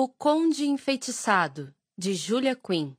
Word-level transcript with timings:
O 0.00 0.08
Conde 0.08 0.64
Enfeitiçado, 0.64 1.74
de 1.96 2.14
Julia 2.14 2.54
Quinn. 2.54 2.94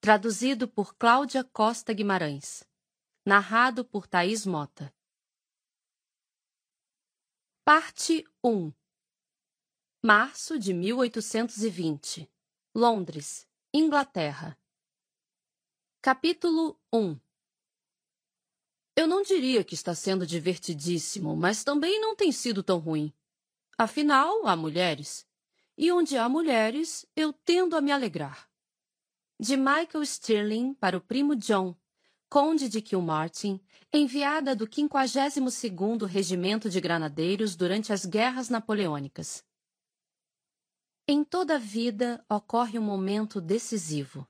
Traduzido 0.00 0.68
por 0.68 0.94
Cláudia 0.94 1.42
Costa 1.42 1.92
Guimarães. 1.92 2.62
Narrado 3.26 3.84
por 3.84 4.06
Thaís 4.06 4.46
Mota. 4.46 4.94
Parte 7.64 8.24
1 8.44 8.72
Março 10.00 10.60
de 10.60 10.72
1820. 10.72 12.30
Londres, 12.72 13.44
Inglaterra. 13.74 14.56
Capítulo 16.00 16.80
1 16.92 17.18
Eu 18.94 19.08
não 19.08 19.22
diria 19.24 19.64
que 19.64 19.74
está 19.74 19.92
sendo 19.92 20.24
divertidíssimo, 20.24 21.34
mas 21.34 21.64
também 21.64 22.00
não 22.00 22.14
tem 22.14 22.30
sido 22.30 22.62
tão 22.62 22.78
ruim. 22.78 23.12
Afinal, 23.76 24.46
há 24.46 24.54
mulheres 24.54 25.25
e 25.76 25.92
onde 25.92 26.16
há 26.16 26.28
mulheres, 26.28 27.06
eu 27.14 27.32
tendo 27.32 27.76
a 27.76 27.80
me 27.80 27.92
alegrar. 27.92 28.48
De 29.38 29.56
Michael 29.56 30.04
Stirling 30.04 30.74
para 30.74 30.96
o 30.96 31.00
primo 31.00 31.36
John, 31.36 31.76
conde 32.28 32.68
de 32.68 32.80
Kilmartin, 32.80 33.60
enviada 33.92 34.56
do 34.56 34.66
52º 34.66 36.06
Regimento 36.06 36.70
de 36.70 36.80
Granadeiros 36.80 37.54
durante 37.54 37.92
as 37.92 38.04
Guerras 38.04 38.48
Napoleônicas. 38.48 39.44
Em 41.06 41.22
toda 41.22 41.54
a 41.56 41.58
vida 41.58 42.24
ocorre 42.28 42.78
um 42.78 42.82
momento 42.82 43.40
decisivo. 43.40 44.26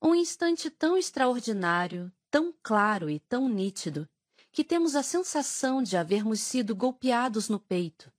Um 0.00 0.14
instante 0.14 0.70
tão 0.70 0.96
extraordinário, 0.96 2.12
tão 2.30 2.54
claro 2.62 3.10
e 3.10 3.18
tão 3.18 3.48
nítido, 3.48 4.08
que 4.52 4.62
temos 4.62 4.94
a 4.94 5.02
sensação 5.02 5.82
de 5.82 5.96
havermos 5.96 6.40
sido 6.40 6.76
golpeados 6.76 7.48
no 7.48 7.58
peito, 7.58 8.12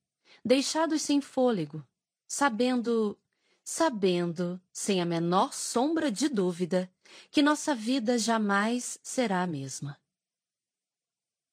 deixados 0.44 1.02
sem 1.02 1.22
fôlego, 1.22 1.88
sabendo, 2.30 3.20
sabendo, 3.64 4.62
sem 4.72 5.02
a 5.02 5.06
menor 5.06 5.52
sombra 5.52 6.12
de 6.12 6.30
dúvida, 6.30 6.88
que 7.32 7.42
nossa 7.42 7.74
vida 7.74 8.20
jamais 8.20 9.00
será 9.02 9.42
a 9.42 9.48
mesma. 9.48 10.00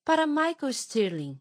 Para 0.04 0.26
Michael 0.26 0.70
Stirling, 0.70 1.40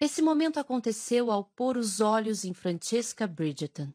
esse 0.00 0.20
momento 0.20 0.58
aconteceu 0.58 1.30
ao 1.30 1.44
pôr 1.44 1.76
os 1.76 2.00
olhos 2.00 2.44
em 2.44 2.52
Francesca 2.52 3.24
Bridgerton. 3.24 3.94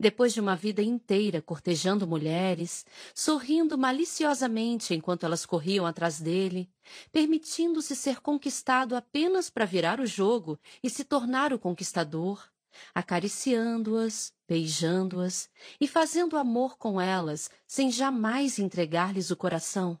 Depois 0.00 0.32
de 0.32 0.40
uma 0.40 0.56
vida 0.56 0.82
inteira 0.82 1.42
cortejando 1.42 2.06
mulheres, 2.06 2.86
sorrindo 3.14 3.76
maliciosamente 3.76 4.94
enquanto 4.94 5.24
elas 5.24 5.44
corriam 5.44 5.84
atrás 5.84 6.18
dele, 6.18 6.72
permitindo-se 7.12 7.94
ser 7.94 8.22
conquistado 8.22 8.96
apenas 8.96 9.50
para 9.50 9.66
virar 9.66 10.00
o 10.00 10.06
jogo 10.06 10.58
e 10.82 10.88
se 10.88 11.04
tornar 11.04 11.52
o 11.52 11.58
conquistador, 11.58 12.53
acariciando-as, 12.94 14.32
beijando-as 14.48 15.48
e 15.80 15.88
fazendo 15.88 16.36
amor 16.36 16.76
com 16.76 17.00
elas 17.00 17.50
sem 17.66 17.90
jamais 17.90 18.58
entregar-lhes 18.58 19.30
o 19.30 19.36
coração. 19.36 19.98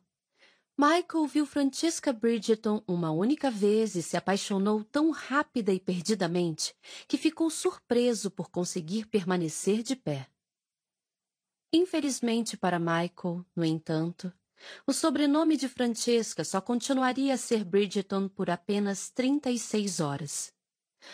Michael 0.76 1.26
viu 1.28 1.46
Francesca 1.46 2.12
Bridgerton 2.12 2.82
uma 2.86 3.12
única 3.12 3.48
vez 3.48 3.94
e 3.94 4.02
se 4.02 4.16
apaixonou 4.16 4.82
tão 4.82 5.10
rápida 5.10 5.72
e 5.72 5.78
perdidamente 5.78 6.74
que 7.06 7.16
ficou 7.16 7.48
surpreso 7.48 8.30
por 8.30 8.50
conseguir 8.50 9.06
permanecer 9.06 9.82
de 9.82 9.94
pé. 9.94 10.28
Infelizmente 11.72 12.56
para 12.56 12.78
Michael, 12.78 13.44
no 13.54 13.64
entanto, 13.64 14.32
o 14.86 14.92
sobrenome 14.92 15.56
de 15.56 15.68
Francesca 15.68 16.44
só 16.44 16.60
continuaria 16.60 17.34
a 17.34 17.36
ser 17.38 17.64
Bridgerton 17.64 18.28
por 18.28 18.48
apenas 18.48 19.10
trinta 19.10 19.50
e 19.50 19.58
seis 19.58 20.00
horas. 20.00 20.53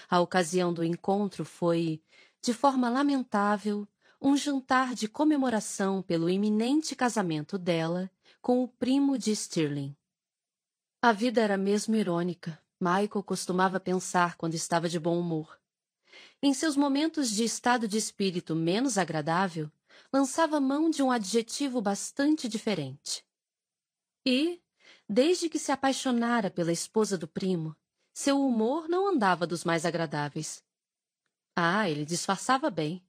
A 0.08 0.20
ocasião 0.20 0.72
do 0.72 0.84
encontro 0.84 1.44
foi, 1.44 2.02
de 2.42 2.52
forma 2.52 2.88
lamentável, 2.88 3.86
um 4.20 4.36
jantar 4.36 4.94
de 4.94 5.08
comemoração 5.08 6.02
pelo 6.02 6.28
iminente 6.28 6.94
casamento 6.94 7.56
dela 7.56 8.10
com 8.40 8.62
o 8.62 8.68
primo 8.68 9.16
de 9.16 9.34
Stirling. 9.34 9.96
A 11.02 11.12
vida 11.12 11.40
era 11.40 11.56
mesmo 11.56 11.96
irônica, 11.96 12.62
Michael 12.78 13.22
costumava 13.24 13.80
pensar 13.80 14.36
quando 14.36 14.54
estava 14.54 14.88
de 14.88 14.98
bom 14.98 15.18
humor. 15.18 15.58
Em 16.42 16.52
seus 16.54 16.76
momentos 16.76 17.30
de 17.30 17.44
estado 17.44 17.86
de 17.86 17.96
espírito 17.96 18.54
menos 18.54 18.98
agradável, 18.98 19.70
lançava 20.12 20.60
mão 20.60 20.90
de 20.90 21.02
um 21.02 21.10
adjetivo 21.10 21.80
bastante 21.80 22.48
diferente. 22.48 23.24
E, 24.26 24.62
desde 25.08 25.48
que 25.48 25.58
se 25.58 25.72
apaixonara 25.72 26.50
pela 26.50 26.72
esposa 26.72 27.16
do 27.16 27.28
primo, 27.28 27.76
seu 28.12 28.40
humor 28.40 28.88
não 28.88 29.08
andava 29.08 29.46
dos 29.46 29.64
mais 29.64 29.84
agradáveis. 29.84 30.62
Ah, 31.54 31.88
ele 31.88 32.04
disfarçava 32.04 32.70
bem. 32.70 33.02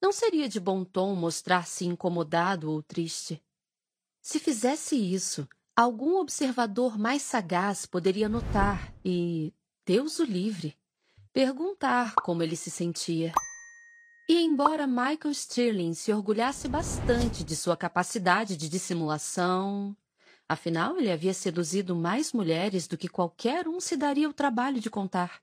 Não 0.00 0.12
seria 0.12 0.48
de 0.48 0.60
bom 0.60 0.84
tom 0.84 1.14
mostrar-se 1.14 1.86
incomodado 1.86 2.70
ou 2.70 2.82
triste. 2.82 3.42
Se 4.20 4.38
fizesse 4.38 4.96
isso, 4.96 5.48
algum 5.76 6.16
observador 6.16 6.98
mais 6.98 7.22
sagaz 7.22 7.86
poderia 7.86 8.28
notar 8.28 8.92
e, 9.04 9.52
Deus 9.84 10.18
o 10.18 10.24
livre, 10.24 10.76
perguntar 11.32 12.14
como 12.16 12.42
ele 12.42 12.56
se 12.56 12.70
sentia. 12.70 13.32
E 14.28 14.42
embora 14.42 14.86
Michael 14.86 15.34
Stirling 15.34 15.92
se 15.92 16.12
orgulhasse 16.12 16.68
bastante 16.68 17.44
de 17.44 17.54
sua 17.54 17.76
capacidade 17.76 18.56
de 18.56 18.68
dissimulação, 18.70 19.94
Afinal, 20.48 20.98
ele 20.98 21.10
havia 21.10 21.32
seduzido 21.32 21.96
mais 21.96 22.32
mulheres 22.32 22.86
do 22.86 22.98
que 22.98 23.08
qualquer 23.08 23.66
um 23.66 23.80
se 23.80 23.96
daria 23.96 24.28
o 24.28 24.34
trabalho 24.34 24.80
de 24.80 24.90
contar, 24.90 25.42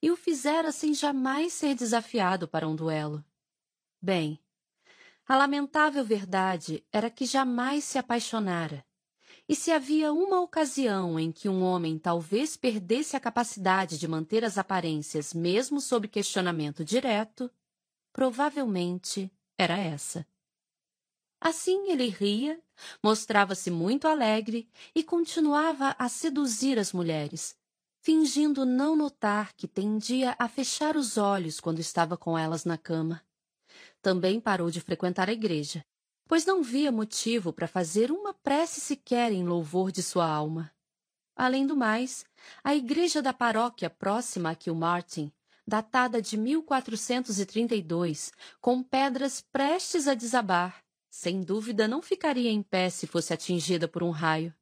e 0.00 0.10
o 0.10 0.16
fizera 0.16 0.70
sem 0.70 0.92
jamais 0.92 1.54
ser 1.54 1.74
desafiado 1.74 2.46
para 2.46 2.68
um 2.68 2.76
duelo. 2.76 3.24
Bem, 4.00 4.38
a 5.26 5.36
lamentável 5.36 6.04
verdade 6.04 6.84
era 6.92 7.08
que 7.08 7.24
jamais 7.24 7.84
se 7.84 7.96
apaixonara. 7.96 8.84
E 9.48 9.56
se 9.56 9.70
havia 9.70 10.12
uma 10.12 10.40
ocasião 10.40 11.18
em 11.18 11.32
que 11.32 11.48
um 11.48 11.62
homem 11.62 11.98
talvez 11.98 12.56
perdesse 12.56 13.16
a 13.16 13.20
capacidade 13.20 13.98
de 13.98 14.06
manter 14.06 14.44
as 14.44 14.58
aparências 14.58 15.32
mesmo 15.32 15.80
sob 15.80 16.06
questionamento 16.08 16.84
direto, 16.84 17.50
provavelmente 18.12 19.32
era 19.58 19.76
essa. 19.78 20.26
Assim 21.44 21.90
ele 21.90 22.06
ria, 22.06 22.62
mostrava-se 23.02 23.68
muito 23.68 24.06
alegre 24.06 24.70
e 24.94 25.02
continuava 25.02 25.96
a 25.98 26.08
seduzir 26.08 26.78
as 26.78 26.92
mulheres, 26.92 27.56
fingindo 28.00 28.64
não 28.64 28.94
notar 28.94 29.52
que 29.54 29.66
tendia 29.66 30.36
a 30.38 30.46
fechar 30.46 30.96
os 30.96 31.18
olhos 31.18 31.58
quando 31.58 31.80
estava 31.80 32.16
com 32.16 32.38
elas 32.38 32.64
na 32.64 32.78
cama. 32.78 33.20
Também 34.00 34.38
parou 34.38 34.70
de 34.70 34.80
frequentar 34.80 35.28
a 35.28 35.32
igreja, 35.32 35.84
pois 36.28 36.46
não 36.46 36.62
via 36.62 36.92
motivo 36.92 37.52
para 37.52 37.66
fazer 37.66 38.12
uma 38.12 38.32
prece 38.32 38.80
sequer 38.80 39.32
em 39.32 39.42
louvor 39.42 39.90
de 39.90 40.00
sua 40.00 40.28
alma. 40.28 40.72
Além 41.34 41.66
do 41.66 41.76
mais, 41.76 42.24
a 42.62 42.72
igreja 42.72 43.20
da 43.20 43.32
paróquia 43.32 43.90
próxima 43.90 44.50
a 44.50 44.54
Kilmartin, 44.54 45.32
datada 45.66 46.22
de 46.22 46.36
1432, 46.36 48.32
com 48.60 48.80
pedras 48.80 49.40
prestes 49.40 50.06
a 50.06 50.14
desabar, 50.14 50.81
sem 51.12 51.42
dúvida 51.42 51.86
não 51.86 52.00
ficaria 52.00 52.50
em 52.50 52.62
pé 52.62 52.88
se 52.88 53.06
fosse 53.06 53.34
atingida 53.34 53.86
por 53.86 54.02
um 54.02 54.08
raio. 54.08 54.54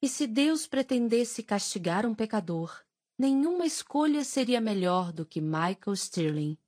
E 0.00 0.06
se 0.06 0.26
Deus 0.26 0.66
pretendesse 0.66 1.42
castigar 1.42 2.04
um 2.04 2.14
pecador, 2.14 2.84
nenhuma 3.16 3.64
escolha 3.64 4.22
seria 4.24 4.60
melhor 4.60 5.10
do 5.10 5.24
que 5.24 5.40
Michael 5.40 5.96
Stirling. 5.96 6.58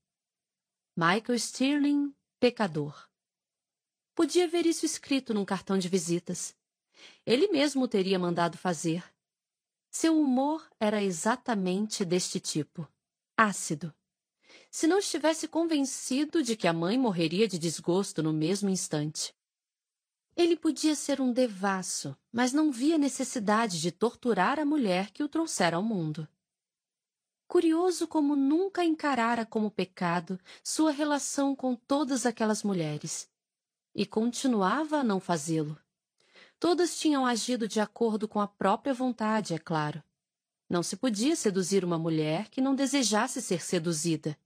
Michael 0.96 1.38
Stirling, 1.38 2.16
pecador. 2.40 3.06
Podia 4.14 4.48
ver 4.48 4.64
isso 4.64 4.86
escrito 4.86 5.34
num 5.34 5.44
cartão 5.44 5.76
de 5.76 5.90
visitas. 5.90 6.56
Ele 7.26 7.48
mesmo 7.48 7.86
teria 7.86 8.18
mandado 8.18 8.56
fazer. 8.56 9.04
Seu 9.90 10.18
humor 10.18 10.66
era 10.80 11.02
exatamente 11.02 12.02
deste 12.02 12.40
tipo: 12.40 12.88
ácido 13.36 13.94
se 14.76 14.86
não 14.86 14.98
estivesse 14.98 15.48
convencido 15.48 16.42
de 16.42 16.54
que 16.54 16.68
a 16.68 16.72
mãe 16.74 16.98
morreria 16.98 17.48
de 17.48 17.58
desgosto 17.58 18.22
no 18.22 18.30
mesmo 18.30 18.68
instante. 18.68 19.34
Ele 20.36 20.54
podia 20.54 20.94
ser 20.94 21.18
um 21.18 21.32
devasso, 21.32 22.14
mas 22.30 22.52
não 22.52 22.70
via 22.70 22.98
necessidade 22.98 23.80
de 23.80 23.90
torturar 23.90 24.60
a 24.60 24.66
mulher 24.66 25.12
que 25.12 25.22
o 25.22 25.28
trouxera 25.30 25.76
ao 25.76 25.82
mundo. 25.82 26.28
Curioso 27.48 28.06
como 28.06 28.36
nunca 28.36 28.84
encarara 28.84 29.46
como 29.46 29.70
pecado 29.70 30.38
sua 30.62 30.90
relação 30.90 31.56
com 31.56 31.74
todas 31.74 32.26
aquelas 32.26 32.62
mulheres. 32.62 33.30
E 33.94 34.04
continuava 34.04 34.98
a 34.98 35.02
não 35.02 35.18
fazê-lo. 35.18 35.80
Todas 36.60 37.00
tinham 37.00 37.24
agido 37.24 37.66
de 37.66 37.80
acordo 37.80 38.28
com 38.28 38.42
a 38.42 38.46
própria 38.46 38.92
vontade, 38.92 39.54
é 39.54 39.58
claro. 39.58 40.02
Não 40.68 40.82
se 40.82 40.98
podia 40.98 41.34
seduzir 41.34 41.82
uma 41.82 41.98
mulher 41.98 42.50
que 42.50 42.60
não 42.60 42.74
desejasse 42.74 43.40
ser 43.40 43.62
seduzida 43.62 44.36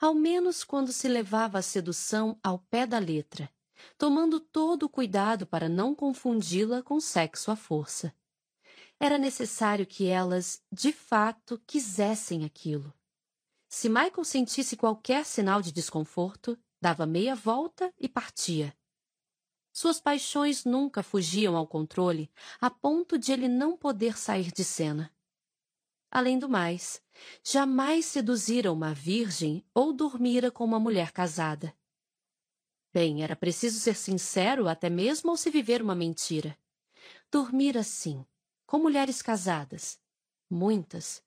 ao 0.00 0.14
menos 0.14 0.64
quando 0.64 0.92
se 0.92 1.08
levava 1.08 1.58
a 1.58 1.62
sedução 1.62 2.38
ao 2.42 2.58
pé 2.58 2.86
da 2.86 2.98
letra, 2.98 3.50
tomando 3.98 4.40
todo 4.40 4.84
o 4.84 4.88
cuidado 4.88 5.46
para 5.46 5.68
não 5.68 5.94
confundi-la 5.94 6.82
com 6.82 7.00
sexo 7.00 7.50
à 7.50 7.56
força. 7.56 8.14
Era 8.98 9.16
necessário 9.16 9.86
que 9.86 10.06
elas, 10.06 10.62
de 10.70 10.92
fato, 10.92 11.60
quisessem 11.66 12.44
aquilo. 12.44 12.92
Se 13.68 13.88
Michael 13.88 14.24
sentisse 14.24 14.76
qualquer 14.76 15.24
sinal 15.24 15.62
de 15.62 15.72
desconforto, 15.72 16.58
dava 16.80 17.06
meia 17.06 17.34
volta 17.34 17.92
e 17.98 18.08
partia. 18.08 18.76
Suas 19.72 20.00
paixões 20.00 20.64
nunca 20.64 21.02
fugiam 21.02 21.56
ao 21.56 21.66
controle, 21.66 22.30
a 22.60 22.68
ponto 22.68 23.16
de 23.16 23.32
ele 23.32 23.48
não 23.48 23.76
poder 23.76 24.18
sair 24.18 24.52
de 24.52 24.64
cena. 24.64 25.14
Além 26.10 26.38
do 26.38 26.48
mais, 26.48 27.00
jamais 27.42 28.06
seduzira 28.06 28.72
uma 28.72 28.94
virgem 28.94 29.64
ou 29.74 29.92
dormira 29.92 30.50
com 30.50 30.64
uma 30.64 30.80
mulher 30.80 31.12
casada. 31.12 31.74
Bem, 32.92 33.22
era 33.22 33.36
preciso 33.36 33.78
ser 33.78 33.94
sincero 33.94 34.68
até 34.68 34.90
mesmo 34.90 35.30
ao 35.30 35.36
se 35.36 35.50
viver 35.50 35.80
uma 35.80 35.94
mentira. 35.94 36.58
Dormira 37.30 37.82
sim, 37.82 38.24
com 38.66 38.78
mulheres 38.78 39.22
casadas. 39.22 40.00
Muitas, 40.50 41.22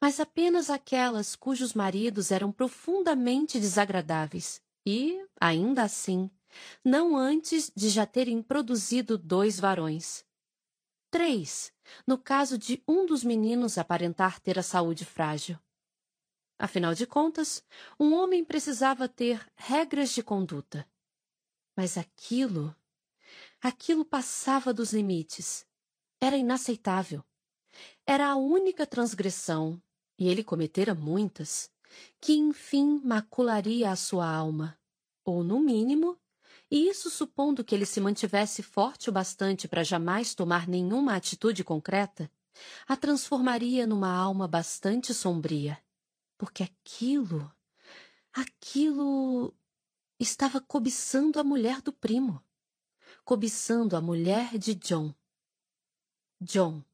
mas 0.00 0.20
apenas 0.20 0.70
aquelas 0.70 1.34
cujos 1.34 1.74
maridos 1.74 2.30
eram 2.30 2.52
profundamente 2.52 3.58
desagradáveis 3.58 4.62
e, 4.86 5.20
ainda 5.40 5.82
assim, 5.82 6.30
não 6.84 7.16
antes 7.16 7.70
de 7.74 7.88
já 7.88 8.06
terem 8.06 8.40
produzido 8.40 9.18
dois 9.18 9.58
varões. 9.58 10.24
Três, 11.10 11.72
no 12.06 12.18
caso 12.18 12.58
de 12.58 12.82
um 12.86 13.06
dos 13.06 13.24
meninos 13.24 13.78
aparentar 13.78 14.38
ter 14.40 14.58
a 14.58 14.62
saúde 14.62 15.06
frágil. 15.06 15.58
Afinal 16.58 16.94
de 16.94 17.06
contas, 17.06 17.64
um 17.98 18.12
homem 18.14 18.44
precisava 18.44 19.08
ter 19.08 19.50
regras 19.56 20.10
de 20.10 20.22
conduta. 20.22 20.86
Mas 21.74 21.96
aquilo. 21.96 22.76
aquilo 23.62 24.04
passava 24.04 24.74
dos 24.74 24.92
limites. 24.92 25.66
Era 26.20 26.36
inaceitável. 26.36 27.24
Era 28.04 28.28
a 28.28 28.36
única 28.36 28.86
transgressão, 28.86 29.80
e 30.18 30.28
ele 30.28 30.42
cometera 30.42 30.94
muitas, 30.94 31.70
que 32.20 32.34
enfim 32.34 33.00
macularia 33.04 33.90
a 33.90 33.96
sua 33.96 34.28
alma, 34.28 34.78
ou, 35.24 35.44
no 35.44 35.60
mínimo, 35.60 36.18
e 36.70 36.88
isso 36.88 37.08
supondo 37.08 37.64
que 37.64 37.74
ele 37.74 37.86
se 37.86 38.00
mantivesse 38.00 38.62
forte 38.62 39.08
o 39.08 39.12
bastante 39.12 39.66
para 39.66 39.82
jamais 39.82 40.34
tomar 40.34 40.68
nenhuma 40.68 41.14
atitude 41.14 41.64
concreta, 41.64 42.30
a 42.86 42.96
transformaria 42.96 43.86
numa 43.86 44.12
alma 44.12 44.46
bastante 44.46 45.14
sombria, 45.14 45.82
porque 46.36 46.62
aquilo, 46.62 47.50
aquilo 48.32 49.54
estava 50.18 50.60
cobiçando 50.60 51.38
a 51.40 51.44
mulher 51.44 51.80
do 51.80 51.92
primo, 51.92 52.42
cobiçando 53.24 53.96
a 53.96 54.00
mulher 54.00 54.58
de 54.58 54.74
John. 54.74 55.14
John, 56.40 56.84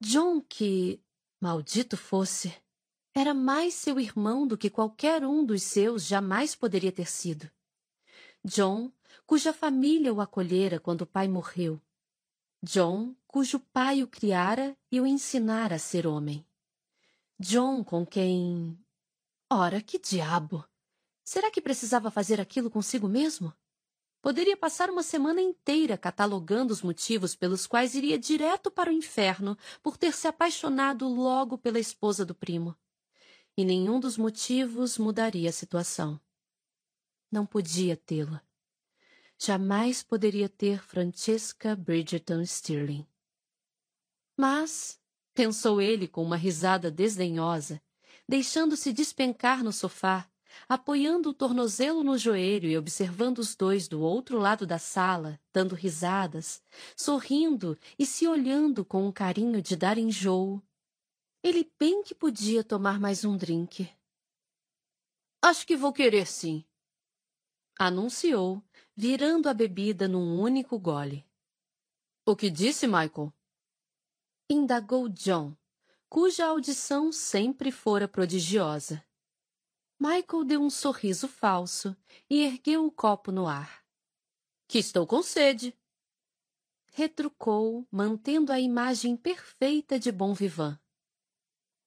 John, 0.00 0.40
que, 0.40 1.02
maldito 1.40 1.96
fosse, 1.96 2.54
era 3.14 3.32
mais 3.32 3.74
seu 3.74 4.00
irmão 4.00 4.46
do 4.46 4.56
que 4.56 4.70
qualquer 4.70 5.24
um 5.24 5.44
dos 5.44 5.62
seus 5.62 6.06
jamais 6.06 6.54
poderia 6.54 6.90
ter 6.90 7.08
sido. 7.08 7.50
John, 8.44 8.92
cuja 9.26 9.54
família 9.54 10.12
o 10.12 10.20
acolhera 10.20 10.78
quando 10.78 11.02
o 11.02 11.06
pai 11.06 11.26
morreu. 11.26 11.80
John, 12.62 13.14
cujo 13.26 13.58
pai 13.58 14.02
o 14.02 14.06
criara 14.06 14.76
e 14.92 15.00
o 15.00 15.06
ensinara 15.06 15.76
a 15.76 15.78
ser 15.78 16.06
homem. 16.06 16.46
John, 17.38 17.82
com 17.82 18.04
quem. 18.04 18.78
Ora, 19.50 19.80
que 19.80 19.98
diabo! 19.98 20.62
Será 21.24 21.50
que 21.50 21.60
precisava 21.60 22.10
fazer 22.10 22.38
aquilo 22.38 22.70
consigo 22.70 23.08
mesmo? 23.08 23.50
Poderia 24.20 24.56
passar 24.56 24.90
uma 24.90 25.02
semana 25.02 25.40
inteira 25.40 25.96
catalogando 25.96 26.72
os 26.72 26.82
motivos 26.82 27.34
pelos 27.34 27.66
quais 27.66 27.94
iria 27.94 28.18
direto 28.18 28.70
para 28.70 28.90
o 28.90 28.92
inferno 28.92 29.56
por 29.82 29.96
ter 29.96 30.12
se 30.12 30.28
apaixonado 30.28 31.08
logo 31.08 31.56
pela 31.56 31.78
esposa 31.78 32.26
do 32.26 32.34
primo. 32.34 32.76
E 33.56 33.64
nenhum 33.64 33.98
dos 33.98 34.18
motivos 34.18 34.98
mudaria 34.98 35.48
a 35.48 35.52
situação. 35.52 36.20
Não 37.34 37.44
podia 37.44 37.96
tê-la. 37.96 38.40
Jamais 39.36 40.04
poderia 40.04 40.48
ter 40.48 40.80
Francesca 40.80 41.74
Bridgerton 41.74 42.46
Stirling. 42.46 43.04
Mas, 44.36 45.00
pensou 45.34 45.82
ele 45.82 46.06
com 46.06 46.22
uma 46.22 46.36
risada 46.36 46.92
desdenhosa, 46.92 47.82
deixando-se 48.28 48.92
despencar 48.92 49.64
no 49.64 49.72
sofá, 49.72 50.30
apoiando 50.68 51.30
o 51.30 51.34
tornozelo 51.34 52.04
no 52.04 52.16
joelho 52.16 52.70
e 52.70 52.78
observando 52.78 53.40
os 53.40 53.56
dois 53.56 53.88
do 53.88 54.00
outro 54.00 54.38
lado 54.38 54.64
da 54.64 54.78
sala, 54.78 55.40
dando 55.52 55.74
risadas, 55.74 56.62
sorrindo 56.96 57.76
e 57.98 58.06
se 58.06 58.28
olhando 58.28 58.84
com 58.84 59.08
um 59.08 59.10
carinho 59.10 59.60
de 59.60 59.74
dar 59.74 59.98
enjoo. 59.98 60.62
Ele 61.42 61.68
bem 61.80 62.04
que 62.04 62.14
podia 62.14 62.62
tomar 62.62 63.00
mais 63.00 63.24
um 63.24 63.36
drink. 63.36 63.90
Acho 65.42 65.66
que 65.66 65.76
vou 65.76 65.92
querer 65.92 66.28
sim, 66.28 66.64
anunciou, 67.78 68.62
virando 68.96 69.48
a 69.48 69.54
bebida 69.54 70.06
num 70.06 70.40
único 70.40 70.78
gole. 70.78 71.26
O 72.24 72.34
que 72.34 72.48
disse, 72.48 72.86
Michael? 72.86 73.32
Indagou 74.48 75.08
John, 75.08 75.56
cuja 76.08 76.46
audição 76.46 77.10
sempre 77.10 77.70
fora 77.72 78.06
prodigiosa. 78.06 79.04
Michael 79.98 80.44
deu 80.44 80.60
um 80.60 80.70
sorriso 80.70 81.28
falso 81.28 81.96
e 82.28 82.42
ergueu 82.42 82.86
o 82.86 82.90
copo 82.92 83.32
no 83.32 83.46
ar. 83.46 83.84
Que 84.66 84.78
estou 84.78 85.06
com 85.06 85.22
sede. 85.22 85.76
Retrucou, 86.86 87.86
mantendo 87.90 88.52
a 88.52 88.60
imagem 88.60 89.16
perfeita 89.16 89.98
de 89.98 90.12
bom 90.12 90.32
vivant. 90.32 90.78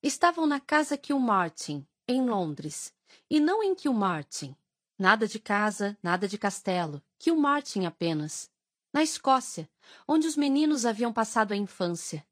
Estavam 0.03 0.45
na 0.45 0.59
casa 0.59 0.97
Kilmartin, 0.97 1.87
em 2.07 2.27
Londres, 2.27 2.93
e 3.29 3.39
não 3.39 3.63
em 3.63 3.73
Kilmartin. 3.73 4.55
Nada 4.97 5.27
de 5.27 5.39
casa, 5.39 5.97
nada 6.01 6.27
de 6.27 6.37
castelo, 6.37 7.01
Kilmartin 7.19 7.85
apenas. 7.85 8.49
Na 8.91 9.03
Escócia, 9.03 9.69
onde 10.07 10.27
os 10.27 10.35
meninos 10.35 10.85
haviam 10.85 11.13
passado 11.13 11.51
a 11.51 11.57
infância. 11.57 12.25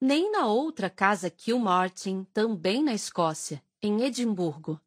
Nem 0.00 0.32
na 0.32 0.46
outra 0.46 0.88
casa 0.88 1.30
Kilmartin, 1.30 2.24
também 2.32 2.82
na 2.82 2.94
Escócia, 2.94 3.62
em 3.82 4.02
Edimburgo 4.02 4.80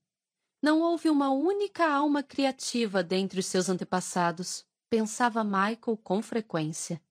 não 0.62 0.82
houve 0.82 1.10
uma 1.10 1.32
única 1.32 1.92
alma 1.92 2.22
criativa 2.22 3.02
dentre 3.02 3.40
os 3.40 3.48
seus 3.48 3.68
antepassados, 3.68 4.64
pensava 4.90 5.44
Michael 5.44 5.98
com 6.04 6.22
frequência. 6.22 7.02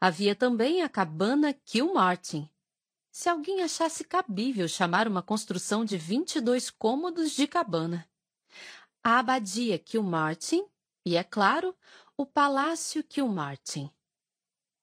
Havia 0.00 0.34
também 0.34 0.82
a 0.82 0.88
cabana 0.88 1.52
Kilmartin. 1.52 2.48
Se 3.10 3.28
alguém 3.28 3.62
achasse 3.62 4.04
cabível 4.04 4.68
chamar 4.68 5.08
uma 5.08 5.22
construção 5.22 5.84
de 5.84 5.98
vinte 5.98 6.36
e 6.36 6.40
dois 6.40 6.70
cômodos 6.70 7.32
de 7.32 7.48
cabana. 7.48 8.08
A 9.02 9.18
abadia 9.18 9.78
Kilmartin 9.78 10.66
e, 11.04 11.16
é 11.16 11.24
claro, 11.24 11.74
o 12.16 12.26
palácio 12.26 13.02
Kilmartin. 13.02 13.90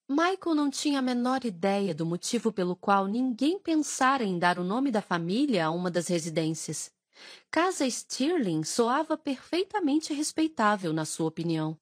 Michael 0.08 0.56
não 0.56 0.70
tinha 0.70 1.00
a 1.00 1.02
menor 1.02 1.44
ideia 1.46 1.94
do 1.94 2.06
motivo 2.06 2.52
pelo 2.52 2.76
qual 2.76 3.08
ninguém 3.08 3.60
pensara 3.60 4.24
em 4.24 4.38
dar 4.38 4.60
o 4.60 4.64
nome 4.64 4.92
da 4.92 5.02
família 5.02 5.66
a 5.66 5.72
uma 5.72 5.90
das 5.90 6.08
residências. 6.08 6.92
Casa 7.50 7.90
Stirling 7.90 8.64
soava 8.64 9.18
perfeitamente 9.18 10.14
respeitável 10.14 10.94
na 10.94 11.06
sua 11.06 11.28
opinião. 11.28 11.78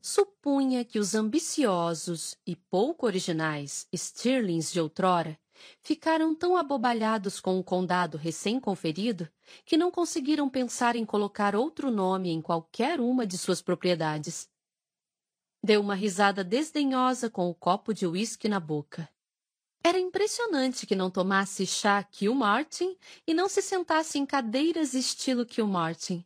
Supunha 0.00 0.84
que 0.84 0.98
os 0.98 1.14
ambiciosos 1.14 2.36
e 2.46 2.54
pouco 2.54 3.06
originais 3.06 3.86
Stirlings 3.94 4.72
de 4.72 4.80
outrora 4.80 5.38
ficaram 5.80 6.34
tão 6.34 6.56
abobalhados 6.56 7.40
com 7.40 7.58
o 7.58 7.64
condado 7.64 8.16
recém-conferido 8.16 9.28
que 9.64 9.76
não 9.76 9.90
conseguiram 9.90 10.48
pensar 10.48 10.96
em 10.96 11.04
colocar 11.04 11.56
outro 11.56 11.90
nome 11.90 12.30
em 12.30 12.40
qualquer 12.40 13.00
uma 13.00 13.26
de 13.26 13.36
suas 13.36 13.60
propriedades. 13.62 14.48
Deu 15.62 15.80
uma 15.80 15.94
risada 15.94 16.42
desdenhosa 16.42 17.28
com 17.28 17.48
o 17.50 17.54
copo 17.54 17.92
de 17.92 18.06
uísque 18.06 18.48
na 18.48 18.58
boca. 18.58 19.08
Era 19.82 19.98
impressionante 19.98 20.86
que 20.86 20.94
não 20.94 21.10
tomasse 21.10 21.66
chá 21.66 22.02
Kilmartin 22.02 22.96
e 23.26 23.32
não 23.32 23.48
se 23.48 23.62
sentasse 23.62 24.18
em 24.18 24.26
cadeiras 24.26 24.94
estilo 24.94 25.46
Kilmartin. 25.46 26.24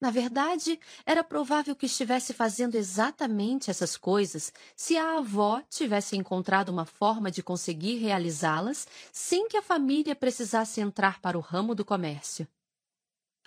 Na 0.00 0.10
verdade, 0.10 0.80
era 1.04 1.22
provável 1.22 1.76
que 1.76 1.84
estivesse 1.84 2.32
fazendo 2.32 2.74
exatamente 2.74 3.70
essas 3.70 3.98
coisas 3.98 4.50
se 4.74 4.96
a 4.96 5.18
avó 5.18 5.62
tivesse 5.68 6.16
encontrado 6.16 6.70
uma 6.70 6.86
forma 6.86 7.30
de 7.30 7.42
conseguir 7.42 7.98
realizá-las 7.98 8.88
sem 9.12 9.46
que 9.46 9.58
a 9.58 9.62
família 9.62 10.16
precisasse 10.16 10.80
entrar 10.80 11.20
para 11.20 11.36
o 11.36 11.42
ramo 11.42 11.74
do 11.74 11.84
comércio. 11.84 12.48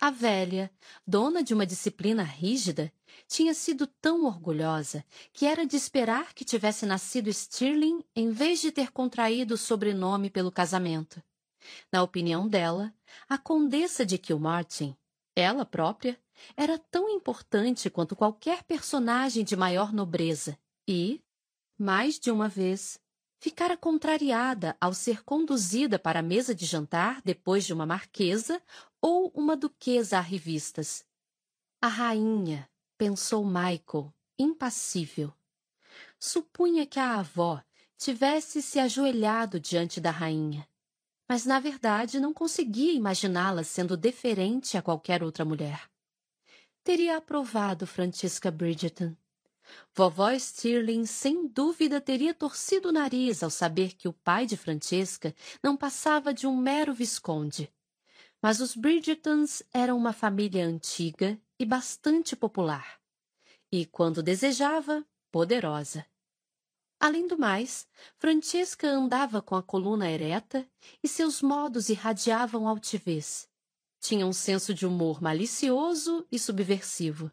A 0.00 0.10
velha, 0.10 0.70
dona 1.06 1.42
de 1.42 1.54
uma 1.54 1.66
disciplina 1.66 2.22
rígida, 2.22 2.92
tinha 3.26 3.54
sido 3.54 3.86
tão 3.86 4.24
orgulhosa 4.24 5.04
que 5.32 5.46
era 5.46 5.66
de 5.66 5.76
esperar 5.76 6.34
que 6.34 6.44
tivesse 6.44 6.84
nascido 6.84 7.32
Stirling 7.32 8.04
em 8.14 8.30
vez 8.30 8.60
de 8.60 8.70
ter 8.70 8.92
contraído 8.92 9.54
o 9.54 9.58
sobrenome 9.58 10.30
pelo 10.30 10.52
casamento. 10.52 11.22
Na 11.90 12.02
opinião 12.02 12.46
dela, 12.46 12.94
a 13.28 13.38
condessa 13.38 14.04
de 14.04 14.18
Kilmartin, 14.18 14.96
ela 15.34 15.64
própria, 15.64 16.18
era 16.56 16.78
tão 16.78 17.08
importante 17.08 17.90
quanto 17.90 18.16
qualquer 18.16 18.62
personagem 18.64 19.44
de 19.44 19.56
maior 19.56 19.92
nobreza 19.92 20.58
e, 20.86 21.20
mais 21.78 22.18
de 22.18 22.30
uma 22.30 22.48
vez, 22.48 22.98
ficara 23.38 23.76
contrariada 23.76 24.76
ao 24.80 24.94
ser 24.94 25.22
conduzida 25.22 25.98
para 25.98 26.20
a 26.20 26.22
mesa 26.22 26.54
de 26.54 26.64
jantar 26.64 27.20
depois 27.22 27.64
de 27.64 27.72
uma 27.72 27.84
marquesa 27.84 28.60
ou 29.00 29.30
uma 29.34 29.56
duquesa 29.56 30.18
a 30.18 30.20
revistas. 30.20 31.04
A 31.80 31.88
rainha, 31.88 32.68
pensou 32.96 33.44
Michael, 33.44 34.12
impassível. 34.38 35.32
Supunha 36.18 36.86
que 36.86 36.98
a 36.98 37.18
avó 37.18 37.62
tivesse 37.98 38.62
se 38.62 38.78
ajoelhado 38.78 39.60
diante 39.60 40.00
da 40.00 40.10
rainha, 40.10 40.66
mas 41.28 41.44
na 41.44 41.60
verdade 41.60 42.18
não 42.18 42.32
conseguia 42.32 42.92
imaginá-la 42.92 43.62
sendo 43.62 43.96
deferente 43.96 44.76
a 44.76 44.82
qualquer 44.82 45.22
outra 45.22 45.44
mulher. 45.44 45.93
Teria 46.84 47.16
aprovado 47.16 47.86
Francisca 47.86 48.50
Bridgerton. 48.50 49.16
Vovó 49.94 50.30
Stirling 50.38 51.06
sem 51.06 51.48
dúvida 51.48 51.98
teria 51.98 52.34
torcido 52.34 52.90
o 52.90 52.92
nariz 52.92 53.42
ao 53.42 53.48
saber 53.48 53.94
que 53.94 54.06
o 54.06 54.12
pai 54.12 54.44
de 54.44 54.54
Francesca 54.54 55.34
não 55.62 55.78
passava 55.78 56.34
de 56.34 56.46
um 56.46 56.54
mero 56.54 56.92
visconde. 56.92 57.72
Mas 58.42 58.60
os 58.60 58.76
Bridgertons 58.76 59.62
eram 59.72 59.96
uma 59.96 60.12
família 60.12 60.66
antiga 60.66 61.40
e 61.58 61.64
bastante 61.64 62.36
popular. 62.36 63.00
E, 63.72 63.86
quando 63.86 64.22
desejava, 64.22 65.02
poderosa. 65.32 66.04
Além 67.00 67.26
do 67.26 67.38
mais, 67.38 67.88
Francesca 68.18 68.86
andava 68.86 69.40
com 69.40 69.56
a 69.56 69.62
coluna 69.62 70.10
ereta 70.10 70.68
e 71.02 71.08
seus 71.08 71.40
modos 71.40 71.88
irradiavam 71.88 72.68
altivez. 72.68 73.48
Tinha 74.04 74.26
um 74.26 74.34
senso 74.34 74.74
de 74.74 74.84
humor 74.84 75.22
malicioso 75.22 76.26
e 76.30 76.38
subversivo. 76.38 77.32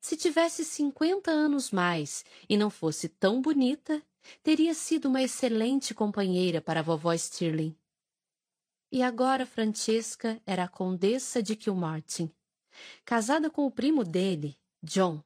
Se 0.00 0.16
tivesse 0.16 0.64
cinquenta 0.64 1.32
anos 1.32 1.72
mais 1.72 2.24
e 2.48 2.56
não 2.56 2.70
fosse 2.70 3.08
tão 3.08 3.42
bonita, 3.42 4.00
teria 4.40 4.74
sido 4.74 5.08
uma 5.08 5.20
excelente 5.20 5.92
companheira 5.92 6.60
para 6.60 6.78
a 6.78 6.82
vovó 6.84 7.12
Stirling. 7.16 7.76
E 8.92 9.02
agora 9.02 9.44
Francesca 9.44 10.40
era 10.46 10.62
a 10.62 10.68
condessa 10.68 11.42
de 11.42 11.56
Kilmartin, 11.56 12.30
casada 13.04 13.50
com 13.50 13.66
o 13.66 13.70
primo 13.72 14.04
dele, 14.04 14.56
John, 14.80 15.20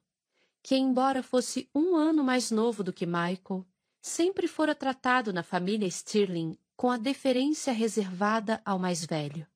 que, 0.62 0.74
embora 0.74 1.22
fosse 1.22 1.68
um 1.74 1.96
ano 1.96 2.24
mais 2.24 2.50
novo 2.50 2.82
do 2.82 2.94
que 2.94 3.04
Michael, 3.04 3.66
sempre 4.00 4.48
fora 4.48 4.74
tratado 4.74 5.34
na 5.34 5.42
família 5.42 5.90
Stirling 5.90 6.56
com 6.74 6.90
a 6.90 6.96
deferência 6.96 7.74
reservada 7.74 8.62
ao 8.64 8.78
mais 8.78 9.04
velho. 9.04 9.46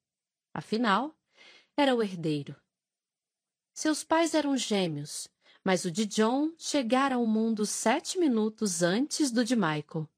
Afinal, 0.57 1.15
era 1.77 1.95
o 1.95 2.03
herdeiro. 2.03 2.57
Seus 3.75 4.03
pais 4.03 4.33
eram 4.33 4.57
gêmeos, 4.57 5.29
mas 5.63 5.85
o 5.85 5.91
de 5.91 6.07
John 6.07 6.51
chegara 6.57 7.17
ao 7.17 7.27
mundo 7.27 7.67
sete 7.67 8.19
minutos 8.19 8.83
antes 8.83 9.31
do 9.31 9.45
de 9.45 9.55
Michael. 9.55 10.09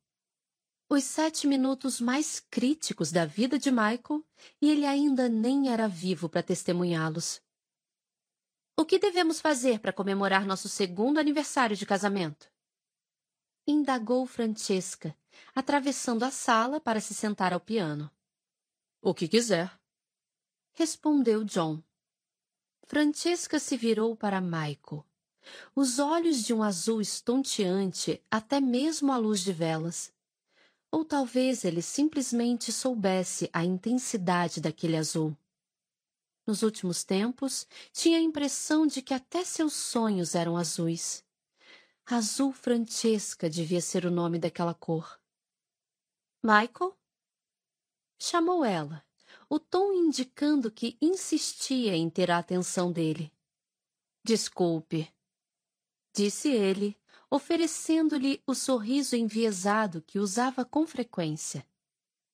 Os 0.89 1.03
sete 1.03 1.45
minutos 1.45 2.01
mais 2.01 2.39
críticos 2.39 3.11
da 3.11 3.27
vida 3.27 3.59
de 3.59 3.73
Michael 3.73 4.25
e 4.63 4.71
ele 4.71 4.87
ainda 4.87 5.29
nem 5.29 5.73
era 5.73 5.89
vivo 5.89 6.29
para 6.29 6.41
testemunhá-los. 6.41 7.43
O 8.77 8.85
que 8.85 8.97
devemos 8.97 9.41
fazer 9.41 9.81
para 9.81 9.93
comemorar 9.93 10.47
nosso 10.47 10.69
segundo 10.69 11.19
aniversário 11.19 11.75
de 11.75 11.85
casamento? 11.85 12.49
Indagou 13.67 14.25
Francesca, 14.25 15.17
atravessando 15.53 16.23
a 16.23 16.31
sala 16.31 16.81
para 16.81 17.01
se 17.01 17.13
sentar 17.13 17.53
ao 17.53 17.59
piano. 17.59 18.09
O 19.03 19.13
que 19.13 19.27
quiser. 19.27 19.78
Respondeu 20.79 21.43
John. 21.43 21.83
Francesca 22.87 23.59
se 23.59 23.77
virou 23.77 24.15
para 24.15 24.41
Michael. 24.41 25.05
Os 25.75 25.99
olhos 25.99 26.45
de 26.45 26.55
um 26.55 26.63
azul 26.63 27.01
estonteante, 27.01 28.23
até 28.31 28.61
mesmo 28.61 29.11
à 29.11 29.17
luz 29.17 29.41
de 29.41 29.53
velas. 29.53 30.13
Ou 30.89 31.05
talvez 31.05 31.65
ele 31.65 31.83
simplesmente 31.83 32.71
soubesse 32.71 33.51
a 33.53 33.65
intensidade 33.65 34.61
daquele 34.61 34.97
azul. 34.97 35.37
Nos 36.47 36.63
últimos 36.63 37.03
tempos, 37.03 37.67
tinha 37.93 38.19
a 38.19 38.23
impressão 38.23 38.87
de 38.87 39.03
que 39.03 39.13
até 39.13 39.43
seus 39.43 39.73
sonhos 39.73 40.37
eram 40.37 40.57
azuis. 40.57 41.25
Azul 42.07 42.53
Francesca 42.53 43.51
devia 43.51 43.81
ser 43.81 44.07
o 44.07 44.13
nome 44.13 44.39
daquela 44.39 44.75
cor. 44.75 45.21
Michael? 46.41 46.97
Chamou 48.17 48.65
ela 48.65 49.08
o 49.49 49.59
tom 49.59 49.93
indicando 49.93 50.71
que 50.71 50.99
insistia 51.01 51.97
em 51.97 52.11
ter 52.11 52.31
a 52.31 52.39
atenção 52.39 52.93
dele. 52.93 53.33
Desculpe, 54.25 55.13
disse 56.15 56.51
ele, 56.51 56.97
oferecendo-lhe 57.31 58.43
o 58.47 58.55
sorriso 58.55 59.17
enviesado 59.17 60.03
que 60.03 60.19
usava 60.19 60.65
com 60.65 60.87
frequência. 60.87 61.67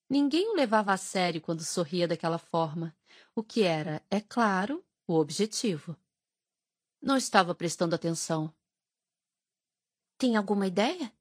Ninguém 0.08 0.50
o 0.50 0.54
levava 0.54 0.92
a 0.92 0.96
sério 0.96 1.40
quando 1.40 1.64
sorria 1.64 2.06
daquela 2.06 2.38
forma, 2.38 2.96
o 3.34 3.42
que 3.42 3.62
era, 3.62 4.04
é 4.10 4.20
claro, 4.20 4.84
o 5.06 5.14
objetivo. 5.14 5.96
Não 7.00 7.16
estava 7.16 7.54
prestando 7.54 7.94
atenção. 7.94 8.52
Tem 10.18 10.36
alguma 10.36 10.66
ideia? 10.66 11.12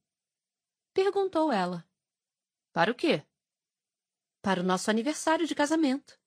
Perguntou 0.94 1.52
ela. 1.52 1.86
Para 2.72 2.92
o 2.92 2.96
quê? 2.96 3.26
Para 4.44 4.60
o 4.60 4.64
nosso 4.64 4.92
aniversário 4.92 5.48
de 5.48 5.56
casamento. 5.56 6.20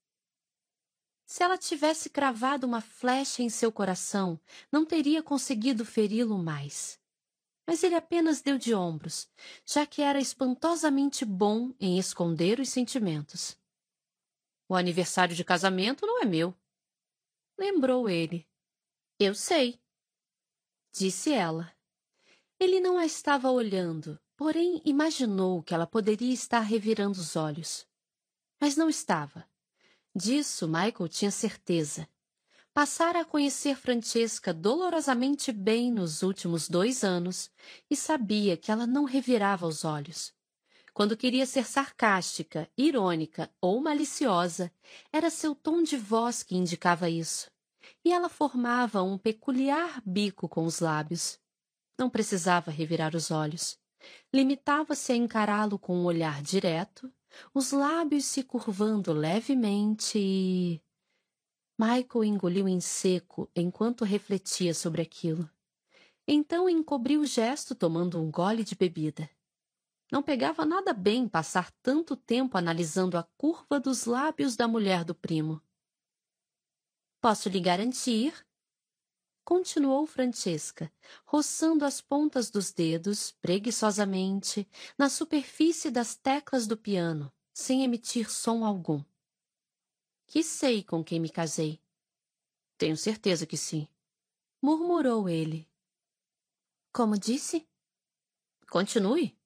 Se 1.26 1.42
ela 1.42 1.58
tivesse 1.58 2.08
cravado 2.08 2.66
uma 2.66 2.80
flecha 2.80 3.42
em 3.42 3.50
seu 3.50 3.70
coração, 3.70 4.40
não 4.72 4.86
teria 4.86 5.22
conseguido 5.22 5.84
feri-lo 5.84 6.38
mais. 6.38 6.98
Mas 7.66 7.82
ele 7.82 7.94
apenas 7.94 8.40
deu 8.40 8.56
de 8.56 8.74
ombros, 8.74 9.28
já 9.66 9.84
que 9.84 10.00
era 10.00 10.18
espantosamente 10.18 11.24
bom 11.24 11.74
em 11.78 11.98
esconder 11.98 12.58
os 12.58 12.70
sentimentos. 12.70 13.58
O 14.68 14.74
aniversário 14.74 15.36
de 15.36 15.44
casamento 15.44 16.06
não 16.06 16.22
é 16.22 16.24
meu. 16.24 16.56
Lembrou 17.58 18.08
ele. 18.08 18.48
Eu 19.18 19.34
sei, 19.34 19.78
disse 20.90 21.32
ela. 21.32 21.70
Ele 22.58 22.80
não 22.80 22.96
a 22.96 23.04
estava 23.04 23.50
olhando, 23.50 24.18
porém 24.36 24.80
imaginou 24.86 25.62
que 25.62 25.74
ela 25.74 25.86
poderia 25.86 26.32
estar 26.32 26.60
revirando 26.60 27.20
os 27.20 27.36
olhos. 27.36 27.85
Mas 28.60 28.76
não 28.76 28.88
estava. 28.88 29.44
Disso 30.14 30.66
Michael 30.66 31.08
tinha 31.08 31.30
certeza. 31.30 32.08
Passara 32.72 33.20
a 33.20 33.24
conhecer 33.24 33.76
Francesca 33.76 34.52
dolorosamente 34.52 35.50
bem 35.50 35.90
nos 35.90 36.22
últimos 36.22 36.68
dois 36.68 37.02
anos 37.02 37.50
e 37.90 37.96
sabia 37.96 38.56
que 38.56 38.70
ela 38.70 38.86
não 38.86 39.04
revirava 39.04 39.66
os 39.66 39.84
olhos. 39.84 40.34
Quando 40.92 41.16
queria 41.16 41.44
ser 41.44 41.66
sarcástica, 41.66 42.70
irônica 42.76 43.50
ou 43.60 43.82
maliciosa, 43.82 44.72
era 45.12 45.28
seu 45.28 45.54
tom 45.54 45.82
de 45.82 45.96
voz 45.96 46.42
que 46.42 46.56
indicava 46.56 47.10
isso. 47.10 47.50
E 48.02 48.12
ela 48.12 48.30
formava 48.30 49.02
um 49.02 49.18
peculiar 49.18 50.02
bico 50.06 50.48
com 50.48 50.64
os 50.64 50.80
lábios. 50.80 51.38
Não 51.98 52.08
precisava 52.08 52.70
revirar 52.70 53.14
os 53.14 53.30
olhos. 53.30 53.78
Limitava-se 54.32 55.12
a 55.12 55.16
encará-lo 55.16 55.78
com 55.78 55.96
um 55.96 56.04
olhar 56.04 56.42
direto, 56.42 57.12
os 57.52 57.72
lábios 57.72 58.24
se 58.24 58.42
curvando 58.42 59.12
levemente 59.12 60.18
e. 60.18 60.82
Michael 61.78 62.24
engoliu 62.24 62.66
em 62.66 62.80
seco 62.80 63.50
enquanto 63.54 64.04
refletia 64.04 64.72
sobre 64.72 65.02
aquilo. 65.02 65.48
Então 66.26 66.68
encobriu 66.68 67.20
o 67.20 67.26
gesto 67.26 67.74
tomando 67.74 68.20
um 68.20 68.30
gole 68.30 68.64
de 68.64 68.74
bebida. 68.74 69.28
Não 70.10 70.22
pegava 70.22 70.64
nada 70.64 70.92
bem 70.92 71.28
passar 71.28 71.70
tanto 71.82 72.16
tempo 72.16 72.56
analisando 72.56 73.18
a 73.18 73.24
curva 73.36 73.80
dos 73.80 74.04
lábios 74.04 74.54
da 74.54 74.68
mulher 74.68 75.04
do 75.04 75.14
primo. 75.14 75.60
Posso 77.20 77.48
lhe 77.48 77.58
garantir, 77.58 78.45
continuou 79.46 80.08
Francesca, 80.08 80.92
roçando 81.24 81.84
as 81.84 82.00
pontas 82.00 82.50
dos 82.50 82.72
dedos, 82.72 83.30
preguiçosamente, 83.40 84.68
na 84.98 85.08
superfície 85.08 85.88
das 85.88 86.16
teclas 86.16 86.66
do 86.66 86.76
piano, 86.76 87.32
sem 87.54 87.84
emitir 87.84 88.28
som 88.28 88.64
algum. 88.64 89.00
Que 90.26 90.42
sei 90.42 90.82
com 90.82 91.04
quem 91.04 91.20
me 91.20 91.30
casei. 91.30 91.80
Tenho 92.76 92.96
certeza 92.96 93.46
que 93.46 93.56
sim. 93.56 93.86
Murmurou 94.60 95.28
ele. 95.28 95.70
Como 96.92 97.16
disse? 97.16 97.68
Continue. 98.68 99.38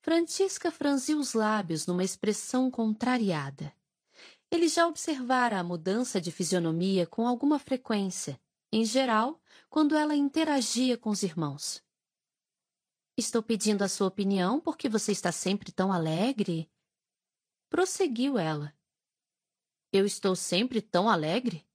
Francisca 0.00 0.70
franziu 0.70 1.18
os 1.18 1.34
lábios 1.34 1.86
numa 1.86 2.02
expressão 2.02 2.70
contrariada. 2.70 3.70
Ele 4.50 4.66
já 4.66 4.86
observara 4.86 5.60
a 5.60 5.62
mudança 5.62 6.18
de 6.18 6.32
fisionomia 6.32 7.06
com 7.06 7.28
alguma 7.28 7.58
frequência, 7.58 8.40
em 8.72 8.84
geral, 8.84 9.38
quando 9.68 9.94
ela 9.94 10.16
interagia 10.16 10.96
com 10.96 11.10
os 11.10 11.22
irmãos. 11.22 11.84
Estou 13.16 13.42
pedindo 13.42 13.82
a 13.82 13.88
sua 13.88 14.06
opinião 14.06 14.58
porque 14.58 14.88
você 14.88 15.12
está 15.12 15.30
sempre 15.30 15.70
tão 15.70 15.92
alegre. 15.92 16.70
Prosseguiu 17.68 18.38
ela. 18.38 18.74
Eu 19.92 20.06
estou 20.06 20.34
sempre 20.34 20.80
tão 20.80 21.10
alegre? 21.10 21.66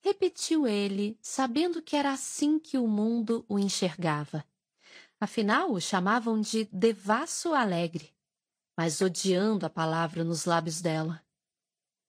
Repetiu 0.00 0.66
ele, 0.66 1.16
sabendo 1.22 1.80
que 1.80 1.94
era 1.94 2.10
assim 2.10 2.58
que 2.58 2.76
o 2.76 2.88
mundo 2.88 3.44
o 3.48 3.56
enxergava. 3.56 4.44
Afinal, 5.20 5.70
o 5.70 5.80
chamavam 5.80 6.40
de 6.40 6.64
devasso 6.64 7.54
alegre, 7.54 8.12
mas 8.76 9.00
odiando 9.00 9.64
a 9.64 9.70
palavra 9.70 10.24
nos 10.24 10.44
lábios 10.44 10.80
dela. 10.80 11.24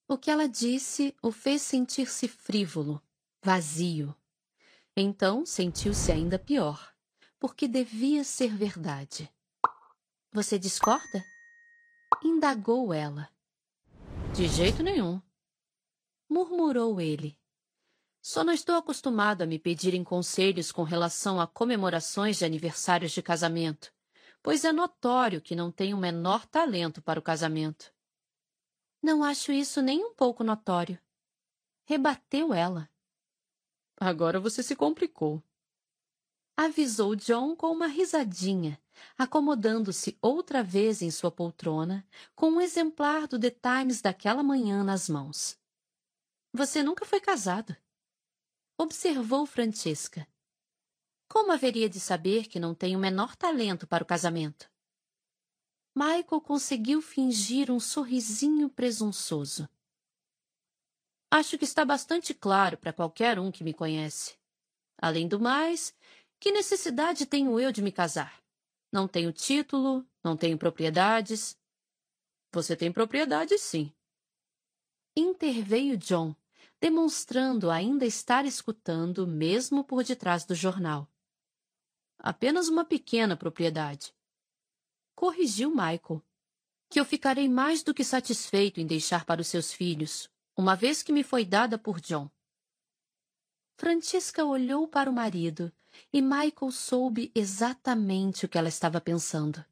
O 0.08 0.18
que 0.18 0.32
ela 0.32 0.50
disse 0.50 1.16
o 1.22 1.32
fez 1.32 1.62
sentir-se 1.62 2.28
frívolo, 2.28 3.03
vazio. 3.44 4.16
Então 4.96 5.46
sentiu-se 5.46 6.12
ainda 6.12 6.40
pior, 6.40 6.94
porque 7.38 7.68
devia 7.68 8.24
ser 8.24 8.56
verdade. 8.56 9.30
Você 10.32 10.58
discorda? 10.58 11.24
Indagou 12.24 12.94
ela. 12.94 13.30
De 14.34 14.48
jeito 14.48 14.82
nenhum. 14.82 15.22
Murmurou 16.30 17.02
ele. 17.02 17.38
Só 18.22 18.46
não 18.46 18.54
estou 18.54 18.76
acostumado 18.78 19.42
a 19.42 19.46
me 19.46 19.60
pedirem 19.60 20.06
conselhos 20.06 20.72
com 20.72 20.84
relação 20.84 21.42
a 21.42 21.46
comemorações 21.46 22.38
de 22.38 22.46
aniversários 22.46 23.12
de 23.12 23.22
casamento, 23.22 23.94
pois 24.42 24.64
é 24.64 24.72
notório 24.72 25.42
que 25.42 25.54
não 25.54 25.70
tenho 25.70 25.98
o 25.98 26.00
menor 26.00 26.46
talento 26.46 27.02
para 27.02 27.20
o 27.20 27.24
casamento. 27.24 27.94
Não 29.02 29.22
acho 29.22 29.52
isso 29.52 29.82
nem 29.82 30.02
um 30.02 30.14
pouco 30.14 30.46
notório. 30.46 30.98
Rebateu 31.84 32.54
ela. 32.54 32.90
Agora 34.06 34.38
você 34.38 34.62
se 34.62 34.76
complicou. 34.76 35.42
Avisou 36.58 37.16
John 37.16 37.56
com 37.56 37.72
uma 37.72 37.88
risadinha, 37.88 38.78
acomodando-se 39.18 40.18
outra 40.22 40.62
vez 40.62 41.02
em 41.02 41.10
sua 41.10 41.32
poltrona, 41.32 42.06
com 42.36 42.52
um 42.52 42.60
exemplar 42.60 43.30
do 43.30 43.40
The 43.40 43.50
Times 43.50 44.02
daquela 44.02 44.44
manhã 44.44 44.84
nas 44.84 45.08
mãos. 45.08 45.58
Você 46.54 46.84
nunca 46.84 47.06
foi 47.06 47.22
casado. 47.22 47.74
Observou 48.78 49.46
Francesca. 49.46 50.28
Como 51.30 51.54
haveria 51.54 51.88
de 51.88 52.02
saber 52.02 52.48
que 52.48 52.60
não 52.60 52.76
tem 52.76 52.98
o 52.98 53.00
menor 53.00 53.38
talento 53.38 53.88
para 53.88 54.04
o 54.04 54.08
casamento? 54.08 54.70
Michael 55.96 56.42
conseguiu 56.42 57.02
fingir 57.02 57.72
um 57.72 57.80
sorrisinho 57.80 58.70
presunçoso. 58.70 59.70
Acho 61.36 61.58
que 61.58 61.66
está 61.66 61.84
bastante 61.84 62.32
claro 62.32 62.78
para 62.78 62.94
qualquer 62.94 63.40
um 63.40 63.52
que 63.52 63.64
me 63.64 63.74
conhece. 63.74 64.38
Além 65.00 65.28
do 65.28 65.40
mais, 65.40 65.92
que 66.40 66.52
necessidade 66.52 67.26
tenho 67.26 67.60
eu 67.60 67.72
de 67.72 67.82
me 67.82 67.92
casar? 67.92 68.40
Não 68.92 69.08
tenho 69.08 69.34
título, 69.34 70.08
não 70.24 70.38
tenho 70.38 70.60
propriedades. 70.60 71.58
Você 72.52 72.76
tem 72.76 72.92
propriedades, 72.92 73.62
sim. 73.62 73.92
Interveio 75.18 75.98
John, 75.98 76.36
demonstrando 76.80 77.72
ainda 77.72 78.06
estar 78.06 78.46
escutando, 78.46 79.26
mesmo 79.26 79.84
por 79.84 80.04
detrás 80.04 80.46
do 80.46 80.54
jornal. 80.54 81.12
Apenas 82.20 82.68
uma 82.68 82.86
pequena 82.86 83.36
propriedade 83.36 84.14
corrigiu 85.16 85.72
Michael, 85.72 86.22
que 86.92 87.00
eu 87.00 87.06
ficarei 87.06 87.50
mais 87.50 87.82
do 87.82 87.92
que 87.92 88.04
satisfeito 88.04 88.80
em 88.80 88.86
deixar 88.86 89.26
para 89.26 89.42
os 89.42 89.48
seus 89.48 89.74
filhos, 89.74 90.32
uma 90.56 90.76
vez 90.76 91.02
que 91.02 91.12
me 91.12 91.24
foi 91.24 91.46
dada 91.46 91.78
por 91.78 92.00
John. 92.00 92.30
Francisca 93.76 94.46
olhou 94.46 94.88
para 94.88 95.10
o 95.10 95.14
marido 95.14 95.72
e 96.12 96.22
Michael 96.22 96.72
soube 96.72 97.32
exatamente 97.34 98.46
o 98.46 98.50
que 98.50 98.58
ela 98.58 98.70
estava 98.70 99.02
pensando. 99.02 99.64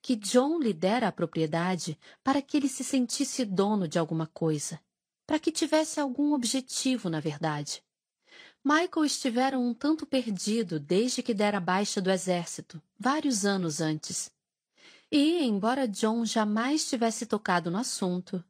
Que 0.00 0.16
John 0.16 0.58
lhe 0.58 0.72
dera 0.72 1.08
a 1.08 1.12
propriedade 1.12 1.98
para 2.22 2.42
que 2.42 2.56
ele 2.56 2.68
se 2.68 2.84
sentisse 2.84 3.44
dono 3.44 3.88
de 3.88 3.98
alguma 3.98 4.26
coisa, 4.26 4.80
para 5.26 5.38
que 5.38 5.50
tivesse 5.50 5.98
algum 5.98 6.34
objetivo, 6.34 7.08
na 7.08 7.20
verdade. 7.20 7.82
Michael 8.64 9.04
estivera 9.04 9.58
um 9.58 9.74
tanto 9.74 10.06
perdido 10.06 10.78
desde 10.78 11.22
que 11.22 11.34
dera 11.34 11.58
baixa 11.58 12.00
do 12.00 12.10
exército, 12.10 12.80
vários 12.98 13.44
anos 13.44 13.80
antes, 13.80 14.30
e, 15.14 15.44
embora 15.44 15.86
John 15.86 16.24
jamais 16.24 16.88
tivesse 16.88 17.26
tocado 17.26 17.70
no 17.70 17.76
assunto, 17.76 18.42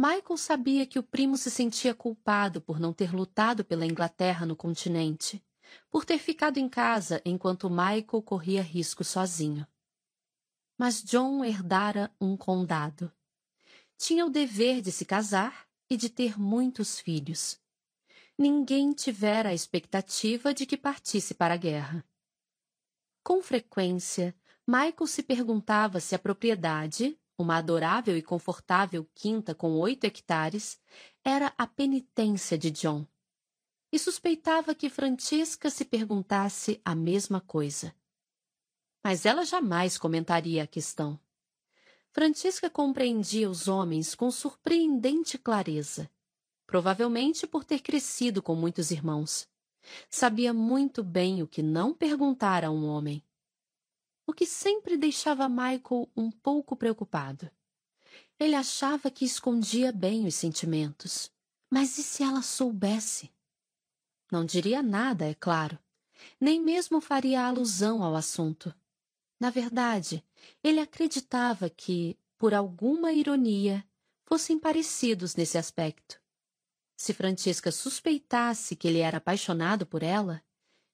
Michael 0.00 0.36
sabia 0.36 0.86
que 0.86 0.96
o 0.96 1.02
primo 1.02 1.36
se 1.36 1.50
sentia 1.50 1.92
culpado 1.92 2.60
por 2.60 2.78
não 2.78 2.92
ter 2.92 3.12
lutado 3.12 3.64
pela 3.64 3.84
Inglaterra 3.84 4.46
no 4.46 4.54
continente, 4.54 5.44
por 5.90 6.04
ter 6.04 6.18
ficado 6.18 6.58
em 6.58 6.68
casa 6.68 7.20
enquanto 7.24 7.68
Michael 7.68 8.22
corria 8.24 8.62
risco 8.62 9.02
sozinho. 9.02 9.66
Mas 10.78 11.02
John 11.02 11.44
herdara 11.44 12.14
um 12.20 12.36
condado. 12.36 13.12
Tinha 13.96 14.24
o 14.24 14.30
dever 14.30 14.80
de 14.80 14.92
se 14.92 15.04
casar 15.04 15.68
e 15.90 15.96
de 15.96 16.08
ter 16.08 16.38
muitos 16.38 17.00
filhos. 17.00 17.60
Ninguém 18.38 18.92
tivera 18.92 19.48
a 19.48 19.54
expectativa 19.54 20.54
de 20.54 20.64
que 20.64 20.76
partisse 20.76 21.34
para 21.34 21.54
a 21.54 21.56
guerra. 21.56 22.04
Com 23.24 23.42
frequência, 23.42 24.32
Michael 24.64 25.08
se 25.08 25.24
perguntava 25.24 25.98
se 25.98 26.14
a 26.14 26.18
propriedade, 26.20 27.18
uma 27.38 27.56
adorável 27.58 28.16
e 28.16 28.22
confortável 28.22 29.08
quinta 29.14 29.54
com 29.54 29.78
oito 29.78 30.04
hectares, 30.04 30.78
era 31.24 31.54
a 31.56 31.66
penitência 31.66 32.58
de 32.58 32.70
John. 32.70 33.06
E 33.92 33.98
suspeitava 33.98 34.74
que 34.74 34.90
Francesca 34.90 35.70
se 35.70 35.84
perguntasse 35.84 36.80
a 36.84 36.94
mesma 36.94 37.40
coisa. 37.40 37.94
Mas 39.02 39.24
ela 39.24 39.44
jamais 39.44 39.96
comentaria 39.96 40.64
a 40.64 40.66
questão. 40.66 41.18
Francesca 42.10 42.68
compreendia 42.68 43.48
os 43.48 43.68
homens 43.68 44.14
com 44.14 44.30
surpreendente 44.30 45.38
clareza, 45.38 46.10
provavelmente 46.66 47.46
por 47.46 47.64
ter 47.64 47.78
crescido 47.78 48.42
com 48.42 48.56
muitos 48.56 48.90
irmãos. 48.90 49.48
Sabia 50.10 50.52
muito 50.52 51.04
bem 51.04 51.42
o 51.42 51.46
que 51.46 51.62
não 51.62 51.94
perguntar 51.94 52.64
a 52.64 52.70
um 52.70 52.84
homem 52.86 53.22
o 54.28 54.32
que 54.34 54.44
sempre 54.44 54.98
deixava 54.98 55.48
Michael 55.48 56.06
um 56.14 56.30
pouco 56.30 56.76
preocupado. 56.76 57.50
Ele 58.38 58.54
achava 58.54 59.10
que 59.10 59.24
escondia 59.24 59.90
bem 59.90 60.26
os 60.26 60.34
sentimentos. 60.34 61.32
Mas 61.70 61.96
e 61.96 62.02
se 62.02 62.22
ela 62.22 62.42
soubesse? 62.42 63.32
Não 64.30 64.44
diria 64.44 64.82
nada, 64.82 65.24
é 65.24 65.32
claro. 65.32 65.78
Nem 66.38 66.60
mesmo 66.60 67.00
faria 67.00 67.46
alusão 67.46 68.02
ao 68.02 68.14
assunto. 68.14 68.74
Na 69.40 69.48
verdade, 69.48 70.22
ele 70.62 70.78
acreditava 70.78 71.70
que, 71.70 72.18
por 72.36 72.52
alguma 72.52 73.14
ironia, 73.14 73.82
fossem 74.26 74.58
parecidos 74.58 75.36
nesse 75.36 75.56
aspecto. 75.56 76.20
Se 76.98 77.14
Francisca 77.14 77.72
suspeitasse 77.72 78.76
que 78.76 78.88
ele 78.88 78.98
era 78.98 79.16
apaixonado 79.16 79.86
por 79.86 80.02
ela, 80.02 80.42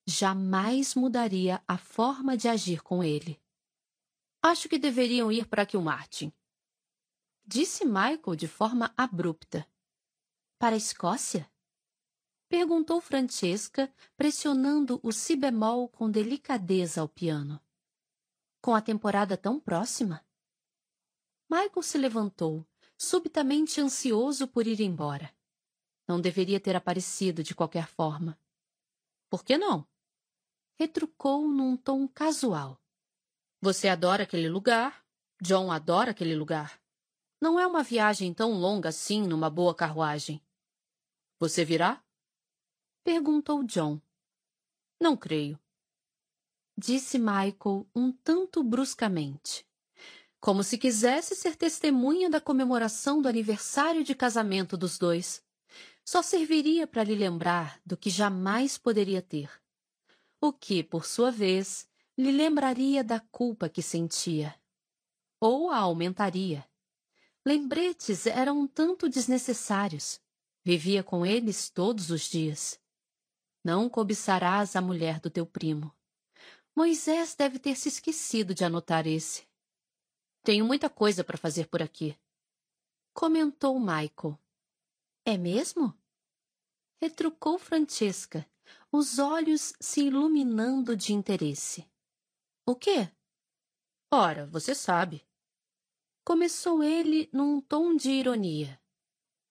jamais 0.07 0.95
mudaria 0.95 1.63
a 1.67 1.79
forma 1.79 2.37
de 2.37 2.49
agir 2.49 2.83
com 2.83 3.03
ele. 3.03 3.41
Acho 4.43 4.69
que 4.69 4.79
deveriam 4.79 5.33
ir 5.33 5.47
para 5.47 5.65
Kilmartin. 5.65 6.33
Disse 7.47 7.85
Michael 7.85 8.37
de 8.37 8.47
forma 8.47 8.93
abrupta. 8.97 9.67
Para 10.59 10.75
a 10.75 10.79
Escócia? 10.79 11.51
Perguntou 12.49 13.01
Francesca, 13.01 13.93
pressionando 14.17 15.01
o 15.03 15.13
si 15.13 15.35
bemol 15.35 15.89
com 15.89 16.11
delicadeza 16.11 17.01
ao 17.01 17.09
piano. 17.09 17.61
Com 18.61 18.75
a 18.75 18.81
temporada 18.81 19.37
tão 19.37 19.59
próxima? 19.59 20.25
Michael 21.51 21.83
se 21.83 21.99
levantou, 21.99 22.67
subitamente 22.97 23.81
ansioso 23.81 24.47
por 24.47 24.67
ir 24.67 24.81
embora. 24.81 25.35
Não 26.07 26.21
deveria 26.21 26.61
ter 26.61 26.77
aparecido 26.77 27.43
de 27.43 27.55
qualquer 27.55 27.87
forma. 27.87 28.39
Por 29.29 29.45
que 29.45 29.59
não? 29.59 29.87
Retrucou 30.79 31.47
num 31.49 31.77
tom 31.77 32.07
casual. 32.09 32.81
Você 33.61 33.89
adora 33.89 34.25
aquele 34.25 34.49
lugar, 34.49 35.05
John 35.41 35.71
adora 35.71 36.11
aquele 36.11 36.35
lugar. 36.35 36.81
Não 37.41 37.59
é 37.59 37.67
uma 37.67 37.83
viagem 37.83 38.33
tão 38.35 38.53
longa 38.53 38.89
assim 38.89 39.23
numa 39.23 39.49
boa 39.49 39.75
carruagem. 39.75 40.43
Você 41.39 41.65
virá? 41.65 42.03
Perguntou 43.05 43.63
John. 43.65 44.01
Não 45.01 45.17
creio. 45.17 45.59
Disse 46.77 47.19
Michael 47.19 47.87
um 47.95 48.11
tanto 48.11 48.63
bruscamente. 48.63 49.67
Como 50.41 50.63
se 50.63 50.77
quisesse 50.77 51.35
ser 51.37 51.57
testemunha 51.57 52.29
da 52.29 52.41
comemoração 52.41 53.23
do 53.23 53.29
aniversário 53.29 54.05
de 54.05 54.15
casamento 54.15 54.77
dos 54.77 54.99
dois. 54.99 55.43
Só 56.05 56.21
serviria 56.21 56.87
para 56.87 57.05
lhe 57.05 57.15
lembrar 57.15 57.81
do 57.85 57.97
que 57.97 58.11
jamais 58.11 58.77
poderia 58.77 59.23
ter 59.23 59.51
o 60.47 60.53
que, 60.53 60.83
por 60.83 61.07
sua 61.07 61.31
vez, 61.31 61.89
lhe 62.17 62.31
lembraria 62.31 63.03
da 63.03 63.19
culpa 63.19 63.69
que 63.69 63.83
sentia. 63.83 64.55
Ou 65.41 65.71
a 65.71 65.79
aumentaria. 65.79 66.69
Lembretes 67.45 68.27
eram 68.27 68.61
um 68.61 68.67
tanto 68.67 69.09
desnecessários. 69.09 70.21
Vivia 70.65 71.03
com 71.03 71.27
eles 71.27 71.69
todos 71.69 72.11
os 72.11 72.23
dias. 72.23 72.81
Não 73.63 73.89
cobiçarás 73.89 74.77
a 74.77 74.81
mulher 74.81 75.21
do 75.21 75.31
teu 75.31 75.47
primo. 75.47 75.95
Moisés 76.77 77.35
deve 77.35 77.59
ter 77.59 77.77
se 77.77 77.89
esquecido 77.89 78.55
de 78.55 78.65
anotar 78.65 79.07
esse. 79.07 79.47
Tenho 80.43 80.65
muita 80.65 80.91
coisa 80.91 81.23
para 81.25 81.39
fazer 81.39 81.69
por 81.69 81.83
aqui. 81.83 82.19
Comentou 83.13 83.79
Michael. 83.79 84.39
É 85.25 85.39
mesmo? 85.39 85.95
Retrucou 87.01 87.59
Francesca, 87.59 88.47
os 88.97 89.19
olhos 89.19 89.73
se 89.81 90.03
iluminando 90.03 90.97
de 90.97 91.13
interesse. 91.13 91.85
O 92.65 92.77
quê? 92.77 93.11
Ora, 94.09 94.47
você 94.47 94.73
sabe. 94.73 95.27
Começou 96.25 96.81
ele 96.81 97.29
num 97.33 97.61
tom 97.61 97.97
de 97.97 98.11
ironia. 98.11 98.81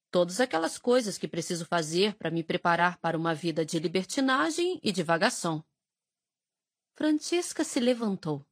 Todas 0.09 0.39
aquelas 0.39 0.77
coisas 0.77 1.17
que 1.17 1.27
preciso 1.27 1.65
fazer 1.65 2.15
para 2.15 2.31
me 2.31 2.41
preparar 2.41 2.97
para 2.99 3.17
uma 3.17 3.35
vida 3.35 3.65
de 3.65 3.77
libertinagem 3.79 4.79
e 4.81 4.93
divagação. 4.93 5.61
Francesca 6.95 7.65
se 7.65 7.81
levantou. 7.81 8.45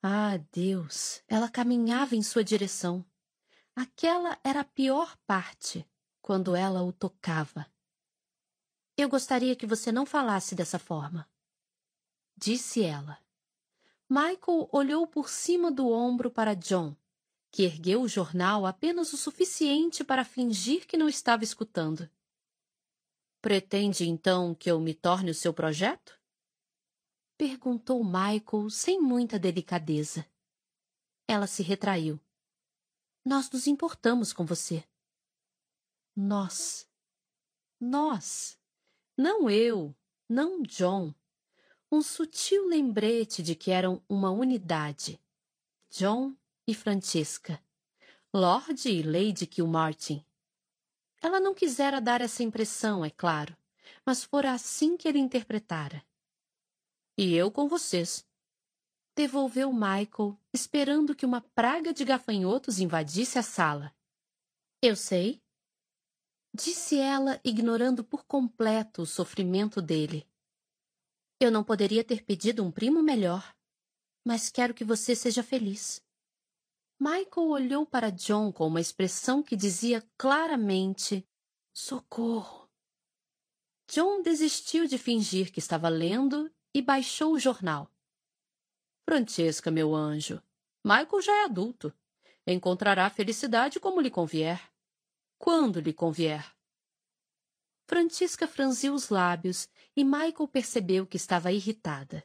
Ah, 0.00 0.36
Deus! 0.52 1.20
Ela 1.26 1.50
caminhava 1.50 2.14
em 2.14 2.22
sua 2.22 2.44
direção. 2.44 3.04
Aquela 3.74 4.38
era 4.44 4.60
a 4.60 4.64
pior 4.64 5.16
parte, 5.26 5.84
quando 6.22 6.54
ela 6.54 6.80
o 6.80 6.92
tocava. 6.92 7.66
Eu 9.00 9.08
gostaria 9.08 9.56
que 9.56 9.66
você 9.66 9.90
não 9.90 10.04
falasse 10.04 10.54
dessa 10.54 10.78
forma, 10.78 11.26
disse 12.36 12.82
ela. 12.82 13.18
Michael 14.06 14.68
olhou 14.70 15.06
por 15.06 15.30
cima 15.30 15.72
do 15.72 15.88
ombro 15.88 16.30
para 16.30 16.52
John, 16.52 16.94
que 17.50 17.62
ergueu 17.62 18.02
o 18.02 18.08
jornal 18.08 18.66
apenas 18.66 19.14
o 19.14 19.16
suficiente 19.16 20.04
para 20.04 20.22
fingir 20.22 20.86
que 20.86 20.98
não 20.98 21.08
estava 21.08 21.42
escutando. 21.42 22.10
Pretende 23.40 24.06
então 24.06 24.54
que 24.54 24.70
eu 24.70 24.78
me 24.78 24.92
torne 24.92 25.30
o 25.30 25.34
seu 25.34 25.54
projeto? 25.54 26.20
Perguntou 27.38 28.04
Michael 28.04 28.68
sem 28.68 29.00
muita 29.00 29.38
delicadeza. 29.38 30.26
Ela 31.26 31.46
se 31.46 31.62
retraiu. 31.62 32.20
Nós 33.24 33.50
nos 33.50 33.66
importamos 33.66 34.30
com 34.30 34.44
você. 34.44 34.86
Nós. 36.14 36.86
Nós. 37.80 38.59
Não 39.20 39.50
eu, 39.50 39.94
não 40.26 40.62
John. 40.62 41.12
Um 41.92 42.00
sutil 42.00 42.66
lembrete 42.66 43.42
de 43.42 43.54
que 43.54 43.70
eram 43.70 44.02
uma 44.08 44.30
unidade. 44.30 45.20
John 45.90 46.34
e 46.66 46.74
Francesca. 46.74 47.62
Lord 48.32 48.88
e 48.88 49.02
Lady 49.02 49.46
Kilmartin. 49.46 50.24
Ela 51.20 51.38
não 51.38 51.52
quisera 51.52 52.00
dar 52.00 52.22
essa 52.22 52.42
impressão, 52.42 53.04
é 53.04 53.10
claro, 53.10 53.54
mas 54.06 54.24
fora 54.24 54.52
assim 54.52 54.96
que 54.96 55.06
ele 55.06 55.18
interpretara. 55.18 56.02
E 57.14 57.34
eu 57.34 57.50
com 57.50 57.68
vocês. 57.68 58.26
Devolveu 59.14 59.70
Michael, 59.70 60.34
esperando 60.50 61.14
que 61.14 61.26
uma 61.26 61.42
praga 61.42 61.92
de 61.92 62.06
gafanhotos 62.06 62.80
invadisse 62.80 63.38
a 63.38 63.42
sala. 63.42 63.94
Eu 64.80 64.96
sei. 64.96 65.42
Disse 66.52 66.98
ela, 66.98 67.40
ignorando 67.44 68.02
por 68.02 68.24
completo 68.24 69.02
o 69.02 69.06
sofrimento 69.06 69.80
dele. 69.80 70.26
Eu 71.40 71.50
não 71.50 71.64
poderia 71.64 72.04
ter 72.04 72.24
pedido 72.24 72.64
um 72.64 72.70
primo 72.70 73.02
melhor, 73.02 73.56
mas 74.24 74.50
quero 74.50 74.74
que 74.74 74.84
você 74.84 75.14
seja 75.14 75.42
feliz. 75.42 76.02
Michael 77.00 77.48
olhou 77.48 77.86
para 77.86 78.10
John 78.10 78.52
com 78.52 78.66
uma 78.66 78.80
expressão 78.80 79.42
que 79.42 79.56
dizia 79.56 80.06
claramente: 80.18 81.26
Socorro! 81.72 82.68
John 83.90 84.22
desistiu 84.22 84.86
de 84.86 84.98
fingir 84.98 85.50
que 85.50 85.58
estava 85.58 85.88
lendo 85.88 86.52
e 86.74 86.82
baixou 86.82 87.32
o 87.32 87.38
jornal. 87.38 87.90
Francesca, 89.08 89.70
meu 89.70 89.94
anjo, 89.94 90.42
Michael 90.84 91.22
já 91.22 91.32
é 91.32 91.44
adulto. 91.44 91.92
Encontrará 92.46 93.08
felicidade 93.10 93.80
como 93.80 94.00
lhe 94.00 94.10
convier. 94.10 94.69
Quando 95.40 95.80
lhe 95.80 95.94
convier. 95.94 96.54
Francisca 97.88 98.46
franziu 98.46 98.92
os 98.92 99.08
lábios 99.08 99.70
e 99.96 100.04
Michael 100.04 100.46
percebeu 100.46 101.06
que 101.06 101.16
estava 101.16 101.50
irritada. 101.50 102.22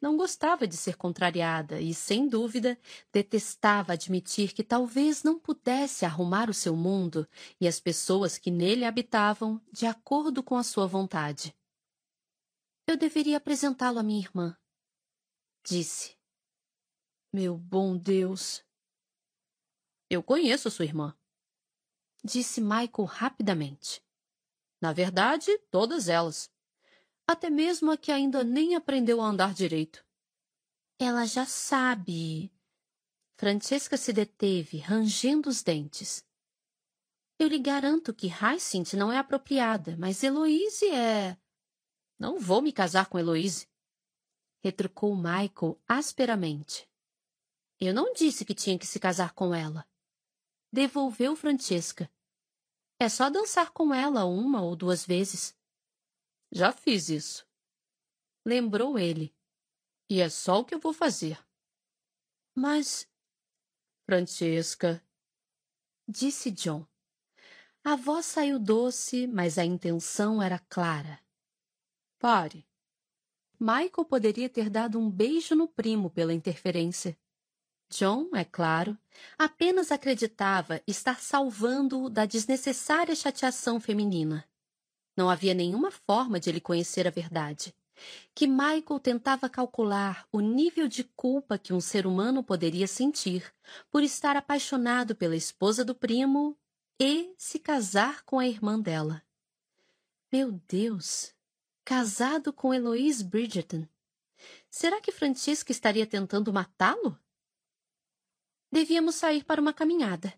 Não 0.00 0.16
gostava 0.16 0.64
de 0.64 0.76
ser 0.76 0.96
contrariada 0.96 1.80
e, 1.80 1.92
sem 1.92 2.28
dúvida, 2.28 2.78
detestava 3.12 3.94
admitir 3.94 4.52
que 4.52 4.62
talvez 4.62 5.24
não 5.24 5.36
pudesse 5.36 6.04
arrumar 6.04 6.48
o 6.48 6.54
seu 6.54 6.76
mundo 6.76 7.28
e 7.60 7.66
as 7.66 7.80
pessoas 7.80 8.38
que 8.38 8.52
nele 8.52 8.84
habitavam 8.84 9.60
de 9.72 9.84
acordo 9.84 10.40
com 10.40 10.56
a 10.56 10.62
sua 10.62 10.86
vontade. 10.86 11.52
Eu 12.86 12.96
deveria 12.96 13.38
apresentá-lo 13.38 13.98
à 13.98 14.02
minha 14.04 14.20
irmã, 14.20 14.56
disse. 15.66 16.16
Meu 17.32 17.58
bom 17.58 17.96
Deus. 17.96 18.64
Eu 20.08 20.22
conheço 20.22 20.70
sua 20.70 20.84
irmã, 20.84 21.18
disse 22.24 22.60
Michael 22.60 23.04
rapidamente. 23.04 24.02
Na 24.80 24.92
verdade, 24.92 25.56
todas 25.70 26.08
elas. 26.08 26.50
Até 27.26 27.50
mesmo 27.50 27.90
a 27.90 27.96
que 27.96 28.10
ainda 28.10 28.42
nem 28.42 28.74
aprendeu 28.74 29.20
a 29.20 29.26
andar 29.26 29.52
direito. 29.52 30.04
Ela 30.98 31.26
já 31.26 31.44
sabe. 31.44 32.52
Francesca 33.36 33.96
se 33.96 34.12
deteve, 34.12 34.78
rangendo 34.78 35.48
os 35.48 35.62
dentes. 35.62 36.24
Eu 37.38 37.48
lhe 37.48 37.58
garanto 37.58 38.14
que 38.14 38.28
Hyacinth 38.28 38.94
não 38.94 39.10
é 39.10 39.18
apropriada, 39.18 39.96
mas 39.98 40.22
Heloise 40.22 40.88
é. 40.90 41.36
Não 42.18 42.38
vou 42.38 42.62
me 42.62 42.72
casar 42.72 43.06
com 43.06 43.18
Heloise. 43.18 43.68
Retrucou 44.62 45.16
Michael 45.16 45.78
asperamente. 45.86 46.88
Eu 47.80 47.92
não 47.92 48.12
disse 48.12 48.44
que 48.44 48.54
tinha 48.54 48.78
que 48.78 48.86
se 48.86 49.00
casar 49.00 49.34
com 49.34 49.54
ela. 49.54 49.86
Devolveu 50.74 51.36
Francesca. 51.36 52.10
É 52.98 53.08
só 53.08 53.30
dançar 53.30 53.70
com 53.70 53.94
ela 53.94 54.24
uma 54.24 54.60
ou 54.60 54.74
duas 54.74 55.06
vezes. 55.06 55.56
Já 56.50 56.72
fiz 56.72 57.08
isso. 57.08 57.46
Lembrou 58.44 58.98
ele. 58.98 59.32
E 60.10 60.20
é 60.20 60.28
só 60.28 60.58
o 60.58 60.64
que 60.64 60.74
eu 60.74 60.80
vou 60.80 60.92
fazer. 60.92 61.38
Mas. 62.56 63.08
Francesca. 64.04 65.00
Disse 66.08 66.50
John. 66.50 66.84
A 67.84 67.94
voz 67.94 68.26
saiu 68.26 68.58
doce, 68.58 69.28
mas 69.28 69.58
a 69.58 69.64
intenção 69.64 70.42
era 70.42 70.58
clara. 70.58 71.20
Pare. 72.18 72.66
Michael 73.60 74.04
poderia 74.08 74.48
ter 74.48 74.68
dado 74.68 74.98
um 74.98 75.08
beijo 75.08 75.54
no 75.54 75.68
primo 75.68 76.10
pela 76.10 76.34
interferência. 76.34 77.16
John, 77.96 78.28
é 78.34 78.44
claro, 78.44 78.98
apenas 79.38 79.92
acreditava 79.92 80.82
estar 80.84 81.20
salvando-o 81.20 82.10
da 82.10 82.26
desnecessária 82.26 83.14
chateação 83.14 83.78
feminina. 83.78 84.44
Não 85.16 85.30
havia 85.30 85.54
nenhuma 85.54 85.92
forma 85.92 86.40
de 86.40 86.50
ele 86.50 86.60
conhecer 86.60 87.06
a 87.06 87.10
verdade. 87.10 87.72
Que 88.34 88.48
Michael 88.48 88.98
tentava 89.00 89.48
calcular 89.48 90.26
o 90.32 90.40
nível 90.40 90.88
de 90.88 91.04
culpa 91.04 91.56
que 91.56 91.72
um 91.72 91.80
ser 91.80 92.04
humano 92.04 92.42
poderia 92.42 92.88
sentir 92.88 93.54
por 93.92 94.02
estar 94.02 94.36
apaixonado 94.36 95.14
pela 95.14 95.36
esposa 95.36 95.84
do 95.84 95.94
primo 95.94 96.58
e 96.98 97.32
se 97.38 97.60
casar 97.60 98.24
com 98.24 98.40
a 98.40 98.48
irmã 98.48 98.80
dela. 98.80 99.22
Meu 100.32 100.50
Deus! 100.66 101.32
Casado 101.84 102.52
com 102.52 102.74
Eloise 102.74 103.22
Bridgerton. 103.22 103.86
Será 104.68 105.00
que 105.00 105.12
Francisca 105.12 105.70
estaria 105.70 106.04
tentando 106.04 106.52
matá-lo? 106.52 107.16
Devíamos 108.74 109.14
sair 109.14 109.44
para 109.44 109.60
uma 109.60 109.72
caminhada. 109.72 110.34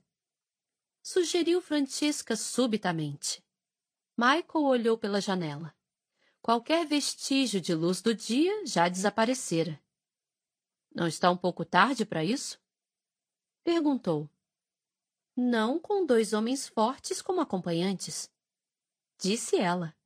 Sugeriu 1.02 1.58
Francisca 1.62 2.36
subitamente. 2.36 3.42
Michael 4.14 4.66
olhou 4.66 4.98
pela 4.98 5.22
janela. 5.22 5.74
Qualquer 6.42 6.86
vestígio 6.86 7.62
de 7.62 7.74
luz 7.74 8.02
do 8.02 8.14
dia 8.14 8.66
já 8.66 8.90
desaparecera. 8.90 9.82
Não 10.94 11.06
está 11.06 11.30
um 11.30 11.36
pouco 11.38 11.64
tarde 11.64 12.04
para 12.04 12.22
isso? 12.22 12.60
Perguntou. 13.64 14.28
Não 15.34 15.80
com 15.80 16.04
dois 16.04 16.34
homens 16.34 16.68
fortes 16.68 17.22
como 17.22 17.40
acompanhantes. 17.40 18.30
Disse 19.18 19.56
ela. 19.56 19.96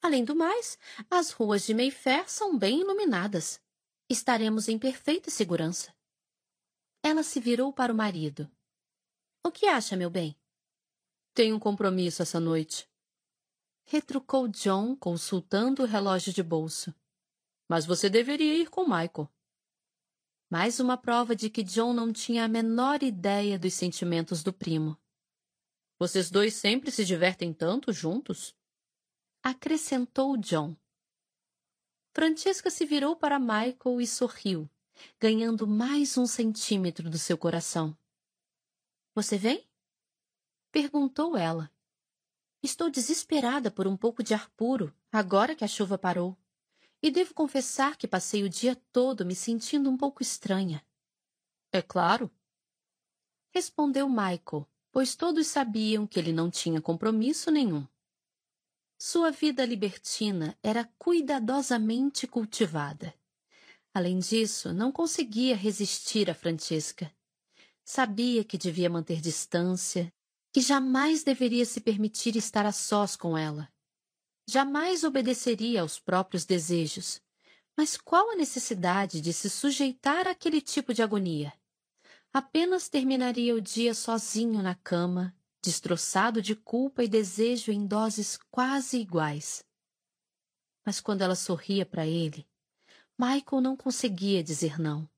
Além 0.00 0.24
do 0.24 0.36
mais, 0.36 0.78
as 1.10 1.32
ruas 1.32 1.66
de 1.66 1.74
Mayfair 1.74 2.30
são 2.30 2.56
bem 2.56 2.82
iluminadas. 2.82 3.60
Estaremos 4.08 4.68
em 4.68 4.78
perfeita 4.78 5.28
segurança. 5.28 5.97
Ela 7.02 7.22
se 7.22 7.40
virou 7.40 7.72
para 7.72 7.92
o 7.92 7.96
marido. 7.96 8.50
O 9.44 9.50
que 9.50 9.66
acha, 9.66 9.96
meu 9.96 10.10
bem? 10.10 10.36
Tenho 11.32 11.56
um 11.56 11.60
compromisso 11.60 12.22
essa 12.22 12.40
noite. 12.40 12.88
Retrucou 13.84 14.48
John, 14.48 14.96
consultando 14.96 15.82
o 15.82 15.86
relógio 15.86 16.32
de 16.32 16.42
bolso. 16.42 16.94
Mas 17.68 17.86
você 17.86 18.10
deveria 18.10 18.54
ir 18.54 18.68
com 18.68 18.82
Michael. 18.82 19.30
Mais 20.50 20.80
uma 20.80 20.96
prova 20.96 21.36
de 21.36 21.48
que 21.48 21.62
John 21.62 21.92
não 21.92 22.12
tinha 22.12 22.44
a 22.44 22.48
menor 22.48 23.02
ideia 23.02 23.58
dos 23.58 23.74
sentimentos 23.74 24.42
do 24.42 24.52
primo. 24.52 24.98
Vocês 25.98 26.30
dois 26.30 26.54
sempre 26.54 26.90
se 26.90 27.04
divertem 27.04 27.52
tanto 27.52 27.92
juntos? 27.92 28.56
acrescentou 29.42 30.36
John. 30.36 30.76
Francesca 32.12 32.70
se 32.70 32.84
virou 32.84 33.16
para 33.16 33.38
Michael 33.38 34.00
e 34.00 34.06
sorriu, 34.06 34.68
ganhando 35.20 35.66
mais 35.66 36.16
um 36.16 36.26
centímetro 36.26 37.08
do 37.10 37.18
seu 37.18 37.36
coração. 37.36 37.96
Você 39.14 39.36
vem? 39.36 39.66
perguntou 40.70 41.36
ela. 41.36 41.70
Estou 42.62 42.90
desesperada 42.90 43.70
por 43.70 43.86
um 43.86 43.96
pouco 43.96 44.22
de 44.22 44.34
ar 44.34 44.50
puro, 44.50 44.94
agora 45.10 45.54
que 45.54 45.64
a 45.64 45.68
chuva 45.68 45.96
parou. 45.96 46.36
E 47.02 47.10
devo 47.10 47.32
confessar 47.32 47.96
que 47.96 48.08
passei 48.08 48.42
o 48.42 48.48
dia 48.48 48.74
todo 48.92 49.24
me 49.24 49.34
sentindo 49.34 49.88
um 49.88 49.96
pouco 49.96 50.22
estranha. 50.22 50.84
É 51.72 51.80
claro. 51.80 52.30
Respondeu 53.54 54.08
Michael, 54.08 54.68
pois 54.90 55.14
todos 55.14 55.46
sabiam 55.46 56.06
que 56.06 56.18
ele 56.18 56.32
não 56.32 56.50
tinha 56.50 56.80
compromisso 56.80 57.50
nenhum. 57.50 57.86
Sua 59.00 59.30
vida 59.30 59.64
libertina 59.64 60.58
era 60.60 60.84
cuidadosamente 60.98 62.26
cultivada. 62.26 63.14
Além 63.94 64.18
disso, 64.18 64.72
não 64.72 64.92
conseguia 64.92 65.56
resistir 65.56 66.30
a 66.30 66.34
Francesca. 66.34 67.10
Sabia 67.84 68.44
que 68.44 68.58
devia 68.58 68.90
manter 68.90 69.20
distância, 69.20 70.12
que 70.52 70.60
jamais 70.60 71.22
deveria 71.22 71.64
se 71.64 71.80
permitir 71.80 72.36
estar 72.36 72.66
a 72.66 72.72
sós 72.72 73.16
com 73.16 73.36
ela. 73.36 73.68
Jamais 74.46 75.04
obedeceria 75.04 75.82
aos 75.82 75.98
próprios 75.98 76.44
desejos. 76.44 77.20
Mas 77.76 77.96
qual 77.96 78.30
a 78.30 78.34
necessidade 78.34 79.20
de 79.20 79.32
se 79.32 79.48
sujeitar 79.48 80.26
àquele 80.26 80.60
tipo 80.60 80.92
de 80.92 81.02
agonia? 81.02 81.52
Apenas 82.32 82.88
terminaria 82.88 83.54
o 83.54 83.60
dia 83.60 83.94
sozinho 83.94 84.62
na 84.62 84.74
cama, 84.74 85.36
destroçado 85.62 86.40
de 86.40 86.56
culpa 86.56 87.04
e 87.04 87.08
desejo 87.08 87.70
em 87.70 87.86
doses 87.86 88.38
quase 88.50 88.98
iguais. 88.98 89.62
Mas 90.84 90.98
quando 90.98 91.20
ela 91.20 91.36
sorria 91.36 91.84
para 91.84 92.06
ele, 92.06 92.47
Michael 93.18 93.60
não 93.60 93.76
conseguia 93.76 94.42
dizer 94.42 94.78
não. 94.78 95.08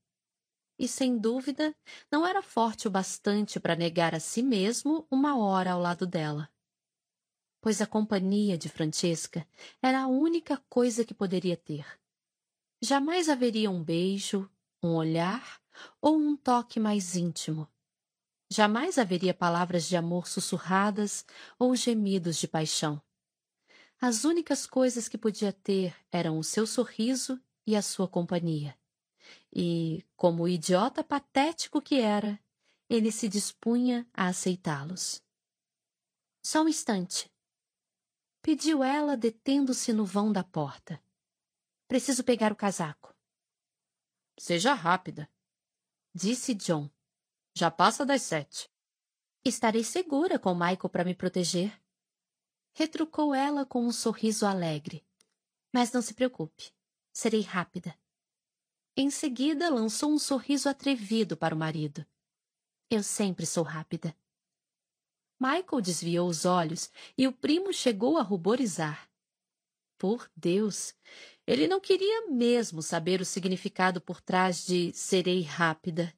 E 0.78 0.88
sem 0.88 1.18
dúvida, 1.18 1.76
não 2.10 2.26
era 2.26 2.42
forte 2.42 2.88
o 2.88 2.90
bastante 2.90 3.60
para 3.60 3.76
negar 3.76 4.14
a 4.14 4.20
si 4.20 4.42
mesmo 4.42 5.06
uma 5.10 5.38
hora 5.38 5.72
ao 5.72 5.80
lado 5.80 6.06
dela. 6.06 6.48
Pois 7.60 7.82
a 7.82 7.86
companhia 7.86 8.56
de 8.56 8.70
Francesca 8.70 9.46
era 9.82 10.00
a 10.00 10.08
única 10.08 10.56
coisa 10.68 11.04
que 11.04 11.12
poderia 11.12 11.56
ter. 11.56 11.86
Jamais 12.82 13.28
haveria 13.28 13.70
um 13.70 13.84
beijo, 13.84 14.50
um 14.82 14.94
olhar 14.94 15.60
ou 16.00 16.16
um 16.16 16.34
toque 16.34 16.80
mais 16.80 17.14
íntimo 17.14 17.68
Jamais 18.52 18.98
haveria 18.98 19.32
palavras 19.32 19.86
de 19.86 19.96
amor 19.96 20.26
sussurradas 20.26 21.24
ou 21.56 21.76
gemidos 21.76 22.36
de 22.36 22.48
paixão. 22.48 23.00
As 24.00 24.24
únicas 24.24 24.66
coisas 24.66 25.08
que 25.08 25.16
podia 25.16 25.52
ter 25.52 25.94
eram 26.10 26.36
o 26.36 26.42
seu 26.42 26.66
sorriso 26.66 27.40
e 27.70 27.76
a 27.76 27.82
sua 27.82 28.08
companhia. 28.08 28.76
E, 29.52 30.04
como 30.16 30.42
o 30.42 30.48
idiota 30.48 31.04
patético 31.04 31.80
que 31.80 32.00
era, 32.00 32.38
ele 32.88 33.12
se 33.12 33.28
dispunha 33.28 34.06
a 34.12 34.26
aceitá-los. 34.28 35.22
Só 36.42 36.62
um 36.62 36.68
instante. 36.68 37.30
Pediu 38.42 38.82
ela, 38.82 39.16
detendo-se 39.16 39.92
no 39.92 40.04
vão 40.04 40.32
da 40.32 40.42
porta. 40.42 41.00
Preciso 41.86 42.24
pegar 42.24 42.52
o 42.52 42.56
casaco. 42.56 43.14
Seja 44.38 44.72
rápida, 44.72 45.30
disse 46.14 46.54
John 46.54 46.90
já 47.54 47.70
passa 47.70 48.06
das 48.06 48.22
sete. 48.22 48.70
Estarei 49.44 49.84
segura 49.84 50.38
com 50.38 50.54
Michael 50.54 50.88
para 50.88 51.04
me 51.04 51.14
proteger. 51.14 51.78
Retrucou 52.72 53.34
ela 53.34 53.66
com 53.66 53.84
um 53.84 53.92
sorriso 53.92 54.46
alegre. 54.46 55.04
Mas 55.72 55.92
não 55.92 56.00
se 56.00 56.14
preocupe. 56.14 56.72
Serei 57.12 57.42
rápida. 57.42 57.94
Em 58.96 59.10
seguida, 59.10 59.68
lançou 59.70 60.12
um 60.12 60.18
sorriso 60.18 60.68
atrevido 60.68 61.36
para 61.36 61.54
o 61.54 61.58
marido. 61.58 62.06
Eu 62.90 63.02
sempre 63.02 63.46
sou 63.46 63.64
rápida. 63.64 64.16
Michael 65.40 65.80
desviou 65.80 66.28
os 66.28 66.44
olhos 66.44 66.90
e 67.16 67.26
o 67.26 67.32
primo 67.32 67.72
chegou 67.72 68.18
a 68.18 68.22
ruborizar. 68.22 69.10
Por 69.96 70.30
Deus! 70.36 70.94
Ele 71.46 71.66
não 71.66 71.80
queria 71.80 72.28
mesmo 72.28 72.82
saber 72.82 73.20
o 73.20 73.24
significado 73.24 74.00
por 74.00 74.20
trás 74.20 74.64
de 74.64 74.92
serei 74.92 75.42
rápida. 75.42 76.14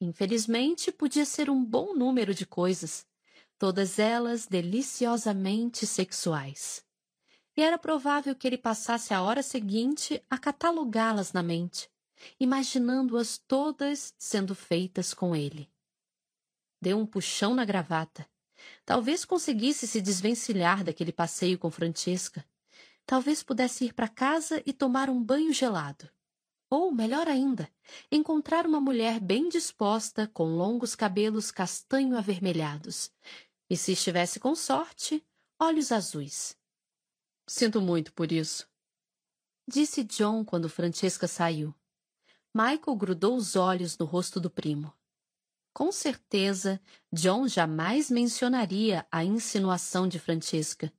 Infelizmente, 0.00 0.90
podia 0.90 1.24
ser 1.24 1.50
um 1.50 1.64
bom 1.64 1.94
número 1.94 2.34
de 2.34 2.46
coisas, 2.46 3.06
todas 3.58 3.98
elas 3.98 4.46
deliciosamente 4.46 5.86
sexuais. 5.86 6.87
E 7.58 7.60
era 7.60 7.76
provável 7.76 8.36
que 8.36 8.46
ele 8.46 8.56
passasse 8.56 9.12
a 9.12 9.20
hora 9.20 9.42
seguinte 9.42 10.22
a 10.30 10.38
catalogá-las 10.38 11.32
na 11.32 11.42
mente, 11.42 11.90
imaginando-as 12.38 13.36
todas 13.36 14.14
sendo 14.16 14.54
feitas 14.54 15.12
com 15.12 15.34
ele. 15.34 15.68
Deu 16.80 16.96
um 16.96 17.04
puxão 17.04 17.56
na 17.56 17.64
gravata. 17.64 18.24
Talvez 18.86 19.24
conseguisse 19.24 19.88
se 19.88 20.00
desvencilhar 20.00 20.84
daquele 20.84 21.10
passeio 21.10 21.58
com 21.58 21.68
Francesca. 21.68 22.46
Talvez 23.04 23.42
pudesse 23.42 23.86
ir 23.86 23.92
para 23.92 24.06
casa 24.06 24.62
e 24.64 24.72
tomar 24.72 25.10
um 25.10 25.20
banho 25.20 25.52
gelado. 25.52 26.08
Ou, 26.70 26.92
melhor 26.92 27.26
ainda, 27.26 27.68
encontrar 28.08 28.68
uma 28.68 28.80
mulher 28.80 29.18
bem 29.18 29.48
disposta, 29.48 30.28
com 30.28 30.44
longos 30.44 30.94
cabelos 30.94 31.50
castanho 31.50 32.16
avermelhados. 32.16 33.10
E 33.68 33.76
se 33.76 33.94
estivesse 33.94 34.38
com 34.38 34.54
sorte, 34.54 35.26
olhos 35.58 35.90
azuis. 35.90 36.57
Sinto 37.48 37.80
muito 37.80 38.12
por 38.12 38.30
isso. 38.30 38.68
Disse 39.66 40.04
John 40.04 40.44
quando 40.44 40.68
Francesca 40.68 41.26
saiu. 41.26 41.74
Michael 42.54 42.96
grudou 42.96 43.36
os 43.36 43.56
olhos 43.56 43.96
no 43.96 44.04
rosto 44.04 44.38
do 44.38 44.50
primo. 44.50 44.92
Com 45.72 45.90
certeza, 45.90 46.80
John 47.12 47.46
jamais 47.48 48.10
mencionaria 48.10 49.06
a 49.10 49.24
insinuação 49.24 50.06
de 50.08 50.18
Francesca. 50.18 50.92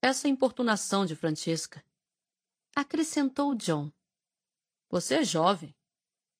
Essa 0.00 0.28
importunação 0.28 1.06
de 1.06 1.14
Francesca. 1.14 1.84
Acrescentou 2.74 3.54
John 3.54 3.92
você 4.92 5.14
é 5.14 5.24
jovem. 5.24 5.74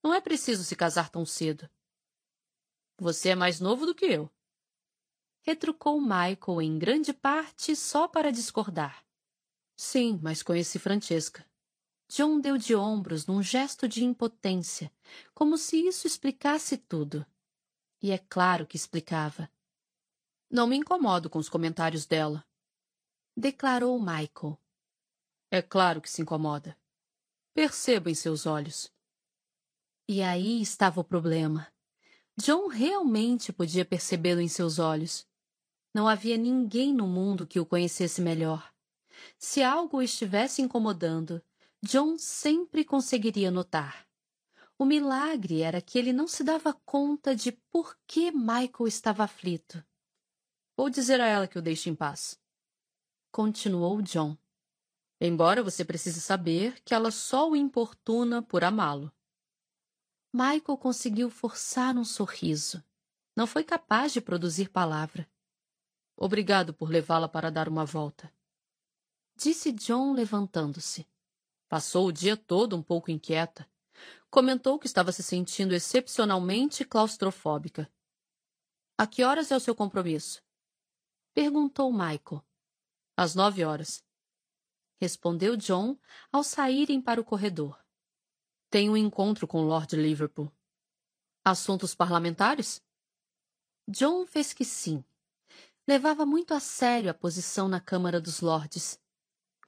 Não 0.05 0.13
é 0.13 0.21
preciso 0.21 0.63
se 0.63 0.77
casar 0.77 1.09
tão 1.09 1.25
cedo. 1.25 1.71
Você 2.99 3.31
é 3.31 3.35
mais 3.35 3.61
novo 3.61 3.87
do 3.87 3.95
que 3.95 4.05
eu. 4.05 4.31
Retrucou 5.43 6.01
Michael 6.01 6.63
em 6.63 6.79
grande 6.79 7.13
parte 7.13 7.75
só 7.75 8.07
para 8.07 8.31
discordar. 8.31 9.05
Sim, 9.77 10.19
mas 10.23 10.43
conheci 10.43 10.79
Francesca. 10.79 11.45
John 12.09 12.41
deu 12.41 12.57
de 12.57 12.75
ombros 12.75 13.27
num 13.27 13.43
gesto 13.43 13.89
de 13.89 14.05
impotência, 14.05 14.93
como 15.35 15.59
se 15.59 15.87
isso 15.87 16.07
explicasse 16.07 16.77
tudo. 16.77 17.27
E 18.01 18.13
é 18.13 18.19
claro 18.19 18.67
que 18.67 18.77
explicava. 18.77 19.51
Não 20.51 20.67
me 20.67 20.77
incomodo 20.77 21.31
com 21.31 21.39
os 21.39 21.49
comentários 21.49 22.07
dela. 22.07 22.45
Declarou 23.37 23.99
Michael. 23.99 24.59
É 25.51 25.63
claro 25.63 26.01
que 26.01 26.11
se 26.11 26.23
incomoda. 26.23 26.77
Percebo 27.55 28.09
em 28.09 28.15
seus 28.15 28.47
olhos. 28.47 28.93
E 30.07 30.23
aí 30.23 30.61
estava 30.61 31.01
o 31.01 31.05
problema. 31.05 31.73
John 32.37 32.69
realmente 32.69 33.53
podia 33.53 33.85
percebê-lo 33.85 34.41
em 34.41 34.49
seus 34.49 34.79
olhos. 34.79 35.27
Não 35.95 36.09
havia 36.09 36.37
ninguém 36.37 36.93
no 36.93 37.07
mundo 37.07 37.47
que 37.47 37.61
o 37.61 37.67
conhecesse 37.67 38.21
melhor. 38.21 38.73
Se 39.39 39.63
algo 39.63 39.99
o 39.99 40.03
estivesse 40.03 40.63
incomodando, 40.63 41.43
John 41.83 42.17
sempre 42.19 42.85
conseguiria 42.85 43.51
notar. 43.51 44.07
O 44.79 44.85
milagre 44.85 45.63
era 45.63 45.81
que 45.81 45.99
ele 45.99 46.13
não 46.13 46.27
se 46.27 46.43
dava 46.43 46.73
conta 46.85 47.37
de 47.37 47.53
por 47.71 47.97
que 48.07 48.31
Michael 48.33 48.87
estava 48.87 49.25
aflito. 49.25 49.85
Vou 50.77 50.89
dizer 50.89 51.21
a 51.21 51.27
ela 51.27 51.47
que 51.47 51.59
o 51.59 51.63
deixe 51.63 51.91
em 51.91 51.95
paz. 51.95 52.41
Continuou 53.31 54.03
John 54.03 54.37
embora 55.27 55.63
você 55.63 55.85
precise 55.85 56.21
saber 56.21 56.81
que 56.85 56.93
ela 56.93 57.13
só 57.13 57.49
o 57.49 57.55
importuna 57.55 58.43
por 58.43 58.65
amá-lo. 58.65 59.13
Michael 60.33 60.77
conseguiu 60.79 61.31
forçar 61.31 61.97
um 61.97 62.05
sorriso. 62.05 62.83
Não 63.37 63.47
foi 63.47 63.63
capaz 63.63 64.13
de 64.13 64.21
produzir 64.21 64.71
palavra. 64.71 65.31
Obrigado 66.17 66.73
por 66.75 66.91
levá-la 66.91 67.29
para 67.29 67.51
dar 67.51 67.69
uma 67.69 67.85
volta. 67.85 68.33
Disse 69.37 69.73
John 69.73 70.13
levantando-se. 70.13 71.07
Passou 71.69 72.07
o 72.07 72.13
dia 72.13 72.37
todo 72.37 72.77
um 72.77 72.83
pouco 72.83 73.11
inquieta. 73.11 73.69
Comentou 74.31 74.79
que 74.79 74.87
estava 74.87 75.13
se 75.13 75.23
sentindo 75.23 75.75
excepcionalmente 75.75 76.85
claustrofóbica. 76.85 77.91
A 78.97 79.07
que 79.07 79.25
horas 79.25 79.51
é 79.51 79.57
o 79.57 79.61
seu 79.61 79.75
compromisso? 79.75 80.43
Perguntou 81.35 81.93
Michael. 81.93 82.45
Às 83.17 83.35
nove 83.35 83.65
horas 83.65 84.05
respondeu 85.03 85.57
John 85.57 85.99
ao 86.31 86.45
saírem 86.45 87.03
para 87.03 87.21
o 87.21 87.25
corredor. 87.25 87.77
Tenho 88.71 88.93
um 88.93 88.97
encontro 88.97 89.49
com 89.49 89.63
Lord 89.63 89.97
Liverpool. 89.97 90.49
Assuntos 91.45 91.93
parlamentares? 91.93 92.81
John 93.89 94.25
fez 94.25 94.53
que 94.53 94.65
sim. 94.65 95.05
Levava 95.87 96.25
muito 96.25 96.55
a 96.55 96.61
sério 96.61 97.11
a 97.11 97.15
posição 97.15 97.69
na 97.69 97.81
Câmara 97.81 98.21
dos 98.21 98.41
Lordes. 98.41 99.01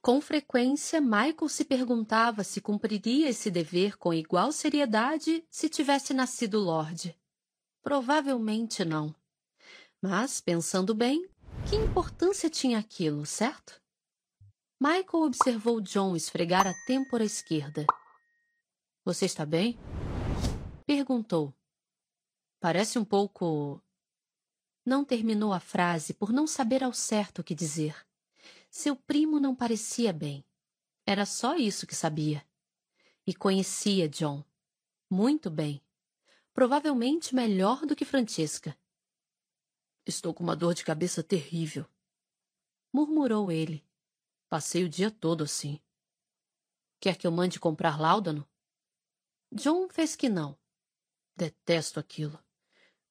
Com 0.01 0.21
frequência, 0.21 1.01
Michael 1.01 1.49
se 1.49 1.65
perguntava 1.65 2.43
se 2.43 2.61
cumpriria 2.61 3.29
esse 3.29 3.49
dever 3.49 3.97
com 3.97 4.13
igual 4.13 4.51
seriedade 4.51 5.43
se 5.49 5.67
tivesse 5.67 6.13
nascido 6.13 6.59
Lorde. 6.59 7.19
Provavelmente 7.81 8.85
não. 8.85 9.13
Mas, 10.01 10.39
pensando 10.39 10.93
bem, 10.93 11.27
que 11.67 11.75
importância 11.75 12.49
tinha 12.49 12.77
aquilo, 12.77 13.25
certo? 13.25 13.81
Michael 14.79 15.23
observou 15.23 15.81
John 15.81 16.15
esfregar 16.15 16.67
a 16.67 16.73
têmpora 16.85 17.23
esquerda. 17.23 17.85
Você 19.03 19.25
está 19.25 19.45
bem? 19.45 19.77
Perguntou. 20.85 21.53
Parece 22.59 22.99
um 22.99 23.05
pouco. 23.05 23.81
Não 24.85 25.03
terminou 25.03 25.51
a 25.51 25.59
frase 25.59 26.13
por 26.13 26.31
não 26.31 26.45
saber 26.45 26.83
ao 26.83 26.93
certo 26.93 27.39
o 27.39 27.43
que 27.43 27.55
dizer. 27.55 28.05
Seu 28.69 28.95
primo 28.95 29.39
não 29.39 29.55
parecia 29.55 30.13
bem. 30.13 30.45
Era 31.03 31.25
só 31.25 31.55
isso 31.55 31.87
que 31.87 31.95
sabia. 31.95 32.45
E 33.25 33.33
conhecia 33.33 34.07
John. 34.07 34.45
Muito 35.09 35.49
bem. 35.49 35.81
Provavelmente 36.53 37.33
melhor 37.33 37.83
do 37.87 37.95
que 37.95 38.05
Francesca. 38.05 38.77
Estou 40.05 40.35
com 40.35 40.43
uma 40.43 40.55
dor 40.55 40.75
de 40.75 40.85
cabeça 40.85 41.23
terrível. 41.23 41.87
Murmurou 42.93 43.51
ele. 43.51 43.83
Passei 44.47 44.83
o 44.83 44.89
dia 44.89 45.09
todo 45.09 45.43
assim. 45.43 45.81
Quer 46.99 47.17
que 47.17 47.25
eu 47.25 47.31
mande 47.31 47.59
comprar 47.59 47.99
láudano? 47.99 48.47
John 49.51 49.89
fez 49.89 50.15
que 50.15 50.29
não. 50.29 50.55
Detesto 51.35 51.99
aquilo. 51.99 52.39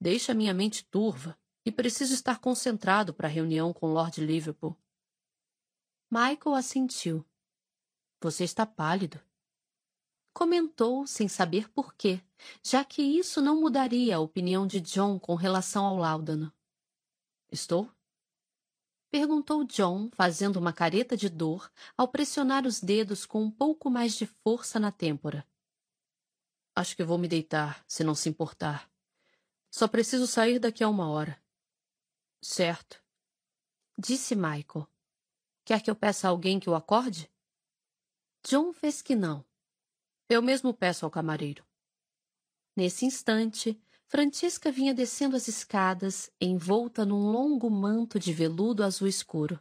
Deixa 0.00 0.32
minha 0.32 0.54
mente 0.54 0.84
turva 0.84 1.36
e 1.64 1.72
preciso 1.72 2.14
estar 2.14 2.38
concentrado 2.38 3.14
para 3.14 3.26
a 3.26 3.30
reunião 3.30 3.72
com 3.72 3.92
Lord 3.92 4.24
Liverpool. 4.24 4.76
Michael 6.10 6.54
assentiu. 6.54 7.24
Você 8.20 8.44
está 8.44 8.64
pálido. 8.66 9.20
Comentou 10.32 11.06
sem 11.06 11.28
saber 11.28 11.70
por 11.70 11.94
quê, 11.94 12.22
já 12.62 12.84
que 12.84 13.02
isso 13.02 13.40
não 13.40 13.60
mudaria 13.60 14.16
a 14.16 14.20
opinião 14.20 14.66
de 14.66 14.80
John 14.80 15.18
com 15.18 15.34
relação 15.34 15.84
ao 15.84 15.96
láudano. 15.96 16.52
Estou? 17.50 17.90
Perguntou 19.10 19.64
John, 19.64 20.10
fazendo 20.12 20.56
uma 20.56 20.72
careta 20.72 21.16
de 21.16 21.28
dor 21.28 21.70
ao 21.96 22.08
pressionar 22.08 22.66
os 22.66 22.80
dedos 22.80 23.24
com 23.24 23.44
um 23.44 23.50
pouco 23.50 23.88
mais 23.88 24.16
de 24.16 24.26
força 24.26 24.80
na 24.80 24.90
têmpora. 24.90 25.46
Acho 26.74 26.96
que 26.96 27.04
vou 27.04 27.16
me 27.16 27.28
deitar, 27.28 27.84
se 27.86 28.02
não 28.02 28.16
se 28.16 28.28
importar. 28.28 28.90
Só 29.70 29.86
preciso 29.86 30.26
sair 30.26 30.58
daqui 30.58 30.82
a 30.82 30.88
uma 30.88 31.08
hora. 31.08 31.40
Certo. 32.46 33.02
Disse 33.96 34.36
Michael. 34.36 34.86
Quer 35.64 35.80
que 35.82 35.90
eu 35.90 35.96
peça 35.96 36.28
a 36.28 36.30
alguém 36.30 36.60
que 36.60 36.68
o 36.68 36.74
acorde? 36.74 37.32
John 38.46 38.70
fez 38.74 39.00
que 39.00 39.16
não. 39.16 39.42
Eu 40.28 40.42
mesmo 40.42 40.74
peço 40.74 41.06
ao 41.06 41.10
camareiro. 41.10 41.64
Nesse 42.76 43.06
instante, 43.06 43.82
Francisca 44.08 44.70
vinha 44.70 44.92
descendo 44.92 45.36
as 45.36 45.48
escadas, 45.48 46.30
envolta 46.38 47.06
num 47.06 47.32
longo 47.32 47.70
manto 47.70 48.18
de 48.18 48.30
veludo 48.30 48.84
azul 48.84 49.08
escuro. 49.08 49.58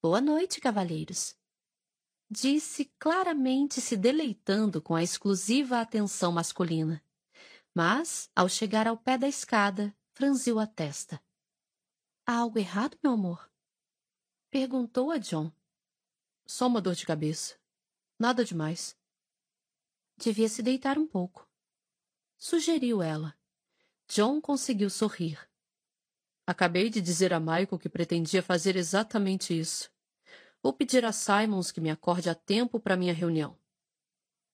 Boa 0.00 0.20
noite, 0.20 0.60
cavalheiros. 0.60 1.36
Disse 2.30 2.84
claramente 2.96 3.80
se 3.80 3.96
deleitando 3.96 4.80
com 4.80 4.94
a 4.94 5.02
exclusiva 5.02 5.80
atenção 5.80 6.30
masculina. 6.30 7.04
Mas, 7.74 8.30
ao 8.36 8.48
chegar 8.48 8.86
ao 8.86 8.96
pé 8.96 9.18
da 9.18 9.26
escada, 9.26 9.92
franziu 10.12 10.60
a 10.60 10.66
testa. 10.66 11.20
Há 12.26 12.38
algo 12.38 12.58
errado, 12.58 12.98
meu 13.02 13.12
amor? 13.12 13.50
Perguntou 14.50 15.10
a 15.10 15.18
John. 15.18 15.50
Só 16.44 16.66
uma 16.66 16.80
dor 16.80 16.94
de 16.94 17.06
cabeça. 17.06 17.56
Nada 18.18 18.44
demais. 18.44 18.96
Devia 20.16 20.48
se 20.48 20.62
deitar 20.62 20.98
um 20.98 21.06
pouco 21.06 21.46
sugeriu 22.38 23.02
ela. 23.02 23.36
John 24.08 24.40
conseguiu 24.40 24.88
sorrir. 24.90 25.38
Acabei 26.46 26.88
de 26.88 27.00
dizer 27.00 27.32
a 27.32 27.40
Michael 27.40 27.78
que 27.78 27.88
pretendia 27.88 28.42
fazer 28.42 28.76
exatamente 28.76 29.58
isso. 29.58 29.90
Vou 30.62 30.72
pedir 30.72 31.04
a 31.04 31.12
Simons 31.12 31.72
que 31.72 31.80
me 31.80 31.90
acorde 31.90 32.30
a 32.30 32.34
tempo 32.34 32.78
para 32.78 32.96
minha 32.96 33.12
reunião. 33.12 33.58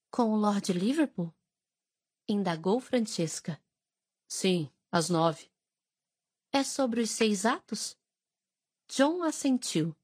Com 0.09 0.31
o 0.31 0.35
Lord 0.35 0.73
Liverpool? 0.73 1.33
Indagou 2.27 2.79
Francesca. 2.79 3.61
Sim, 4.27 4.71
às 4.91 5.09
nove. 5.09 5.52
É 6.55 6.63
sobre 6.63 7.01
os 7.01 7.09
seis 7.09 7.47
atos? 7.47 7.97
John 8.87 9.23
assentiu. 9.23 9.95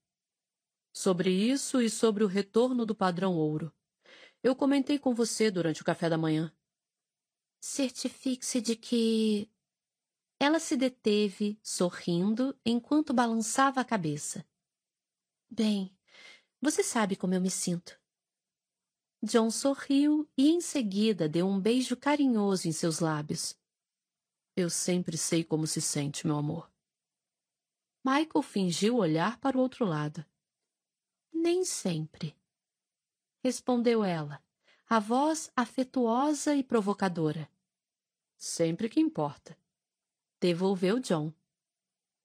Sobre 0.91 1.29
isso 1.29 1.79
e 1.79 1.91
sobre 1.91 2.23
o 2.23 2.27
retorno 2.27 2.87
do 2.87 2.95
padrão 2.95 3.35
ouro. 3.35 3.71
Eu 4.41 4.55
comentei 4.55 4.97
com 4.97 5.13
você 5.13 5.51
durante 5.51 5.83
o 5.83 5.85
café 5.85 6.09
da 6.09 6.17
manhã. 6.17 6.51
Certifique-se 7.61 8.61
de 8.61 8.75
que. 8.75 9.47
Ela 10.39 10.59
se 10.59 10.75
deteve, 10.75 11.59
sorrindo, 11.61 12.59
enquanto 12.65 13.13
balançava 13.13 13.79
a 13.79 13.85
cabeça. 13.85 14.43
Bem, 15.51 15.95
você 16.59 16.81
sabe 16.81 17.15
como 17.15 17.35
eu 17.35 17.41
me 17.41 17.51
sinto. 17.51 17.99
John 19.21 19.51
sorriu 19.51 20.27
e 20.35 20.49
em 20.49 20.61
seguida 20.61 21.29
deu 21.29 21.45
um 21.45 21.59
beijo 21.59 21.95
carinhoso 21.95 22.67
em 22.67 22.71
seus 22.71 22.99
lábios. 22.99 23.58
Eu 24.59 24.69
sempre 24.69 25.17
sei 25.17 25.41
como 25.41 25.65
se 25.65 25.79
sente, 25.79 26.27
meu 26.27 26.35
amor. 26.35 26.69
Michael 28.03 28.41
fingiu 28.43 28.97
olhar 28.97 29.39
para 29.39 29.57
o 29.57 29.61
outro 29.61 29.85
lado. 29.85 30.25
Nem 31.31 31.63
sempre. 31.63 32.35
Respondeu 33.41 34.03
ela 34.03 34.43
a 34.85 34.99
voz 34.99 35.49
afetuosa 35.55 36.57
e 36.57 36.61
provocadora. 36.61 37.49
Sempre 38.35 38.89
que 38.89 38.99
importa. 38.99 39.57
Devolveu 40.41 40.99
John. 40.99 41.33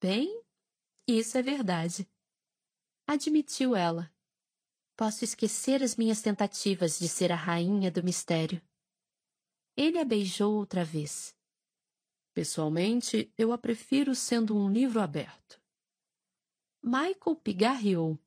Bem, 0.00 0.42
isso 1.06 1.38
é 1.38 1.42
verdade. 1.42 2.04
Admitiu 3.06 3.76
ela. 3.76 4.12
Posso 4.96 5.22
esquecer 5.22 5.84
as 5.84 5.94
minhas 5.94 6.20
tentativas 6.20 6.98
de 6.98 7.08
ser 7.08 7.30
a 7.30 7.36
rainha 7.36 7.92
do 7.92 8.02
mistério. 8.02 8.60
Ele 9.76 10.00
a 10.00 10.04
beijou 10.04 10.56
outra 10.56 10.84
vez. 10.84 11.33
Pessoalmente, 12.34 13.32
eu 13.38 13.52
a 13.52 13.58
prefiro 13.58 14.12
sendo 14.12 14.56
um 14.56 14.68
livro 14.68 15.00
aberto. 15.00 15.62
Michael 16.82 17.36
pigarreou. 17.42 18.18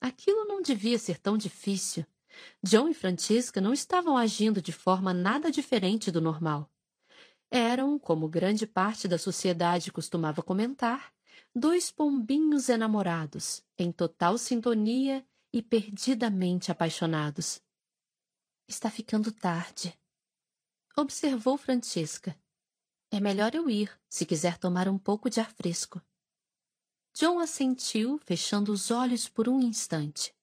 Aquilo 0.00 0.46
não 0.46 0.62
devia 0.62 0.98
ser 0.98 1.18
tão 1.18 1.36
difícil. 1.36 2.06
John 2.62 2.88
e 2.88 2.94
Francisca 2.94 3.60
não 3.60 3.74
estavam 3.74 4.16
agindo 4.16 4.62
de 4.62 4.72
forma 4.72 5.12
nada 5.12 5.50
diferente 5.50 6.10
do 6.10 6.22
normal. 6.22 6.72
Eram, 7.50 7.98
como 7.98 8.28
grande 8.28 8.66
parte 8.66 9.06
da 9.06 9.18
sociedade 9.18 9.92
costumava 9.92 10.42
comentar, 10.42 11.12
dois 11.54 11.90
pombinhos 11.90 12.68
enamorados, 12.68 13.62
em 13.78 13.92
total 13.92 14.38
sintonia 14.38 15.24
e 15.52 15.62
perdidamente 15.62 16.72
apaixonados. 16.72 17.62
Está 18.66 18.90
ficando 18.90 19.30
tarde. 19.30 19.96
Observou 20.96 21.56
Francisca. 21.58 22.36
É 23.10 23.20
melhor 23.20 23.54
eu 23.54 23.70
ir, 23.70 23.90
se 24.08 24.26
quiser 24.26 24.58
tomar 24.58 24.88
um 24.88 24.98
pouco 24.98 25.30
de 25.30 25.40
ar 25.40 25.52
fresco. 25.52 26.02
John 27.14 27.38
assentiu, 27.38 28.18
fechando 28.18 28.72
os 28.72 28.90
olhos 28.90 29.28
por 29.28 29.48
um 29.48 29.60
instante. 29.60 30.34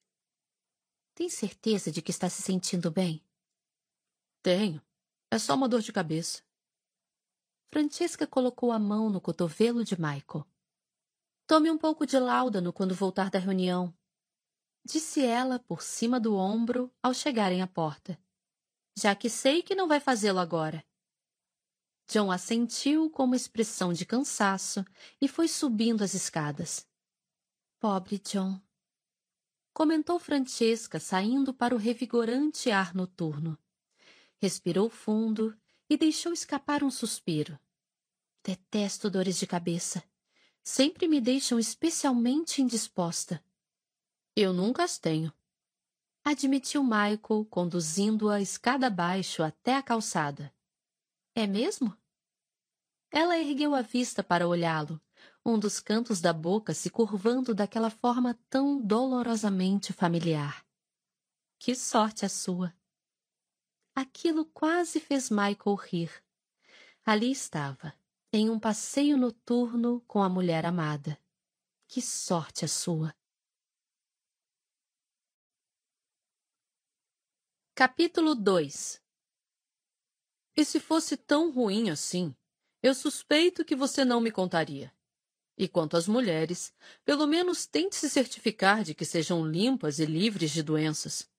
Tem 1.13 1.27
certeza 1.29 1.91
de 1.91 2.01
que 2.01 2.11
está 2.11 2.29
se 2.29 2.41
sentindo 2.41 2.89
bem? 2.89 3.21
Tenho. 4.41 4.81
É 5.29 5.37
só 5.37 5.55
uma 5.55 5.67
dor 5.67 5.81
de 5.81 5.91
cabeça. 5.91 6.41
Francesca 7.69 8.25
colocou 8.25 8.71
a 8.71 8.79
mão 8.79 9.09
no 9.09 9.21
cotovelo 9.21 9.83
de 9.83 9.95
Michael. 9.99 10.45
Tome 11.45 11.69
um 11.69 11.77
pouco 11.77 12.05
de 12.05 12.17
láudano 12.17 12.71
quando 12.71 12.95
voltar 12.95 13.29
da 13.29 13.39
reunião, 13.39 13.93
disse 14.83 15.23
ela 15.23 15.59
por 15.59 15.81
cima 15.81 16.19
do 16.19 16.35
ombro 16.35 16.91
ao 17.01 17.13
chegarem 17.13 17.61
à 17.61 17.67
porta. 17.67 18.19
Já 18.97 19.15
que 19.15 19.29
sei 19.29 19.61
que 19.61 19.75
não 19.75 19.87
vai 19.87 19.99
fazê-lo 19.99 20.39
agora. 20.39 20.83
John 22.11 22.29
assentiu 22.29 23.09
com 23.09 23.23
uma 23.23 23.37
expressão 23.37 23.93
de 23.93 24.05
cansaço 24.05 24.83
e 25.21 25.29
foi 25.29 25.47
subindo 25.47 26.03
as 26.03 26.13
escadas. 26.13 26.85
Pobre 27.79 28.19
John 28.19 28.59
comentou 29.73 30.19
Francesca 30.19 30.99
saindo 30.99 31.53
para 31.53 31.73
o 31.73 31.77
revigorante 31.77 32.69
ar 32.69 32.93
noturno. 32.93 33.57
Respirou 34.39 34.89
fundo 34.89 35.57
e 35.89 35.95
deixou 35.95 36.33
escapar 36.33 36.83
um 36.83 36.91
suspiro. 36.91 37.57
Detesto 38.43 39.09
dores 39.09 39.39
de 39.39 39.47
cabeça. 39.47 40.03
Sempre 40.61 41.07
me 41.07 41.21
deixam 41.21 41.57
especialmente 41.57 42.61
indisposta. 42.61 43.41
Eu 44.35 44.51
nunca 44.51 44.83
as 44.83 44.97
tenho. 44.97 45.33
Admitiu 46.25 46.83
Michael, 46.83 47.47
conduzindo-a 47.49 48.41
escada 48.41 48.87
abaixo 48.87 49.41
até 49.41 49.77
a 49.77 49.81
calçada. 49.81 50.53
É 51.33 51.47
mesmo? 51.47 52.00
Ela 53.13 53.37
ergueu 53.37 53.75
a 53.75 53.81
vista 53.81 54.23
para 54.23 54.47
olhá-lo, 54.47 55.01
um 55.45 55.59
dos 55.59 55.81
cantos 55.81 56.21
da 56.21 56.31
boca 56.31 56.73
se 56.73 56.89
curvando 56.89 57.53
daquela 57.53 57.89
forma 57.89 58.39
tão 58.49 58.81
dolorosamente 58.81 59.91
familiar. 59.91 60.65
Que 61.59 61.75
sorte 61.75 62.25
a 62.25 62.29
sua! 62.29 62.73
Aquilo 63.93 64.45
quase 64.45 65.01
fez 65.01 65.29
Michael 65.29 65.75
rir. 65.75 66.23
Ali 67.05 67.31
estava, 67.31 67.93
em 68.31 68.49
um 68.49 68.57
passeio 68.57 69.17
noturno 69.17 69.99
com 70.07 70.23
a 70.23 70.29
mulher 70.29 70.65
amada. 70.65 71.19
Que 71.89 72.01
sorte 72.01 72.63
a 72.63 72.67
sua! 72.69 73.13
Capítulo 77.75 78.35
2 78.35 79.01
E 80.55 80.63
se 80.63 80.79
fosse 80.79 81.17
tão 81.17 81.51
ruim 81.51 81.89
assim? 81.89 82.33
Eu 82.81 82.95
suspeito 82.95 83.63
que 83.63 83.75
você 83.75 84.03
não 84.03 84.19
me 84.19 84.31
contaria. 84.31 84.93
E 85.57 85.67
quanto 85.67 85.95
às 85.95 86.07
mulheres, 86.07 86.73
pelo 87.05 87.27
menos 87.27 87.67
tente 87.67 87.95
se 87.95 88.09
certificar 88.09 88.83
de 88.83 88.95
que 88.95 89.05
sejam 89.05 89.45
limpas 89.45 89.99
e 89.99 90.05
livres 90.05 90.51
de 90.51 90.63
doenças. 90.63 91.29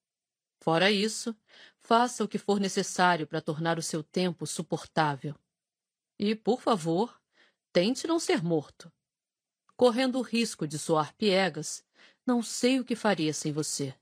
Fora 0.61 0.93
isso, 0.93 1.36
faça 1.80 2.22
o 2.22 2.28
que 2.28 2.38
for 2.38 2.61
necessário 2.61 3.26
para 3.26 3.40
tornar 3.40 3.78
o 3.78 3.82
seu 3.82 4.03
tempo 4.03 4.47
suportável. 4.47 5.34
E, 6.16 6.36
por 6.36 6.61
favor, 6.61 7.20
tente 7.72 8.07
não 8.07 8.20
ser 8.20 8.45
morto. 8.45 8.93
Correndo 9.76 10.18
o 10.18 10.22
risco 10.22 10.68
de 10.68 10.78
soar 10.78 11.12
piegas, 11.16 11.84
não 12.24 12.43
sei 12.43 12.78
o 12.78 12.84
que 12.84 12.95
faria 12.95 13.32
sem 13.32 13.51
você. 13.51 13.93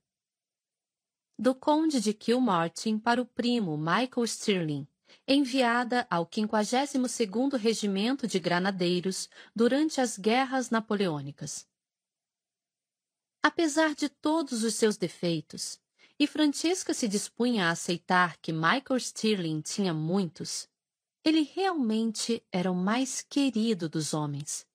Do 1.38 1.54
Conde 1.54 2.02
de 2.02 2.12
Kilmartin 2.12 2.98
para 2.98 3.22
o 3.22 3.24
primo 3.24 3.78
Michael 3.78 4.26
Stirling, 4.26 4.86
enviada 5.26 6.06
ao 6.10 6.26
52º 6.26 7.56
Regimento 7.56 8.26
de 8.26 8.38
Granadeiros 8.38 9.28
durante 9.54 10.00
as 10.00 10.18
Guerras 10.18 10.70
Napoleônicas. 10.70 11.66
Apesar 13.42 13.94
de 13.94 14.08
todos 14.08 14.64
os 14.64 14.74
seus 14.74 14.96
defeitos, 14.96 15.80
e 16.18 16.26
Francesca 16.26 16.92
se 16.92 17.08
dispunha 17.08 17.66
a 17.66 17.70
aceitar 17.70 18.36
que 18.38 18.52
Michael 18.52 19.00
Stirling 19.00 19.62
tinha 19.62 19.94
muitos, 19.94 20.68
ele 21.24 21.42
realmente 21.54 22.42
era 22.52 22.70
o 22.70 22.74
mais 22.74 23.22
querido 23.22 23.88
dos 23.88 24.12
homens. 24.12 24.66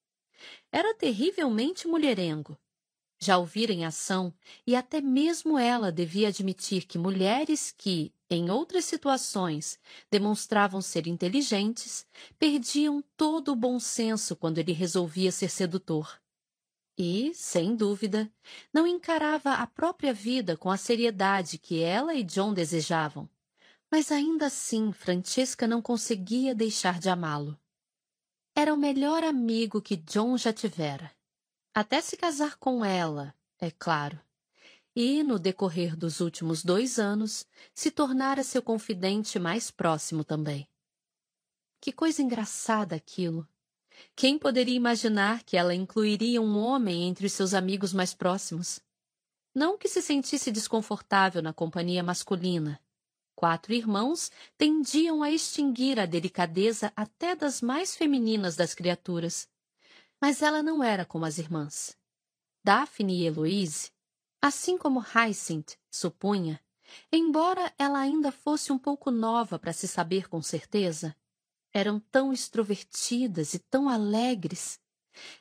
Era 0.72 0.94
terrivelmente 0.94 1.86
mulherengo, 1.86 2.58
já 3.18 3.38
o 3.38 3.44
vira 3.44 3.72
em 3.72 3.84
ação, 3.84 4.32
e 4.66 4.76
até 4.76 5.00
mesmo 5.00 5.58
ela 5.58 5.90
devia 5.90 6.28
admitir 6.28 6.86
que 6.86 6.98
mulheres 6.98 7.72
que, 7.76 8.12
em 8.28 8.50
outras 8.50 8.84
situações, 8.84 9.78
demonstravam 10.10 10.80
ser 10.80 11.06
inteligentes, 11.06 12.06
perdiam 12.38 13.02
todo 13.16 13.52
o 13.52 13.56
bom 13.56 13.78
senso 13.78 14.34
quando 14.34 14.58
ele 14.58 14.72
resolvia 14.72 15.30
ser 15.30 15.48
sedutor. 15.48 16.20
E, 16.98 17.32
sem 17.34 17.76
dúvida, 17.76 18.30
não 18.72 18.86
encarava 18.86 19.54
a 19.54 19.66
própria 19.66 20.12
vida 20.12 20.56
com 20.56 20.70
a 20.70 20.76
seriedade 20.76 21.58
que 21.58 21.82
ela 21.82 22.14
e 22.14 22.24
John 22.24 22.54
desejavam. 22.54 23.28
Mas 23.90 24.10
ainda 24.10 24.46
assim, 24.46 24.92
Francesca 24.92 25.66
não 25.66 25.80
conseguia 25.80 26.54
deixar 26.54 26.98
de 26.98 27.08
amá-lo. 27.08 27.58
Era 28.54 28.72
o 28.72 28.78
melhor 28.78 29.22
amigo 29.22 29.82
que 29.82 29.96
John 29.96 30.36
já 30.36 30.52
tivera 30.52 31.14
até 31.76 32.00
se 32.00 32.16
casar 32.16 32.56
com 32.56 32.82
ela, 32.82 33.34
é 33.60 33.70
claro. 33.70 34.18
E, 34.98 35.22
no 35.22 35.38
decorrer 35.38 35.94
dos 35.94 36.20
últimos 36.20 36.64
dois 36.64 36.98
anos, 36.98 37.46
se 37.74 37.90
tornara 37.90 38.42
seu 38.42 38.62
confidente 38.62 39.38
mais 39.38 39.70
próximo 39.70 40.24
também. 40.24 40.66
Que 41.78 41.92
coisa 41.92 42.22
engraçada 42.22 42.96
aquilo! 42.96 43.46
Quem 44.14 44.38
poderia 44.38 44.74
imaginar 44.74 45.42
que 45.42 45.54
ela 45.54 45.74
incluiria 45.74 46.40
um 46.40 46.56
homem 46.56 47.02
entre 47.02 47.26
os 47.26 47.34
seus 47.34 47.52
amigos 47.52 47.92
mais 47.92 48.14
próximos? 48.14 48.80
Não 49.54 49.76
que 49.76 49.86
se 49.86 50.00
sentisse 50.00 50.50
desconfortável 50.50 51.42
na 51.42 51.52
companhia 51.52 52.02
masculina. 52.02 52.80
Quatro 53.34 53.74
irmãos 53.74 54.30
tendiam 54.56 55.22
a 55.22 55.30
extinguir 55.30 56.00
a 56.00 56.06
delicadeza 56.06 56.90
até 56.96 57.36
das 57.36 57.60
mais 57.60 57.94
femininas 57.94 58.56
das 58.56 58.74
criaturas. 58.74 59.46
Mas 60.18 60.40
ela 60.40 60.62
não 60.62 60.82
era 60.82 61.04
como 61.04 61.26
as 61.26 61.36
irmãs. 61.36 61.94
Daphne 62.64 63.20
e 63.20 63.26
Heloise, 63.26 63.90
assim 64.46 64.78
como 64.78 65.00
Hyacinth 65.00 65.76
supunha, 65.90 66.60
embora 67.12 67.72
ela 67.78 67.98
ainda 67.98 68.30
fosse 68.30 68.72
um 68.72 68.78
pouco 68.78 69.10
nova 69.10 69.58
para 69.58 69.72
se 69.72 69.88
saber 69.88 70.28
com 70.28 70.40
certeza, 70.40 71.16
eram 71.72 71.98
tão 71.98 72.32
extrovertidas 72.32 73.54
e 73.54 73.58
tão 73.58 73.88
alegres. 73.88 74.80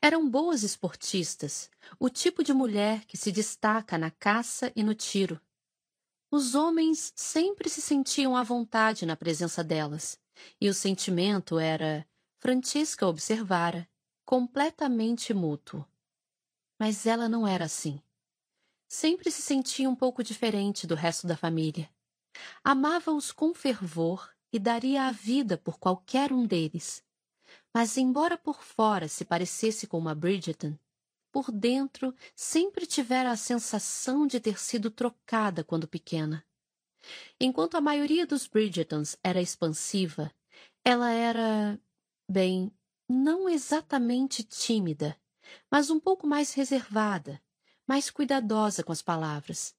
Eram 0.02 0.30
boas 0.30 0.64
esportistas, 0.64 1.70
o 2.00 2.10
tipo 2.10 2.44
de 2.44 2.54
mulher 2.54 3.06
que 3.06 3.18
se 3.18 3.32
destaca 3.32 3.98
na 3.98 4.10
caça 4.10 4.72
e 4.76 4.84
no 4.84 4.96
tiro. 4.96 5.40
Os 6.32 6.56
homens 6.56 7.14
sempre 7.16 7.70
se 7.70 7.82
sentiam 7.82 8.36
à 8.36 8.44
vontade 8.44 9.06
na 9.06 9.16
presença 9.16 9.64
delas, 9.64 10.20
e 10.60 10.70
o 10.70 10.74
sentimento 10.74 11.60
era, 11.60 12.08
Francisca 12.40 13.06
observara, 13.06 13.88
completamente 14.26 15.34
mútuo. 15.34 15.86
Mas 16.80 17.06
ela 17.06 17.30
não 17.30 17.48
era 17.48 17.66
assim. 17.66 18.02
Sempre 18.96 19.30
se 19.30 19.42
sentia 19.42 19.90
um 19.90 19.96
pouco 19.96 20.24
diferente 20.24 20.88
do 20.88 20.96
resto 20.96 21.28
da 21.28 21.36
família. 21.36 21.90
Amava-os 22.64 23.30
com 23.30 23.54
fervor 23.54 24.34
e 24.54 24.58
daria 24.58 25.04
a 25.04 25.12
vida 25.12 25.58
por 25.58 25.78
qualquer 25.78 26.32
um 26.32 26.48
deles. 26.48 27.04
Mas, 27.74 27.98
embora 27.98 28.38
por 28.38 28.64
fora 28.64 29.10
se 29.10 29.26
parecesse 29.26 29.86
com 29.86 29.98
uma 29.98 30.16
Bridgerton, 30.16 30.80
por 31.30 31.52
dentro 31.52 32.16
sempre 32.34 32.86
tivera 32.86 33.32
a 33.32 33.36
sensação 33.36 34.26
de 34.26 34.40
ter 34.40 34.58
sido 34.58 34.90
trocada 34.90 35.62
quando 35.62 35.90
pequena. 35.90 36.48
Enquanto 37.38 37.76
a 37.76 37.82
maioria 37.82 38.26
dos 38.26 38.48
Bridgertons 38.48 39.18
era 39.22 39.42
expansiva, 39.42 40.32
ela 40.86 41.12
era, 41.12 41.78
bem, 42.32 42.72
não 43.10 43.50
exatamente 43.50 44.42
tímida, 44.42 45.20
mas 45.70 45.90
um 45.90 46.00
pouco 46.00 46.26
mais 46.26 46.54
reservada, 46.54 47.44
mais 47.88 48.10
cuidadosa 48.10 48.84
com 48.84 48.92
as 48.92 49.02
palavras. 49.02 49.76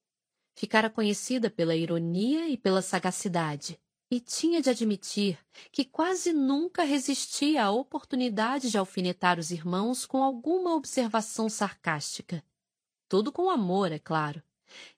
Ficara 0.55 0.89
conhecida 0.89 1.49
pela 1.49 1.75
ironia 1.75 2.47
e 2.47 2.57
pela 2.57 2.81
sagacidade, 2.81 3.79
e 4.09 4.19
tinha 4.19 4.61
de 4.61 4.69
admitir 4.69 5.37
que 5.71 5.85
quase 5.85 6.33
nunca 6.33 6.83
resistia 6.83 7.65
à 7.65 7.71
oportunidade 7.71 8.71
de 8.71 8.77
alfinetar 8.77 9.37
os 9.37 9.51
irmãos 9.51 10.05
com 10.05 10.23
alguma 10.23 10.73
observação 10.73 11.49
sarcástica. 11.49 12.43
Tudo 13.09 13.31
com 13.31 13.49
amor, 13.49 13.91
é 13.91 13.99
claro, 13.99 14.41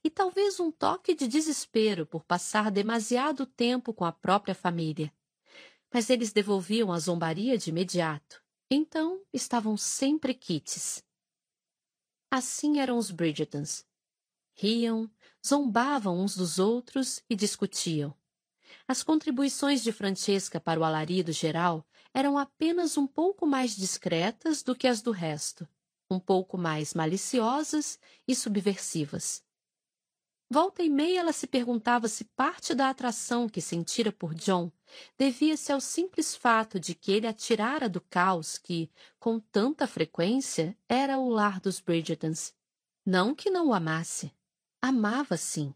e 0.03 0.09
talvez 0.09 0.59
um 0.59 0.71
toque 0.71 1.13
de 1.13 1.27
desespero 1.27 2.05
por 2.05 2.23
passar 2.23 2.71
demasiado 2.71 3.45
tempo 3.45 3.93
com 3.93 4.05
a 4.05 4.11
própria 4.11 4.55
família 4.55 5.11
mas 5.91 6.09
eles 6.09 6.31
devolviam 6.31 6.91
a 6.91 6.99
zombaria 6.99 7.57
de 7.57 7.69
imediato. 7.69 8.41
Então 8.69 9.21
estavam 9.33 9.75
sempre 9.75 10.33
quites. 10.33 11.03
Assim 12.31 12.79
eram 12.79 12.97
os 12.97 13.09
Bridgetons. 13.09 13.85
Riam, 14.55 15.09
zombavam 15.45 16.19
uns 16.19 16.35
dos 16.35 16.59
outros 16.59 17.23
e 17.27 17.35
discutiam. 17.35 18.13
As 18.87 19.01
contribuições 19.01 19.81
de 19.81 19.91
Francesca 19.91 20.59
para 20.59 20.79
o 20.79 20.83
alarido 20.83 21.31
geral 21.31 21.83
eram 22.13 22.37
apenas 22.37 22.97
um 22.97 23.07
pouco 23.07 23.47
mais 23.47 23.75
discretas 23.75 24.61
do 24.61 24.75
que 24.75 24.87
as 24.87 25.01
do 25.01 25.11
resto, 25.11 25.67
um 26.09 26.19
pouco 26.19 26.55
mais 26.55 26.93
maliciosas 26.93 27.99
e 28.27 28.35
subversivas. 28.35 29.43
Volta 30.49 30.81
e 30.81 30.89
meia 30.89 31.19
ela 31.19 31.31
se 31.31 31.45
perguntava 31.45 32.07
se 32.07 32.23
parte 32.23 32.73
da 32.73 32.89
atração 32.89 33.47
que 33.47 33.61
sentira 33.61 34.11
por 34.11 34.33
John 34.33 34.71
devia-se 35.17 35.71
ao 35.71 35.79
simples 35.79 36.35
fato 36.35 36.79
de 36.79 36.95
que 36.95 37.11
ele 37.11 37.27
a 37.27 37.33
tirara 37.33 37.87
do 37.87 38.01
caos 38.01 38.57
que, 38.57 38.89
com 39.19 39.39
tanta 39.39 39.85
frequência, 39.87 40.75
era 40.87 41.19
o 41.19 41.29
lar 41.29 41.59
dos 41.59 41.79
Bridgetons. 41.79 42.53
Não 43.05 43.35
que 43.35 43.49
não 43.49 43.67
o 43.67 43.73
amasse. 43.73 44.31
Amava, 44.81 45.37
sim. 45.37 45.73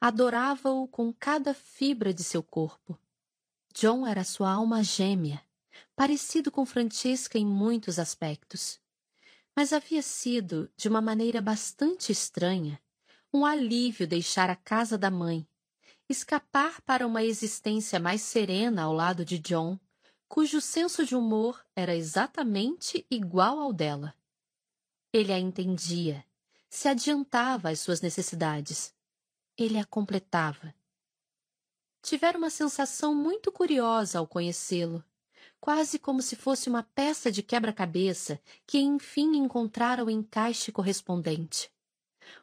Adorava-o 0.00 0.86
com 0.88 1.12
cada 1.12 1.54
fibra 1.54 2.12
de 2.12 2.22
seu 2.22 2.42
corpo. 2.42 2.98
John 3.74 4.06
era 4.06 4.24
sua 4.24 4.52
alma 4.52 4.82
gêmea, 4.82 5.42
parecido 5.94 6.50
com 6.50 6.64
Francesca 6.64 7.38
em 7.38 7.46
muitos 7.46 7.98
aspectos. 7.98 8.78
Mas 9.54 9.72
havia 9.72 10.02
sido, 10.02 10.70
de 10.76 10.88
uma 10.88 11.00
maneira 11.00 11.40
bastante 11.40 12.12
estranha, 12.12 12.80
um 13.36 13.44
alívio 13.44 14.08
deixar 14.08 14.48
a 14.48 14.56
casa 14.56 14.96
da 14.96 15.10
mãe, 15.10 15.46
escapar 16.08 16.80
para 16.80 17.06
uma 17.06 17.22
existência 17.22 18.00
mais 18.00 18.22
serena 18.22 18.84
ao 18.84 18.94
lado 18.94 19.26
de 19.26 19.38
John, 19.38 19.78
cujo 20.26 20.58
senso 20.58 21.04
de 21.04 21.14
humor 21.14 21.62
era 21.76 21.94
exatamente 21.94 23.06
igual 23.10 23.58
ao 23.58 23.74
dela. 23.74 24.14
Ele 25.12 25.34
a 25.34 25.38
entendia, 25.38 26.24
se 26.70 26.88
adiantava 26.88 27.68
às 27.68 27.80
suas 27.80 28.00
necessidades. 28.00 28.94
Ele 29.54 29.78
a 29.78 29.84
completava. 29.84 30.74
Tivera 32.00 32.38
uma 32.38 32.50
sensação 32.50 33.14
muito 33.14 33.52
curiosa 33.52 34.18
ao 34.18 34.26
conhecê-lo, 34.26 35.04
quase 35.60 35.98
como 35.98 36.22
se 36.22 36.36
fosse 36.36 36.70
uma 36.70 36.82
peça 36.82 37.30
de 37.30 37.42
quebra-cabeça 37.42 38.40
que 38.66 38.78
enfim 38.78 39.36
encontrara 39.36 40.02
o 40.02 40.10
encaixe 40.10 40.72
correspondente. 40.72 41.70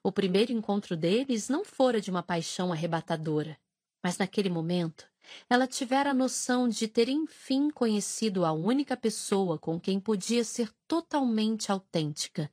O 0.01 0.11
primeiro 0.11 0.51
encontro 0.51 0.95
deles 0.95 1.49
não 1.49 1.63
fora 1.63 1.99
de 1.99 2.09
uma 2.09 2.23
paixão 2.23 2.71
arrebatadora, 2.71 3.57
mas 4.03 4.17
naquele 4.17 4.49
momento 4.49 5.07
ela 5.49 5.67
tivera 5.67 6.11
a 6.11 6.13
noção 6.13 6.67
de 6.67 6.87
ter 6.87 7.09
enfim 7.09 7.69
conhecido 7.69 8.45
a 8.45 8.51
única 8.51 8.95
pessoa 8.95 9.57
com 9.57 9.79
quem 9.79 9.99
podia 9.99 10.43
ser 10.43 10.71
totalmente 10.87 11.71
autêntica. 11.71 12.51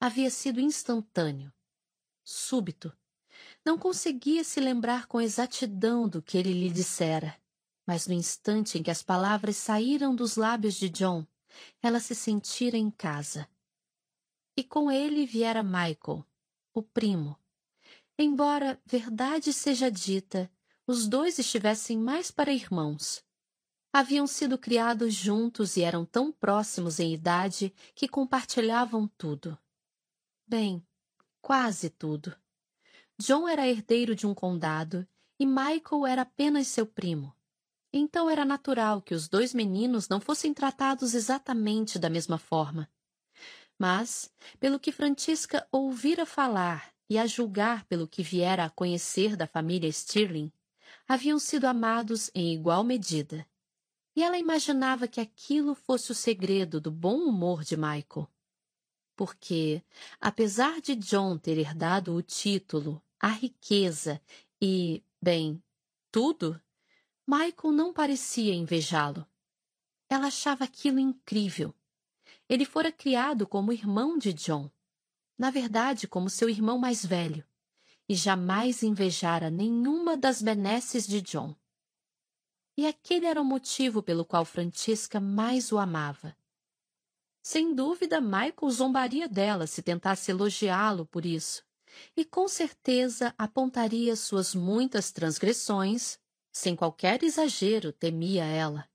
Havia 0.00 0.30
sido 0.30 0.60
instantâneo, 0.60 1.52
súbito. 2.24 2.92
Não 3.64 3.78
conseguia 3.78 4.42
se 4.42 4.60
lembrar 4.60 5.06
com 5.06 5.20
exatidão 5.20 6.08
do 6.08 6.20
que 6.20 6.36
ele 6.36 6.52
lhe 6.52 6.70
dissera, 6.70 7.36
mas 7.86 8.06
no 8.06 8.14
instante 8.14 8.78
em 8.78 8.82
que 8.82 8.90
as 8.90 9.02
palavras 9.02 9.56
saíram 9.56 10.14
dos 10.14 10.36
lábios 10.36 10.74
de 10.74 10.88
John, 10.88 11.26
ela 11.80 12.00
se 12.00 12.14
sentira 12.14 12.76
em 12.76 12.90
casa. 12.90 13.48
E 14.56 14.62
com 14.62 14.90
ele 14.90 15.24
viera 15.24 15.62
Michael, 15.62 16.24
o 16.74 16.82
primo. 16.82 17.38
Embora 18.18 18.80
verdade 18.84 19.52
seja 19.52 19.90
dita, 19.90 20.50
os 20.86 21.08
dois 21.08 21.38
estivessem 21.38 21.98
mais 21.98 22.30
para 22.30 22.52
irmãos. 22.52 23.24
Haviam 23.92 24.26
sido 24.26 24.58
criados 24.58 25.14
juntos 25.14 25.76
e 25.76 25.82
eram 25.82 26.04
tão 26.04 26.32
próximos 26.32 26.98
em 26.98 27.12
idade 27.12 27.74
que 27.94 28.08
compartilhavam 28.08 29.06
tudo. 29.18 29.58
Bem, 30.46 30.86
quase 31.40 31.90
tudo. 31.90 32.34
John 33.18 33.48
era 33.48 33.68
herdeiro 33.68 34.14
de 34.14 34.26
um 34.26 34.34
condado 34.34 35.06
e 35.38 35.46
Michael 35.46 36.06
era 36.06 36.22
apenas 36.22 36.68
seu 36.68 36.86
primo. 36.86 37.34
Então 37.92 38.28
era 38.30 38.44
natural 38.44 39.02
que 39.02 39.14
os 39.14 39.28
dois 39.28 39.52
meninos 39.52 40.08
não 40.08 40.20
fossem 40.20 40.54
tratados 40.54 41.14
exatamente 41.14 41.98
da 41.98 42.08
mesma 42.08 42.38
forma. 42.38 42.88
Mas, 43.78 44.30
pelo 44.60 44.78
que 44.78 44.92
Francisca 44.92 45.66
ouvira 45.72 46.24
falar 46.24 46.92
e 47.08 47.18
a 47.18 47.26
julgar 47.26 47.84
pelo 47.84 48.08
que 48.08 48.22
viera 48.22 48.64
a 48.64 48.70
conhecer 48.70 49.36
da 49.36 49.46
família 49.46 49.90
Stirling, 49.90 50.52
haviam 51.06 51.38
sido 51.38 51.66
amados 51.66 52.30
em 52.34 52.54
igual 52.54 52.84
medida. 52.84 53.46
E 54.14 54.22
ela 54.22 54.38
imaginava 54.38 55.08
que 55.08 55.20
aquilo 55.20 55.74
fosse 55.74 56.12
o 56.12 56.14
segredo 56.14 56.80
do 56.80 56.90
bom 56.90 57.16
humor 57.16 57.64
de 57.64 57.76
Michael. 57.76 58.28
Porque, 59.16 59.82
apesar 60.20 60.80
de 60.80 60.94
John 60.94 61.38
ter 61.38 61.58
herdado 61.58 62.14
o 62.14 62.22
título, 62.22 63.02
a 63.20 63.28
riqueza 63.28 64.20
e, 64.60 65.02
bem, 65.20 65.62
tudo, 66.10 66.60
Michael 67.26 67.72
não 67.72 67.92
parecia 67.92 68.54
invejá-lo. 68.54 69.26
Ela 70.08 70.26
achava 70.26 70.64
aquilo 70.64 70.98
incrível. 70.98 71.74
Ele 72.52 72.66
fora 72.66 72.92
criado 72.92 73.46
como 73.46 73.72
irmão 73.72 74.18
de 74.18 74.30
John. 74.30 74.70
Na 75.38 75.50
verdade, 75.50 76.06
como 76.06 76.28
seu 76.28 76.50
irmão 76.50 76.76
mais 76.76 77.02
velho. 77.02 77.42
E 78.06 78.14
jamais 78.14 78.82
invejara 78.82 79.48
nenhuma 79.48 80.18
das 80.18 80.42
benesses 80.42 81.06
de 81.06 81.22
John. 81.22 81.56
E 82.76 82.86
aquele 82.86 83.24
era 83.24 83.40
o 83.40 83.44
motivo 83.44 84.02
pelo 84.02 84.22
qual 84.22 84.44
Francisca 84.44 85.18
mais 85.18 85.72
o 85.72 85.78
amava. 85.78 86.36
Sem 87.42 87.74
dúvida, 87.74 88.20
Michael 88.20 88.70
zombaria 88.70 89.26
dela 89.26 89.66
se 89.66 89.80
tentasse 89.80 90.30
elogiá-lo 90.30 91.06
por 91.06 91.24
isso, 91.24 91.64
e 92.14 92.22
com 92.22 92.46
certeza 92.46 93.34
apontaria 93.38 94.14
suas 94.14 94.54
muitas 94.54 95.10
transgressões, 95.10 96.18
sem 96.52 96.76
qualquer 96.76 97.22
exagero, 97.22 97.94
temia 97.94 98.44
ela, 98.44 98.86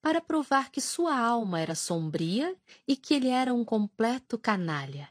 para 0.00 0.20
provar 0.20 0.70
que 0.70 0.80
sua 0.80 1.18
alma 1.18 1.60
era 1.60 1.74
sombria 1.74 2.56
e 2.86 2.96
que 2.96 3.14
ele 3.14 3.28
era 3.28 3.52
um 3.52 3.64
completo 3.64 4.38
canalha. 4.38 5.08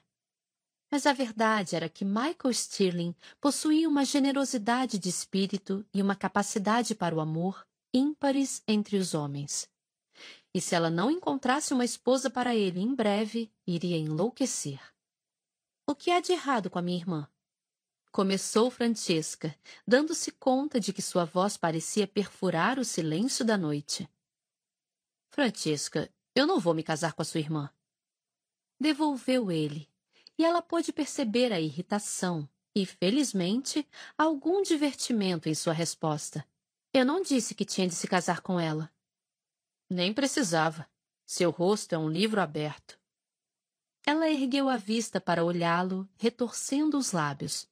Mas 0.92 1.06
a 1.06 1.14
verdade 1.14 1.76
era 1.76 1.90
que 1.90 2.06
Michael 2.06 2.54
Stirling 2.54 3.16
possuía 3.42 3.90
uma 3.90 4.06
generosidade 4.06 4.98
de 4.98 5.10
espírito 5.10 5.86
e 5.94 6.02
uma 6.02 6.16
capacidade 6.16 6.96
para 6.96 7.16
o 7.16 7.20
amor 7.20 7.66
ímpares 7.94 8.62
entre 8.68 8.98
os 8.98 9.14
homens. 9.14 9.70
E 10.54 10.62
se 10.62 10.76
ela 10.76 10.90
não 10.90 11.12
encontrasse 11.12 11.74
uma 11.74 11.84
esposa 11.84 12.30
para 12.30 12.56
ele 12.56 12.80
em 12.80 12.94
breve, 12.94 13.52
iria 13.68 13.98
enlouquecer. 13.98 14.80
O 15.88 15.94
que 15.94 16.12
há 16.12 16.20
de 16.20 16.32
errado 16.32 16.70
com 16.70 16.80
a 16.80 16.82
minha 16.82 16.98
irmã? 16.98 17.28
Começou 18.12 18.72
Francesca, 18.72 19.54
dando-se 19.86 20.32
conta 20.32 20.80
de 20.80 20.94
que 20.94 21.02
sua 21.02 21.26
voz 21.26 21.58
parecia 21.58 22.08
perfurar 22.08 22.80
o 22.80 22.86
silêncio 22.86 23.44
da 23.44 23.58
noite. 23.58 24.10
Francesca, 25.36 26.10
eu 26.34 26.48
não 26.48 26.62
vou 26.62 26.74
me 26.74 26.82
casar 26.82 27.12
com 27.12 27.22
a 27.22 27.26
sua 27.26 27.42
irmã. 27.42 27.70
Devolveu 28.80 29.52
ele, 29.52 29.92
e 30.38 30.46
ela 30.46 30.62
pôde 30.62 30.94
perceber 30.94 31.52
a 31.52 31.60
irritação 31.60 32.48
e, 32.74 32.86
felizmente, 32.86 33.86
algum 34.18 34.62
divertimento 34.62 35.50
em 35.50 35.54
sua 35.54 35.74
resposta. 35.74 36.48
Eu 36.94 37.06
não 37.06 37.22
disse 37.22 37.54
que 37.54 37.66
tinha 37.66 37.86
de 37.86 37.96
se 37.96 38.08
casar 38.08 38.40
com 38.40 38.58
ela. 38.58 38.90
Nem 39.90 40.14
precisava. 40.14 40.90
Seu 41.26 41.52
rosto 41.52 41.94
é 41.94 41.98
um 41.98 42.10
livro 42.10 42.40
aberto. 42.40 42.98
Ela 44.06 44.30
ergueu 44.30 44.70
a 44.70 44.78
vista 44.78 45.20
para 45.20 45.44
olhá-lo, 45.44 46.08
retorcendo 46.16 46.98
os 46.98 47.12
lábios. 47.12 47.68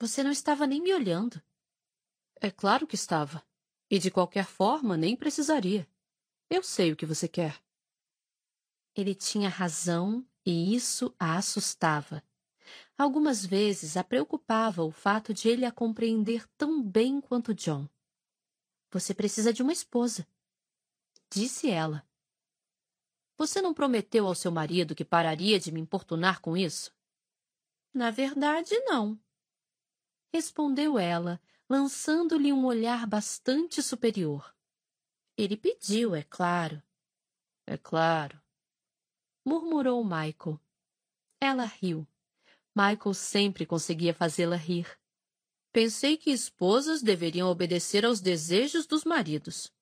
Você 0.00 0.22
não 0.22 0.30
estava 0.30 0.66
nem 0.66 0.80
me 0.80 0.94
olhando. 0.94 1.42
É 2.40 2.50
claro 2.50 2.86
que 2.86 2.94
estava. 2.94 3.44
E 3.90 3.98
de 3.98 4.10
qualquer 4.10 4.46
forma, 4.46 4.96
nem 4.96 5.14
precisaria. 5.14 5.86
Eu 6.50 6.62
sei 6.62 6.92
o 6.92 6.96
que 6.96 7.04
você 7.04 7.28
quer. 7.28 7.62
Ele 8.94 9.14
tinha 9.14 9.48
razão 9.48 10.26
e 10.44 10.74
isso 10.74 11.14
a 11.18 11.36
assustava. 11.36 12.22
Algumas 12.96 13.44
vezes 13.44 13.96
a 13.96 14.02
preocupava 14.02 14.82
o 14.82 14.90
fato 14.90 15.32
de 15.34 15.48
ele 15.48 15.64
a 15.64 15.72
compreender 15.72 16.48
tão 16.56 16.82
bem 16.82 17.20
quanto 17.20 17.54
John. 17.54 17.88
Você 18.90 19.14
precisa 19.14 19.52
de 19.52 19.62
uma 19.62 19.72
esposa. 19.72 20.26
Disse 21.30 21.70
ela. 21.70 22.06
Você 23.36 23.60
não 23.60 23.74
prometeu 23.74 24.26
ao 24.26 24.34
seu 24.34 24.50
marido 24.50 24.94
que 24.94 25.04
pararia 25.04 25.60
de 25.60 25.70
me 25.70 25.80
importunar 25.80 26.40
com 26.40 26.56
isso? 26.56 26.92
Na 27.92 28.10
verdade, 28.10 28.76
não. 28.80 29.20
Respondeu 30.32 30.98
ela, 30.98 31.40
lançando-lhe 31.68 32.52
um 32.52 32.64
olhar 32.64 33.06
bastante 33.06 33.82
superior. 33.82 34.57
Ele 35.38 35.56
pediu, 35.56 36.16
é 36.16 36.24
claro. 36.24 36.82
É 37.64 37.78
claro. 37.78 38.42
Murmurou 39.44 40.02
Michael. 40.02 40.60
Ela 41.40 41.64
riu. 41.64 42.04
Michael 42.74 43.14
sempre 43.14 43.64
conseguia 43.64 44.12
fazê-la 44.12 44.56
rir. 44.56 44.98
Pensei 45.72 46.16
que 46.16 46.30
esposas 46.30 47.02
deveriam 47.02 47.48
obedecer 47.48 48.04
aos 48.04 48.20
desejos 48.20 48.84
dos 48.84 49.04
maridos. 49.04 49.72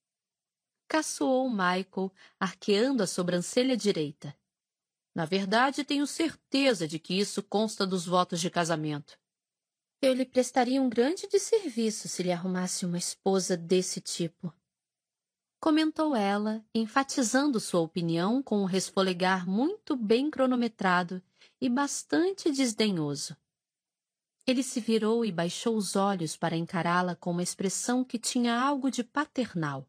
Caçoou 0.86 1.48
Michael, 1.48 2.12
arqueando 2.38 3.02
a 3.02 3.06
sobrancelha 3.06 3.78
direita. 3.78 4.38
Na 5.14 5.24
verdade, 5.24 5.84
tenho 5.84 6.06
certeza 6.06 6.86
de 6.86 6.98
que 6.98 7.18
isso 7.18 7.42
consta 7.42 7.86
dos 7.86 8.04
votos 8.04 8.42
de 8.42 8.50
casamento. 8.50 9.18
Eu 10.02 10.12
lhe 10.12 10.26
prestaria 10.26 10.82
um 10.82 10.90
grande 10.90 11.26
desserviço 11.26 12.08
se 12.08 12.22
lhe 12.22 12.30
arrumasse 12.30 12.84
uma 12.84 12.98
esposa 12.98 13.56
desse 13.56 14.02
tipo. 14.02 14.52
Comentou 15.58 16.14
ela, 16.14 16.64
enfatizando 16.74 17.58
sua 17.58 17.80
opinião 17.80 18.42
com 18.42 18.60
um 18.60 18.66
resfolegar 18.66 19.48
muito 19.48 19.96
bem 19.96 20.30
cronometrado 20.30 21.22
e 21.60 21.68
bastante 21.68 22.50
desdenhoso. 22.50 23.36
Ele 24.46 24.62
se 24.62 24.80
virou 24.80 25.24
e 25.24 25.32
baixou 25.32 25.76
os 25.76 25.96
olhos 25.96 26.36
para 26.36 26.56
encará-la 26.56 27.16
com 27.16 27.32
uma 27.32 27.42
expressão 27.42 28.04
que 28.04 28.18
tinha 28.18 28.56
algo 28.56 28.90
de 28.90 29.02
paternal. 29.02 29.88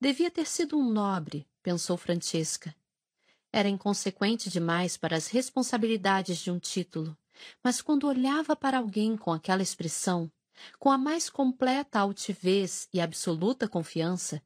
Devia 0.00 0.30
ter 0.30 0.46
sido 0.46 0.76
um 0.76 0.90
nobre, 0.90 1.46
pensou 1.62 1.96
Francesca. 1.96 2.74
Era 3.52 3.68
inconsequente 3.68 4.50
demais 4.50 4.96
para 4.96 5.16
as 5.16 5.28
responsabilidades 5.28 6.38
de 6.38 6.50
um 6.50 6.58
título, 6.58 7.16
mas 7.62 7.80
quando 7.80 8.08
olhava 8.08 8.56
para 8.56 8.78
alguém 8.78 9.16
com 9.16 9.30
aquela 9.30 9.62
expressão, 9.62 10.32
com 10.78 10.90
a 10.90 10.98
mais 10.98 11.30
completa 11.30 12.00
altivez 12.00 12.88
e 12.92 13.00
absoluta 13.00 13.68
confiança, 13.68 14.42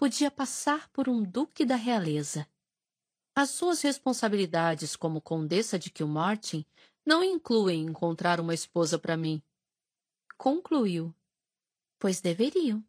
podia 0.00 0.30
passar 0.30 0.88
por 0.88 1.10
um 1.10 1.22
duque 1.22 1.62
da 1.62 1.76
realeza. 1.76 2.48
As 3.34 3.50
suas 3.50 3.82
responsabilidades 3.82 4.96
como 4.96 5.20
condessa 5.20 5.78
de 5.78 5.90
Kilmartin 5.90 6.64
não 7.04 7.22
incluem 7.22 7.82
encontrar 7.82 8.40
uma 8.40 8.54
esposa 8.54 8.98
para 8.98 9.14
mim. 9.14 9.42
Concluiu. 10.38 11.14
Pois 11.98 12.18
deveriam. 12.18 12.82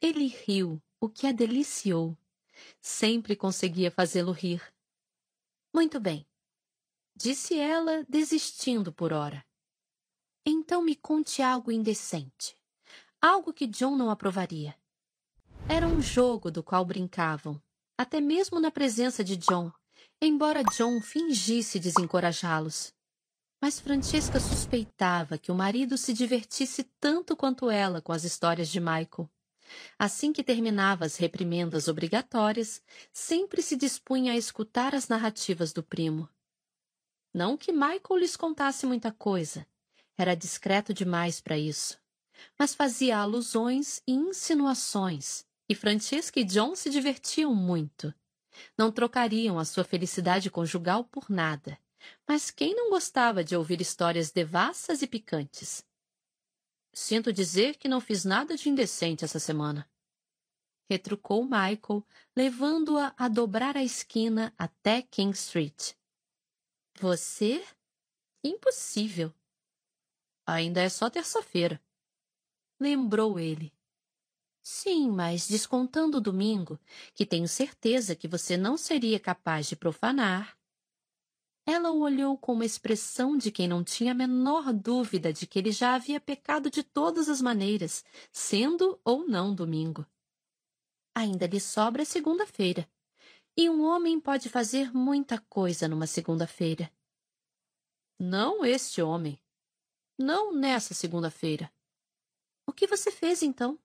Ele 0.00 0.28
riu, 0.28 0.80
o 1.00 1.08
que 1.08 1.26
a 1.26 1.32
deliciou. 1.32 2.16
Sempre 2.80 3.34
conseguia 3.34 3.90
fazê-lo 3.90 4.30
rir. 4.30 4.62
Muito 5.74 5.98
bem, 5.98 6.24
disse 7.12 7.58
ela, 7.58 8.06
desistindo 8.08 8.92
por 8.92 9.12
ora. 9.12 9.44
Então 10.46 10.80
me 10.80 10.94
conte 10.94 11.42
algo 11.42 11.72
indecente. 11.72 12.56
Algo 13.20 13.52
que 13.52 13.66
John 13.66 13.96
não 13.96 14.10
aprovaria. 14.10 14.77
Era 15.70 15.86
um 15.86 16.00
jogo 16.00 16.50
do 16.50 16.62
qual 16.62 16.82
brincavam, 16.82 17.60
até 17.96 18.20
mesmo 18.20 18.58
na 18.58 18.70
presença 18.70 19.22
de 19.22 19.36
John, 19.36 19.70
embora 20.20 20.64
John 20.76 21.00
fingisse 21.00 21.78
desencorajá-los. 21.78 22.94
Mas 23.60 23.78
Francesca 23.78 24.40
suspeitava 24.40 25.36
que 25.36 25.52
o 25.52 25.54
marido 25.54 25.98
se 25.98 26.14
divertisse 26.14 26.84
tanto 26.98 27.36
quanto 27.36 27.70
ela 27.70 28.00
com 28.00 28.12
as 28.12 28.24
histórias 28.24 28.68
de 28.68 28.80
Michael. 28.80 29.28
Assim 29.98 30.32
que 30.32 30.42
terminava 30.42 31.04
as 31.04 31.16
reprimendas 31.16 31.86
obrigatórias, 31.86 32.80
sempre 33.12 33.60
se 33.60 33.76
dispunha 33.76 34.32
a 34.32 34.36
escutar 34.36 34.94
as 34.94 35.08
narrativas 35.08 35.72
do 35.72 35.82
primo. 35.82 36.28
Não 37.34 37.58
que 37.58 37.72
Michael 37.72 38.18
lhes 38.18 38.36
contasse 38.36 38.86
muita 38.86 39.12
coisa. 39.12 39.66
Era 40.16 40.34
discreto 40.34 40.94
demais 40.94 41.40
para 41.40 41.58
isso, 41.58 41.98
mas 42.58 42.74
fazia 42.74 43.18
alusões 43.18 44.02
e 44.06 44.12
insinuações, 44.12 45.46
e 45.68 45.74
Francesca 45.74 46.40
e 46.40 46.44
John 46.44 46.74
se 46.74 46.88
divertiam 46.88 47.54
muito. 47.54 48.14
Não 48.76 48.90
trocariam 48.90 49.58
a 49.58 49.64
sua 49.64 49.84
felicidade 49.84 50.50
conjugal 50.50 51.04
por 51.04 51.28
nada. 51.28 51.78
Mas 52.26 52.50
quem 52.50 52.74
não 52.74 52.90
gostava 52.90 53.44
de 53.44 53.56
ouvir 53.56 53.80
histórias 53.80 54.30
devassas 54.30 55.02
e 55.02 55.06
picantes? 55.06 55.84
Sinto 56.94 57.32
dizer 57.32 57.76
que 57.76 57.88
não 57.88 58.00
fiz 58.00 58.24
nada 58.24 58.56
de 58.56 58.68
indecente 58.68 59.24
essa 59.24 59.38
semana. 59.38 59.88
Retrucou 60.90 61.44
Michael, 61.44 62.04
levando-a 62.34 63.14
a 63.16 63.28
dobrar 63.28 63.76
a 63.76 63.84
esquina 63.84 64.54
até 64.56 65.02
King 65.02 65.36
Street. 65.36 65.92
Você? 66.98 67.64
Impossível. 68.42 69.34
Ainda 70.46 70.80
é 70.80 70.88
só 70.88 71.10
terça-feira. 71.10 71.80
Lembrou 72.80 73.38
ele. 73.38 73.72
Sim, 74.70 75.10
mas 75.10 75.48
descontando 75.48 76.18
o 76.18 76.20
domingo, 76.20 76.78
que 77.14 77.24
tenho 77.24 77.48
certeza 77.48 78.14
que 78.14 78.28
você 78.28 78.54
não 78.54 78.76
seria 78.76 79.18
capaz 79.18 79.66
de 79.66 79.74
profanar. 79.74 80.58
Ela 81.64 81.90
o 81.90 82.00
olhou 82.00 82.36
com 82.36 82.52
uma 82.52 82.66
expressão 82.66 83.34
de 83.34 83.50
quem 83.50 83.66
não 83.66 83.82
tinha 83.82 84.12
a 84.12 84.14
menor 84.14 84.70
dúvida 84.74 85.32
de 85.32 85.46
que 85.46 85.58
ele 85.58 85.72
já 85.72 85.94
havia 85.94 86.20
pecado 86.20 86.70
de 86.70 86.82
todas 86.82 87.30
as 87.30 87.40
maneiras, 87.40 88.04
sendo 88.30 89.00
ou 89.02 89.26
não 89.26 89.54
domingo. 89.54 90.04
Ainda 91.14 91.46
lhe 91.46 91.60
sobra 91.60 92.04
segunda-feira. 92.04 92.86
E 93.56 93.70
um 93.70 93.82
homem 93.82 94.20
pode 94.20 94.50
fazer 94.50 94.92
muita 94.92 95.40
coisa 95.48 95.88
numa 95.88 96.06
segunda-feira. 96.06 96.92
Não 98.18 98.66
este 98.66 99.00
homem. 99.00 99.40
Não 100.18 100.52
nessa 100.52 100.92
segunda-feira. 100.92 101.72
O 102.66 102.72
que 102.72 102.86
você 102.86 103.10
fez 103.10 103.42
então? 103.42 103.78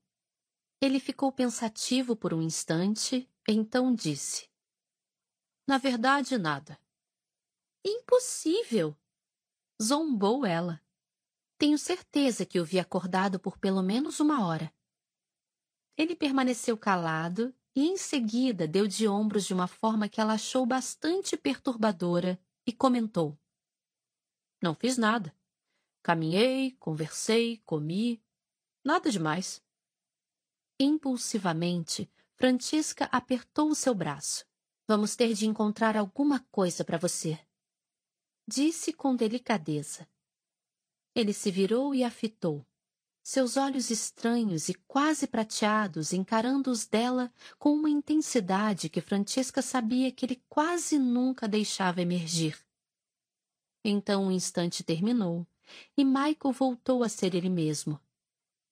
Ele 0.83 0.99
ficou 0.99 1.31
pensativo 1.31 2.13
por 2.13 2.33
um 2.33 2.41
instante, 2.41 3.31
então 3.47 3.95
disse: 3.95 4.49
Na 5.65 5.77
verdade, 5.77 6.37
nada. 6.37 6.77
Impossível! 7.85 8.93
Zombou 9.81 10.45
ela. 10.45 10.83
Tenho 11.57 11.77
certeza 11.77 12.45
que 12.45 12.59
o 12.59 12.65
vi 12.65 12.79
acordado 12.79 13.39
por 13.39 13.57
pelo 13.57 13.81
menos 13.81 14.19
uma 14.19 14.45
hora. 14.45 14.73
Ele 15.95 16.17
permaneceu 16.17 16.77
calado 16.77 17.55
e, 17.73 17.87
em 17.87 17.95
seguida, 17.95 18.67
deu 18.67 18.85
de 18.85 19.07
ombros 19.07 19.45
de 19.45 19.53
uma 19.53 19.69
forma 19.69 20.09
que 20.09 20.19
ela 20.19 20.33
achou 20.33 20.65
bastante 20.65 21.37
perturbadora 21.37 22.37
e 22.67 22.73
comentou: 22.73 23.39
Não 24.61 24.75
fiz 24.75 24.97
nada. 24.97 25.33
Caminhei, 26.01 26.71
conversei, 26.71 27.59
comi. 27.59 28.21
Nada 28.83 29.09
demais. 29.09 29.63
Impulsivamente, 30.83 32.11
Francisca 32.35 33.05
apertou 33.05 33.69
o 33.69 33.75
seu 33.75 33.95
braço. 33.95 34.45
Vamos 34.85 35.15
ter 35.15 35.33
de 35.33 35.47
encontrar 35.47 35.95
alguma 35.95 36.41
coisa 36.51 36.83
para 36.83 36.97
você. 36.97 37.39
Disse 38.45 38.91
com 38.91 39.15
delicadeza. 39.15 40.05
Ele 41.15 41.31
se 41.31 41.49
virou 41.49 41.95
e 41.95 42.03
a 42.03 42.11
fitou, 42.11 42.65
seus 43.23 43.55
olhos 43.55 43.89
estranhos 43.89 44.67
e 44.67 44.73
quase 44.73 45.25
prateados 45.25 46.11
encarando 46.11 46.69
os 46.69 46.85
dela 46.85 47.31
com 47.57 47.73
uma 47.73 47.89
intensidade 47.89 48.89
que 48.89 48.99
Francesca 48.99 49.61
sabia 49.61 50.11
que 50.11 50.25
ele 50.25 50.43
quase 50.49 50.99
nunca 50.99 51.47
deixava 51.47 52.01
emergir. 52.01 52.59
Então 53.85 54.27
o 54.27 54.31
instante 54.31 54.83
terminou 54.83 55.47
e 55.95 56.03
Michael 56.03 56.51
voltou 56.51 57.03
a 57.03 57.07
ser 57.07 57.33
ele 57.35 57.49
mesmo, 57.49 57.97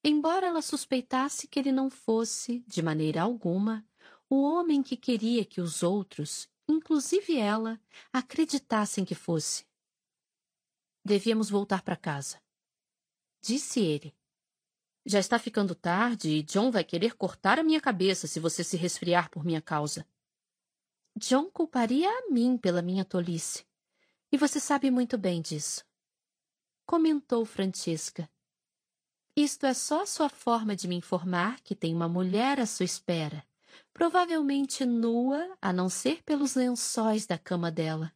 Embora 0.03 0.47
ela 0.47 0.63
suspeitasse 0.63 1.47
que 1.47 1.59
ele 1.59 1.71
não 1.71 1.89
fosse, 1.89 2.63
de 2.67 2.81
maneira 2.81 3.21
alguma, 3.21 3.85
o 4.27 4.41
homem 4.41 4.81
que 4.81 4.97
queria 4.97 5.45
que 5.45 5.61
os 5.61 5.83
outros, 5.83 6.49
inclusive 6.67 7.37
ela, 7.37 7.79
acreditassem 8.11 9.05
que 9.05 9.13
fosse. 9.13 9.63
Devíamos 11.05 11.51
voltar 11.51 11.83
para 11.83 11.95
casa. 11.95 12.41
Disse 13.41 13.79
ele. 13.79 14.15
Já 15.05 15.19
está 15.19 15.37
ficando 15.37 15.75
tarde 15.75 16.29
e 16.29 16.43
John 16.43 16.71
vai 16.71 16.83
querer 16.83 17.15
cortar 17.15 17.59
a 17.59 17.63
minha 17.63 17.81
cabeça 17.81 18.27
se 18.27 18.39
você 18.39 18.63
se 18.63 18.77
resfriar 18.77 19.29
por 19.29 19.43
minha 19.43 19.61
causa. 19.61 20.07
John 21.15 21.51
culparia 21.51 22.09
a 22.09 22.31
mim 22.31 22.57
pela 22.57 22.81
minha 22.81 23.05
tolice. 23.05 23.67
E 24.31 24.37
você 24.37 24.59
sabe 24.59 24.89
muito 24.89 25.17
bem 25.17 25.41
disso. 25.41 25.83
Comentou 26.85 27.45
Francisca 27.45 28.29
isto 29.35 29.65
é 29.65 29.73
só 29.73 30.05
sua 30.05 30.29
forma 30.29 30.75
de 30.75 30.87
me 30.87 30.95
informar 30.95 31.61
que 31.61 31.75
tem 31.75 31.95
uma 31.95 32.09
mulher 32.09 32.59
à 32.59 32.65
sua 32.65 32.83
espera, 32.83 33.45
provavelmente 33.93 34.85
nua, 34.85 35.57
a 35.61 35.71
não 35.71 35.87
ser 35.87 36.21
pelos 36.23 36.55
lençóis 36.55 37.25
da 37.25 37.37
cama 37.37 37.71
dela. 37.71 38.13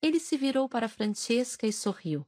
Ele 0.00 0.18
se 0.18 0.36
virou 0.36 0.68
para 0.68 0.88
Francesca 0.88 1.66
e 1.66 1.72
sorriu. 1.72 2.26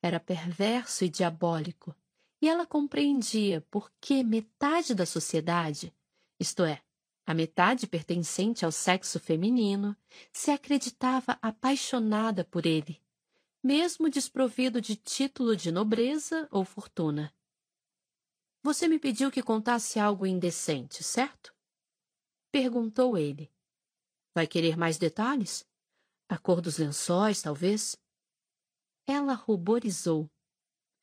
Era 0.00 0.18
perverso 0.18 1.04
e 1.04 1.08
diabólico, 1.08 1.94
e 2.40 2.48
ela 2.48 2.66
compreendia 2.66 3.60
por 3.70 3.90
que 4.00 4.24
metade 4.24 4.94
da 4.94 5.06
sociedade, 5.06 5.94
isto 6.38 6.64
é, 6.64 6.82
a 7.24 7.32
metade 7.32 7.86
pertencente 7.86 8.64
ao 8.64 8.72
sexo 8.72 9.20
feminino, 9.20 9.96
se 10.32 10.50
acreditava 10.50 11.38
apaixonada 11.40 12.44
por 12.44 12.66
ele 12.66 13.01
mesmo 13.62 14.10
desprovido 14.10 14.80
de 14.80 14.96
título 14.96 15.54
de 15.54 15.70
nobreza 15.70 16.48
ou 16.50 16.64
fortuna. 16.64 17.32
Você 18.62 18.88
me 18.88 18.98
pediu 18.98 19.30
que 19.30 19.42
contasse 19.42 20.00
algo 20.00 20.26
indecente, 20.26 21.04
certo? 21.04 21.54
Perguntou 22.50 23.16
ele. 23.16 23.52
Vai 24.34 24.46
querer 24.46 24.76
mais 24.76 24.98
detalhes? 24.98 25.64
A 26.28 26.38
cor 26.38 26.60
dos 26.60 26.78
lençóis, 26.78 27.42
talvez? 27.42 27.96
Ela 29.06 29.34
ruborizou. 29.34 30.30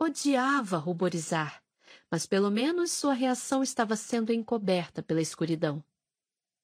Odiava 0.02 0.78
ruborizar, 0.78 1.64
mas 2.10 2.26
pelo 2.26 2.50
menos 2.50 2.92
sua 2.92 3.14
reação 3.14 3.62
estava 3.62 3.96
sendo 3.96 4.32
encoberta 4.34 5.04
pela 5.04 5.22
escuridão. 5.22 5.84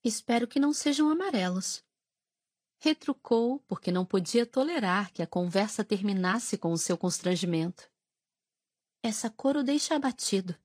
Espero 0.03 0.47
que 0.47 0.59
não 0.59 0.73
sejam 0.73 1.09
amarelos. 1.09 1.84
Retrucou 2.77 3.59
porque 3.67 3.91
não 3.91 4.05
podia 4.05 4.45
tolerar 4.45 5.11
que 5.11 5.21
a 5.21 5.27
conversa 5.27 5.83
terminasse 5.83 6.57
com 6.57 6.71
o 6.71 6.77
seu 6.77 6.97
constrangimento. 6.97 7.89
Essa 9.01 9.29
cor 9.29 9.57
o 9.57 9.63
deixa 9.63 9.95
abatido. 9.95 10.55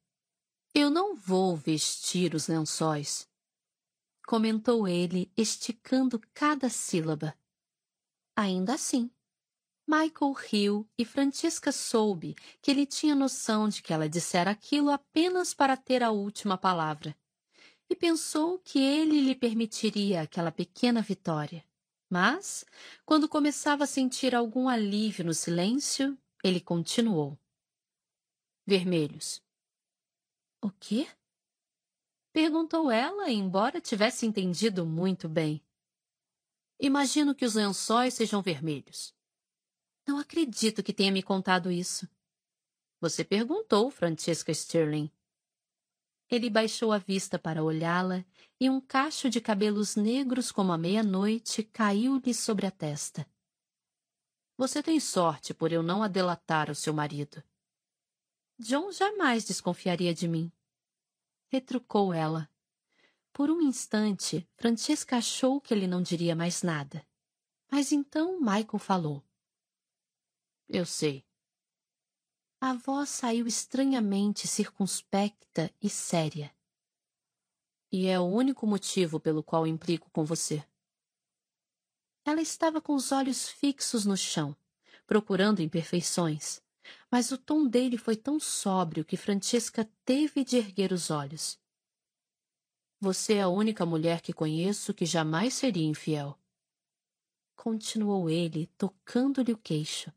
Eu 0.74 0.88
não 0.88 1.16
vou 1.16 1.56
vestir 1.56 2.34
os 2.34 2.46
lençóis, 2.46 3.28
comentou 4.26 4.86
ele, 4.86 5.32
esticando 5.36 6.20
cada 6.32 6.68
sílaba. 6.68 7.34
Ainda 8.36 8.74
assim, 8.74 9.10
Michael 9.84 10.32
riu 10.32 10.88
e 10.96 11.04
Francisca 11.04 11.72
soube 11.72 12.36
que 12.62 12.70
ele 12.70 12.86
tinha 12.86 13.16
noção 13.16 13.68
de 13.68 13.82
que 13.82 13.92
ela 13.92 14.08
dissera 14.08 14.52
aquilo 14.52 14.90
apenas 14.90 15.52
para 15.52 15.76
ter 15.76 16.00
a 16.00 16.12
última 16.12 16.56
palavra, 16.56 17.16
e 17.88 17.96
pensou 17.96 18.60
que 18.60 18.78
ele 18.78 19.20
lhe 19.20 19.34
permitiria 19.34 20.22
aquela 20.22 20.52
pequena 20.52 21.02
vitória. 21.02 21.64
Mas, 22.10 22.66
quando 23.06 23.28
começava 23.28 23.84
a 23.84 23.86
sentir 23.86 24.34
algum 24.34 24.68
alívio 24.68 25.24
no 25.24 25.32
silêncio, 25.32 26.18
ele 26.42 26.60
continuou. 26.60 27.38
Vermelhos. 28.66 29.40
O 30.60 30.70
quê? 30.72 31.06
Perguntou 32.32 32.90
ela, 32.90 33.30
embora 33.30 33.80
tivesse 33.80 34.26
entendido 34.26 34.84
muito 34.84 35.28
bem. 35.28 35.64
Imagino 36.80 37.32
que 37.34 37.44
os 37.44 37.54
lençóis 37.54 38.14
sejam 38.14 38.42
vermelhos. 38.42 39.14
Não 40.06 40.18
acredito 40.18 40.82
que 40.82 40.92
tenha 40.92 41.12
me 41.12 41.22
contado 41.22 41.70
isso. 41.70 42.08
Você 43.00 43.24
perguntou, 43.24 43.88
Francesca 43.90 44.50
Sterling. 44.50 45.10
Ele 46.30 46.48
baixou 46.48 46.92
a 46.92 46.98
vista 46.98 47.38
para 47.38 47.64
olhá-la 47.64 48.24
e 48.60 48.70
um 48.70 48.80
cacho 48.80 49.28
de 49.28 49.40
cabelos 49.40 49.96
negros 49.96 50.52
como 50.52 50.72
a 50.72 50.78
meia-noite 50.78 51.64
caiu-lhe 51.64 52.32
sobre 52.32 52.66
a 52.66 52.70
testa. 52.70 53.26
Você 54.56 54.82
tem 54.82 55.00
sorte 55.00 55.52
por 55.52 55.72
eu 55.72 55.82
não 55.82 56.02
a 56.02 56.08
delatar 56.08 56.72
seu 56.74 56.92
marido. 56.92 57.42
John 58.58 58.92
jamais 58.92 59.44
desconfiaria 59.44 60.14
de 60.14 60.28
mim. 60.28 60.52
Retrucou 61.48 62.12
ela. 62.12 62.48
Por 63.32 63.50
um 63.50 63.60
instante, 63.62 64.48
Francesca 64.56 65.16
achou 65.16 65.60
que 65.60 65.72
ele 65.72 65.86
não 65.86 66.02
diria 66.02 66.36
mais 66.36 66.62
nada. 66.62 67.04
Mas 67.70 67.90
então 67.90 68.38
Michael 68.38 68.78
falou. 68.78 69.24
Eu 70.68 70.84
sei. 70.84 71.24
A 72.62 72.74
voz 72.74 73.08
saiu 73.08 73.46
estranhamente 73.46 74.46
circunspecta 74.46 75.72
e 75.80 75.88
séria. 75.88 76.54
E 77.90 78.06
é 78.06 78.20
o 78.20 78.24
único 78.24 78.66
motivo 78.66 79.18
pelo 79.18 79.42
qual 79.42 79.66
implico 79.66 80.10
com 80.10 80.26
você. 80.26 80.62
Ela 82.22 82.42
estava 82.42 82.78
com 82.78 82.94
os 82.94 83.12
olhos 83.12 83.48
fixos 83.48 84.04
no 84.04 84.14
chão, 84.14 84.54
procurando 85.06 85.62
imperfeições, 85.62 86.60
mas 87.10 87.32
o 87.32 87.38
tom 87.38 87.66
dele 87.66 87.96
foi 87.96 88.14
tão 88.14 88.38
sóbrio 88.38 89.06
que 89.06 89.16
Francesca 89.16 89.90
teve 90.04 90.44
de 90.44 90.58
erguer 90.58 90.92
os 90.92 91.10
olhos. 91.10 91.58
Você 93.00 93.36
é 93.36 93.40
a 93.40 93.48
única 93.48 93.86
mulher 93.86 94.20
que 94.20 94.34
conheço 94.34 94.92
que 94.92 95.06
jamais 95.06 95.54
seria 95.54 95.88
infiel. 95.88 96.38
Continuou 97.56 98.28
ele, 98.28 98.66
tocando-lhe 98.76 99.54
o 99.54 99.58
queixo. 99.58 100.12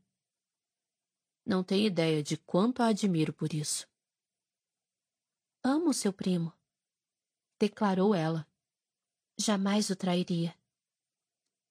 Não 1.45 1.63
tem 1.63 1.85
ideia 1.85 2.23
de 2.23 2.37
quanto 2.37 2.81
a 2.81 2.87
admiro 2.87 3.33
por 3.33 3.53
isso. 3.53 3.87
Amo 5.63 5.93
seu 5.93 6.13
primo, 6.13 6.53
declarou 7.59 8.13
ela. 8.13 8.47
Jamais 9.37 9.89
o 9.89 9.95
trairia. 9.95 10.55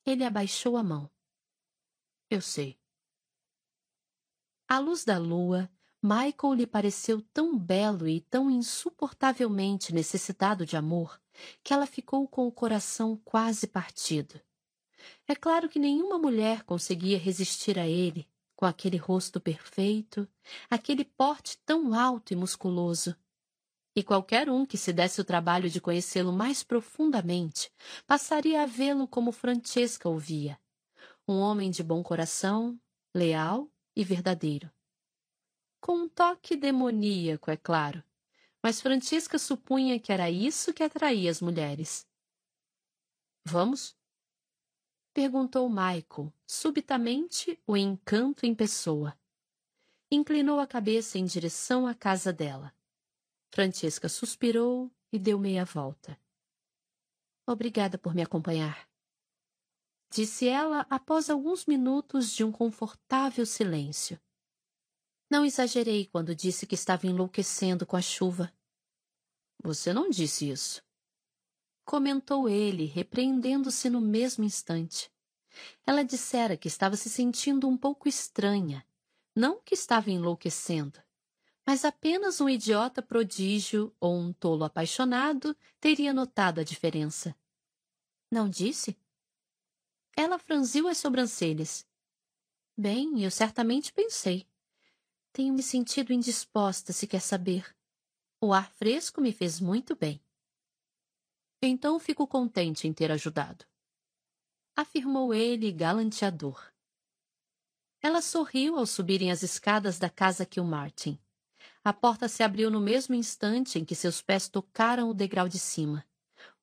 Ele 0.04 0.24
abaixou 0.24 0.76
a 0.76 0.82
mão. 0.82 1.10
Eu 2.28 2.40
sei. 2.40 2.80
À 4.66 4.78
luz 4.78 5.04
da 5.04 5.18
lua, 5.18 5.70
Michael 6.02 6.54
lhe 6.54 6.66
pareceu 6.66 7.22
tão 7.32 7.56
belo 7.56 8.08
e 8.08 8.20
tão 8.22 8.50
insuportavelmente 8.50 9.94
necessitado 9.94 10.66
de 10.66 10.76
amor 10.76 11.20
que 11.62 11.72
ela 11.72 11.86
ficou 11.86 12.26
com 12.26 12.46
o 12.46 12.52
coração 12.52 13.16
quase 13.24 13.66
partido. 13.66 14.40
É 15.26 15.34
claro 15.34 15.68
que 15.68 15.78
nenhuma 15.78 16.18
mulher 16.18 16.64
conseguia 16.64 17.18
resistir 17.18 17.78
a 17.78 17.86
ele, 17.86 18.28
com 18.62 18.66
aquele 18.66 18.96
rosto 18.96 19.40
perfeito, 19.40 20.28
aquele 20.70 21.04
porte 21.04 21.58
tão 21.66 21.98
alto 21.98 22.32
e 22.32 22.36
musculoso. 22.36 23.16
E 23.96 24.04
qualquer 24.04 24.48
um 24.48 24.64
que 24.64 24.78
se 24.78 24.92
desse 24.92 25.20
o 25.20 25.24
trabalho 25.24 25.68
de 25.68 25.80
conhecê-lo 25.80 26.32
mais 26.32 26.62
profundamente 26.62 27.72
passaria 28.06 28.62
a 28.62 28.66
vê-lo 28.66 29.08
como 29.08 29.32
Francesca 29.32 30.08
o 30.08 30.16
via. 30.16 30.56
Um 31.26 31.40
homem 31.40 31.72
de 31.72 31.82
bom 31.82 32.04
coração, 32.04 32.78
leal 33.12 33.68
e 33.96 34.04
verdadeiro 34.04 34.70
com 35.80 35.94
um 35.96 36.08
toque 36.08 36.54
demoníaco, 36.54 37.50
é 37.50 37.56
claro. 37.56 38.04
Mas 38.62 38.80
Francisca 38.80 39.36
supunha 39.36 39.98
que 39.98 40.12
era 40.12 40.30
isso 40.30 40.72
que 40.72 40.84
atraía 40.84 41.28
as 41.28 41.40
mulheres. 41.40 42.06
Vamos? 43.44 43.96
Perguntou 45.14 45.68
Michael, 45.68 46.32
subitamente 46.46 47.60
o 47.66 47.76
encanto 47.76 48.46
em 48.46 48.54
pessoa. 48.54 49.14
Inclinou 50.10 50.58
a 50.58 50.66
cabeça 50.66 51.18
em 51.18 51.24
direção 51.26 51.86
à 51.86 51.94
casa 51.94 52.32
dela. 52.32 52.74
Francisca 53.50 54.08
suspirou 54.08 54.90
e 55.12 55.18
deu 55.18 55.38
meia 55.38 55.66
volta. 55.66 56.18
Obrigada 57.46 57.98
por 57.98 58.14
me 58.14 58.22
acompanhar. 58.22 58.88
Disse 60.10 60.48
ela 60.48 60.86
após 60.88 61.28
alguns 61.28 61.66
minutos 61.66 62.32
de 62.32 62.42
um 62.42 62.50
confortável 62.50 63.44
silêncio. 63.44 64.18
Não 65.30 65.44
exagerei 65.44 66.06
quando 66.06 66.34
disse 66.34 66.66
que 66.66 66.74
estava 66.74 67.06
enlouquecendo 67.06 67.86
com 67.86 67.96
a 67.96 68.02
chuva. 68.02 68.50
Você 69.62 69.92
não 69.92 70.08
disse 70.08 70.50
isso. 70.50 70.82
Comentou 71.84 72.48
ele, 72.48 72.86
repreendendo-se 72.86 73.90
no 73.90 74.00
mesmo 74.00 74.44
instante. 74.44 75.10
Ela 75.86 76.04
dissera 76.04 76.56
que 76.56 76.68
estava 76.68 76.96
se 76.96 77.10
sentindo 77.10 77.68
um 77.68 77.76
pouco 77.76 78.08
estranha, 78.08 78.86
não 79.34 79.60
que 79.60 79.74
estava 79.74 80.10
enlouquecendo, 80.10 81.00
mas 81.66 81.84
apenas 81.84 82.40
um 82.40 82.48
idiota 82.48 83.02
prodígio 83.02 83.94
ou 84.00 84.18
um 84.18 84.32
tolo 84.32 84.64
apaixonado 84.64 85.56
teria 85.80 86.12
notado 86.12 86.60
a 86.60 86.64
diferença. 86.64 87.34
Não 88.30 88.48
disse? 88.48 88.96
Ela 90.16 90.38
franziu 90.38 90.88
as 90.88 90.98
sobrancelhas. 90.98 91.86
Bem, 92.76 93.22
eu 93.22 93.30
certamente 93.30 93.92
pensei. 93.92 94.46
Tenho 95.32 95.54
me 95.54 95.62
sentido 95.62 96.12
indisposta, 96.12 96.92
se 96.92 97.06
quer 97.06 97.20
saber. 97.20 97.74
O 98.40 98.52
ar 98.52 98.70
fresco 98.72 99.20
me 99.20 99.32
fez 99.32 99.60
muito 99.60 99.94
bem. 99.94 100.20
Então 101.64 102.00
fico 102.00 102.26
contente 102.26 102.88
em 102.88 102.92
ter 102.92 103.12
ajudado. 103.12 103.64
Afirmou 104.74 105.32
ele, 105.32 105.70
galanteador. 105.70 106.72
Ela 108.00 108.20
sorriu 108.20 108.76
ao 108.76 108.84
subirem 108.84 109.30
as 109.30 109.44
escadas 109.44 109.96
da 109.96 110.10
casa 110.10 110.44
Kilmartin. 110.44 111.20
A 111.84 111.92
porta 111.92 112.26
se 112.26 112.42
abriu 112.42 112.68
no 112.68 112.80
mesmo 112.80 113.14
instante 113.14 113.78
em 113.78 113.84
que 113.84 113.94
seus 113.94 114.20
pés 114.20 114.48
tocaram 114.48 115.08
o 115.08 115.14
degrau 115.14 115.48
de 115.48 115.58
cima. 115.58 116.04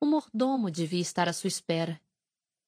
O 0.01 0.05
mordomo 0.05 0.69
devia 0.69 0.99
estar 0.99 1.29
à 1.29 1.33
sua 1.33 1.47
espera. 1.47 2.01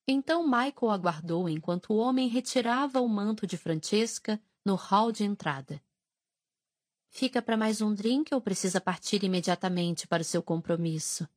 Então 0.07 0.43
Michael 0.45 0.89
aguardou 0.89 1.49
enquanto 1.49 1.91
o 1.91 1.97
homem 1.97 2.29
retirava 2.29 3.01
o 3.01 3.09
manto 3.09 3.45
de 3.45 3.57
Francesca 3.57 4.41
no 4.65 4.75
hall 4.75 5.11
de 5.11 5.25
entrada. 5.25 5.84
Fica 7.09 7.41
para 7.41 7.57
mais 7.57 7.82
um 7.82 7.93
drink 7.93 8.34
ou 8.34 8.39
precisa 8.39 8.79
partir 8.79 9.21
imediatamente 9.25 10.07
para 10.07 10.21
o 10.21 10.25
seu 10.25 10.41
compromisso? 10.41 11.27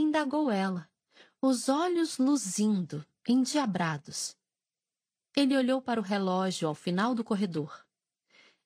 Indagou 0.00 0.48
ela, 0.48 0.88
os 1.42 1.68
olhos 1.68 2.18
luzindo, 2.18 3.04
endiabrados. 3.26 4.36
Ele 5.36 5.56
olhou 5.56 5.82
para 5.82 5.98
o 5.98 6.04
relógio 6.04 6.68
ao 6.68 6.74
final 6.76 7.16
do 7.16 7.24
corredor. 7.24 7.84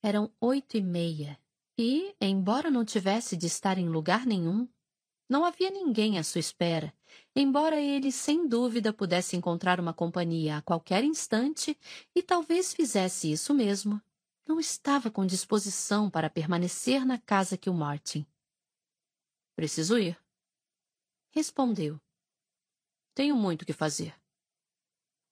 Eram 0.02 0.30
oito 0.38 0.76
e 0.76 0.82
meia 0.82 1.38
e, 1.78 2.14
embora 2.20 2.70
não 2.70 2.84
tivesse 2.84 3.34
de 3.34 3.46
estar 3.46 3.78
em 3.78 3.88
lugar 3.88 4.26
nenhum, 4.26 4.68
não 5.26 5.42
havia 5.42 5.70
ninguém 5.70 6.18
à 6.18 6.22
sua 6.22 6.38
espera, 6.38 6.92
embora 7.34 7.80
ele 7.80 8.12
sem 8.12 8.46
dúvida 8.46 8.92
pudesse 8.92 9.34
encontrar 9.34 9.80
uma 9.80 9.94
companhia 9.94 10.58
a 10.58 10.62
qualquer 10.62 11.02
instante 11.02 11.74
e 12.14 12.22
talvez 12.22 12.74
fizesse 12.74 13.32
isso 13.32 13.54
mesmo 13.54 13.98
não 14.46 14.60
estava 14.60 15.10
com 15.10 15.24
disposição 15.24 16.10
para 16.10 16.28
permanecer 16.28 17.06
na 17.06 17.16
casa 17.16 17.56
que 17.56 17.70
o 17.70 17.74
Martin. 17.74 18.26
Preciso 19.56 19.96
ir. 19.96 20.21
Respondeu. 21.32 21.98
Tenho 23.14 23.34
muito 23.34 23.64
que 23.64 23.72
fazer. 23.72 24.14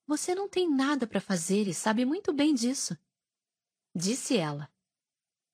Você 0.07 0.35
não 0.35 0.49
tem 0.49 0.69
nada 0.69 1.07
para 1.07 1.21
fazer 1.21 1.69
e 1.69 1.75
sabe 1.75 2.07
muito 2.07 2.33
bem 2.33 2.55
disso. 2.55 2.97
Disse 3.95 4.39
ela. 4.39 4.73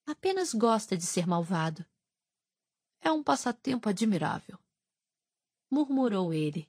Apenas 0.06 0.54
gosta 0.54 0.96
de 0.96 1.04
ser 1.04 1.26
malvado. 1.26 1.84
É 3.00 3.10
um 3.10 3.24
passatempo 3.24 3.88
admirável. 3.88 4.56
Murmurou 5.68 6.32
ele. 6.32 6.68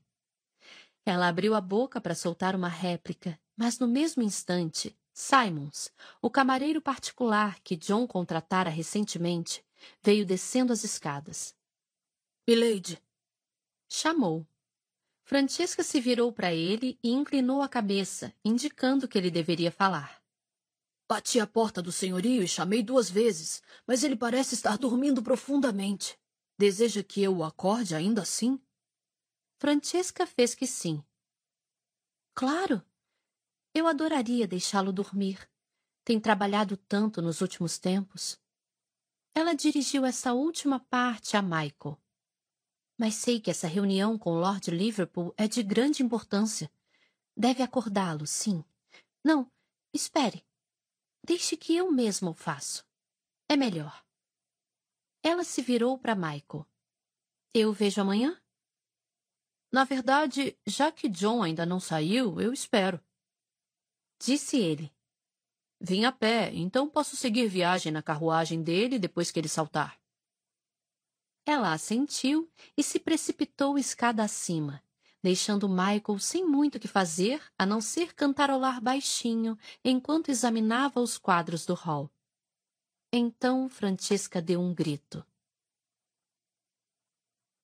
Ela 1.06 1.28
abriu 1.28 1.54
a 1.54 1.62
boca 1.62 2.02
para 2.02 2.16
soltar 2.16 2.56
uma 2.56 2.68
réplica, 2.68 3.40
mas 3.56 3.78
no 3.78 3.88
mesmo 3.88 4.24
instante 4.24 4.98
Simons, 5.14 5.92
o 6.20 6.32
camareiro 6.32 6.82
particular 6.82 7.60
que 7.62 7.76
John 7.76 8.08
contratara 8.08 8.72
recentemente, 8.72 9.64
veio 10.02 10.26
descendo 10.26 10.74
as 10.74 10.84
escadas. 10.84 11.56
Milady! 12.48 13.07
Chamou. 13.90 14.48
Francesca 15.24 15.84
se 15.84 16.00
virou 16.00 16.32
para 16.32 16.54
ele 16.54 17.00
e 17.04 17.10
inclinou 17.10 17.62
a 17.62 17.70
cabeça, 17.70 18.34
indicando 18.44 19.08
que 19.08 19.18
ele 19.18 19.32
deveria 19.32 19.72
falar. 19.72 20.22
Bati 21.10 21.40
a 21.40 21.48
porta 21.48 21.82
do 21.82 21.92
senhorio 21.92 22.44
e 22.44 22.48
chamei 22.48 22.84
duas 22.84 23.10
vezes, 23.10 23.62
mas 23.86 24.04
ele 24.04 24.16
parece 24.16 24.56
estar 24.56 24.78
dormindo 24.78 25.24
profundamente. 25.24 26.20
Deseja 26.58 27.04
que 27.04 27.22
eu 27.22 27.38
o 27.38 27.44
acorde 27.44 27.96
ainda 27.96 28.22
assim? 28.22 28.60
Francesca 29.58 30.26
fez 30.26 30.54
que 30.54 30.68
sim. 30.68 31.04
Claro, 32.34 32.84
eu 33.74 33.88
adoraria 33.88 34.48
deixá-lo 34.48 34.92
dormir. 34.92 35.50
Tem 36.04 36.20
trabalhado 36.20 36.76
tanto 36.76 37.22
nos 37.22 37.42
últimos 37.42 37.78
tempos. 37.78 38.40
Ela 39.34 39.54
dirigiu 39.54 40.06
essa 40.06 40.34
última 40.34 40.80
parte 40.80 41.38
a 41.38 41.42
Michael. 41.42 41.98
Mas 42.98 43.16
sei 43.16 43.40
que 43.40 43.52
essa 43.52 43.68
reunião 43.68 44.18
com 44.18 44.40
Lord 44.40 44.72
Liverpool 44.72 45.34
é 45.38 45.48
de 45.48 45.62
grande 45.62 46.02
importância. 46.02 46.72
Deve 47.36 47.62
acordá-lo, 47.62 48.26
sim. 48.26 48.64
Não, 49.24 49.52
espere. 49.94 50.44
Deixe 51.24 51.56
que 51.56 51.76
eu 51.76 51.92
mesma 51.92 52.32
o 52.32 52.34
faço. 52.34 52.86
É 53.48 53.56
melhor. 53.56 54.04
Ela 55.22 55.44
se 55.44 55.62
virou 55.62 55.98
para 55.98 56.16
Michael. 56.16 56.66
Eu 57.54 57.72
vejo 57.72 58.02
amanhã? 58.02 58.42
Na 59.72 59.84
verdade, 59.84 60.58
já 60.66 60.92
que 60.92 61.10
John 61.10 61.44
ainda 61.44 61.66
não 61.66 61.80
saiu, 61.80 62.40
eu 62.42 62.54
espero. 62.54 63.00
Disse 64.20 64.58
ele. 64.58 64.92
Vim 65.80 66.06
a 66.06 66.12
pé, 66.12 66.52
então 66.54 66.90
posso 66.90 67.16
seguir 67.16 67.48
viagem 67.48 67.92
na 67.92 68.02
carruagem 68.02 68.64
dele 68.64 68.98
depois 68.98 69.30
que 69.30 69.40
ele 69.40 69.48
saltar. 69.48 70.00
Ela 71.50 71.72
assentiu 71.72 72.52
e 72.76 72.84
se 72.84 73.00
precipitou 73.00 73.80
escada 73.80 74.22
acima, 74.22 74.84
deixando 75.24 75.70
Michael 75.70 76.20
sem 76.20 76.46
muito 76.46 76.76
o 76.76 76.80
que 76.80 76.90
fazer 76.90 77.42
a 77.58 77.66
não 77.66 77.80
ser 77.80 78.14
cantarolar 78.14 78.82
baixinho 78.82 79.58
enquanto 79.82 80.28
examinava 80.30 81.00
os 81.00 81.18
quadros 81.18 81.66
do 81.66 81.74
hall. 81.74 82.12
Então 83.14 83.70
Francesca 83.70 84.42
deu 84.42 84.60
um 84.60 84.74
grito. 84.74 85.26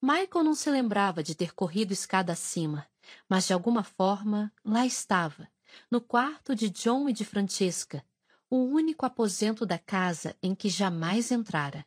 Michael 0.01 0.45
não 0.45 0.55
se 0.55 0.71
lembrava 0.71 1.21
de 1.21 1.35
ter 1.35 1.53
corrido 1.53 1.91
escada 1.91 2.31
acima, 2.31 2.87
mas 3.27 3.47
de 3.47 3.53
alguma 3.53 3.83
forma 3.83 4.49
lá 4.63 4.85
estava, 4.85 5.51
no 5.91 5.99
quarto 5.99 6.55
de 6.55 6.69
John 6.69 7.09
e 7.09 7.13
de 7.13 7.25
Francesca, 7.25 8.01
o 8.49 8.63
único 8.63 9.05
aposento 9.05 9.65
da 9.65 9.77
casa 9.77 10.37
em 10.41 10.55
que 10.55 10.69
jamais 10.69 11.31
entrara. 11.33 11.85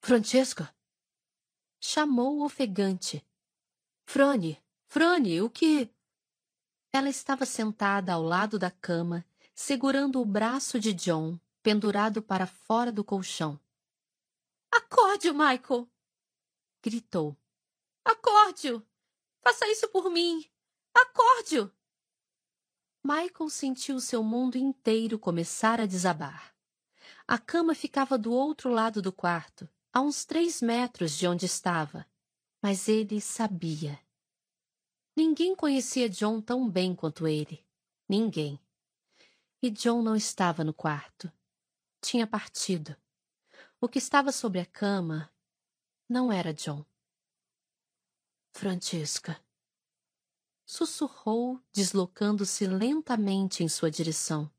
Francesca! 0.00 0.75
Chamou 1.80 2.42
ofegante. 2.42 3.26
Frane, 4.04 4.62
Frane, 4.86 5.40
o 5.42 5.50
que. 5.50 5.90
Ela 6.92 7.08
estava 7.08 7.44
sentada 7.44 8.12
ao 8.12 8.22
lado 8.22 8.58
da 8.58 8.70
cama, 8.70 9.24
segurando 9.54 10.20
o 10.20 10.24
braço 10.24 10.80
de 10.80 10.92
John, 10.92 11.38
pendurado 11.62 12.22
para 12.22 12.46
fora 12.46 12.90
do 12.92 13.04
colchão. 13.04 13.60
Acorde, 14.70 15.32
Michael! 15.32 15.88
gritou. 16.82 17.36
Acorde-o! 18.04 18.86
Faça 19.42 19.66
isso 19.68 19.88
por 19.88 20.10
mim! 20.10 20.48
Acorde-o! 20.94 21.70
Michael 23.02 23.50
sentiu 23.50 24.00
seu 24.00 24.22
mundo 24.22 24.56
inteiro 24.56 25.18
começar 25.18 25.80
a 25.80 25.86
desabar. 25.86 26.54
A 27.26 27.38
cama 27.38 27.74
ficava 27.74 28.16
do 28.16 28.32
outro 28.32 28.70
lado 28.70 29.02
do 29.02 29.12
quarto, 29.12 29.68
a 29.96 30.00
uns 30.02 30.26
três 30.26 30.60
metros 30.60 31.16
de 31.16 31.26
onde 31.26 31.46
estava, 31.46 32.06
mas 32.60 32.86
ele 32.86 33.18
sabia. 33.18 33.98
Ninguém 35.16 35.56
conhecia 35.56 36.06
John 36.06 36.38
tão 36.38 36.68
bem 36.68 36.94
quanto 36.94 37.26
ele. 37.26 37.64
Ninguém. 38.06 38.60
E 39.62 39.70
John 39.70 40.02
não 40.02 40.14
estava 40.14 40.62
no 40.62 40.74
quarto. 40.74 41.32
Tinha 41.98 42.26
partido. 42.26 42.94
O 43.80 43.88
que 43.88 43.96
estava 43.96 44.32
sobre 44.32 44.60
a 44.60 44.66
cama 44.66 45.32
não 46.06 46.30
era 46.30 46.52
John. 46.52 46.84
Francisca. 48.52 49.42
Sussurrou, 50.66 51.58
deslocando-se 51.72 52.66
lentamente 52.66 53.64
em 53.64 53.68
sua 53.70 53.90
direção. 53.90 54.52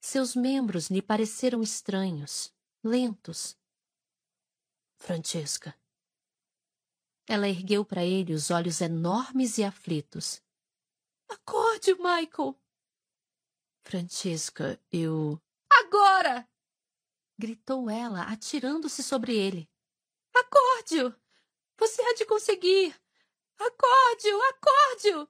Seus 0.00 0.36
membros 0.36 0.88
lhe 0.88 1.02
pareceram 1.02 1.62
estranhos, 1.64 2.54
lentos. 2.84 3.60
Francisca. 5.02 5.76
Ela 7.26 7.48
ergueu 7.48 7.84
para 7.84 8.04
ele 8.04 8.32
os 8.32 8.52
olhos 8.52 8.80
enormes 8.80 9.58
e 9.58 9.64
aflitos. 9.64 10.40
Acorde, 11.28 11.94
Michael! 11.94 12.56
Francesca, 13.82 14.80
eu. 14.92 15.40
Agora! 15.68 16.48
gritou 17.36 17.90
ela, 17.90 18.22
atirando-se 18.22 19.02
sobre 19.02 19.36
ele. 19.36 19.68
Acorde-o! 20.32 21.12
Você 21.78 22.00
há 22.00 22.14
de 22.14 22.24
conseguir! 22.24 22.94
Acorde-o! 23.58 24.40
Acorde-o! 24.40 25.28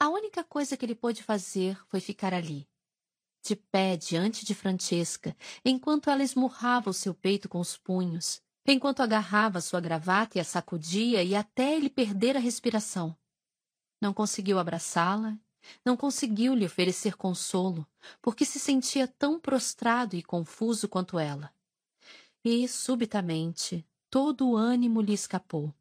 A 0.00 0.08
única 0.08 0.42
coisa 0.42 0.76
que 0.76 0.84
ele 0.84 0.96
pôde 0.96 1.22
fazer 1.22 1.80
foi 1.86 2.00
ficar 2.00 2.34
ali, 2.34 2.68
de 3.42 3.56
pé 3.56 3.96
diante 3.96 4.44
de 4.44 4.54
Francesca, 4.54 5.36
enquanto 5.64 6.08
ela 6.08 6.22
esmurrava 6.22 6.90
o 6.90 6.94
seu 6.94 7.12
peito 7.12 7.48
com 7.48 7.58
os 7.58 7.76
punhos, 7.76 8.40
enquanto 8.66 9.00
agarrava 9.00 9.60
sua 9.60 9.80
gravata 9.80 10.38
e 10.38 10.40
a 10.40 10.44
sacudia 10.44 11.22
e 11.22 11.34
até 11.34 11.74
ele 11.74 11.90
perder 11.90 12.36
a 12.36 12.40
respiração. 12.40 13.16
Não 14.00 14.14
conseguiu 14.14 14.58
abraçá-la, 14.58 15.36
não 15.84 15.96
conseguiu 15.96 16.54
lhe 16.54 16.64
oferecer 16.64 17.16
consolo, 17.16 17.86
porque 18.20 18.44
se 18.44 18.58
sentia 18.58 19.06
tão 19.06 19.38
prostrado 19.38 20.16
e 20.16 20.22
confuso 20.22 20.88
quanto 20.88 21.18
ela. 21.18 21.52
E, 22.44 22.66
subitamente, 22.68 23.86
todo 24.10 24.48
o 24.48 24.56
ânimo 24.56 25.00
lhe 25.00 25.12
escapou, 25.12 25.72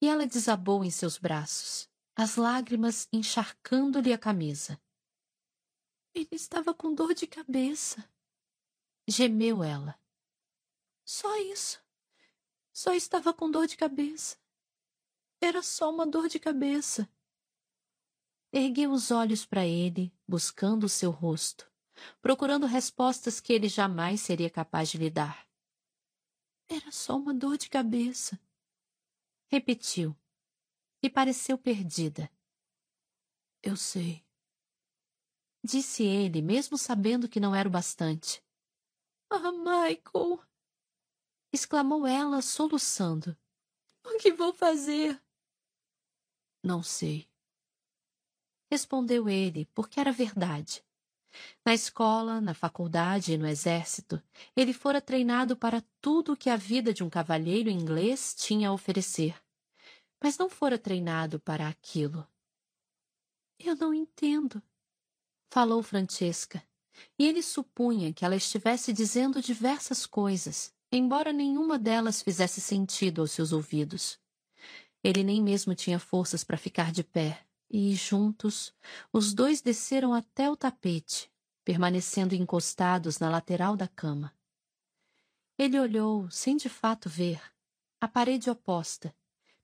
e 0.00 0.08
ela 0.08 0.26
desabou 0.26 0.84
em 0.84 0.90
seus 0.90 1.18
braços, 1.18 1.88
as 2.16 2.36
lágrimas 2.36 3.06
encharcando-lhe 3.12 4.12
a 4.12 4.18
camisa. 4.18 4.80
Ele 6.14 6.28
estava 6.32 6.74
com 6.74 6.94
dor 6.94 7.14
de 7.14 7.26
cabeça. 7.26 8.08
Gemeu 9.06 9.62
ela. 9.62 9.98
Só 11.04 11.36
isso. 11.36 11.80
Só 12.72 12.92
estava 12.94 13.32
com 13.32 13.50
dor 13.50 13.66
de 13.66 13.76
cabeça. 13.76 14.36
Era 15.40 15.62
só 15.62 15.90
uma 15.90 16.06
dor 16.06 16.28
de 16.28 16.38
cabeça. 16.38 17.08
Ergueu 18.52 18.90
os 18.92 19.10
olhos 19.10 19.46
para 19.46 19.66
ele, 19.66 20.12
buscando 20.26 20.84
o 20.84 20.88
seu 20.88 21.10
rosto, 21.10 21.70
procurando 22.20 22.66
respostas 22.66 23.40
que 23.40 23.52
ele 23.52 23.68
jamais 23.68 24.20
seria 24.20 24.50
capaz 24.50 24.88
de 24.88 24.98
lhe 24.98 25.10
dar. 25.10 25.48
Era 26.68 26.90
só 26.90 27.16
uma 27.16 27.32
dor 27.32 27.56
de 27.56 27.68
cabeça. 27.68 28.38
Repetiu, 29.48 30.16
e 31.02 31.08
pareceu 31.08 31.56
perdida. 31.56 32.30
Eu 33.62 33.76
sei. 33.76 34.24
Disse 35.62 36.02
ele, 36.02 36.40
mesmo 36.40 36.78
sabendo 36.78 37.28
que 37.28 37.40
não 37.40 37.54
era 37.54 37.68
o 37.68 37.72
bastante. 37.72 38.42
Ah, 39.28 39.52
Michael! 39.52 40.40
exclamou 41.52 42.06
ela, 42.06 42.40
soluçando. 42.42 43.36
O 44.04 44.16
que 44.18 44.32
vou 44.32 44.52
fazer? 44.52 45.20
Não 46.62 46.82
sei. 46.82 47.28
Respondeu 48.70 49.28
ele, 49.28 49.66
porque 49.74 49.98
era 49.98 50.12
verdade. 50.12 50.84
Na 51.64 51.74
escola, 51.74 52.40
na 52.40 52.54
faculdade 52.54 53.32
e 53.32 53.38
no 53.38 53.46
exército, 53.46 54.22
ele 54.56 54.72
fora 54.72 55.00
treinado 55.00 55.56
para 55.56 55.84
tudo 56.00 56.32
o 56.32 56.36
que 56.36 56.50
a 56.50 56.56
vida 56.56 56.92
de 56.92 57.04
um 57.04 57.10
cavalheiro 57.10 57.70
inglês 57.70 58.34
tinha 58.34 58.68
a 58.68 58.72
oferecer. 58.72 59.40
Mas 60.22 60.36
não 60.38 60.48
fora 60.48 60.78
treinado 60.78 61.38
para 61.40 61.68
aquilo. 61.68 62.26
Eu 63.58 63.76
não 63.76 63.92
entendo, 63.92 64.62
falou 65.50 65.82
Francesca, 65.82 66.62
e 67.18 67.26
ele 67.26 67.42
supunha 67.42 68.12
que 68.12 68.24
ela 68.24 68.36
estivesse 68.36 68.92
dizendo 68.92 69.42
diversas 69.42 70.06
coisas, 70.06 70.72
embora 70.92 71.32
nenhuma 71.32 71.78
delas 71.78 72.22
fizesse 72.22 72.60
sentido 72.60 73.20
aos 73.20 73.32
seus 73.32 73.52
ouvidos. 73.52 74.18
Ele 75.02 75.24
nem 75.24 75.42
mesmo 75.42 75.74
tinha 75.74 75.98
forças 75.98 76.44
para 76.44 76.56
ficar 76.56 76.92
de 76.92 77.02
pé, 77.02 77.44
e, 77.68 77.94
juntos, 77.94 78.74
os 79.12 79.32
dois 79.32 79.60
desceram 79.60 80.12
até 80.12 80.50
o 80.50 80.56
tapete, 80.56 81.30
permanecendo 81.64 82.34
encostados 82.34 83.18
na 83.18 83.28
lateral 83.28 83.76
da 83.76 83.88
cama. 83.88 84.32
Ele 85.58 85.78
olhou, 85.78 86.30
sem 86.30 86.56
de 86.56 86.68
fato 86.68 87.08
ver, 87.08 87.40
a 88.00 88.08
parede 88.08 88.50
oposta, 88.50 89.14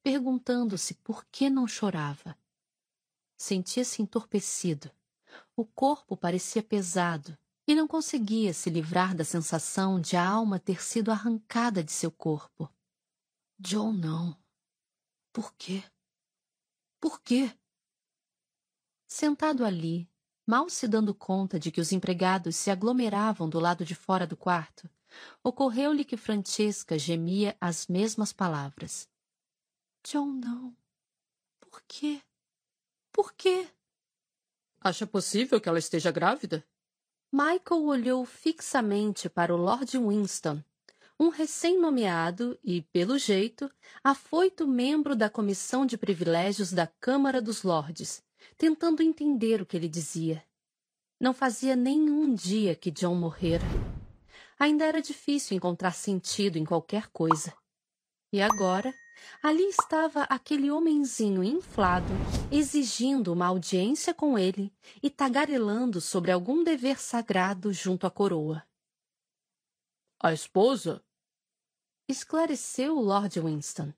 perguntando-se 0.03 0.95
por 0.95 1.24
que 1.26 1.51
não 1.51 1.66
chorava. 1.66 2.39
Sentia-se 3.37 4.03
entorpecido. 4.03 4.91
O 5.57 5.64
corpo 5.64 6.16
parecia 6.16 6.62
pesado 6.62 7.37
e 7.66 7.74
não 7.74 7.89
conseguia 7.89 8.55
se 8.55 8.70
livrar 8.70 9.14
da 9.14 9.24
sensação 9.24 10.01
de 10.01 10.16
a 10.16 10.26
alma 10.26 10.59
ter 10.59 10.82
sido 10.82 11.11
arrancada 11.11 11.82
de 11.82 11.91
seu 11.91 12.11
corpo. 12.11 12.70
John 13.59 13.93
não. 13.93 14.37
Por 15.32 15.53
quê? 15.55 15.82
Por 17.01 17.20
quê? 17.20 17.51
Sentado 19.07 19.64
ali, 19.64 20.09
mal 20.47 20.68
se 20.68 20.87
dando 20.87 21.14
conta 21.14 21.59
de 21.59 21.70
que 21.70 21.80
os 21.80 21.93
empregados 21.93 22.57
se 22.57 22.70
aglomeravam 22.70 23.49
do 23.49 23.59
lado 23.59 23.84
de 23.84 23.95
fora 23.95 24.26
do 24.26 24.37
quarto, 24.37 24.89
ocorreu-lhe 25.43 26.05
que 26.05 26.16
Francesca 26.16 26.99
gemia 26.99 27.57
as 27.61 27.87
mesmas 27.87 28.32
palavras. 28.32 29.09
John 30.05 30.26
não. 30.26 30.76
Por 31.61 31.82
quê? 31.82 32.22
Por 33.12 33.32
quê? 33.32 33.68
Acha 34.80 35.06
possível 35.06 35.60
que 35.60 35.68
ela 35.68 35.78
esteja 35.78 36.10
grávida? 36.10 36.64
Michael 37.32 37.84
olhou 37.84 38.24
fixamente 38.24 39.28
para 39.28 39.54
o 39.54 39.56
Lord 39.56 39.98
Winston, 39.98 40.62
um 41.18 41.28
recém-nomeado 41.28 42.58
e, 42.62 42.82
pelo 42.82 43.18
jeito, 43.18 43.70
afoito 44.04 44.66
membro 44.66 45.16
da 45.16 45.30
Comissão 45.30 45.86
de 45.86 45.96
Privilégios 45.96 46.72
da 46.72 46.86
Câmara 46.86 47.40
dos 47.40 47.62
Lordes, 47.62 48.22
tentando 48.56 49.02
entender 49.02 49.60
o 49.60 49.66
que 49.66 49.76
ele 49.76 49.88
dizia. 49.88 50.44
Não 51.18 51.32
fazia 51.32 51.74
nenhum 51.74 52.34
dia 52.34 52.74
que 52.74 52.90
John 52.90 53.14
morrera. 53.14 53.64
Ainda 54.58 54.84
era 54.84 55.00
difícil 55.00 55.56
encontrar 55.56 55.92
sentido 55.92 56.58
em 56.58 56.64
qualquer 56.64 57.08
coisa. 57.08 57.52
E 58.32 58.40
agora, 58.40 58.92
ali 59.42 59.68
estava 59.68 60.22
aquele 60.24 60.70
homenzinho 60.70 61.42
inflado, 61.42 62.12
exigindo 62.50 63.32
uma 63.32 63.46
audiência 63.46 64.12
com 64.12 64.38
ele 64.38 64.72
e 65.02 65.10
tagarelando 65.10 66.00
sobre 66.00 66.32
algum 66.32 66.62
dever 66.62 66.98
sagrado 66.98 67.72
junto 67.72 68.06
à 68.06 68.10
coroa. 68.10 68.66
A 70.22 70.32
esposa? 70.32 71.04
Esclareceu 72.08 72.96
o 72.96 73.02
Lord 73.02 73.40
Winston. 73.40 73.92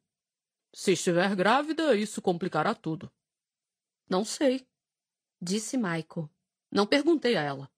Se 0.75 0.93
estiver 0.93 1.35
grávida, 1.35 1.95
isso 1.95 2.21
complicará 2.21 2.75
tudo. 2.75 3.11
Não 4.09 4.25
sei, 4.25 4.67
disse 5.41 5.77
Michael. 5.77 6.31
Não 6.71 6.87
perguntei 6.87 7.37
a 7.37 7.43
ela. 7.43 7.71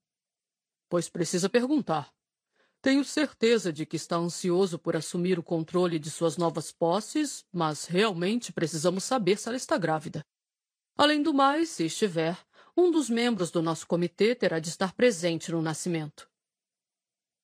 Pois 0.89 1.09
precisa 1.09 1.49
perguntar. 1.49 2.13
Tenho 2.83 3.05
certeza 3.05 3.73
de 3.73 3.85
que 3.85 3.97
está 3.97 4.17
ansioso 4.17 4.79
por 4.79 4.97
assumir 4.97 5.39
o 5.39 5.43
controle 5.43 5.99
de 5.99 6.11
suas 6.11 6.37
novas 6.37 6.73
posses, 6.73 7.45
mas 7.53 7.85
realmente 7.85 8.53
precisamos 8.53 9.05
saber 9.05 9.37
se 9.39 9.49
ela 9.49 9.57
está 9.57 9.77
grávida. 9.77 10.25
Além 10.97 11.23
do 11.23 11.35
mais, 11.35 11.69
se 11.69 11.85
estiver, 11.85 12.39
Um 12.77 12.91
dos 12.91 13.11
membros 13.11 13.51
do 13.51 13.61
nosso 13.61 13.87
comitê 13.87 14.35
terá 14.35 14.59
de 14.59 14.69
estar 14.69 14.95
presente 14.95 15.51
no 15.53 15.61
nascimento. 15.61 16.31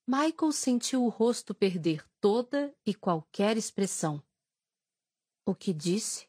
Michael 0.06 0.52
sentiu 0.52 1.04
o 1.04 1.08
rosto 1.08 1.54
perder 1.54 2.06
toda 2.20 2.74
e 2.86 2.94
qualquer 2.94 3.56
expressão. 3.56 4.22
O 5.44 5.54
que 5.54 5.74
disse? 5.74 6.28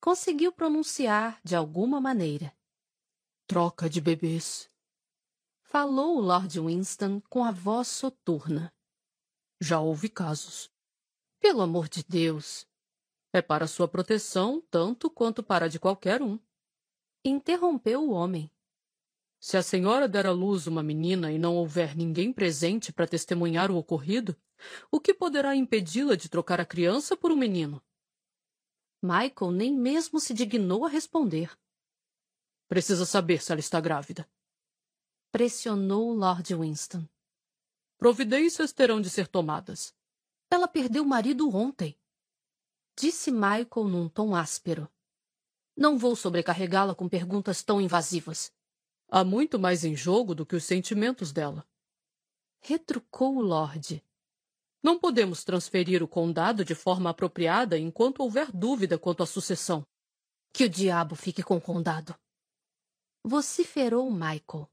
Conseguiu 0.00 0.52
pronunciar 0.52 1.40
de 1.42 1.56
alguma 1.56 2.00
maneira. 2.00 2.54
Troca 3.46 3.88
de 3.88 4.00
bebês. 4.00 4.70
Falou 5.76 6.18
o 6.18 6.20
Lord 6.20 6.60
Winston 6.60 7.20
com 7.28 7.42
a 7.42 7.50
voz 7.50 7.88
soturna. 7.88 8.72
Já 9.60 9.80
houve 9.80 10.08
casos. 10.08 10.70
Pelo 11.40 11.62
amor 11.62 11.88
de 11.88 12.04
Deus. 12.04 12.64
É 13.32 13.42
para 13.42 13.66
sua 13.66 13.88
proteção 13.88 14.62
tanto 14.70 15.10
quanto 15.10 15.42
para 15.42 15.64
a 15.64 15.68
de 15.68 15.80
qualquer 15.80 16.22
um. 16.22 16.38
Interrompeu 17.24 18.04
o 18.04 18.12
homem. 18.12 18.48
Se 19.40 19.56
a 19.56 19.64
senhora 19.64 20.06
der 20.06 20.26
à 20.26 20.30
luz 20.30 20.68
uma 20.68 20.80
menina 20.80 21.32
e 21.32 21.40
não 21.40 21.56
houver 21.56 21.96
ninguém 21.96 22.32
presente 22.32 22.92
para 22.92 23.08
testemunhar 23.08 23.68
o 23.68 23.76
ocorrido, 23.76 24.40
o 24.92 25.00
que 25.00 25.12
poderá 25.12 25.56
impedi-la 25.56 26.14
de 26.14 26.28
trocar 26.28 26.60
a 26.60 26.64
criança 26.64 27.16
por 27.16 27.32
um 27.32 27.36
menino? 27.36 27.82
Michael 29.02 29.50
nem 29.50 29.74
mesmo 29.74 30.20
se 30.20 30.32
dignou 30.34 30.84
a 30.84 30.88
responder. 30.88 31.50
Precisa 32.68 33.04
saber 33.04 33.42
se 33.42 33.50
ela 33.50 33.58
está 33.58 33.80
grávida. 33.80 34.24
Pressionou 35.34 36.14
Lord 36.14 36.54
Winston. 36.54 37.08
Providências 37.98 38.72
terão 38.72 39.00
de 39.00 39.10
ser 39.10 39.26
tomadas. 39.26 39.92
Ela 40.48 40.68
perdeu 40.68 41.02
o 41.02 41.06
marido 41.08 41.52
ontem. 41.52 41.98
Disse 42.96 43.32
Michael 43.32 43.88
num 43.88 44.08
tom 44.08 44.36
áspero. 44.36 44.88
Não 45.76 45.98
vou 45.98 46.14
sobrecarregá-la 46.14 46.94
com 46.94 47.08
perguntas 47.08 47.64
tão 47.64 47.80
invasivas. 47.80 48.52
Há 49.08 49.24
muito 49.24 49.58
mais 49.58 49.84
em 49.84 49.96
jogo 49.96 50.36
do 50.36 50.46
que 50.46 50.54
os 50.54 50.62
sentimentos 50.62 51.32
dela. 51.32 51.66
Retrucou 52.60 53.36
o 53.36 53.42
Lorde. 53.42 54.04
Não 54.80 55.00
podemos 55.00 55.42
transferir 55.42 56.00
o 56.00 56.06
condado 56.06 56.64
de 56.64 56.76
forma 56.76 57.10
apropriada 57.10 57.76
enquanto 57.76 58.20
houver 58.20 58.52
dúvida 58.52 59.00
quanto 59.00 59.24
à 59.24 59.26
sucessão. 59.26 59.84
Que 60.52 60.66
o 60.66 60.70
diabo 60.70 61.16
fique 61.16 61.42
com 61.42 61.56
o 61.56 61.60
condado. 61.60 62.14
Vociferou 63.24 64.08
Michael. 64.12 64.70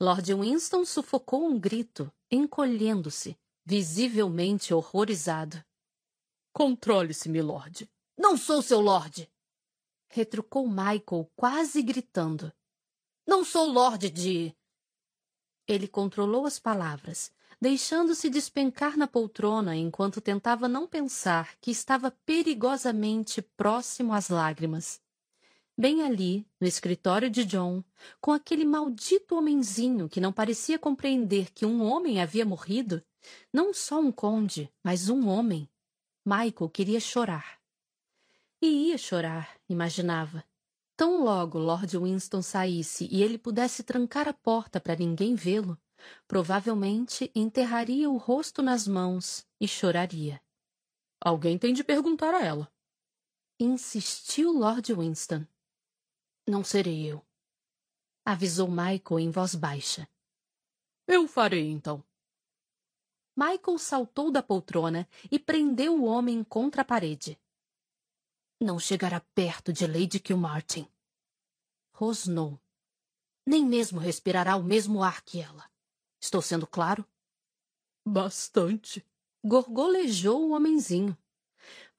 Lord 0.00 0.32
Winston 0.32 0.84
sufocou 0.84 1.44
um 1.44 1.58
grito, 1.58 2.12
encolhendo-se, 2.30 3.36
visivelmente 3.64 4.72
horrorizado. 4.72 5.60
Controle-se, 6.52 7.28
milord. 7.28 7.90
Não 8.16 8.36
sou 8.36 8.62
seu 8.62 8.80
lord! 8.80 9.28
Retrucou 10.08 10.68
Michael, 10.68 11.28
quase 11.34 11.82
gritando. 11.82 12.52
Não 13.26 13.44
sou 13.44 13.66
lorde 13.66 14.08
de. 14.08 14.56
Ele 15.66 15.88
controlou 15.88 16.46
as 16.46 16.60
palavras, 16.60 17.32
deixando-se 17.60 18.30
despencar 18.30 18.96
na 18.96 19.08
poltrona 19.08 19.76
enquanto 19.76 20.20
tentava 20.20 20.68
não 20.68 20.86
pensar 20.86 21.56
que 21.60 21.72
estava 21.72 22.12
perigosamente 22.24 23.42
próximo 23.42 24.14
às 24.14 24.28
lágrimas. 24.28 25.00
Bem 25.78 26.02
ali, 26.02 26.44
no 26.60 26.66
escritório 26.66 27.30
de 27.30 27.44
John, 27.44 27.84
com 28.20 28.32
aquele 28.32 28.64
maldito 28.64 29.36
homenzinho 29.36 30.08
que 30.08 30.20
não 30.20 30.32
parecia 30.32 30.78
compreender 30.78 31.52
que 31.52 31.64
um 31.64 31.82
homem 31.84 32.20
havia 32.20 32.44
morrido, 32.44 33.00
não 33.52 33.72
só 33.72 34.00
um 34.00 34.10
conde, 34.10 34.68
mas 34.82 35.08
um 35.08 35.28
homem. 35.28 35.70
Michael 36.26 36.68
queria 36.70 36.98
chorar. 36.98 37.60
E 38.60 38.88
ia 38.88 38.98
chorar, 38.98 39.56
imaginava, 39.68 40.44
Tão 40.98 41.22
logo 41.22 41.60
Lord 41.60 41.96
Winston 41.96 42.42
saísse 42.42 43.08
e 43.08 43.22
ele 43.22 43.38
pudesse 43.38 43.84
trancar 43.84 44.26
a 44.26 44.32
porta 44.32 44.80
para 44.80 44.96
ninguém 44.96 45.36
vê-lo, 45.36 45.78
provavelmente 46.26 47.30
enterraria 47.36 48.10
o 48.10 48.16
rosto 48.16 48.62
nas 48.62 48.88
mãos 48.88 49.46
e 49.60 49.68
choraria. 49.68 50.42
Alguém 51.20 51.56
tem 51.56 51.72
de 51.72 51.84
perguntar 51.84 52.34
a 52.34 52.44
ela. 52.44 52.68
Insistiu 53.60 54.50
Lord 54.50 54.92
Winston. 54.92 55.46
Não 56.48 56.64
serei 56.64 57.04
eu. 57.04 57.22
Avisou 58.24 58.68
Michael 58.68 59.20
em 59.20 59.30
voz 59.30 59.54
baixa. 59.54 60.08
Eu 61.06 61.28
farei, 61.28 61.70
então. 61.70 62.02
Michael 63.36 63.76
saltou 63.76 64.30
da 64.30 64.42
poltrona 64.42 65.06
e 65.30 65.38
prendeu 65.38 66.00
o 66.00 66.06
homem 66.06 66.42
contra 66.42 66.80
a 66.80 66.84
parede. 66.86 67.38
Não 68.58 68.78
chegará 68.78 69.20
perto 69.34 69.74
de 69.74 69.86
Lady 69.86 70.18
Kilmartin. 70.18 70.90
Rosnou. 71.92 72.58
Nem 73.44 73.66
mesmo 73.66 74.00
respirará 74.00 74.56
o 74.56 74.64
mesmo 74.64 75.02
ar 75.02 75.20
que 75.20 75.42
ela. 75.42 75.70
Estou 76.18 76.40
sendo 76.40 76.66
claro? 76.66 77.06
Bastante. 78.06 79.06
Gorgolejou 79.44 80.48
o 80.48 80.52
homenzinho. 80.52 81.14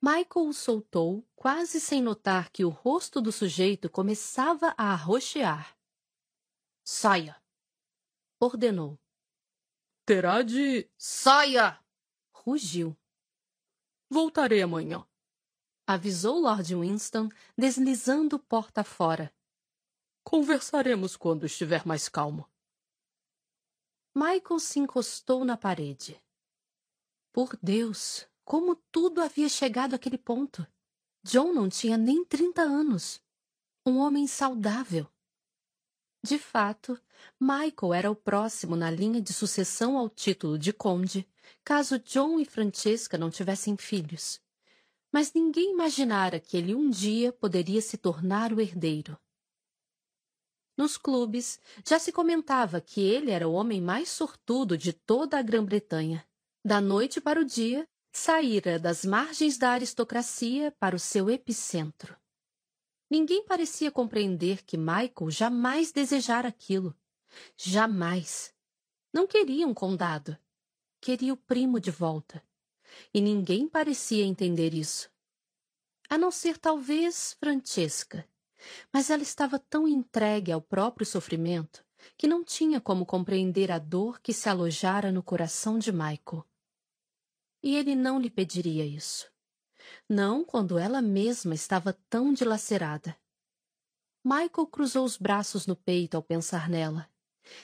Michael 0.01 0.47
o 0.47 0.53
soltou, 0.53 1.27
quase 1.35 1.79
sem 1.79 2.01
notar 2.01 2.49
que 2.51 2.63
o 2.63 2.69
rosto 2.69 3.21
do 3.21 3.31
sujeito 3.31 3.89
começava 3.89 4.73
a 4.77 4.93
arroxear. 4.93 5.77
Saia! 6.83 7.41
Ordenou. 8.39 8.97
Terá 10.05 10.41
de. 10.41 10.89
Saia! 10.97 11.79
Rugiu. 12.31 12.97
Voltarei 14.09 14.61
amanhã 14.61 15.05
avisou 15.89 16.39
Lord 16.39 16.75
Winston, 16.75 17.29
deslizando 17.57 18.37
porta 18.37 18.83
fora. 18.83 19.33
Conversaremos 20.23 21.17
quando 21.17 21.47
estiver 21.47 21.83
mais 21.83 22.07
calmo. 22.07 22.47
Michael 24.13 24.59
se 24.59 24.77
encostou 24.77 25.43
na 25.43 25.57
parede. 25.57 26.23
Por 27.33 27.57
Deus, 27.57 28.28
como 28.49 28.75
tudo 28.91 29.21
havia 29.21 29.47
chegado 29.47 29.93
àquele 29.93 30.17
ponto. 30.17 30.65
John 31.23 31.53
não 31.53 31.69
tinha 31.69 31.97
nem 31.97 32.25
trinta 32.25 32.63
anos. 32.63 33.21
Um 33.85 33.99
homem 33.99 34.25
saudável. 34.25 35.05
De 36.23 36.39
fato, 36.39 36.99
Michael 37.39 37.93
era 37.93 38.11
o 38.11 38.15
próximo 38.15 38.75
na 38.75 38.89
linha 38.89 39.21
de 39.21 39.31
sucessão 39.31 39.95
ao 39.95 40.09
título 40.09 40.57
de 40.57 40.73
conde, 40.73 41.29
caso 41.63 41.99
John 41.99 42.39
e 42.39 42.45
Francesca 42.45 43.15
não 43.15 43.29
tivessem 43.29 43.77
filhos 43.77 44.41
mas 45.11 45.33
ninguém 45.33 45.71
imaginara 45.71 46.39
que 46.39 46.55
ele 46.57 46.75
um 46.75 46.89
dia 46.89 47.31
poderia 47.31 47.81
se 47.81 47.97
tornar 47.97 48.53
o 48.53 48.61
herdeiro. 48.61 49.17
Nos 50.77 50.97
clubes 50.97 51.59
já 51.85 51.99
se 51.99 52.11
comentava 52.11 52.79
que 52.79 53.01
ele 53.01 53.31
era 53.31 53.47
o 53.47 53.53
homem 53.53 53.81
mais 53.81 54.09
sortudo 54.09 54.77
de 54.77 54.93
toda 54.93 55.37
a 55.37 55.41
Grã-Bretanha. 55.41 56.25
Da 56.63 56.79
noite 56.79 57.19
para 57.19 57.41
o 57.41 57.45
dia, 57.45 57.87
saíra 58.11 58.79
das 58.79 59.05
margens 59.05 59.57
da 59.57 59.71
aristocracia 59.71 60.71
para 60.79 60.95
o 60.95 60.99
seu 60.99 61.29
epicentro. 61.29 62.15
Ninguém 63.09 63.43
parecia 63.43 63.91
compreender 63.91 64.63
que 64.63 64.77
Michael 64.77 65.31
jamais 65.31 65.91
desejara 65.91 66.47
aquilo. 66.47 66.95
Jamais. 67.57 68.53
Não 69.11 69.25
queria 69.25 69.67
um 69.67 69.73
condado. 69.73 70.37
Queria 71.01 71.33
o 71.33 71.37
primo 71.37 71.79
de 71.79 71.91
volta 71.91 72.43
e 73.13 73.21
ninguém 73.21 73.67
parecia 73.67 74.23
entender 74.23 74.73
isso. 74.73 75.09
A 76.09 76.17
não 76.17 76.31
ser 76.31 76.57
talvez 76.57 77.35
Francesca. 77.39 78.27
Mas 78.91 79.09
ela 79.09 79.23
estava 79.23 79.57
tão 79.57 79.87
entregue 79.87 80.51
ao 80.51 80.61
próprio 80.61 81.05
sofrimento 81.05 81.83
que 82.17 82.27
não 82.27 82.43
tinha 82.43 82.79
como 82.81 83.05
compreender 83.05 83.71
a 83.71 83.79
dor 83.79 84.19
que 84.19 84.33
se 84.33 84.49
alojara 84.49 85.11
no 85.11 85.23
coração 85.23 85.77
de 85.79 85.91
Michael. 85.91 86.45
E 87.61 87.75
ele 87.75 87.95
não 87.95 88.19
lhe 88.19 88.29
pediria 88.29 88.85
isso. 88.85 89.29
Não 90.07 90.43
quando 90.43 90.77
ela 90.77 91.01
mesma 91.01 91.53
estava 91.53 91.93
tão 92.09 92.33
dilacerada. 92.33 93.15
Michael 94.23 94.67
cruzou 94.67 95.05
os 95.05 95.17
braços 95.17 95.65
no 95.65 95.75
peito 95.75 96.15
ao 96.15 96.23
pensar 96.23 96.69
nela. 96.69 97.09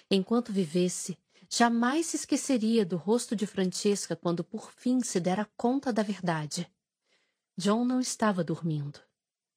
Enquanto 0.09 0.51
vivesse, 0.51 1.17
Jamais 1.49 2.07
se 2.07 2.17
esqueceria 2.17 2.85
do 2.85 2.97
rosto 2.97 3.35
de 3.35 3.45
Francesca 3.45 4.15
quando 4.15 4.43
por 4.43 4.71
fim 4.71 5.01
se 5.01 5.19
dera 5.19 5.49
conta 5.55 5.93
da 5.93 6.03
verdade. 6.03 6.69
John 7.57 7.85
não 7.85 7.99
estava 7.99 8.43
dormindo. 8.43 8.99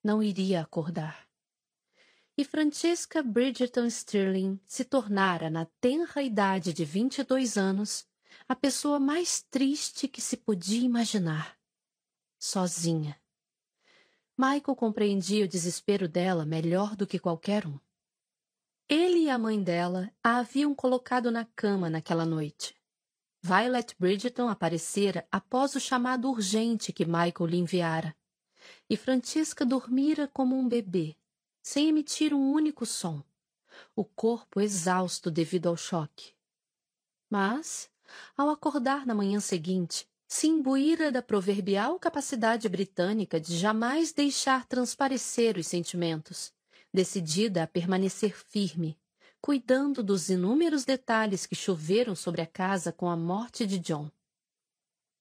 Não 0.05 0.23
iria 0.23 0.61
acordar. 0.61 1.27
E 2.37 2.45
Francesca 2.45 3.21
Bridgerton 3.21 3.87
Sterling 3.87 4.61
se 4.65 4.85
tornara, 4.85 5.51
na 5.51 5.65
tenra 5.81 6.23
idade 6.23 6.73
de 6.73 6.85
vinte 6.85 7.19
e 7.19 7.25
dois 7.25 7.57
anos, 7.57 8.07
a 8.49 8.57
pessoa 8.57 8.99
mais 8.99 9.43
triste 9.43 10.09
que 10.09 10.23
se 10.23 10.35
podia 10.35 10.83
imaginar. 10.83 11.59
Sozinha. 12.39 13.21
Michael 14.39 14.75
compreendia 14.75 15.45
o 15.45 15.49
desespero 15.49 16.09
dela 16.09 16.47
melhor 16.47 16.97
do 16.97 17.07
que 17.07 17.19
qualquer 17.19 17.67
um. 17.67 17.79
Ele 18.89 19.25
e 19.25 19.31
a 19.31 19.37
mãe 19.37 19.63
dela 19.63 20.11
a 20.25 20.39
haviam 20.39 20.75
colocado 20.75 21.31
na 21.31 21.45
cama 21.45 21.91
naquela 21.91 22.25
noite. 22.25 22.75
Violet 23.43 23.95
Bridgeton 23.99 24.49
aparecera 24.49 25.29
após 25.31 25.75
o 25.75 25.81
chamado 25.81 26.31
urgente 26.31 26.91
que 26.91 27.05
Michael 27.05 27.47
lhe 27.47 27.59
enviara, 27.59 28.17
e 28.89 28.97
Francisca 28.97 29.65
dormira 29.65 30.27
como 30.27 30.57
um 30.57 30.67
bebê, 30.67 31.15
sem 31.63 31.89
emitir 31.89 32.33
um 32.33 32.51
único 32.51 32.87
som, 32.87 33.23
o 33.95 34.07
corpo 34.07 34.59
exausto 34.59 35.31
devido 35.31 35.69
ao 35.69 35.77
choque. 35.77 36.33
Mas, 37.29 37.91
ao 38.37 38.51
acordar 38.51 39.07
na 39.07 39.15
manhã 39.15 39.41
seguinte, 39.41 40.09
se 40.27 40.47
imbuíra 40.47 41.11
da 41.11 41.23
proverbial 41.23 41.99
capacidade 41.99 42.69
britânica 42.69 43.41
de 43.41 43.57
jamais 43.57 44.13
deixar 44.13 44.67
transparecer 44.67 45.57
os 45.57 45.67
sentimentos, 45.67 46.53
decidida 46.93 47.63
a 47.63 47.67
permanecer 47.67 48.37
firme, 48.37 48.99
cuidando 49.41 50.03
dos 50.03 50.29
inúmeros 50.29 50.85
detalhes 50.85 51.47
que 51.47 51.55
choveram 51.55 52.15
sobre 52.15 52.43
a 52.43 52.47
casa 52.47 52.93
com 52.93 53.09
a 53.09 53.17
morte 53.17 53.67
de 53.67 53.79
John. 53.79 54.11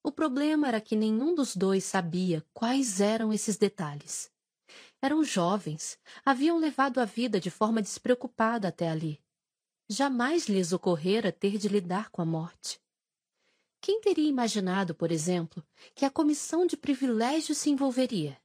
O 0.04 0.12
problema 0.12 0.68
era 0.68 0.82
que 0.82 0.96
nenhum 0.96 1.36
dos 1.36 1.56
dois 1.56 1.84
sabia 1.84 2.46
quais 2.54 3.00
eram 3.00 3.32
esses 3.32 3.58
detalhes. 3.58 4.32
Eram 5.02 5.24
jovens, 5.24 6.00
haviam 6.26 6.58
levado 6.58 7.00
a 7.00 7.06
vida 7.06 7.40
de 7.40 7.52
forma 7.52 7.82
despreocupada 7.82 8.68
até 8.68 8.90
ali. 8.90 9.22
Jamais 9.90 10.48
lhes 10.48 10.74
ocorrera 10.74 11.32
ter 11.32 11.58
de 11.58 11.70
lidar 11.70 12.10
com 12.10 12.22
a 12.22 12.26
morte. 12.26 12.82
Quem 13.80 14.02
teria 14.02 14.28
imaginado, 14.28 14.94
por 14.94 15.12
exemplo, 15.14 15.66
que 15.96 16.04
a 16.04 16.10
comissão 16.10 16.66
de 16.66 16.76
privilégios 16.76 17.58
se 17.58 17.70
envolveria? 17.70 18.38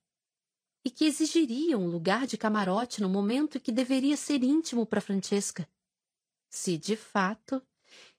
E 0.85 0.91
que 0.91 1.05
exigiria 1.05 1.77
um 1.77 1.89
lugar 1.89 2.27
de 2.29 2.39
camarote 2.39 3.01
no 3.01 3.09
momento 3.09 3.59
que 3.59 3.73
deveria 3.73 4.17
ser 4.17 4.45
íntimo 4.45 4.87
para 4.87 5.01
Francesca? 5.01 5.69
Se, 6.49 6.79
de 6.79 6.97
fato, 6.97 7.61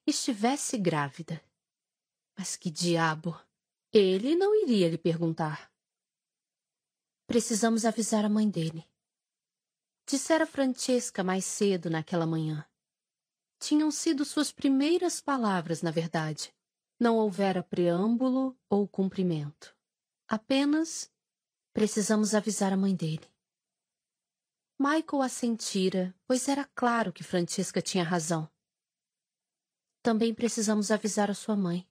estivesse 0.06 0.76
grávida. 0.76 1.42
Mas 2.36 2.56
que 2.56 2.70
diabo! 2.70 3.40
Ele 3.90 4.34
não 4.34 4.54
iria 4.54 4.88
lhe 4.88 4.98
perguntar. 4.98 5.72
Precisamos 7.26 7.86
avisar 7.86 8.24
a 8.24 8.28
mãe 8.28 8.50
dele. 8.50 8.84
Dissera 10.06 10.44
Francesca 10.44 11.24
mais 11.24 11.44
cedo 11.46 11.88
naquela 11.88 12.26
manhã. 12.26 12.66
Tinham 13.66 13.90
sido 13.90 14.26
suas 14.26 14.52
primeiras 14.52 15.22
palavras, 15.22 15.80
na 15.80 15.90
verdade. 15.90 16.54
Não 17.00 17.16
houvera 17.16 17.62
preâmbulo 17.62 18.54
ou 18.68 18.86
cumprimento. 18.86 19.74
Apenas 20.28 21.10
precisamos 21.72 22.34
avisar 22.34 22.74
a 22.74 22.76
mãe 22.76 22.94
dele. 22.94 23.26
Michael 24.78 25.22
assentira, 25.22 26.14
pois 26.26 26.46
era 26.46 26.66
claro 26.74 27.10
que 27.10 27.24
Francesca 27.24 27.80
tinha 27.80 28.04
razão. 28.04 28.50
Também 30.02 30.34
precisamos 30.34 30.90
avisar 30.90 31.30
a 31.30 31.34
sua 31.34 31.56
mãe. 31.56 31.88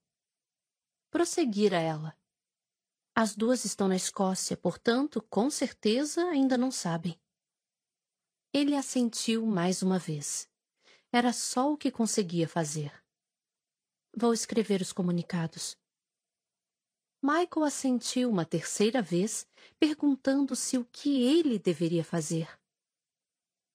Prosseguira 1.10 1.80
ela. 1.80 2.16
As 3.16 3.36
duas 3.36 3.66
estão 3.66 3.88
na 3.88 3.96
Escócia, 3.96 4.56
portanto, 4.56 5.20
com 5.28 5.50
certeza 5.50 6.24
ainda 6.26 6.56
não 6.56 6.70
sabem. 6.70 7.20
Ele 8.54 8.76
assentiu 8.76 9.44
mais 9.44 9.82
uma 9.82 9.98
vez. 9.98 10.53
Era 11.16 11.32
só 11.32 11.72
o 11.72 11.78
que 11.78 11.92
conseguia 11.92 12.48
fazer. 12.48 12.92
Vou 14.18 14.34
escrever 14.34 14.82
os 14.82 14.92
comunicados. 14.92 15.78
Michael 17.22 17.66
assentiu 17.68 18.32
uma 18.32 18.44
terceira 18.44 19.00
vez, 19.00 19.46
perguntando-se 19.80 20.76
o 20.76 20.84
que 20.86 21.22
ele 21.24 21.60
deveria 21.60 22.04
fazer. 22.04 22.50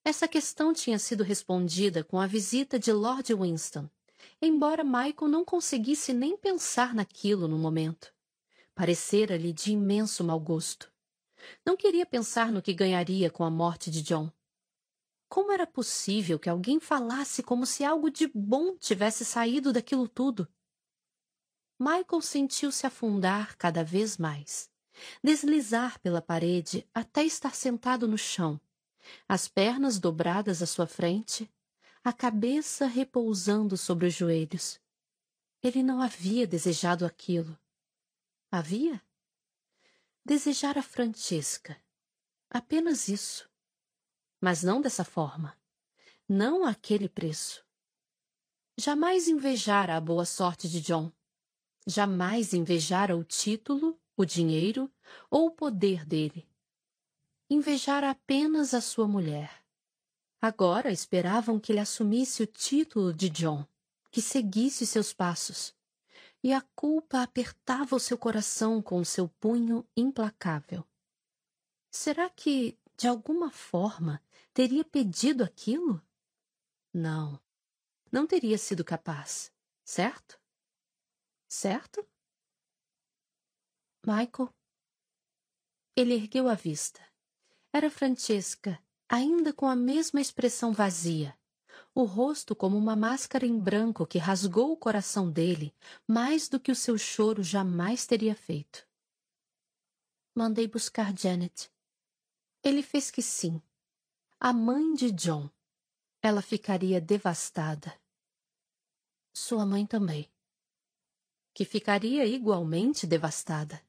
Essa 0.04 0.26
questão 0.26 0.74
tinha 0.74 0.98
sido 0.98 1.22
respondida 1.22 2.02
com 2.02 2.18
a 2.18 2.26
visita 2.26 2.76
de 2.76 2.92
Lord 2.92 3.32
Winston, 3.32 3.88
embora 4.42 4.82
Michael 4.82 5.30
não 5.30 5.44
conseguisse 5.44 6.12
nem 6.12 6.36
pensar 6.36 6.92
naquilo 6.92 7.46
no 7.46 7.56
momento. 7.56 8.12
Parecera-lhe 8.74 9.52
de 9.52 9.70
imenso 9.70 10.24
mau 10.24 10.40
gosto. 10.40 10.92
Não 11.64 11.76
queria 11.76 12.04
pensar 12.04 12.50
no 12.50 12.60
que 12.60 12.74
ganharia 12.74 13.30
com 13.30 13.44
a 13.44 13.50
morte 13.50 13.92
de 13.92 14.02
John. 14.02 14.28
Como 15.28 15.52
era 15.52 15.66
possível 15.66 16.38
que 16.38 16.48
alguém 16.48 16.80
falasse 16.80 17.42
como 17.42 17.66
se 17.66 17.84
algo 17.84 18.10
de 18.10 18.26
bom 18.34 18.76
tivesse 18.76 19.24
saído 19.24 19.72
daquilo 19.72 20.08
tudo? 20.08 20.48
Michael 21.78 22.22
sentiu-se 22.22 22.86
afundar 22.86 23.56
cada 23.56 23.84
vez 23.84 24.16
mais, 24.16 24.70
deslizar 25.22 26.00
pela 26.00 26.22
parede 26.22 26.88
até 26.94 27.24
estar 27.24 27.54
sentado 27.54 28.08
no 28.08 28.18
chão, 28.18 28.60
as 29.28 29.46
pernas 29.46 29.98
dobradas 29.98 30.62
à 30.62 30.66
sua 30.66 30.86
frente, 30.86 31.48
a 32.02 32.12
cabeça 32.12 32.86
repousando 32.86 33.76
sobre 33.76 34.06
os 34.06 34.14
joelhos. 34.14 34.80
Ele 35.62 35.82
não 35.82 36.00
havia 36.00 36.46
desejado 36.46 37.04
aquilo. 37.04 37.58
Havia? 38.50 39.02
Desejara 40.24 40.82
Francesca. 40.82 41.76
Apenas 42.50 43.08
isso. 43.08 43.48
Mas 44.40 44.62
não 44.62 44.80
dessa 44.80 45.04
forma. 45.04 45.56
Não 46.28 46.64
àquele 46.64 47.08
preço. 47.08 47.64
Jamais 48.76 49.26
invejara 49.26 49.96
a 49.96 50.00
boa 50.00 50.24
sorte 50.24 50.68
de 50.68 50.80
John. 50.80 51.10
Jamais 51.86 52.52
invejara 52.52 53.16
o 53.16 53.24
título, 53.24 53.98
o 54.16 54.24
dinheiro 54.24 54.90
ou 55.30 55.46
o 55.46 55.50
poder 55.50 56.04
dele. 56.04 56.46
Invejara 57.50 58.10
apenas 58.10 58.74
a 58.74 58.80
sua 58.80 59.08
mulher. 59.08 59.64
Agora 60.40 60.92
esperavam 60.92 61.58
que 61.58 61.72
ele 61.72 61.80
assumisse 61.80 62.42
o 62.42 62.46
título 62.46 63.12
de 63.12 63.28
John, 63.28 63.66
que 64.10 64.22
seguisse 64.22 64.86
seus 64.86 65.12
passos. 65.12 65.74
E 66.42 66.52
a 66.52 66.60
culpa 66.76 67.22
apertava 67.22 67.96
o 67.96 68.00
seu 68.00 68.16
coração 68.16 68.80
com 68.80 69.00
o 69.00 69.04
seu 69.04 69.28
punho 69.40 69.84
implacável. 69.96 70.86
Será 71.90 72.30
que, 72.30 72.78
de 72.98 73.06
alguma 73.06 73.52
forma, 73.52 74.20
teria 74.52 74.84
pedido 74.84 75.44
aquilo? 75.44 76.02
Não, 76.92 77.40
não 78.10 78.26
teria 78.26 78.58
sido 78.58 78.84
capaz, 78.84 79.52
certo? 79.84 80.36
Certo? 81.46 82.04
Michael? 84.04 84.52
Ele 85.94 86.14
ergueu 86.14 86.48
a 86.48 86.54
vista. 86.54 87.00
Era 87.72 87.88
Francesca, 87.88 88.82
ainda 89.08 89.52
com 89.52 89.66
a 89.66 89.76
mesma 89.76 90.20
expressão 90.20 90.72
vazia, 90.72 91.38
o 91.94 92.02
rosto 92.02 92.56
como 92.56 92.76
uma 92.76 92.96
máscara 92.96 93.46
em 93.46 93.60
branco 93.60 94.06
que 94.06 94.18
rasgou 94.18 94.72
o 94.72 94.76
coração 94.76 95.30
dele 95.30 95.72
mais 96.06 96.48
do 96.48 96.58
que 96.58 96.72
o 96.72 96.76
seu 96.76 96.98
choro 96.98 97.44
jamais 97.44 98.06
teria 98.06 98.34
feito. 98.34 98.88
Mandei 100.34 100.66
buscar 100.66 101.16
Janet. 101.16 101.70
Ele 102.62 102.82
fez 102.82 103.10
que 103.10 103.22
sim, 103.22 103.62
a 104.40 104.52
mãe 104.52 104.94
de 104.94 105.10
John. 105.10 105.50
Ela 106.22 106.42
ficaria 106.42 107.00
devastada. 107.00 107.92
Sua 109.32 109.64
mãe 109.64 109.86
também. 109.86 110.28
Que 111.54 111.64
ficaria 111.64 112.24
igualmente 112.24 113.06
devastada. 113.06 113.80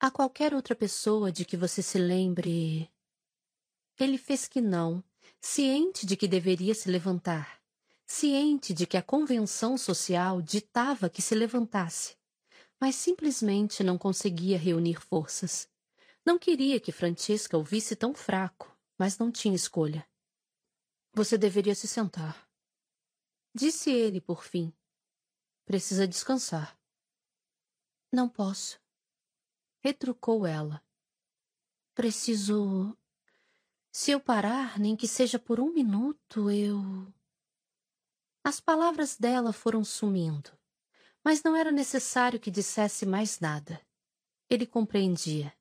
A 0.00 0.10
qualquer 0.10 0.54
outra 0.54 0.74
pessoa 0.74 1.32
de 1.32 1.44
que 1.44 1.56
você 1.56 1.82
se 1.82 1.98
lembre. 1.98 2.90
Ele 3.98 4.18
fez 4.18 4.48
que 4.48 4.60
não, 4.60 5.02
ciente 5.40 6.06
de 6.06 6.16
que 6.16 6.28
deveria 6.28 6.74
se 6.74 6.88
levantar, 6.88 7.60
ciente 8.06 8.72
de 8.72 8.86
que 8.86 8.96
a 8.96 9.02
convenção 9.02 9.78
social 9.78 10.42
ditava 10.42 11.08
que 11.08 11.22
se 11.22 11.34
levantasse, 11.34 12.16
mas 12.80 12.96
simplesmente 12.96 13.84
não 13.84 13.96
conseguia 13.96 14.58
reunir 14.58 15.00
forças. 15.00 15.68
Não 16.24 16.38
queria 16.38 16.80
que 16.80 16.92
Francisca 16.92 17.58
o 17.58 17.62
visse 17.62 17.94
tão 17.94 18.14
fraco 18.14 18.74
mas 18.98 19.18
não 19.18 19.30
tinha 19.30 19.54
escolha. 19.54 20.06
Você 21.12 21.38
deveria 21.38 21.74
se 21.74 21.86
sentar. 21.86 22.48
Disse 23.54 23.90
ele, 23.90 24.20
por 24.20 24.44
fim. 24.44 24.72
Precisa 25.64 26.06
descansar. 26.06 26.78
Não 28.12 28.28
posso. 28.28 28.80
Retrucou 29.80 30.46
ela. 30.46 30.82
Preciso. 31.94 32.96
Se 33.92 34.10
eu 34.10 34.20
parar, 34.20 34.78
nem 34.78 34.96
que 34.96 35.06
seja 35.06 35.38
por 35.38 35.60
um 35.60 35.72
minuto, 35.72 36.50
eu. 36.50 37.12
As 38.42 38.60
palavras 38.60 39.16
dela 39.16 39.52
foram 39.52 39.84
sumindo, 39.84 40.50
mas 41.24 41.42
não 41.42 41.56
era 41.56 41.70
necessário 41.70 42.40
que 42.40 42.50
dissesse 42.50 43.06
mais 43.06 43.38
nada. 43.40 43.80
Ele 44.50 44.66
compreendia. 44.66 45.56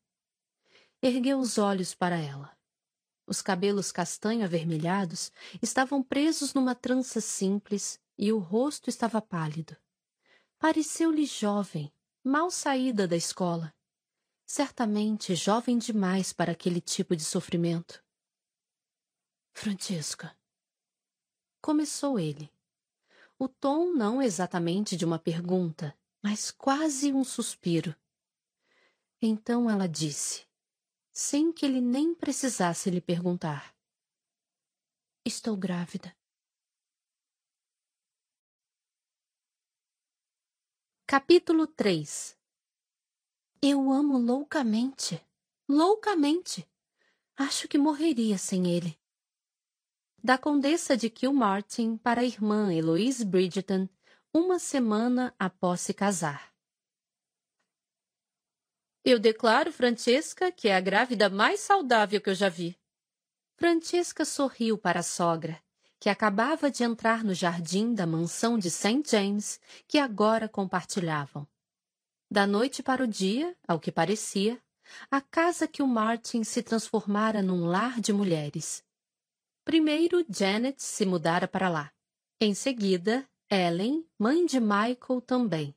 Ergueu 1.05 1.37
os 1.37 1.57
olhos 1.57 1.93
para 1.93 2.15
ela. 2.15 2.57
Os 3.27 3.41
cabelos 3.41 3.91
castanho 3.91 4.45
avermelhados 4.45 5.33
estavam 5.61 6.01
presos 6.01 6.53
numa 6.53 6.73
trança 6.73 7.19
simples 7.19 7.99
e 8.17 8.31
o 8.31 8.39
rosto 8.39 8.89
estava 8.89 9.21
pálido. 9.21 9.75
Pareceu-lhe 10.57 11.25
jovem, 11.25 11.91
mal 12.23 12.49
saída 12.49 13.05
da 13.05 13.17
escola. 13.17 13.75
Certamente 14.45 15.35
jovem 15.35 15.77
demais 15.77 16.31
para 16.31 16.53
aquele 16.53 16.79
tipo 16.79 17.17
de 17.17 17.25
sofrimento. 17.25 18.01
Francesca. 19.51 20.33
Começou 21.61 22.17
ele. 22.17 22.49
O 23.37 23.49
tom 23.49 23.91
não 23.91 24.21
exatamente 24.21 24.95
de 24.95 25.03
uma 25.03 25.19
pergunta, 25.19 25.93
mas 26.21 26.49
quase 26.49 27.11
um 27.11 27.25
suspiro. 27.25 27.93
Então 29.21 29.69
ela 29.69 29.85
disse: 29.85 30.47
sem 31.15 31.53
que 31.53 31.63
ele 31.63 31.79
nem 31.79 32.15
precisasse 32.15 32.89
lhe 32.89 32.99
perguntar. 32.99 33.75
Estou 35.23 35.55
grávida. 35.55 36.17
Capítulo 41.05 41.67
3 41.67 42.35
Eu 43.61 43.91
amo 43.91 44.17
loucamente, 44.17 45.23
loucamente. 45.69 46.67
Acho 47.35 47.67
que 47.67 47.77
morreria 47.77 48.39
sem 48.39 48.75
ele. 48.75 48.99
Da 50.23 50.35
Condessa 50.37 50.97
de 50.97 51.11
Kilmartin 51.11 51.95
para 51.95 52.21
a 52.21 52.25
irmã 52.25 52.73
Eloise 52.73 53.23
Bridgeton, 53.23 53.87
uma 54.33 54.57
semana 54.57 55.35
após 55.37 55.81
se 55.81 55.93
casar. 55.93 56.52
Eu 59.05 59.19
declaro, 59.19 59.71
Francesca, 59.71 60.49
que 60.49 60.69
é 60.69 60.75
a 60.75 60.79
grávida 60.79 61.29
mais 61.29 61.59
saudável 61.59 62.21
que 62.21 62.29
eu 62.29 62.35
já 62.35 62.47
vi. 62.47 62.79
Francesca 63.57 64.23
sorriu 64.23 64.77
para 64.77 65.01
a 65.01 65.03
sogra, 65.03 65.61
que 65.99 66.09
acabava 66.09 66.71
de 66.71 66.83
entrar 66.83 67.21
no 67.21 67.33
jardim 67.33 67.93
da 67.93 68.07
mansão 68.07 68.57
de 68.57 68.71
St. 68.71 69.03
James, 69.05 69.59
que 69.87 69.97
agora 69.97 70.47
compartilhavam. 70.47 71.45
Da 72.31 72.47
noite 72.47 72.81
para 72.81 73.03
o 73.03 73.07
dia, 73.07 73.55
ao 73.67 73.79
que 73.79 73.91
parecia, 73.91 74.61
a 75.11 75.19
casa 75.19 75.67
que 75.67 75.83
o 75.83 75.87
Martin 75.87 76.43
se 76.43 76.63
transformara 76.63 77.41
num 77.41 77.65
lar 77.65 77.99
de 77.99 78.13
mulheres. 78.13 78.83
Primeiro, 79.65 80.25
Janet 80.29 80.81
se 80.81 81.05
mudara 81.05 81.47
para 81.47 81.69
lá. 81.69 81.91
Em 82.39 82.53
seguida, 82.53 83.27
Ellen, 83.49 84.05
mãe 84.17 84.45
de 84.45 84.59
Michael, 84.59 85.21
também. 85.25 85.75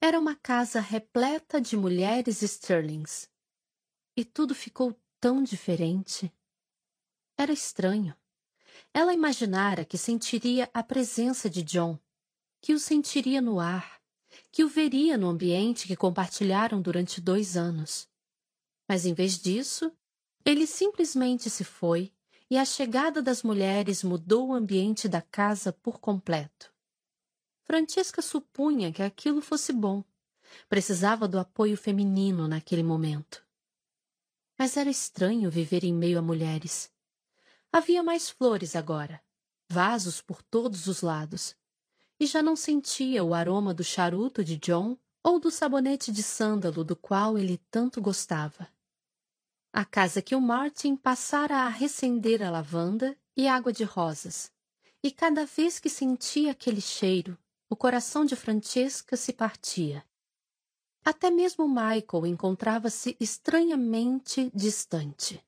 Era 0.00 0.18
uma 0.18 0.36
casa 0.36 0.78
repleta 0.78 1.60
de 1.60 1.76
mulheres 1.76 2.40
Sterlings. 2.40 3.28
E 4.16 4.24
tudo 4.24 4.54
ficou 4.54 4.96
tão 5.20 5.42
diferente. 5.42 6.32
Era 7.36 7.52
estranho. 7.52 8.16
Ela 8.94 9.12
imaginara 9.12 9.84
que 9.84 9.98
sentiria 9.98 10.70
a 10.72 10.84
presença 10.84 11.50
de 11.50 11.64
John, 11.64 11.98
que 12.60 12.72
o 12.72 12.78
sentiria 12.78 13.40
no 13.40 13.58
ar, 13.58 14.00
que 14.52 14.62
o 14.62 14.68
veria 14.68 15.18
no 15.18 15.28
ambiente 15.28 15.88
que 15.88 15.96
compartilharam 15.96 16.80
durante 16.80 17.20
dois 17.20 17.56
anos. 17.56 18.08
Mas 18.88 19.04
em 19.04 19.12
vez 19.12 19.36
disso, 19.36 19.92
ele 20.44 20.66
simplesmente 20.66 21.50
se 21.50 21.64
foi 21.64 22.14
e 22.48 22.56
a 22.56 22.64
chegada 22.64 23.20
das 23.20 23.42
mulheres 23.42 24.04
mudou 24.04 24.48
o 24.48 24.54
ambiente 24.54 25.08
da 25.08 25.20
casa 25.20 25.72
por 25.72 25.98
completo. 25.98 26.72
Francesca 27.70 28.22
supunha 28.22 28.90
que 28.90 29.02
aquilo 29.02 29.42
fosse 29.42 29.74
bom. 29.74 30.02
Precisava 30.70 31.28
do 31.28 31.38
apoio 31.38 31.76
feminino 31.76 32.48
naquele 32.48 32.82
momento. 32.82 33.44
Mas 34.58 34.78
era 34.78 34.88
estranho 34.88 35.50
viver 35.50 35.84
em 35.84 35.92
meio 35.92 36.18
a 36.18 36.22
mulheres. 36.22 36.90
Havia 37.70 38.02
mais 38.02 38.30
flores 38.30 38.74
agora, 38.74 39.22
vasos 39.68 40.22
por 40.22 40.42
todos 40.42 40.86
os 40.86 41.02
lados, 41.02 41.54
e 42.18 42.24
já 42.24 42.42
não 42.42 42.56
sentia 42.56 43.22
o 43.22 43.34
aroma 43.34 43.74
do 43.74 43.84
charuto 43.84 44.42
de 44.42 44.56
John 44.56 44.96
ou 45.22 45.38
do 45.38 45.50
sabonete 45.50 46.10
de 46.10 46.22
sândalo 46.22 46.82
do 46.82 46.96
qual 46.96 47.36
ele 47.36 47.58
tanto 47.70 48.00
gostava. 48.00 48.66
A 49.74 49.84
casa 49.84 50.22
que 50.22 50.34
o 50.34 50.40
Martin 50.40 50.96
passara 50.96 51.58
a 51.58 51.68
recender 51.68 52.42
a 52.42 52.50
lavanda 52.50 53.14
e 53.36 53.46
água 53.46 53.74
de 53.74 53.84
rosas, 53.84 54.50
e 55.02 55.10
cada 55.10 55.44
vez 55.44 55.78
que 55.78 55.90
sentia 55.90 56.52
aquele 56.52 56.80
cheiro, 56.80 57.38
o 57.70 57.76
coração 57.76 58.24
de 58.24 58.34
Francesca 58.34 59.16
se 59.16 59.32
partia. 59.32 60.02
Até 61.04 61.30
mesmo 61.30 61.68
Michael 61.68 62.26
encontrava-se 62.26 63.14
estranhamente 63.20 64.50
distante. 64.54 65.44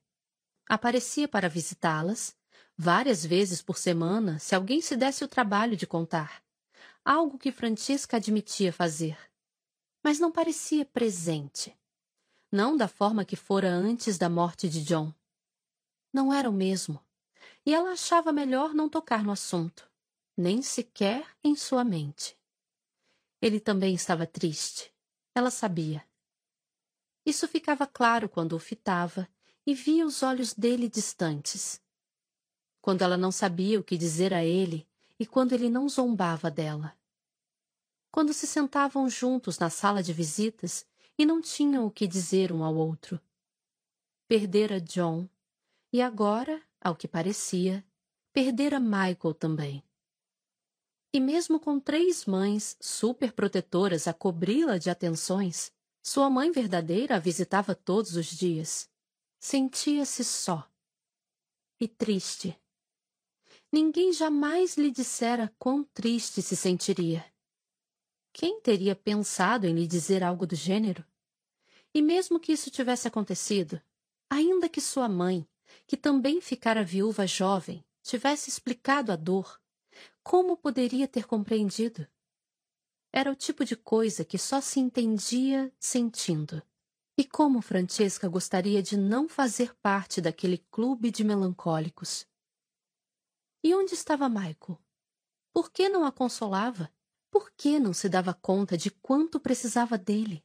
Aparecia 0.69 1.27
para 1.27 1.49
visitá-las, 1.49 2.35
várias 2.77 3.25
vezes 3.25 3.61
por 3.61 3.77
semana, 3.77 4.37
se 4.37 4.53
alguém 4.53 4.81
se 4.81 4.95
desse 4.95 5.23
o 5.23 5.27
trabalho 5.27 5.75
de 5.75 5.87
contar, 5.87 6.43
algo 7.03 7.39
que 7.39 7.51
Francesca 7.51 8.17
admitia 8.17 8.71
fazer. 8.71 9.17
Mas 10.03 10.19
não 10.19 10.31
parecia 10.31 10.85
presente. 10.85 11.75
Não 12.51 12.77
da 12.77 12.87
forma 12.87 13.25
que 13.25 13.35
fora 13.35 13.69
antes 13.69 14.17
da 14.17 14.29
morte 14.29 14.69
de 14.69 14.83
John. 14.83 15.13
Não 16.13 16.31
era 16.31 16.49
o 16.49 16.53
mesmo, 16.53 17.03
e 17.65 17.73
ela 17.73 17.91
achava 17.91 18.31
melhor 18.31 18.73
não 18.73 18.87
tocar 18.87 19.23
no 19.23 19.31
assunto 19.31 19.90
nem 20.41 20.63
sequer 20.63 21.23
em 21.43 21.55
sua 21.55 21.83
mente. 21.83 22.35
Ele 23.39 23.59
também 23.59 23.93
estava 23.93 24.25
triste. 24.25 24.91
Ela 25.35 25.51
sabia. 25.51 26.03
Isso 27.23 27.47
ficava 27.47 27.85
claro 27.85 28.27
quando 28.27 28.53
o 28.53 28.59
fitava 28.59 29.29
e 29.65 29.75
via 29.75 30.03
os 30.03 30.23
olhos 30.23 30.53
dele 30.53 30.89
distantes. 30.89 31.79
Quando 32.81 33.03
ela 33.03 33.15
não 33.15 33.31
sabia 33.31 33.79
o 33.79 33.83
que 33.83 33.95
dizer 33.95 34.33
a 34.33 34.43
ele 34.43 34.87
e 35.19 35.25
quando 35.27 35.53
ele 35.53 35.69
não 35.69 35.87
zombava 35.87 36.49
dela. 36.49 36.97
Quando 38.09 38.33
se 38.33 38.47
sentavam 38.47 39.07
juntos 39.07 39.59
na 39.59 39.69
sala 39.69 40.01
de 40.01 40.11
visitas 40.11 40.87
e 41.17 41.23
não 41.23 41.39
tinham 41.39 41.85
o 41.85 41.91
que 41.91 42.07
dizer 42.07 42.51
um 42.51 42.63
ao 42.63 42.75
outro. 42.75 43.21
Perdera 44.27 44.81
John 44.81 45.29
e 45.93 46.01
agora, 46.01 46.59
ao 46.81 46.95
que 46.95 47.07
parecia, 47.07 47.85
perdera 48.33 48.79
Michael 48.79 49.35
também. 49.35 49.83
E 51.13 51.19
mesmo 51.19 51.59
com 51.59 51.77
três 51.77 52.25
mães 52.25 52.77
superprotetoras 52.79 54.07
a 54.07 54.13
cobri-la 54.13 54.77
de 54.77 54.89
atenções, 54.89 55.71
sua 56.01 56.29
mãe 56.29 56.51
verdadeira 56.51 57.17
a 57.17 57.19
visitava 57.19 57.75
todos 57.75 58.15
os 58.15 58.27
dias. 58.27 58.89
Sentia-se 59.37 60.23
só. 60.23 60.69
E 61.79 61.87
triste. 61.87 62.57
Ninguém 63.71 64.13
jamais 64.13 64.77
lhe 64.77 64.89
dissera 64.89 65.53
quão 65.59 65.83
triste 65.83 66.41
se 66.41 66.55
sentiria. 66.55 67.25
Quem 68.31 68.61
teria 68.61 68.95
pensado 68.95 69.67
em 69.67 69.75
lhe 69.75 69.85
dizer 69.85 70.23
algo 70.23 70.47
do 70.47 70.55
gênero? 70.55 71.05
E 71.93 72.01
mesmo 72.01 72.39
que 72.39 72.53
isso 72.53 72.71
tivesse 72.71 73.07
acontecido, 73.07 73.81
ainda 74.29 74.69
que 74.69 74.79
sua 74.79 75.09
mãe, 75.09 75.45
que 75.85 75.97
também 75.97 76.39
ficara 76.39 76.85
viúva 76.85 77.27
jovem, 77.27 77.83
tivesse 78.01 78.49
explicado 78.49 79.11
a 79.11 79.17
dor, 79.17 79.59
como 80.23 80.55
poderia 80.57 81.07
ter 81.07 81.25
compreendido? 81.25 82.07
Era 83.11 83.31
o 83.31 83.35
tipo 83.35 83.65
de 83.65 83.75
coisa 83.75 84.23
que 84.23 84.37
só 84.37 84.61
se 84.61 84.79
entendia 84.79 85.73
sentindo. 85.79 86.61
E 87.17 87.25
como 87.25 87.61
Francesca 87.61 88.27
gostaria 88.29 88.81
de 88.81 88.95
não 88.95 89.27
fazer 89.27 89.75
parte 89.75 90.21
daquele 90.21 90.57
clube 90.71 91.11
de 91.11 91.23
melancólicos? 91.23 92.25
E 93.63 93.75
onde 93.75 93.93
estava 93.93 94.29
Michael? 94.29 94.81
Por 95.53 95.71
que 95.71 95.89
não 95.89 96.05
a 96.05 96.11
consolava? 96.11 96.91
Por 97.29 97.51
que 97.51 97.79
não 97.79 97.93
se 97.93 98.07
dava 98.07 98.33
conta 98.33 98.77
de 98.77 98.89
quanto 98.89 99.39
precisava 99.39 99.97
dele? 99.97 100.43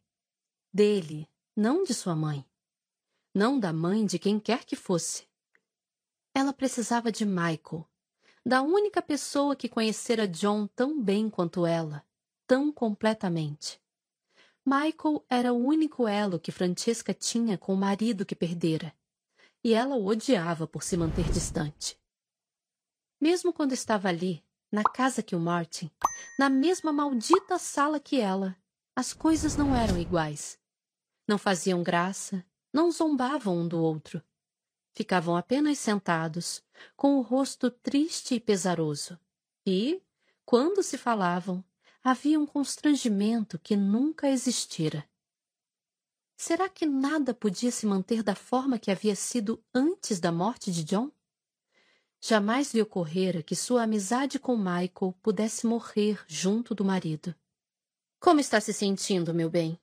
Dele, 0.73 1.29
não 1.57 1.85
de 1.85 1.95
sua 1.95 2.17
mãe. 2.17 2.45
Não 3.35 3.59
da 3.59 3.73
mãe 3.73 4.05
de 4.05 4.19
quem 4.19 4.41
quer 4.41 4.65
que 4.65 4.77
fosse. 4.77 5.29
Ela 6.35 6.53
precisava 6.53 7.11
de 7.11 7.25
Michael, 7.25 7.89
da 8.47 8.63
única 8.63 9.03
pessoa 9.03 9.57
que 9.57 9.69
conhecera 9.69 10.29
John 10.29 10.69
tão 10.69 11.03
bem 11.03 11.29
quanto 11.29 11.67
ela, 11.67 12.07
tão 12.47 12.71
completamente. 12.71 13.83
Michael 14.65 15.27
era 15.29 15.53
o 15.53 15.57
único 15.57 16.07
elo 16.07 16.39
que 16.39 16.53
Francesca 16.53 17.13
tinha 17.13 17.59
com 17.59 17.75
o 17.75 17.77
marido 17.77 18.25
que 18.25 18.37
perdera, 18.37 18.95
e 19.65 19.75
ela 19.75 19.97
o 19.97 20.07
odiava 20.07 20.65
por 20.65 20.85
se 20.85 20.97
manter 20.97 21.29
distante. 21.33 21.99
Mesmo 23.21 23.53
quando 23.53 23.73
estava 23.73 24.09
ali, 24.09 24.45
na 24.71 24.85
casa 24.85 25.25
que 25.25 25.35
o 25.35 25.41
Martin, 25.41 25.91
na 26.39 26.49
mesma 26.49 26.93
maldita 26.93 27.59
sala 27.59 27.99
que 27.99 28.21
ela, 28.21 28.57
as 28.95 29.13
coisas 29.13 29.57
não 29.57 29.75
eram 29.75 29.99
iguais. 29.99 30.57
Não 31.27 31.37
faziam 31.37 31.83
graça, 31.83 32.47
não 32.73 32.93
zombavam 32.93 33.59
um 33.59 33.67
do 33.67 33.83
outro. 33.83 34.23
Ficavam 34.97 35.37
apenas 35.37 35.79
sentados, 35.79 36.63
com 36.97 37.19
o 37.19 37.21
rosto 37.21 37.71
triste 37.71 38.37
e 38.37 38.41
pesaroso. 38.41 39.21
E, 39.67 40.01
quando 40.43 40.83
se 40.83 40.97
falavam, 40.97 41.63
havia 42.03 42.41
um 42.41 42.47
constrangimento 42.47 43.59
que 43.59 43.77
nunca 43.77 44.27
existira. 44.27 45.07
Será 46.35 46.67
que 46.71 46.87
nada 46.87 47.35
podia 47.35 47.71
se 47.71 47.85
manter 47.85 48.23
da 48.23 48.35
forma 48.35 48.79
que 48.79 48.91
havia 48.91 49.15
sido 49.15 49.63
antes 49.75 50.19
da 50.19 50.33
morte 50.33 50.73
de 50.73 50.83
John? 50.83 51.13
Jamais 52.19 52.73
lhe 52.73 52.81
ocorrera 52.81 53.43
que 53.43 53.55
sua 53.55 53.83
amizade 53.83 54.39
com 54.39 54.57
Michael 54.57 55.15
pudesse 55.23 55.67
morrer 55.67 56.25
junto 56.27 56.75
do 56.75 56.87
marido. 56.87 57.35
Como 58.19 58.41
está 58.41 58.63
se 58.63 58.73
sentindo, 58.73 59.35
meu 59.35 59.51
bem? 59.51 59.79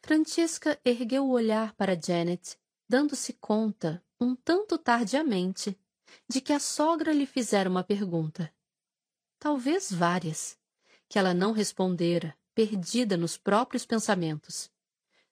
Francesca 0.00 0.80
ergueu 0.82 1.26
o 1.26 1.32
olhar 1.32 1.74
para 1.74 2.00
Janet 2.00 2.58
dando-se 2.90 3.34
conta, 3.34 4.04
um 4.20 4.34
tanto 4.34 4.76
tardiamente, 4.76 5.78
de 6.28 6.40
que 6.40 6.52
a 6.52 6.58
sogra 6.58 7.12
lhe 7.12 7.24
fizera 7.24 7.70
uma 7.70 7.84
pergunta. 7.84 8.52
Talvez 9.38 9.92
várias, 9.92 10.58
que 11.08 11.16
ela 11.16 11.32
não 11.32 11.52
respondera, 11.52 12.36
perdida 12.52 13.16
nos 13.16 13.36
próprios 13.36 13.86
pensamentos. 13.86 14.72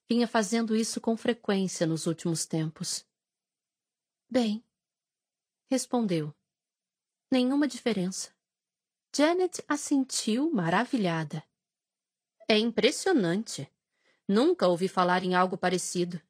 Vinha 0.08 0.28
fazendo 0.28 0.76
isso 0.76 1.00
com 1.00 1.16
frequência 1.16 1.84
nos 1.84 2.06
últimos 2.06 2.46
tempos. 2.46 3.04
Bem, 4.30 4.64
respondeu. 5.68 6.32
Nenhuma 7.28 7.66
diferença. 7.66 8.32
Janet 9.12 9.64
assentiu, 9.66 10.48
maravilhada. 10.52 11.42
É 12.48 12.56
impressionante. 12.56 13.68
Nunca 14.28 14.68
ouvi 14.68 14.86
falar 14.86 15.24
em 15.24 15.34
algo 15.34 15.58
parecido. 15.58 16.22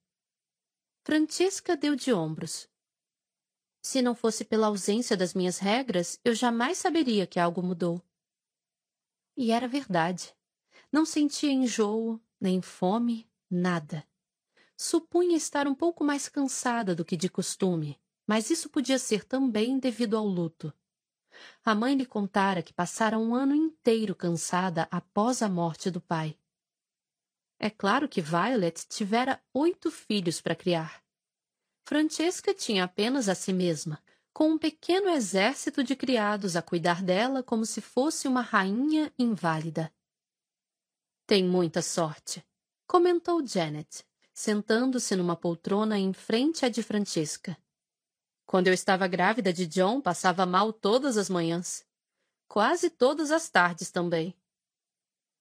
Francesca 1.09 1.75
deu 1.75 1.97
de 1.97 2.13
ombros. 2.13 2.69
Se 3.81 4.03
não 4.03 4.15
fosse 4.15 4.45
pela 4.45 4.67
ausência 4.67 5.17
das 5.17 5.33
minhas 5.33 5.57
regras, 5.57 6.21
eu 6.23 6.35
jamais 6.35 6.77
saberia 6.77 7.27
que 7.27 7.41
algo 7.41 7.63
mudou. 7.63 8.03
E 9.35 9.51
era 9.51 9.67
verdade. 9.67 10.37
Não 10.93 11.07
sentia 11.07 11.51
enjoo, 11.51 12.21
nem 12.39 12.61
fome, 12.61 13.27
nada. 13.51 14.07
Supunha 14.77 15.35
estar 15.35 15.67
um 15.67 15.75
pouco 15.75 16.05
mais 16.05 16.29
cansada 16.29 16.95
do 16.95 17.07
que 17.07 17.17
de 17.17 17.31
costume, 17.31 17.99
mas 18.27 18.51
isso 18.51 18.69
podia 18.69 18.99
ser 18.99 19.25
também 19.25 19.79
devido 19.79 20.15
ao 20.15 20.27
luto. 20.27 20.71
A 21.65 21.75
mãe 21.75 21.95
lhe 21.95 22.05
contara 22.05 22.63
que 22.63 22.75
passara 22.75 23.19
um 23.19 23.35
ano 23.35 23.55
inteiro 23.55 24.15
cansada 24.15 24.87
após 24.91 25.41
a 25.41 25.49
morte 25.49 25.91
do 25.91 26.03
pai. 26.03 26.39
É 27.61 27.69
claro 27.69 28.09
que 28.09 28.21
Violet 28.21 28.87
tivera 28.89 29.43
oito 29.53 29.91
filhos 29.91 30.41
para 30.41 30.55
criar. 30.55 31.03
Francesca 31.85 32.55
tinha 32.55 32.85
apenas 32.85 33.29
a 33.29 33.35
si 33.35 33.53
mesma, 33.53 34.03
com 34.33 34.51
um 34.51 34.59
pequeno 34.59 35.09
exército 35.09 35.83
de 35.83 35.97
criados 35.97 36.55
a 36.55 36.63
cuidar 36.63 37.03
dela 37.03 37.43
como 37.43 37.67
se 37.67 37.81
fosse 37.81 38.29
uma 38.29 38.43
rainha 38.43 39.13
inválida. 39.19 39.93
Tem 41.27 41.43
muita 41.43 41.83
sorte, 41.83 42.47
comentou 42.87 43.45
Janet, 43.45 44.05
sentando-se 44.33 45.17
numa 45.17 45.35
poltrona 45.35 45.99
em 45.99 46.13
frente 46.13 46.65
à 46.65 46.69
de 46.69 46.83
Francesca. 46.83 47.59
Quando 48.47 48.69
eu 48.69 48.73
estava 48.73 49.09
grávida 49.09 49.53
de 49.53 49.67
John, 49.67 50.01
passava 50.01 50.47
mal 50.47 50.73
todas 50.73 51.17
as 51.17 51.29
manhãs. 51.29 51.85
Quase 52.47 52.89
todas 52.89 53.33
as 53.33 53.51
tardes 53.51 53.91
também. 53.91 54.33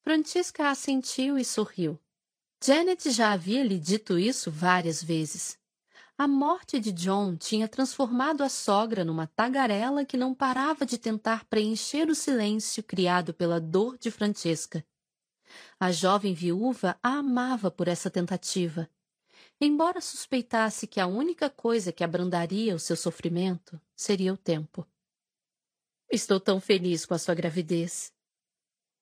Francesca 0.01 0.69
assentiu 0.69 1.37
e 1.37 1.45
sorriu. 1.45 1.99
Janet 2.63 3.11
já 3.11 3.31
havia 3.31 3.63
lhe 3.63 3.79
dito 3.79 4.17
isso 4.17 4.51
várias 4.51 5.03
vezes. 5.03 5.57
A 6.17 6.27
morte 6.27 6.79
de 6.79 6.91
John 6.91 7.35
tinha 7.35 7.67
transformado 7.67 8.43
a 8.43 8.49
sogra 8.49 9.05
numa 9.05 9.27
tagarela 9.27 10.03
que 10.03 10.17
não 10.17 10.33
parava 10.33 10.85
de 10.85 10.97
tentar 10.97 11.45
preencher 11.45 12.09
o 12.09 12.15
silêncio 12.15 12.81
criado 12.83 13.33
pela 13.33 13.61
dor 13.61 13.97
de 13.97 14.09
Francesca. 14.09 14.85
A 15.79 15.91
jovem 15.91 16.33
viúva 16.33 16.97
a 17.03 17.19
amava 17.19 17.69
por 17.69 17.87
essa 17.87 18.09
tentativa 18.09 18.89
embora 19.59 19.99
suspeitasse 19.99 20.85
que 20.85 20.99
a 20.99 21.07
única 21.07 21.49
coisa 21.49 21.91
que 21.91 22.03
abrandaria 22.03 22.75
o 22.75 22.79
seu 22.79 22.95
sofrimento 22.95 23.79
seria 23.95 24.33
o 24.33 24.37
tempo. 24.37 24.87
Estou 26.09 26.39
tão 26.39 26.61
feliz 26.61 27.05
com 27.05 27.13
a 27.13 27.19
sua 27.19 27.35
gravidez, 27.35 28.13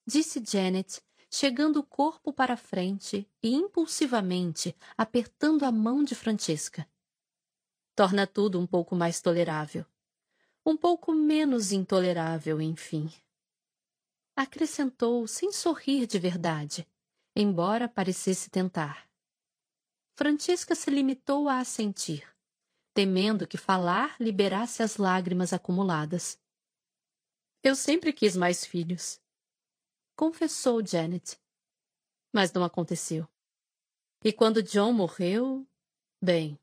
disse 0.08 0.44
Janet, 0.44 1.02
chegando 1.36 1.82
o 1.82 1.84
corpo 1.84 2.32
para 2.32 2.56
frente 2.56 3.30
e 3.44 3.54
impulsivamente 3.54 4.74
apertando 4.98 5.66
a 5.66 5.72
mão 5.72 6.02
de 6.02 6.16
Francesca. 6.16 6.90
Torna 7.94 8.26
tudo 8.26 8.58
um 8.58 8.66
pouco 8.66 8.96
mais 8.96 9.20
tolerável. 9.20 9.86
Um 10.66 10.78
pouco 10.78 11.12
menos 11.12 11.74
intolerável, 11.74 12.62
enfim. 12.62 13.12
Acrescentou 14.34 15.28
sem 15.28 15.52
sorrir 15.52 16.08
de 16.08 16.18
verdade, 16.18 16.88
embora 17.36 17.90
parecesse 17.90 18.50
tentar. 18.50 19.06
Francisca 20.16 20.74
se 20.74 20.90
limitou 20.90 21.50
a 21.50 21.60
assentir, 21.60 22.26
temendo 22.94 23.46
que 23.46 23.58
falar 23.58 24.16
liberasse 24.22 24.82
as 24.82 24.96
lágrimas 24.96 25.52
acumuladas. 25.52 26.40
Eu 27.62 27.76
sempre 27.76 28.14
quis 28.14 28.38
mais 28.38 28.66
filhos, 28.66 29.20
confessou 30.16 30.86
Janet. 30.86 31.40
Mas 32.34 32.52
não 32.54 32.64
aconteceu. 32.64 33.28
E 34.24 34.34
quando 34.34 34.64
John 34.64 34.92
morreu, 34.92 35.68
bem, 36.22 36.60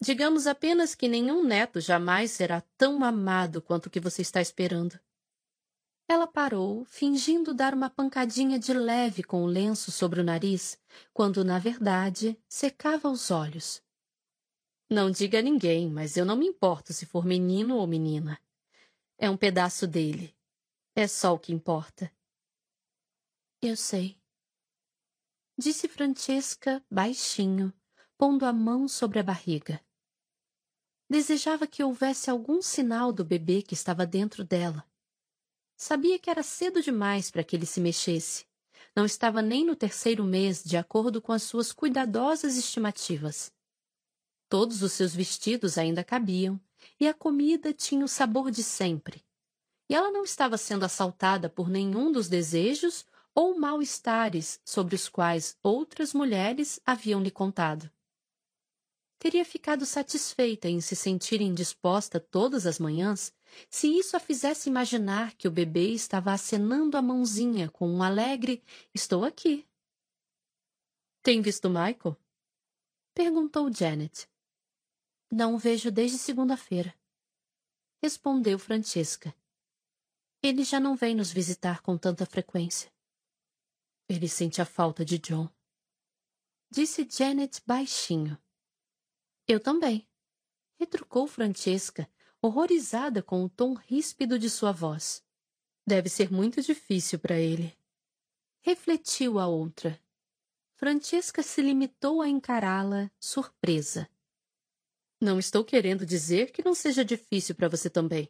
digamos 0.00 0.46
apenas 0.46 0.94
que 0.94 1.08
nenhum 1.08 1.42
neto 1.42 1.80
jamais 1.80 2.30
será 2.30 2.60
tão 2.76 3.02
amado 3.02 3.60
quanto 3.60 3.86
o 3.86 3.90
que 3.90 4.00
você 4.00 4.22
está 4.22 4.40
esperando. 4.40 4.98
Ela 6.08 6.26
parou, 6.26 6.84
fingindo 6.84 7.52
dar 7.52 7.74
uma 7.74 7.90
pancadinha 7.90 8.58
de 8.60 8.72
leve 8.72 9.24
com 9.24 9.42
o 9.42 9.46
lenço 9.46 9.90
sobre 9.90 10.20
o 10.20 10.24
nariz, 10.24 10.78
quando, 11.12 11.44
na 11.44 11.58
verdade, 11.58 12.38
secava 12.48 13.08
os 13.08 13.32
olhos. 13.32 13.82
Não 14.88 15.10
diga 15.10 15.40
a 15.40 15.42
ninguém, 15.42 15.90
mas 15.90 16.16
eu 16.16 16.24
não 16.24 16.36
me 16.36 16.46
importo 16.46 16.92
se 16.92 17.04
for 17.04 17.24
menino 17.24 17.76
ou 17.76 17.86
menina. 17.88 18.40
É 19.18 19.28
um 19.28 19.36
pedaço 19.36 19.84
dele. 19.84 20.32
É 20.94 21.08
só 21.08 21.34
o 21.34 21.38
que 21.40 21.52
importa. 21.52 22.12
Eu 23.62 23.76
sei. 23.76 24.20
Disse 25.58 25.88
Francesca 25.88 26.84
baixinho, 26.90 27.72
pondo 28.18 28.44
a 28.44 28.52
mão 28.52 28.86
sobre 28.88 29.18
a 29.18 29.22
barriga. 29.22 29.80
Desejava 31.08 31.66
que 31.66 31.82
houvesse 31.82 32.30
algum 32.30 32.60
sinal 32.60 33.12
do 33.12 33.24
bebê 33.24 33.62
que 33.62 33.74
estava 33.74 34.06
dentro 34.06 34.44
dela 34.44 34.86
Sabia 35.76 36.18
que 36.18 36.30
era 36.30 36.42
cedo 36.42 36.80
demais 36.80 37.30
para 37.30 37.44
que 37.44 37.54
ele 37.54 37.66
se 37.66 37.80
mexesse. 37.80 38.46
Não 38.94 39.04
estava 39.04 39.42
nem 39.42 39.62
no 39.62 39.76
terceiro 39.76 40.24
mês, 40.24 40.64
de 40.64 40.74
acordo 40.74 41.20
com 41.20 41.32
as 41.32 41.42
suas 41.42 41.70
cuidadosas 41.70 42.56
estimativas. 42.56 43.52
Todos 44.48 44.82
os 44.82 44.92
seus 44.92 45.14
vestidos 45.14 45.76
ainda 45.76 46.02
cabiam, 46.02 46.58
e 46.98 47.06
a 47.06 47.12
comida 47.12 47.74
tinha 47.74 48.02
o 48.02 48.08
sabor 48.08 48.50
de 48.50 48.62
sempre. 48.62 49.22
E 49.86 49.94
ela 49.94 50.10
não 50.10 50.24
estava 50.24 50.56
sendo 50.56 50.84
assaltada 50.84 51.50
por 51.50 51.68
nenhum 51.68 52.10
dos 52.10 52.26
desejos 52.26 53.04
ou 53.36 53.56
mal-estares 53.56 54.58
sobre 54.64 54.96
os 54.96 55.08
quais 55.08 55.56
outras 55.62 56.12
mulheres 56.12 56.80
haviam 56.84 57.22
lhe 57.22 57.30
contado 57.30 57.88
teria 59.18 59.44
ficado 59.44 59.84
satisfeita 59.84 60.68
em 60.68 60.80
se 60.80 60.94
sentir 60.94 61.40
indisposta 61.40 62.20
todas 62.20 62.66
as 62.66 62.78
manhãs 62.78 63.32
se 63.70 63.88
isso 63.88 64.16
a 64.16 64.20
fizesse 64.20 64.68
imaginar 64.68 65.34
que 65.34 65.48
o 65.48 65.50
bebê 65.50 65.88
estava 65.88 66.32
acenando 66.32 66.96
a 66.96 67.02
mãozinha 67.02 67.70
com 67.70 67.88
um 67.88 68.02
alegre 68.02 68.62
Estou 68.94 69.24
aqui. 69.24 69.66
Tem 71.22 71.40
visto 71.40 71.68
Michael? 71.68 72.16
Perguntou 73.14 73.72
Janet. 73.72 74.28
Não 75.30 75.54
o 75.54 75.58
vejo 75.58 75.90
desde 75.90 76.18
segunda-feira. 76.18 76.94
Respondeu 78.00 78.58
Francesca. 78.58 79.34
Ele 80.42 80.62
já 80.62 80.78
não 80.78 80.94
vem 80.94 81.14
nos 81.14 81.32
visitar 81.32 81.82
com 81.82 81.98
tanta 81.98 82.24
frequência. 82.26 82.92
Ele 84.08 84.28
sente 84.28 84.62
a 84.62 84.64
falta 84.64 85.04
de 85.04 85.18
John. 85.18 85.48
Disse 86.70 87.08
Janet 87.10 87.62
baixinho. 87.66 88.38
Eu 89.48 89.60
também, 89.60 90.08
retrucou 90.78 91.26
Francesca, 91.26 92.08
horrorizada 92.40 93.22
com 93.22 93.44
o 93.44 93.48
tom 93.48 93.74
ríspido 93.74 94.38
de 94.38 94.48
sua 94.48 94.72
voz. 94.72 95.24
Deve 95.86 96.08
ser 96.08 96.30
muito 96.32 96.60
difícil 96.62 97.18
para 97.18 97.38
ele. 97.38 97.76
Refletiu 98.60 99.38
a 99.38 99.46
outra. 99.46 100.00
Francesca 100.74 101.42
se 101.42 101.62
limitou 101.62 102.20
a 102.20 102.28
encará-la, 102.28 103.10
surpresa. 103.18 104.08
Não 105.20 105.38
estou 105.38 105.64
querendo 105.64 106.04
dizer 106.04 106.52
que 106.52 106.64
não 106.64 106.74
seja 106.74 107.04
difícil 107.04 107.54
para 107.54 107.68
você 107.68 107.88
também. 107.88 108.28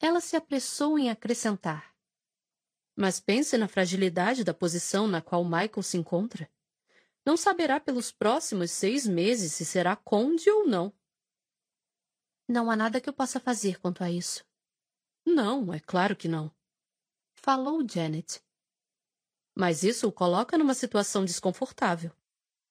Ela 0.00 0.20
se 0.20 0.34
apressou 0.34 0.98
em 0.98 1.08
acrescentar. 1.08 1.91
Mas 2.96 3.20
pense 3.20 3.56
na 3.56 3.68
fragilidade 3.68 4.44
da 4.44 4.52
posição 4.52 5.06
na 5.06 5.20
qual 5.20 5.44
Michael 5.44 5.82
se 5.82 5.96
encontra 5.96 6.48
não 7.24 7.36
saberá 7.36 7.78
pelos 7.78 8.10
próximos 8.10 8.70
seis 8.70 9.06
meses 9.06 9.52
se 9.52 9.64
será 9.64 9.94
conde 9.94 10.50
ou 10.50 10.66
não. 10.66 10.92
Não 12.48 12.70
há 12.70 12.76
nada 12.76 13.00
que 13.00 13.08
eu 13.08 13.12
possa 13.12 13.38
fazer 13.38 13.80
quanto 13.80 14.02
a 14.02 14.10
isso. 14.10 14.44
Não, 15.24 15.72
é 15.72 15.78
claro 15.78 16.16
que 16.16 16.26
não. 16.26 16.52
Falou 17.34 17.86
Janet. 17.88 18.42
Mas 19.54 19.82
isso 19.82 20.08
o 20.08 20.12
coloca 20.12 20.58
numa 20.58 20.74
situação 20.74 21.24
desconfortável. 21.24 22.10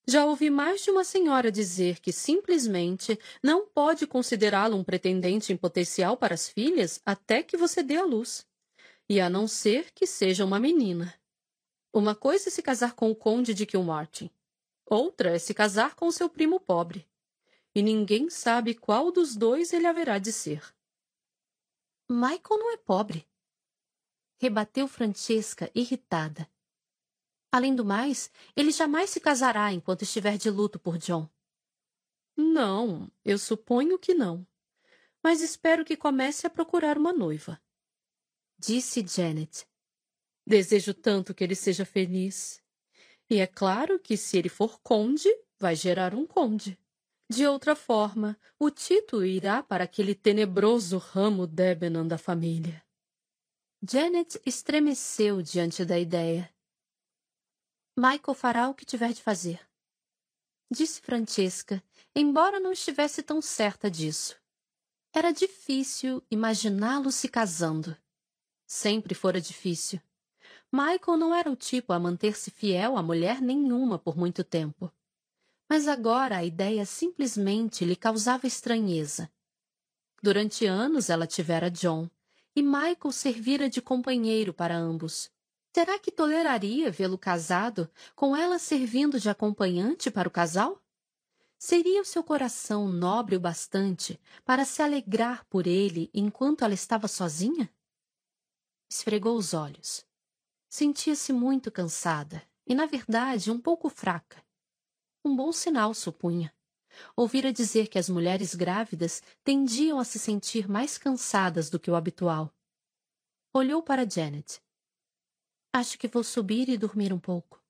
Já 0.08 0.26
ouvi 0.26 0.50
mais 0.50 0.84
de 0.84 0.90
uma 0.90 1.04
senhora 1.04 1.52
dizer 1.52 2.00
que 2.00 2.12
simplesmente 2.12 3.18
não 3.42 3.68
pode 3.68 4.08
considerá-lo 4.08 4.76
um 4.76 4.84
pretendente 4.84 5.54
em 5.54 5.58
potencial 5.58 6.18
para 6.18 6.34
as 6.34 6.50
filhas 6.50 7.00
até 7.06 7.44
que 7.44 7.56
você 7.56 7.84
dê 7.84 7.98
a 7.98 8.04
luz. 8.04 8.46
E 9.12 9.20
a 9.20 9.30
não 9.30 9.46
ser 9.46 9.92
que 9.92 10.08
seja 10.08 10.46
uma 10.46 10.58
menina. 10.58 11.14
Uma 11.94 12.16
coisa 12.16 12.48
é 12.48 12.50
se 12.50 12.62
casar 12.62 12.94
com 12.94 13.12
o 13.12 13.16
conde 13.16 13.54
de 13.54 13.66
Kilmartin. 13.66 14.32
Outra 14.86 15.36
é 15.36 15.38
se 15.38 15.54
casar 15.54 15.96
com 15.96 16.10
seu 16.10 16.30
primo 16.30 16.62
pobre. 16.62 17.06
E 17.76 17.82
ninguém 17.82 18.30
sabe 18.30 18.74
qual 18.74 19.12
dos 19.12 19.36
dois 19.36 19.74
ele 19.74 19.86
haverá 19.86 20.18
de 20.18 20.32
ser. 20.32 20.64
Michael 22.10 22.58
não 22.58 22.72
é 22.72 22.78
pobre. 22.78 23.28
Rebateu 24.40 24.88
Francesca, 24.88 25.70
irritada. 25.76 26.50
Além 27.52 27.76
do 27.76 27.84
mais, 27.84 28.32
ele 28.56 28.72
jamais 28.72 29.10
se 29.10 29.20
casará 29.20 29.74
enquanto 29.74 30.04
estiver 30.04 30.38
de 30.38 30.50
luto 30.50 30.80
por 30.80 30.98
John. 30.98 31.30
Não, 32.38 33.12
eu 33.26 33.38
suponho 33.38 34.00
que 34.00 34.14
não. 34.14 34.48
Mas 35.22 35.42
espero 35.42 35.84
que 35.84 35.98
comece 35.98 36.48
a 36.48 36.50
procurar 36.50 36.98
uma 36.98 37.12
noiva. 37.12 37.62
Disse 38.64 39.04
Janet. 39.04 39.66
Desejo 40.46 40.94
tanto 40.94 41.34
que 41.34 41.44
ele 41.44 41.56
seja 41.56 41.84
feliz. 41.84 42.62
E 43.28 43.40
é 43.40 43.48
claro 43.48 44.00
que 44.00 44.16
se 44.16 44.38
ele 44.38 44.50
for 44.50 44.80
conde, 44.82 45.28
vai 45.58 45.76
gerar 45.76 46.14
um 46.14 46.28
conde. 46.28 46.78
De 47.28 47.48
outra 47.48 47.76
forma, 47.76 48.40
o 48.60 48.70
título 48.70 49.26
irá 49.26 49.64
para 49.64 49.86
aquele 49.86 50.14
tenebroso 50.14 51.00
ramo 51.00 51.48
Debenham 51.48 52.08
da 52.08 52.20
família. 52.20 52.86
Janet 53.82 54.40
estremeceu 54.46 55.42
diante 55.42 55.84
da 55.84 55.98
ideia. 55.98 56.48
Michael 57.98 58.36
fará 58.36 58.70
o 58.70 58.76
que 58.76 58.86
tiver 58.86 59.12
de 59.12 59.24
fazer. 59.24 59.60
Disse 60.70 61.02
Francesca, 61.02 61.84
embora 62.16 62.60
não 62.60 62.72
estivesse 62.72 63.24
tão 63.24 63.42
certa 63.42 63.90
disso. 63.90 64.40
Era 65.12 65.32
difícil 65.32 66.24
imaginá-lo 66.30 67.12
se 67.12 67.28
casando. 67.28 67.98
Sempre 68.72 69.14
fora 69.14 69.42
difícil. 69.42 70.00
Michael 70.72 71.18
não 71.18 71.36
era 71.36 71.52
o 71.52 71.56
tipo 71.56 71.92
a 71.92 72.00
manter-se 72.00 72.50
fiel 72.50 72.98
a 72.98 73.04
mulher 73.04 73.42
nenhuma 73.42 74.00
por 74.00 74.18
muito 74.18 74.44
tempo 74.44 74.92
mas 75.72 75.88
agora 75.88 76.36
a 76.36 76.44
ideia 76.44 76.86
simplesmente 76.86 77.86
lhe 77.86 77.96
causava 77.96 78.46
estranheza. 78.46 79.32
Durante 80.22 80.66
anos 80.66 81.10
ela 81.10 81.26
tivera 81.26 81.72
John, 81.72 82.10
e 82.54 82.62
Michael 82.62 83.14
servira 83.14 83.70
de 83.70 83.82
companheiro 83.82 84.54
para 84.54 84.76
ambos. 84.76 85.32
Será 85.74 85.98
que 85.98 86.12
toleraria 86.12 86.92
vê-lo 86.92 87.18
casado, 87.18 87.90
com 88.18 88.36
ela 88.36 88.60
servindo 88.60 89.18
de 89.18 89.30
acompanhante 89.30 90.12
para 90.12 90.28
o 90.28 90.32
casal? 90.32 90.78
Seria 91.58 92.02
o 92.02 92.06
seu 92.06 92.22
coração 92.22 92.90
nobre 92.90 93.38
o 93.38 93.40
bastante 93.40 94.20
para 94.44 94.66
se 94.66 94.82
alegrar 94.82 95.46
por 95.46 95.68
ele 95.68 96.10
enquanto 96.14 96.66
ela 96.66 96.74
estava 96.74 97.08
sozinha? 97.08 97.70
Esfregou 98.92 99.38
os 99.38 99.54
olhos. 99.54 100.06
Sentia-se 100.70 101.32
muito 101.32 101.72
cansada 101.72 102.46
e, 102.68 102.76
na 102.76 102.86
verdade, 102.86 103.50
um 103.50 103.58
pouco 103.58 103.88
fraca. 103.88 104.46
Um 105.24 105.34
bom 105.34 105.54
sinal, 105.54 105.94
supunha. 105.94 106.54
Ouvira 107.16 107.54
dizer 107.54 107.88
que 107.88 107.98
as 107.98 108.10
mulheres 108.10 108.54
grávidas 108.54 109.24
tendiam 109.46 109.98
a 109.98 110.04
se 110.04 110.20
sentir 110.20 110.68
mais 110.68 110.98
cansadas 110.98 111.70
do 111.70 111.80
que 111.80 111.90
o 111.90 111.96
habitual. 111.96 112.54
Olhou 113.54 113.82
para 113.82 114.08
Janet. 114.08 114.62
Acho 115.72 115.98
que 115.98 116.10
vou 116.10 116.22
subir 116.22 116.68
e 116.68 116.78
dormir 116.78 117.14
um 117.14 117.20
pouco. 117.20 117.64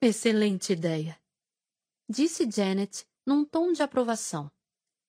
Excelente 0.00 0.72
ideia. 0.72 1.20
Disse 2.08 2.50
Janet 2.50 3.06
num 3.26 3.44
tom 3.44 3.72
de 3.72 3.82
aprovação. 3.82 4.50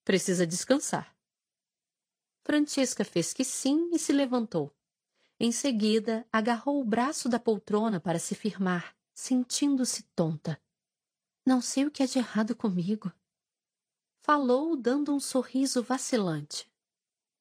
Precisa 0.03 0.45
descansar. 0.45 1.15
Francesca 2.43 3.05
fez 3.05 3.33
que 3.33 3.45
sim 3.45 3.91
e 3.93 3.97
se 3.97 4.11
levantou. 4.11 4.75
Em 5.43 5.51
seguida, 5.51 6.23
agarrou 6.31 6.79
o 6.79 6.85
braço 6.85 7.27
da 7.27 7.39
poltrona 7.39 7.99
para 7.99 8.19
se 8.19 8.35
firmar, 8.35 8.95
sentindo-se 9.11 10.03
tonta. 10.15 10.61
Não 11.43 11.59
sei 11.59 11.83
o 11.83 11.89
que 11.89 12.03
é 12.03 12.05
de 12.05 12.19
errado 12.19 12.55
comigo. 12.55 13.11
Falou, 14.21 14.75
dando 14.75 15.11
um 15.11 15.19
sorriso 15.19 15.81
vacilante. 15.81 16.71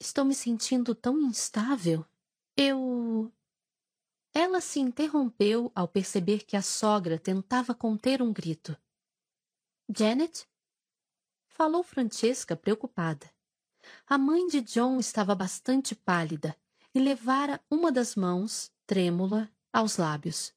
Estou 0.00 0.24
me 0.24 0.34
sentindo 0.34 0.94
tão 0.94 1.20
instável. 1.20 2.02
Eu. 2.56 3.30
Ela 4.32 4.62
se 4.62 4.80
interrompeu 4.80 5.70
ao 5.74 5.86
perceber 5.86 6.46
que 6.46 6.56
a 6.56 6.62
sogra 6.62 7.18
tentava 7.18 7.74
conter 7.74 8.22
um 8.22 8.32
grito. 8.32 8.74
Janet? 9.94 10.48
Falou 11.48 11.82
Francesca, 11.82 12.56
preocupada. 12.56 13.30
A 14.06 14.16
mãe 14.16 14.46
de 14.46 14.62
John 14.62 14.98
estava 14.98 15.34
bastante 15.34 15.94
pálida 15.94 16.58
e 16.94 17.00
levara 17.00 17.60
uma 17.70 17.92
das 17.92 18.16
mãos, 18.16 18.72
trêmula, 18.86 19.50
aos 19.72 19.96
lábios. 19.96 20.52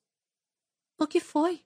O 0.97 1.05
que 1.05 1.19
foi? 1.19 1.65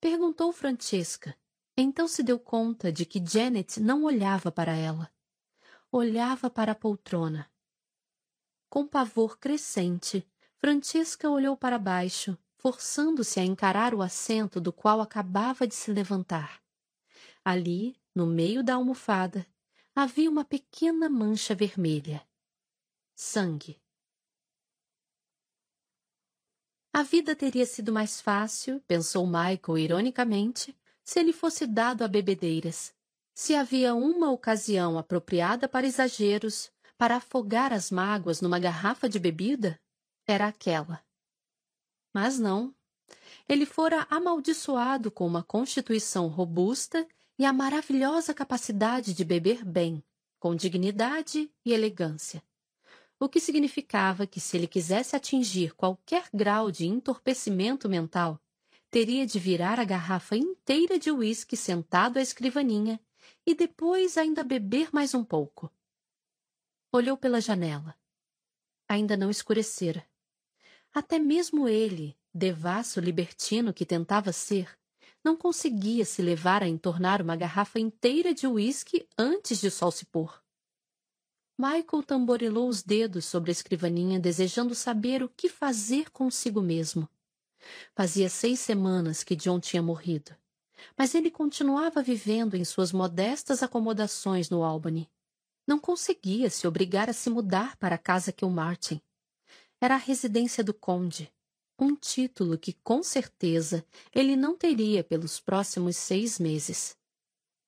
Perguntou 0.00 0.52
Francesca. 0.52 1.36
Então 1.76 2.06
se 2.06 2.22
deu 2.22 2.38
conta 2.38 2.92
de 2.92 3.04
que 3.04 3.24
Janet 3.24 3.80
não 3.80 4.04
olhava 4.04 4.52
para 4.52 4.74
ela. 4.74 5.10
Olhava 5.90 6.48
para 6.48 6.72
a 6.72 6.74
poltrona. 6.74 7.50
Com 8.68 8.86
pavor 8.86 9.38
crescente, 9.38 10.26
Francesca 10.58 11.28
olhou 11.28 11.56
para 11.56 11.78
baixo, 11.78 12.38
forçando-se 12.58 13.38
a 13.38 13.44
encarar 13.44 13.94
o 13.94 14.02
assento 14.02 14.60
do 14.60 14.72
qual 14.72 15.00
acabava 15.00 15.66
de 15.66 15.74
se 15.74 15.92
levantar. 15.92 16.62
Ali, 17.44 17.96
no 18.14 18.26
meio 18.26 18.62
da 18.62 18.74
almofada, 18.74 19.46
havia 19.94 20.30
uma 20.30 20.44
pequena 20.44 21.08
mancha 21.08 21.54
vermelha. 21.54 22.26
Sangue. 23.16 23.80
A 26.92 27.04
vida 27.04 27.36
teria 27.36 27.64
sido 27.64 27.92
mais 27.92 28.20
fácil, 28.20 28.80
pensou 28.88 29.24
Michael 29.24 29.78
ironicamente, 29.78 30.76
se 31.04 31.20
ele 31.20 31.32
fosse 31.32 31.64
dado 31.64 32.02
a 32.02 32.08
bebedeiras. 32.08 32.92
Se 33.32 33.54
havia 33.54 33.94
uma 33.94 34.32
ocasião 34.32 34.98
apropriada 34.98 35.68
para 35.68 35.86
exageros, 35.86 36.72
para 36.98 37.16
afogar 37.16 37.72
as 37.72 37.88
mágoas 37.88 38.40
numa 38.40 38.58
garrafa 38.58 39.08
de 39.08 39.20
bebida, 39.20 39.80
era 40.26 40.48
aquela. 40.48 41.04
Mas 42.12 42.36
não. 42.36 42.74
Ele 43.48 43.64
fora 43.64 44.08
amaldiçoado 44.10 45.10
com 45.10 45.24
uma 45.24 45.42
constituição 45.44 46.26
robusta 46.26 47.06
e 47.38 47.44
a 47.44 47.52
maravilhosa 47.52 48.34
capacidade 48.34 49.14
de 49.14 49.24
beber 49.24 49.64
bem, 49.64 50.02
com 50.40 50.56
dignidade 50.56 51.48
e 51.64 51.72
elegância 51.72 52.42
o 53.18 53.28
que 53.28 53.40
significava 53.40 54.26
que 54.26 54.40
se 54.40 54.56
ele 54.56 54.66
quisesse 54.66 55.14
atingir 55.16 55.74
qualquer 55.74 56.28
grau 56.32 56.70
de 56.70 56.86
entorpecimento 56.86 57.88
mental, 57.88 58.40
teria 58.90 59.26
de 59.26 59.38
virar 59.38 59.80
a 59.80 59.84
garrafa 59.84 60.36
inteira 60.36 60.98
de 60.98 61.10
uísque 61.10 61.56
sentado 61.56 62.18
à 62.18 62.22
escrivaninha 62.22 63.00
e 63.46 63.54
depois 63.54 64.16
ainda 64.16 64.44
beber 64.44 64.90
mais 64.92 65.14
um 65.14 65.24
pouco. 65.24 65.72
Olhou 66.92 67.16
pela 67.16 67.40
janela. 67.40 67.96
Ainda 68.88 69.16
não 69.16 69.30
escurecera. 69.30 70.06
Até 70.92 71.18
mesmo 71.18 71.68
ele, 71.68 72.16
devasso 72.32 73.00
libertino 73.00 73.74
que 73.74 73.84
tentava 73.84 74.32
ser, 74.32 74.78
não 75.24 75.36
conseguia 75.36 76.04
se 76.04 76.20
levar 76.20 76.62
a 76.62 76.68
entornar 76.68 77.22
uma 77.22 77.34
garrafa 77.34 77.80
inteira 77.80 78.34
de 78.34 78.46
uísque 78.46 79.08
antes 79.18 79.60
de 79.60 79.70
sol 79.70 79.90
se 79.90 80.04
pôr. 80.04 80.43
Michael 81.56 82.02
tamborilou 82.04 82.68
os 82.68 82.82
dedos 82.82 83.24
sobre 83.24 83.50
a 83.50 83.52
escrivaninha, 83.52 84.18
desejando 84.18 84.74
saber 84.74 85.22
o 85.22 85.28
que 85.28 85.48
fazer 85.48 86.10
consigo 86.10 86.60
mesmo. 86.60 87.08
Fazia 87.94 88.28
seis 88.28 88.58
semanas 88.58 89.22
que 89.22 89.36
John 89.36 89.60
tinha 89.60 89.82
morrido, 89.82 90.34
mas 90.98 91.14
ele 91.14 91.30
continuava 91.30 92.02
vivendo 92.02 92.54
em 92.54 92.64
suas 92.64 92.92
modestas 92.92 93.62
acomodações 93.62 94.50
no 94.50 94.64
Albany. 94.64 95.08
Não 95.66 95.78
conseguia 95.78 96.50
se 96.50 96.66
obrigar 96.66 97.08
a 97.08 97.12
se 97.12 97.30
mudar 97.30 97.76
para 97.76 97.94
a 97.94 97.98
casa 97.98 98.32
Kilmartin. 98.32 99.00
Era 99.80 99.94
a 99.94 99.98
residência 99.98 100.62
do 100.62 100.74
conde, 100.74 101.32
um 101.78 101.94
título 101.94 102.58
que, 102.58 102.72
com 102.72 103.02
certeza, 103.02 103.84
ele 104.12 104.36
não 104.36 104.56
teria 104.56 105.02
pelos 105.02 105.40
próximos 105.40 105.96
seis 105.96 106.38
meses. 106.38 106.96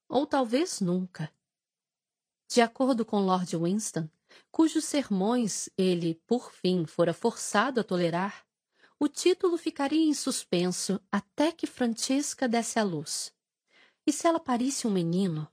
Ou 0.09 0.27
talvez 0.27 0.81
nunca. 0.81 1.31
De 2.49 2.61
acordo 2.61 3.05
com 3.05 3.21
Lord 3.21 3.57
Winston, 3.57 4.09
cujos 4.51 4.85
sermões 4.85 5.69
ele, 5.77 6.21
por 6.27 6.53
fim, 6.53 6.87
fora 6.87 7.13
forçado 7.13 7.81
a 7.81 7.85
tolerar, 7.85 8.47
o 8.99 9.09
título 9.09 9.59
ficaria 9.59 10.07
em 10.07 10.15
suspenso 10.15 11.01
até 11.13 11.53
que 11.53 11.67
Francesca 11.67 12.49
desse 12.49 12.79
à 12.79 12.83
luz. 12.83 13.33
E 14.07 14.13
se 14.13 14.27
ela 14.27 14.41
parisse 14.41 14.87
um 14.87 14.91
menino, 14.91 15.47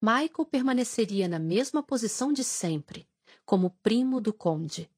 Michael 0.00 0.46
permaneceria 0.50 1.28
na 1.28 1.38
mesma 1.38 1.82
posição 1.82 2.32
de 2.32 2.44
sempre, 2.44 3.08
como 3.44 3.76
primo 3.82 4.20
do 4.20 4.32
conde. 4.32 4.90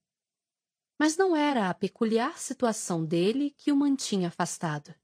Mas 0.98 1.16
não 1.16 1.34
era 1.34 1.70
a 1.70 1.74
peculiar 1.74 2.38
situação 2.38 3.04
dele 3.04 3.54
que 3.56 3.72
o 3.72 3.76
mantinha 3.76 4.28
afastado. 4.28 4.94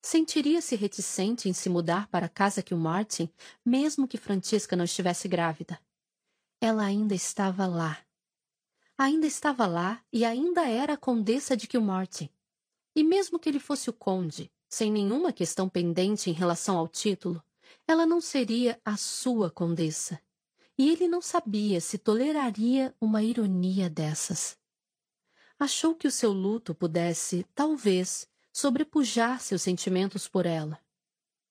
Sentiria-se 0.00 0.76
reticente 0.76 1.48
em 1.48 1.52
se 1.52 1.68
mudar 1.68 2.06
para 2.08 2.26
a 2.26 2.30
casa 2.30 2.62
que 2.62 2.72
o 2.72 2.78
Martin, 2.78 3.28
mesmo 3.64 4.06
que 4.06 4.16
Francesca 4.16 4.76
não 4.76 4.84
estivesse 4.84 5.26
grávida. 5.26 5.78
Ela 6.60 6.84
ainda 6.84 7.14
estava 7.14 7.66
lá. 7.66 7.98
Ainda 8.96 9.26
estava 9.26 9.66
lá 9.66 10.02
e 10.12 10.24
ainda 10.24 10.66
era 10.68 10.94
a 10.94 10.96
condessa 10.96 11.56
de 11.56 11.68
Kilmartin. 11.68 12.28
E 12.96 13.04
mesmo 13.04 13.38
que 13.38 13.48
ele 13.48 13.60
fosse 13.60 13.88
o 13.88 13.92
conde, 13.92 14.50
sem 14.68 14.90
nenhuma 14.90 15.32
questão 15.32 15.68
pendente 15.68 16.28
em 16.28 16.32
relação 16.32 16.76
ao 16.76 16.88
título, 16.88 17.40
ela 17.86 18.04
não 18.04 18.20
seria 18.20 18.80
a 18.84 18.96
sua 18.96 19.50
condessa. 19.50 20.20
E 20.76 20.90
ele 20.90 21.06
não 21.06 21.22
sabia 21.22 21.80
se 21.80 21.96
toleraria 21.96 22.94
uma 23.00 23.22
ironia 23.22 23.88
dessas. 23.88 24.58
Achou 25.58 25.94
que 25.94 26.08
o 26.08 26.12
seu 26.12 26.32
luto 26.32 26.74
pudesse, 26.74 27.46
talvez, 27.54 28.28
sobrepujar 28.52 29.40
seus 29.40 29.62
sentimentos 29.62 30.26
por 30.26 30.44
ela, 30.44 30.78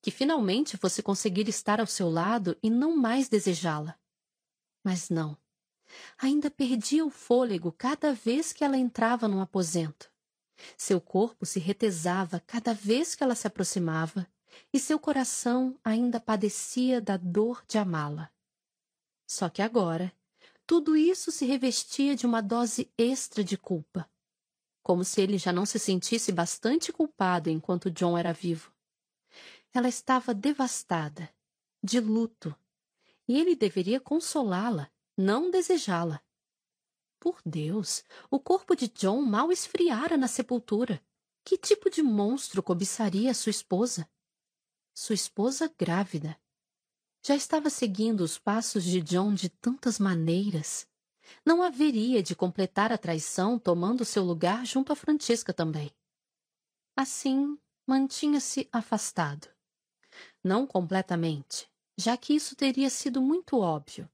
que 0.02 0.12
finalmente 0.12 0.76
fosse 0.76 1.02
conseguir 1.02 1.48
estar 1.48 1.80
ao 1.80 1.88
seu 1.88 2.10
lado 2.10 2.58
e 2.62 2.70
não 2.70 2.96
mais 2.96 3.30
desejá-la. 3.30 3.98
Mas 4.88 5.10
não. 5.10 5.38
Ainda 6.18 6.50
perdia 6.50 7.06
o 7.06 7.10
fôlego 7.10 7.74
cada 7.74 8.14
vez 8.14 8.54
que 8.54 8.64
ela 8.64 8.78
entrava 8.78 9.28
num 9.28 9.42
aposento. 9.42 10.10
Seu 10.78 11.02
corpo 11.02 11.46
se 11.46 11.60
retesava 11.60 12.40
cada 12.40 12.74
vez 12.74 13.14
que 13.14 13.22
ela 13.22 13.36
se 13.36 13.46
aproximava 13.46 14.26
e 14.72 14.80
seu 14.80 14.98
coração 14.98 15.78
ainda 15.84 16.22
padecia 16.22 17.02
da 17.02 17.18
dor 17.18 17.66
de 17.68 17.78
amá-la. 17.78 18.32
Só 19.30 19.50
que 19.50 19.62
agora, 19.62 20.10
tudo 20.66 20.96
isso 20.96 21.34
se 21.34 21.46
revestia 21.46 22.16
de 22.16 22.26
uma 22.26 22.40
dose 22.40 22.90
extra 22.98 23.44
de 23.44 23.58
culpa. 23.58 24.10
Como 24.82 25.04
se 25.04 25.20
ele 25.20 25.38
já 25.38 25.52
não 25.52 25.66
se 25.66 25.78
sentisse 25.80 26.32
bastante 26.32 26.94
culpado 26.94 27.50
enquanto 27.50 27.92
John 27.92 28.18
era 28.18 28.32
vivo. 28.32 28.72
Ela 29.74 29.90
estava 29.90 30.34
devastada, 30.34 31.30
de 31.84 32.00
luto, 32.00 32.56
e 33.28 33.40
ele 33.40 33.56
deveria 33.56 34.00
consolá-la, 34.00 34.92
não 35.18 35.52
desejá-la. 35.52 36.22
Por 37.20 37.42
Deus, 37.46 38.04
o 38.30 38.40
corpo 38.40 38.76
de 38.76 38.88
John 38.88 39.22
mal 39.22 39.52
esfriara 39.52 40.16
na 40.16 40.28
sepultura. 40.28 41.02
Que 41.44 41.58
tipo 41.58 41.90
de 41.90 42.04
monstro 42.04 42.62
cobiçaria 42.62 43.34
sua 43.34 43.50
esposa? 43.50 44.10
Sua 44.94 45.16
esposa 45.16 45.74
grávida. 45.78 46.40
Já 47.26 47.36
estava 47.36 47.70
seguindo 47.70 48.22
os 48.22 48.38
passos 48.38 48.84
de 48.84 49.02
John 49.02 49.34
de 49.34 49.50
tantas 49.50 50.00
maneiras. 50.00 50.88
Não 51.46 51.62
haveria 51.62 52.22
de 52.22 52.36
completar 52.36 52.92
a 52.92 52.98
traição 52.98 53.58
tomando 53.60 54.06
seu 54.06 54.24
lugar 54.24 54.66
junto 54.66 54.94
a 54.94 54.96
Francisca 54.96 55.54
também. 55.54 55.92
Assim, 56.96 57.58
mantinha-se 57.86 58.68
afastado. 58.72 59.48
Não 60.44 60.66
completamente, 60.66 61.70
já 61.98 62.16
que 62.16 62.34
isso 62.34 62.56
teria 62.56 62.90
sido 62.90 63.22
muito 63.22 63.58
óbvio. 63.60 64.10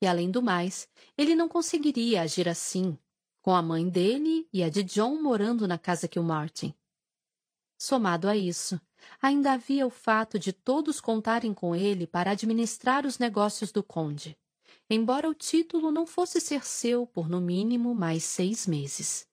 E, 0.00 0.06
além 0.06 0.30
do 0.30 0.42
mais, 0.42 0.88
ele 1.16 1.34
não 1.34 1.48
conseguiria 1.48 2.22
agir 2.22 2.48
assim, 2.48 2.98
com 3.42 3.54
a 3.54 3.62
mãe 3.62 3.88
dele 3.88 4.48
e 4.52 4.62
a 4.62 4.68
de 4.68 4.82
John 4.82 5.22
morando 5.22 5.68
na 5.68 5.78
casa 5.78 6.08
que 6.08 6.18
o 6.18 6.22
Martin. 6.22 6.74
Somado 7.78 8.28
a 8.28 8.36
isso, 8.36 8.80
ainda 9.20 9.52
havia 9.52 9.86
o 9.86 9.90
fato 9.90 10.38
de 10.38 10.52
todos 10.52 11.00
contarem 11.00 11.52
com 11.52 11.76
ele 11.76 12.06
para 12.06 12.30
administrar 12.30 13.04
os 13.04 13.18
negócios 13.18 13.70
do 13.70 13.82
conde, 13.82 14.36
embora 14.88 15.28
o 15.28 15.34
título 15.34 15.92
não 15.92 16.06
fosse 16.06 16.40
ser 16.40 16.64
seu 16.64 17.06
por 17.06 17.28
no 17.28 17.40
mínimo 17.40 17.94
mais 17.94 18.24
seis 18.24 18.66
meses. 18.66 19.28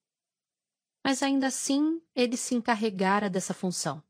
Mas 1.03 1.23
ainda 1.23 1.47
assim 1.47 2.01
ele 2.13 2.37
se 2.37 2.53
encarregara 2.55 3.29
dessa 3.29 3.53
função. 3.53 4.03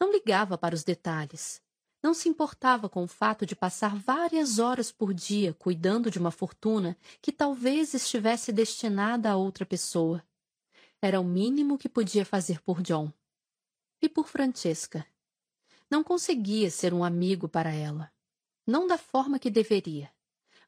Não 0.00 0.12
ligava 0.12 0.58
para 0.58 0.74
os 0.74 0.84
detalhes, 0.84 1.62
não 2.06 2.14
se 2.14 2.28
importava 2.28 2.88
com 2.88 3.02
o 3.02 3.08
fato 3.08 3.44
de 3.44 3.56
passar 3.56 3.96
várias 3.96 4.60
horas 4.60 4.92
por 4.92 5.12
dia 5.12 5.52
cuidando 5.52 6.08
de 6.08 6.20
uma 6.20 6.30
fortuna 6.30 6.96
que 7.20 7.32
talvez 7.32 7.94
estivesse 7.94 8.52
destinada 8.52 9.28
a 9.28 9.36
outra 9.36 9.66
pessoa. 9.66 10.24
Era 11.02 11.20
o 11.20 11.24
mínimo 11.24 11.76
que 11.76 11.88
podia 11.88 12.24
fazer 12.24 12.62
por 12.62 12.80
John. 12.80 13.12
E 14.00 14.08
por 14.08 14.28
Francesca. 14.28 15.04
Não 15.90 16.04
conseguia 16.04 16.70
ser 16.70 16.94
um 16.94 17.02
amigo 17.02 17.48
para 17.48 17.72
ela. 17.72 18.12
Não 18.64 18.86
da 18.86 18.96
forma 18.96 19.36
que 19.36 19.50
deveria. 19.50 20.08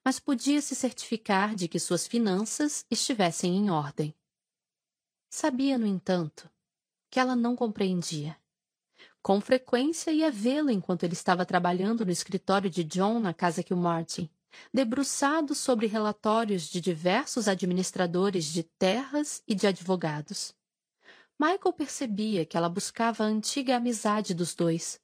Mas 0.04 0.18
podia 0.18 0.60
se 0.60 0.74
certificar 0.74 1.54
de 1.54 1.68
que 1.68 1.78
suas 1.78 2.04
finanças 2.04 2.84
estivessem 2.90 3.56
em 3.56 3.70
ordem. 3.70 4.12
Sabia, 5.30 5.78
no 5.78 5.86
entanto, 5.86 6.50
que 7.08 7.20
ela 7.20 7.36
não 7.36 7.54
compreendia. 7.54 8.36
Com 9.22 9.40
frequência 9.40 10.10
ia 10.10 10.30
vê-lo 10.30 10.70
enquanto 10.70 11.02
ele 11.02 11.12
estava 11.12 11.44
trabalhando 11.44 12.04
no 12.04 12.12
escritório 12.12 12.70
de 12.70 12.84
John 12.84 13.18
na 13.20 13.34
casa 13.34 13.62
que 13.62 13.74
o 13.74 13.76
Martin, 13.76 14.30
debruçado 14.72 15.54
sobre 15.54 15.86
relatórios 15.86 16.68
de 16.68 16.80
diversos 16.80 17.48
administradores 17.48 18.46
de 18.46 18.62
terras 18.62 19.42
e 19.46 19.54
de 19.54 19.66
advogados. 19.66 20.54
Michael 21.38 21.72
percebia 21.72 22.44
que 22.44 22.56
ela 22.56 22.68
buscava 22.68 23.24
a 23.24 23.26
antiga 23.26 23.76
amizade 23.76 24.34
dos 24.34 24.54
dois, 24.54 25.00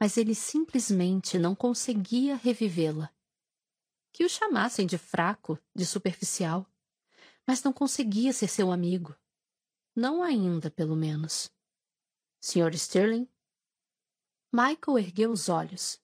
mas 0.00 0.16
ele 0.16 0.34
simplesmente 0.34 1.38
não 1.38 1.54
conseguia 1.54 2.36
revivê-la. 2.36 3.10
Que 4.12 4.24
o 4.24 4.28
chamassem 4.28 4.86
de 4.86 4.96
fraco, 4.96 5.58
de 5.74 5.84
superficial, 5.84 6.66
mas 7.46 7.62
não 7.62 7.72
conseguia 7.72 8.32
ser 8.32 8.48
seu 8.48 8.72
amigo. 8.72 9.14
Não 9.94 10.22
ainda, 10.22 10.70
pelo 10.70 10.96
menos. 10.96 11.50
Sr. 12.40 12.74
Sterling 12.74 13.28
Michael 14.56 15.00
ergueu 15.00 15.32
os 15.32 15.48
olhos. 15.48 16.00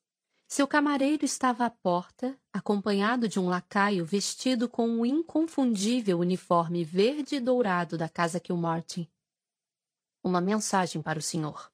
Seu 0.49 0.67
camareiro 0.67 1.25
estava 1.25 1.67
à 1.67 1.71
porta, 1.71 2.37
acompanhado 2.53 3.29
de 3.29 3.39
um 3.39 3.49
lacaio 3.49 4.05
vestido 4.05 4.69
com 4.69 4.91
o 4.99 5.07
inconfundível 5.07 6.19
uniforme 6.19 6.83
verde 6.83 7.37
e 7.37 7.41
dourado 7.41 7.97
da 7.97 8.09
casa 8.09 8.41
Kilmartin. 8.41 9.09
Uma 10.21 10.41
mensagem 10.41 11.01
para 11.01 11.21
o 11.21 11.23
senhor. 11.23 11.73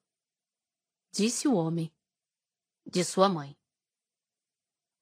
Disse 1.11 1.47
o 1.47 1.55
homem. 1.55 1.91
De 2.85 3.03
sua 3.03 3.27
mãe. 3.27 3.57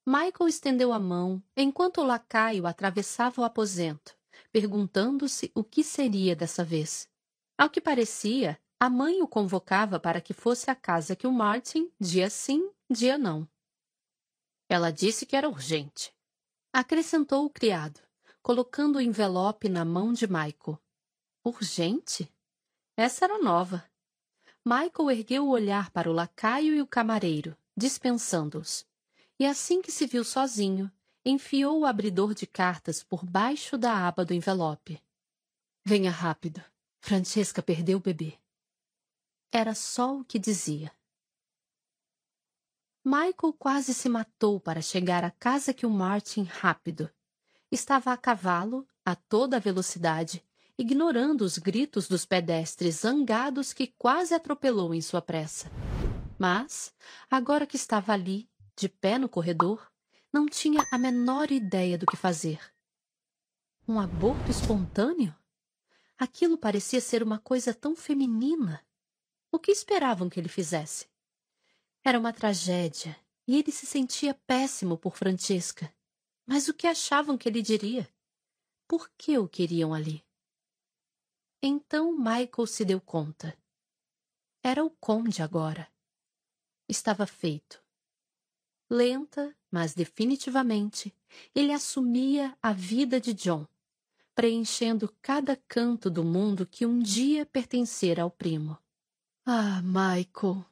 Michael 0.06 0.48
estendeu 0.48 0.94
a 0.94 0.98
mão 0.98 1.44
enquanto 1.54 2.00
o 2.00 2.06
lacaio 2.06 2.66
atravessava 2.66 3.42
o 3.42 3.44
aposento, 3.44 4.16
perguntando-se 4.50 5.52
o 5.54 5.62
que 5.62 5.84
seria 5.84 6.34
dessa 6.34 6.64
vez. 6.64 7.06
Ao 7.58 7.68
que 7.68 7.82
parecia, 7.82 8.58
a 8.78 8.90
mãe 8.90 9.22
o 9.22 9.28
convocava 9.28 9.98
para 9.98 10.20
que 10.20 10.34
fosse 10.34 10.70
à 10.70 10.74
casa 10.74 11.16
que 11.16 11.26
o 11.26 11.32
Martin, 11.32 11.90
dia 11.98 12.28
sim, 12.28 12.70
dia 12.90 13.16
não. 13.16 13.48
Ela 14.68 14.90
disse 14.90 15.24
que 15.24 15.34
era 15.34 15.48
urgente. 15.48 16.14
Acrescentou 16.72 17.46
o 17.46 17.50
criado, 17.50 18.00
colocando 18.42 18.96
o 18.96 19.00
envelope 19.00 19.68
na 19.68 19.82
mão 19.84 20.12
de 20.12 20.26
Michael. 20.26 20.78
Urgente? 21.42 22.30
Essa 22.96 23.24
era 23.24 23.38
nova. 23.38 23.88
Michael 24.62 25.10
ergueu 25.10 25.46
o 25.46 25.50
olhar 25.50 25.90
para 25.90 26.10
o 26.10 26.12
lacaio 26.12 26.74
e 26.74 26.82
o 26.82 26.86
camareiro, 26.86 27.56
dispensando-os. 27.74 28.86
E 29.38 29.46
assim 29.46 29.80
que 29.80 29.92
se 29.92 30.06
viu 30.06 30.24
sozinho, 30.24 30.90
enfiou 31.24 31.80
o 31.80 31.86
abridor 31.86 32.34
de 32.34 32.46
cartas 32.46 33.02
por 33.02 33.24
baixo 33.24 33.78
da 33.78 34.06
aba 34.06 34.24
do 34.24 34.34
envelope. 34.34 35.02
Venha 35.84 36.10
rápido. 36.10 36.62
Francesca 37.00 37.62
perdeu 37.62 37.98
o 37.98 38.00
bebê. 38.00 38.38
Era 39.52 39.74
só 39.74 40.18
o 40.18 40.24
que 40.24 40.38
dizia. 40.38 40.92
Michael 43.04 43.52
quase 43.58 43.94
se 43.94 44.08
matou 44.08 44.58
para 44.58 44.82
chegar 44.82 45.22
à 45.22 45.30
casa 45.30 45.72
que 45.72 45.86
o 45.86 45.90
Martin 45.90 46.42
rápido. 46.42 47.08
Estava 47.70 48.12
a 48.12 48.16
cavalo, 48.16 48.86
a 49.04 49.14
toda 49.14 49.60
velocidade, 49.60 50.44
ignorando 50.76 51.42
os 51.42 51.56
gritos 51.56 52.08
dos 52.08 52.24
pedestres 52.24 52.96
zangados 52.96 53.72
que 53.72 53.86
quase 53.86 54.34
atropelou 54.34 54.92
em 54.92 55.00
sua 55.00 55.22
pressa. 55.22 55.70
Mas, 56.38 56.92
agora 57.30 57.66
que 57.66 57.76
estava 57.76 58.12
ali, 58.12 58.50
de 58.76 58.88
pé 58.88 59.18
no 59.18 59.28
corredor, 59.28 59.90
não 60.32 60.46
tinha 60.46 60.84
a 60.92 60.98
menor 60.98 61.50
ideia 61.50 61.96
do 61.96 62.06
que 62.06 62.16
fazer. 62.16 62.60
Um 63.88 63.98
aborto 63.98 64.50
espontâneo? 64.50 65.34
Aquilo 66.18 66.58
parecia 66.58 67.00
ser 67.00 67.22
uma 67.22 67.38
coisa 67.38 67.72
tão 67.72 67.94
feminina. 67.96 68.84
O 69.56 69.58
que 69.58 69.72
esperavam 69.72 70.28
que 70.28 70.38
ele 70.38 70.50
fizesse? 70.50 71.08
Era 72.04 72.18
uma 72.18 72.30
tragédia 72.30 73.18
e 73.48 73.56
ele 73.56 73.72
se 73.72 73.86
sentia 73.86 74.34
péssimo 74.34 74.98
por 74.98 75.16
Francesca. 75.16 75.90
Mas 76.44 76.68
o 76.68 76.74
que 76.74 76.86
achavam 76.86 77.38
que 77.38 77.48
ele 77.48 77.62
diria? 77.62 78.06
Por 78.86 79.10
que 79.16 79.38
o 79.38 79.48
queriam 79.48 79.94
ali? 79.94 80.22
Então 81.62 82.12
Michael 82.12 82.66
se 82.66 82.84
deu 82.84 83.00
conta. 83.00 83.56
Era 84.62 84.84
o 84.84 84.90
conde 84.90 85.40
agora. 85.40 85.90
Estava 86.86 87.26
feito. 87.26 87.82
Lenta, 88.90 89.56
mas 89.70 89.94
definitivamente, 89.94 91.16
ele 91.54 91.72
assumia 91.72 92.54
a 92.60 92.74
vida 92.74 93.18
de 93.18 93.32
John, 93.32 93.66
preenchendo 94.34 95.10
cada 95.22 95.56
canto 95.56 96.10
do 96.10 96.22
mundo 96.22 96.66
que 96.66 96.84
um 96.84 96.98
dia 96.98 97.46
pertencera 97.46 98.22
ao 98.22 98.30
primo. 98.30 98.78
Ah, 99.48 99.80
Michael, 99.80 100.66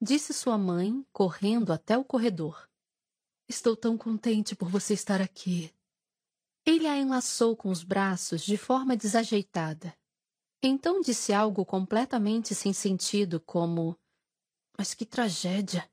disse 0.00 0.32
sua 0.32 0.56
mãe, 0.56 1.04
correndo 1.12 1.72
até 1.72 1.98
o 1.98 2.04
corredor. 2.04 2.70
Estou 3.48 3.76
tão 3.76 3.98
contente 3.98 4.54
por 4.54 4.68
você 4.68 4.94
estar 4.94 5.20
aqui. 5.20 5.74
Ele 6.64 6.86
a 6.86 6.96
enlaçou 6.96 7.56
com 7.56 7.70
os 7.70 7.82
braços 7.82 8.42
de 8.42 8.56
forma 8.56 8.96
desajeitada. 8.96 9.92
Então 10.62 11.00
disse 11.00 11.32
algo 11.32 11.66
completamente 11.66 12.54
sem 12.54 12.72
sentido, 12.72 13.40
como: 13.40 13.98
Mas 14.78 14.94
que 14.94 15.04
tragédia! 15.04 15.90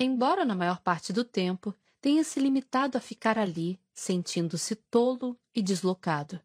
Embora 0.00 0.42
na 0.42 0.54
maior 0.54 0.80
parte 0.80 1.12
do 1.12 1.22
tempo 1.22 1.74
tenha 2.00 2.24
se 2.24 2.40
limitado 2.40 2.96
a 2.96 3.00
ficar 3.02 3.38
ali, 3.38 3.78
sentindo-se 3.92 4.74
tolo 4.74 5.38
e 5.54 5.60
deslocado. 5.60 6.40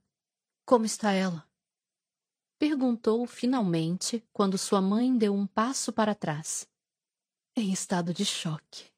Como 0.66 0.84
está 0.84 1.14
ela? 1.14 1.48
Perguntou 2.66 3.28
finalmente 3.28 4.26
quando 4.32 4.58
sua 4.58 4.82
mãe 4.82 5.18
deu 5.18 5.34
um 5.34 5.46
passo 5.46 5.92
para 5.92 6.16
trás. 6.16 6.66
Em 7.58 7.74
estado 7.74 8.14
de 8.14 8.24
choque. 8.24 8.90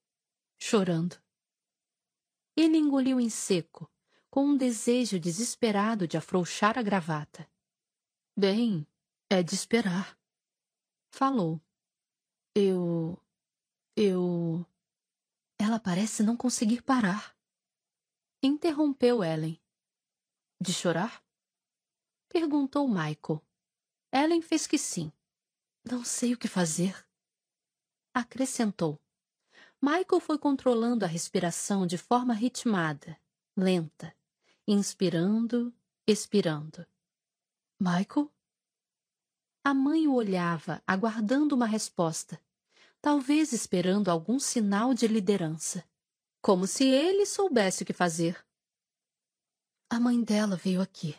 Chorando. 0.55 1.19
Ele 2.55 2.77
engoliu 2.77 3.19
em 3.19 3.27
seco, 3.27 3.91
com 4.29 4.45
um 4.45 4.55
desejo 4.55 5.19
desesperado 5.19 6.07
de 6.07 6.15
afrouxar 6.15 6.77
a 6.77 6.83
gravata. 6.83 7.49
Bem, 8.37 8.85
é 9.31 9.41
de 9.41 9.55
esperar. 9.55 10.15
Falou. 11.09 11.59
Eu. 12.53 13.19
Eu. 13.95 14.63
Ela 15.57 15.79
parece 15.79 16.21
não 16.21 16.37
conseguir 16.37 16.83
parar. 16.83 17.35
Interrompeu 18.43 19.23
Ellen. 19.23 19.59
De 20.61 20.71
chorar? 20.71 21.25
Perguntou 22.29 22.87
Michael. 22.87 23.41
Ellen 24.15 24.41
fez 24.41 24.65
que 24.65 24.77
sim. 24.77 25.11
Não 25.83 26.05
sei 26.05 26.33
o 26.33 26.37
que 26.37 26.47
fazer. 26.47 27.05
Acrescentou. 28.13 28.97
Michael 29.81 30.21
foi 30.21 30.39
controlando 30.39 31.03
a 31.03 31.07
respiração 31.07 31.85
de 31.85 31.97
forma 31.97 32.33
ritmada, 32.33 33.19
lenta, 33.57 34.15
inspirando, 34.65 35.75
expirando. 36.07 36.87
Michael? 37.77 38.33
A 39.65 39.73
mãe 39.73 40.07
o 40.07 40.13
olhava, 40.13 40.81
aguardando 40.87 41.53
uma 41.53 41.65
resposta, 41.65 42.41
talvez 43.01 43.51
esperando 43.51 44.07
algum 44.07 44.39
sinal 44.39 44.93
de 44.93 45.09
liderança, 45.09 45.83
como 46.41 46.65
se 46.65 46.85
ele 46.85 47.25
soubesse 47.25 47.83
o 47.83 47.85
que 47.85 47.91
fazer. 47.91 48.41
A 49.89 49.99
mãe 49.99 50.23
dela 50.23 50.55
veio 50.55 50.81
aqui 50.81 51.17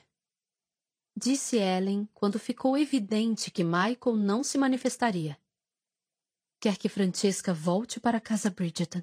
disse 1.17 1.57
Ellen 1.57 2.07
quando 2.13 2.39
ficou 2.39 2.77
evidente 2.77 3.51
que 3.51 3.65
Michael 3.65 4.17
não 4.17 4.45
se 4.45 4.59
manifestaria. 4.59 5.41
Quer 6.61 6.77
que 6.77 6.89
Francesca 6.89 7.55
volte 7.55 7.99
para 7.99 8.21
casa 8.21 8.51
Bridgeton. 8.51 9.03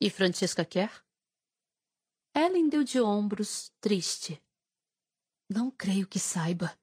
E 0.00 0.08
Francesca 0.08 0.64
quer? 0.64 1.04
Ellen 2.34 2.68
deu 2.68 2.82
de 2.82 3.00
ombros, 3.00 3.70
triste. 3.80 4.42
Não 5.48 5.70
creio 5.70 6.06
que 6.06 6.18
saiba. 6.18 6.76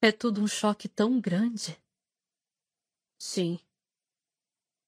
É 0.00 0.12
tudo 0.12 0.42
um 0.42 0.46
choque 0.46 0.88
tão 0.88 1.18
grande. 1.18 1.76
Sim. 3.18 3.58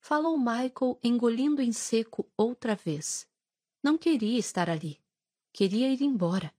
Falou 0.01 0.39
Michael, 0.39 0.99
engolindo 1.03 1.63
em 1.63 1.73
seco 1.73 2.31
outra 2.37 2.75
vez. 2.75 3.27
Não 3.83 3.97
queria 3.97 4.39
estar 4.39 4.69
ali. 4.69 5.01
Queria 5.53 5.91
ir 5.91 6.03
embora. 6.03 6.55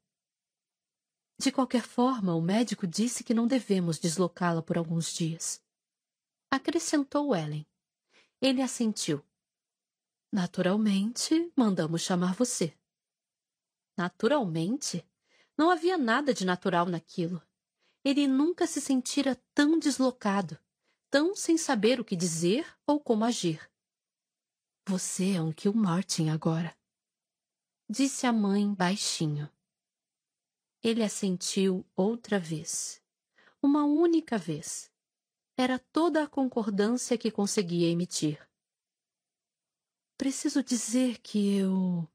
De 1.40 1.54
qualquer 1.54 1.84
forma, 1.84 2.36
o 2.36 2.42
médico 2.42 2.86
disse 2.86 3.24
que 3.24 3.34
não 3.34 3.48
devemos 3.48 3.98
deslocá-la 3.98 4.62
por 4.62 4.78
alguns 4.78 5.14
dias. 5.14 5.64
Acrescentou 6.52 7.34
Ellen. 7.34 7.66
Ele 8.42 8.62
assentiu. 8.62 9.24
Naturalmente, 10.34 11.50
mandamos 11.56 12.02
chamar 12.02 12.34
você. 12.34 12.78
Naturalmente? 13.98 15.06
Não 15.58 15.70
havia 15.70 15.98
nada 15.98 16.34
de 16.34 16.46
natural 16.46 16.86
naquilo. 16.86 17.42
Ele 18.04 18.28
nunca 18.28 18.68
se 18.68 18.82
sentira 18.82 19.42
tão 19.54 19.80
deslocado, 19.80 20.60
tão 21.10 21.34
sem 21.36 21.58
saber 21.58 22.02
o 22.02 22.06
que 22.06 22.18
dizer 22.18 22.68
ou 22.86 23.00
como 23.00 23.24
agir. 23.24 23.70
Você 24.88 25.36
é 25.36 25.42
um 25.42 25.54
Kilmartin 25.54 26.30
agora, 26.30 26.76
disse 27.90 28.26
a 28.26 28.34
mãe 28.34 28.74
baixinho. 28.74 29.50
Ele 30.82 31.04
assentiu 31.04 31.86
outra 31.94 32.40
vez. 32.40 33.02
Uma 33.62 33.84
única 33.84 34.38
vez. 34.38 34.90
Era 35.58 35.78
toda 35.78 36.24
a 36.24 36.28
concordância 36.28 37.18
que 37.18 37.30
conseguia 37.30 37.90
emitir. 37.90 38.40
Preciso 40.18 40.64
dizer 40.64 41.18
que 41.20 41.58
eu. 41.58 42.08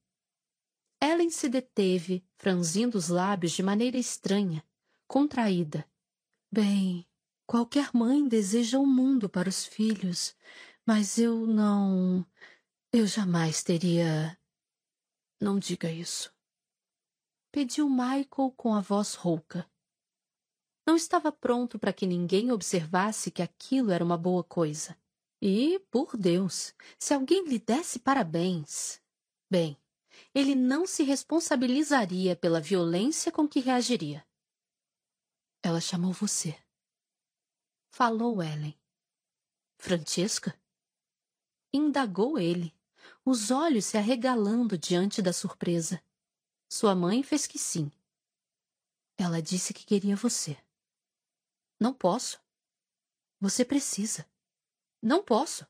Ellen 0.99 1.29
se 1.29 1.47
deteve, 1.51 2.25
franzindo 2.39 2.97
os 2.97 3.09
lábios 3.09 3.53
de 3.53 3.63
maneira 3.63 3.99
estranha, 3.99 4.65
contraída. 5.07 5.87
Bem, 6.51 7.07
qualquer 7.47 7.91
mãe 7.93 8.27
deseja 8.27 8.79
o 8.79 8.85
um 8.85 8.87
mundo 8.87 9.29
para 9.29 9.49
os 9.49 9.67
filhos, 9.67 10.35
mas 10.87 11.19
eu 11.19 11.47
não. 11.47 12.27
Eu 12.91 13.07
jamais 13.07 13.63
teria. 13.63 14.39
Não 15.39 15.59
diga 15.59 15.91
isso 15.91 16.34
pediu 17.55 17.89
Michael 17.89 18.53
com 18.57 18.75
a 18.75 18.81
voz 18.81 19.15
rouca. 19.15 19.65
Não 20.85 20.97
estava 20.97 21.31
pronto 21.31 21.79
para 21.79 21.93
que 21.93 22.05
ninguém 22.05 22.51
observasse 22.51 23.31
que 23.31 23.41
aquilo 23.41 23.93
era 23.93 24.05
uma 24.05 24.19
boa 24.19 24.43
coisa. 24.43 24.99
E, 25.41 25.79
por 25.89 26.17
Deus, 26.17 26.75
se 26.99 27.15
alguém 27.15 27.45
lhe 27.47 27.61
desse 27.61 28.01
parabéns. 28.01 29.01
Bem, 29.49 29.81
ele 30.35 30.57
não 30.57 30.85
se 30.85 31.05
responsabilizaria 31.05 32.35
pela 32.35 32.61
violência 32.61 33.31
com 33.31 33.47
que 33.47 33.61
reagiria. 33.61 34.27
Ela 35.63 35.81
chamou 35.81 36.13
você. 36.13 36.59
Falou 37.89 38.43
Ellen. 38.43 38.77
Francesca? 39.79 40.61
Indagou 41.73 42.37
ele, 42.37 42.75
os 43.25 43.53
olhos 43.53 43.85
se 43.85 43.97
arregalando 43.97 44.77
diante 44.77 45.23
da 45.23 45.33
surpresa. 45.33 46.03
Sua 46.69 46.95
mãe 46.95 47.23
fez 47.23 47.47
que 47.47 47.59
sim. 47.59 47.91
Ela 49.17 49.41
disse 49.41 49.73
que 49.73 49.85
queria 49.85 50.17
você. 50.17 50.57
Não 51.81 51.93
posso. 51.95 52.41
Você 53.41 53.65
precisa. 53.65 54.27
Não 55.03 55.23
posso. 55.23 55.67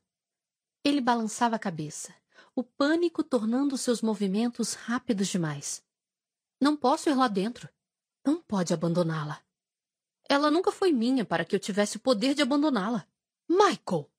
Ele 0.83 1.01
balançava 1.01 1.55
a 1.55 1.59
cabeça, 1.59 2.15
o 2.55 2.63
pânico 2.63 3.23
tornando 3.23 3.77
seus 3.77 4.01
movimentos 4.01 4.73
rápidos 4.73 5.27
demais. 5.27 5.83
Não 6.59 6.77
posso 6.77 7.09
ir 7.09 7.15
lá 7.15 7.27
dentro. 7.27 7.69
Não 8.25 8.41
pode 8.41 8.73
abandoná-la. 8.73 9.43
Ela 10.27 10.49
nunca 10.49 10.71
foi 10.71 10.91
minha 10.91 11.25
para 11.25 11.45
que 11.45 11.55
eu 11.55 11.59
tivesse 11.59 11.97
o 11.97 11.99
poder 11.99 12.33
de 12.33 12.41
abandoná-la. 12.41 13.07
Michael! 13.47 14.09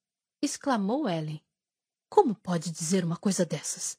exclamou 0.41 1.09
Ellen. 1.09 1.43
Como 2.09 2.35
pode 2.35 2.71
dizer 2.71 3.05
uma 3.05 3.17
coisa 3.17 3.45
dessas? 3.45 3.99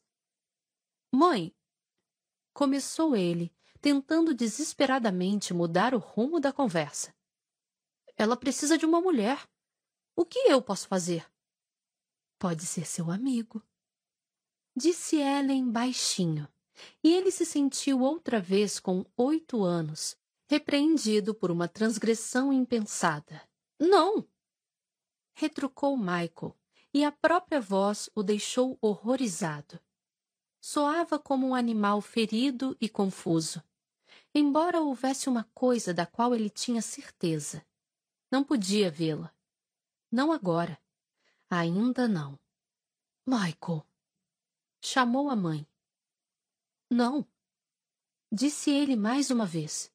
Mãe, 1.12 1.54
Começou 2.58 3.14
ele, 3.14 3.54
tentando 3.80 4.34
desesperadamente 4.34 5.54
mudar 5.54 5.94
o 5.94 5.98
rumo 5.98 6.40
da 6.40 6.52
conversa. 6.52 7.14
Ela 8.16 8.36
precisa 8.36 8.76
de 8.76 8.84
uma 8.84 9.00
mulher. 9.00 9.48
O 10.16 10.24
que 10.24 10.40
eu 10.40 10.60
posso 10.60 10.88
fazer? 10.88 11.24
Pode 12.36 12.66
ser 12.66 12.84
seu 12.84 13.12
amigo. 13.12 13.62
Disse 14.74 15.18
Ellen 15.18 15.70
baixinho, 15.70 16.48
e 17.00 17.14
ele 17.14 17.30
se 17.30 17.46
sentiu 17.46 18.00
outra 18.00 18.40
vez 18.40 18.80
com 18.80 19.06
oito 19.16 19.62
anos, 19.62 20.16
repreendido 20.48 21.32
por 21.32 21.52
uma 21.52 21.68
transgressão 21.68 22.52
impensada. 22.52 23.40
Não! 23.78 24.28
Retrucou 25.32 25.96
Michael, 25.96 26.56
e 26.92 27.04
a 27.04 27.12
própria 27.12 27.60
voz 27.60 28.10
o 28.16 28.22
deixou 28.24 28.76
horrorizado 28.80 29.80
soava 30.60 31.18
como 31.18 31.48
um 31.48 31.54
animal 31.54 32.00
ferido 32.00 32.76
e 32.80 32.88
confuso, 32.88 33.62
embora 34.34 34.80
houvesse 34.80 35.28
uma 35.28 35.44
coisa 35.54 35.94
da 35.94 36.04
qual 36.04 36.34
ele 36.34 36.50
tinha 36.50 36.82
certeza. 36.82 37.64
Não 38.30 38.44
podia 38.44 38.90
vê-la. 38.90 39.32
Não 40.10 40.32
agora. 40.32 40.78
Ainda 41.48 42.06
não. 42.06 42.38
Michael. 43.26 43.86
Chamou 44.82 45.30
a 45.30 45.36
mãe. 45.36 45.66
Não. 46.90 47.26
Disse 48.30 48.70
ele 48.70 48.96
mais 48.96 49.30
uma 49.30 49.46
vez. 49.46 49.92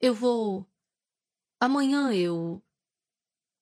Eu 0.00 0.14
vou. 0.14 0.66
Amanhã 1.60 2.12
eu. 2.12 2.62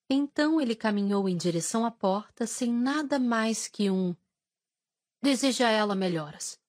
Então 0.09 0.61
ele 0.61 0.75
caminhou 0.75 1.29
em 1.29 1.37
direção 1.37 1.85
à 1.85 1.91
porta 1.91 2.47
sem 2.47 2.73
nada 2.73 3.19
mais 3.19 3.69
que 3.69 3.91
um 3.91 4.15
Deseja 5.25 5.69
a 5.69 5.71
ela 5.71 5.95
melhoras. 5.95 6.61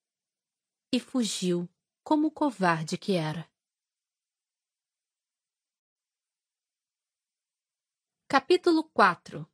E 0.92 1.00
fugiu, 1.00 1.68
como 2.04 2.28
o 2.28 2.30
covarde 2.30 2.96
que 2.96 3.14
era. 3.14 3.50
Capítulo 8.28 8.84
4 8.84 9.44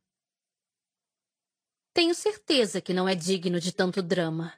Tenho 1.91 2.13
certeza 2.13 2.79
que 2.79 2.93
não 2.93 3.09
é 3.09 3.15
digno 3.15 3.59
de 3.59 3.71
tanto 3.71 4.03
drama. 4.03 4.53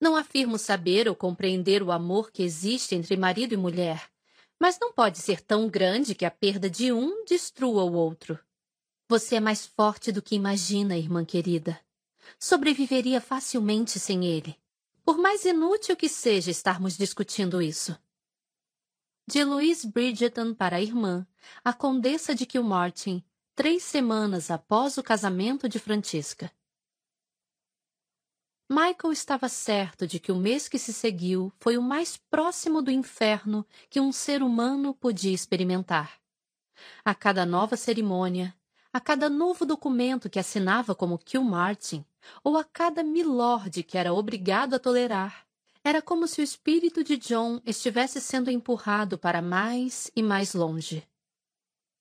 Não 0.00 0.14
afirmo 0.14 0.58
saber 0.58 1.08
ou 1.08 1.16
compreender 1.16 1.82
o 1.82 1.90
amor 1.90 2.30
que 2.30 2.44
existe 2.44 2.94
entre 2.94 3.16
marido 3.16 3.52
e 3.52 3.56
mulher, 3.56 4.08
mas 4.60 4.78
não 4.78 4.92
pode 4.92 5.18
ser 5.18 5.40
tão 5.40 5.68
grande 5.68 6.14
que 6.14 6.24
a 6.24 6.30
perda 6.30 6.70
de 6.70 6.92
um 6.92 7.24
destrua 7.24 7.82
o 7.82 7.94
outro. 7.94 8.38
Você 9.08 9.34
é 9.34 9.40
mais 9.40 9.66
forte 9.66 10.12
do 10.12 10.22
que 10.22 10.36
imagina, 10.36 10.96
irmã 10.96 11.24
querida 11.24 11.84
sobreviveria 12.38 13.20
facilmente 13.20 13.98
sem 13.98 14.24
ele. 14.24 14.56
Por 15.04 15.18
mais 15.18 15.44
inútil 15.44 15.96
que 15.96 16.08
seja 16.08 16.50
estarmos 16.50 16.96
discutindo 16.96 17.60
isso. 17.60 17.98
de 19.26 19.44
Louise 19.44 19.86
Bridgeton 19.86 20.54
para 20.54 20.76
a 20.76 20.80
irmã, 20.80 21.26
a 21.64 21.72
Condessa 21.72 22.34
de 22.34 22.44
Kilmartin, 22.44 23.24
três 23.54 23.82
semanas 23.82 24.50
após 24.50 24.98
o 24.98 25.02
casamento 25.02 25.68
de 25.68 25.78
Francisca. 25.78 26.52
Michael 28.70 29.12
estava 29.12 29.48
certo 29.48 30.06
de 30.06 30.18
que 30.18 30.32
o 30.32 30.36
mês 30.36 30.66
que 30.68 30.78
se 30.78 30.92
seguiu 30.92 31.52
foi 31.60 31.76
o 31.76 31.82
mais 31.82 32.16
próximo 32.16 32.80
do 32.80 32.90
inferno 32.90 33.66
que 33.90 34.00
um 34.00 34.10
ser 34.10 34.42
humano 34.42 34.94
podia 34.94 35.34
experimentar. 35.34 36.20
A 37.04 37.14
cada 37.14 37.44
nova 37.44 37.76
cerimônia, 37.76 38.56
a 38.92 39.00
cada 39.00 39.30
novo 39.30 39.64
documento 39.64 40.28
que 40.28 40.38
assinava 40.38 40.94
como 40.94 41.18
Kilmartin, 41.18 42.04
ou 42.44 42.58
a 42.58 42.64
cada 42.64 43.02
milord 43.02 43.82
que 43.82 43.96
era 43.96 44.12
obrigado 44.12 44.74
a 44.74 44.78
tolerar, 44.78 45.46
era 45.82 46.02
como 46.02 46.28
se 46.28 46.40
o 46.40 46.44
espírito 46.44 47.02
de 47.02 47.16
John 47.16 47.60
estivesse 47.64 48.20
sendo 48.20 48.50
empurrado 48.50 49.18
para 49.18 49.40
mais 49.40 50.10
e 50.14 50.22
mais 50.22 50.54
longe. 50.54 51.08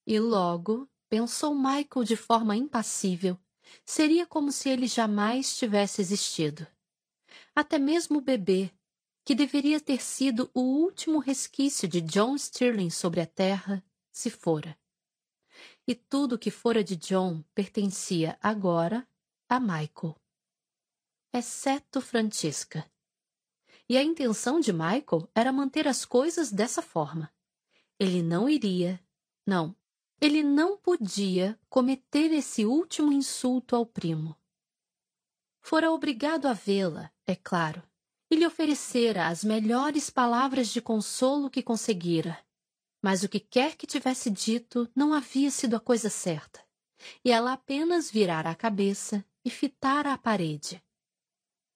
E 0.06 0.20
logo, 0.20 0.88
pensou 1.10 1.56
Michael 1.56 2.04
de 2.04 2.16
forma 2.16 2.56
impassível, 2.56 3.38
seria 3.86 4.26
como 4.26 4.52
se 4.52 4.70
ele 4.70 4.86
jamais 4.86 5.56
tivesse 5.56 6.02
existido. 6.02 6.68
Até 7.56 7.80
mesmo 7.80 8.20
o 8.20 8.22
bebê, 8.22 8.72
que 9.24 9.34
deveria 9.34 9.80
ter 9.80 10.02
sido 10.02 10.50
o 10.54 10.62
último 10.62 11.20
resquício 11.20 11.88
de 11.88 12.02
John 12.02 12.38
Stirling 12.38 12.90
sobre 12.90 13.22
a 13.22 13.26
terra, 13.26 13.84
se 14.12 14.30
fora. 14.30 14.78
E 15.88 15.96
tudo 15.96 16.38
que 16.38 16.52
fora 16.52 16.84
de 16.84 16.96
John 16.96 17.44
pertencia 17.56 18.38
agora 18.42 19.08
a 19.50 19.60
Michael. 19.60 20.16
Exceto 21.34 22.00
Francisca. 22.02 22.90
E 23.90 23.98
a 23.98 24.04
intenção 24.04 24.60
de 24.60 24.72
Michael 24.72 25.30
era 25.34 25.52
manter 25.52 25.88
as 25.88 26.06
coisas 26.06 26.52
dessa 26.52 26.82
forma. 26.82 27.32
Ele 28.00 28.24
não 28.24 28.48
iria, 28.48 29.00
não, 29.46 29.76
ele 30.22 30.44
não 30.44 30.78
podia 30.78 31.60
cometer 31.68 32.32
esse 32.32 32.64
último 32.64 33.12
insulto 33.12 33.76
ao 33.76 33.86
primo. 33.86 34.38
Fora 35.60 35.92
obrigado 35.92 36.48
a 36.48 36.54
vê-la, 36.54 37.12
é 37.26 37.36
claro, 37.36 37.84
e 38.30 38.36
lhe 38.36 38.46
oferecera 38.46 39.28
as 39.28 39.44
melhores 39.44 40.10
palavras 40.10 40.70
de 40.70 40.82
consolo 40.82 41.50
que 41.50 41.64
conseguira. 41.64 42.38
Mas 43.02 43.24
o 43.24 43.30
que 43.30 43.40
quer 43.40 43.76
que 43.76 43.88
tivesse 43.88 44.30
dito 44.30 44.90
não 44.96 45.14
havia 45.14 45.50
sido 45.50 45.76
a 45.76 45.80
coisa 45.80 46.10
certa, 46.10 46.60
e 47.26 47.32
ela 47.32 47.54
apenas 47.54 48.12
virara 48.12 48.52
a 48.52 48.56
cabeça 48.56 49.26
e 49.44 49.50
fitara 49.50 50.14
a 50.14 50.18
parede. 50.18 50.84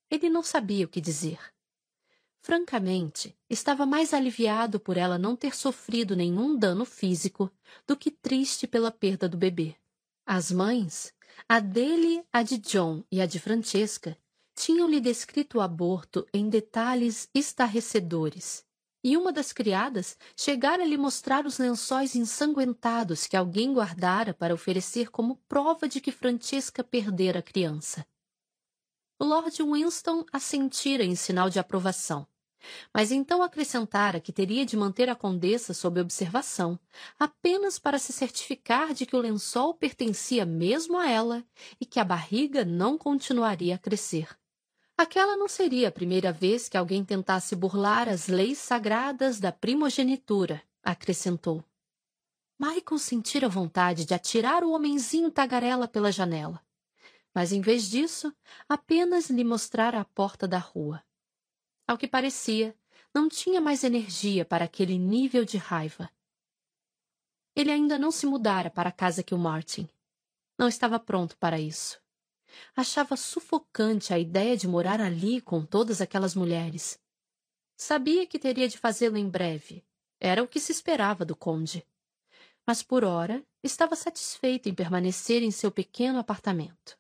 Ele 0.10 0.30
não 0.30 0.44
sabia 0.44 0.86
o 0.86 0.90
que 0.90 1.02
dizer. 1.02 1.40
Francamente, 2.42 3.36
estava 3.50 3.88
mais 3.88 4.14
aliviado 4.14 4.80
por 4.80 4.98
ela 4.98 5.18
não 5.18 5.36
ter 5.36 5.56
sofrido 5.56 6.16
nenhum 6.16 6.56
dano 6.56 6.86
físico 6.86 7.52
do 7.88 7.98
que 7.98 8.12
triste 8.12 8.68
pela 8.68 8.92
perda 8.92 9.28
do 9.28 9.36
bebê. 9.36 9.76
As 10.24 10.52
mães, 10.52 11.12
a 11.50 11.60
dele, 11.60 12.24
a 12.32 12.44
de 12.44 12.58
John 12.58 13.04
e 13.12 13.20
a 13.20 13.26
de 13.26 13.40
Francesca, 13.40 14.18
tinham-lhe 14.56 15.00
descrito 15.00 15.58
o 15.58 15.62
aborto 15.62 16.26
em 16.34 16.50
detalhes 16.50 17.30
estarrecedores, 17.34 18.65
e 19.06 19.16
uma 19.16 19.32
das 19.32 19.54
criadas 19.54 20.18
chegara 20.36 20.82
a 20.82 20.86
lhe 20.86 20.98
mostrar 20.98 21.46
os 21.46 21.60
lençóis 21.60 22.16
ensanguentados 22.16 23.28
que 23.28 23.38
alguém 23.38 23.72
guardara 23.72 24.34
para 24.34 24.52
oferecer 24.52 25.12
como 25.12 25.36
prova 25.48 25.88
de 25.88 26.02
que 26.02 26.12
Francesca 26.12 26.84
perdera 26.84 27.38
a 27.38 27.44
criança. 27.44 28.04
O 29.20 29.26
Lord 29.26 29.62
Winston 29.62 30.26
assentira 30.34 31.04
em 31.04 31.16
sinal 31.16 31.52
de 31.52 31.60
aprovação 31.60 32.28
mas 32.92 33.12
então 33.12 33.44
acrescentara 33.44 34.20
que 34.20 34.34
teria 34.34 34.66
de 34.66 34.76
manter 34.76 35.08
a 35.08 35.16
condessa 35.16 35.72
sob 35.72 36.02
observação, 36.02 36.80
apenas 37.20 37.78
para 37.78 38.00
se 38.00 38.12
certificar 38.12 38.92
de 38.92 39.06
que 39.06 39.16
o 39.16 39.20
lençol 39.20 39.76
pertencia 39.76 40.48
mesmo 40.48 40.98
a 40.98 41.08
ela 41.08 41.46
e 41.80 41.86
que 41.86 42.00
a 42.00 42.04
barriga 42.04 42.66
não 42.66 42.98
continuaria 42.98 43.76
a 43.76 43.78
crescer. 43.78 44.36
Aquela 44.98 45.36
não 45.36 45.48
seria 45.48 45.90
a 45.90 45.92
primeira 45.92 46.32
vez 46.32 46.70
que 46.70 46.78
alguém 46.78 47.04
tentasse 47.04 47.54
burlar 47.54 48.08
as 48.08 48.28
leis 48.28 48.58
sagradas 48.58 49.40
da 49.42 49.52
primogenitura, 49.52 50.64
acrescentou. 50.82 51.64
Michael 52.58 52.98
sentira 52.98 53.50
vontade 53.50 54.06
de 54.06 54.14
atirar 54.14 54.64
o 54.64 54.72
homenzinho 54.72 55.30
tagarela 55.30 55.86
pela 55.86 56.14
janela. 56.14 56.66
Mas, 57.34 57.52
em 57.52 57.60
vez 57.60 57.90
disso, 57.90 58.34
apenas 58.70 59.30
lhe 59.30 59.44
mostrara 59.44 60.00
a 60.00 60.06
porta 60.06 60.48
da 60.48 60.58
rua. 60.58 61.04
Ao 61.86 61.98
que 61.98 62.08
parecia, 62.08 62.74
não 63.14 63.28
tinha 63.28 63.60
mais 63.60 63.84
energia 63.84 64.46
para 64.46 64.64
aquele 64.64 64.98
nível 64.98 65.44
de 65.44 65.58
raiva. 65.58 66.10
Ele 67.54 67.72
ainda 67.72 68.00
não 68.00 68.12
se 68.12 68.26
mudara 68.26 68.70
para 68.70 68.88
a 68.88 68.94
casa 68.94 69.22
que 69.22 69.36
o 69.36 69.38
Martin. 69.38 69.90
Não 70.58 70.70
estava 70.70 70.98
pronto 70.98 71.38
para 71.38 71.60
isso. 71.60 72.02
Achava 72.76 73.16
sufocante 73.16 74.14
a 74.14 74.20
ideia 74.20 74.56
de 74.56 74.68
morar 74.68 75.02
ali 75.02 75.42
com 75.42 75.66
todas 75.66 76.02
aquelas 76.02 76.36
mulheres. 76.36 77.00
Sabia 77.78 78.26
que 78.26 78.40
teria 78.40 78.68
de 78.68 78.78
fazê-lo 78.78 79.18
em 79.18 79.30
breve. 79.30 79.86
Era 80.20 80.42
o 80.42 80.48
que 80.48 80.60
se 80.60 80.72
esperava 80.72 81.26
do 81.26 81.36
conde. 81.36 81.86
Mas 82.66 82.82
por 82.82 83.04
ora 83.04 83.46
estava 83.62 83.96
satisfeito 83.96 84.70
em 84.70 84.74
permanecer 84.74 85.44
em 85.44 85.52
seu 85.52 85.72
pequeno 85.72 86.18
apartamento. 86.18 86.98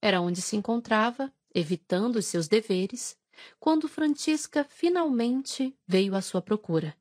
Era 0.00 0.20
onde 0.20 0.42
se 0.42 0.56
encontrava, 0.56 1.32
evitando 1.54 2.16
os 2.16 2.26
seus 2.26 2.48
deveres, 2.48 3.16
quando 3.60 3.88
Francisca 3.88 4.64
finalmente 4.64 5.76
veio 5.86 6.14
à 6.14 6.20
sua 6.20 6.42
procura. 6.42 6.96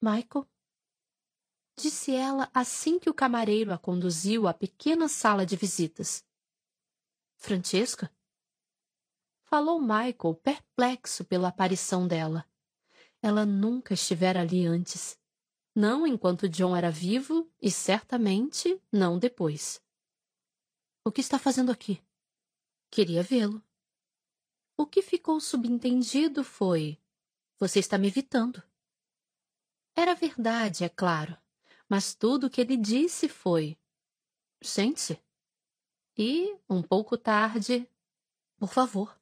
Michael? 0.00 0.46
Disse 1.78 2.12
ela 2.12 2.50
assim 2.52 2.98
que 2.98 3.08
o 3.08 3.14
camareiro 3.14 3.72
a 3.72 3.78
conduziu 3.78 4.48
à 4.48 4.52
pequena 4.52 5.06
sala 5.06 5.46
de 5.46 5.54
visitas. 5.54 6.24
Francesca? 7.36 8.12
Falou 9.44 9.80
Michael, 9.80 10.34
perplexo 10.42 11.24
pela 11.24 11.46
aparição 11.46 12.08
dela. 12.08 12.44
Ela 13.22 13.46
nunca 13.46 13.94
estivera 13.94 14.40
ali 14.40 14.66
antes. 14.66 15.16
Não 15.72 16.04
enquanto 16.04 16.48
John 16.48 16.76
era 16.76 16.90
vivo 16.90 17.48
e 17.62 17.70
certamente 17.70 18.82
não 18.90 19.16
depois. 19.16 19.80
O 21.04 21.12
que 21.12 21.20
está 21.20 21.38
fazendo 21.38 21.70
aqui? 21.70 22.02
Queria 22.90 23.22
vê-lo. 23.22 23.62
O 24.76 24.84
que 24.84 25.00
ficou 25.00 25.40
subentendido 25.40 26.42
foi: 26.42 27.00
Você 27.56 27.78
está 27.78 27.96
me 27.96 28.08
evitando. 28.08 28.60
Era 29.94 30.16
verdade, 30.16 30.82
é 30.82 30.88
claro, 30.88 31.38
mas 31.88 32.14
tudo 32.14 32.46
o 32.46 32.50
que 32.50 32.60
ele 32.60 32.76
disse 32.76 33.28
foi: 33.28 33.78
Sente-se. 34.60 35.20
E, 36.16 36.56
um 36.68 36.82
pouco 36.82 37.16
tarde, 37.16 37.88
por 38.56 38.68
favor. 38.68 39.18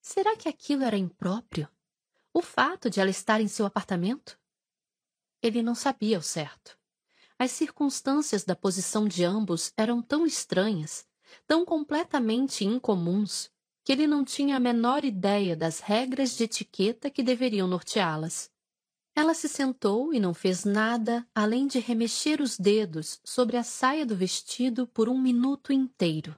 Será 0.00 0.36
que 0.36 0.48
aquilo 0.48 0.82
era 0.82 0.96
impróprio? 0.96 1.68
O 2.32 2.42
fato 2.42 2.90
de 2.90 3.00
ela 3.00 3.10
estar 3.10 3.40
em 3.40 3.48
seu 3.48 3.66
apartamento? 3.66 4.38
Ele 5.42 5.62
não 5.62 5.74
sabia 5.74 6.16
ao 6.16 6.22
certo. 6.22 6.78
As 7.38 7.50
circunstâncias 7.50 8.44
da 8.44 8.56
posição 8.56 9.06
de 9.06 9.24
ambos 9.24 9.72
eram 9.76 10.00
tão 10.00 10.24
estranhas, 10.24 11.06
tão 11.46 11.64
completamente 11.64 12.64
incomuns, 12.64 13.50
que 13.84 13.92
ele 13.92 14.06
não 14.06 14.24
tinha 14.24 14.56
a 14.56 14.60
menor 14.60 15.04
ideia 15.04 15.54
das 15.54 15.80
regras 15.80 16.36
de 16.36 16.44
etiqueta 16.44 17.10
que 17.10 17.22
deveriam 17.22 17.68
norteá-las. 17.68 18.50
Ela 19.16 19.32
se 19.32 19.48
sentou 19.48 20.12
e 20.12 20.18
não 20.18 20.34
fez 20.34 20.64
nada 20.64 21.26
além 21.32 21.68
de 21.68 21.78
remexer 21.78 22.40
os 22.40 22.58
dedos 22.58 23.20
sobre 23.22 23.56
a 23.56 23.62
saia 23.62 24.04
do 24.04 24.16
vestido 24.16 24.88
por 24.88 25.08
um 25.08 25.16
minuto 25.16 25.72
inteiro. 25.72 26.36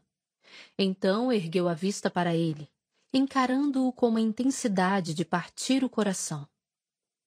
Então 0.78 1.32
ergueu 1.32 1.68
a 1.68 1.74
vista 1.74 2.10
para 2.10 2.34
ele, 2.34 2.70
encarando-o 3.12 3.90
com 3.92 4.08
uma 4.08 4.20
intensidade 4.20 5.14
de 5.14 5.24
partir 5.24 5.82
o 5.84 5.88
coração. 5.88 6.46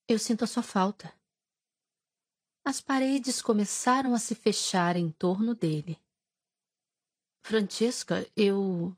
Eu 0.07 0.19
sinto 0.19 0.43
a 0.43 0.47
sua 0.47 0.61
falta. 0.61 1.11
As 2.63 2.79
paredes 2.79 3.41
começaram 3.41 4.13
a 4.13 4.19
se 4.19 4.35
fechar 4.35 4.95
em 4.95 5.09
torno 5.09 5.55
dele. 5.55 5.99
Francesca, 7.43 8.29
eu. 8.35 8.95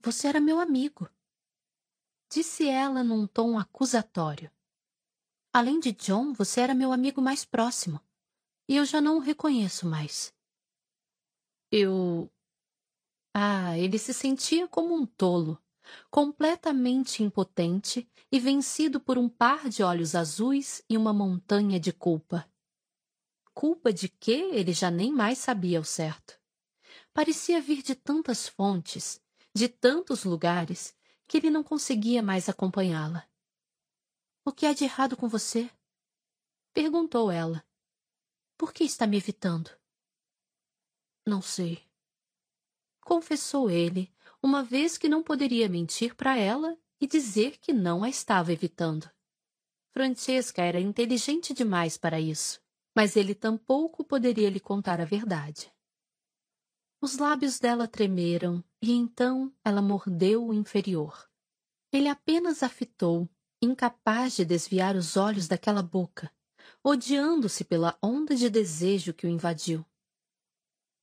Você 0.00 0.28
era 0.28 0.40
meu 0.40 0.60
amigo. 0.60 1.08
Disse 2.30 2.68
ela 2.68 3.02
num 3.02 3.26
tom 3.26 3.58
acusatório. 3.58 4.50
Além 5.52 5.80
de 5.80 5.92
John, 5.92 6.32
você 6.32 6.60
era 6.60 6.74
meu 6.74 6.92
amigo 6.92 7.20
mais 7.20 7.44
próximo. 7.44 8.00
E 8.68 8.76
eu 8.76 8.84
já 8.84 9.00
não 9.00 9.16
o 9.16 9.20
reconheço 9.20 9.86
mais. 9.86 10.34
Eu. 11.70 12.30
Ah, 13.34 13.78
ele 13.78 13.98
se 13.98 14.12
sentia 14.12 14.66
como 14.68 14.94
um 14.94 15.06
tolo, 15.06 15.60
completamente 16.10 17.22
impotente 17.22 18.10
e 18.30 18.38
vencido 18.38 19.00
por 19.00 19.16
um 19.16 19.28
par 19.28 19.68
de 19.68 19.82
olhos 19.82 20.14
azuis 20.14 20.82
e 20.88 20.96
uma 20.96 21.12
montanha 21.12 21.78
de 21.78 21.92
culpa. 21.92 22.50
Culpa 23.54 23.92
de 23.92 24.08
quê 24.08 24.50
ele 24.52 24.72
já 24.72 24.90
nem 24.90 25.12
mais 25.12 25.38
sabia 25.38 25.78
ao 25.78 25.84
certo. 25.84 26.38
Parecia 27.12 27.60
vir 27.60 27.82
de 27.82 27.94
tantas 27.94 28.48
fontes 28.48 29.20
de 29.54 29.68
tantos 29.68 30.24
lugares 30.24 30.94
que 31.26 31.36
ele 31.36 31.50
não 31.50 31.64
conseguia 31.64 32.22
mais 32.22 32.48
acompanhá-la. 32.48 33.27
O 34.48 34.52
que 34.52 34.64
há 34.64 34.72
de 34.72 34.84
errado 34.84 35.14
com 35.14 35.28
você? 35.28 35.70
Perguntou 36.72 37.30
ela. 37.30 37.62
Por 38.56 38.72
que 38.72 38.82
está 38.82 39.06
me 39.06 39.18
evitando? 39.18 39.70
Não 41.26 41.42
sei. 41.42 41.86
Confessou 43.02 43.70
ele, 43.70 44.10
uma 44.42 44.64
vez 44.64 44.96
que 44.96 45.06
não 45.06 45.22
poderia 45.22 45.68
mentir 45.68 46.14
para 46.14 46.34
ela 46.38 46.78
e 46.98 47.06
dizer 47.06 47.58
que 47.58 47.74
não 47.74 48.02
a 48.02 48.08
estava 48.08 48.50
evitando. 48.50 49.10
Francesca 49.92 50.62
era 50.62 50.80
inteligente 50.80 51.52
demais 51.52 51.98
para 51.98 52.18
isso, 52.18 52.58
mas 52.96 53.16
ele 53.16 53.34
tampouco 53.34 54.02
poderia 54.02 54.48
lhe 54.48 54.60
contar 54.60 54.98
a 54.98 55.04
verdade. 55.04 55.70
Os 57.02 57.18
lábios 57.18 57.58
dela 57.58 57.86
tremeram 57.86 58.64
e 58.80 58.92
então 58.92 59.54
ela 59.62 59.82
mordeu 59.82 60.46
o 60.46 60.54
inferior. 60.54 61.30
Ele 61.92 62.08
apenas 62.08 62.62
a 62.62 62.68
fitou, 62.70 63.28
incapaz 63.60 64.36
de 64.36 64.44
desviar 64.44 64.96
os 64.96 65.16
olhos 65.16 65.48
daquela 65.48 65.82
boca, 65.82 66.32
odiando-se 66.82 67.64
pela 67.64 67.98
onda 68.02 68.36
de 68.36 68.48
desejo 68.48 69.12
que 69.12 69.26
o 69.26 69.30
invadiu. 69.30 69.84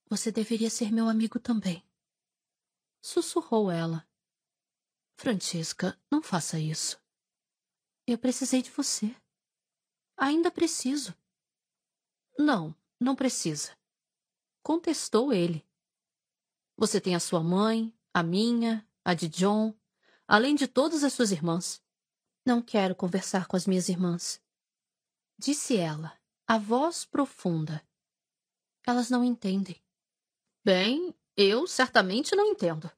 Você 0.09 0.31
deveria 0.31 0.69
ser 0.69 0.91
meu 0.91 1.09
amigo 1.09 1.39
também. 1.39 1.83
Sussurrou 3.01 3.69
ela. 3.69 4.07
Francesca, 5.17 5.99
não 6.11 6.21
faça 6.21 6.59
isso. 6.59 6.99
Eu 8.07 8.17
precisei 8.17 8.61
de 8.61 8.69
você. 8.69 9.15
Ainda 10.17 10.51
preciso. 10.51 11.15
Não, 12.37 12.75
não 12.99 13.15
precisa. 13.15 13.75
Contestou 14.61 15.33
ele. 15.33 15.65
Você 16.77 16.99
tem 16.99 17.15
a 17.15 17.19
sua 17.19 17.41
mãe, 17.41 17.93
a 18.13 18.21
minha, 18.21 18.87
a 19.03 19.13
de 19.13 19.27
John, 19.27 19.73
além 20.27 20.55
de 20.55 20.67
todas 20.67 21.03
as 21.03 21.13
suas 21.13 21.31
irmãs. 21.31 21.84
Não 22.45 22.61
quero 22.61 22.93
conversar 22.93 23.47
com 23.47 23.55
as 23.55 23.65
minhas 23.65 23.89
irmãs. 23.89 24.39
Disse 25.35 25.77
ela, 25.77 26.15
a 26.45 26.59
voz 26.59 27.03
profunda. 27.03 27.83
Elas 28.85 29.09
não 29.09 29.23
entendem. 29.23 29.81
Bem, 30.63 31.15
eu 31.35 31.65
certamente 31.65 32.35
não 32.35 32.45
entendo. 32.45 32.89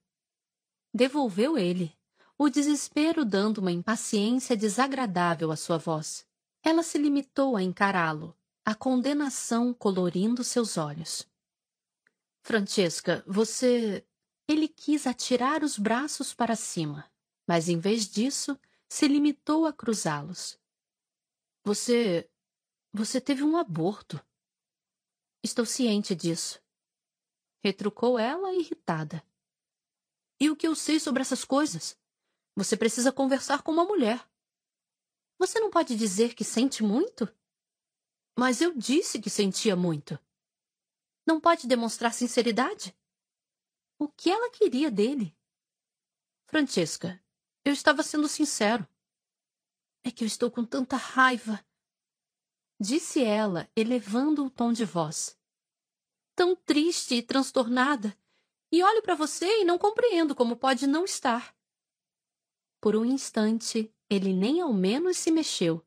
Devolveu 0.93 1.57
ele, 1.57 1.97
o 2.37 2.49
desespero 2.49 3.23
dando 3.23 3.59
uma 3.59 3.71
impaciência 3.71 4.55
desagradável 4.57 5.49
à 5.49 5.55
sua 5.55 5.77
voz. 5.77 6.25
Ela 6.61 6.83
se 6.83 6.97
limitou 6.97 7.55
a 7.55 7.63
encará-lo, 7.63 8.35
a 8.65 8.75
condenação 8.75 9.73
colorindo 9.73 10.43
seus 10.43 10.77
olhos. 10.77 11.25
Francesca, 12.43 13.23
você. 13.25 14.05
Ele 14.45 14.67
quis 14.67 15.07
atirar 15.07 15.63
os 15.63 15.77
braços 15.77 16.33
para 16.33 16.55
cima, 16.55 17.09
mas 17.45 17.67
em 17.67 17.77
vez 17.79 18.09
disso, 18.09 18.57
se 18.89 19.07
limitou 19.07 19.65
a 19.65 19.73
cruzá-los. 19.73 20.59
Você. 21.63 22.29
Você 22.93 23.19
teve 23.19 23.43
um 23.43 23.57
aborto. 23.57 24.19
Estou 25.43 25.65
ciente 25.65 26.15
disso. 26.15 26.61
Retrucou 27.63 28.17
ela, 28.17 28.53
irritada. 28.53 29.23
E 30.39 30.49
o 30.49 30.55
que 30.55 30.67
eu 30.67 30.75
sei 30.75 30.99
sobre 30.99 31.21
essas 31.21 31.43
coisas? 31.43 31.99
Você 32.55 32.77
precisa 32.77 33.11
conversar 33.11 33.61
com 33.61 33.71
uma 33.71 33.85
mulher. 33.85 34.27
Você 35.37 35.59
não 35.59 35.69
pode 35.69 35.95
dizer 35.95 36.33
que 36.33 36.43
sente 36.43 36.81
muito? 36.83 37.27
Mas 38.37 38.61
eu 38.61 38.73
disse 38.73 39.19
que 39.21 39.29
sentia 39.29 39.75
muito. 39.75 40.17
Não 41.25 41.39
pode 41.39 41.67
demonstrar 41.67 42.13
sinceridade? 42.13 42.97
O 43.99 44.07
que 44.07 44.29
ela 44.29 44.49
queria 44.49 44.89
dele? 44.89 45.35
Francesca, 46.47 47.21
eu 47.69 47.73
estava 47.73 48.01
sendo 48.01 48.27
sincero. 48.27 48.87
É 50.03 50.11
que 50.11 50.23
eu 50.23 50.27
estou 50.27 50.49
com 50.49 50.63
tanta 50.63 50.95
raiva. 50.95 51.63
Disse 52.79 53.23
ela, 53.23 53.69
elevando 53.75 54.45
o 54.45 54.49
tom 54.49 54.71
de 54.71 54.85
voz. 54.85 55.37
Tão 56.35 56.55
triste 56.55 57.15
e 57.15 57.21
transtornada. 57.21 58.17
E 58.71 58.83
olho 58.83 59.01
para 59.01 59.15
você 59.15 59.61
e 59.61 59.65
não 59.65 59.77
compreendo 59.77 60.35
como 60.35 60.55
pode 60.55 60.87
não 60.87 61.03
estar. 61.03 61.55
Por 62.79 62.95
um 62.95 63.03
instante, 63.03 63.93
ele 64.09 64.33
nem 64.33 64.61
ao 64.61 64.71
menos 64.71 65.17
se 65.17 65.31
mexeu. 65.31 65.85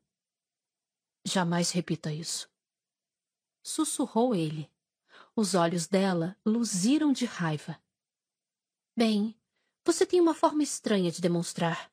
Jamais 1.25 1.71
repita 1.71 2.11
isso. 2.11 2.49
Sussurrou 3.63 4.35
ele. 4.35 4.71
Os 5.35 5.55
olhos 5.55 5.87
dela 5.87 6.37
luziram 6.45 7.13
de 7.13 7.25
raiva. 7.25 7.81
Bem, 8.95 9.39
você 9.83 10.05
tem 10.05 10.19
uma 10.21 10.33
forma 10.33 10.63
estranha 10.63 11.11
de 11.11 11.21
demonstrar. 11.21 11.91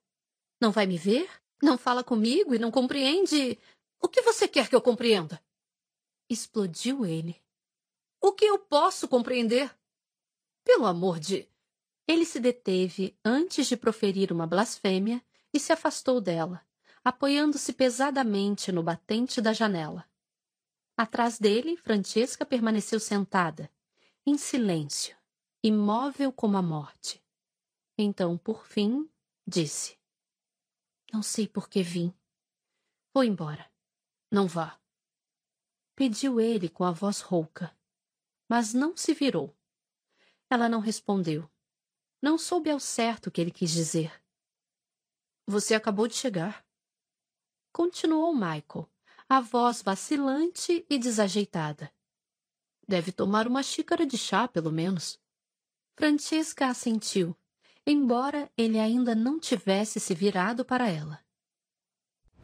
Não 0.60 0.70
vai 0.70 0.86
me 0.86 0.98
ver? 0.98 1.30
Não 1.62 1.78
fala 1.78 2.04
comigo 2.04 2.54
e 2.54 2.58
não 2.58 2.70
compreende. 2.70 3.58
O 4.00 4.08
que 4.08 4.22
você 4.22 4.46
quer 4.46 4.68
que 4.68 4.76
eu 4.76 4.80
compreenda? 4.80 5.42
Explodiu 6.28 7.06
ele. 7.06 7.40
O 8.20 8.32
que 8.32 8.44
eu 8.44 8.58
posso 8.58 9.08
compreender? 9.08 9.74
Pelo 10.64 10.86
amor 10.86 11.18
de. 11.18 11.48
Ele 12.06 12.24
se 12.24 12.40
deteve 12.40 13.16
antes 13.24 13.66
de 13.66 13.76
proferir 13.76 14.32
uma 14.32 14.46
blasfêmia 14.46 15.22
e 15.52 15.58
se 15.58 15.72
afastou 15.72 16.20
dela, 16.20 16.64
apoiando-se 17.04 17.72
pesadamente 17.72 18.70
no 18.70 18.82
batente 18.82 19.40
da 19.40 19.52
janela. 19.52 20.08
Atrás 20.96 21.38
dele, 21.38 21.76
Francesca 21.76 22.44
permaneceu 22.44 22.98
sentada, 22.98 23.70
em 24.26 24.36
silêncio, 24.36 25.16
imóvel 25.62 26.32
como 26.32 26.56
a 26.56 26.62
morte. 26.62 27.22
Então, 28.00 28.38
por 28.38 28.64
fim, 28.64 29.10
disse: 29.44 29.98
Não 31.12 31.20
sei 31.20 31.48
por 31.48 31.68
que 31.68 31.82
vim. 31.82 32.14
Vou 33.12 33.24
embora. 33.24 33.68
Não 34.30 34.46
vá. 34.46 34.80
Pediu 35.96 36.40
ele 36.40 36.68
com 36.68 36.84
a 36.84 36.92
voz 36.92 37.20
rouca, 37.20 37.76
mas 38.48 38.72
não 38.72 38.96
se 38.96 39.12
virou. 39.12 39.52
Ela 40.48 40.68
não 40.68 40.78
respondeu. 40.78 41.50
Não 42.22 42.38
soube 42.38 42.70
ao 42.70 42.78
certo 42.78 43.26
o 43.26 43.30
que 43.32 43.40
ele 43.40 43.50
quis 43.50 43.72
dizer. 43.72 44.22
Você 45.44 45.74
acabou 45.74 46.06
de 46.06 46.14
chegar. 46.14 46.64
Continuou 47.72 48.32
Michael, 48.32 48.88
a 49.28 49.40
voz 49.40 49.82
vacilante 49.82 50.86
e 50.88 50.98
desajeitada. 50.98 51.92
Deve 52.86 53.10
tomar 53.10 53.48
uma 53.48 53.62
xícara 53.62 54.06
de 54.06 54.16
chá, 54.16 54.46
pelo 54.46 54.70
menos. 54.70 55.20
Francesca 55.96 56.68
assentiu, 56.68 57.36
embora 57.90 58.50
ele 58.54 58.78
ainda 58.78 59.14
não 59.14 59.40
tivesse 59.40 59.98
se 59.98 60.14
virado 60.14 60.62
para 60.62 60.90
ela. 60.90 61.18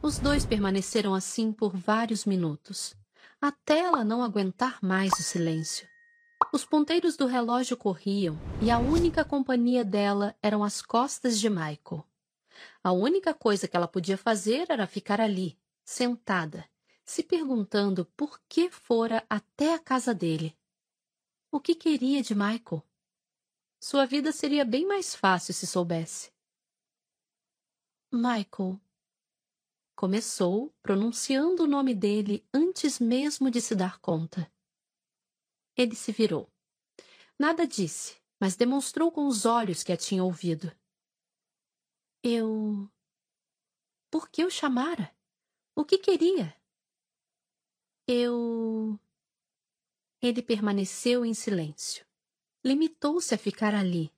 Os 0.01 0.17
dois 0.17 0.43
permaneceram 0.43 1.13
assim 1.13 1.53
por 1.53 1.77
vários 1.77 2.25
minutos, 2.25 2.95
até 3.39 3.79
ela 3.79 4.03
não 4.03 4.23
aguentar 4.23 4.79
mais 4.81 5.11
o 5.13 5.21
silêncio. 5.21 5.87
Os 6.51 6.65
ponteiros 6.65 7.15
do 7.15 7.27
relógio 7.27 7.77
corriam 7.77 8.39
e 8.59 8.71
a 8.71 8.79
única 8.79 9.23
companhia 9.23 9.85
dela 9.85 10.35
eram 10.41 10.63
as 10.63 10.81
costas 10.81 11.39
de 11.39 11.47
Michael. 11.47 12.03
A 12.83 12.91
única 12.91 13.31
coisa 13.31 13.67
que 13.67 13.77
ela 13.77 13.87
podia 13.87 14.17
fazer 14.17 14.65
era 14.69 14.87
ficar 14.87 15.21
ali, 15.21 15.59
sentada, 15.83 16.65
se 17.05 17.21
perguntando 17.21 18.05
por 18.17 18.41
que 18.49 18.69
fora 18.71 19.23
até 19.29 19.75
a 19.75 19.79
casa 19.79 20.13
dele. 20.13 20.57
O 21.51 21.59
que 21.59 21.75
queria 21.75 22.23
de 22.23 22.33
Michael? 22.33 22.83
Sua 23.87 24.07
vida 24.07 24.31
seria 24.31 24.65
bem 24.65 24.83
mais 24.83 25.13
fácil 25.13 25.53
se 25.53 25.67
soubesse. 25.67 26.33
Michael. 28.11 28.81
Começou 29.95 30.73
pronunciando 30.81 31.65
o 31.65 31.67
nome 31.67 31.93
dele 31.93 32.43
antes 32.51 32.99
mesmo 32.99 33.51
de 33.51 33.61
se 33.61 33.75
dar 33.75 33.99
conta. 33.99 34.51
Ele 35.77 35.95
se 35.95 36.11
virou. 36.11 36.51
Nada 37.37 37.67
disse, 37.67 38.19
mas 38.39 38.55
demonstrou 38.55 39.11
com 39.11 39.27
os 39.27 39.45
olhos 39.45 39.83
que 39.83 39.91
a 39.91 39.97
tinha 39.97 40.23
ouvido. 40.23 40.75
Eu. 42.23 42.89
Por 44.09 44.29
que 44.29 44.43
o 44.43 44.49
chamara? 44.49 45.15
O 45.75 45.85
que 45.85 45.99
queria? 45.99 46.59
Eu. 48.07 48.99
Ele 50.19 50.41
permaneceu 50.41 51.23
em 51.23 51.35
silêncio. 51.35 52.03
Limitou-se 52.65 53.31
a 53.35 53.37
ficar 53.37 53.75
ali, 53.75 54.11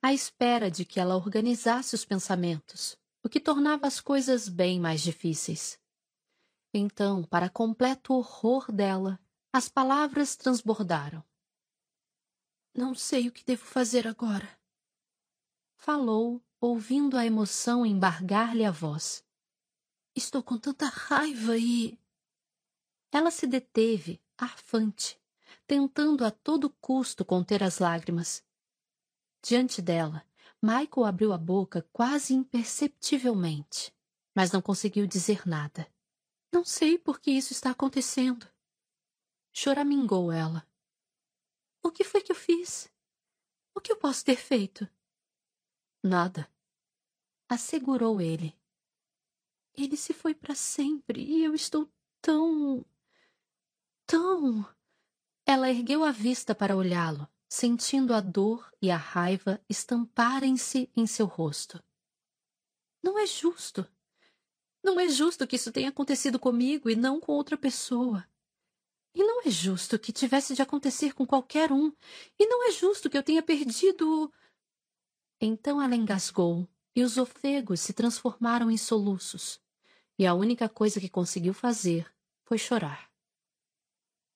à 0.00 0.10
espera 0.10 0.70
de 0.70 0.86
que 0.86 0.98
ela 0.98 1.16
organizasse 1.16 1.94
os 1.94 2.02
pensamentos, 2.02 2.96
o 3.22 3.28
que 3.28 3.38
tornava 3.38 3.86
as 3.86 4.00
coisas 4.00 4.48
bem 4.48 4.80
mais 4.80 5.02
difíceis. 5.02 5.78
Então, 6.72 7.22
para 7.22 7.50
completo 7.50 8.14
horror 8.14 8.72
dela, 8.72 9.20
as 9.52 9.68
palavras 9.68 10.34
transbordaram. 10.34 11.22
Não 12.74 12.94
sei 12.94 13.28
o 13.28 13.32
que 13.32 13.44
devo 13.44 13.66
fazer 13.66 14.08
agora. 14.08 14.48
Falou, 15.76 16.42
ouvindo 16.58 17.18
a 17.18 17.26
emoção 17.26 17.84
embargar-lhe 17.84 18.64
a 18.64 18.70
voz. 18.70 19.22
Estou 20.16 20.42
com 20.42 20.56
tanta 20.56 20.86
raiva 20.86 21.58
e. 21.58 21.98
Ela 23.12 23.30
se 23.30 23.46
deteve, 23.46 24.22
arfante, 24.38 25.19
tentando 25.70 26.24
a 26.24 26.32
todo 26.32 26.68
custo 26.68 27.24
conter 27.24 27.62
as 27.62 27.78
lágrimas. 27.78 28.44
Diante 29.40 29.80
dela, 29.80 30.26
Michael 30.60 31.06
abriu 31.06 31.32
a 31.32 31.38
boca 31.38 31.88
quase 31.92 32.34
imperceptivelmente. 32.34 33.94
mas 34.34 34.50
não 34.50 34.60
conseguiu 34.60 35.06
dizer 35.06 35.46
nada. 35.46 35.86
Não 36.52 36.64
sei 36.64 36.98
por 36.98 37.20
que 37.20 37.30
isso 37.30 37.52
está 37.52 37.70
acontecendo. 37.70 38.48
Choramingou 39.52 40.32
ela. 40.32 40.66
O 41.84 41.92
que 41.92 42.02
foi 42.02 42.20
que 42.20 42.32
eu 42.32 42.36
fiz? 42.36 42.92
O 43.72 43.80
que 43.80 43.92
eu 43.92 43.96
posso 43.96 44.24
ter 44.24 44.36
feito? 44.36 44.88
Nada. 46.02 46.52
Assegurou 47.48 48.20
ele. 48.20 48.58
Ele 49.76 49.96
se 49.96 50.12
foi 50.12 50.34
para 50.34 50.56
sempre 50.56 51.22
e 51.22 51.44
eu 51.44 51.54
estou 51.54 51.88
tão. 52.20 52.84
tão. 54.04 54.79
Ela 55.52 55.68
ergueu 55.68 56.04
a 56.04 56.12
vista 56.12 56.54
para 56.54 56.76
olhá-lo, 56.76 57.26
sentindo 57.48 58.14
a 58.14 58.20
dor 58.20 58.72
e 58.80 58.88
a 58.88 58.96
raiva 58.96 59.60
estamparem-se 59.68 60.88
em 60.96 61.08
seu 61.08 61.26
rosto. 61.26 61.82
Não 63.02 63.18
é 63.18 63.26
justo. 63.26 63.84
Não 64.80 65.00
é 65.00 65.08
justo 65.08 65.48
que 65.48 65.56
isso 65.56 65.72
tenha 65.72 65.88
acontecido 65.88 66.38
comigo 66.38 66.88
e 66.88 66.94
não 66.94 67.18
com 67.18 67.32
outra 67.32 67.58
pessoa. 67.58 68.24
E 69.12 69.24
não 69.24 69.42
é 69.44 69.50
justo 69.50 69.98
que 69.98 70.12
tivesse 70.12 70.54
de 70.54 70.62
acontecer 70.62 71.14
com 71.14 71.26
qualquer 71.26 71.72
um. 71.72 71.92
E 72.38 72.46
não 72.46 72.68
é 72.68 72.70
justo 72.70 73.10
que 73.10 73.18
eu 73.18 73.22
tenha 73.24 73.42
perdido. 73.42 74.32
Então 75.40 75.82
ela 75.82 75.96
engasgou 75.96 76.68
e 76.94 77.02
os 77.02 77.18
ofegos 77.18 77.80
se 77.80 77.92
transformaram 77.92 78.70
em 78.70 78.76
soluços. 78.76 79.60
E 80.16 80.24
a 80.24 80.32
única 80.32 80.68
coisa 80.68 81.00
que 81.00 81.08
conseguiu 81.08 81.52
fazer 81.52 82.08
foi 82.44 82.56
chorar. 82.56 83.10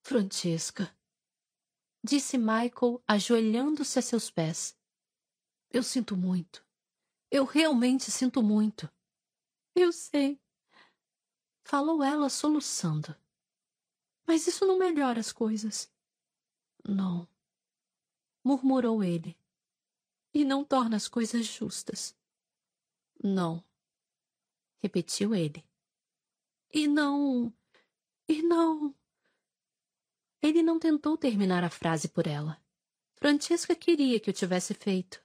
Francesca, 0.03 0.93
disse 2.05 2.37
Michael, 2.37 3.03
ajoelhando-se 3.09 3.99
a 3.99 4.03
seus 4.03 4.31
pés. 4.31 4.79
Eu 5.71 5.83
sinto 5.83 6.15
muito. 6.15 6.63
Eu 7.31 7.45
realmente 7.45 8.11
sinto 8.11 8.43
muito. 8.43 8.93
Eu 9.75 9.91
sei. 9.91 10.39
Falou 11.65 12.03
ela 12.03 12.29
soluçando. 12.29 13.17
Mas 14.27 14.47
isso 14.47 14.67
não 14.67 14.79
melhora 14.79 15.19
as 15.19 15.33
coisas. 15.33 15.91
Não. 16.87 17.27
Murmurou 18.45 19.03
ele. 19.03 19.37
E 20.33 20.45
não 20.45 20.63
torna 20.63 20.97
as 20.97 21.09
coisas 21.09 21.47
justas. 21.47 22.15
Não. 23.23 23.65
Repetiu 24.83 25.35
ele. 25.35 25.65
E 26.73 26.87
não. 26.87 27.53
E 28.29 28.43
não. 28.43 28.95
Ele 30.45 30.63
não 30.63 30.79
tentou 30.79 31.17
terminar 31.17 31.65
a 31.65 31.71
frase 31.71 32.07
por 32.07 32.29
ela. 32.29 32.63
Francesca 33.15 33.75
queria 33.75 34.21
que 34.21 34.31
o 34.31 34.33
tivesse 34.33 34.75
feito. 34.75 35.21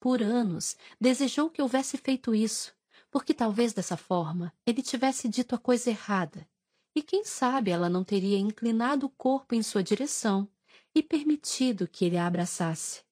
Por 0.00 0.20
anos, 0.20 0.76
desejou 1.00 1.48
que 1.48 1.62
houvesse 1.62 1.96
feito 1.96 2.34
isso 2.34 2.76
porque 3.16 3.32
talvez 3.32 3.72
dessa 3.72 3.96
forma 3.96 4.52
ele 4.66 4.82
tivesse 4.82 5.26
dito 5.26 5.54
a 5.54 5.58
coisa 5.58 5.88
errada, 5.88 6.46
e 6.94 7.02
quem 7.02 7.24
sabe 7.24 7.70
ela 7.70 7.88
não 7.88 8.04
teria 8.04 8.38
inclinado 8.38 9.06
o 9.06 9.08
corpo 9.08 9.54
em 9.54 9.62
sua 9.62 9.82
direção 9.82 10.46
e 10.94 11.02
permitido 11.02 11.88
que 11.88 12.04
ele 12.04 12.18
a 12.18 12.26
abraçasse. 12.26 13.02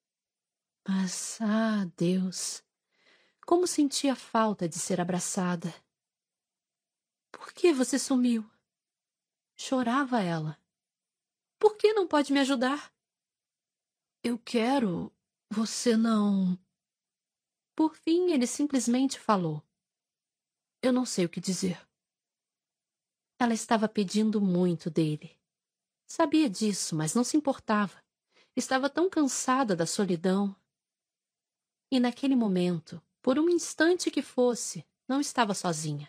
Mas, 0.87 1.39
ah, 1.41 1.87
Deus! 1.97 2.63
Como 3.47 3.67
sentia 3.67 4.15
falta 4.15 4.69
de 4.69 4.79
ser 4.79 5.01
abraçada. 5.01 5.75
Por 7.33 7.53
que 7.55 7.73
você 7.73 7.99
sumiu? 7.99 8.45
Chorava 9.57 10.23
ela. 10.23 10.59
Por 11.59 11.77
que 11.77 11.93
não 11.93 12.07
pode 12.07 12.33
me 12.33 12.41
ajudar? 12.41 12.93
Eu 14.23 14.39
quero. 14.39 15.13
Você 15.51 15.97
não. 15.97 16.59
Por 17.75 17.95
fim, 17.97 18.31
ele 18.33 18.47
simplesmente 18.47 19.19
falou. 19.19 19.63
Eu 20.83 20.93
não 20.93 21.05
sei 21.05 21.25
o 21.25 21.29
que 21.29 21.41
dizer. 21.41 21.81
Ela 23.39 23.55
estava 23.55 23.89
pedindo 23.89 24.41
muito 24.41 24.91
dele. 24.91 25.37
Sabia 26.07 26.49
disso, 26.49 26.95
mas 26.95 27.15
não 27.15 27.25
se 27.25 27.37
importava. 27.37 28.03
Estava 28.57 28.89
tão 28.89 29.11
cansada 29.11 29.75
da 29.75 29.87
solidão. 29.87 30.55
E 31.91 31.99
naquele 31.99 32.37
momento, 32.37 33.03
por 33.21 33.39
um 33.39 33.49
instante 33.49 34.11
que 34.11 34.23
fosse, 34.23 34.85
não 35.09 35.21
estava 35.21 35.55
sozinha. 35.55 36.09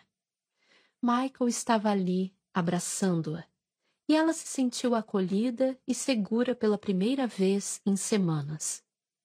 Michael 1.02 1.48
estava 1.48 1.90
ali, 1.90 2.34
abraçando-a, 2.52 3.44
e 4.08 4.14
ela 4.14 4.32
se 4.32 4.46
sentiu 4.46 4.94
acolhida 4.94 5.78
e 5.86 5.94
segura 5.94 6.54
pela 6.54 6.78
primeira 6.78 7.26
vez 7.26 7.80
em 7.84 7.96
semanas. 7.96 8.82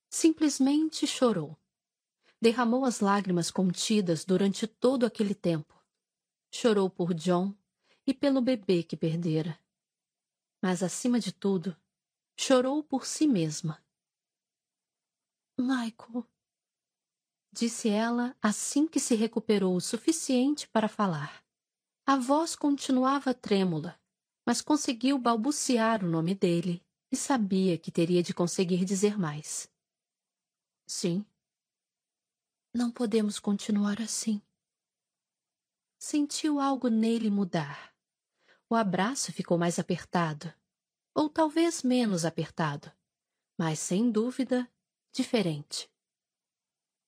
Simplesmente 0.10 1.06
chorou 1.08 1.58
derramou 2.42 2.84
as 2.84 3.00
lágrimas 3.00 3.52
contidas 3.52 4.26
durante 4.26 4.66
todo 4.66 5.06
aquele 5.06 5.36
tempo. 5.36 5.80
Chorou 6.52 6.90
por 6.90 7.14
John 7.14 7.56
e 8.06 8.14
pelo 8.14 8.42
bebê 8.42 8.82
que 8.82 8.98
perdera. 8.98 9.60
Mas, 10.60 10.82
acima 10.82 11.20
de 11.20 11.32
tudo, 11.32 11.78
chorou 12.36 12.84
por 12.84 13.06
si 13.06 13.28
mesma. 13.28 13.84
Michael, 15.58 16.28
disse 17.52 17.90
ela 17.90 18.36
assim 18.42 18.88
que 18.88 19.00
se 19.00 19.14
recuperou 19.14 19.76
o 19.76 19.82
suficiente 19.82 20.68
para 20.68 20.88
falar. 20.88 21.46
A 22.06 22.18
voz 22.18 22.56
continuava 22.56 23.34
trêmula, 23.34 24.00
mas 24.46 24.62
conseguiu 24.62 25.18
balbuciar 25.18 26.04
o 26.04 26.10
nome 26.10 26.36
dele 26.36 26.84
e 27.12 27.16
sabia 27.16 27.78
que 27.78 27.92
teria 27.92 28.24
de 28.24 28.34
conseguir 28.34 28.86
dizer 28.86 29.18
mais. 29.18 29.70
Sim, 30.88 31.26
não 32.74 32.90
podemos 32.90 33.40
continuar 33.40 34.02
assim. 34.02 34.42
Sentiu 36.00 36.60
algo 36.60 36.88
nele 36.88 37.30
mudar. 37.30 37.94
O 38.70 38.76
abraço 38.76 39.34
ficou 39.34 39.58
mais 39.58 39.78
apertado, 39.78 40.54
ou 41.14 41.30
talvez 41.30 41.84
menos 41.84 42.24
apertado, 42.24 42.92
mas 43.58 43.80
sem 43.80 44.10
dúvida 44.10 44.70
diferente. 45.12 45.92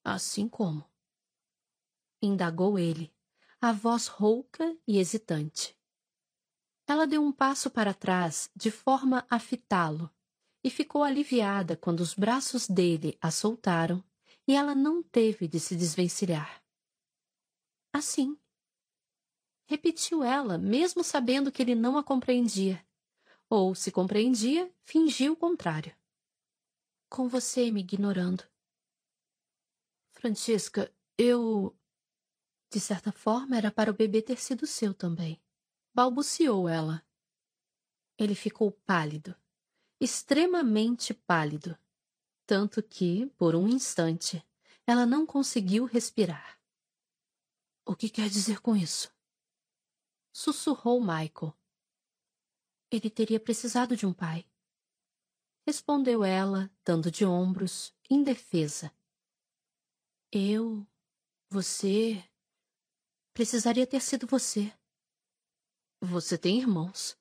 Assim 0.03 0.49
como? 0.49 0.83
Indagou 2.21 2.77
ele, 2.77 3.13
a 3.61 3.71
voz 3.71 4.07
rouca 4.07 4.77
e 4.85 4.99
hesitante. 4.99 5.77
Ela 6.93 7.07
deu 7.07 7.23
um 7.23 7.31
passo 7.31 7.71
para 7.71 7.91
trás 7.91 8.51
de 8.55 8.69
forma 8.69 9.25
a 9.27 9.39
fitá-lo 9.39 10.13
e 10.63 10.69
ficou 10.69 11.03
aliviada 11.03 11.75
quando 11.75 12.01
os 12.01 12.13
braços 12.13 12.67
dele 12.67 13.17
a 13.19 13.31
soltaram 13.31 14.03
e 14.47 14.53
ela 14.53 14.75
não 14.75 15.01
teve 15.01 15.47
de 15.47 15.59
se 15.59 15.75
desvencilhar. 15.75 16.63
Assim. 17.91 18.37
Repetiu 19.65 20.23
ela, 20.23 20.55
mesmo 20.55 21.03
sabendo 21.03 21.51
que 21.51 21.63
ele 21.63 21.73
não 21.73 21.97
a 21.97 22.03
compreendia. 22.03 22.85
Ou, 23.49 23.73
se 23.73 23.91
compreendia, 23.91 24.71
fingiu 24.83 25.33
o 25.33 25.35
contrário. 25.35 25.95
Com 27.09 27.27
você 27.27 27.71
me 27.71 27.81
ignorando. 27.81 28.43
Francisca, 30.11 30.93
eu. 31.17 31.75
De 32.71 32.79
certa 32.79 33.11
forma, 33.11 33.57
era 33.57 33.71
para 33.71 33.89
o 33.89 33.95
bebê 33.95 34.21
ter 34.21 34.39
sido 34.39 34.67
seu 34.67 34.93
também. 34.93 35.41
Balbuciou 35.93 36.67
ela. 36.67 37.05
Ele 38.17 38.35
ficou 38.35 38.71
pálido, 38.71 39.35
extremamente 39.99 41.13
pálido 41.13 41.77
tanto 42.45 42.83
que, 42.83 43.27
por 43.37 43.55
um 43.55 43.67
instante, 43.67 44.45
ela 44.85 45.05
não 45.05 45.25
conseguiu 45.25 45.85
respirar. 45.85 46.59
O 47.85 47.95
que 47.95 48.09
quer 48.09 48.29
dizer 48.29 48.59
com 48.59 48.75
isso? 48.75 49.13
Sussurrou 50.31 50.99
Michael. 50.99 51.53
Ele 52.91 53.09
teria 53.09 53.39
precisado 53.39 53.95
de 53.95 54.05
um 54.05 54.13
pai. 54.13 54.45
Respondeu 55.65 56.23
ela, 56.23 56.69
dando 56.83 57.09
de 57.09 57.25
ombros, 57.25 57.93
indefesa. 58.09 58.91
Eu. 60.31 60.85
Você. 61.49 62.23
Precisaria 63.33 63.87
ter 63.87 64.01
sido 64.01 64.27
você. 64.27 64.71
Você 66.03 66.37
tem 66.37 66.59
irmãos. 66.59 67.17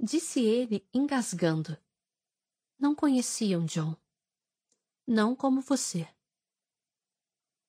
Disse 0.00 0.40
ele, 0.40 0.86
engasgando. 0.92 1.78
Não 2.78 2.94
conheciam 2.94 3.64
John 3.64 3.96
não 5.08 5.34
como 5.34 5.62
você. 5.62 6.06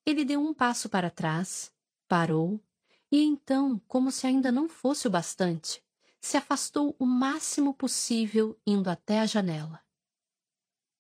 Ele 0.05 0.25
deu 0.25 0.41
um 0.41 0.53
passo 0.53 0.89
para 0.89 1.09
trás, 1.09 1.71
parou, 2.05 2.59
e 3.09 3.23
então, 3.23 3.81
como 3.87 4.11
se 4.11 4.27
ainda 4.27 4.51
não 4.51 4.67
fosse 4.67 5.07
o 5.07 5.09
bastante, 5.09 5.81
se 6.19 6.35
afastou 6.35 6.93
o 6.99 7.05
máximo 7.05 7.73
possível 7.73 8.59
indo 8.67 8.89
até 8.89 9.21
a 9.21 9.25
janela. 9.25 9.81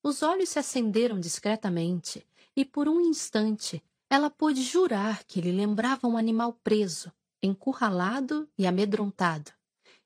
Os 0.01 0.23
olhos 0.23 0.47
se 0.47 0.59
acenderam 0.59 1.19
discretamente 1.19 2.25
e, 2.55 2.63
por 2.63 2.87
um 2.87 3.01
instante, 3.01 3.83
ela 4.09 4.29
pôde 4.29 4.61
jurar 4.63 5.25
que 5.25 5.39
ele 5.39 5.51
lembrava 5.51 6.07
um 6.07 6.15
animal 6.15 6.53
preso, 6.53 7.11
encurralado 7.41 8.49
e 8.57 8.67
amedrontado, 8.67 9.51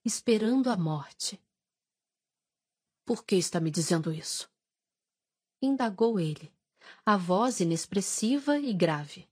esperando 0.05 0.69
a 0.69 0.77
morte. 0.77 1.41
Por 3.05 3.25
que 3.25 3.35
está 3.35 3.59
me 3.59 3.71
dizendo 3.71 4.11
isso? 4.11 4.51
indagou 5.61 6.19
ele, 6.19 6.53
a 7.05 7.15
voz 7.15 7.59
inexpressiva 7.61 8.59
e 8.59 8.73
grave. 8.73 9.27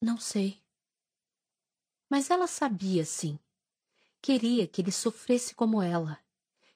Não 0.00 0.18
sei. 0.18 0.62
Mas 2.08 2.30
ela 2.30 2.46
sabia, 2.46 3.04
sim. 3.04 3.38
Queria 4.20 4.66
que 4.66 4.82
ele 4.82 4.92
sofresse 4.92 5.54
como 5.54 5.80
ela. 5.80 6.18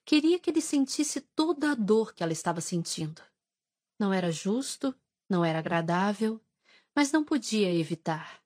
Queria 0.04 0.38
que 0.38 0.50
ele 0.50 0.60
sentisse 0.60 1.20
toda 1.20 1.72
a 1.72 1.74
dor 1.74 2.14
que 2.14 2.22
ela 2.22 2.32
estava 2.32 2.60
sentindo. 2.60 3.22
Não 3.98 4.12
era 4.12 4.30
justo, 4.30 4.94
não 5.28 5.44
era 5.44 5.58
agradável, 5.58 6.40
mas 6.94 7.12
não 7.12 7.24
podia 7.24 7.72
evitar. 7.72 8.43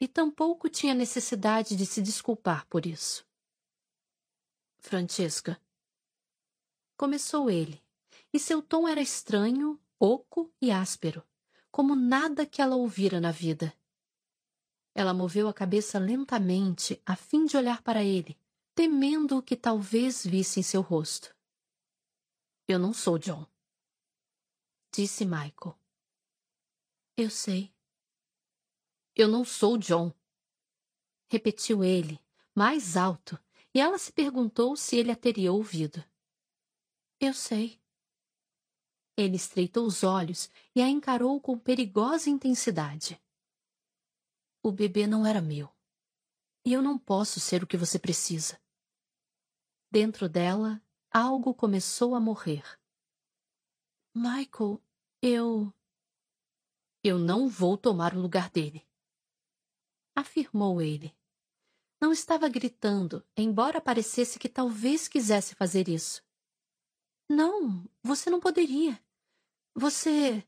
E 0.00 0.06
tampouco 0.06 0.68
tinha 0.68 0.94
necessidade 0.94 1.74
de 1.74 1.84
se 1.84 2.00
desculpar 2.00 2.66
por 2.66 2.86
isso. 2.86 3.26
Francesca. 4.78 5.60
Começou 6.96 7.50
ele, 7.50 7.82
e 8.32 8.38
seu 8.38 8.62
tom 8.62 8.86
era 8.86 9.00
estranho, 9.00 9.80
oco 9.98 10.52
e 10.60 10.70
áspero, 10.70 11.24
como 11.70 11.94
nada 11.94 12.46
que 12.46 12.62
ela 12.62 12.76
ouvira 12.76 13.20
na 13.20 13.30
vida. 13.30 13.74
Ela 14.94 15.14
moveu 15.14 15.48
a 15.48 15.54
cabeça 15.54 15.98
lentamente 15.98 17.00
a 17.06 17.14
fim 17.14 17.44
de 17.44 17.56
olhar 17.56 17.82
para 17.82 18.02
ele, 18.02 18.38
temendo 18.74 19.38
o 19.38 19.42
que 19.42 19.56
talvez 19.56 20.24
visse 20.24 20.60
em 20.60 20.62
seu 20.62 20.80
rosto. 20.80 21.34
Eu 22.66 22.78
não 22.78 22.92
sou 22.92 23.18
John, 23.18 23.46
disse 24.92 25.24
Michael. 25.24 25.78
Eu 27.16 27.30
sei. 27.30 27.72
Eu 29.18 29.26
não 29.26 29.44
sou 29.44 29.76
John. 29.76 30.14
Repetiu 31.28 31.82
ele, 31.82 32.24
mais 32.54 32.96
alto, 32.96 33.36
e 33.74 33.80
ela 33.80 33.98
se 33.98 34.12
perguntou 34.12 34.76
se 34.76 34.96
ele 34.96 35.10
a 35.10 35.16
teria 35.16 35.52
ouvido. 35.52 36.04
Eu 37.18 37.34
sei. 37.34 37.82
Ele 39.16 39.34
estreitou 39.34 39.84
os 39.84 40.04
olhos 40.04 40.48
e 40.72 40.80
a 40.80 40.88
encarou 40.88 41.40
com 41.40 41.58
perigosa 41.58 42.30
intensidade. 42.30 43.20
O 44.62 44.70
bebê 44.70 45.04
não 45.04 45.26
era 45.26 45.42
meu. 45.42 45.68
E 46.64 46.72
eu 46.72 46.80
não 46.80 46.96
posso 46.96 47.40
ser 47.40 47.64
o 47.64 47.66
que 47.66 47.76
você 47.76 47.98
precisa. 47.98 48.62
Dentro 49.90 50.28
dela, 50.28 50.80
algo 51.10 51.52
começou 51.52 52.14
a 52.14 52.20
morrer. 52.20 52.62
Michael, 54.14 54.80
eu. 55.20 55.74
Eu 57.02 57.18
não 57.18 57.48
vou 57.48 57.76
tomar 57.76 58.14
o 58.14 58.20
lugar 58.20 58.48
dele 58.50 58.87
afirmou 60.18 60.82
ele. 60.82 61.14
Não 62.00 62.12
estava 62.12 62.48
gritando, 62.48 63.24
embora 63.36 63.80
parecesse 63.80 64.38
que 64.38 64.48
talvez 64.48 65.08
quisesse 65.08 65.54
fazer 65.54 65.88
isso. 65.88 66.22
Não, 67.28 67.84
você 68.02 68.30
não 68.30 68.40
poderia. 68.40 69.00
Você. 69.74 70.46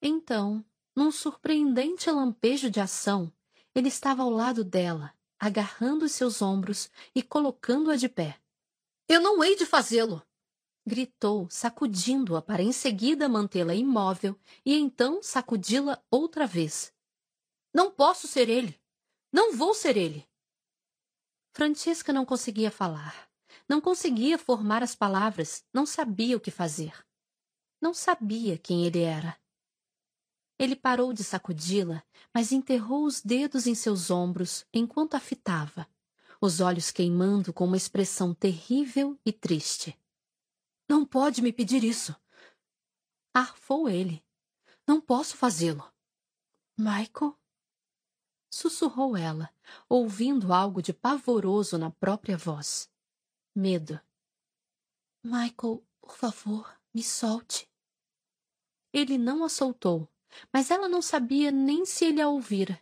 Então, 0.00 0.64
num 0.94 1.10
surpreendente 1.10 2.10
lampejo 2.10 2.70
de 2.70 2.80
ação, 2.80 3.32
ele 3.74 3.88
estava 3.88 4.22
ao 4.22 4.30
lado 4.30 4.64
dela, 4.64 5.12
agarrando 5.38 6.08
seus 6.08 6.40
ombros 6.40 6.90
e 7.14 7.22
colocando-a 7.22 7.96
de 7.96 8.08
pé. 8.08 8.40
Eu 9.08 9.20
não 9.20 9.42
hei 9.42 9.56
de 9.56 9.66
fazê-lo! 9.66 10.22
gritou, 10.86 11.48
sacudindo-a 11.50 12.42
para 12.42 12.62
em 12.62 12.72
seguida 12.72 13.28
mantê-la 13.28 13.74
imóvel 13.74 14.38
e 14.64 14.74
então 14.74 15.22
sacudi-la 15.22 16.02
outra 16.10 16.46
vez. 16.46 16.93
Não 17.74 17.90
posso 17.90 18.28
ser 18.28 18.48
ele. 18.48 18.80
Não 19.32 19.56
vou 19.56 19.74
ser 19.74 19.96
ele. 19.96 20.24
Francesca 21.52 22.12
não 22.12 22.24
conseguia 22.24 22.70
falar. 22.70 23.28
Não 23.68 23.80
conseguia 23.80 24.38
formar 24.38 24.82
as 24.82 24.94
palavras. 24.94 25.64
Não 25.72 25.84
sabia 25.84 26.36
o 26.36 26.40
que 26.40 26.52
fazer. 26.52 26.94
Não 27.80 27.92
sabia 27.92 28.56
quem 28.56 28.86
ele 28.86 29.02
era. 29.02 29.36
Ele 30.56 30.76
parou 30.76 31.12
de 31.12 31.24
sacudi-la, 31.24 32.04
mas 32.32 32.52
enterrou 32.52 33.04
os 33.04 33.20
dedos 33.20 33.66
em 33.66 33.74
seus 33.74 34.08
ombros 34.08 34.64
enquanto 34.72 35.14
a 35.14 35.20
fitava, 35.20 35.86
os 36.40 36.60
olhos 36.60 36.92
queimando 36.92 37.52
com 37.52 37.64
uma 37.64 37.76
expressão 37.76 38.32
terrível 38.32 39.18
e 39.26 39.32
triste. 39.32 39.98
Não 40.88 41.04
pode 41.04 41.42
me 41.42 41.52
pedir 41.52 41.82
isso. 41.82 42.14
Arfou 43.34 43.88
ele. 43.88 44.24
Não 44.86 45.00
posso 45.00 45.36
fazê-lo. 45.36 45.92
Michael? 46.78 47.36
Sussurrou 48.54 49.16
ela, 49.16 49.50
ouvindo 49.88 50.52
algo 50.52 50.80
de 50.80 50.92
pavoroso 50.92 51.76
na 51.76 51.90
própria 51.90 52.36
voz. 52.36 52.88
Medo. 53.52 54.00
Michael, 55.24 55.84
por 56.00 56.16
favor, 56.16 56.80
me 56.94 57.02
solte. 57.02 57.68
Ele 58.92 59.18
não 59.18 59.42
a 59.44 59.48
soltou, 59.48 60.08
mas 60.52 60.70
ela 60.70 60.88
não 60.88 61.02
sabia 61.02 61.50
nem 61.50 61.84
se 61.84 62.04
ele 62.04 62.20
a 62.20 62.28
ouvira. 62.28 62.80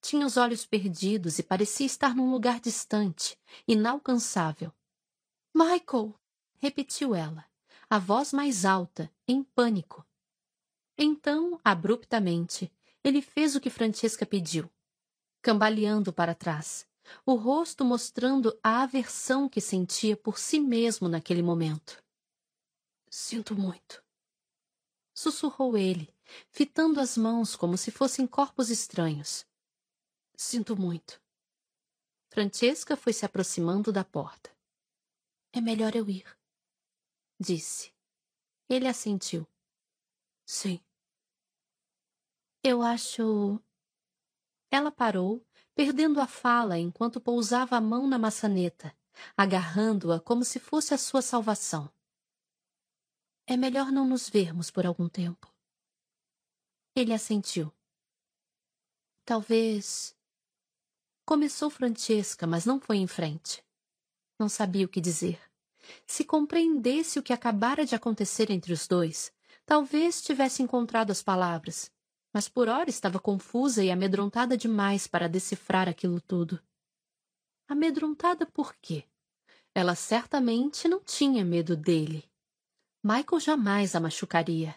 Tinha 0.00 0.26
os 0.26 0.36
olhos 0.36 0.66
perdidos 0.66 1.38
e 1.38 1.42
parecia 1.42 1.86
estar 1.86 2.14
num 2.14 2.32
lugar 2.32 2.58
distante, 2.58 3.38
inalcançável. 3.66 4.72
Michael! 5.54 6.18
repetiu 6.58 7.14
ela, 7.14 7.44
a 7.88 7.98
voz 7.98 8.32
mais 8.32 8.64
alta, 8.64 9.08
em 9.28 9.44
pânico. 9.44 10.04
Então, 10.98 11.60
abruptamente, 11.64 12.72
ele 13.04 13.22
fez 13.22 13.54
o 13.54 13.60
que 13.60 13.70
Francesca 13.70 14.26
pediu 14.26 14.68
cambaleando 15.46 16.12
para 16.12 16.34
trás, 16.34 16.88
o 17.24 17.36
rosto 17.36 17.84
mostrando 17.84 18.58
a 18.64 18.82
aversão 18.82 19.48
que 19.48 19.60
sentia 19.60 20.16
por 20.16 20.40
si 20.40 20.58
mesmo 20.58 21.08
naquele 21.08 21.40
momento. 21.40 22.02
Sinto 23.08 23.54
muito. 23.54 24.02
Sussurrou 25.14 25.78
ele, 25.78 26.12
fitando 26.50 26.98
as 26.98 27.16
mãos 27.16 27.54
como 27.54 27.76
se 27.76 27.92
fossem 27.92 28.26
corpos 28.26 28.70
estranhos. 28.70 29.46
Sinto 30.36 30.76
muito. 30.76 31.22
Francesca 32.28 32.96
foi 32.96 33.12
se 33.12 33.24
aproximando 33.24 33.92
da 33.92 34.02
porta. 34.02 34.50
É 35.52 35.60
melhor 35.60 35.94
eu 35.94 36.10
ir, 36.10 36.26
disse. 37.38 37.94
Ele 38.68 38.88
assentiu. 38.88 39.46
Sim. 40.44 40.80
Eu 42.64 42.82
acho 42.82 43.62
ela 44.70 44.90
parou, 44.90 45.44
perdendo 45.74 46.20
a 46.20 46.26
fala 46.26 46.78
enquanto 46.78 47.20
pousava 47.20 47.76
a 47.76 47.80
mão 47.80 48.06
na 48.06 48.18
maçaneta, 48.18 48.94
agarrando-a 49.36 50.20
como 50.20 50.44
se 50.44 50.58
fosse 50.58 50.94
a 50.94 50.98
sua 50.98 51.22
salvação. 51.22 51.90
É 53.46 53.56
melhor 53.56 53.92
não 53.92 54.06
nos 54.06 54.28
vermos 54.28 54.70
por 54.70 54.86
algum 54.86 55.08
tempo. 55.08 55.52
Ele 56.94 57.12
assentiu. 57.12 57.72
Talvez. 59.24 60.16
Começou 61.24 61.70
Francesca, 61.70 62.46
mas 62.46 62.64
não 62.64 62.80
foi 62.80 62.96
em 62.96 63.06
frente. 63.06 63.64
Não 64.38 64.48
sabia 64.48 64.86
o 64.86 64.88
que 64.88 65.00
dizer. 65.00 65.40
Se 66.06 66.24
compreendesse 66.24 67.18
o 67.18 67.22
que 67.22 67.32
acabara 67.32 67.84
de 67.84 67.94
acontecer 67.94 68.50
entre 68.50 68.72
os 68.72 68.88
dois, 68.88 69.32
talvez 69.64 70.22
tivesse 70.22 70.62
encontrado 70.62 71.10
as 71.10 71.22
palavras, 71.22 71.92
mas 72.36 72.50
por 72.50 72.68
hora 72.68 72.90
estava 72.90 73.18
confusa 73.18 73.82
e 73.82 73.90
amedrontada 73.90 74.58
demais 74.58 75.06
para 75.06 75.26
decifrar 75.26 75.88
aquilo 75.88 76.20
tudo. 76.20 76.60
Amedrontada 77.66 78.44
por 78.44 78.76
quê? 78.76 79.04
Ela 79.74 79.94
certamente 79.94 80.86
não 80.86 81.00
tinha 81.00 81.42
medo 81.46 81.74
dele. 81.74 82.30
Michael 83.02 83.40
jamais 83.40 83.94
a 83.96 84.00
machucaria. 84.00 84.76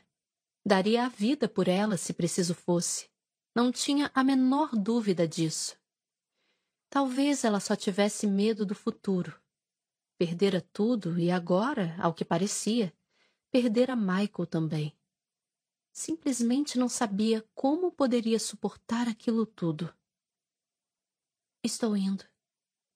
Daria 0.66 1.04
a 1.04 1.10
vida 1.10 1.50
por 1.50 1.68
ela 1.68 1.98
se 1.98 2.14
preciso 2.14 2.56
fosse. 2.56 3.10
Não 3.54 3.74
tinha 3.74 4.10
a 4.16 4.24
menor 4.24 4.70
dúvida 4.74 5.28
disso. 5.28 5.78
Talvez 6.90 7.44
ela 7.44 7.60
só 7.60 7.76
tivesse 7.76 8.26
medo 8.26 8.66
do 8.66 8.74
futuro. 8.74 9.38
Perdera 10.18 10.62
tudo 10.72 11.20
e 11.20 11.30
agora, 11.30 11.94
ao 12.00 12.14
que 12.14 12.24
parecia, 12.24 12.94
perdera 13.52 13.98
Michael 13.98 14.48
também. 14.50 14.98
Simplesmente 15.92 16.78
não 16.78 16.88
sabia 16.88 17.48
como 17.54 17.92
poderia 17.92 18.40
suportar 18.40 19.08
aquilo 19.08 19.46
tudo. 19.46 19.94
Estou 21.64 21.96
indo, 21.98 22.24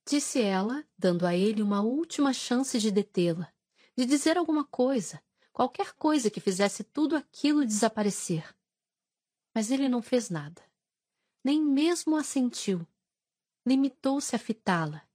disse 0.07 0.41
ela, 0.41 0.87
dando 0.97 1.25
a 1.25 1.35
ele 1.35 1.61
uma 1.61 1.81
última 1.81 2.33
chance 2.33 2.79
de 2.79 2.91
detê-la, 2.91 3.53
de 3.95 4.05
dizer 4.05 4.37
alguma 4.37 4.63
coisa, 4.63 5.21
qualquer 5.51 5.93
coisa 5.93 6.29
que 6.29 6.39
fizesse 6.39 6.83
tudo 6.83 7.15
aquilo 7.15 7.65
desaparecer. 7.65 8.55
Mas 9.53 9.69
ele 9.69 9.87
não 9.89 10.01
fez 10.01 10.29
nada. 10.29 10.61
Nem 11.43 11.61
mesmo 11.61 12.15
assentiu. 12.15 12.87
Limitou-se 13.65 14.35
a 14.35 14.39
fitá-la, 14.39 15.07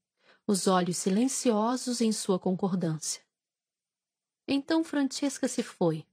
os 0.46 0.66
olhos 0.66 0.96
silenciosos 0.96 2.00
em 2.00 2.12
sua 2.12 2.38
concordância. 2.38 3.22
Então 4.46 4.84
Francesca 4.84 5.48
se 5.48 5.62
foi, 5.62 6.06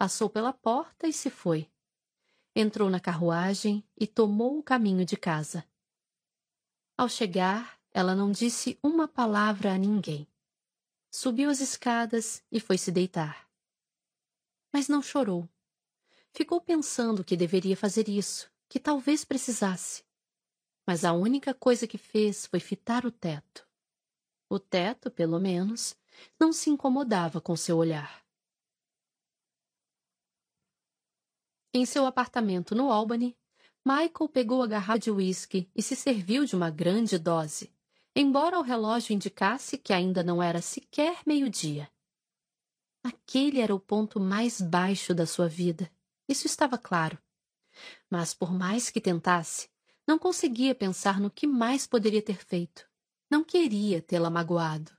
Passou 0.00 0.30
pela 0.30 0.50
porta 0.50 1.06
e 1.06 1.12
se 1.12 1.28
foi. 1.28 1.70
Entrou 2.56 2.88
na 2.88 2.98
carruagem 2.98 3.86
e 3.94 4.06
tomou 4.06 4.58
o 4.58 4.62
caminho 4.62 5.04
de 5.04 5.14
casa. 5.14 5.62
Ao 6.96 7.06
chegar, 7.06 7.78
ela 7.92 8.14
não 8.14 8.32
disse 8.32 8.78
uma 8.82 9.06
palavra 9.06 9.74
a 9.74 9.76
ninguém. 9.76 10.26
Subiu 11.10 11.50
as 11.50 11.60
escadas 11.60 12.42
e 12.50 12.58
foi 12.58 12.78
se 12.78 12.90
deitar. 12.90 13.46
Mas 14.72 14.88
não 14.88 15.02
chorou. 15.02 15.46
Ficou 16.32 16.62
pensando 16.62 17.22
que 17.22 17.36
deveria 17.36 17.76
fazer 17.76 18.08
isso, 18.08 18.50
que 18.70 18.80
talvez 18.80 19.22
precisasse. 19.22 20.02
mas 20.86 21.04
a 21.04 21.12
única 21.12 21.52
coisa 21.52 21.86
que 21.86 21.98
fez 21.98 22.46
foi 22.46 22.58
fitar 22.58 23.04
o 23.04 23.12
teto. 23.12 23.68
O 24.48 24.58
teto, 24.58 25.10
pelo 25.10 25.38
menos, 25.38 25.94
não 26.38 26.54
se 26.54 26.70
incomodava 26.70 27.38
com 27.38 27.54
seu 27.54 27.76
olhar. 27.76 28.29
Em 31.72 31.86
seu 31.86 32.04
apartamento 32.04 32.74
no 32.74 32.90
Albany, 32.90 33.36
Michael 33.84 34.28
pegou 34.32 34.62
a 34.62 34.66
garrafa 34.66 34.98
de 34.98 35.10
uísque 35.10 35.70
e 35.74 35.80
se 35.82 35.94
serviu 35.94 36.44
de 36.44 36.56
uma 36.56 36.68
grande 36.68 37.16
dose, 37.16 37.72
embora 38.14 38.58
o 38.58 38.62
relógio 38.62 39.14
indicasse 39.14 39.78
que 39.78 39.92
ainda 39.92 40.22
não 40.22 40.42
era 40.42 40.60
sequer 40.60 41.20
meio-dia. 41.24 41.88
Aquele 43.04 43.60
era 43.60 43.74
o 43.74 43.78
ponto 43.78 44.18
mais 44.18 44.60
baixo 44.60 45.14
da 45.14 45.24
sua 45.26 45.48
vida, 45.48 45.90
isso 46.28 46.46
estava 46.46 46.76
claro. 46.76 47.16
Mas 48.10 48.34
por 48.34 48.52
mais 48.52 48.90
que 48.90 49.00
tentasse, 49.00 49.70
não 50.06 50.18
conseguia 50.18 50.74
pensar 50.74 51.20
no 51.20 51.30
que 51.30 51.46
mais 51.46 51.86
poderia 51.86 52.20
ter 52.20 52.44
feito. 52.44 52.84
Não 53.30 53.44
queria 53.44 54.02
tê-la 54.02 54.28
magoado. 54.28 54.90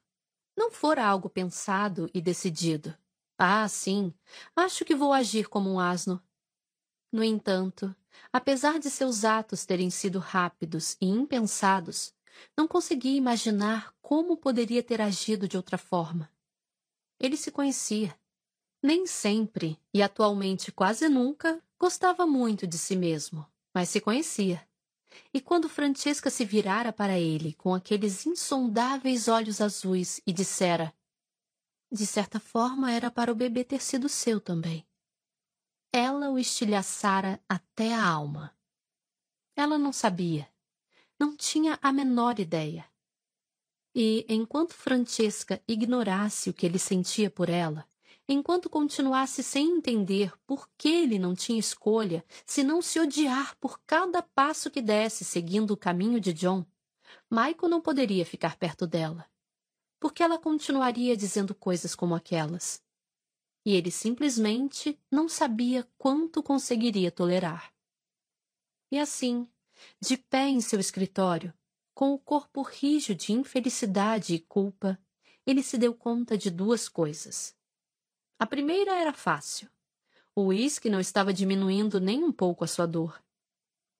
Não 0.57 0.71
fora 0.71 1.05
algo 1.05 1.29
pensado 1.29 2.09
e 2.13 2.21
decidido. 2.21 2.95
Ah, 3.37 3.67
sim, 3.67 4.13
acho 4.55 4.85
que 4.85 4.95
vou 4.95 5.11
agir 5.11 5.49
como 5.49 5.69
um 5.69 5.79
asno. 5.79 6.23
No 7.11 7.23
entanto, 7.23 7.93
apesar 8.31 8.79
de 8.79 8.89
seus 8.89 9.25
atos 9.25 9.65
terem 9.65 9.89
sido 9.89 10.17
rápidos 10.17 10.95
e 11.01 11.05
impensados, 11.07 12.13
não 12.57 12.67
conseguia 12.67 13.17
imaginar 13.17 13.93
como 14.01 14.37
poderia 14.37 14.81
ter 14.81 15.01
agido 15.01 15.47
de 15.47 15.57
outra 15.57 15.77
forma. 15.77 16.31
Ele 17.19 17.35
se 17.35 17.51
conhecia. 17.51 18.17
Nem 18.81 19.05
sempre, 19.05 19.79
e 19.93 20.01
atualmente 20.01 20.71
quase 20.71 21.07
nunca, 21.07 21.61
gostava 21.77 22.25
muito 22.25 22.65
de 22.65 22.77
si 22.77 22.95
mesmo, 22.95 23.45
mas 23.73 23.89
se 23.89 24.01
conhecia. 24.01 24.65
E 25.33 25.41
quando 25.41 25.69
Francesca 25.69 26.29
se 26.29 26.45
virara 26.45 26.91
para 26.91 27.19
ele 27.19 27.53
com 27.53 27.75
aqueles 27.75 28.25
insondáveis 28.25 29.27
olhos 29.27 29.61
azuis 29.61 30.21
e 30.25 30.31
dissera: 30.31 30.93
De 31.91 32.07
certa 32.07 32.39
forma 32.39 32.91
era 32.91 33.11
para 33.11 33.31
o 33.31 33.35
bebê 33.35 33.63
ter 33.63 33.81
sido 33.81 34.07
seu 34.07 34.39
também. 34.39 34.87
Ela 35.93 36.29
o 36.29 36.39
estilhaçara 36.39 37.43
até 37.49 37.93
a 37.93 38.05
alma. 38.05 38.55
Ela 39.55 39.77
não 39.77 39.91
sabia, 39.91 40.47
não 41.19 41.35
tinha 41.35 41.77
a 41.81 41.91
menor 41.91 42.39
ideia. 42.39 42.85
E, 43.93 44.25
enquanto 44.29 44.73
Francesca 44.73 45.61
ignorasse 45.67 46.49
o 46.49 46.53
que 46.53 46.65
ele 46.65 46.79
sentia 46.79 47.29
por 47.29 47.49
ela, 47.49 47.85
enquanto 48.25 48.69
continuasse 48.69 49.43
sem 49.43 49.69
entender 49.69 50.33
por 50.47 50.69
que 50.77 50.87
ele 50.87 51.19
não 51.19 51.35
tinha 51.35 51.59
escolha 51.59 52.23
se 52.45 52.63
não 52.63 52.81
se 52.81 52.97
odiar 52.97 53.57
por 53.57 53.81
cada 53.85 54.21
passo 54.21 54.71
que 54.71 54.81
desse 54.81 55.25
seguindo 55.25 55.71
o 55.71 55.77
caminho 55.77 56.21
de 56.21 56.31
John, 56.31 56.65
Michael 57.29 57.67
não 57.69 57.81
poderia 57.81 58.25
ficar 58.25 58.55
perto 58.55 58.87
dela, 58.87 59.29
porque 59.99 60.23
ela 60.23 60.39
continuaria 60.39 61.17
dizendo 61.17 61.53
coisas 61.53 61.93
como 61.93 62.15
aquelas 62.15 62.81
e 63.65 63.75
ele 63.75 63.91
simplesmente 63.91 64.99
não 65.09 65.29
sabia 65.29 65.87
quanto 65.97 66.41
conseguiria 66.41 67.11
tolerar. 67.11 67.73
E 68.91 68.99
assim, 68.99 69.47
de 69.99 70.17
pé 70.17 70.47
em 70.47 70.59
seu 70.61 70.79
escritório, 70.79 71.53
com 71.93 72.13
o 72.13 72.19
corpo 72.19 72.61
rijo 72.61 73.13
de 73.13 73.31
infelicidade 73.31 74.33
e 74.33 74.39
culpa, 74.39 74.99
ele 75.45 75.63
se 75.63 75.77
deu 75.77 75.93
conta 75.93 76.37
de 76.37 76.49
duas 76.49 76.89
coisas. 76.89 77.55
A 78.39 78.45
primeira 78.45 78.99
era 78.99 79.13
fácil. 79.13 79.69
O 80.35 80.45
uísque 80.45 80.89
não 80.89 80.99
estava 80.99 81.33
diminuindo 81.33 81.99
nem 81.99 82.23
um 82.23 82.31
pouco 82.31 82.63
a 82.63 82.67
sua 82.67 82.87
dor. 82.87 83.21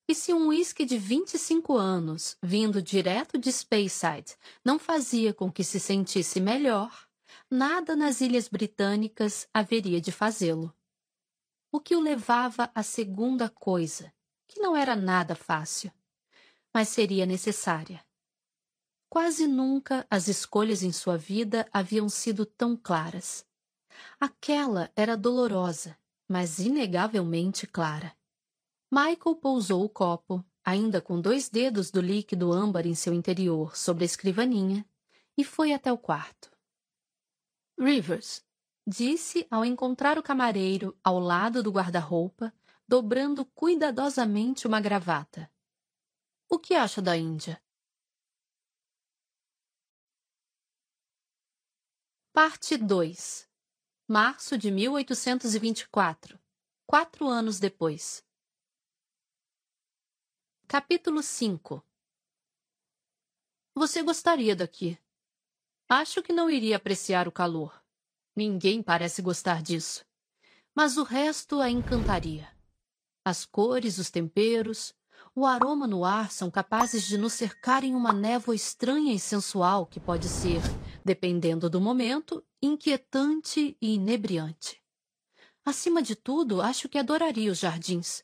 E 0.07 0.15
se 0.15 0.33
um 0.33 0.47
uísque 0.47 0.83
de 0.83 0.97
25 0.97 1.77
anos, 1.77 2.37
vindo 2.41 2.81
direto 2.81 3.37
de 3.37 3.51
Speyside, 3.51 4.35
não 4.63 4.79
fazia 4.79 5.33
com 5.33 5.51
que 5.51 5.63
se 5.63 5.79
sentisse 5.79 6.39
melhor, 6.39 7.07
nada 7.49 7.95
nas 7.95 8.21
Ilhas 8.21 8.47
Britânicas 8.47 9.47
haveria 9.53 9.99
de 9.99 10.11
fazê-lo. 10.11 10.73
O 11.71 11.79
que 11.79 11.95
o 11.95 12.01
levava 12.01 12.69
à 12.75 12.83
segunda 12.83 13.49
coisa, 13.49 14.13
que 14.47 14.59
não 14.59 14.75
era 14.75 14.95
nada 14.95 15.35
fácil, 15.35 15.91
mas 16.73 16.89
seria 16.89 17.25
necessária. 17.25 18.03
Quase 19.09 19.47
nunca 19.47 20.05
as 20.09 20.27
escolhas 20.27 20.83
em 20.83 20.91
sua 20.91 21.17
vida 21.17 21.67
haviam 21.71 22.07
sido 22.07 22.45
tão 22.45 22.77
claras. 22.77 23.45
Aquela 24.19 24.89
era 24.95 25.17
dolorosa, 25.17 25.97
mas 26.27 26.59
inegavelmente 26.59 27.67
clara. 27.67 28.15
Michael 28.89 29.35
pousou 29.35 29.83
o 29.83 29.89
copo, 29.89 30.43
ainda 30.63 31.01
com 31.01 31.19
dois 31.19 31.49
dedos 31.49 31.91
do 31.91 31.99
líquido 31.99 32.51
âmbar 32.53 32.85
em 32.87 32.95
seu 32.95 33.13
interior, 33.13 33.75
sobre 33.75 34.03
a 34.03 34.05
escrivaninha, 34.05 34.85
e 35.37 35.43
foi 35.43 35.73
até 35.73 35.91
o 35.91 35.97
quarto. 35.97 36.51
Rivers, 37.81 38.45
disse 38.85 39.47
ao 39.49 39.65
encontrar 39.65 40.19
o 40.19 40.21
camareiro 40.21 40.95
ao 41.03 41.17
lado 41.17 41.63
do 41.63 41.71
guarda-roupa, 41.71 42.53
dobrando 42.87 43.43
cuidadosamente 43.43 44.67
uma 44.67 44.79
gravata. 44.79 45.51
O 46.47 46.59
que 46.59 46.75
acha 46.75 47.01
da 47.01 47.17
Índia? 47.17 47.59
Parte 52.31 52.77
2 52.77 53.49
Março 54.07 54.59
de 54.59 54.69
1824 54.69 56.39
Quatro 56.85 57.27
anos 57.27 57.59
depois. 57.59 58.23
Capítulo 60.67 61.23
5 61.23 61.83
Você 63.73 64.03
gostaria 64.03 64.55
daqui, 64.55 64.99
Acho 65.93 66.23
que 66.23 66.31
não 66.31 66.49
iria 66.49 66.77
apreciar 66.77 67.27
o 67.27 67.33
calor. 67.33 67.83
Ninguém 68.33 68.81
parece 68.81 69.21
gostar 69.21 69.61
disso. 69.61 70.05
Mas 70.73 70.95
o 70.95 71.03
resto 71.03 71.59
a 71.59 71.69
encantaria. 71.69 72.47
As 73.25 73.45
cores, 73.45 73.97
os 73.97 74.09
temperos, 74.09 74.95
o 75.35 75.45
aroma 75.45 75.85
no 75.85 76.05
ar 76.05 76.31
são 76.31 76.49
capazes 76.49 77.03
de 77.03 77.17
nos 77.17 77.33
cercar 77.33 77.83
em 77.83 77.93
uma 77.93 78.13
névoa 78.13 78.55
estranha 78.55 79.13
e 79.13 79.19
sensual 79.19 79.85
que 79.85 79.99
pode 79.99 80.29
ser, 80.29 80.61
dependendo 81.03 81.69
do 81.69 81.81
momento, 81.81 82.41
inquietante 82.61 83.75
e 83.81 83.95
inebriante. 83.95 84.81
Acima 85.65 86.01
de 86.01 86.15
tudo, 86.15 86.61
acho 86.61 86.87
que 86.87 86.97
adoraria 86.97 87.51
os 87.51 87.59
jardins. 87.59 88.23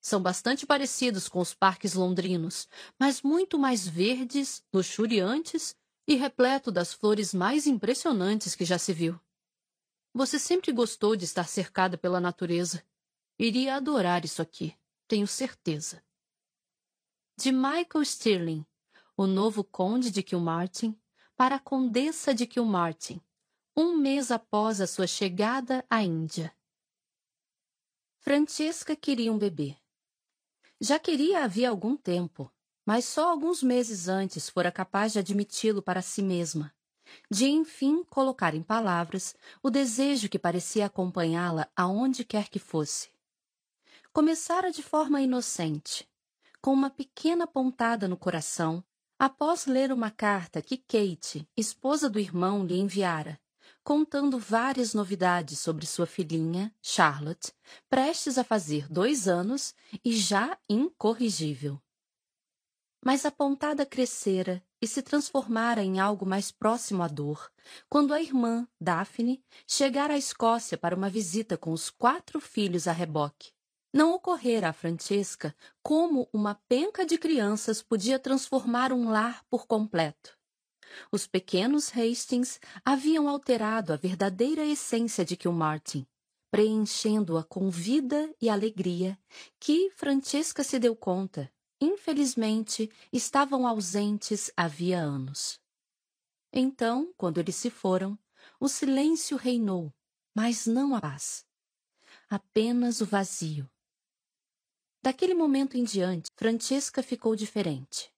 São 0.00 0.22
bastante 0.22 0.64
parecidos 0.64 1.28
com 1.28 1.40
os 1.40 1.52
parques 1.52 1.94
londrinos, 1.94 2.68
mas 2.96 3.22
muito 3.22 3.58
mais 3.58 3.88
verdes, 3.88 4.62
luxuriantes 4.72 5.74
e 6.12 6.16
repleto 6.16 6.70
das 6.70 6.92
flores 6.92 7.32
mais 7.32 7.66
impressionantes 7.66 8.54
que 8.54 8.66
já 8.66 8.76
se 8.76 8.92
viu. 8.92 9.18
Você 10.12 10.38
sempre 10.38 10.70
gostou 10.70 11.16
de 11.16 11.24
estar 11.24 11.48
cercada 11.48 11.96
pela 11.96 12.20
natureza. 12.20 12.84
Iria 13.38 13.76
adorar 13.76 14.24
isso 14.24 14.42
aqui, 14.42 14.76
tenho 15.08 15.26
certeza. 15.26 16.04
De 17.36 17.50
Michael 17.50 18.04
Stirling, 18.04 18.66
o 19.16 19.26
novo 19.26 19.64
conde 19.64 20.10
de 20.10 20.22
Kilmartin, 20.22 21.00
para 21.34 21.56
a 21.56 21.60
condessa 21.60 22.34
de 22.34 22.46
Kilmartin, 22.46 23.18
um 23.74 23.96
mês 23.96 24.30
após 24.30 24.82
a 24.82 24.86
sua 24.86 25.06
chegada 25.06 25.82
à 25.88 26.02
Índia. 26.02 26.54
Francesca 28.18 28.94
queria 28.94 29.32
um 29.32 29.38
bebê. 29.38 29.78
Já 30.78 30.98
queria 30.98 31.42
havia 31.42 31.70
algum 31.70 31.96
tempo, 31.96 32.52
mas 32.84 33.04
só 33.04 33.30
alguns 33.30 33.62
meses 33.62 34.08
antes 34.08 34.48
fora 34.48 34.72
capaz 34.72 35.12
de 35.12 35.18
admiti-lo 35.18 35.82
para 35.82 36.02
si 36.02 36.22
mesma, 36.22 36.74
de 37.30 37.46
enfim 37.46 38.04
colocar 38.04 38.54
em 38.54 38.62
palavras 38.62 39.34
o 39.62 39.70
desejo 39.70 40.28
que 40.28 40.38
parecia 40.38 40.86
acompanhá-la 40.86 41.68
aonde 41.76 42.24
quer 42.24 42.48
que 42.48 42.58
fosse. 42.58 43.10
Começara 44.12 44.70
de 44.70 44.82
forma 44.82 45.20
inocente, 45.20 46.08
com 46.60 46.72
uma 46.72 46.90
pequena 46.90 47.46
pontada 47.46 48.06
no 48.06 48.16
coração, 48.16 48.84
após 49.18 49.66
ler 49.66 49.92
uma 49.92 50.10
carta 50.10 50.60
que 50.60 50.76
Kate, 50.76 51.48
esposa 51.56 52.10
do 52.10 52.18
irmão, 52.18 52.64
lhe 52.64 52.78
enviara, 52.78 53.40
contando 53.82 54.38
várias 54.38 54.94
novidades 54.94 55.58
sobre 55.58 55.86
sua 55.86 56.06
filhinha, 56.06 56.74
Charlotte, 56.82 57.52
prestes 57.88 58.38
a 58.38 58.44
fazer 58.44 58.86
dois 58.88 59.26
anos 59.26 59.74
e 60.04 60.12
já 60.12 60.58
incorrigível. 60.68 61.80
Mas 63.04 63.26
a 63.26 63.32
pontada 63.32 63.84
crescera 63.84 64.62
e 64.80 64.86
se 64.86 65.02
transformara 65.02 65.82
em 65.82 65.98
algo 65.98 66.24
mais 66.24 66.52
próximo 66.52 67.02
à 67.02 67.08
dor, 67.08 67.50
quando 67.88 68.14
a 68.14 68.22
irmã, 68.22 68.66
Daphne, 68.80 69.42
chegara 69.66 70.14
à 70.14 70.16
Escócia 70.16 70.78
para 70.78 70.94
uma 70.94 71.10
visita 71.10 71.58
com 71.58 71.72
os 71.72 71.90
quatro 71.90 72.40
filhos 72.40 72.86
a 72.86 72.92
reboque. 72.92 73.50
Não 73.92 74.14
ocorrera 74.14 74.68
a 74.68 74.72
Francesca 74.72 75.54
como 75.82 76.28
uma 76.32 76.54
penca 76.68 77.04
de 77.04 77.18
crianças 77.18 77.82
podia 77.82 78.20
transformar 78.20 78.92
um 78.92 79.10
lar 79.10 79.44
por 79.50 79.66
completo. 79.66 80.38
Os 81.10 81.26
pequenos 81.26 81.90
Hastings 81.96 82.60
haviam 82.84 83.28
alterado 83.28 83.92
a 83.92 83.96
verdadeira 83.96 84.64
essência 84.64 85.24
de 85.24 85.36
Kilmartin, 85.36 86.06
preenchendo-a 86.50 87.42
com 87.42 87.68
vida 87.68 88.32
e 88.40 88.48
alegria, 88.48 89.18
que 89.58 89.90
Francesca 89.96 90.62
se 90.62 90.78
deu 90.78 90.94
conta 90.94 91.50
infelizmente, 91.82 92.88
estavam 93.12 93.66
ausentes 93.66 94.52
havia 94.56 95.00
anos. 95.00 95.60
Então, 96.52 97.12
quando 97.16 97.38
eles 97.38 97.56
se 97.56 97.70
foram, 97.70 98.16
o 98.60 98.68
silêncio 98.68 99.36
reinou, 99.36 99.92
mas 100.32 100.64
não 100.64 100.94
a 100.94 101.00
paz. 101.00 101.44
Apenas 102.30 103.00
o 103.00 103.06
vazio. 103.06 103.68
Daquele 105.02 105.34
momento 105.34 105.76
em 105.76 105.82
diante, 105.82 106.30
Francesca 106.36 107.02
ficou 107.02 107.34
diferente. 107.34 108.14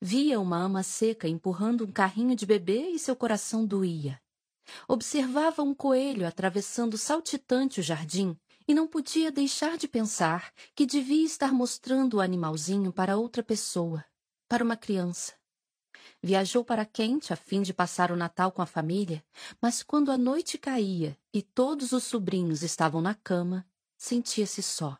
Via 0.00 0.40
uma 0.40 0.58
ama 0.58 0.82
seca 0.82 1.28
empurrando 1.28 1.84
um 1.84 1.92
carrinho 1.92 2.34
de 2.34 2.44
bebê 2.44 2.88
e 2.88 2.98
seu 2.98 3.14
coração 3.14 3.64
doía. 3.64 4.20
Observava 4.88 5.62
um 5.62 5.74
coelho 5.74 6.26
atravessando 6.26 6.98
saltitante 6.98 7.78
o 7.78 7.82
jardim 7.82 8.36
e 8.68 8.74
não 8.74 8.86
podia 8.86 9.32
deixar 9.32 9.78
de 9.78 9.88
pensar 9.88 10.52
que 10.74 10.84
devia 10.84 11.24
estar 11.24 11.54
mostrando 11.54 12.18
o 12.18 12.20
animalzinho 12.20 12.92
para 12.92 13.16
outra 13.16 13.42
pessoa, 13.42 14.04
para 14.46 14.62
uma 14.62 14.76
criança. 14.76 15.32
Viajou 16.22 16.62
para 16.62 16.84
Kent 16.84 17.32
a 17.32 17.36
fim 17.36 17.62
de 17.62 17.72
passar 17.72 18.12
o 18.12 18.16
Natal 18.16 18.52
com 18.52 18.60
a 18.60 18.66
família, 18.66 19.24
mas 19.58 19.82
quando 19.82 20.12
a 20.12 20.18
noite 20.18 20.58
caía 20.58 21.18
e 21.32 21.40
todos 21.40 21.92
os 21.92 22.04
sobrinhos 22.04 22.62
estavam 22.62 23.00
na 23.00 23.14
cama, 23.14 23.66
sentia-se 23.96 24.62
só. 24.62 24.98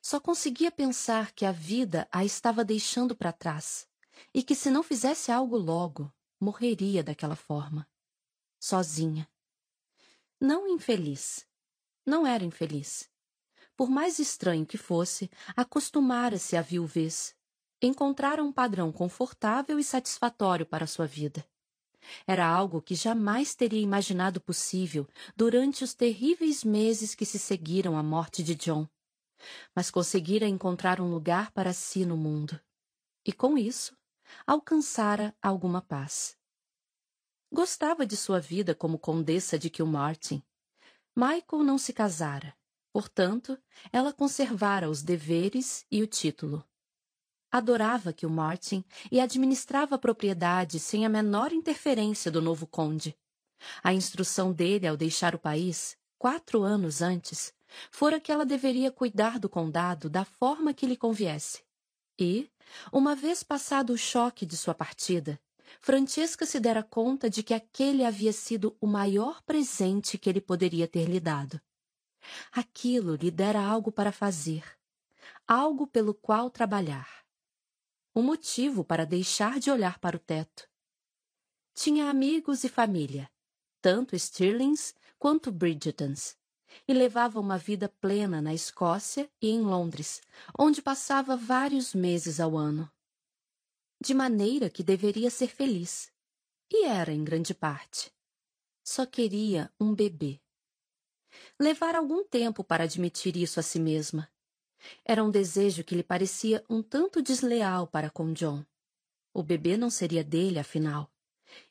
Só 0.00 0.18
conseguia 0.18 0.70
pensar 0.70 1.32
que 1.32 1.44
a 1.44 1.52
vida 1.52 2.08
a 2.10 2.24
estava 2.24 2.64
deixando 2.64 3.14
para 3.14 3.30
trás 3.30 3.86
e 4.32 4.42
que 4.42 4.54
se 4.54 4.70
não 4.70 4.82
fizesse 4.82 5.30
algo 5.30 5.58
logo, 5.58 6.10
morreria 6.40 7.04
daquela 7.04 7.36
forma. 7.36 7.86
Sozinha. 8.58 9.28
Não 10.40 10.66
infeliz. 10.66 11.46
Não 12.04 12.26
era 12.26 12.44
infeliz. 12.44 13.08
Por 13.76 13.88
mais 13.88 14.18
estranho 14.18 14.66
que 14.66 14.76
fosse, 14.76 15.30
acostumara-se 15.56 16.56
à 16.56 16.62
viuvez. 16.62 17.34
Encontrara 17.80 18.42
um 18.42 18.52
padrão 18.52 18.92
confortável 18.92 19.78
e 19.78 19.84
satisfatório 19.84 20.66
para 20.66 20.86
sua 20.86 21.06
vida. 21.06 21.44
Era 22.26 22.46
algo 22.46 22.82
que 22.82 22.94
jamais 22.94 23.54
teria 23.54 23.80
imaginado 23.80 24.40
possível 24.40 25.08
durante 25.36 25.84
os 25.84 25.94
terríveis 25.94 26.64
meses 26.64 27.14
que 27.14 27.24
se 27.24 27.38
seguiram 27.38 27.96
à 27.96 28.02
morte 28.02 28.42
de 28.42 28.54
John 28.54 28.88
mas 29.74 29.90
conseguira 29.90 30.46
encontrar 30.46 31.00
um 31.00 31.10
lugar 31.10 31.50
para 31.52 31.72
si 31.72 32.04
no 32.04 32.16
mundo. 32.16 32.60
E 33.24 33.32
com 33.32 33.56
isso, 33.56 33.96
alcançara 34.46 35.34
alguma 35.40 35.80
paz. 35.80 36.36
Gostava 37.52 38.06
de 38.06 38.16
sua 38.16 38.40
vida 38.40 38.74
como 38.74 38.98
condessa 38.98 39.58
de 39.58 39.68
Kilmartin. 39.68 40.42
Michael 41.14 41.62
não 41.62 41.76
se 41.76 41.92
casara, 41.92 42.56
portanto, 42.90 43.58
ela 43.92 44.12
conservara 44.12 44.88
os 44.88 45.02
deveres 45.02 45.84
e 45.90 46.02
o 46.02 46.06
título. 46.06 46.64
Adorava 47.50 48.14
Kilmartin 48.14 48.82
e 49.10 49.20
administrava 49.20 49.96
a 49.96 49.98
propriedade 49.98 50.80
sem 50.80 51.04
a 51.04 51.10
menor 51.10 51.52
interferência 51.52 52.30
do 52.30 52.40
novo 52.40 52.66
conde. 52.66 53.14
A 53.82 53.92
instrução 53.92 54.52
dele 54.52 54.86
ao 54.86 54.96
deixar 54.96 55.34
o 55.34 55.38
país, 55.38 55.98
quatro 56.18 56.62
anos 56.62 57.02
antes, 57.02 57.52
fora 57.90 58.18
que 58.18 58.32
ela 58.32 58.46
deveria 58.46 58.90
cuidar 58.90 59.38
do 59.38 59.50
condado 59.50 60.08
da 60.08 60.24
forma 60.24 60.72
que 60.72 60.86
lhe 60.86 60.96
conviesse. 60.96 61.62
E, 62.18 62.50
uma 62.90 63.14
vez 63.14 63.42
passado 63.42 63.92
o 63.92 63.98
choque 63.98 64.46
de 64.46 64.56
sua 64.56 64.74
partida, 64.74 65.38
Francesca 65.80 66.46
se 66.46 66.60
dera 66.60 66.82
conta 66.82 67.28
de 67.28 67.42
que 67.42 67.54
aquele 67.54 68.04
havia 68.04 68.32
sido 68.32 68.76
o 68.80 68.86
maior 68.86 69.42
presente 69.42 70.18
que 70.18 70.28
ele 70.28 70.40
poderia 70.40 70.86
ter 70.86 71.08
lhe 71.08 71.20
dado. 71.20 71.60
Aquilo 72.52 73.14
lhe 73.16 73.30
dera 73.30 73.60
algo 73.60 73.90
para 73.90 74.12
fazer, 74.12 74.64
algo 75.46 75.86
pelo 75.86 76.14
qual 76.14 76.50
trabalhar. 76.50 77.08
Um 78.14 78.22
motivo 78.22 78.84
para 78.84 79.06
deixar 79.06 79.58
de 79.58 79.70
olhar 79.70 79.98
para 79.98 80.16
o 80.16 80.20
teto. 80.20 80.68
Tinha 81.74 82.10
amigos 82.10 82.62
e 82.64 82.68
família, 82.68 83.30
tanto 83.80 84.18
Stirlings 84.18 84.94
quanto 85.18 85.50
Bridgetons, 85.50 86.36
e 86.86 86.92
levava 86.92 87.40
uma 87.40 87.56
vida 87.56 87.88
plena 87.88 88.40
na 88.42 88.52
Escócia 88.52 89.30
e 89.40 89.50
em 89.50 89.62
Londres, 89.62 90.20
onde 90.58 90.82
passava 90.82 91.36
vários 91.36 91.94
meses 91.94 92.38
ao 92.38 92.56
ano. 92.56 92.90
De 94.04 94.14
maneira 94.14 94.68
que 94.68 94.82
deveria 94.82 95.30
ser 95.30 95.46
feliz. 95.46 96.10
E 96.68 96.86
era 96.86 97.12
em 97.12 97.22
grande 97.22 97.54
parte. 97.54 98.12
Só 98.82 99.06
queria 99.06 99.72
um 99.78 99.94
bebê. 99.94 100.40
Levara 101.56 101.98
algum 101.98 102.24
tempo 102.24 102.64
para 102.64 102.82
admitir 102.82 103.36
isso 103.36 103.60
a 103.60 103.62
si 103.62 103.78
mesma. 103.78 104.28
Era 105.04 105.22
um 105.22 105.30
desejo 105.30 105.84
que 105.84 105.94
lhe 105.94 106.02
parecia 106.02 106.64
um 106.68 106.82
tanto 106.82 107.22
desleal 107.22 107.86
para 107.86 108.10
com 108.10 108.32
John. 108.32 108.66
O 109.32 109.40
bebê 109.40 109.76
não 109.76 109.88
seria 109.88 110.24
dele, 110.24 110.58
afinal. 110.58 111.08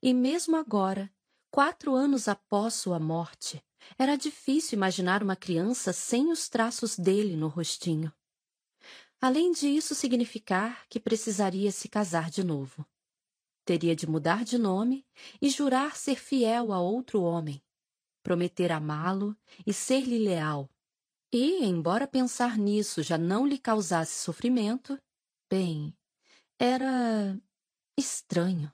E 0.02 0.14
mesmo 0.14 0.56
agora, 0.56 1.14
quatro 1.50 1.94
anos 1.94 2.30
após 2.30 2.76
sua 2.76 2.98
morte, 2.98 3.62
era 3.98 4.16
difícil 4.16 4.78
imaginar 4.78 5.22
uma 5.22 5.36
criança 5.36 5.92
sem 5.92 6.32
os 6.32 6.48
traços 6.48 6.98
dele 6.98 7.36
no 7.36 7.50
rostinho. 7.50 8.10
Além 9.22 9.52
de 9.52 9.68
isso 9.68 9.94
significar 9.94 10.88
que 10.90 11.00
precisaria 11.00 11.72
se 11.72 11.88
casar 11.88 12.30
de 12.30 12.44
novo. 12.44 12.86
Teria 13.64 13.96
de 13.96 14.08
mudar 14.08 14.44
de 14.44 14.58
nome 14.58 15.06
e 15.40 15.50
jurar 15.50 15.96
ser 15.96 16.16
fiel 16.16 16.74
a 16.74 16.82
outro 16.82 17.22
homem, 17.22 17.62
prometer 18.24 18.72
amá-lo 18.72 19.38
e 19.66 19.72
ser-lhe 19.72 20.18
leal. 20.18 20.68
E, 21.32 21.64
embora 21.64 22.08
pensar 22.08 22.58
nisso 22.58 23.04
já 23.04 23.18
não 23.18 23.46
lhe 23.46 23.60
causasse 23.60 24.20
sofrimento, 24.20 25.00
bem, 25.50 25.96
era 26.60 27.40
estranho 27.96 28.74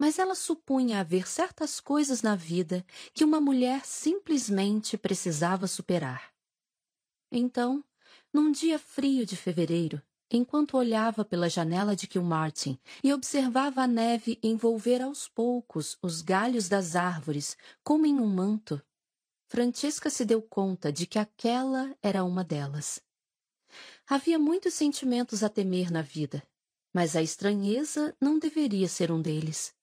mas 0.00 0.18
ela 0.18 0.34
supunha 0.34 1.00
haver 1.00 1.28
certas 1.28 1.78
coisas 1.78 2.22
na 2.22 2.34
vida 2.34 2.86
que 3.12 3.22
uma 3.22 3.38
mulher 3.38 3.84
simplesmente 3.84 4.96
precisava 4.96 5.66
superar. 5.66 6.32
Então, 7.30 7.84
num 8.32 8.52
dia 8.52 8.78
frio 8.78 9.26
de 9.26 9.36
fevereiro, 9.36 10.02
enquanto 10.30 10.76
olhava 10.76 11.24
pela 11.24 11.48
janela 11.48 11.96
de 11.96 12.06
Kilmartin 12.06 12.78
e 13.02 13.12
observava 13.12 13.82
a 13.82 13.86
neve 13.86 14.38
envolver 14.42 15.02
aos 15.02 15.28
poucos 15.28 15.98
os 16.02 16.22
galhos 16.22 16.68
das 16.68 16.94
árvores 16.94 17.56
como 17.82 18.06
em 18.06 18.20
um 18.20 18.26
manto, 18.26 18.80
Francisca 19.50 20.08
se 20.08 20.24
deu 20.24 20.40
conta 20.40 20.92
de 20.92 21.08
que 21.08 21.18
aquela 21.18 21.92
era 22.00 22.22
uma 22.22 22.44
delas. 22.44 23.02
Havia 24.06 24.38
muitos 24.38 24.74
sentimentos 24.74 25.42
a 25.42 25.48
temer 25.48 25.90
na 25.90 26.02
vida, 26.02 26.40
mas 26.94 27.16
a 27.16 27.22
estranheza 27.22 28.16
não 28.20 28.38
deveria 28.38 28.86
ser 28.86 29.10
um 29.10 29.20
deles. 29.20 29.74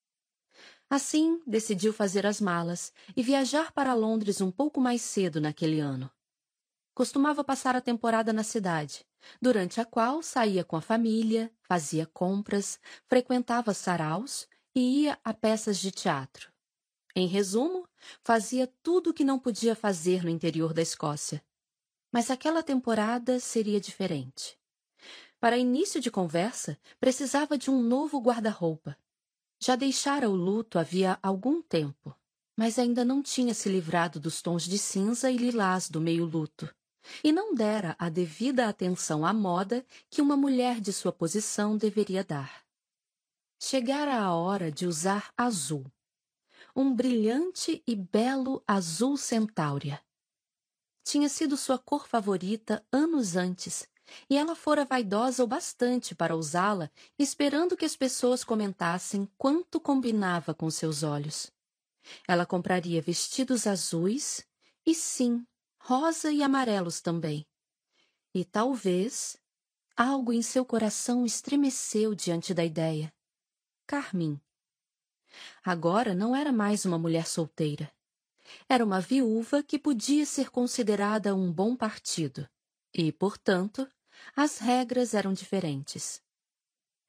Assim, 0.89 1.41
decidiu 1.45 1.91
fazer 1.91 2.25
as 2.25 2.39
malas 2.39 2.93
e 3.13 3.21
viajar 3.21 3.73
para 3.73 3.93
Londres 3.93 4.39
um 4.39 4.49
pouco 4.49 4.79
mais 4.79 5.01
cedo 5.01 5.41
naquele 5.41 5.81
ano. 5.81 6.09
Costumava 6.97 7.43
passar 7.43 7.75
a 7.75 7.79
temporada 7.79 8.33
na 8.33 8.41
cidade, 8.41 9.05
durante 9.39 9.79
a 9.79 9.85
qual 9.85 10.23
saía 10.23 10.63
com 10.63 10.75
a 10.75 10.81
família, 10.81 11.53
fazia 11.61 12.07
compras, 12.07 12.79
frequentava 13.05 13.71
saraus 13.71 14.47
e 14.73 15.03
ia 15.03 15.19
a 15.23 15.31
peças 15.31 15.77
de 15.77 15.91
teatro. 15.91 16.51
Em 17.15 17.27
resumo, 17.27 17.87
fazia 18.23 18.65
tudo 18.81 19.11
o 19.11 19.13
que 19.13 19.23
não 19.23 19.37
podia 19.37 19.75
fazer 19.75 20.23
no 20.23 20.29
interior 20.31 20.73
da 20.73 20.81
Escócia. 20.81 21.45
Mas 22.11 22.31
aquela 22.31 22.63
temporada 22.63 23.39
seria 23.39 23.79
diferente. 23.79 24.57
Para 25.39 25.55
início 25.55 26.01
de 26.01 26.09
conversa, 26.09 26.79
precisava 26.99 27.59
de 27.59 27.69
um 27.69 27.79
novo 27.79 28.19
guarda-roupa 28.19 28.97
já 29.59 29.75
deixara 29.75 30.27
o 30.29 30.35
luto 30.35 30.77
havia 30.79 31.19
algum 31.21 31.61
tempo, 31.61 32.15
mas 32.55 32.77
ainda 32.77 33.03
não 33.05 33.21
tinha 33.21 33.53
se 33.53 33.69
livrado 33.69 34.19
dos 34.19 34.41
tons 34.41 34.63
de 34.63 34.77
cinza 34.77 35.29
e 35.31 35.37
lilás 35.37 35.89
do 35.89 35.99
meio-luto, 35.99 36.73
e 37.23 37.31
não 37.31 37.53
dera 37.53 37.95
a 37.97 38.09
devida 38.09 38.67
atenção 38.67 39.25
à 39.25 39.33
moda 39.33 39.85
que 40.09 40.21
uma 40.21 40.37
mulher 40.37 40.79
de 40.81 40.91
sua 40.91 41.11
posição 41.11 41.77
deveria 41.77 42.23
dar. 42.23 42.65
Chegara 43.59 44.19
a 44.19 44.33
hora 44.33 44.71
de 44.71 44.85
usar 44.85 45.31
azul, 45.35 45.85
um 46.75 46.93
brilhante 46.93 47.81
e 47.87 47.95
belo 47.95 48.63
azul 48.67 49.17
centáurea. 49.17 50.01
Tinha 51.03 51.29
sido 51.29 51.57
sua 51.57 51.79
cor 51.79 52.07
favorita 52.07 52.85
anos 52.91 53.35
antes 53.35 53.87
e 54.29 54.37
ela 54.37 54.55
fora 54.55 54.85
vaidosa 54.85 55.43
o 55.43 55.47
bastante 55.47 56.15
para 56.15 56.35
usá-la, 56.35 56.91
esperando 57.17 57.75
que 57.75 57.85
as 57.85 57.95
pessoas 57.95 58.43
comentassem 58.43 59.27
quanto 59.37 59.79
combinava 59.79 60.53
com 60.53 60.69
seus 60.69 61.03
olhos. 61.03 61.51
Ela 62.27 62.45
compraria 62.45 63.01
vestidos 63.01 63.67
azuis 63.67 64.45
e, 64.85 64.93
sim, 64.93 65.45
rosa 65.87 66.33
e 66.33 66.43
amarelos 66.43 66.99
também. 66.99 67.47
E 68.33 68.43
talvez 68.43 69.37
algo 69.95 70.33
em 70.33 70.41
seu 70.41 70.65
coração 70.65 71.25
estremeceu 71.25 72.13
diante 72.13 72.53
da 72.53 72.65
ideia. 72.65 73.09
Carmim. 73.87 74.37
Agora 75.63 76.13
não 76.13 76.35
era 76.35 76.51
mais 76.51 76.83
uma 76.83 76.99
mulher 76.99 77.25
solteira. 77.25 77.89
Era 78.67 78.83
uma 78.83 78.99
viúva 78.99 79.63
que 79.63 79.79
podia 79.79 80.25
ser 80.25 80.49
considerada 80.49 81.33
um 81.33 81.49
bom 81.49 81.73
partido 81.73 82.45
e, 82.93 83.09
portanto, 83.13 83.87
as 84.35 84.57
regras 84.57 85.13
eram 85.13 85.31
diferentes. 85.31 86.21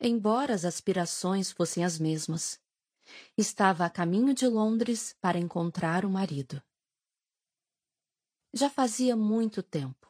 Embora 0.00 0.55
as 0.55 0.64
aspirações 0.64 1.50
fossem 1.50 1.84
as 1.84 1.98
mesmas, 1.98 2.60
estava 3.36 3.84
a 3.84 3.90
caminho 3.90 4.32
de 4.32 4.46
Londres 4.46 5.16
para 5.20 5.36
encontrar 5.36 6.05
o 6.05 6.10
marido. 6.10 6.62
Já 8.52 8.70
fazia 8.70 9.14
muito 9.14 9.62
tempo. 9.62 10.08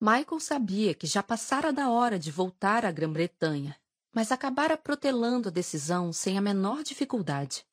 Michael 0.00 0.40
sabia 0.40 0.94
que 0.94 1.06
já 1.06 1.22
passara 1.22 1.72
da 1.72 1.88
hora 1.90 2.18
de 2.18 2.30
voltar 2.30 2.84
à 2.84 2.90
Grã-Bretanha, 2.90 3.76
mas 4.12 4.32
acabara 4.32 4.76
protelando 4.76 5.48
a 5.48 5.52
decisão 5.52 6.12
sem 6.12 6.36
a 6.36 6.40
menor 6.40 6.82
dificuldade. 6.82 7.64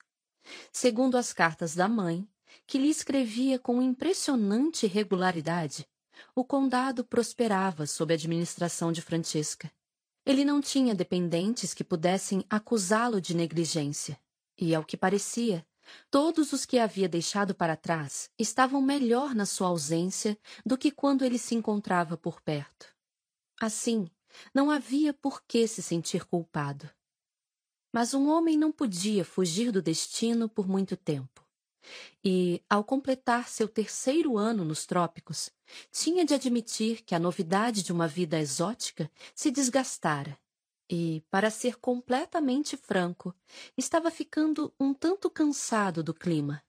Segundo 0.71 1.17
as 1.17 1.33
cartas 1.33 1.73
da 1.73 1.87
mãe, 1.87 2.27
que 2.67 2.77
lhe 2.77 2.89
escrevia 2.89 3.57
com 3.57 3.81
impressionante 3.81 4.85
regularidade, 4.85 5.87
o 6.35 6.43
condado 6.43 7.03
prosperava 7.03 7.87
sob 7.87 8.13
a 8.13 8.15
administração 8.15 8.91
de 8.91 9.01
Francesca. 9.01 9.71
Ele 10.25 10.45
não 10.45 10.61
tinha 10.61 10.93
dependentes 10.93 11.73
que 11.73 11.83
pudessem 11.83 12.45
acusá-lo 12.49 13.19
de 13.19 13.35
negligência, 13.35 14.19
e, 14.57 14.75
ao 14.75 14.83
que 14.83 14.97
parecia, 14.97 15.65
todos 16.09 16.53
os 16.53 16.65
que 16.65 16.79
havia 16.79 17.07
deixado 17.07 17.53
para 17.55 17.75
trás 17.75 18.29
estavam 18.37 18.81
melhor 18.81 19.33
na 19.33 19.45
sua 19.45 19.67
ausência 19.67 20.37
do 20.65 20.77
que 20.77 20.91
quando 20.91 21.23
ele 21.23 21.37
se 21.37 21.55
encontrava 21.55 22.17
por 22.17 22.41
perto. 22.41 22.93
Assim, 23.59 24.09
não 24.53 24.69
havia 24.69 25.13
por 25.13 25.43
que 25.43 25.67
se 25.67 25.81
sentir 25.81 26.25
culpado. 26.25 26.89
Mas 27.93 28.13
um 28.13 28.29
homem 28.29 28.57
não 28.57 28.71
podia 28.71 29.25
fugir 29.25 29.71
do 29.71 29.81
destino 29.81 30.47
por 30.47 30.67
muito 30.67 30.95
tempo. 30.95 31.45
E, 32.23 32.61
ao 32.69 32.83
completar 32.83 33.47
seu 33.47 33.67
terceiro 33.67 34.37
ano 34.37 34.65
nos 34.65 34.85
trópicos, 34.85 35.49
tinha 35.91 36.25
de 36.25 36.33
admitir 36.33 37.03
que 37.03 37.15
a 37.15 37.19
novidade 37.19 37.81
de 37.81 37.91
uma 37.91 38.07
vida 38.07 38.39
exótica 38.39 39.09
se 39.33 39.49
desgastara. 39.49 40.37
E, 40.89 41.21
para 41.29 41.49
ser 41.49 41.77
completamente 41.79 42.77
franco, 42.77 43.35
estava 43.77 44.09
ficando 44.09 44.73
um 44.79 44.93
tanto 44.93 45.29
cansado 45.29 46.01
do 46.01 46.13
clima. 46.13 46.63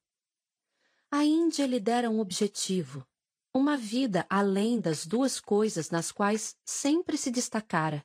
A 1.10 1.24
Índia 1.24 1.66
lhe 1.66 1.78
dera 1.78 2.10
um 2.10 2.18
objetivo, 2.18 3.06
uma 3.54 3.76
vida 3.76 4.26
além 4.28 4.80
das 4.80 5.06
duas 5.06 5.40
coisas 5.40 5.90
nas 5.90 6.10
quais 6.10 6.56
sempre 6.64 7.16
se 7.16 7.30
destacara: 7.30 8.04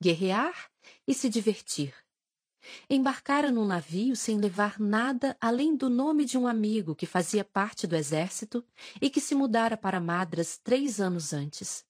guerrear 0.00 0.70
e 1.06 1.14
se 1.14 1.28
divertir. 1.28 1.94
Embarcara 2.90 3.50
num 3.50 3.64
navio 3.64 4.14
sem 4.14 4.38
levar 4.38 4.78
nada 4.78 5.36
além 5.40 5.74
do 5.74 5.88
nome 5.88 6.24
de 6.24 6.36
um 6.36 6.46
amigo 6.46 6.94
que 6.94 7.06
fazia 7.06 7.44
parte 7.44 7.86
do 7.86 7.96
exército 7.96 8.64
e 9.00 9.08
que 9.08 9.20
se 9.20 9.34
mudara 9.34 9.76
para 9.76 10.00
Madras 10.00 10.58
três 10.58 11.00
anos 11.00 11.32
antes. 11.32 11.87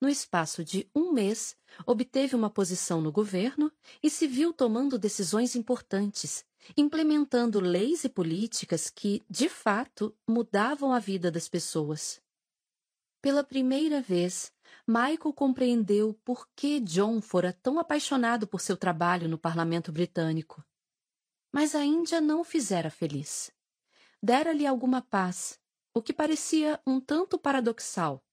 No 0.00 0.08
espaço 0.08 0.64
de 0.64 0.88
um 0.94 1.12
mês, 1.12 1.56
obteve 1.86 2.34
uma 2.34 2.50
posição 2.50 3.00
no 3.00 3.12
governo 3.12 3.72
e 4.02 4.10
se 4.10 4.26
viu 4.26 4.52
tomando 4.52 4.98
decisões 4.98 5.54
importantes, 5.54 6.44
implementando 6.76 7.60
leis 7.60 8.04
e 8.04 8.08
políticas 8.08 8.90
que, 8.90 9.22
de 9.28 9.48
fato, 9.48 10.16
mudavam 10.28 10.92
a 10.92 10.98
vida 10.98 11.30
das 11.30 11.48
pessoas. 11.48 12.20
Pela 13.20 13.42
primeira 13.42 14.02
vez, 14.02 14.52
Michael 14.86 15.32
compreendeu 15.34 16.12
por 16.24 16.48
que 16.54 16.80
John 16.80 17.20
fora 17.20 17.52
tão 17.52 17.78
apaixonado 17.78 18.46
por 18.46 18.60
seu 18.60 18.76
trabalho 18.76 19.28
no 19.28 19.38
parlamento 19.38 19.90
britânico. 19.90 20.64
Mas 21.50 21.74
a 21.74 21.84
Índia 21.84 22.20
não 22.20 22.40
o 22.40 22.44
fizera 22.44 22.90
feliz. 22.90 23.50
Dera-lhe 24.22 24.66
alguma 24.66 25.00
paz, 25.00 25.58
o 25.94 26.02
que 26.02 26.12
parecia 26.12 26.80
um 26.86 26.98
tanto 26.98 27.38
paradoxal, 27.38 28.23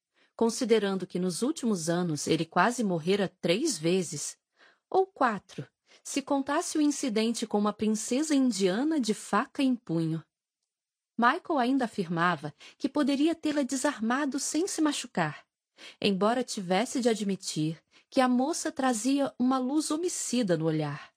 considerando 0.41 1.05
que 1.05 1.19
nos 1.19 1.43
últimos 1.43 1.87
anos 1.87 2.25
ele 2.25 2.45
quase 2.45 2.83
morrera 2.83 3.31
três 3.39 3.77
vezes, 3.77 4.35
ou 4.89 5.05
quatro, 5.05 5.67
se 6.03 6.19
contasse 6.19 6.79
o 6.79 6.81
incidente 6.81 7.45
com 7.45 7.59
uma 7.59 7.71
princesa 7.71 8.33
indiana 8.33 8.99
de 8.99 9.13
faca 9.13 9.61
em 9.61 9.75
punho. 9.75 10.23
Michael 11.15 11.59
ainda 11.59 11.85
afirmava 11.85 12.51
que 12.75 12.89
poderia 12.89 13.35
tê-la 13.35 13.61
desarmado 13.61 14.39
sem 14.39 14.65
se 14.65 14.81
machucar, 14.81 15.45
embora 16.01 16.43
tivesse 16.43 17.01
de 17.01 17.07
admitir 17.07 17.79
que 18.09 18.19
a 18.19 18.27
moça 18.27 18.71
trazia 18.71 19.31
uma 19.37 19.59
luz 19.59 19.91
homicida 19.91 20.57
no 20.57 20.65
olhar. 20.65 21.13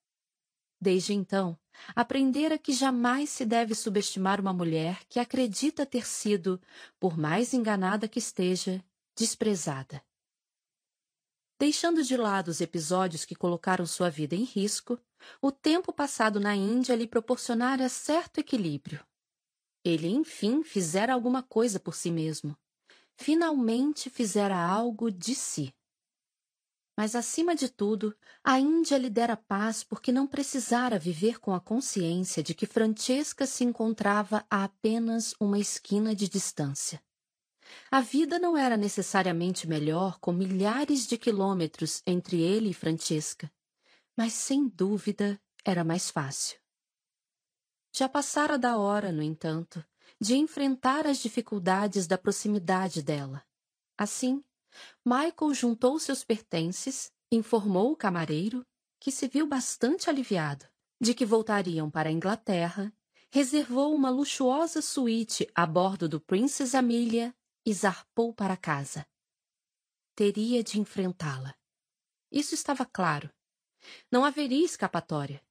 Desde 0.79 1.15
então, 1.15 1.59
aprendera 1.97 2.59
que 2.59 2.75
jamais 2.75 3.31
se 3.31 3.47
deve 3.47 3.75
subestimar 3.75 4.39
uma 4.39 4.53
mulher 4.53 5.03
que 5.09 5.19
acredita 5.19 5.87
ter 5.87 6.07
sido, 6.07 6.61
por 7.01 7.17
mais 7.17 7.55
enganada 7.55 8.07
que 8.07 8.19
esteja, 8.19 8.85
desprezada. 9.17 10.03
Deixando 11.59 12.03
de 12.03 12.17
lado 12.17 12.49
os 12.49 12.61
episódios 12.61 13.25
que 13.25 13.35
colocaram 13.35 13.87
sua 13.87 14.11
vida 14.11 14.35
em 14.35 14.45
risco, 14.45 14.99
o 15.41 15.53
tempo 15.53 15.93
passado 15.93 16.41
na 16.41 16.55
Índia 16.55 16.97
lhe 16.97 17.07
proporcionara 17.07 17.89
certo 17.89 18.39
equilíbrio. 18.39 19.05
Ele, 19.85 20.09
enfim, 20.09 20.63
fizera 20.65 21.13
alguma 21.13 21.43
coisa 21.43 21.79
por 21.79 21.95
si 21.95 22.11
mesmo. 22.11 22.57
Finalmente 23.17 24.11
fizera 24.11 24.57
algo 24.59 25.11
de 25.11 25.35
si. 25.35 25.73
Mas, 26.97 27.15
acima 27.15 27.55
de 27.55 27.69
tudo, 27.69 28.17
a 28.43 28.59
Índia 28.59 28.97
lhe 28.99 29.11
dera 29.11 29.37
paz 29.37 29.83
porque 29.83 30.13
não 30.13 30.27
precisara 30.27 30.99
viver 30.99 31.41
com 31.41 31.55
a 31.55 31.61
consciência 31.61 32.43
de 32.43 32.55
que 32.55 32.67
Francesca 32.67 33.47
se 33.47 33.65
encontrava 33.65 34.45
a 34.49 34.65
apenas 34.65 35.35
uma 35.41 35.59
esquina 35.59 36.15
de 36.15 36.29
distância. 36.29 37.03
A 37.91 38.01
vida 38.01 38.39
não 38.39 38.57
era 38.57 38.77
necessariamente 38.77 39.67
melhor 39.67 40.19
com 40.19 40.33
milhares 40.33 41.07
de 41.07 41.17
quilômetros 41.17 42.03
entre 42.07 42.41
ele 42.41 42.71
e 42.71 42.75
Francesca, 42.75 43.51
mas 44.17 44.33
sem 44.33 44.69
dúvida 44.69 45.41
era 45.65 45.85
mais 45.85 46.11
fácil. 46.11 46.59
Já 47.93 48.09
passara 48.09 48.59
da 48.59 48.77
hora, 48.77 49.13
no 49.13 49.23
entanto, 49.23 49.85
de 50.21 50.35
enfrentar 50.35 51.07
as 51.07 51.19
dificuldades 51.19 52.07
da 52.07 52.19
proximidade 52.19 53.03
dela. 53.03 53.45
Assim, 53.97 54.43
Michael 55.05 55.55
juntou 55.55 55.99
seus 55.99 56.25
pertences, 56.25 57.13
informou 57.31 57.93
o 57.93 57.97
camareiro, 57.97 58.67
que 58.99 59.13
se 59.13 59.29
viu 59.29 59.47
bastante 59.47 60.11
aliviado, 60.11 60.67
de 61.01 61.15
que 61.15 61.25
voltariam 61.25 61.91
para 61.91 62.09
a 62.09 62.13
Inglaterra, 62.13 62.93
reservou 63.31 63.95
uma 63.95 64.11
luxuosa 64.11 64.81
suíte 64.81 65.49
a 65.55 65.67
bordo 65.67 66.09
do 66.09 66.21
Princess 66.21 66.75
Amelia 66.75 67.35
e 67.65 67.73
zarpou 67.73 68.33
para 68.33 68.57
casa. 68.57 69.07
Teria 70.15 70.63
de 70.63 70.79
enfrentá-la. 70.79 71.55
Isso 72.31 72.55
estava 72.55 72.85
claro. 72.85 73.31
Não 74.11 74.25
haveria 74.25 74.65
escapatória 74.65 75.45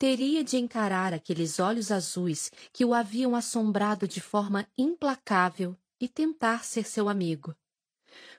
teria 0.00 0.42
de 0.42 0.56
encarar 0.56 1.12
aqueles 1.12 1.60
olhos 1.60 1.92
azuis 1.92 2.50
que 2.72 2.86
o 2.86 2.94
haviam 2.94 3.36
assombrado 3.36 4.08
de 4.08 4.18
forma 4.18 4.66
implacável 4.78 5.76
e 6.00 6.08
tentar 6.08 6.64
ser 6.64 6.86
seu 6.86 7.06
amigo. 7.06 7.54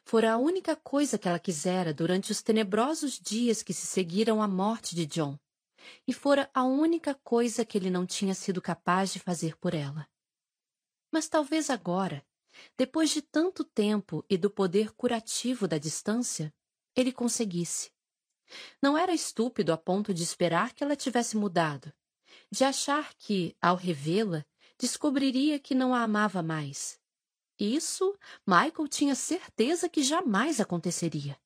Fora 0.04 0.32
a 0.32 0.38
única 0.38 0.76
coisa 0.76 1.20
que 1.20 1.28
ela 1.28 1.38
quisera 1.38 1.94
durante 1.94 2.32
os 2.32 2.42
tenebrosos 2.42 3.20
dias 3.20 3.62
que 3.62 3.76
se 3.76 3.86
seguiram 3.86 4.42
à 4.42 4.48
morte 4.48 4.96
de 4.96 5.06
John, 5.06 5.38
e 6.08 6.12
fora 6.12 6.50
a 6.52 6.64
única 6.64 7.14
coisa 7.24 7.64
que 7.64 7.78
ele 7.78 7.92
não 7.92 8.08
tinha 8.08 8.34
sido 8.34 8.60
capaz 8.60 9.14
de 9.14 9.20
fazer 9.20 9.56
por 9.58 9.76
ela. 9.76 10.10
Mas 11.12 11.30
talvez 11.30 11.70
agora, 11.70 12.26
depois 12.78 13.10
de 13.10 13.22
tanto 13.22 13.64
tempo 13.64 14.26
e 14.30 14.38
do 14.38 14.50
poder 14.50 14.92
curativo 14.92 15.68
da 15.68 15.78
distância, 15.78 16.54
ele 16.96 17.12
conseguisse. 17.12 17.92
Não 18.82 18.98
era 18.98 19.14
estúpido 19.14 19.72
a 19.72 19.78
ponto 19.78 20.14
de 20.14 20.24
esperar 20.24 20.74
que 20.74 20.84
ela 20.84 20.96
tivesse 20.96 21.38
mudado, 21.38 21.94
de 22.52 22.64
achar 22.64 23.14
que, 23.16 23.56
ao 23.62 23.76
revê-la, 23.76 24.46
descobriria 24.78 25.60
que 25.60 25.76
não 25.76 25.94
a 25.94 26.04
amava 26.04 26.42
mais. 26.42 27.00
Isso 27.60 28.18
Michael 28.46 28.88
tinha 28.88 29.14
certeza 29.14 29.88
que 29.88 30.02
jamais 30.02 30.60
aconteceria. 30.60 31.40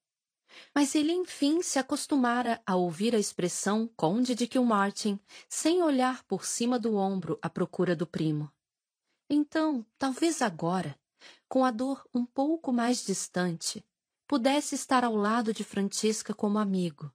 Mas 0.73 0.95
ele 0.95 1.11
enfim 1.11 1.61
se 1.61 1.77
acostumara 1.77 2.61
a 2.65 2.75
ouvir 2.75 3.13
a 3.13 3.19
expressão 3.19 3.89
Conde 3.97 4.33
de 4.33 4.47
Kilmartin 4.47 5.19
sem 5.49 5.83
olhar 5.83 6.23
por 6.23 6.45
cima 6.45 6.79
do 6.79 6.95
ombro 6.95 7.37
à 7.41 7.49
procura 7.49 7.93
do 7.93 8.07
primo. 8.07 8.49
Então, 9.29 9.85
talvez 9.97 10.41
agora, 10.41 10.97
com 11.47 11.63
a 11.63 11.71
dor 11.71 12.07
um 12.13 12.25
pouco 12.25 12.71
mais 12.73 13.05
distante, 13.05 13.85
pudesse 14.27 14.75
estar 14.75 15.03
ao 15.03 15.15
lado 15.15 15.53
de 15.53 15.63
Francisca 15.63 16.33
como 16.33 16.57
amigo, 16.57 17.11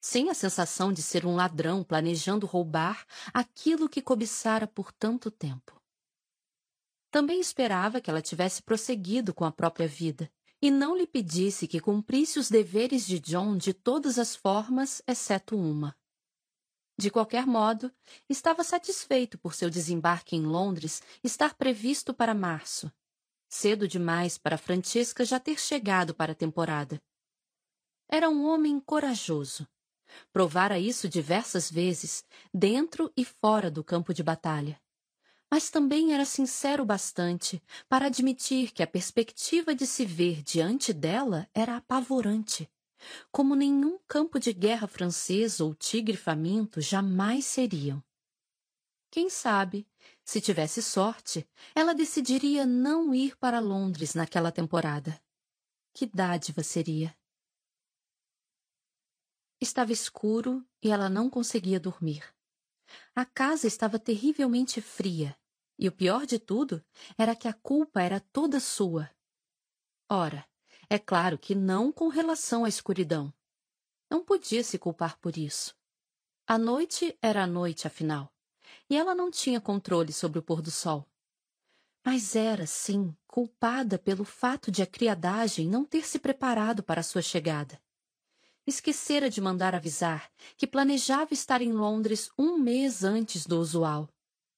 sem 0.00 0.30
a 0.30 0.34
sensação 0.34 0.92
de 0.92 1.02
ser 1.02 1.26
um 1.26 1.34
ladrão 1.34 1.82
planejando 1.82 2.46
roubar 2.46 3.06
aquilo 3.32 3.88
que 3.88 4.00
cobiçara 4.00 4.66
por 4.66 4.92
tanto 4.92 5.30
tempo. 5.30 5.80
Também 7.10 7.40
esperava 7.40 8.00
que 8.00 8.10
ela 8.10 8.22
tivesse 8.22 8.62
prosseguido 8.62 9.32
com 9.32 9.44
a 9.44 9.52
própria 9.52 9.88
vida 9.88 10.30
e 10.60 10.70
não 10.70 10.96
lhe 10.96 11.06
pedisse 11.06 11.66
que 11.66 11.80
cumprisse 11.80 12.38
os 12.38 12.48
deveres 12.48 13.06
de 13.06 13.18
John 13.20 13.56
de 13.56 13.74
todas 13.74 14.18
as 14.18 14.34
formas, 14.34 15.02
exceto 15.06 15.56
uma. 15.56 15.96
De 16.98 17.10
qualquer 17.10 17.46
modo, 17.46 17.92
estava 18.28 18.64
satisfeito 18.64 19.36
por 19.38 19.54
seu 19.54 19.68
desembarque 19.68 20.34
em 20.34 20.42
Londres 20.42 21.02
estar 21.22 21.54
previsto 21.54 22.14
para 22.14 22.34
março, 22.34 22.90
cedo 23.48 23.86
demais 23.88 24.38
para 24.38 24.58
Francesca 24.58 25.24
já 25.24 25.40
ter 25.40 25.58
chegado 25.60 26.14
para 26.14 26.32
a 26.32 26.34
temporada, 26.34 27.00
Era 28.08 28.28
um 28.28 28.46
homem 28.46 28.78
corajoso. 28.80 29.66
Provara 30.32 30.78
isso 30.78 31.08
diversas 31.08 31.70
vezes, 31.70 32.24
dentro 32.54 33.12
e 33.16 33.24
fora 33.24 33.70
do 33.70 33.82
campo 33.82 34.14
de 34.14 34.22
batalha. 34.22 34.80
Mas 35.50 35.70
também 35.70 36.14
era 36.14 36.24
sincero 36.24 36.84
bastante 36.84 37.62
para 37.88 38.06
admitir 38.06 38.72
que 38.72 38.82
a 38.82 38.86
perspectiva 38.86 39.74
de 39.74 39.86
se 39.86 40.04
ver 40.04 40.42
diante 40.42 40.92
dela 40.92 41.48
era 41.54 41.76
apavorante, 41.76 42.70
como 43.32 43.54
nenhum 43.54 43.98
campo 44.08 44.40
de 44.40 44.52
guerra 44.52 44.88
francês 44.88 45.60
ou 45.60 45.74
tigre 45.74 46.16
faminto 46.16 46.80
jamais 46.80 47.44
seriam. 47.46 48.02
Quem 49.10 49.28
sabe, 49.28 49.84
se 50.26 50.40
tivesse 50.40 50.82
sorte, 50.82 51.48
ela 51.72 51.94
decidiria 51.94 52.66
não 52.66 53.14
ir 53.14 53.36
para 53.36 53.60
Londres 53.60 54.12
naquela 54.12 54.50
temporada. 54.50 55.22
Que 55.94 56.04
dádiva 56.04 56.64
seria! 56.64 57.16
Estava 59.60 59.92
escuro 59.92 60.66
e 60.82 60.90
ela 60.90 61.08
não 61.08 61.30
conseguia 61.30 61.78
dormir. 61.78 62.24
A 63.14 63.24
casa 63.24 63.68
estava 63.68 64.00
terrivelmente 64.00 64.80
fria, 64.80 65.38
e 65.78 65.86
o 65.86 65.92
pior 65.92 66.26
de 66.26 66.40
tudo 66.40 66.84
era 67.16 67.36
que 67.36 67.46
a 67.46 67.54
culpa 67.54 68.02
era 68.02 68.18
toda 68.18 68.58
sua. 68.58 69.08
Ora, 70.10 70.44
é 70.90 70.98
claro 70.98 71.38
que 71.38 71.54
não 71.54 71.92
com 71.92 72.08
relação 72.08 72.64
à 72.64 72.68
escuridão. 72.68 73.32
Não 74.10 74.24
podia 74.24 74.64
se 74.64 74.76
culpar 74.76 75.18
por 75.20 75.36
isso. 75.38 75.72
A 76.48 76.58
noite 76.58 77.16
era 77.22 77.44
a 77.44 77.46
noite, 77.46 77.86
afinal, 77.86 78.32
e 78.88 78.96
ela 78.96 79.14
não 79.14 79.30
tinha 79.30 79.60
controle 79.60 80.12
sobre 80.12 80.38
o 80.38 80.42
pôr 80.42 80.62
do 80.62 80.70
sol. 80.70 81.06
Mas 82.04 82.36
era, 82.36 82.66
sim, 82.66 83.16
culpada 83.26 83.98
pelo 83.98 84.24
fato 84.24 84.70
de 84.70 84.82
a 84.82 84.86
criadagem 84.86 85.68
não 85.68 85.84
ter 85.84 86.06
se 86.06 86.18
preparado 86.18 86.82
para 86.82 87.00
a 87.00 87.04
sua 87.04 87.20
chegada. 87.20 87.80
Esquecera 88.66 89.28
de 89.28 89.40
mandar 89.40 89.74
avisar 89.74 90.30
que 90.56 90.66
planejava 90.66 91.34
estar 91.34 91.60
em 91.60 91.72
Londres 91.72 92.30
um 92.38 92.58
mês 92.58 93.02
antes 93.04 93.46
do 93.46 93.58
usual. 93.58 94.08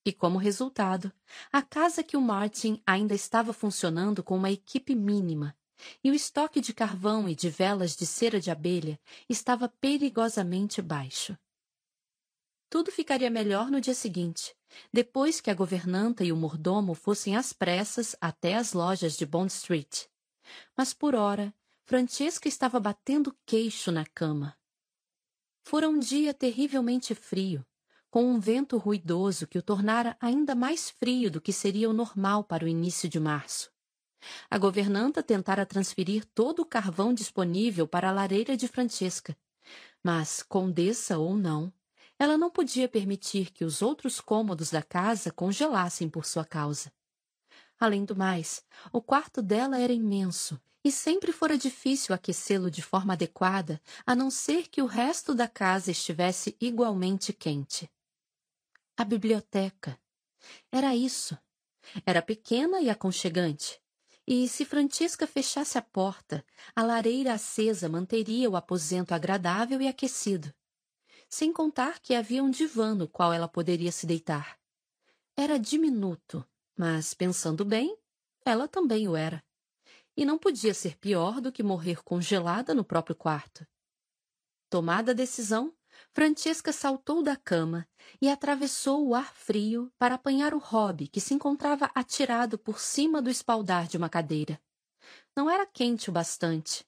E, 0.04 0.12
como 0.12 0.38
resultado, 0.38 1.12
a 1.52 1.60
casa 1.60 2.02
que 2.02 2.16
o 2.16 2.20
Martin 2.20 2.82
ainda 2.86 3.14
estava 3.14 3.52
funcionando 3.52 4.22
com 4.22 4.36
uma 4.36 4.50
equipe 4.50 4.94
mínima, 4.94 5.54
e 6.02 6.10
o 6.10 6.14
estoque 6.14 6.60
de 6.60 6.72
carvão 6.72 7.28
e 7.28 7.34
de 7.34 7.50
velas 7.50 7.96
de 7.96 8.06
cera 8.06 8.40
de 8.40 8.50
abelha 8.50 8.98
estava 9.28 9.68
perigosamente 9.68 10.80
baixo. 10.80 11.36
Tudo 12.70 12.92
ficaria 12.92 13.30
melhor 13.30 13.70
no 13.70 13.80
dia 13.80 13.94
seguinte, 13.94 14.54
depois 14.92 15.40
que 15.40 15.50
a 15.50 15.54
governanta 15.54 16.22
e 16.22 16.30
o 16.30 16.36
mordomo 16.36 16.94
fossem 16.94 17.34
às 17.34 17.52
pressas 17.52 18.14
até 18.20 18.54
as 18.54 18.74
lojas 18.74 19.16
de 19.16 19.24
Bond 19.24 19.50
Street. 19.50 20.04
Mas 20.76 20.92
por 20.92 21.14
ora 21.14 21.54
Francesca 21.84 22.46
estava 22.46 22.78
batendo 22.78 23.34
queixo 23.46 23.90
na 23.90 24.04
cama. 24.04 24.54
Fora 25.64 25.88
um 25.88 25.98
dia 25.98 26.34
terrivelmente 26.34 27.14
frio, 27.14 27.64
com 28.10 28.24
um 28.24 28.38
vento 28.38 28.76
ruidoso 28.76 29.46
que 29.46 29.58
o 29.58 29.62
tornara 29.62 30.14
ainda 30.20 30.54
mais 30.54 30.90
frio 30.90 31.30
do 31.30 31.40
que 31.40 31.52
seria 31.52 31.88
o 31.88 31.94
normal 31.94 32.44
para 32.44 32.64
o 32.64 32.68
início 32.68 33.08
de 33.08 33.18
março. 33.18 33.70
A 34.50 34.58
governanta 34.58 35.22
tentara 35.22 35.64
transferir 35.64 36.26
todo 36.34 36.60
o 36.60 36.66
carvão 36.66 37.14
disponível 37.14 37.86
para 37.86 38.10
a 38.10 38.12
lareira 38.12 38.56
de 38.56 38.68
Francesca, 38.68 39.36
mas, 40.02 40.42
condessa 40.42 41.18
ou 41.18 41.36
não, 41.36 41.72
ela 42.18 42.36
não 42.36 42.50
podia 42.50 42.88
permitir 42.88 43.50
que 43.52 43.64
os 43.64 43.80
outros 43.80 44.20
cômodos 44.20 44.70
da 44.70 44.82
casa 44.82 45.30
congelassem 45.30 46.08
por 46.08 46.26
sua 46.26 46.44
causa. 46.44 46.92
Além 47.78 48.04
do 48.04 48.16
mais, 48.16 48.64
o 48.92 49.00
quarto 49.00 49.40
dela 49.40 49.78
era 49.78 49.92
imenso 49.92 50.60
e 50.82 50.90
sempre 50.90 51.32
fora 51.32 51.56
difícil 51.56 52.14
aquecê-lo 52.14 52.70
de 52.70 52.82
forma 52.82 53.12
adequada, 53.12 53.80
a 54.06 54.14
não 54.14 54.30
ser 54.30 54.68
que 54.68 54.82
o 54.82 54.86
resto 54.86 55.34
da 55.34 55.46
casa 55.46 55.90
estivesse 55.90 56.56
igualmente 56.60 57.32
quente. 57.32 57.90
A 58.96 59.04
biblioteca. 59.04 59.98
Era 60.72 60.94
isso. 60.94 61.38
Era 62.04 62.22
pequena 62.22 62.80
e 62.80 62.90
aconchegante. 62.90 63.80
E 64.26 64.48
se 64.48 64.64
Francisca 64.64 65.26
fechasse 65.26 65.78
a 65.78 65.82
porta, 65.82 66.44
a 66.74 66.82
lareira 66.82 67.32
acesa 67.32 67.88
manteria 67.88 68.50
o 68.50 68.56
aposento 68.56 69.14
agradável 69.14 69.80
e 69.80 69.88
aquecido. 69.88 70.52
Sem 71.28 71.52
contar 71.52 72.00
que 72.00 72.14
havia 72.14 72.42
um 72.42 72.50
divã 72.50 72.94
no 72.94 73.06
qual 73.06 73.32
ela 73.32 73.48
poderia 73.48 73.92
se 73.92 74.06
deitar. 74.06 74.58
Era 75.36 75.58
diminuto, 75.58 76.44
mas, 76.76 77.14
pensando 77.14 77.64
bem, 77.64 77.96
ela 78.44 78.66
também 78.66 79.08
o 79.08 79.14
era 79.14 79.44
e 80.18 80.24
não 80.24 80.36
podia 80.36 80.74
ser 80.74 80.98
pior 80.98 81.40
do 81.40 81.52
que 81.52 81.62
morrer 81.62 82.02
congelada 82.02 82.74
no 82.74 82.82
próprio 82.82 83.14
quarto. 83.14 83.64
Tomada 84.68 85.12
a 85.12 85.14
decisão, 85.14 85.72
Francesca 86.12 86.72
saltou 86.72 87.22
da 87.22 87.36
cama 87.36 87.88
e 88.20 88.28
atravessou 88.28 89.06
o 89.06 89.14
ar 89.14 89.32
frio 89.32 89.92
para 89.96 90.16
apanhar 90.16 90.54
o 90.54 90.58
hobby 90.58 91.06
que 91.06 91.20
se 91.20 91.34
encontrava 91.34 91.88
atirado 91.94 92.58
por 92.58 92.80
cima 92.80 93.22
do 93.22 93.30
espaldar 93.30 93.86
de 93.86 93.96
uma 93.96 94.08
cadeira. 94.08 94.60
Não 95.36 95.48
era 95.48 95.64
quente 95.64 96.10
o 96.10 96.12
bastante. 96.12 96.84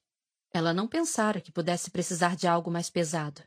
Ela 0.53 0.73
não 0.73 0.85
pensara 0.85 1.39
que 1.39 1.53
pudesse 1.53 1.89
precisar 1.89 2.35
de 2.35 2.47
algo 2.47 2.69
mais 2.69 2.89
pesado. 2.89 3.41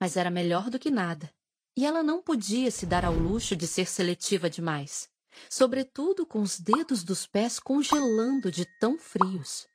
Mas 0.00 0.16
era 0.16 0.30
melhor 0.30 0.70
do 0.70 0.78
que 0.78 0.90
nada. 0.90 1.30
E 1.76 1.84
ela 1.84 2.02
não 2.02 2.22
podia 2.22 2.70
se 2.70 2.86
dar 2.86 3.04
ao 3.04 3.14
luxo 3.14 3.54
de 3.54 3.66
ser 3.66 3.86
seletiva 3.86 4.48
demais 4.48 5.08
sobretudo 5.48 6.26
com 6.26 6.40
os 6.40 6.58
dedos 6.58 7.04
dos 7.04 7.26
pés 7.26 7.58
congelando 7.58 8.50
de 8.50 8.64
tão 8.78 8.98
frios. 8.98 9.66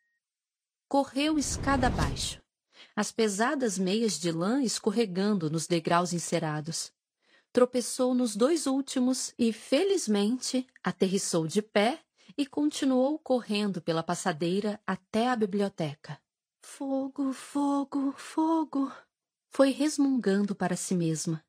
Correu 0.88 1.38
escada 1.38 1.88
abaixo, 1.88 2.41
as 2.95 3.11
pesadas 3.11 3.77
meias 3.77 4.19
de 4.19 4.31
lã 4.31 4.61
escorregando 4.61 5.49
nos 5.49 5.68
degraus 5.68 6.14
encerados. 6.14 6.91
Tropeçou 7.52 8.14
nos 8.14 8.35
dois 8.35 8.68
últimos 8.68 9.34
e, 9.39 9.53
felizmente, 9.53 10.68
aterrissou 10.84 11.47
de 11.47 11.61
pé 11.61 12.02
e 12.38 12.45
continuou 12.45 13.18
correndo 13.18 13.81
pela 13.81 14.03
passadeira 14.03 14.80
até 14.85 15.30
a 15.30 15.35
biblioteca. 15.35 16.19
Fogo, 16.61 17.31
fogo, 17.31 18.14
fogo! 18.18 18.91
Foi 19.56 19.69
resmungando 19.72 20.53
para 20.53 20.76
si 20.76 20.94
mesma. 20.94 21.41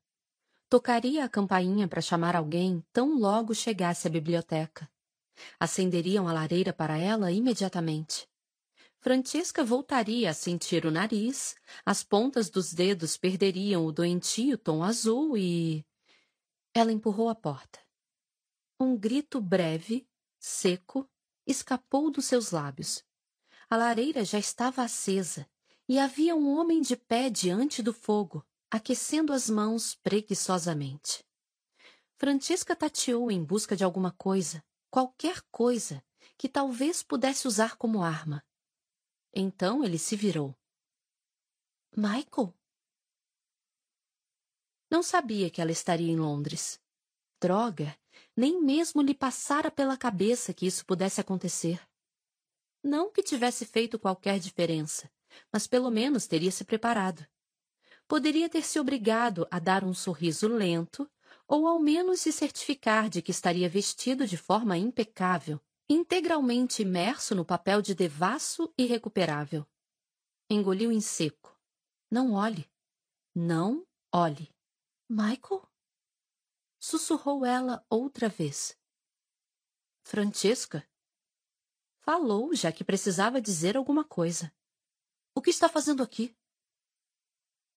Tocaria 0.69 1.25
a 1.25 1.27
campainha 1.27 1.89
para 1.89 1.99
chamar 1.99 2.37
alguém 2.37 2.81
tão 2.93 3.19
logo 3.19 3.53
chegasse 3.53 4.07
à 4.07 4.09
biblioteca. 4.09 4.89
Acenderiam 5.59 6.25
a 6.25 6.31
lareira 6.31 6.71
para 6.71 6.97
ela 6.97 7.33
imediatamente. 7.33 8.25
Francisca 9.01 9.61
voltaria 9.61 10.29
a 10.29 10.33
sentir 10.33 10.85
o 10.85 10.89
nariz, 10.89 11.57
as 11.85 12.01
pontas 12.01 12.49
dos 12.49 12.73
dedos 12.73 13.17
perderiam 13.17 13.85
o 13.85 13.91
doentio 13.91 14.57
tom 14.57 14.85
azul 14.85 15.37
e. 15.37 15.85
Ela 16.73 16.93
empurrou 16.93 17.27
a 17.27 17.35
porta. 17.35 17.77
Um 18.79 18.95
grito 18.95 19.41
breve, 19.41 20.07
seco, 20.39 21.05
escapou 21.45 22.09
dos 22.09 22.23
seus 22.23 22.51
lábios. 22.51 23.03
A 23.69 23.75
lareira 23.75 24.23
já 24.23 24.39
estava 24.39 24.81
acesa 24.81 25.45
e 25.87 25.97
havia 25.97 26.35
um 26.35 26.57
homem 26.57 26.81
de 26.81 26.97
pé 26.97 27.29
diante 27.29 27.81
do 27.81 27.93
fogo, 27.93 28.45
aquecendo 28.69 29.31
as 29.31 29.49
mãos 29.49 29.95
preguiçosamente. 29.95 31.25
Francisca 32.17 32.75
tateou 32.75 33.31
em 33.31 33.43
busca 33.43 33.75
de 33.75 33.83
alguma 33.83 34.11
coisa, 34.11 34.63
qualquer 34.89 35.41
coisa, 35.51 36.03
que 36.37 36.49
talvez 36.49 37.01
pudesse 37.01 37.47
usar 37.47 37.77
como 37.77 38.03
arma. 38.03 38.43
Então 39.33 39.83
ele 39.83 39.97
se 39.97 40.15
virou. 40.15 40.55
Michael? 41.95 42.53
Não 44.89 45.01
sabia 45.01 45.49
que 45.49 45.61
ela 45.61 45.71
estaria 45.71 46.11
em 46.11 46.17
Londres. 46.17 46.81
Droga, 47.39 47.97
nem 48.35 48.61
mesmo 48.61 49.01
lhe 49.01 49.13
passara 49.13 49.69
pela 49.69 49.97
cabeça 49.97 50.53
que 50.53 50.65
isso 50.65 50.85
pudesse 50.85 51.21
acontecer. 51.21 51.79
Não 52.83 53.11
que 53.11 53.23
tivesse 53.23 53.65
feito 53.65 53.99
qualquer 53.99 54.39
diferença, 54.39 55.11
mas 55.51 55.67
pelo 55.67 55.89
menos 55.89 56.27
teria 56.27 56.51
se 56.51 56.63
preparado 56.63 57.25
poderia 58.07 58.49
ter 58.49 58.63
se 58.63 58.79
obrigado 58.79 59.47
a 59.51 59.59
dar 59.59 59.83
um 59.83 59.93
sorriso 59.93 60.47
lento 60.47 61.09
ou 61.47 61.67
ao 61.67 61.79
menos 61.79 62.21
se 62.21 62.31
certificar 62.31 63.09
de 63.09 63.21
que 63.21 63.31
estaria 63.31 63.69
vestido 63.69 64.25
de 64.25 64.37
forma 64.37 64.77
impecável, 64.77 65.59
integralmente 65.89 66.81
imerso 66.81 67.35
no 67.35 67.45
papel 67.45 67.81
de 67.81 67.93
devasso 67.93 68.73
irrecuperável. 68.77 69.65
Engoliu 70.49 70.91
em 70.91 71.01
seco. 71.01 71.57
Não 72.09 72.33
olhe. 72.33 72.69
Não 73.35 73.85
olhe. 74.13 74.53
Michael? 75.09 75.67
Sussurrou 76.79 77.45
ela 77.45 77.85
outra 77.89 78.29
vez. 78.29 78.77
Francesca? 80.03 80.87
Falou, 81.99 82.53
já 82.55 82.71
que 82.71 82.83
precisava 82.83 83.41
dizer 83.41 83.75
alguma 83.75 84.05
coisa. 84.05 84.53
O 85.37 85.41
que 85.41 85.51
está 85.51 85.69
fazendo 85.69 86.01
aqui? 86.01 86.35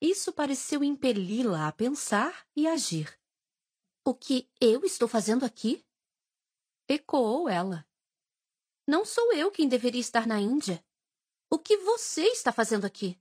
Isso 0.00 0.32
pareceu 0.32 0.82
impeli-la 0.82 1.68
a 1.68 1.72
pensar 1.72 2.48
e 2.56 2.66
agir. 2.66 3.20
O 4.02 4.14
que 4.14 4.50
eu 4.58 4.82
estou 4.82 5.06
fazendo 5.06 5.44
aqui? 5.44 5.86
Ecoou 6.88 7.50
ela. 7.50 7.86
Não 8.88 9.04
sou 9.04 9.34
eu 9.34 9.50
quem 9.50 9.68
deveria 9.68 10.00
estar 10.00 10.26
na 10.26 10.40
Índia. 10.40 10.82
O 11.50 11.58
que 11.58 11.76
você 11.76 12.28
está 12.28 12.50
fazendo 12.50 12.86
aqui? 12.86 13.20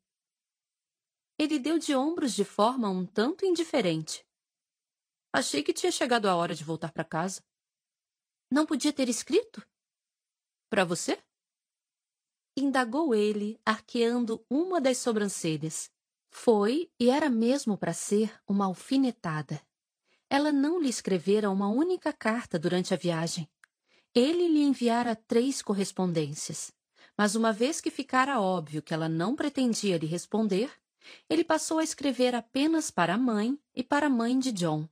Ele 1.37 1.59
deu 1.59 1.77
de 1.77 1.93
ombros 1.93 2.33
de 2.33 2.45
forma 2.45 2.89
um 2.89 3.05
tanto 3.05 3.45
indiferente. 3.45 4.25
Achei 5.33 5.61
que 5.61 5.73
tinha 5.73 5.91
chegado 5.91 6.27
a 6.27 6.35
hora 6.37 6.55
de 6.55 6.63
voltar 6.63 6.93
para 6.93 7.03
casa. 7.03 7.45
Não 8.49 8.65
podia 8.65 8.93
ter 8.93 9.09
escrito? 9.09 9.61
Para 10.69 10.85
você? 10.85 11.21
Indagou 12.55 13.15
ele, 13.15 13.59
arqueando 13.65 14.43
uma 14.49 14.81
das 14.81 14.97
sobrancelhas. 14.97 15.89
Foi, 16.29 16.91
e 16.99 17.09
era 17.09 17.29
mesmo 17.29 17.77
para 17.77 17.93
ser, 17.93 18.31
uma 18.47 18.65
alfinetada. 18.65 19.61
Ela 20.29 20.51
não 20.51 20.79
lhe 20.79 20.89
escrevera 20.89 21.49
uma 21.49 21.67
única 21.67 22.13
carta 22.13 22.59
durante 22.59 22.93
a 22.93 22.97
viagem. 22.97 23.49
Ele 24.13 24.47
lhe 24.47 24.61
enviara 24.61 25.15
três 25.15 25.61
correspondências. 25.61 26.71
Mas 27.17 27.35
uma 27.35 27.51
vez 27.51 27.81
que 27.81 27.91
ficara 27.91 28.39
óbvio 28.39 28.81
que 28.81 28.93
ela 28.93 29.09
não 29.09 29.35
pretendia 29.35 29.97
lhe 29.97 30.05
responder, 30.05 30.71
ele 31.29 31.43
passou 31.43 31.79
a 31.79 31.83
escrever 31.83 32.35
apenas 32.35 32.91
para 32.91 33.15
a 33.15 33.17
mãe 33.17 33.59
e 33.75 33.83
para 33.83 34.07
a 34.07 34.09
mãe 34.09 34.37
de 34.37 34.51
John. 34.51 34.87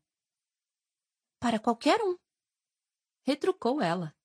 Para 1.40 1.60
qualquer 1.60 2.02
um, 2.02 2.18
retrucou 3.24 3.82
ela. 3.82 4.16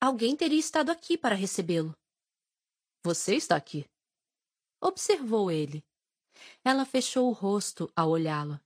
Alguém 0.00 0.34
teria 0.34 0.58
estado 0.58 0.90
aqui 0.90 1.16
para 1.16 1.34
recebê-lo. 1.34 1.94
Você 3.02 3.34
está 3.34 3.56
aqui. 3.56 3.88
Observou 4.78 5.50
ele. 5.50 5.82
Ela 6.62 6.84
fechou 6.84 7.28
o 7.28 7.32
rosto 7.32 7.90
ao 7.96 8.10
olhá-lo. 8.10 8.60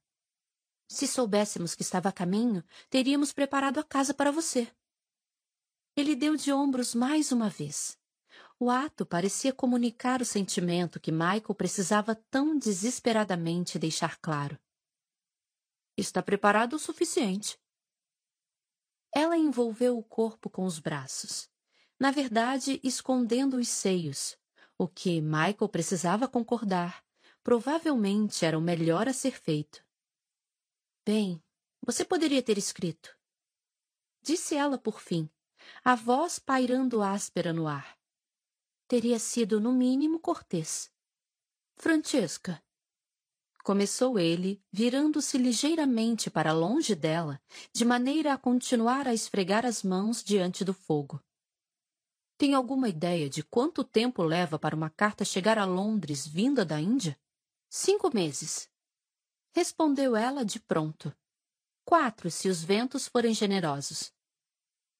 Se 0.88 1.06
soubéssemos 1.06 1.74
que 1.74 1.82
estava 1.82 2.08
a 2.08 2.12
caminho, 2.12 2.64
teríamos 2.90 3.32
preparado 3.32 3.78
a 3.78 3.84
casa 3.84 4.12
para 4.12 4.32
você. 4.32 4.72
Ele 5.96 6.16
deu 6.16 6.36
de 6.36 6.52
ombros 6.52 6.94
mais 6.94 7.30
uma 7.30 7.48
vez. 7.48 7.96
O 8.58 8.70
ato 8.70 9.06
parecia 9.06 9.52
comunicar 9.52 10.20
o 10.20 10.24
sentimento 10.24 11.00
que 11.00 11.12
Michael 11.12 11.54
precisava 11.56 12.14
tão 12.14 12.58
desesperadamente 12.58 13.78
deixar 13.78 14.18
claro. 14.18 14.58
Está 15.96 16.20
preparado 16.20 16.74
o 16.74 16.78
suficiente. 16.78 17.56
Ela 19.14 19.38
envolveu 19.38 19.96
o 19.96 20.02
corpo 20.02 20.50
com 20.50 20.64
os 20.64 20.80
braços, 20.80 21.48
na 21.98 22.10
verdade, 22.10 22.80
escondendo 22.82 23.56
os 23.56 23.68
seios, 23.68 24.36
o 24.76 24.88
que 24.88 25.20
Michael 25.20 25.68
precisava 25.68 26.28
concordar. 26.28 27.04
Provavelmente 27.42 28.44
era 28.44 28.58
o 28.58 28.60
melhor 28.60 29.06
a 29.08 29.12
ser 29.12 29.38
feito. 29.38 29.84
Bem, 31.04 31.42
você 31.84 32.04
poderia 32.04 32.42
ter 32.42 32.56
escrito. 32.56 33.16
Disse 34.22 34.54
ela 34.54 34.78
por 34.78 35.00
fim, 35.00 35.30
a 35.84 35.94
voz 35.94 36.38
pairando 36.38 37.02
áspera 37.02 37.52
no 37.52 37.68
ar. 37.68 37.98
Teria 38.88 39.18
sido, 39.18 39.60
no 39.60 39.72
mínimo, 39.72 40.18
cortês. 40.18 40.90
Francesca, 41.76 42.62
Começou 43.64 44.18
ele, 44.18 44.62
virando-se 44.70 45.38
ligeiramente 45.38 46.30
para 46.30 46.52
longe 46.52 46.94
dela, 46.94 47.40
de 47.72 47.82
maneira 47.82 48.34
a 48.34 48.38
continuar 48.38 49.08
a 49.08 49.14
esfregar 49.14 49.64
as 49.64 49.82
mãos 49.82 50.22
diante 50.22 50.62
do 50.62 50.74
fogo. 50.74 51.18
Tem 52.36 52.52
alguma 52.54 52.88
ideia 52.88 53.30
de 53.30 53.44
quanto 53.44 53.84
tempo 53.84 54.22
leva 54.22 54.58
para 54.58 54.74
uma 54.74 54.90
carta 54.90 55.24
chegar 55.24 55.56
a 55.56 55.64
Londres 55.64 56.26
vinda 56.26 56.64
da 56.64 56.80
Índia? 56.80 57.18
Cinco 57.68 58.12
meses. 58.12 58.68
Respondeu 59.52 60.16
ela 60.16 60.44
de 60.44 60.58
pronto. 60.58 61.14
Quatro, 61.84 62.30
se 62.30 62.48
os 62.48 62.62
ventos 62.62 63.06
forem 63.06 63.32
generosos. 63.32 64.12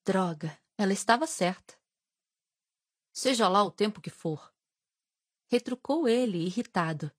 Droga, 0.05 0.57
ela 0.79 0.93
estava 0.93 1.27
certa. 1.27 1.75
Seja 3.13 3.49
lá 3.49 3.65
o 3.65 3.71
tempo 3.71 4.01
que 4.01 4.11
for. 4.11 4.53
Retrucou 5.51 6.07
ele, 6.09 6.39
irritado. 6.39 7.11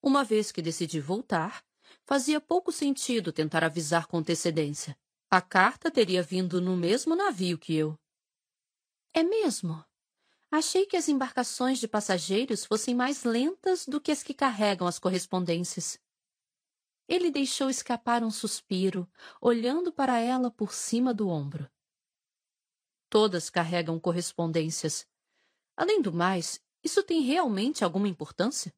Uma 0.00 0.24
vez 0.24 0.52
que 0.52 0.62
decidi 0.62 1.00
voltar, 1.00 1.64
fazia 2.04 2.40
pouco 2.40 2.70
sentido 2.70 3.32
tentar 3.32 3.64
avisar 3.64 4.06
com 4.06 4.18
antecedência. 4.18 4.96
A 5.30 5.40
carta 5.40 5.90
teria 5.90 6.22
vindo 6.22 6.60
no 6.60 6.76
mesmo 6.76 7.16
navio 7.16 7.58
que 7.58 7.74
eu. 7.74 7.98
É 9.14 9.22
mesmo? 9.22 9.84
Achei 10.50 10.86
que 10.86 10.96
as 10.96 11.08
embarcações 11.08 11.78
de 11.78 11.88
passageiros 11.88 12.64
fossem 12.64 12.94
mais 12.94 13.24
lentas 13.24 13.86
do 13.86 14.00
que 14.00 14.10
as 14.10 14.22
que 14.22 14.34
carregam 14.34 14.86
as 14.86 14.98
correspondências. 14.98 15.98
Ele 17.08 17.30
deixou 17.30 17.68
escapar 17.68 18.22
um 18.22 18.30
suspiro, 18.30 19.10
olhando 19.40 19.92
para 19.92 20.18
ela 20.18 20.50
por 20.50 20.72
cima 20.72 21.12
do 21.12 21.28
ombro. 21.28 21.70
Todas 23.10 23.50
carregam 23.50 24.00
correspondências. 24.00 25.06
Além 25.76 26.00
do 26.00 26.12
mais, 26.12 26.62
isso 26.82 27.02
tem 27.02 27.20
realmente 27.20 27.84
alguma 27.84 28.08
importância? 28.08 28.74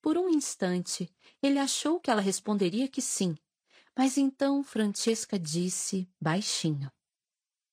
Por 0.00 0.16
um 0.16 0.28
instante, 0.28 1.14
ele 1.42 1.58
achou 1.58 2.00
que 2.00 2.10
ela 2.10 2.20
responderia 2.20 2.88
que 2.88 3.02
sim, 3.02 3.36
mas 3.96 4.16
então 4.16 4.64
Francesca 4.64 5.38
disse 5.38 6.10
baixinho: 6.20 6.90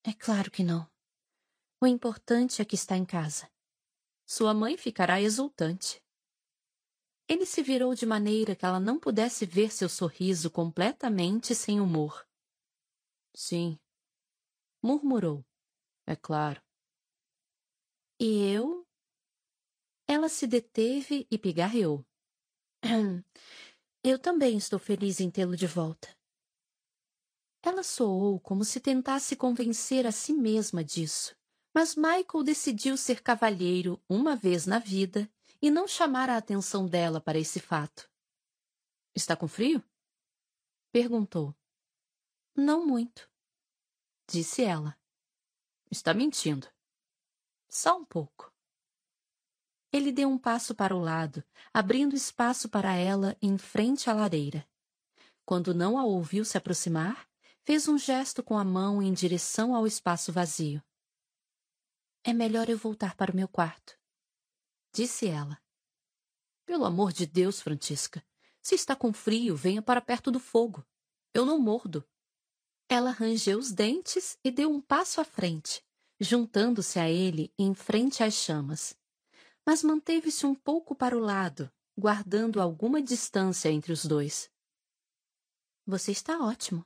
É 0.04 0.14
claro 0.14 0.52
que 0.52 0.64
não. 0.64 0.90
O 1.82 1.88
importante 1.88 2.62
é 2.62 2.66
que 2.66 2.76
está 2.76 2.98
em 2.98 3.06
casa. 3.06 3.50
Sua 4.26 4.54
mãe 4.54 4.78
ficará 4.78 5.22
exultante. 5.22 6.04
Ele 7.26 7.46
se 7.46 7.64
virou 7.64 7.96
de 7.96 8.06
maneira 8.06 8.54
que 8.54 8.66
ela 8.66 8.80
não 8.80 9.00
pudesse 9.00 9.46
ver 9.46 9.72
seu 9.72 9.88
sorriso 9.88 10.52
completamente 10.52 11.56
sem 11.56 11.80
humor. 11.80 12.28
Sim, 13.34 13.80
murmurou. 14.84 15.46
É 16.06 16.16
claro. 16.16 16.62
E 18.20 18.52
eu? 18.52 18.86
Ela 20.06 20.28
se 20.28 20.46
deteve 20.48 21.26
e 21.32 21.38
pigarreou. 21.38 22.06
Eu 24.04 24.18
também 24.18 24.58
estou 24.58 24.80
feliz 24.80 25.20
em 25.20 25.30
tê-lo 25.30 25.56
de 25.56 25.68
volta. 25.68 26.14
Ela 27.62 27.84
soou 27.84 28.40
como 28.40 28.66
se 28.66 28.80
tentasse 28.80 29.36
convencer 29.36 30.08
a 30.08 30.12
si 30.12 30.34
mesma 30.34 30.84
disso, 30.84 31.36
mas 31.74 31.96
Michael 31.96 32.44
decidiu 32.44 32.98
ser 32.98 33.22
cavalheiro 33.22 34.02
uma 34.10 34.36
vez 34.36 34.66
na 34.66 34.80
vida 34.80 35.30
e 35.62 35.70
não 35.70 35.88
chamar 35.88 36.30
a 36.30 36.38
atenção 36.38 36.88
dela 36.88 37.20
para 37.20 37.38
esse 37.38 37.60
fato. 37.60 38.10
Está 39.16 39.36
com 39.36 39.48
frio? 39.48 39.84
Perguntou. 40.92 41.56
Não 42.56 42.86
muito, 42.86 43.30
disse 44.28 44.64
ela. 44.64 44.98
Está 45.92 46.14
mentindo. 46.14 46.68
Só 47.68 47.98
um 47.98 48.06
pouco. 48.06 48.52
Ele 49.92 50.12
deu 50.12 50.30
um 50.30 50.38
passo 50.38 50.76
para 50.76 50.96
o 50.96 51.00
lado, 51.00 51.44
abrindo 51.74 52.16
espaço 52.16 52.70
para 52.70 52.94
ela 52.94 53.36
em 53.42 53.58
frente 53.58 54.10
à 54.10 54.14
lareira. 54.14 54.68
Quando 55.46 55.74
não 55.74 55.98
a 55.98 56.04
ouviu 56.04 56.46
se 56.46 56.58
aproximar, 56.58 57.28
fez 57.64 57.88
um 57.88 57.98
gesto 57.98 58.44
com 58.44 58.58
a 58.58 58.64
mão 58.64 59.02
em 59.02 59.12
direção 59.12 59.76
ao 59.76 59.88
espaço 59.88 60.32
vazio. 60.32 60.84
É 62.24 62.34
melhor 62.34 62.70
eu 62.70 62.78
voltar 62.78 63.16
para 63.16 63.32
o 63.32 63.36
meu 63.36 63.48
quarto, 63.48 63.98
disse 64.94 65.28
ela. 65.28 65.62
Pelo 66.66 66.86
amor 66.86 67.12
de 67.12 67.26
Deus, 67.26 67.62
Francisca, 67.62 68.26
se 68.62 68.76
está 68.76 68.96
com 68.96 69.12
frio, 69.12 69.56
venha 69.56 69.82
para 69.82 70.02
perto 70.02 70.30
do 70.30 70.40
fogo. 70.40 70.86
Eu 71.34 71.46
não 71.46 71.60
mordo. 71.60 72.08
Ela 72.88 73.12
rangeu 73.12 73.58
os 73.58 73.72
dentes 73.72 74.38
e 74.44 74.52
deu 74.52 74.70
um 74.70 74.82
passo 74.82 75.22
à 75.22 75.24
frente, 75.24 75.84
juntando-se 76.20 77.00
a 77.00 77.10
ele 77.10 77.54
em 77.58 77.74
frente 77.74 78.24
às 78.24 78.34
chamas 78.34 79.00
mas 79.70 79.84
manteve-se 79.84 80.48
um 80.48 80.56
pouco 80.56 80.96
para 80.96 81.16
o 81.16 81.20
lado, 81.20 81.72
guardando 81.96 82.60
alguma 82.60 83.00
distância 83.04 83.70
entre 83.70 83.92
os 83.92 84.04
dois. 84.04 84.52
Você 85.86 86.12
está 86.12 86.40
ótimo, 86.40 86.84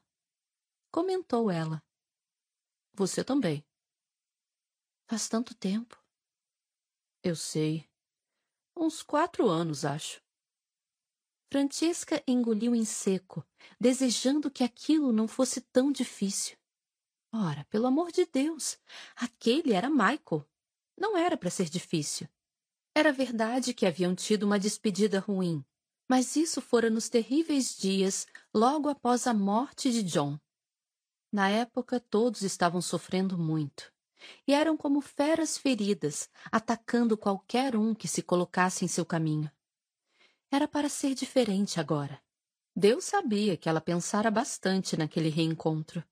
comentou 0.92 1.50
ela. 1.50 1.82
Você 2.94 3.24
também. 3.24 3.66
Faz 5.08 5.28
tanto 5.28 5.54
tempo. 5.54 6.02
Eu 7.22 7.36
sei. 7.36 7.90
Uns 8.76 9.04
quatro 9.04 9.48
anos, 9.50 9.86
acho. 9.86 10.22
Francesca 11.52 12.24
engoliu 12.28 12.74
em 12.74 12.84
seco, 12.84 13.46
desejando 13.80 14.50
que 14.50 14.64
aquilo 14.64 15.12
não 15.14 15.28
fosse 15.28 15.62
tão 15.62 15.92
difícil. 15.92 16.58
Ora, 17.32 17.64
pelo 17.70 17.86
amor 17.86 18.12
de 18.12 18.26
Deus, 18.26 18.80
aquele 19.16 19.74
era 19.74 19.88
Michael. 19.88 20.44
Não 20.98 21.16
era 21.16 21.38
para 21.38 21.52
ser 21.52 21.70
difícil. 21.70 22.28
Era 22.96 23.12
verdade 23.12 23.72
que 23.74 23.86
haviam 23.86 24.16
tido 24.16 24.44
uma 24.44 24.58
despedida 24.60 25.20
ruim, 25.20 25.64
mas 26.10 26.36
isso 26.36 26.60
fora 26.60 26.90
nos 26.90 27.08
terríveis 27.08 27.76
dias 27.78 28.28
logo 28.52 28.90
após 28.90 29.28
a 29.28 29.34
morte 29.34 29.92
de 29.92 30.02
John. 30.02 30.40
Na 31.32 31.50
época, 31.50 32.00
todos 32.00 32.42
estavam 32.42 32.82
sofrendo 32.82 33.38
muito, 33.38 33.93
e 34.48 34.54
eram 34.54 34.76
como 34.78 35.02
feras 35.02 35.58
feridas, 35.58 36.30
atacando 36.52 37.18
qualquer 37.18 37.76
um 37.76 37.94
que 37.94 38.08
se 38.08 38.22
colocasse 38.22 38.86
em 38.86 38.88
seu 38.88 39.06
caminho. 39.06 39.52
Era 40.52 40.68
para 40.68 40.90
ser 40.90 41.14
diferente 41.14 41.80
agora. 41.80 42.22
Deus 42.76 43.06
sabia 43.06 43.58
que 43.58 43.70
ela 43.70 43.82
pensara 43.82 44.32
bastante 44.32 44.98
naquele 44.98 45.30
reencontro. 45.30 46.04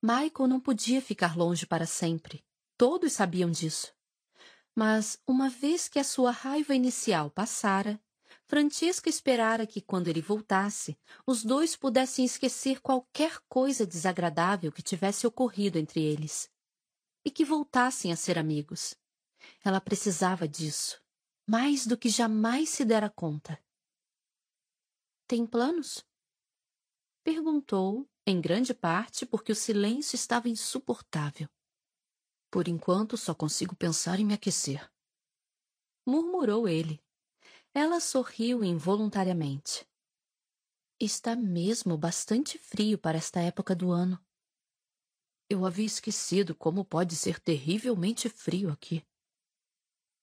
Michael 0.00 0.48
não 0.48 0.60
podia 0.60 1.00
ficar 1.00 1.36
longe 1.36 1.66
para 1.66 1.86
sempre. 1.86 2.44
Todos 2.76 3.12
sabiam 3.12 3.50
disso. 3.50 3.92
Mas, 4.74 5.18
uma 5.26 5.48
vez 5.48 5.88
que 5.88 5.98
a 5.98 6.04
sua 6.04 6.30
raiva 6.30 6.74
inicial 6.74 7.30
passara, 7.30 8.00
Francesca 8.46 9.08
esperara 9.08 9.66
que, 9.66 9.80
quando 9.80 10.08
ele 10.08 10.20
voltasse, 10.20 10.98
os 11.26 11.42
dois 11.42 11.74
pudessem 11.74 12.24
esquecer 12.24 12.80
qualquer 12.80 13.38
coisa 13.48 13.86
desagradável 13.86 14.70
que 14.70 14.82
tivesse 14.82 15.26
ocorrido 15.26 15.78
entre 15.78 16.02
eles. 16.02 16.51
E 17.24 17.30
que 17.30 17.44
voltassem 17.44 18.12
a 18.12 18.16
ser 18.16 18.38
amigos. 18.38 18.94
Ela 19.64 19.80
precisava 19.80 20.46
disso, 20.48 21.02
mais 21.46 21.86
do 21.86 21.96
que 21.96 22.08
jamais 22.08 22.68
se 22.68 22.84
dera 22.84 23.10
conta. 23.10 23.62
Tem 25.26 25.46
planos? 25.46 26.04
Perguntou, 27.24 28.08
em 28.26 28.40
grande 28.40 28.74
parte 28.74 29.24
porque 29.24 29.52
o 29.52 29.56
silêncio 29.56 30.16
estava 30.16 30.48
insuportável. 30.48 31.48
Por 32.50 32.68
enquanto, 32.68 33.16
só 33.16 33.34
consigo 33.34 33.74
pensar 33.74 34.20
em 34.20 34.26
me 34.26 34.34
aquecer. 34.34 34.92
Murmurou 36.06 36.68
ele. 36.68 37.02
Ela 37.72 38.00
sorriu 38.00 38.62
involuntariamente. 38.62 39.88
Está 41.00 41.34
mesmo 41.34 41.96
bastante 41.96 42.58
frio 42.58 42.98
para 42.98 43.16
esta 43.16 43.40
época 43.40 43.74
do 43.74 43.90
ano. 43.90 44.22
Eu 45.52 45.66
havia 45.66 45.84
esquecido 45.84 46.54
como 46.54 46.82
pode 46.82 47.14
ser 47.14 47.38
terrivelmente 47.38 48.26
frio 48.30 48.70
aqui. 48.70 49.04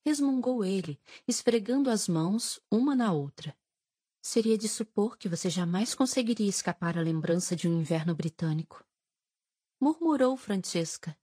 Resmungou 0.04 0.66
ele, 0.66 1.00
esfregando 1.28 1.92
as 1.92 2.08
mãos 2.08 2.60
uma 2.72 2.96
na 2.96 3.14
outra. 3.14 3.56
Seria 4.24 4.58
de 4.58 4.68
supor 4.68 5.20
que 5.20 5.30
você 5.30 5.48
jamais 5.48 5.94
conseguiria 5.94 6.50
escapar 6.50 6.98
à 6.98 7.02
lembrança 7.02 7.56
de 7.56 7.70
um 7.70 7.80
inverno 7.80 8.16
britânico. 8.16 8.84
Murmurou 9.80 10.36
Francesca. 10.36 11.16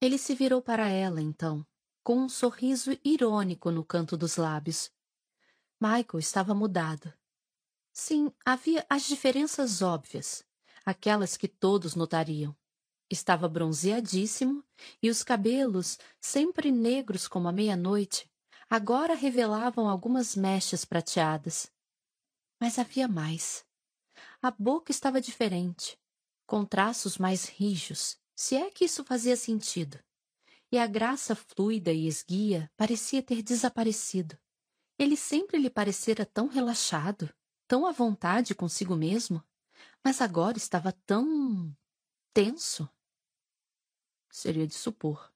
Ele 0.00 0.18
se 0.18 0.34
virou 0.34 0.60
para 0.60 0.88
ela, 0.88 1.22
então, 1.22 1.64
com 2.02 2.16
um 2.16 2.28
sorriso 2.28 2.90
irônico 3.04 3.70
no 3.70 3.84
canto 3.84 4.16
dos 4.16 4.34
lábios. 4.34 4.90
Michael 5.80 6.18
estava 6.18 6.56
mudado. 6.56 7.14
Sim, 7.92 8.32
havia 8.44 8.84
as 8.90 9.04
diferenças 9.04 9.80
óbvias, 9.80 10.44
aquelas 10.84 11.36
que 11.36 11.46
todos 11.46 11.94
notariam. 11.94 12.52
Estava 13.12 13.46
bronzeadíssimo 13.46 14.64
e 15.02 15.10
os 15.10 15.22
cabelos, 15.22 15.98
sempre 16.18 16.72
negros 16.72 17.28
como 17.28 17.46
a 17.46 17.52
meia-noite, 17.52 18.26
agora 18.70 19.14
revelavam 19.14 19.86
algumas 19.86 20.34
mechas 20.34 20.86
prateadas. 20.86 21.70
Mas 22.58 22.78
havia 22.78 23.06
mais. 23.06 23.66
A 24.40 24.50
boca 24.50 24.90
estava 24.90 25.20
diferente, 25.20 25.98
com 26.46 26.64
traços 26.64 27.18
mais 27.18 27.44
rijos, 27.44 28.16
se 28.34 28.56
é 28.56 28.70
que 28.70 28.86
isso 28.86 29.04
fazia 29.04 29.36
sentido. 29.36 29.98
E 30.72 30.78
a 30.78 30.86
graça 30.86 31.36
fluida 31.36 31.92
e 31.92 32.06
esguia 32.06 32.72
parecia 32.78 33.22
ter 33.22 33.42
desaparecido. 33.42 34.38
Ele 34.98 35.18
sempre 35.18 35.58
lhe 35.58 35.68
parecera 35.68 36.24
tão 36.24 36.46
relaxado, 36.46 37.28
tão 37.68 37.84
à 37.84 37.92
vontade 37.92 38.54
consigo 38.54 38.96
mesmo, 38.96 39.44
mas 40.02 40.22
agora 40.22 40.56
estava 40.56 40.92
tão 41.04 41.76
tenso. 42.32 42.88
Seria 44.32 44.66
de 44.66 44.74
supor. 44.74 45.32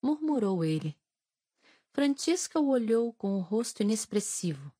Murmurou 0.00 0.64
ele. 0.64 0.98
Francisca 1.90 2.58
o 2.58 2.70
olhou 2.70 3.12
com 3.12 3.36
o 3.36 3.40
rosto 3.40 3.82
inexpressivo, 3.82 4.72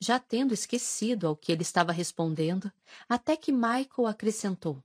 já 0.00 0.20
tendo 0.20 0.54
esquecido 0.54 1.26
ao 1.26 1.36
que 1.36 1.50
ele 1.50 1.62
estava 1.62 1.90
respondendo, 1.90 2.72
até 3.08 3.36
que 3.36 3.50
Michael 3.50 4.06
acrescentou 4.06 4.80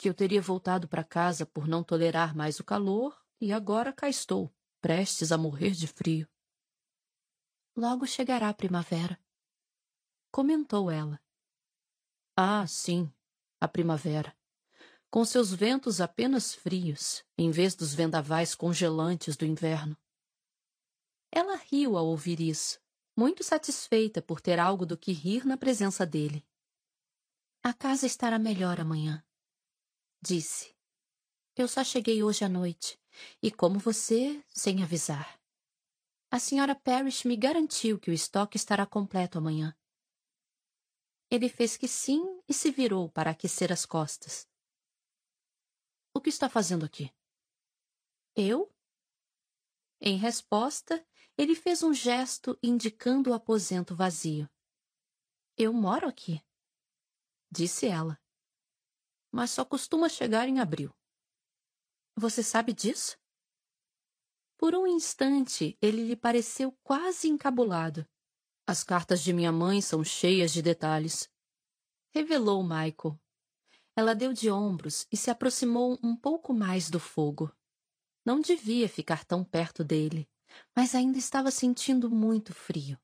que 0.00 0.08
eu 0.08 0.14
teria 0.14 0.40
voltado 0.40 0.88
para 0.88 1.04
casa 1.04 1.44
por 1.44 1.68
não 1.68 1.84
tolerar 1.84 2.34
mais 2.34 2.58
o 2.58 2.64
calor 2.64 3.22
e 3.38 3.52
agora 3.52 3.92
cá 3.92 4.08
estou, 4.08 4.50
prestes 4.80 5.30
a 5.30 5.36
morrer 5.36 5.72
de 5.72 5.86
frio. 5.86 6.26
Logo 7.76 8.06
chegará 8.06 8.48
a 8.48 8.54
primavera. 8.54 9.20
Comentou 10.32 10.90
ela. 10.90 11.20
Ah, 12.34 12.66
sim, 12.66 13.12
a 13.60 13.68
primavera. 13.68 14.34
Com 15.10 15.24
seus 15.24 15.52
ventos 15.52 16.00
apenas 16.00 16.54
frios, 16.54 17.24
em 17.36 17.50
vez 17.50 17.74
dos 17.74 17.92
vendavais 17.92 18.54
congelantes 18.54 19.36
do 19.36 19.44
inverno. 19.44 19.96
Ela 21.32 21.56
riu 21.56 21.96
ao 21.96 22.06
ouvir 22.06 22.38
isso, 22.40 22.80
muito 23.16 23.42
satisfeita 23.42 24.22
por 24.22 24.40
ter 24.40 24.60
algo 24.60 24.86
do 24.86 24.96
que 24.96 25.12
rir 25.12 25.44
na 25.44 25.56
presença 25.56 26.06
dele. 26.06 26.46
A 27.60 27.74
casa 27.74 28.06
estará 28.06 28.38
melhor 28.38 28.80
amanhã, 28.80 29.24
disse. 30.22 30.76
Eu 31.56 31.66
só 31.66 31.82
cheguei 31.82 32.22
hoje 32.22 32.44
à 32.44 32.48
noite, 32.48 32.96
e 33.42 33.50
como 33.50 33.80
você, 33.80 34.42
sem 34.48 34.80
avisar. 34.82 35.40
A 36.30 36.38
senhora 36.38 36.76
Parrish 36.76 37.24
me 37.26 37.36
garantiu 37.36 37.98
que 37.98 38.12
o 38.12 38.14
estoque 38.14 38.56
estará 38.56 38.86
completo 38.86 39.38
amanhã. 39.38 39.76
Ele 41.28 41.48
fez 41.48 41.76
que 41.76 41.88
sim 41.88 42.40
e 42.48 42.54
se 42.54 42.70
virou 42.70 43.08
para 43.10 43.32
aquecer 43.32 43.72
as 43.72 43.84
costas. 43.84 44.49
O 46.12 46.20
que 46.20 46.28
está 46.28 46.48
fazendo 46.48 46.84
aqui? 46.84 47.12
Eu? 48.34 48.72
Em 50.00 50.16
resposta, 50.16 51.06
ele 51.36 51.54
fez 51.54 51.82
um 51.82 51.94
gesto 51.94 52.58
indicando 52.62 53.30
o 53.30 53.34
aposento 53.34 53.94
vazio. 53.94 54.48
Eu 55.56 55.72
moro 55.72 56.08
aqui, 56.08 56.42
disse 57.50 57.86
ela. 57.86 58.20
Mas 59.30 59.50
só 59.50 59.64
costuma 59.64 60.08
chegar 60.08 60.48
em 60.48 60.58
abril. 60.58 60.92
Você 62.16 62.42
sabe 62.42 62.72
disso? 62.72 63.18
Por 64.56 64.74
um 64.74 64.86
instante, 64.86 65.78
ele 65.80 66.04
lhe 66.04 66.16
pareceu 66.16 66.72
quase 66.82 67.28
encabulado. 67.28 68.06
As 68.66 68.84
cartas 68.84 69.22
de 69.22 69.32
minha 69.32 69.50
mãe 69.50 69.80
são 69.80 70.04
cheias 70.04 70.52
de 70.52 70.60
detalhes. 70.60 71.30
Revelou 72.12 72.62
Michael. 72.62 73.18
Ela 73.96 74.14
deu 74.14 74.32
de 74.32 74.50
ombros 74.50 75.06
e 75.10 75.16
se 75.16 75.30
aproximou 75.30 75.98
um 76.02 76.16
pouco 76.16 76.54
mais 76.54 76.88
do 76.88 77.00
fogo. 77.00 77.54
Não 78.24 78.40
devia 78.40 78.88
ficar 78.88 79.24
tão 79.24 79.44
perto 79.44 79.82
dele, 79.82 80.28
mas 80.74 80.94
ainda 80.94 81.18
estava 81.18 81.50
sentindo 81.50 82.10
muito 82.10 82.54
frio. 82.54 82.98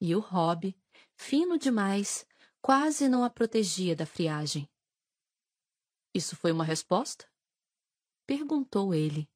E 0.00 0.14
o 0.14 0.20
Rob, 0.20 0.76
fino 1.16 1.58
demais, 1.58 2.26
quase 2.60 3.08
não 3.08 3.24
a 3.24 3.30
protegia 3.30 3.96
da 3.96 4.04
friagem. 4.04 4.68
Isso 6.14 6.36
foi 6.36 6.52
uma 6.52 6.64
resposta? 6.64 7.30
Perguntou 8.26 8.94
ele. 8.94 9.30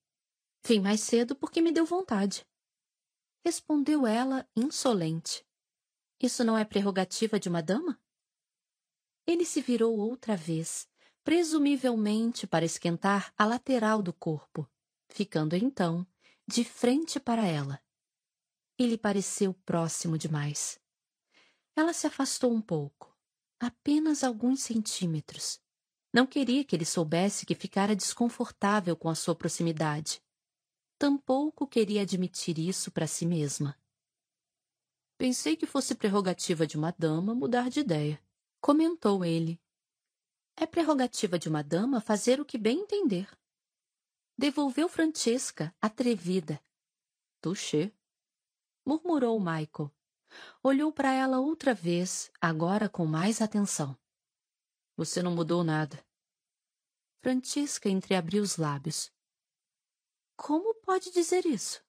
Vim 0.66 0.80
mais 0.80 1.00
cedo 1.00 1.34
porque 1.36 1.60
me 1.60 1.72
deu 1.72 1.86
vontade. 1.86 2.46
Respondeu 3.44 4.06
ela, 4.06 4.48
insolente. 4.54 5.46
Isso 6.20 6.44
não 6.44 6.58
é 6.58 6.64
prerrogativa 6.64 7.40
de 7.40 7.48
uma 7.48 7.62
dama? 7.62 7.98
Ele 9.26 9.44
se 9.44 9.62
virou 9.62 9.96
outra 9.96 10.36
vez, 10.36 10.89
presumivelmente 11.30 12.44
para 12.44 12.64
esquentar 12.64 13.32
a 13.38 13.46
lateral 13.46 14.02
do 14.02 14.12
corpo, 14.12 14.68
ficando 15.08 15.54
então 15.54 16.04
de 16.44 16.64
frente 16.64 17.20
para 17.20 17.46
ela. 17.46 17.80
Ele 18.76 18.98
pareceu 18.98 19.54
próximo 19.64 20.18
demais. 20.18 20.80
Ela 21.76 21.92
se 21.92 22.04
afastou 22.04 22.52
um 22.52 22.60
pouco, 22.60 23.16
apenas 23.60 24.24
alguns 24.24 24.60
centímetros. 24.60 25.60
Não 26.12 26.26
queria 26.26 26.64
que 26.64 26.74
ele 26.74 26.84
soubesse 26.84 27.46
que 27.46 27.54
ficara 27.54 27.94
desconfortável 27.94 28.96
com 28.96 29.08
a 29.08 29.14
sua 29.14 29.36
proximidade 29.36 30.20
tampouco 30.98 31.64
queria 31.64 32.02
admitir 32.02 32.58
isso 32.58 32.90
para 32.90 33.06
si 33.06 33.24
mesma. 33.24 33.78
Pensei 35.16 35.56
que 35.56 35.64
fosse 35.64 35.94
prerrogativa 35.94 36.66
de 36.66 36.76
uma 36.76 36.90
dama 36.98 37.36
mudar 37.36 37.70
de 37.70 37.78
ideia, 37.78 38.20
comentou 38.60 39.24
ele. 39.24 39.60
É 40.60 40.66
prerrogativa 40.66 41.38
de 41.38 41.48
uma 41.48 41.64
dama 41.64 42.02
fazer 42.02 42.38
o 42.38 42.44
que 42.44 42.58
bem 42.58 42.80
entender. 42.80 43.26
Devolveu 44.36 44.90
Francesca, 44.90 45.74
atrevida. 45.80 46.62
Touché, 47.40 47.90
murmurou 48.84 49.40
Michael. 49.40 49.90
Olhou 50.62 50.92
para 50.92 51.14
ela 51.14 51.40
outra 51.40 51.72
vez, 51.72 52.30
agora 52.38 52.90
com 52.90 53.06
mais 53.06 53.40
atenção. 53.40 53.98
Você 54.98 55.22
não 55.22 55.34
mudou 55.34 55.64
nada. 55.64 56.06
Francisca 57.22 57.88
entreabriu 57.88 58.42
os 58.42 58.58
lábios. 58.58 59.10
Como 60.36 60.74
pode 60.74 61.10
dizer 61.10 61.46
isso? 61.46 61.82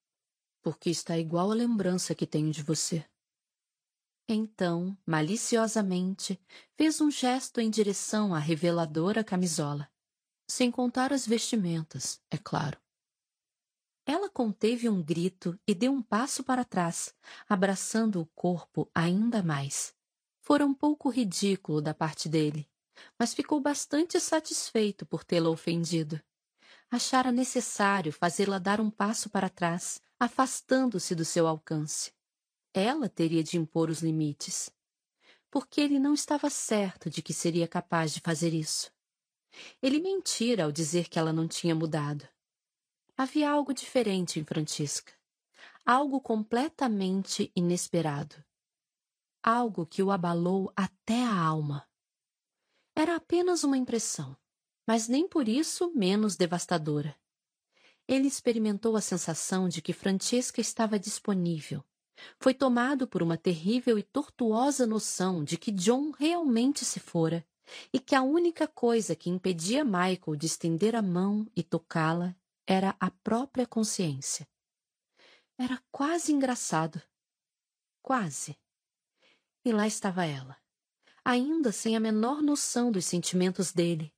Porque 0.62 0.90
está 0.90 1.18
igual 1.18 1.52
à 1.52 1.54
lembrança 1.54 2.16
que 2.16 2.26
tenho 2.26 2.54
de 2.54 2.64
você. 2.64 3.06
Então, 4.34 4.98
maliciosamente, 5.06 6.40
fez 6.78 7.02
um 7.02 7.12
gesto 7.12 7.60
em 7.60 7.70
direção 7.70 8.34
à 8.34 8.40
reveladora 8.40 9.26
camisola. 9.26 9.92
Sem 10.48 10.72
contar 10.72 11.12
as 11.12 11.28
vestimentas, 11.28 12.22
é 12.32 12.38
claro. 12.38 12.80
Ela 14.06 14.30
conteve 14.30 14.88
um 14.88 15.04
grito 15.04 15.60
e 15.68 15.76
deu 15.76 15.92
um 15.92 16.02
passo 16.02 16.44
para 16.44 16.64
trás, 16.64 17.14
abraçando 17.48 18.22
o 18.22 18.26
corpo 18.28 18.90
ainda 18.96 19.44
mais. 19.44 19.94
Fora 20.40 20.66
um 20.66 20.74
pouco 20.74 21.10
ridículo 21.10 21.82
da 21.82 21.94
parte 21.94 22.30
dele, 22.30 22.70
mas 23.20 23.34
ficou 23.34 23.60
bastante 23.60 24.20
satisfeito 24.20 25.06
por 25.06 25.26
tê-la 25.26 25.50
ofendido 25.50 26.22
achara 26.92 27.32
necessário 27.32 28.12
fazê-la 28.12 28.60
dar 28.60 28.82
um 28.82 28.92
passo 28.92 29.30
para 29.30 29.50
trás, 29.50 30.02
afastando-se 30.20 31.16
do 31.16 31.24
seu 31.24 31.48
alcance. 31.48 32.12
Ela 32.74 33.10
teria 33.10 33.44
de 33.44 33.58
impor 33.58 33.90
os 33.90 34.02
limites. 34.02 34.70
Porque 35.50 35.82
ele 35.82 36.00
não 36.00 36.14
estava 36.14 36.50
certo 36.50 37.10
de 37.10 37.22
que 37.22 37.34
seria 37.34 37.68
capaz 37.68 38.14
de 38.14 38.22
fazer 38.22 38.54
isso. 38.54 38.92
Ele 39.82 40.00
mentira 40.00 40.64
ao 40.64 40.72
dizer 40.72 41.10
que 41.10 41.20
ela 41.20 41.34
não 41.34 41.48
tinha 41.48 41.76
mudado. 41.76 42.28
Havia 43.18 43.52
algo 43.52 43.74
diferente 43.74 44.40
em 44.40 44.46
Francisca. 44.46 45.14
Algo 45.86 46.22
completamente 46.22 47.52
inesperado. 47.56 48.42
Algo 49.44 49.86
que 49.86 50.02
o 50.02 50.12
abalou 50.12 50.72
até 50.76 51.24
a 51.24 51.36
alma. 51.36 51.88
Era 52.96 53.16
apenas 53.16 53.64
uma 53.64 53.78
impressão, 53.78 54.38
mas 54.88 55.08
nem 55.08 55.28
por 55.28 55.50
isso 55.50 55.92
menos 55.94 56.36
devastadora. 56.36 57.18
Ele 58.08 58.28
experimentou 58.28 58.96
a 58.96 59.02
sensação 59.02 59.68
de 59.68 59.82
que 59.82 59.94
Francesca 59.94 60.62
estava 60.62 61.00
disponível. 61.00 61.84
Foi 62.40 62.54
tomado 62.54 63.08
por 63.08 63.22
uma 63.22 63.38
terrível 63.38 63.98
e 63.98 64.04
tortuosa 64.04 64.86
noção 64.86 65.44
de 65.44 65.58
que 65.58 65.72
John 65.72 66.12
realmente 66.12 66.84
se 66.86 67.00
fora 67.00 67.46
e 67.94 68.00
que 68.00 68.16
a 68.16 68.22
única 68.22 68.68
coisa 68.68 69.16
que 69.16 69.30
impedia 69.30 69.84
Michael 69.84 70.36
de 70.38 70.46
estender 70.46 70.96
a 70.96 71.02
mão 71.02 71.48
e 71.56 71.64
tocá-la 71.64 72.36
era 72.68 72.96
a 73.00 73.10
própria 73.10 73.66
consciência. 73.66 74.48
Era 75.58 75.82
quase 75.92 76.32
engraçado. 76.32 77.02
Quase. 78.02 78.58
E 79.64 79.72
lá 79.72 79.86
estava 79.86 80.26
ela, 80.26 80.58
ainda 81.24 81.72
sem 81.72 81.96
a 81.96 82.00
menor 82.00 82.42
noção 82.42 82.92
dos 82.92 83.06
sentimentos 83.06 83.72
dele, 83.72 84.12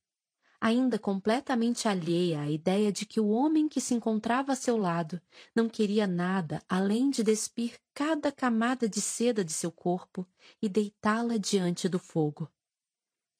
ainda 0.64 0.98
completamente 0.98 1.86
alheia 1.86 2.40
à 2.40 2.50
ideia 2.50 2.90
de 2.90 3.04
que 3.04 3.20
o 3.20 3.28
homem 3.28 3.68
que 3.68 3.82
se 3.82 3.92
encontrava 3.92 4.54
a 4.54 4.56
seu 4.56 4.78
lado 4.78 5.20
não 5.54 5.68
queria 5.68 6.06
nada 6.06 6.62
além 6.66 7.10
de 7.10 7.22
despir 7.22 7.78
cada 7.92 8.32
camada 8.32 8.88
de 8.88 8.98
seda 8.98 9.44
de 9.44 9.52
seu 9.52 9.70
corpo 9.70 10.26
e 10.62 10.66
deitá-la 10.66 11.36
diante 11.36 11.86
do 11.86 11.98
fogo. 11.98 12.50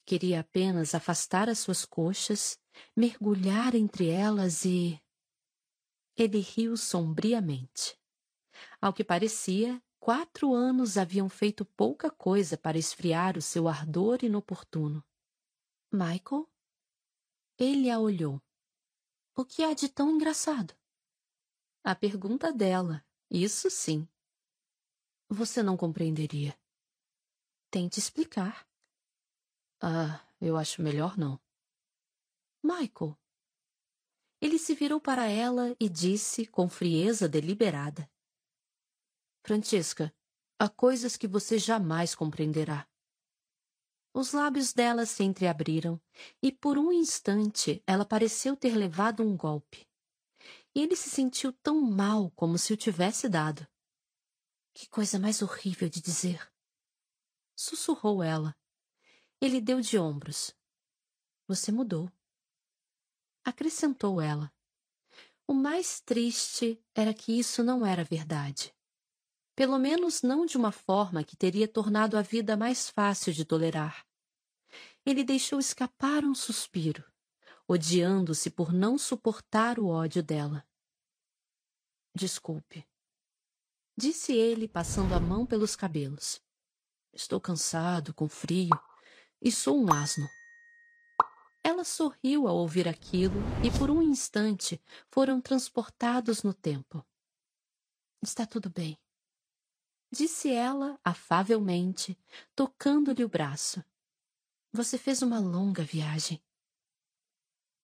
Queria 0.04 0.40
apenas 0.40 0.94
afastar 0.94 1.48
as 1.48 1.60
suas 1.60 1.86
coxas, 1.86 2.58
mergulhar 2.94 3.74
entre 3.74 4.10
elas 4.10 4.66
e. 4.66 5.00
Ele 6.14 6.40
riu 6.40 6.76
sombriamente. 6.76 7.98
Ao 8.78 8.92
que 8.92 9.02
parecia, 9.02 9.82
quatro 9.98 10.52
anos 10.52 10.98
haviam 10.98 11.30
feito 11.30 11.64
pouca 11.64 12.10
coisa 12.10 12.58
para 12.58 12.76
esfriar 12.76 13.38
o 13.38 13.40
seu 13.40 13.66
ardor 13.66 14.22
inoportuno. 14.22 15.02
Michael? 15.90 16.46
Ele 17.58 17.89
a 17.89 18.00
olhou. 18.00 18.42
O 19.36 19.44
que 19.44 19.62
há 19.62 19.73
de 19.73 19.89
tão 19.89 20.10
engraçado? 20.10 20.74
A 21.84 21.94
pergunta 21.94 22.52
dela, 22.52 23.05
isso 23.31 23.70
sim. 23.70 24.08
Você 25.28 25.62
não 25.62 25.76
compreenderia. 25.76 26.58
Tente 27.70 27.99
explicar. 27.99 28.66
Ah, 29.81 30.26
eu 30.41 30.57
acho 30.57 30.83
melhor 30.83 31.16
não. 31.16 31.41
Michael. 32.62 33.16
Ele 34.41 34.58
se 34.58 34.74
virou 34.74 35.00
para 35.00 35.28
ela 35.28 35.76
e 35.78 35.89
disse 35.89 36.47
com 36.47 36.68
frieza 36.68 37.28
deliberada: 37.28 38.10
Francisca, 39.42 40.15
há 40.58 40.68
coisas 40.68 41.16
que 41.16 41.28
você 41.28 41.58
jamais 41.58 42.15
compreenderá. 42.15 42.89
Os 44.17 44.31
lábios 44.31 44.73
dela 44.73 45.05
se 45.07 45.25
entreabriram 45.25 46.01
e 46.41 46.52
por 46.52 46.78
um 46.78 46.93
instante 46.93 47.83
ela 47.84 48.05
pareceu 48.05 48.57
ter 48.57 48.76
levado 48.76 49.25
um 49.25 49.36
golpe. 49.36 49.89
E 50.73 50.81
ele 50.83 50.94
se 50.94 51.10
sentiu 51.10 51.52
tão 51.52 51.81
mal 51.81 52.31
como 52.31 52.57
se 52.57 52.73
o 52.73 52.76
tivesse 52.76 53.28
dado. 53.28 53.67
Que 54.73 54.89
coisa 54.89 55.18
mais 55.18 55.43
horrível 55.43 55.89
de 55.89 56.01
dizer! 56.01 56.49
Sussurrou 57.57 58.23
ela. 58.23 58.57
Ele 59.41 59.60
deu 59.60 59.81
de 59.81 59.99
ombros. 59.99 60.55
Você 61.47 61.73
mudou. 61.73 62.10
Acrescentou 63.44 64.20
ela. 64.20 64.52
O 65.47 65.52
mais 65.52 66.01
triste 66.01 66.83
era 66.94 67.12
que 67.12 67.39
isso 67.39 67.62
não 67.62 67.84
era 67.84 68.02
verdade. 68.02 68.73
Pelo 69.55 69.78
menos 69.78 70.23
não 70.23 70.44
de 70.44 70.57
uma 70.57 70.73
forma 70.73 71.23
que 71.23 71.36
teria 71.36 71.68
tornado 71.68 72.16
a 72.16 72.23
vida 72.23 72.57
mais 72.57 72.91
fácil 72.91 73.33
de 73.33 73.44
tolerar. 73.44 74.05
Ele 75.07 75.23
deixou 75.23 75.60
escapar 75.60 76.24
um 76.24 76.34
suspiro, 76.34 77.05
odiando-se 77.68 78.50
por 78.50 78.73
não 78.73 78.99
suportar 78.99 79.78
o 79.78 79.86
ódio 79.86 80.23
dela. 80.23 80.66
Desculpe, 82.15 82.86
disse 83.97 84.33
ele, 84.33 84.66
passando 84.66 85.15
a 85.15 85.20
mão 85.20 85.47
pelos 85.47 85.76
cabelos. 85.76 86.42
Estou 87.12 87.41
cansado, 87.41 88.12
com 88.12 88.28
frio. 88.28 88.70
E 89.41 89.52
sou 89.52 89.78
um 89.78 89.92
asno. 89.92 90.28
Ela 91.62 91.84
sorriu 91.84 92.49
ao 92.49 92.57
ouvir 92.57 92.89
aquilo 92.89 93.36
e 93.65 93.70
por 93.78 93.91
um 93.91 94.02
instante 94.02 94.83
foram 95.10 95.41
transportados 95.41 96.42
no 96.42 96.52
tempo. 96.52 97.05
Está 98.23 98.47
tudo 98.47 98.70
bem, 98.70 98.99
disse 100.15 100.51
ela 100.51 100.99
afavelmente, 101.05 102.18
tocando-lhe 102.55 103.25
o 103.25 103.28
braço. 103.28 103.84
Você 104.73 104.97
fez 104.97 105.20
uma 105.20 105.39
longa 105.39 105.83
viagem. 105.83 106.43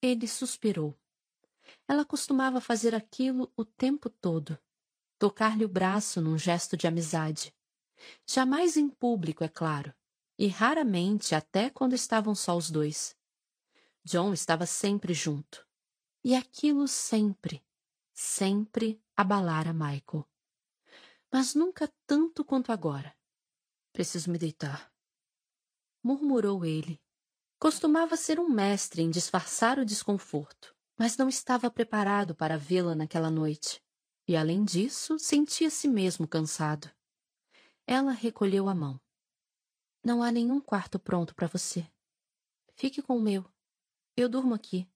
Ele 0.00 0.26
suspirou. 0.26 0.98
Ela 1.86 2.04
costumava 2.04 2.60
fazer 2.60 2.94
aquilo 2.94 3.52
o 3.56 3.64
tempo 3.64 4.08
todo. 4.08 4.58
Tocar-lhe 5.18 5.64
o 5.64 5.68
braço 5.68 6.20
num 6.20 6.38
gesto 6.38 6.76
de 6.76 6.86
amizade. 6.86 7.54
Jamais 8.26 8.76
em 8.76 8.88
público, 8.88 9.44
é 9.44 9.48
claro 9.48 9.92
e 10.40 10.46
raramente 10.46 11.34
até 11.34 11.68
quando 11.68 11.92
estavam 11.92 12.34
só 12.34 12.56
os 12.56 12.70
dois. 12.70 13.14
John 14.02 14.32
estava 14.32 14.64
sempre 14.64 15.12
junto. 15.12 15.66
E 16.24 16.34
aquilo 16.34 16.88
sempre, 16.88 17.62
sempre 18.10 18.98
abalara 19.14 19.74
Michael. 19.74 20.26
Mas 21.32 21.54
nunca 21.54 21.92
tanto 22.06 22.44
quanto 22.44 22.72
agora. 22.72 23.16
Preciso 23.92 24.30
me 24.30 24.38
deitar. 24.38 24.92
Murmurou 26.02 26.64
ele. 26.64 27.00
Costumava 27.58 28.16
ser 28.16 28.40
um 28.40 28.48
mestre 28.48 29.02
em 29.02 29.10
disfarçar 29.10 29.78
o 29.78 29.84
desconforto, 29.84 30.74
mas 30.98 31.16
não 31.16 31.28
estava 31.28 31.70
preparado 31.70 32.34
para 32.34 32.56
vê-la 32.56 32.94
naquela 32.94 33.30
noite. 33.30 33.82
E, 34.26 34.36
além 34.36 34.64
disso, 34.64 35.18
sentia-se 35.18 35.86
mesmo 35.86 36.26
cansado. 36.26 36.90
Ela 37.86 38.12
recolheu 38.12 38.68
a 38.68 38.74
mão. 38.74 39.00
Não 40.02 40.22
há 40.22 40.32
nenhum 40.32 40.60
quarto 40.60 40.98
pronto 40.98 41.34
para 41.34 41.46
você. 41.46 41.86
Fique 42.74 43.02
com 43.02 43.18
o 43.18 43.20
meu. 43.20 43.44
Eu 44.16 44.28
durmo 44.28 44.54
aqui. 44.54 44.88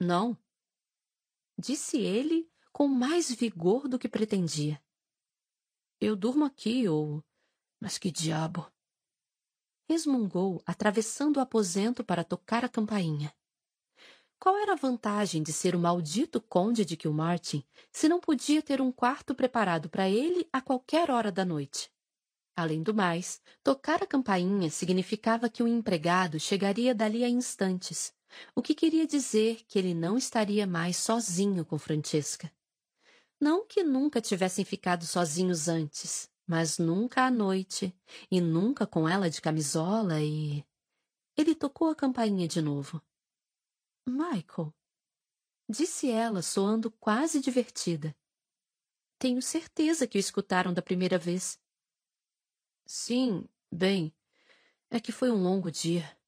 Não, 0.00 0.36
disse 1.56 1.98
ele 1.98 2.50
com 2.72 2.88
mais 2.88 3.30
vigor 3.30 3.88
do 3.88 3.98
que 3.98 4.08
pretendia. 4.08 4.82
Eu 6.00 6.14
durmo 6.14 6.44
aqui, 6.44 6.88
ou. 6.88 7.24
Mas 7.80 7.98
que 7.98 8.10
diabo! 8.10 8.70
Resmungou, 9.88 10.62
atravessando 10.64 11.38
o 11.38 11.40
aposento 11.40 12.04
para 12.04 12.22
tocar 12.22 12.64
a 12.64 12.68
campainha. 12.68 13.34
Qual 14.38 14.56
era 14.56 14.74
a 14.74 14.76
vantagem 14.76 15.42
de 15.42 15.52
ser 15.52 15.74
o 15.74 15.78
maldito 15.80 16.40
conde 16.40 16.84
de 16.84 16.96
Kilmartin 16.96 17.64
se 17.90 18.08
não 18.08 18.20
podia 18.20 18.62
ter 18.62 18.80
um 18.80 18.92
quarto 18.92 19.34
preparado 19.34 19.88
para 19.90 20.08
ele 20.08 20.48
a 20.52 20.60
qualquer 20.60 21.10
hora 21.10 21.32
da 21.32 21.44
noite? 21.44 21.90
Além 22.54 22.82
do 22.82 22.94
mais, 22.94 23.40
tocar 23.64 24.00
a 24.02 24.06
campainha 24.06 24.70
significava 24.70 25.48
que 25.48 25.62
o 25.62 25.68
empregado 25.68 26.38
chegaria 26.38 26.94
dali 26.94 27.24
a 27.24 27.28
instantes, 27.28 28.14
o 28.54 28.62
que 28.62 28.74
queria 28.74 29.06
dizer 29.06 29.64
que 29.66 29.78
ele 29.78 29.94
não 29.94 30.16
estaria 30.16 30.66
mais 30.66 30.96
sozinho 30.96 31.64
com 31.64 31.78
Francesca. 31.78 32.52
Não 33.40 33.66
que 33.66 33.84
nunca 33.84 34.20
tivessem 34.20 34.64
ficado 34.64 35.04
sozinhos 35.04 35.68
antes, 35.68 36.28
mas 36.46 36.78
nunca 36.78 37.24
à 37.24 37.30
noite, 37.30 37.96
e 38.30 38.40
nunca 38.40 38.86
com 38.86 39.08
ela 39.08 39.30
de 39.30 39.40
camisola 39.40 40.20
e. 40.20 40.64
Ele 41.36 41.54
tocou 41.54 41.88
a 41.88 41.94
campainha 41.94 42.48
de 42.48 42.60
novo. 42.60 43.00
Michael, 44.04 44.74
disse 45.68 46.10
ela, 46.10 46.42
soando 46.42 46.90
quase 46.90 47.40
divertida. 47.40 48.16
Tenho 49.18 49.40
certeza 49.40 50.06
que 50.06 50.18
o 50.18 50.20
escutaram 50.20 50.72
da 50.72 50.82
primeira 50.82 51.18
vez. 51.18 51.60
Sim, 52.86 53.48
bem, 53.70 54.12
é 54.90 54.98
que 54.98 55.12
foi 55.12 55.30
um 55.30 55.42
longo 55.42 55.70
dia. 55.70 56.18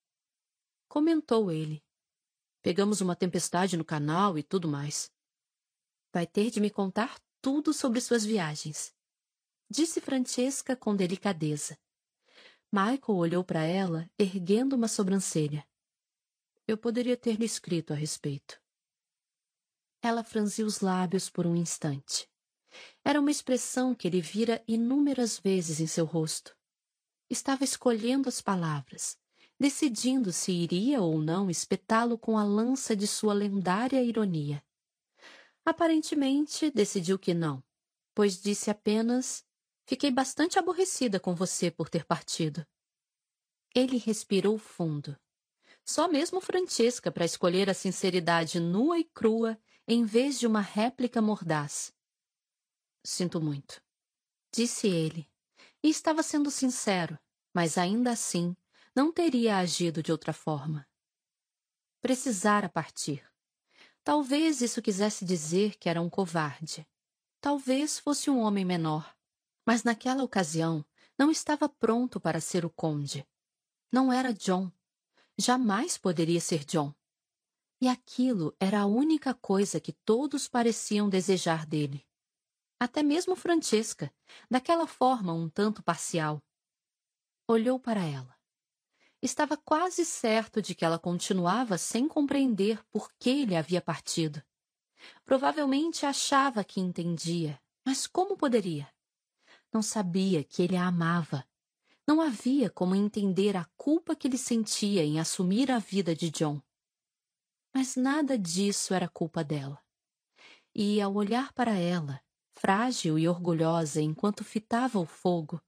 Comentou 0.87 1.51
ele. 1.51 1.83
Pegamos 2.63 3.01
uma 3.01 3.17
tempestade 3.17 3.77
no 3.77 3.85
canal 3.85 4.37
e 4.37 4.43
tudo 4.43 4.69
mais. 4.69 5.11
Vai 6.13 6.27
ter 6.27 6.51
de 6.51 6.61
me 6.61 6.71
contar 6.71 7.21
tudo 7.41 7.73
sobre 7.73 8.01
suas 8.01 8.25
viagens, 8.25 8.93
disse 9.71 10.01
Francesca 10.01 10.75
com 10.75 10.97
delicadeza. 10.97 11.79
Michael 12.73 13.19
olhou 13.19 13.45
para 13.45 13.63
ela, 13.63 14.11
erguendo 14.19 14.75
uma 14.75 14.89
sobrancelha. 14.89 15.65
Eu 16.67 16.77
poderia 16.77 17.17
ter 17.17 17.37
lhe 17.37 17.45
escrito 17.45 17.93
a 17.93 17.97
respeito. 17.97 18.61
Ela 20.03 20.25
franziu 20.25 20.67
os 20.67 20.81
lábios 20.81 21.31
por 21.31 21.47
um 21.47 21.55
instante. 21.55 22.29
Era 23.05 23.21
uma 23.21 23.31
expressão 23.31 23.95
que 23.95 24.09
ele 24.09 24.21
vira 24.21 24.63
inúmeras 24.67 25.39
vezes 25.39 25.81
em 25.81 25.87
seu 25.87 26.05
rosto. 26.05 26.57
Estava 27.29 27.65
escolhendo 27.65 28.29
as 28.29 28.41
palavras, 28.41 29.17
decidindo 29.59 30.33
se 30.33 30.51
iria 30.51 31.01
ou 31.01 31.21
não 31.21 31.51
espetá-lo 31.51 32.19
com 32.19 32.37
a 32.37 32.45
lança 32.45 32.97
de 32.97 33.07
sua 33.07 33.33
lendária 33.33 34.03
ironia. 34.03 34.65
Aparentemente, 35.65 36.71
decidiu 36.71 37.19
que 37.19 37.35
não, 37.35 37.63
pois 38.15 38.41
disse 38.41 38.71
apenas: 38.71 39.45
Fiquei 39.87 40.11
bastante 40.11 40.59
aborrecida 40.59 41.19
com 41.19 41.35
você 41.35 41.71
por 41.71 41.89
ter 41.89 42.05
partido. 42.05 42.67
Ele 43.75 43.97
respirou 43.99 44.59
fundo. 44.59 45.19
Só 45.85 46.09
mesmo 46.09 46.41
Francesca 46.41 47.11
para 47.11 47.25
escolher 47.25 47.69
a 47.69 47.75
sinceridade 47.75 48.61
nua 48.61 48.99
e 48.99 49.05
crua 49.05 49.59
em 49.87 50.05
vez 50.05 50.39
de 50.39 50.47
uma 50.47 50.61
réplica 50.61 51.21
mordaz. 51.21 51.93
Sinto 53.05 53.41
muito, 53.41 53.83
disse 54.53 54.87
ele, 54.87 55.29
e 55.83 55.89
estava 55.89 56.23
sendo 56.23 56.51
sincero, 56.51 57.19
mas 57.53 57.79
ainda 57.79 58.13
assim 58.13 58.57
não 58.95 59.13
teria 59.13 59.57
agido 59.57 60.03
de 60.03 60.13
outra 60.13 60.33
forma. 60.33 60.87
Precisara 62.01 62.69
partir. 62.69 63.30
Talvez 64.03 64.61
isso 64.61 64.81
quisesse 64.81 65.25
dizer 65.25 65.77
que 65.77 65.89
era 65.89 66.01
um 66.01 66.09
covarde. 66.09 66.87
Talvez 67.41 67.99
fosse 67.99 68.31
um 68.31 68.41
homem 68.41 68.65
menor. 68.65 69.15
Mas 69.67 69.85
naquela 69.85 70.25
ocasião 70.25 70.85
não 71.19 71.31
estava 71.31 71.69
pronto 71.69 72.19
para 72.19 72.41
ser 72.41 72.65
o 72.65 72.71
conde. 72.71 73.27
Não 73.93 74.13
era 74.13 74.33
John. 74.33 74.73
Jamais 75.37 75.99
poderia 75.99 76.41
ser 76.41 76.65
John. 76.65 76.95
E 77.81 77.89
aquilo 77.89 78.55
era 78.59 78.81
a 78.81 78.87
única 78.87 79.35
coisa 79.35 79.81
que 79.81 79.93
todos 79.93 80.49
pareciam 80.49 81.09
desejar 81.09 81.67
dele. 81.67 82.07
Até 82.79 83.03
mesmo 83.03 83.37
Francesca, 83.37 84.13
daquela 84.51 84.87
forma 84.87 85.35
um 85.35 85.49
tanto 85.49 85.83
parcial. 85.83 86.43
Olhou 87.47 87.79
para 87.79 88.05
ela. 88.05 88.40
Estava 89.23 89.57
quase 89.57 90.05
certo 90.05 90.63
de 90.63 90.75
que 90.75 90.85
ela 90.85 90.99
continuava 90.99 91.77
sem 91.77 92.09
compreender 92.09 92.83
por 92.91 93.13
que 93.19 93.29
ele 93.29 93.55
havia 93.55 93.81
partido. 93.81 94.43
Provavelmente 95.25 96.07
achava 96.07 96.65
que 96.65 96.81
entendia, 96.81 97.61
mas 97.85 98.07
como 98.07 98.37
poderia? 98.37 98.91
Não 99.73 99.83
sabia 99.83 100.43
que 100.43 100.63
ele 100.63 100.77
a 100.77 100.87
amava. 100.87 101.47
Não 102.07 102.21
havia 102.21 102.71
como 102.71 102.95
entender 102.95 103.57
a 103.57 103.67
culpa 103.77 104.17
que 104.17 104.27
ele 104.27 104.39
sentia 104.39 105.05
em 105.05 105.21
assumir 105.21 105.71
a 105.71 105.79
vida 105.79 106.15
de 106.17 106.31
John. 106.31 106.61
Mas 107.73 107.97
nada 107.97 108.39
disso 108.39 108.95
era 108.95 109.09
culpa 109.09 109.45
dela. 109.45 109.81
E 110.75 111.01
ao 111.01 111.15
olhar 111.15 111.53
para 111.53 111.77
ela, 111.77 112.21
frágil 112.53 113.19
e 113.19 113.29
orgulhosa 113.29 114.01
enquanto 114.01 114.45
fitava 114.45 114.99
o 114.99 115.07
fogo, 115.07 115.63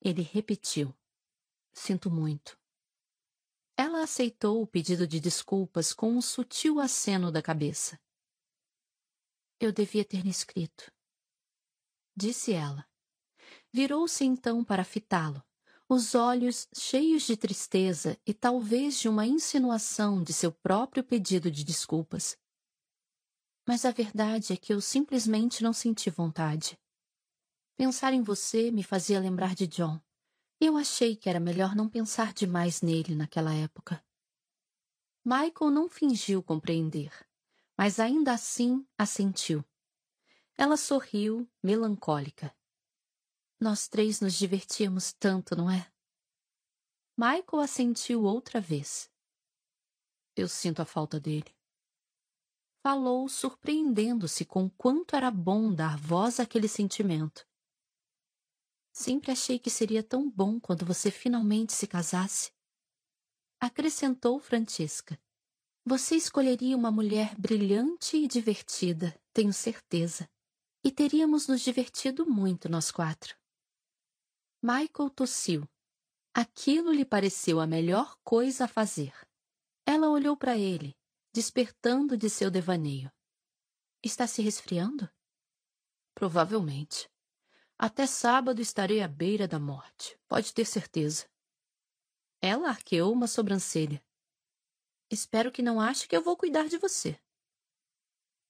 ele 0.00 0.22
repetiu: 0.22 0.94
Sinto 1.74 2.10
muito. 2.10 2.58
Ela 3.76 4.02
aceitou 4.02 4.62
o 4.62 4.66
pedido 4.66 5.06
de 5.06 5.20
desculpas 5.20 5.92
com 5.92 6.10
um 6.10 6.22
sutil 6.22 6.80
aceno 6.80 7.30
da 7.30 7.42
cabeça. 7.42 8.00
Eu 9.60 9.70
devia 9.70 10.04
ter 10.04 10.22
lhe 10.22 10.30
escrito. 10.30 10.90
Disse 12.16 12.54
ela. 12.54 12.88
Virou-se 13.70 14.24
então 14.24 14.64
para 14.64 14.82
fitá-lo, 14.82 15.44
os 15.86 16.14
olhos 16.14 16.66
cheios 16.74 17.24
de 17.24 17.36
tristeza 17.36 18.18
e 18.26 18.32
talvez 18.32 18.98
de 18.98 19.08
uma 19.08 19.26
insinuação 19.26 20.22
de 20.22 20.32
seu 20.32 20.50
próprio 20.50 21.04
pedido 21.04 21.50
de 21.50 21.62
desculpas. 21.62 22.38
Mas 23.68 23.84
a 23.84 23.90
verdade 23.90 24.54
é 24.54 24.56
que 24.56 24.72
eu 24.72 24.80
simplesmente 24.80 25.62
não 25.62 25.74
senti 25.74 26.08
vontade. 26.08 26.78
Pensar 27.76 28.14
em 28.14 28.22
você 28.22 28.70
me 28.70 28.82
fazia 28.82 29.20
lembrar 29.20 29.54
de 29.54 29.66
John. 29.66 30.00
Eu 30.58 30.76
achei 30.76 31.14
que 31.14 31.28
era 31.28 31.38
melhor 31.38 31.74
não 31.74 31.88
pensar 31.88 32.32
demais 32.32 32.80
nele 32.80 33.14
naquela 33.14 33.54
época. 33.54 34.02
Michael 35.22 35.70
não 35.70 35.88
fingiu 35.88 36.42
compreender, 36.42 37.12
mas 37.76 38.00
ainda 38.00 38.32
assim 38.32 38.86
assentiu. 38.96 39.62
Ela 40.56 40.78
sorriu, 40.78 41.46
melancólica. 41.62 42.56
Nós 43.60 43.86
três 43.86 44.20
nos 44.20 44.34
divertíamos 44.34 45.12
tanto, 45.12 45.54
não 45.54 45.70
é? 45.70 45.92
Michael 47.18 47.62
assentiu 47.62 48.22
outra 48.22 48.58
vez. 48.60 49.10
Eu 50.34 50.48
sinto 50.48 50.80
a 50.80 50.86
falta 50.86 51.20
dele. 51.20 51.54
Falou, 52.82 53.28
surpreendendo-se 53.28 54.44
com 54.44 54.70
quanto 54.70 55.16
era 55.16 55.30
bom 55.30 55.74
dar 55.74 55.98
voz 55.98 56.40
àquele 56.40 56.68
sentimento. 56.68 57.46
Sempre 58.98 59.30
achei 59.30 59.58
que 59.58 59.68
seria 59.68 60.02
tão 60.02 60.30
bom 60.30 60.58
quando 60.58 60.86
você 60.86 61.10
finalmente 61.10 61.74
se 61.74 61.86
casasse. 61.86 62.50
Acrescentou 63.60 64.40
Francesca. 64.40 65.20
Você 65.84 66.16
escolheria 66.16 66.74
uma 66.74 66.90
mulher 66.90 67.38
brilhante 67.38 68.16
e 68.16 68.26
divertida, 68.26 69.14
tenho 69.34 69.52
certeza. 69.52 70.26
E 70.82 70.90
teríamos 70.90 71.46
nos 71.46 71.60
divertido 71.60 72.24
muito 72.24 72.70
nós 72.70 72.90
quatro. 72.90 73.36
Michael 74.62 75.10
tossiu. 75.14 75.68
Aquilo 76.32 76.90
lhe 76.90 77.04
pareceu 77.04 77.60
a 77.60 77.66
melhor 77.66 78.16
coisa 78.24 78.64
a 78.64 78.68
fazer. 78.68 79.12
Ela 79.84 80.08
olhou 80.08 80.38
para 80.38 80.56
ele, 80.56 80.96
despertando 81.34 82.16
de 82.16 82.30
seu 82.30 82.50
devaneio. 82.50 83.12
Está 84.02 84.26
se 84.26 84.40
resfriando? 84.40 85.06
Provavelmente. 86.14 87.06
Até 87.78 88.06
sábado 88.06 88.62
estarei 88.62 89.02
à 89.02 89.08
beira 89.08 89.46
da 89.46 89.58
morte, 89.58 90.18
pode 90.26 90.54
ter 90.54 90.64
certeza. 90.64 91.28
Ela 92.40 92.70
arqueou 92.70 93.12
uma 93.12 93.26
sobrancelha. 93.26 94.02
Espero 95.10 95.52
que 95.52 95.62
não 95.62 95.80
ache 95.80 96.08
que 96.08 96.16
eu 96.16 96.22
vou 96.22 96.36
cuidar 96.36 96.68
de 96.68 96.78
você. 96.78 97.20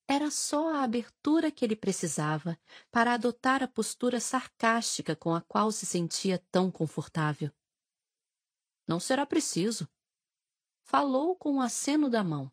Era 0.08 0.30
só 0.30 0.72
a 0.72 0.84
abertura 0.84 1.50
que 1.50 1.64
ele 1.64 1.74
precisava 1.74 2.56
para 2.92 3.14
adotar 3.14 3.64
a 3.64 3.68
postura 3.68 4.20
sarcástica 4.20 5.16
com 5.16 5.34
a 5.34 5.40
qual 5.40 5.72
se 5.72 5.84
sentia 5.84 6.38
tão 6.52 6.70
confortável. 6.70 7.50
Não 8.86 9.00
será 9.00 9.26
preciso. 9.26 9.88
Falou 10.84 11.34
com 11.34 11.54
um 11.54 11.60
aceno 11.60 12.08
da 12.08 12.22
mão. 12.22 12.52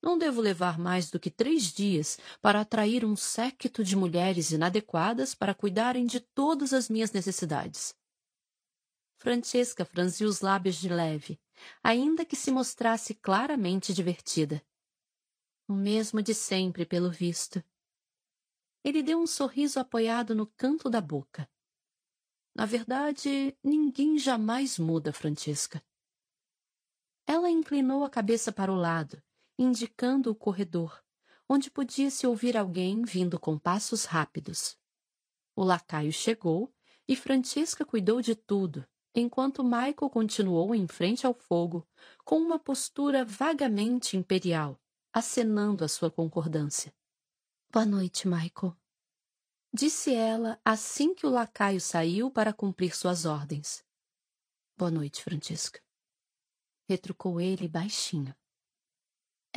Não 0.00 0.16
devo 0.16 0.40
levar 0.40 0.78
mais 0.78 1.10
do 1.10 1.18
que 1.18 1.30
três 1.30 1.64
dias 1.72 2.18
para 2.40 2.60
atrair 2.60 3.04
um 3.04 3.16
séquito 3.16 3.82
de 3.82 3.96
mulheres 3.96 4.52
inadequadas 4.52 5.34
para 5.34 5.54
cuidarem 5.54 6.06
de 6.06 6.20
todas 6.20 6.72
as 6.72 6.88
minhas 6.88 7.10
necessidades. 7.10 7.94
Francesca 9.16 9.84
franziu 9.84 10.28
os 10.28 10.40
lábios 10.40 10.76
de 10.76 10.88
leve, 10.88 11.40
ainda 11.82 12.24
que 12.24 12.36
se 12.36 12.52
mostrasse 12.52 13.14
claramente 13.14 13.92
divertida. 13.92 14.64
O 15.66 15.72
mesmo 15.72 16.22
de 16.22 16.32
sempre, 16.32 16.86
pelo 16.86 17.10
visto. 17.10 17.62
Ele 18.84 19.02
deu 19.02 19.18
um 19.18 19.26
sorriso 19.26 19.80
apoiado 19.80 20.34
no 20.34 20.46
canto 20.46 20.88
da 20.88 21.00
boca. 21.00 21.50
Na 22.54 22.64
verdade, 22.64 23.56
ninguém 23.62 24.16
jamais 24.16 24.78
muda, 24.78 25.12
Francesca. 25.12 25.84
Ela 27.26 27.50
inclinou 27.50 28.04
a 28.04 28.10
cabeça 28.10 28.50
para 28.52 28.72
o 28.72 28.76
lado, 28.76 29.22
indicando 29.58 30.30
o 30.30 30.34
corredor, 30.34 31.02
onde 31.48 31.70
podia-se 31.70 32.26
ouvir 32.26 32.56
alguém 32.56 33.02
vindo 33.02 33.40
com 33.40 33.58
passos 33.58 34.04
rápidos. 34.04 34.78
O 35.56 35.64
lacaio 35.64 36.12
chegou 36.12 36.72
e 37.08 37.16
Francisca 37.16 37.84
cuidou 37.84 38.20
de 38.22 38.36
tudo, 38.36 38.86
enquanto 39.14 39.64
Michael 39.64 40.10
continuou 40.10 40.74
em 40.74 40.86
frente 40.86 41.26
ao 41.26 41.34
fogo, 41.34 41.88
com 42.24 42.36
uma 42.36 42.58
postura 42.58 43.24
vagamente 43.24 44.16
imperial, 44.16 44.80
acenando 45.12 45.84
a 45.84 45.88
sua 45.88 46.10
concordância. 46.10 46.94
Boa 47.72 47.84
noite, 47.84 48.28
Michael. 48.28 48.76
Disse 49.72 50.14
ela 50.14 50.60
assim 50.64 51.14
que 51.14 51.26
o 51.26 51.30
lacaio 51.30 51.80
saiu 51.80 52.30
para 52.30 52.52
cumprir 52.52 52.96
suas 52.96 53.24
ordens. 53.24 53.84
Boa 54.76 54.90
noite, 54.90 55.22
Francisca. 55.22 55.82
Retrucou 56.88 57.40
ele 57.40 57.68
baixinho. 57.68 58.34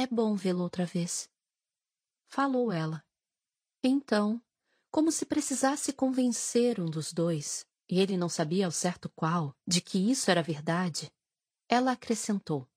É 0.01 0.07
bom 0.07 0.35
vê-lo 0.35 0.63
outra 0.63 0.83
vez. 0.83 1.29
Falou 2.27 2.71
ela. 2.71 3.05
Então, 3.83 4.43
como 4.89 5.11
se 5.11 5.27
precisasse 5.27 5.93
convencer 5.93 6.79
um 6.79 6.89
dos 6.89 7.13
dois, 7.13 7.67
e 7.87 7.99
ele 7.99 8.17
não 8.17 8.27
sabia 8.27 8.65
ao 8.65 8.71
certo 8.71 9.07
qual, 9.11 9.55
de 9.67 9.79
que 9.79 9.99
isso 9.99 10.31
era 10.31 10.41
verdade, 10.41 11.13
ela 11.69 11.91
acrescentou: 11.91 12.67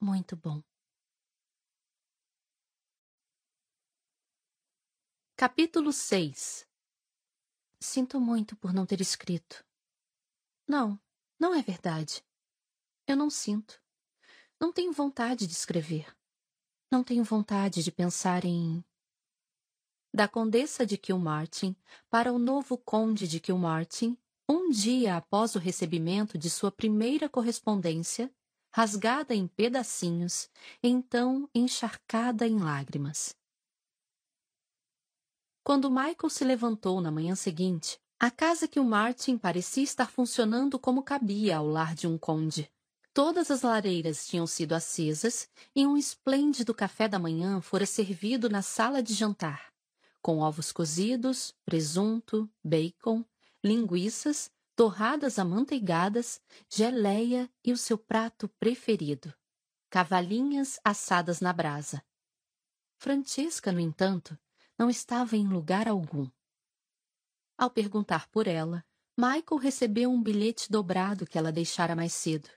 Muito 0.00 0.36
bom. 0.36 0.60
Capítulo 5.36 5.92
6 5.92 6.66
Sinto 7.78 8.18
muito 8.18 8.56
por 8.56 8.72
não 8.72 8.84
ter 8.84 9.00
escrito. 9.00 9.64
Não, 10.66 11.00
não 11.38 11.54
é 11.54 11.62
verdade. 11.62 12.20
Eu 13.06 13.14
não 13.14 13.30
sinto. 13.30 13.80
Não 14.60 14.72
tenho 14.72 14.92
vontade 14.92 15.46
de 15.46 15.52
escrever. 15.52 16.16
Não 16.90 17.04
tenho 17.04 17.22
vontade 17.22 17.82
de 17.82 17.92
pensar 17.92 18.44
em. 18.44 18.82
Da 20.14 20.26
condessa 20.26 20.86
de 20.86 20.96
Kilmartin 20.96 21.76
para 22.08 22.32
o 22.32 22.38
novo 22.38 22.78
conde 22.78 23.28
de 23.28 23.38
Kilmartin, 23.38 24.16
um 24.48 24.70
dia 24.70 25.16
após 25.16 25.54
o 25.54 25.58
recebimento 25.58 26.38
de 26.38 26.48
sua 26.48 26.72
primeira 26.72 27.28
correspondência, 27.28 28.32
rasgada 28.72 29.34
em 29.34 29.46
pedacinhos, 29.46 30.48
então 30.82 31.48
encharcada 31.54 32.46
em 32.46 32.58
lágrimas. 32.58 33.34
Quando 35.62 35.90
Michael 35.90 36.30
se 36.30 36.44
levantou 36.44 37.00
na 37.00 37.10
manhã 37.10 37.34
seguinte, 37.34 38.00
a 38.18 38.30
casa 38.30 38.66
que 38.66 38.80
o 38.80 38.84
Martin 38.84 39.36
parecia 39.36 39.82
estar 39.82 40.10
funcionando 40.10 40.78
como 40.78 41.02
cabia 41.02 41.58
ao 41.58 41.66
lar 41.66 41.94
de 41.94 42.06
um 42.06 42.16
conde. 42.16 42.70
Todas 43.16 43.50
as 43.50 43.62
lareiras 43.62 44.26
tinham 44.26 44.46
sido 44.46 44.74
acesas 44.74 45.48
e 45.74 45.86
um 45.86 45.96
esplêndido 45.96 46.74
café 46.74 47.08
da 47.08 47.18
manhã 47.18 47.62
fora 47.62 47.86
servido 47.86 48.50
na 48.50 48.60
sala 48.60 49.02
de 49.02 49.14
jantar, 49.14 49.72
com 50.20 50.40
ovos 50.40 50.70
cozidos, 50.70 51.54
presunto, 51.64 52.46
bacon, 52.62 53.24
linguiças, 53.64 54.50
torradas 54.76 55.38
amanteigadas, 55.38 56.42
geleia 56.68 57.50
e 57.64 57.72
o 57.72 57.78
seu 57.78 57.96
prato 57.96 58.50
preferido, 58.60 59.32
cavalinhas 59.88 60.78
assadas 60.84 61.40
na 61.40 61.54
brasa. 61.54 62.04
Francesca, 62.98 63.72
no 63.72 63.80
entanto, 63.80 64.38
não 64.78 64.90
estava 64.90 65.38
em 65.38 65.48
lugar 65.48 65.88
algum. 65.88 66.28
Ao 67.56 67.70
perguntar 67.70 68.28
por 68.28 68.46
ela, 68.46 68.84
Michael 69.16 69.58
recebeu 69.58 70.10
um 70.10 70.22
bilhete 70.22 70.70
dobrado 70.70 71.24
que 71.26 71.38
ela 71.38 71.50
deixara 71.50 71.96
mais 71.96 72.12
cedo. 72.12 72.50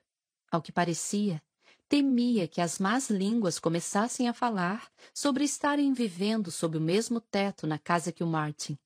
Ao 0.52 0.62
que 0.62 0.72
parecia, 0.72 1.42
temia 1.88 2.48
que 2.48 2.62
as 2.62 2.80
más 2.80 3.10
línguas 3.10 3.60
começassem 3.60 4.28
a 4.28 4.34
falar 4.34 4.92
sobre 5.14 5.44
estarem 5.44 5.94
vivendo 5.94 6.52
sob 6.52 6.78
o 6.78 6.82
mesmo 6.82 7.20
teto 7.20 7.66
na 7.66 7.80
casa 7.80 8.12
que 8.12 8.24
o 8.24 8.28
Martin. 8.28 8.78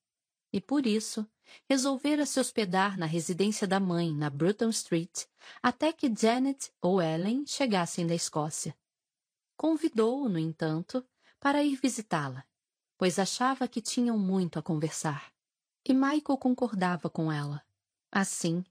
E 0.51 0.61
por 0.61 0.85
isso, 0.85 1.27
resolvera 1.69 2.25
se 2.25 2.39
hospedar 2.39 2.97
na 2.97 3.05
residência 3.05 3.67
da 3.67 3.79
mãe, 3.79 4.13
na 4.13 4.29
Bruton 4.29 4.69
Street, 4.69 5.25
até 5.61 5.91
que 5.91 6.13
Janet 6.15 6.71
ou 6.81 7.01
Ellen 7.01 7.45
chegassem 7.45 8.05
da 8.05 8.15
Escócia. 8.15 8.75
Convidou-o, 9.57 10.29
no 10.29 10.39
entanto, 10.39 11.05
para 11.39 11.63
ir 11.63 11.75
visitá-la, 11.75 12.45
pois 12.97 13.19
achava 13.19 13.67
que 13.67 13.81
tinham 13.81 14.17
muito 14.17 14.57
a 14.57 14.61
conversar. 14.61 15.33
E 15.85 15.93
Michael 15.93 16.37
concordava 16.37 17.09
com 17.09 17.31
ela. 17.31 17.61
Assim, 18.11 18.63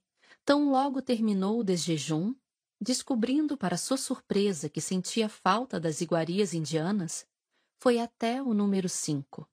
tão 0.44 0.70
logo 0.70 1.02
terminou 1.02 1.60
o 1.60 1.64
desjejum, 1.64 2.34
Descobrindo 2.84 3.56
para 3.56 3.76
sua 3.76 3.96
surpresa 3.96 4.68
que 4.68 4.80
sentia 4.80 5.28
falta 5.28 5.78
das 5.78 6.00
iguarias 6.00 6.52
indianas, 6.52 7.24
foi 7.78 8.00
até 8.00 8.42
o 8.42 8.52
número 8.52 8.88
cinco. 8.88 9.48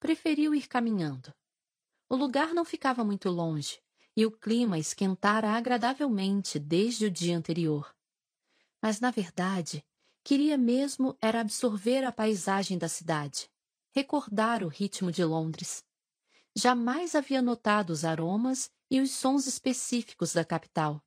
Preferiu 0.00 0.52
ir 0.52 0.66
caminhando. 0.66 1.32
O 2.08 2.16
lugar 2.16 2.52
não 2.52 2.64
ficava 2.64 3.04
muito 3.04 3.30
longe 3.30 3.80
e 4.16 4.26
o 4.26 4.32
clima 4.32 4.80
esquentara 4.80 5.50
agradavelmente 5.50 6.58
desde 6.58 7.06
o 7.06 7.10
dia 7.10 7.38
anterior. 7.38 7.94
Mas, 8.82 8.98
na 8.98 9.12
verdade, 9.12 9.86
queria 10.24 10.58
mesmo 10.58 11.16
era 11.20 11.40
absorver 11.40 12.02
a 12.02 12.10
paisagem 12.10 12.76
da 12.76 12.88
cidade, 12.88 13.48
recordar 13.92 14.64
o 14.64 14.68
ritmo 14.68 15.12
de 15.12 15.22
Londres. 15.22 15.84
Jamais 16.52 17.14
havia 17.14 17.40
notado 17.40 17.90
os 17.90 18.04
aromas 18.04 18.72
e 18.90 19.00
os 19.00 19.12
sons 19.12 19.46
específicos 19.46 20.32
da 20.32 20.44
capital 20.44 21.00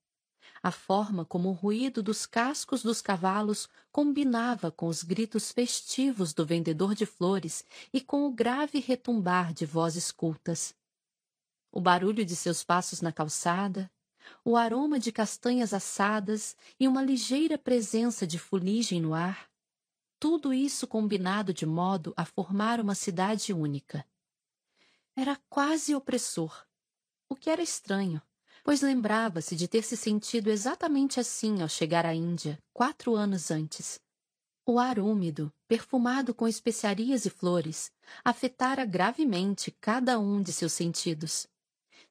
a 0.63 0.71
forma 0.71 1.25
como 1.25 1.49
o 1.49 1.53
ruído 1.53 2.03
dos 2.03 2.25
cascos 2.27 2.83
dos 2.83 3.01
cavalos 3.01 3.67
combinava 3.91 4.71
com 4.71 4.87
os 4.87 5.01
gritos 5.01 5.51
festivos 5.51 6.33
do 6.33 6.45
vendedor 6.45 6.93
de 6.93 7.05
flores 7.05 7.65
e 7.91 7.99
com 7.99 8.27
o 8.27 8.31
grave 8.31 8.79
retumbar 8.79 9.53
de 9.53 9.65
vozes 9.65 10.11
cultas. 10.11 10.75
O 11.71 11.81
barulho 11.81 12.23
de 12.23 12.35
seus 12.35 12.63
passos 12.63 13.01
na 13.01 13.11
calçada, 13.11 13.91
o 14.45 14.55
aroma 14.55 14.99
de 14.99 15.11
castanhas 15.11 15.73
assadas 15.73 16.55
e 16.79 16.87
uma 16.87 17.01
ligeira 17.01 17.57
presença 17.57 18.27
de 18.27 18.37
fuligem 18.37 19.01
no 19.01 19.15
ar, 19.15 19.49
tudo 20.19 20.53
isso 20.53 20.85
combinado 20.85 21.51
de 21.51 21.65
modo 21.65 22.13
a 22.15 22.23
formar 22.23 22.79
uma 22.79 22.93
cidade 22.93 23.51
única. 23.51 24.05
Era 25.15 25.35
quase 25.49 25.95
opressor, 25.95 26.67
o 27.27 27.35
que 27.35 27.49
era 27.49 27.63
estranho 27.63 28.21
pois 28.63 28.81
lembrava-se 28.81 29.55
de 29.55 29.67
ter 29.67 29.83
se 29.83 29.97
sentido 29.97 30.49
exatamente 30.49 31.19
assim 31.19 31.61
ao 31.61 31.69
chegar 31.69 32.05
à 32.05 32.13
Índia, 32.13 32.59
quatro 32.73 33.15
anos 33.15 33.51
antes. 33.51 33.99
O 34.65 34.77
ar 34.77 34.99
úmido, 34.99 35.51
perfumado 35.67 36.33
com 36.33 36.47
especiarias 36.47 37.25
e 37.25 37.29
flores, 37.29 37.91
afetara 38.23 38.85
gravemente 38.85 39.71
cada 39.81 40.19
um 40.19 40.41
de 40.41 40.53
seus 40.53 40.73
sentidos. 40.73 41.47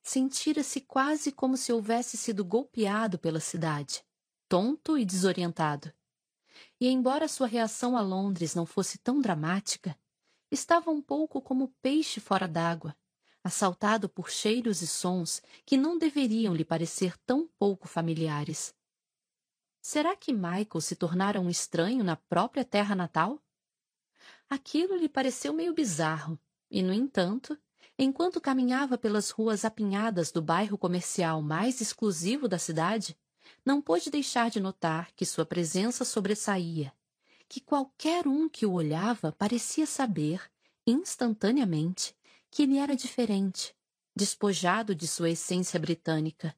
Sentira-se 0.02 0.80
quase 0.80 1.30
como 1.30 1.56
se 1.56 1.72
houvesse 1.72 2.16
sido 2.16 2.44
golpeado 2.44 3.18
pela 3.18 3.38
cidade, 3.38 4.02
tonto 4.48 4.98
e 4.98 5.04
desorientado. 5.04 5.92
E 6.80 6.88
embora 6.88 7.28
sua 7.28 7.46
reação 7.46 7.96
a 7.96 8.00
Londres 8.00 8.54
não 8.54 8.66
fosse 8.66 8.98
tão 8.98 9.20
dramática, 9.20 9.96
estava 10.50 10.90
um 10.90 11.00
pouco 11.00 11.40
como 11.40 11.72
peixe 11.80 12.18
fora 12.18 12.48
d'água, 12.48 12.96
assaltado 13.42 14.08
por 14.08 14.30
cheiros 14.30 14.82
e 14.82 14.86
sons 14.86 15.42
que 15.64 15.76
não 15.76 15.98
deveriam 15.98 16.54
lhe 16.54 16.64
parecer 16.64 17.16
tão 17.26 17.48
pouco 17.58 17.88
familiares. 17.88 18.74
Será 19.80 20.14
que 20.14 20.32
Michael 20.32 20.80
se 20.80 20.94
tornara 20.94 21.40
um 21.40 21.48
estranho 21.48 22.04
na 22.04 22.16
própria 22.16 22.64
terra 22.64 22.94
natal? 22.94 23.42
Aquilo 24.48 24.96
lhe 24.96 25.08
pareceu 25.08 25.52
meio 25.52 25.72
bizarro, 25.72 26.38
e, 26.70 26.82
no 26.82 26.92
entanto, 26.92 27.58
enquanto 27.98 28.40
caminhava 28.40 28.98
pelas 28.98 29.30
ruas 29.30 29.64
apinhadas 29.64 30.30
do 30.30 30.42
bairro 30.42 30.76
comercial 30.76 31.40
mais 31.40 31.80
exclusivo 31.80 32.46
da 32.46 32.58
cidade, 32.58 33.16
não 33.64 33.80
pôde 33.80 34.10
deixar 34.10 34.50
de 34.50 34.60
notar 34.60 35.10
que 35.12 35.24
sua 35.24 35.46
presença 35.46 36.04
sobressaía, 36.04 36.92
que 37.48 37.60
qualquer 37.60 38.28
um 38.28 38.48
que 38.48 38.66
o 38.66 38.72
olhava 38.72 39.32
parecia 39.32 39.86
saber, 39.86 40.42
instantaneamente, 40.86 42.14
que 42.50 42.62
ele 42.64 42.78
era 42.78 42.96
diferente, 42.96 43.74
despojado 44.14 44.94
de 44.94 45.06
sua 45.06 45.30
essência 45.30 45.78
britânica. 45.78 46.56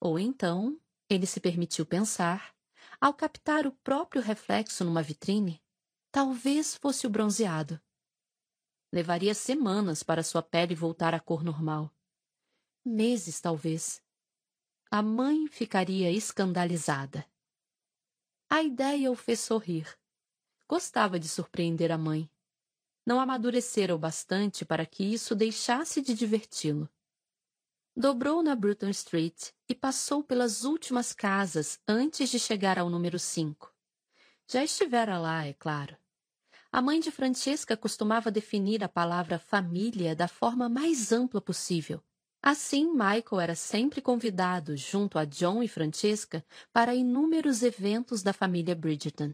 Ou 0.00 0.18
então, 0.18 0.80
ele 1.08 1.26
se 1.26 1.40
permitiu 1.40 1.84
pensar, 1.84 2.54
ao 3.00 3.12
captar 3.12 3.66
o 3.66 3.72
próprio 3.72 4.22
reflexo 4.22 4.84
numa 4.84 5.02
vitrine, 5.02 5.62
talvez 6.10 6.74
fosse 6.74 7.06
o 7.06 7.10
bronzeado. 7.10 7.80
Levaria 8.90 9.34
semanas 9.34 10.02
para 10.02 10.22
sua 10.22 10.42
pele 10.42 10.74
voltar 10.74 11.12
à 11.14 11.20
cor 11.20 11.42
normal. 11.42 11.94
Meses, 12.84 13.40
talvez. 13.40 14.02
A 14.90 15.02
mãe 15.02 15.48
ficaria 15.48 16.10
escandalizada. 16.10 17.26
A 18.48 18.62
ideia 18.62 19.10
o 19.10 19.16
fez 19.16 19.40
sorrir. 19.40 19.98
Gostava 20.68 21.18
de 21.18 21.28
surpreender 21.28 21.90
a 21.90 21.98
mãe 21.98 22.30
não 23.06 23.20
amadurecera 23.20 23.94
o 23.94 23.98
bastante 23.98 24.64
para 24.64 24.86
que 24.86 25.04
isso 25.04 25.34
deixasse 25.34 26.00
de 26.00 26.14
diverti-lo. 26.14 26.88
Dobrou 27.96 28.42
na 28.42 28.56
Bruton 28.56 28.88
Street 28.88 29.50
e 29.68 29.74
passou 29.74 30.22
pelas 30.22 30.64
últimas 30.64 31.12
casas 31.12 31.78
antes 31.86 32.28
de 32.28 32.38
chegar 32.38 32.78
ao 32.78 32.90
número 32.90 33.18
5. 33.18 33.72
Já 34.48 34.64
estivera 34.64 35.18
lá, 35.18 35.46
é 35.46 35.52
claro. 35.52 35.96
A 36.72 36.82
mãe 36.82 36.98
de 36.98 37.12
Francesca 37.12 37.76
costumava 37.76 38.32
definir 38.32 38.82
a 38.82 38.88
palavra 38.88 39.38
família 39.38 40.16
da 40.16 40.26
forma 40.26 40.68
mais 40.68 41.12
ampla 41.12 41.40
possível. 41.40 42.02
Assim, 42.42 42.90
Michael 42.90 43.40
era 43.40 43.54
sempre 43.54 44.02
convidado, 44.02 44.76
junto 44.76 45.18
a 45.18 45.24
John 45.24 45.62
e 45.62 45.68
Francesca, 45.68 46.44
para 46.72 46.94
inúmeros 46.94 47.62
eventos 47.62 48.22
da 48.22 48.32
família 48.32 48.74
Bridgerton. 48.74 49.32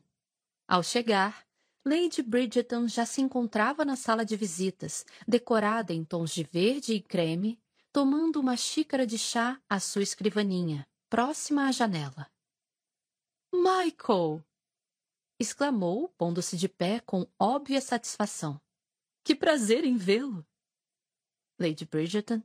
Ao 0.68 0.82
chegar, 0.82 1.44
Lady 1.84 2.22
Bridgerton 2.22 2.86
já 2.86 3.06
se 3.06 3.22
encontrava 3.22 3.86
na 3.86 3.96
sala 3.96 4.22
de 4.22 4.36
visitas, 4.36 5.04
decorada 5.26 5.94
em 5.94 6.04
tons 6.04 6.30
de 6.30 6.42
verde 6.42 6.92
e 6.92 7.00
creme, 7.00 7.58
tomando 7.90 8.38
uma 8.38 8.54
xícara 8.54 9.06
de 9.06 9.16
chá 9.16 9.58
à 9.68 9.80
sua 9.80 10.02
escrivaninha, 10.02 10.86
próxima 11.08 11.66
à 11.66 11.72
janela. 11.72 12.30
Michael! 13.52 14.44
exclamou, 15.38 16.10
pondo-se 16.18 16.54
de 16.54 16.68
pé 16.68 17.00
com 17.00 17.26
óbvia 17.38 17.80
satisfação. 17.80 18.60
Que 19.24 19.34
prazer 19.34 19.82
em 19.82 19.96
vê-lo! 19.96 20.46
Lady 21.58 21.86
Bridgerton 21.86 22.42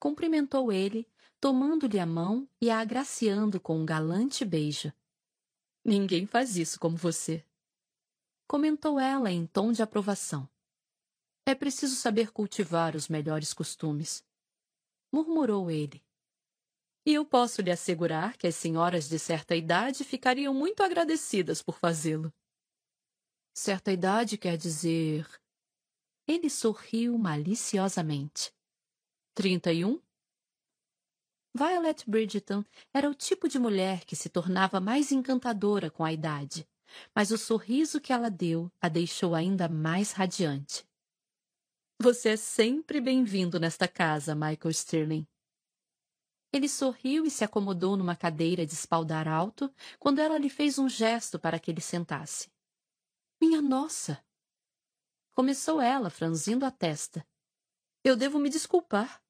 cumprimentou 0.00 0.72
ele, 0.72 1.08
tomando-lhe 1.40 2.00
a 2.00 2.06
mão 2.06 2.48
e 2.60 2.68
a 2.68 2.80
agraciando 2.80 3.60
com 3.60 3.78
um 3.78 3.86
galante 3.86 4.44
beijo. 4.44 4.92
Ninguém 5.84 6.26
faz 6.26 6.56
isso 6.56 6.80
como 6.80 6.96
você 6.96 7.44
comentou 8.50 8.98
ela 8.98 9.30
em 9.30 9.46
tom 9.46 9.70
de 9.70 9.80
aprovação. 9.80 10.50
É 11.46 11.54
preciso 11.54 11.94
saber 11.94 12.32
cultivar 12.32 12.96
os 12.96 13.06
melhores 13.06 13.54
costumes, 13.54 14.26
murmurou 15.12 15.70
ele. 15.70 16.04
E 17.06 17.14
eu 17.14 17.24
posso 17.24 17.62
lhe 17.62 17.70
assegurar 17.70 18.36
que 18.36 18.48
as 18.48 18.56
senhoras 18.56 19.08
de 19.08 19.20
certa 19.20 19.54
idade 19.54 20.02
ficariam 20.02 20.52
muito 20.52 20.82
agradecidas 20.82 21.62
por 21.62 21.78
fazê-lo. 21.78 22.34
Certa 23.54 23.92
idade 23.92 24.36
quer 24.36 24.56
dizer. 24.56 25.28
Ele 26.26 26.50
sorriu 26.50 27.16
maliciosamente. 27.16 28.52
Trinta 29.32 29.72
e 29.72 29.84
um? 29.84 30.02
Violet 31.54 32.02
Bridgeton 32.04 32.64
era 32.92 33.08
o 33.08 33.14
tipo 33.14 33.48
de 33.48 33.60
mulher 33.60 34.04
que 34.04 34.16
se 34.16 34.28
tornava 34.28 34.80
mais 34.80 35.12
encantadora 35.12 35.88
com 35.88 36.04
a 36.04 36.12
idade, 36.12 36.68
mas 37.14 37.30
o 37.30 37.38
sorriso 37.38 38.00
que 38.00 38.12
ela 38.12 38.30
deu 38.30 38.70
a 38.80 38.88
deixou 38.88 39.34
ainda 39.34 39.68
mais 39.68 40.12
radiante. 40.12 40.86
Você 42.00 42.30
é 42.30 42.36
sempre 42.36 43.00
bem-vindo 43.00 43.60
nesta 43.60 43.86
casa, 43.86 44.34
Michael 44.34 44.72
Stirling. 44.72 45.28
Ele 46.52 46.68
sorriu 46.68 47.24
e 47.24 47.30
se 47.30 47.44
acomodou 47.44 47.96
numa 47.96 48.16
cadeira 48.16 48.66
de 48.66 48.72
espaldar 48.72 49.28
alto 49.28 49.72
quando 49.98 50.18
ela 50.18 50.38
lhe 50.38 50.50
fez 50.50 50.78
um 50.78 50.88
gesto 50.88 51.38
para 51.38 51.58
que 51.60 51.70
ele 51.70 51.80
sentasse. 51.80 52.50
Minha 53.40 53.62
nossa! 53.62 54.24
Começou 55.32 55.80
ela, 55.80 56.10
franzindo 56.10 56.66
a 56.66 56.70
testa. 56.70 57.26
Eu 58.02 58.16
devo 58.16 58.38
me 58.38 58.50
desculpar. 58.50 59.22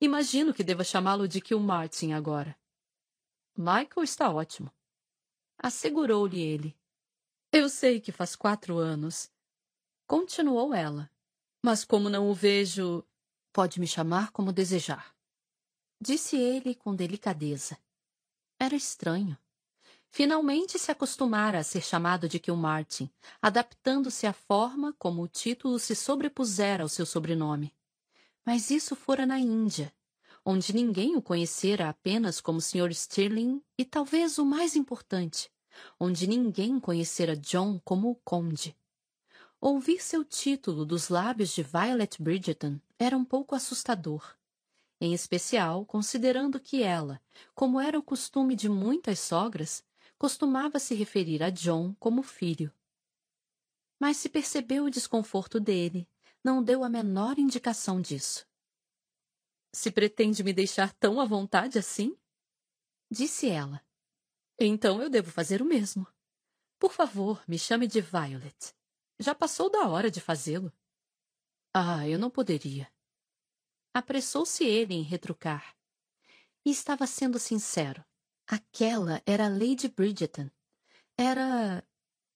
Imagino 0.00 0.54
que 0.54 0.62
deva 0.62 0.84
chamá-lo 0.84 1.26
de 1.26 1.40
Kilmartin 1.40 2.12
agora. 2.12 2.56
Michael 3.56 4.02
está 4.02 4.30
ótimo. 4.30 4.72
Assegurou-lhe 5.58 6.40
ele. 6.40 6.76
Eu 7.54 7.68
sei 7.68 8.00
que 8.00 8.10
faz 8.10 8.34
quatro 8.34 8.78
anos. 8.78 9.30
Continuou 10.06 10.72
ela. 10.72 11.10
Mas 11.62 11.84
como 11.84 12.08
não 12.08 12.30
o 12.30 12.34
vejo. 12.34 13.04
Pode 13.52 13.78
me 13.78 13.86
chamar 13.86 14.30
como 14.30 14.50
desejar. 14.50 15.14
Disse 16.00 16.34
ele 16.34 16.74
com 16.74 16.96
delicadeza. 16.96 17.76
Era 18.58 18.74
estranho. 18.74 19.36
Finalmente 20.10 20.78
se 20.78 20.90
acostumara 20.90 21.58
a 21.58 21.62
ser 21.62 21.82
chamado 21.82 22.26
de 22.26 22.40
Kilmartin, 22.40 23.10
adaptando-se 23.40 24.26
à 24.26 24.32
forma 24.32 24.94
como 24.98 25.22
o 25.22 25.28
título 25.28 25.78
se 25.78 25.94
sobrepusera 25.94 26.82
ao 26.82 26.88
seu 26.88 27.04
sobrenome. 27.04 27.74
Mas 28.46 28.70
isso 28.70 28.96
fora 28.96 29.26
na 29.26 29.38
Índia, 29.38 29.92
onde 30.42 30.74
ninguém 30.74 31.16
o 31.16 31.22
conhecera 31.22 31.90
apenas 31.90 32.40
como 32.40 32.62
Sr. 32.62 32.94
Stirling 32.94 33.62
e 33.76 33.84
talvez 33.84 34.38
o 34.38 34.46
mais 34.46 34.74
importante, 34.74 35.51
onde 35.98 36.26
ninguém 36.26 36.78
conhecera 36.78 37.36
John 37.36 37.80
como 37.84 38.10
o 38.10 38.14
Conde. 38.16 38.76
Ouvir 39.60 40.02
seu 40.02 40.24
título 40.24 40.84
dos 40.84 41.08
lábios 41.08 41.54
de 41.54 41.62
Violet 41.62 42.20
Bridgerton 42.20 42.80
era 42.98 43.16
um 43.16 43.24
pouco 43.24 43.54
assustador, 43.54 44.36
em 45.00 45.14
especial 45.14 45.84
considerando 45.86 46.60
que 46.60 46.82
ela, 46.82 47.20
como 47.54 47.80
era 47.80 47.98
o 47.98 48.02
costume 48.02 48.56
de 48.56 48.68
muitas 48.68 49.18
sogras, 49.20 49.84
costumava 50.18 50.78
se 50.78 50.94
referir 50.94 51.42
a 51.42 51.50
John 51.50 51.94
como 51.98 52.22
filho. 52.22 52.72
Mas 53.98 54.16
se 54.16 54.28
percebeu 54.28 54.84
o 54.84 54.90
desconforto 54.90 55.58
dele, 55.58 56.08
não 56.42 56.62
deu 56.62 56.82
a 56.82 56.88
menor 56.88 57.38
indicação 57.38 58.00
disso. 58.00 58.46
Se 59.72 59.90
pretende 59.90 60.42
me 60.42 60.52
deixar 60.52 60.92
tão 60.92 61.20
à 61.20 61.24
vontade 61.24 61.78
assim? 61.78 62.16
Disse 63.10 63.48
ela. 63.48 63.80
Então 64.58 65.02
eu 65.02 65.08
devo 65.08 65.30
fazer 65.30 65.60
o 65.62 65.64
mesmo. 65.64 66.06
Por 66.78 66.92
favor, 66.92 67.42
me 67.46 67.58
chame 67.58 67.86
de 67.86 68.00
Violet. 68.00 68.74
Já 69.18 69.34
passou 69.34 69.70
da 69.70 69.88
hora 69.88 70.10
de 70.10 70.20
fazê-lo. 70.20 70.72
Ah, 71.74 72.06
eu 72.08 72.18
não 72.18 72.30
poderia. 72.30 72.92
Apressou-se 73.94 74.64
ele 74.64 74.94
em 74.94 75.02
retrucar. 75.02 75.76
E 76.64 76.70
estava 76.70 77.06
sendo 77.06 77.38
sincero. 77.38 78.04
Aquela 78.46 79.22
era 79.24 79.48
Lady 79.48 79.88
Bridgerton. 79.88 80.50
Era. 81.16 81.86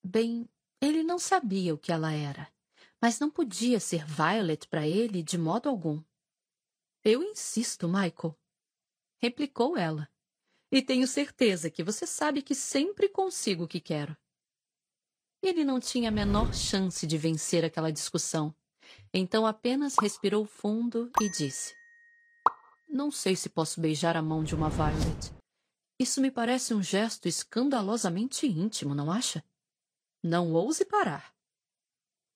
Bem, 0.03 0.49
ele 0.81 1.03
não 1.03 1.19
sabia 1.19 1.75
o 1.75 1.79
que 1.79 1.91
ela 1.91 2.13
era, 2.13 2.53
mas 3.01 3.19
não 3.19 3.31
podia 3.31 3.81
ser 3.81 4.05
Violet 4.07 4.69
para 4.69 4.87
ele 4.87 5.23
de 5.23 5.37
modo 5.37 5.69
algum. 5.69 6.03
Eu 7.03 7.23
insisto, 7.23 7.89
Michael, 7.89 8.39
replicou 9.19 9.77
ela. 9.77 10.09
E 10.77 10.83
tenho 10.83 11.07
certeza 11.07 11.71
que 11.71 11.83
você 11.83 12.07
sabe 12.07 12.43
que 12.43 12.55
sempre 12.55 13.09
consigo 13.09 13.65
o 13.65 13.67
que 13.67 13.81
quero. 13.81 14.15
Ele 15.43 15.65
não 15.65 15.81
tinha 15.81 16.11
a 16.11 16.13
menor 16.13 16.53
chance 16.53 17.07
de 17.07 17.17
vencer 17.17 17.65
aquela 17.65 17.91
discussão, 17.91 18.55
então 19.11 19.47
apenas 19.47 19.97
respirou 19.99 20.45
fundo 20.45 21.11
e 21.19 21.31
disse: 21.31 21.75
Não 22.91 23.11
sei 23.11 23.35
se 23.35 23.49
posso 23.49 23.81
beijar 23.81 24.19
a 24.19 24.23
mão 24.23 24.45
de 24.45 24.55
uma 24.55 24.69
Violet. 24.69 25.33
Isso 25.99 26.21
me 26.21 26.31
parece 26.31 26.75
um 26.75 26.83
gesto 26.83 27.27
escandalosamente 27.27 28.47
íntimo, 28.47 28.95
não 28.95 29.11
acha? 29.11 29.43
Não 30.23 30.53
ouse 30.53 30.85
parar. 30.85 31.35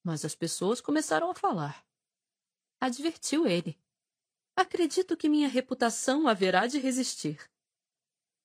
Mas 0.03 0.25
as 0.25 0.35
pessoas 0.35 0.81
começaram 0.81 1.31
a 1.31 1.35
falar. 1.35 1.85
Advertiu 2.81 3.47
ele. 3.47 3.79
Acredito 4.57 5.15
que 5.15 5.29
minha 5.29 5.47
reputação 5.47 6.27
haverá 6.27 6.67
de 6.67 6.79
resistir. 6.79 7.50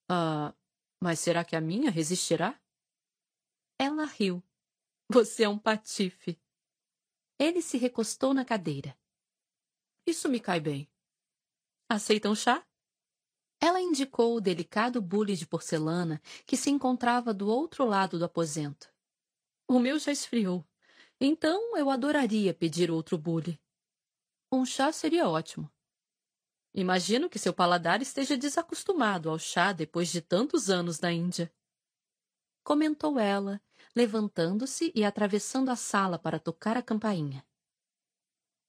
Ah, 0.09 0.53
mas 1.01 1.19
será 1.19 1.43
que 1.43 1.55
a 1.55 1.61
minha 1.61 1.89
resistirá? 1.89 2.59
Ela 3.79 4.05
riu. 4.05 4.43
Você 5.09 5.43
é 5.43 5.49
um 5.49 5.57
patife. 5.57 6.39
Ele 7.39 7.61
se 7.61 7.77
recostou 7.77 8.33
na 8.33 8.45
cadeira. 8.45 8.97
Isso 10.07 10.29
me 10.29 10.39
cai 10.39 10.59
bem. 10.59 10.89
Aceita 11.89 12.29
um 12.29 12.35
chá? 12.35 12.65
Ela 13.59 13.81
indicou 13.81 14.35
o 14.35 14.41
delicado 14.41 15.01
bule 15.01 15.35
de 15.35 15.45
porcelana 15.47 16.21
que 16.45 16.55
se 16.55 16.69
encontrava 16.69 17.33
do 17.33 17.47
outro 17.47 17.85
lado 17.85 18.19
do 18.19 18.25
aposento. 18.25 18.93
O 19.67 19.79
meu 19.79 19.97
já 19.97 20.11
esfriou, 20.11 20.65
então 21.19 21.75
eu 21.77 21.89
adoraria 21.89 22.53
pedir 22.53 22.91
outro 22.91 23.17
bule. 23.17 23.59
Um 24.51 24.65
chá 24.65 24.91
seria 24.91 25.27
ótimo. 25.27 25.71
Imagino 26.75 27.29
que 27.29 27.39
seu 27.39 27.53
paladar 27.53 28.01
esteja 28.01 28.37
desacostumado 28.37 29.29
ao 29.29 29.39
chá 29.39 29.71
depois 29.71 30.09
de 30.09 30.21
tantos 30.21 30.69
anos 30.69 30.99
na 30.99 31.11
Índia. 31.11 31.51
Comentou 32.63 33.17
ela, 33.17 33.61
levantando-se 33.95 34.91
e 34.93 35.03
atravessando 35.03 35.69
a 35.69 35.75
sala 35.75 36.19
para 36.19 36.37
tocar 36.37 36.75
a 36.75 36.83
campainha. 36.83 37.43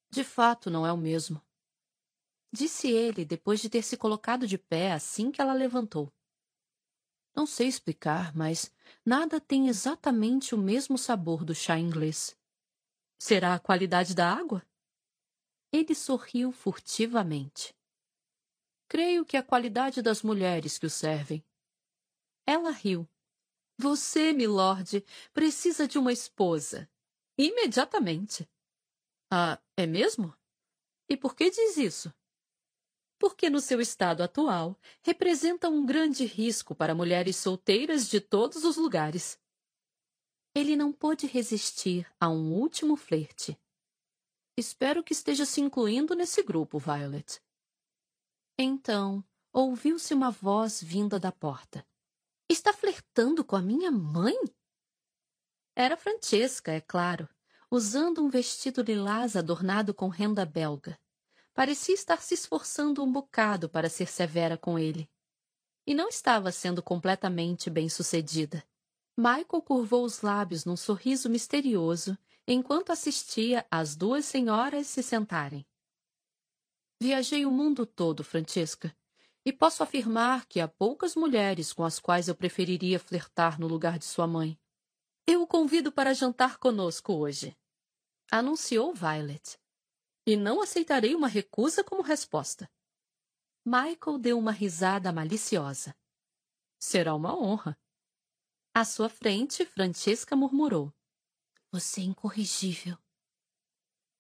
De 0.08 0.22
fato, 0.22 0.70
não 0.70 0.86
é 0.86 0.92
o 0.92 0.96
mesmo 0.96 1.42
disse 2.56 2.90
ele 2.90 3.22
depois 3.22 3.60
de 3.60 3.68
ter 3.68 3.82
se 3.82 3.98
colocado 3.98 4.46
de 4.46 4.56
pé 4.56 4.92
assim 4.92 5.30
que 5.30 5.42
ela 5.42 5.52
levantou. 5.52 6.10
Não 7.34 7.44
sei 7.44 7.68
explicar, 7.68 8.34
mas 8.34 8.72
nada 9.04 9.38
tem 9.38 9.68
exatamente 9.68 10.54
o 10.54 10.58
mesmo 10.58 10.96
sabor 10.96 11.44
do 11.44 11.54
chá 11.54 11.78
inglês. 11.78 12.34
Será 13.18 13.54
a 13.54 13.60
qualidade 13.60 14.14
da 14.14 14.32
água? 14.32 14.66
Ele 15.70 15.94
sorriu 15.94 16.50
furtivamente. 16.50 17.75
Creio 18.88 19.24
que 19.24 19.36
a 19.36 19.42
qualidade 19.42 20.00
das 20.00 20.22
mulheres 20.22 20.78
que 20.78 20.86
o 20.86 20.90
servem. 20.90 21.44
Ela 22.46 22.70
riu. 22.70 23.08
Você, 23.78 24.32
milord, 24.32 25.04
precisa 25.32 25.86
de 25.86 25.98
uma 25.98 26.12
esposa. 26.12 26.88
Imediatamente. 27.38 28.48
Ah, 29.30 29.60
é 29.76 29.86
mesmo? 29.86 30.34
E 31.08 31.16
por 31.16 31.34
que 31.34 31.50
diz 31.50 31.76
isso? 31.76 32.12
porque 33.18 33.48
no 33.48 33.60
seu 33.60 33.80
estado 33.80 34.22
atual 34.22 34.78
representa 35.02 35.68
um 35.68 35.84
grande 35.84 36.24
risco 36.24 36.74
para 36.74 36.94
mulheres 36.94 37.36
solteiras 37.36 38.08
de 38.08 38.20
todos 38.20 38.64
os 38.64 38.76
lugares. 38.76 39.40
Ele 40.54 40.76
não 40.76 40.92
pôde 40.92 41.26
resistir 41.26 42.10
a 42.20 42.28
um 42.28 42.52
último 42.52 42.96
flerte. 42.96 43.58
Espero 44.56 45.02
que 45.02 45.12
esteja 45.12 45.44
se 45.44 45.60
incluindo 45.60 46.14
nesse 46.14 46.42
grupo, 46.42 46.78
Violet. 46.78 47.42
Então, 48.58 49.24
ouviu-se 49.52 50.14
uma 50.14 50.30
voz 50.30 50.82
vinda 50.82 51.18
da 51.18 51.32
porta. 51.32 51.86
Está 52.48 52.72
flertando 52.72 53.44
com 53.44 53.56
a 53.56 53.62
minha 53.62 53.90
mãe? 53.90 54.36
Era 55.74 55.96
Francesca, 55.96 56.72
é 56.72 56.80
claro, 56.80 57.28
usando 57.70 58.24
um 58.24 58.28
vestido 58.28 58.82
lilás 58.82 59.36
adornado 59.36 59.92
com 59.92 60.08
renda 60.08 60.46
belga 60.46 60.98
parecia 61.56 61.94
estar 61.94 62.20
se 62.20 62.34
esforçando 62.34 63.02
um 63.02 63.10
bocado 63.10 63.66
para 63.66 63.88
ser 63.88 64.08
severa 64.08 64.58
com 64.58 64.78
ele. 64.78 65.10
E 65.86 65.94
não 65.94 66.10
estava 66.10 66.52
sendo 66.52 66.82
completamente 66.82 67.70
bem-sucedida. 67.70 68.62
Michael 69.16 69.62
curvou 69.64 70.04
os 70.04 70.20
lábios 70.20 70.66
num 70.66 70.76
sorriso 70.76 71.30
misterioso 71.30 72.16
enquanto 72.46 72.92
assistia 72.92 73.64
às 73.70 73.96
duas 73.96 74.26
senhoras 74.26 74.86
se 74.86 75.02
sentarem. 75.02 75.66
Viajei 77.00 77.44
o 77.44 77.50
mundo 77.50 77.84
todo, 77.84 78.24
Francesca, 78.24 78.96
e 79.44 79.52
posso 79.52 79.82
afirmar 79.82 80.46
que 80.46 80.60
há 80.60 80.66
poucas 80.66 81.14
mulheres 81.14 81.72
com 81.72 81.84
as 81.84 81.98
quais 81.98 82.28
eu 82.28 82.34
preferiria 82.34 82.98
flertar 82.98 83.60
no 83.60 83.66
lugar 83.66 83.98
de 83.98 84.04
sua 84.04 84.26
mãe. 84.26 84.58
Eu 85.26 85.42
o 85.42 85.46
convido 85.46 85.92
para 85.92 86.14
jantar 86.14 86.58
conosco 86.58 87.12
hoje, 87.12 87.56
anunciou 88.30 88.94
Violet 88.94 89.58
e 90.26 90.36
não 90.36 90.60
aceitarei 90.60 91.14
uma 91.14 91.28
recusa 91.28 91.84
como 91.84 92.02
resposta. 92.02 92.70
Michael 93.64 94.18
deu 94.18 94.38
uma 94.38 94.52
risada 94.52 95.12
maliciosa. 95.12 95.96
Será 96.78 97.14
uma 97.14 97.36
honra. 97.36 97.78
À 98.74 98.84
sua 98.84 99.08
frente, 99.08 99.64
Francesca 99.64 100.36
murmurou. 100.36 100.92
Você 101.70 102.00
é 102.00 102.04
incorrigível. 102.04 102.98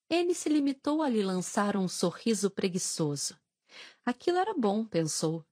Ele 0.08 0.34
se 0.34 0.48
limitou 0.48 1.02
a 1.02 1.08
lhe 1.08 1.20
lançar 1.20 1.76
um 1.76 1.88
sorriso 1.88 2.48
preguiçoso. 2.48 3.36
Aquilo 4.04 4.38
era 4.38 4.54
bom, 4.54 4.84
pensou. 4.84 5.44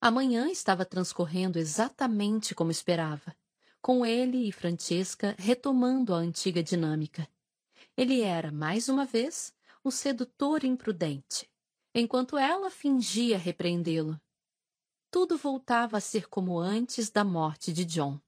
A 0.00 0.12
manhã 0.12 0.48
estava 0.48 0.84
transcorrendo 0.84 1.58
exatamente 1.58 2.54
como 2.54 2.70
esperava, 2.70 3.36
com 3.82 4.06
ele 4.06 4.48
e 4.48 4.52
Francesca 4.52 5.34
retomando 5.38 6.14
a 6.14 6.18
antiga 6.18 6.62
dinâmica. 6.62 7.28
Ele 7.96 8.20
era, 8.20 8.52
mais 8.52 8.88
uma 8.88 9.04
vez, 9.04 9.52
o 9.82 9.90
sedutor 9.90 10.62
imprudente, 10.62 11.50
enquanto 11.92 12.38
ela 12.38 12.70
fingia 12.70 13.36
repreendê-lo. 13.36 14.20
Tudo 15.10 15.36
voltava 15.36 15.96
a 15.96 16.00
ser 16.00 16.28
como 16.28 16.58
antes 16.60 17.10
da 17.10 17.24
morte 17.24 17.72
de 17.72 17.84
John. 17.84 18.20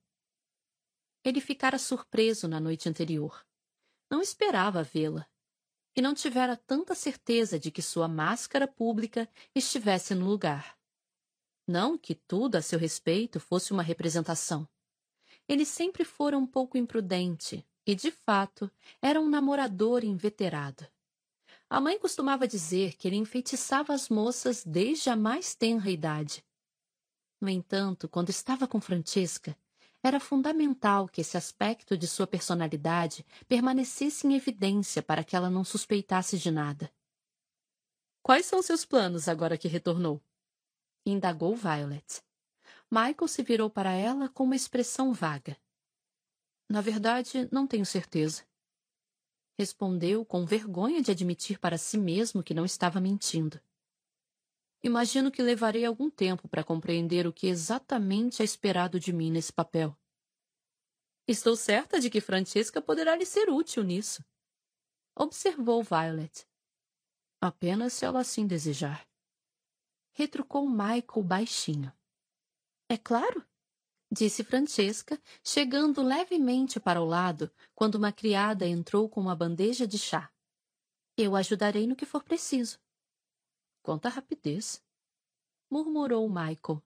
Ele 1.23 1.39
ficara 1.39 1.77
surpreso 1.77 2.49
na 2.49 2.59
noite 2.59 2.89
anterior. 2.89 3.45
Não 4.09 4.21
esperava 4.21 4.83
vê-la 4.83 5.25
e 5.97 6.01
não 6.01 6.13
tivera 6.13 6.55
tanta 6.55 6.93
certeza 6.93 7.59
de 7.59 7.71
que 7.71 7.81
sua 7.81 8.07
máscara 8.07 8.67
pública 8.67 9.27
estivesse 9.55 10.13
no 10.13 10.27
lugar. 10.27 10.77
Não 11.67 11.97
que 11.97 12.13
tudo 12.13 12.55
a 12.55 12.61
seu 12.61 12.77
respeito 12.77 13.39
fosse 13.39 13.73
uma 13.73 13.81
representação. 13.81 14.69
Ele 15.49 15.65
sempre 15.65 16.05
fora 16.05 16.37
um 16.37 16.45
pouco 16.45 16.77
imprudente 16.77 17.65
e, 17.83 17.95
de 17.95 18.11
fato, 18.11 18.69
era 19.01 19.19
um 19.19 19.27
namorador 19.27 20.03
inveterado. 20.03 20.85
A 21.67 21.81
mãe 21.81 21.97
costumava 21.97 22.47
dizer 22.47 22.93
que 22.95 23.07
ele 23.07 23.15
enfeitiçava 23.15 23.91
as 23.91 24.07
moças 24.07 24.63
desde 24.63 25.09
a 25.09 25.15
mais 25.15 25.55
tenra 25.55 25.89
idade. 25.89 26.45
No 27.41 27.49
entanto, 27.49 28.07
quando 28.07 28.29
estava 28.29 28.67
com 28.67 28.79
Francesca, 28.79 29.57
era 30.03 30.19
fundamental 30.19 31.07
que 31.07 31.21
esse 31.21 31.37
aspecto 31.37 31.97
de 31.97 32.07
sua 32.07 32.27
personalidade 32.27 33.25
permanecesse 33.47 34.27
em 34.27 34.35
evidência 34.35 35.01
para 35.01 35.23
que 35.23 35.35
ela 35.35 35.49
não 35.49 35.63
suspeitasse 35.63 36.37
de 36.37 36.51
nada. 36.51 36.91
Quais 38.21 38.45
são 38.45 38.61
seus 38.61 38.85
planos 38.85 39.27
agora 39.27 39.57
que 39.57 39.67
retornou? 39.67 40.21
indagou 41.05 41.55
Violet. 41.55 42.21
Michael 42.91 43.27
se 43.27 43.41
virou 43.43 43.69
para 43.69 43.93
ela 43.93 44.29
com 44.29 44.43
uma 44.43 44.55
expressão 44.55 45.13
vaga. 45.13 45.57
Na 46.69 46.81
verdade, 46.81 47.47
não 47.51 47.65
tenho 47.65 47.85
certeza. 47.85 48.45
Respondeu 49.57 50.25
com 50.25 50.45
vergonha 50.45 51.01
de 51.01 51.11
admitir 51.11 51.59
para 51.59 51.77
si 51.77 51.97
mesmo 51.97 52.43
que 52.43 52.53
não 52.53 52.65
estava 52.65 52.99
mentindo. 52.99 53.59
Imagino 54.83 55.31
que 55.31 55.41
levarei 55.41 55.85
algum 55.85 56.09
tempo 56.09 56.47
para 56.47 56.63
compreender 56.63 57.25
o 57.25 57.33
que 57.33 57.47
exatamente 57.47 58.41
é 58.41 58.45
esperado 58.45 58.99
de 58.99 59.11
mim 59.11 59.31
nesse 59.31 59.51
papel. 59.51 59.97
Estou 61.27 61.57
certa 61.57 61.99
de 61.99 62.09
que 62.09 62.21
Francesca 62.21 62.81
poderá 62.81 63.15
lhe 63.15 63.25
ser 63.25 63.49
útil 63.49 63.83
nisso. 63.83 64.23
Observou 65.15 65.83
Violet. 65.83 66.47
Apenas 67.41 67.93
se 67.93 68.05
ela 68.05 68.21
assim 68.21 68.47
desejar. 68.47 69.05
Retrucou 70.13 70.69
Michael 70.69 71.23
baixinho. 71.23 71.91
É 72.89 72.97
claro, 72.97 73.45
disse 74.09 74.43
Francesca, 74.43 75.21
chegando 75.43 76.01
levemente 76.01 76.79
para 76.79 77.01
o 77.01 77.05
lado 77.05 77.51
quando 77.75 77.95
uma 77.95 78.11
criada 78.11 78.65
entrou 78.65 79.09
com 79.09 79.19
uma 79.19 79.35
bandeja 79.35 79.85
de 79.85 79.97
chá. 79.97 80.31
Eu 81.17 81.35
ajudarei 81.35 81.85
no 81.85 81.95
que 81.95 82.05
for 82.05 82.23
preciso. 82.23 82.79
Quanta 83.87 84.09
rapidez! 84.09 84.83
murmurou 85.71 86.27
Michael. 86.27 86.83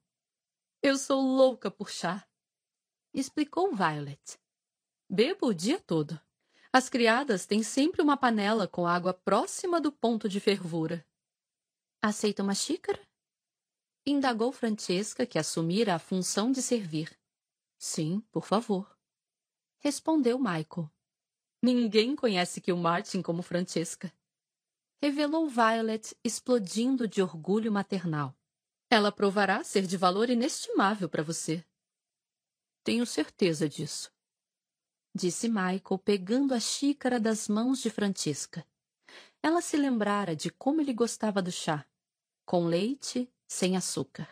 Eu 0.84 1.00
sou 1.00 1.20
louca 1.20 1.72
por 1.72 1.90
chá, 1.90 2.30
explicou 3.12 3.76
Violet. 3.76 4.40
Bebo 5.10 5.48
o 5.48 5.54
dia 5.54 5.80
todo. 5.80 6.22
As 6.72 6.90
criadas 6.90 7.48
têm 7.48 7.64
sempre 7.64 8.04
uma 8.04 8.16
panela 8.16 8.68
com 8.68 8.86
água 8.86 9.16
próxima 9.16 9.82
do 9.82 9.92
ponto 9.92 10.30
de 10.30 10.40
fervura. 10.40 11.04
Aceita 12.04 12.44
uma 12.44 12.54
xícara? 12.54 13.02
Indagou 14.06 14.52
Francesca, 14.52 15.26
que 15.26 15.40
assumira 15.40 15.96
a 15.96 16.00
função 16.00 16.52
de 16.52 16.62
servir. 16.62 17.20
Sim, 17.80 18.22
por 18.32 18.46
favor. 18.46 18.96
Respondeu 19.80 20.38
Michael. 20.38 20.88
Ninguém 21.64 22.16
conhece 22.16 22.62
Martin 22.78 23.24
como 23.24 23.42
Francesca 23.42 24.14
revelou 25.02 25.50
Violet 25.50 26.16
explodindo 26.24 27.08
de 27.08 27.24
orgulho 27.24 27.72
maternal. 27.72 28.38
Ela 28.88 29.12
provará 29.12 29.64
ser 29.64 29.88
de 29.88 29.98
valor 29.98 30.30
inestimável 30.30 31.10
para 31.10 31.24
você. 31.24 31.66
Tenho 32.84 33.06
certeza 33.06 33.68
disso. 33.68 34.12
Disse 35.14 35.50
Michael, 35.50 35.98
pegando 36.04 36.54
a 36.54 36.60
xícara 36.60 37.20
das 37.20 37.48
mãos 37.48 37.82
de 37.82 37.90
Francisca. 37.90 38.66
Ela 39.42 39.60
se 39.60 39.76
lembrara 39.76 40.36
de 40.36 40.52
como 40.52 40.82
ele 40.82 40.94
gostava 40.94 41.42
do 41.42 41.52
chá, 41.52 41.84
com 42.46 42.66
leite, 42.66 43.28
sem 43.48 43.76
açúcar. 43.76 44.30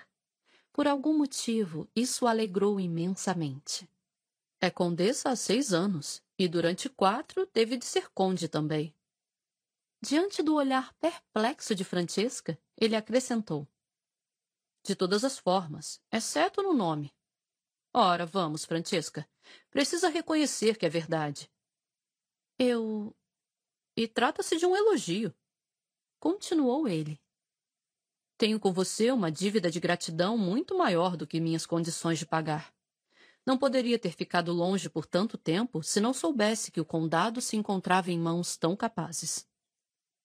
Por 0.71 0.87
algum 0.87 1.17
motivo, 1.17 1.89
isso 1.95 2.25
o 2.25 2.27
alegrou 2.27 2.79
imensamente. 2.79 3.89
É 4.61 4.69
condessa 4.69 5.31
há 5.31 5.35
seis 5.35 5.73
anos, 5.73 6.21
e 6.37 6.47
durante 6.47 6.87
quatro 6.89 7.45
teve 7.47 7.75
de 7.75 7.85
ser 7.85 8.09
conde 8.11 8.47
também. 8.47 8.93
Diante 10.01 10.41
do 10.41 10.55
olhar 10.55 10.93
perplexo 10.93 11.75
de 11.75 11.83
Francesca, 11.83 12.57
ele 12.77 12.95
acrescentou: 12.95 13.67
De 14.81 14.95
todas 14.95 15.25
as 15.25 15.37
formas, 15.37 16.01
exceto 16.09 16.63
no 16.63 16.73
nome. 16.73 17.13
Ora, 17.93 18.25
vamos, 18.25 18.63
Francesca. 18.63 19.27
Precisa 19.69 20.07
reconhecer 20.07 20.77
que 20.77 20.85
é 20.85 20.89
verdade. 20.89 21.51
Eu. 22.57 23.13
E 23.97 24.07
trata-se 24.07 24.57
de 24.57 24.65
um 24.65 24.75
elogio. 24.75 25.35
Continuou 26.17 26.87
ele. 26.87 27.19
Tenho 28.37 28.57
com 28.57 28.71
você 28.71 29.11
uma 29.11 29.29
dívida 29.29 29.69
de 29.69 29.81
gratidão 29.81 30.37
muito 30.37 30.77
maior 30.77 31.17
do 31.17 31.27
que 31.27 31.41
minhas 31.41 31.65
condições 31.65 32.19
de 32.19 32.25
pagar. 32.25 32.73
Não 33.45 33.57
poderia 33.57 33.99
ter 33.99 34.11
ficado 34.11 34.53
longe 34.53 34.89
por 34.89 35.05
tanto 35.05 35.37
tempo 35.37 35.83
se 35.83 35.99
não 35.99 36.13
soubesse 36.13 36.71
que 36.71 36.79
o 36.79 36.85
condado 36.85 37.41
se 37.41 37.57
encontrava 37.57 38.11
em 38.11 38.19
mãos 38.19 38.55
tão 38.55 38.77
capazes. 38.77 39.48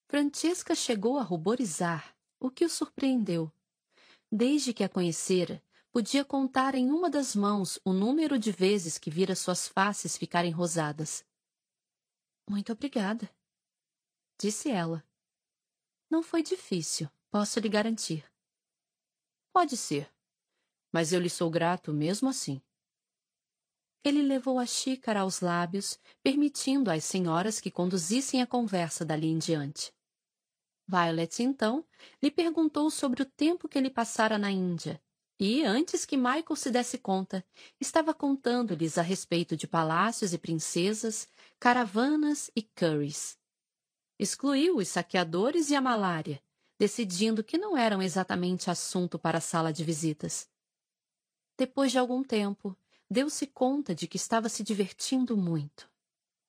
Francesca 0.09 0.75
chegou 0.75 1.19
a 1.19 1.23
ruborizar, 1.23 2.17
o 2.39 2.51
que 2.51 2.65
o 2.65 2.69
surpreendeu. 2.69 3.51
Desde 4.31 4.75
que 4.75 4.85
a 4.85 4.89
conhecera, 4.89 5.63
podia 5.91 6.25
contar 6.25 6.75
em 6.75 6.91
uma 6.91 7.09
das 7.09 7.35
mãos 7.35 7.79
o 7.85 7.93
número 7.93 8.39
de 8.39 8.53
vezes 8.53 8.99
que 8.99 9.11
vira 9.11 9.35
suas 9.35 9.67
faces 9.67 10.17
ficarem 10.17 10.51
rosadas. 10.51 11.25
Muito 12.49 12.73
obrigada, 12.73 13.31
disse 14.39 14.71
ela. 14.71 15.03
Não 16.11 16.23
foi 16.23 16.43
difícil, 16.43 17.09
posso 17.31 17.59
lhe 17.59 17.69
garantir. 17.69 18.25
Pode 19.53 19.77
ser, 19.77 20.13
mas 20.93 21.13
eu 21.13 21.21
lhe 21.21 21.31
sou 21.31 21.51
grato 21.51 21.93
mesmo 21.93 22.29
assim. 22.29 22.61
Ele 24.05 24.23
levou 24.23 24.59
a 24.59 24.67
xícara 24.67 25.21
aos 25.21 25.41
lábios, 25.41 25.99
permitindo 26.23 26.91
às 26.91 27.05
senhoras 27.05 27.59
que 27.59 27.71
conduzissem 27.71 28.43
a 28.43 28.47
conversa 28.47 29.05
dali 29.05 29.29
em 29.29 29.39
diante. 29.39 29.93
Violet, 30.87 31.43
então, 31.43 31.83
lhe 32.23 32.31
perguntou 32.31 32.91
sobre 32.91 33.23
o 33.23 33.25
tempo 33.25 33.67
que 33.67 33.79
ele 33.79 33.89
passara 33.89 34.37
na 34.37 34.51
Índia, 34.51 35.03
e, 35.41 35.65
antes 35.65 36.05
que 36.05 36.17
Michael 36.17 36.55
se 36.55 36.71
desse 36.71 36.99
conta, 36.99 37.45
estava 37.81 38.13
contando-lhes 38.13 38.99
a 38.99 39.03
respeito 39.03 39.57
de 39.57 39.67
palácios 39.67 40.35
e 40.35 40.39
princesas, 40.39 41.27
caravanas 41.59 42.51
e 42.55 42.63
curries. 42.63 43.39
Excluiu 44.19 44.77
os 44.77 44.89
saqueadores 44.89 45.71
e 45.71 45.75
a 45.75 45.81
malária, 45.81 46.43
decidindo 46.79 47.43
que 47.43 47.57
não 47.57 47.77
eram 47.77 48.03
exatamente 48.03 48.71
assunto 48.71 49.19
para 49.19 49.39
a 49.39 49.41
sala 49.41 49.73
de 49.73 49.83
visitas. 49.83 50.49
Depois 51.57 51.91
de 51.91 51.99
algum 51.99 52.23
tempo, 52.23 52.77
deu-se 53.11 53.47
conta 53.47 53.95
de 53.95 54.07
que 54.07 54.17
estava 54.17 54.49
se 54.49 54.63
divertindo 54.63 55.37
muito. 55.37 55.91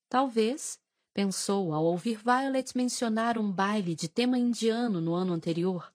Talvez, 0.09 0.79
pensou 1.13 1.73
ao 1.73 1.83
ouvir 1.83 2.17
Violet 2.17 2.75
mencionar 2.75 3.37
um 3.37 3.51
baile 3.51 3.95
de 3.95 4.07
tema 4.07 4.37
indiano 4.37 4.99
no 4.99 5.13
ano 5.13 5.33
anterior, 5.33 5.93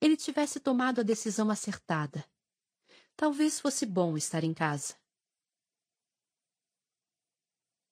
ele 0.00 0.16
tivesse 0.16 0.60
tomado 0.60 1.00
a 1.00 1.04
decisão 1.04 1.50
acertada. 1.50 2.24
Talvez 3.16 3.60
fosse 3.60 3.86
bom 3.86 4.16
estar 4.16 4.44
em 4.44 4.54
casa. 4.54 4.94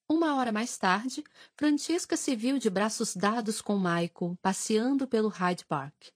Uma 0.08 0.34
hora 0.36 0.50
mais 0.50 0.76
tarde, 0.76 1.22
Francesca 1.54 2.16
se 2.16 2.34
viu 2.34 2.58
de 2.58 2.68
braços 2.68 3.14
dados 3.14 3.62
com 3.62 3.76
Michael, 3.76 4.36
passeando 4.42 5.06
pelo 5.06 5.28
Hyde 5.28 5.64
Park. 5.66 6.08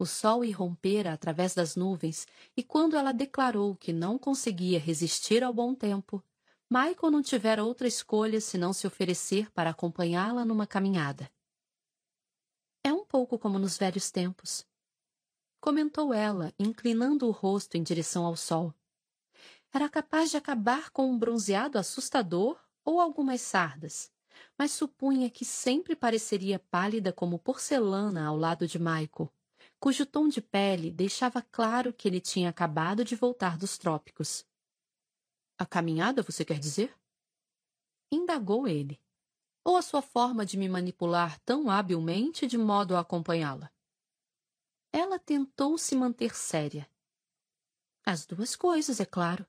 O 0.00 0.06
sol 0.06 0.42
irrompera 0.42 1.12
através 1.12 1.54
das 1.54 1.76
nuvens, 1.76 2.26
e 2.56 2.62
quando 2.62 2.96
ela 2.96 3.12
declarou 3.12 3.76
que 3.76 3.92
não 3.92 4.16
conseguia 4.16 4.80
resistir 4.80 5.44
ao 5.44 5.52
bom 5.52 5.74
tempo, 5.74 6.24
Michael 6.70 7.10
não 7.10 7.20
tivera 7.20 7.62
outra 7.62 7.86
escolha 7.86 8.40
senão 8.40 8.72
se 8.72 8.86
oferecer 8.86 9.50
para 9.50 9.68
acompanhá-la 9.68 10.42
numa 10.42 10.66
caminhada. 10.66 11.30
É 12.82 12.90
um 12.90 13.04
pouco 13.04 13.38
como 13.38 13.58
nos 13.58 13.76
velhos 13.76 14.10
tempos, 14.10 14.66
comentou 15.60 16.14
ela, 16.14 16.50
inclinando 16.58 17.26
o 17.28 17.30
rosto 17.30 17.76
em 17.76 17.82
direção 17.82 18.24
ao 18.24 18.38
sol. 18.38 18.72
Era 19.70 19.86
capaz 19.86 20.30
de 20.30 20.38
acabar 20.38 20.88
com 20.92 21.10
um 21.10 21.18
bronzeado 21.18 21.76
assustador 21.76 22.58
ou 22.82 23.02
algumas 23.02 23.42
sardas, 23.42 24.10
mas 24.56 24.72
supunha 24.72 25.28
que 25.28 25.44
sempre 25.44 25.94
pareceria 25.94 26.58
pálida 26.58 27.12
como 27.12 27.38
porcelana 27.38 28.24
ao 28.24 28.38
lado 28.38 28.66
de 28.66 28.78
Michael, 28.78 29.30
cujo 29.80 30.04
tom 30.04 30.28
de 30.28 30.42
pele 30.42 30.90
deixava 30.90 31.40
claro 31.40 31.92
que 31.92 32.06
ele 32.06 32.20
tinha 32.20 32.50
acabado 32.50 33.02
de 33.02 33.16
voltar 33.16 33.56
dos 33.56 33.78
trópicos. 33.78 34.46
A 35.58 35.64
caminhada, 35.64 36.22
você 36.22 36.44
quer 36.44 36.58
dizer? 36.58 36.94
Indagou 38.12 38.68
ele. 38.68 39.00
Ou 39.64 39.76
a 39.76 39.82
sua 39.82 40.02
forma 40.02 40.44
de 40.44 40.58
me 40.58 40.68
manipular 40.68 41.40
tão 41.40 41.70
habilmente 41.70 42.46
de 42.46 42.58
modo 42.58 42.94
a 42.94 43.00
acompanhá-la? 43.00 43.72
Ela 44.92 45.18
tentou 45.18 45.78
se 45.78 45.94
manter 45.94 46.34
séria. 46.36 46.90
As 48.04 48.26
duas 48.26 48.54
coisas, 48.54 49.00
é 49.00 49.06
claro. 49.06 49.46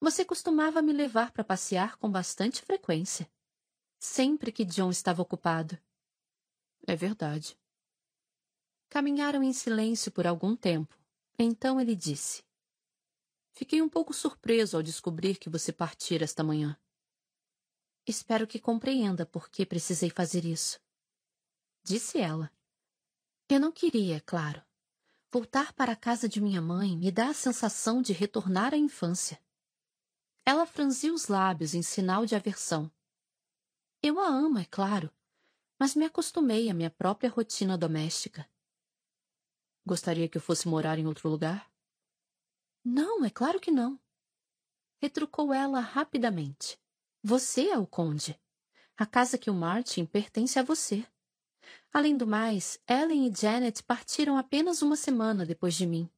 Você 0.00 0.24
costumava 0.24 0.80
me 0.80 0.92
levar 0.92 1.32
para 1.32 1.44
passear 1.44 1.96
com 1.96 2.10
bastante 2.10 2.62
frequência. 2.62 3.30
Sempre 3.98 4.52
que 4.52 4.64
John 4.64 4.90
estava 4.90 5.22
ocupado. 5.22 5.78
É 6.86 6.94
verdade. 6.94 7.58
Caminharam 8.88 9.42
em 9.42 9.52
silêncio 9.52 10.10
por 10.12 10.26
algum 10.26 10.56
tempo. 10.56 10.96
Então 11.38 11.80
ele 11.80 11.94
disse: 11.94 12.42
Fiquei 13.52 13.82
um 13.82 13.88
pouco 13.88 14.12
surpreso 14.12 14.76
ao 14.76 14.82
descobrir 14.82 15.36
que 15.36 15.48
você 15.48 15.72
partira 15.72 16.24
esta 16.24 16.44
manhã. 16.44 16.78
Espero 18.06 18.46
que 18.46 18.60
compreenda 18.60 19.26
por 19.26 19.48
que 19.48 19.66
precisei 19.66 20.10
fazer 20.10 20.44
isso. 20.44 20.80
Disse 21.82 22.18
ela. 22.18 22.52
Eu 23.48 23.58
não 23.58 23.72
queria, 23.72 24.20
claro. 24.20 24.62
Voltar 25.32 25.72
para 25.72 25.92
a 25.92 25.96
casa 25.96 26.28
de 26.28 26.40
minha 26.40 26.62
mãe 26.62 26.96
me 26.96 27.10
dá 27.10 27.28
a 27.28 27.34
sensação 27.34 28.00
de 28.00 28.12
retornar 28.12 28.72
à 28.72 28.76
infância. 28.76 29.40
Ela 30.44 30.66
franziu 30.66 31.14
os 31.14 31.26
lábios 31.26 31.74
em 31.74 31.82
sinal 31.82 32.24
de 32.24 32.36
aversão. 32.36 32.90
Eu 34.02 34.20
a 34.20 34.28
amo, 34.28 34.58
é 34.58 34.64
claro, 34.64 35.10
mas 35.78 35.94
me 35.94 36.04
acostumei 36.04 36.70
à 36.70 36.74
minha 36.74 36.90
própria 36.90 37.28
rotina 37.28 37.76
doméstica. 37.76 38.48
Gostaria 39.86 40.28
que 40.28 40.36
eu 40.36 40.42
fosse 40.42 40.66
morar 40.66 40.98
em 40.98 41.06
outro 41.06 41.28
lugar? 41.28 41.70
Não, 42.84 43.24
é 43.24 43.30
claro 43.30 43.60
que 43.60 43.70
não. 43.70 44.00
Retrucou 45.00 45.54
ela 45.54 45.78
rapidamente. 45.78 46.76
Você 47.22 47.68
é 47.68 47.78
o 47.78 47.86
conde. 47.86 48.36
A 48.96 49.06
casa 49.06 49.38
que 49.38 49.48
o 49.48 49.54
Martin 49.54 50.04
pertence 50.04 50.58
a 50.58 50.62
você. 50.62 51.06
Além 51.92 52.16
do 52.16 52.26
mais, 52.26 52.80
Ellen 52.88 53.28
e 53.28 53.34
Janet 53.34 53.82
partiram 53.82 54.36
apenas 54.36 54.82
uma 54.82 54.96
semana 54.96 55.46
depois 55.46 55.74
de 55.74 55.86
mim. 55.86 56.10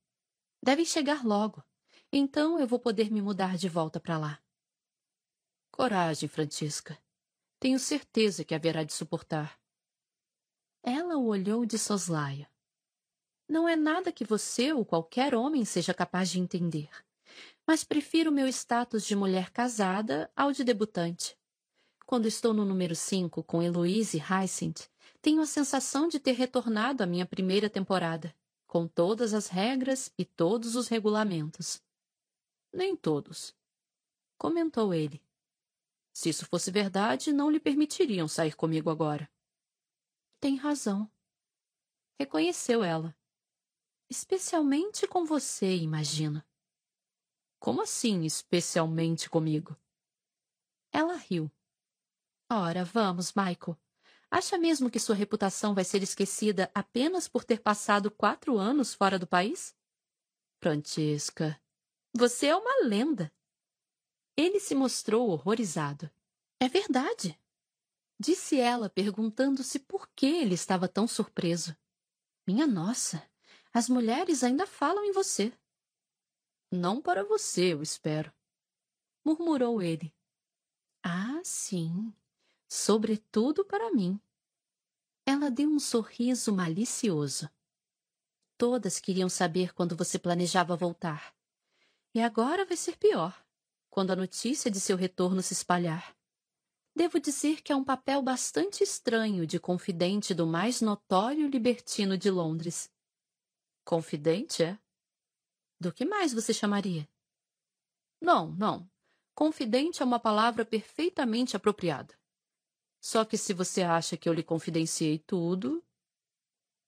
Devem 0.62 0.84
chegar 0.84 1.24
logo. 1.24 1.62
Então 2.10 2.58
eu 2.58 2.66
vou 2.66 2.78
poder 2.78 3.10
me 3.10 3.20
mudar 3.20 3.58
de 3.58 3.68
volta 3.68 4.00
para 4.00 4.16
lá. 4.16 4.42
Coragem, 5.70 6.28
Francisca. 6.28 6.98
Tenho 7.60 7.78
certeza 7.78 8.44
que 8.44 8.54
haverá 8.54 8.82
de 8.82 8.94
suportar. 8.94 9.60
Ela 10.82 11.18
o 11.18 11.26
olhou 11.26 11.66
de 11.66 11.78
soslaio. 11.78 12.46
Não 13.48 13.66
é 13.66 13.74
nada 13.74 14.12
que 14.12 14.24
você 14.24 14.74
ou 14.74 14.84
qualquer 14.84 15.34
homem 15.34 15.64
seja 15.64 15.94
capaz 15.94 16.28
de 16.28 16.38
entender, 16.38 16.90
mas 17.66 17.82
prefiro 17.82 18.30
meu 18.30 18.46
status 18.46 19.06
de 19.06 19.16
mulher 19.16 19.50
casada 19.50 20.30
ao 20.36 20.52
de 20.52 20.62
debutante. 20.62 21.34
Quando 22.04 22.26
estou 22.26 22.52
no 22.52 22.64
número 22.64 22.94
5 22.94 23.42
com 23.42 23.62
Heloise 23.62 24.18
Hyacinth, 24.18 24.90
tenho 25.22 25.40
a 25.40 25.46
sensação 25.46 26.08
de 26.08 26.20
ter 26.20 26.32
retornado 26.32 27.02
à 27.02 27.06
minha 27.06 27.24
primeira 27.24 27.70
temporada, 27.70 28.34
com 28.66 28.86
todas 28.86 29.32
as 29.32 29.48
regras 29.48 30.12
e 30.18 30.26
todos 30.26 30.76
os 30.76 30.88
regulamentos. 30.88 31.82
Nem 32.70 32.94
todos, 32.94 33.56
comentou 34.36 34.92
ele. 34.92 35.22
Se 36.12 36.28
isso 36.28 36.44
fosse 36.46 36.70
verdade, 36.70 37.32
não 37.32 37.50
lhe 37.50 37.60
permitiriam 37.60 38.28
sair 38.28 38.54
comigo 38.54 38.90
agora. 38.90 39.30
Tem 40.38 40.56
razão. 40.56 41.10
Reconheceu 42.18 42.84
ela. 42.84 43.17
Especialmente 44.10 45.06
com 45.06 45.24
você, 45.24 45.76
imagina. 45.76 46.46
Como 47.58 47.82
assim, 47.82 48.24
especialmente 48.24 49.28
comigo? 49.28 49.76
Ela 50.90 51.16
riu. 51.16 51.50
Ora, 52.50 52.84
vamos, 52.84 53.34
Michael. 53.34 53.76
Acha 54.30 54.56
mesmo 54.56 54.90
que 54.90 54.98
sua 54.98 55.14
reputação 55.14 55.74
vai 55.74 55.84
ser 55.84 56.02
esquecida 56.02 56.70
apenas 56.74 57.28
por 57.28 57.44
ter 57.44 57.60
passado 57.60 58.10
quatro 58.10 58.58
anos 58.58 58.94
fora 58.94 59.18
do 59.18 59.26
país? 59.26 59.76
Francesca, 60.60 61.60
você 62.14 62.46
é 62.46 62.56
uma 62.56 62.86
lenda. 62.86 63.32
Ele 64.36 64.60
se 64.60 64.74
mostrou 64.74 65.30
horrorizado. 65.30 66.10
É 66.60 66.68
verdade, 66.68 67.38
disse 68.18 68.58
ela, 68.58 68.88
perguntando-se 68.88 69.78
por 69.78 70.08
que 70.08 70.26
ele 70.26 70.54
estava 70.54 70.88
tão 70.88 71.06
surpreso. 71.06 71.76
Minha 72.46 72.66
nossa, 72.66 73.28
as 73.72 73.88
mulheres 73.88 74.42
ainda 74.42 74.66
falam 74.66 75.04
em 75.04 75.12
você. 75.12 75.52
Não 76.70 77.00
para 77.00 77.24
você, 77.24 77.72
eu 77.72 77.82
espero, 77.82 78.32
murmurou 79.24 79.80
ele. 79.80 80.14
Ah, 81.02 81.40
sim, 81.44 82.12
sobretudo 82.68 83.64
para 83.64 83.90
mim. 83.92 84.20
Ela 85.24 85.50
deu 85.50 85.68
um 85.68 85.78
sorriso 85.78 86.52
malicioso. 86.52 87.48
Todas 88.56 88.98
queriam 88.98 89.28
saber 89.28 89.72
quando 89.72 89.96
você 89.96 90.18
planejava 90.18 90.76
voltar. 90.76 91.34
E 92.14 92.20
agora 92.20 92.64
vai 92.64 92.76
ser 92.76 92.96
pior 92.96 93.44
quando 93.90 94.10
a 94.10 94.16
notícia 94.16 94.70
de 94.70 94.80
seu 94.80 94.96
retorno 94.96 95.42
se 95.42 95.52
espalhar. 95.52 96.16
Devo 96.94 97.20
dizer 97.20 97.62
que 97.62 97.72
é 97.72 97.76
um 97.76 97.84
papel 97.84 98.20
bastante 98.20 98.82
estranho 98.82 99.46
de 99.46 99.60
confidente 99.60 100.34
do 100.34 100.46
mais 100.46 100.80
notório 100.80 101.48
libertino 101.48 102.18
de 102.18 102.30
Londres. 102.30 102.90
Confidente, 103.88 104.62
é? 104.62 104.78
Do 105.80 105.90
que 105.94 106.04
mais 106.04 106.34
você 106.34 106.52
chamaria? 106.52 107.08
Não, 108.20 108.52
não. 108.52 108.86
Confidente 109.34 110.02
é 110.02 110.04
uma 110.04 110.20
palavra 110.20 110.62
perfeitamente 110.62 111.56
apropriada. 111.56 112.14
Só 113.00 113.24
que 113.24 113.38
se 113.38 113.54
você 113.54 113.80
acha 113.80 114.14
que 114.14 114.28
eu 114.28 114.34
lhe 114.34 114.42
confidenciei 114.42 115.18
tudo. 115.18 115.82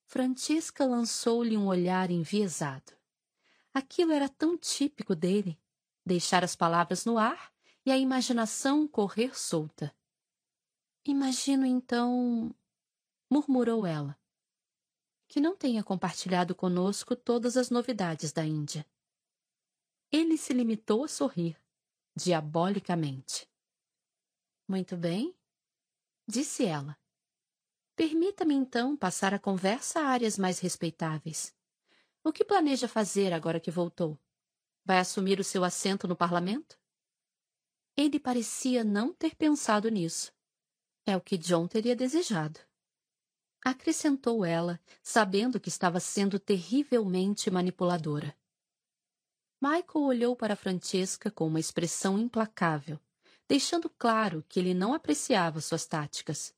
Francisca 0.05 0.85
lançou-lhe 0.85 1.57
um 1.57 1.69
olhar 1.69 2.11
enviesado. 2.11 2.93
Aquilo 3.73 4.13
era 4.13 4.29
tão 4.29 4.59
típico 4.59 5.15
dele 5.15 5.59
deixar 6.05 6.45
as 6.45 6.55
palavras 6.55 7.07
no 7.07 7.17
ar 7.17 7.51
e 7.83 7.91
a 7.91 7.97
imaginação 7.97 8.87
correr 8.87 9.35
solta. 9.39 9.91
Imagino 11.07 11.65
então, 11.65 12.55
murmurou 13.31 13.87
ela, 13.87 14.20
que 15.31 15.41
não 15.41 15.55
tenha 15.55 15.85
compartilhado 15.85 16.57
conosco 16.57 17.15
todas 17.15 17.57
as 17.57 17.71
novidades 17.71 18.33
da 18.33 18.45
Índia. 18.45 18.85
Ele 20.11 20.37
se 20.37 20.53
limitou 20.53 21.05
a 21.05 21.09
sorrir, 21.09 21.57
diabolicamente. 22.17 23.49
Muito 24.67 24.97
bem, 24.97 25.33
disse 26.27 26.67
ela. 26.67 26.99
Permita-me 27.95 28.57
então 28.57 28.97
passar 28.97 29.33
a 29.33 29.39
conversa 29.39 30.01
a 30.01 30.07
áreas 30.07 30.37
mais 30.37 30.59
respeitáveis. 30.59 31.55
O 32.25 32.33
que 32.33 32.45
planeja 32.45 32.89
fazer 32.89 33.33
agora 33.33 33.61
que 33.61 33.71
voltou? 33.71 34.19
Vai 34.85 34.99
assumir 34.99 35.39
o 35.39 35.45
seu 35.45 35.63
assento 35.63 36.09
no 36.09 36.17
parlamento? 36.17 36.77
Ele 37.97 38.19
parecia 38.19 38.83
não 38.83 39.15
ter 39.15 39.37
pensado 39.37 39.89
nisso. 39.91 40.33
É 41.07 41.17
o 41.17 41.21
que 41.21 41.39
John 41.39 41.69
teria 41.69 41.95
desejado. 41.95 42.59
Acrescentou 43.63 44.45
ela, 44.45 44.81
sabendo 45.03 45.61
que 45.61 45.69
estava 45.69 46.01
sendo 46.01 46.39
terrivelmente 46.39 47.51
manipuladora. 47.51 48.35
Michael 49.61 50.07
olhou 50.07 50.35
para 50.35 50.57
Francesca 50.57 51.31
com 51.31 51.47
uma 51.47 51.61
expressão 51.61 52.19
implacável, 52.19 52.99
deixando 53.47 53.91
claro 53.91 54.43
que 54.49 54.59
ele 54.59 54.73
não 54.73 54.95
apreciava 54.95 55.61
suas 55.61 55.85
táticas. 55.85 56.55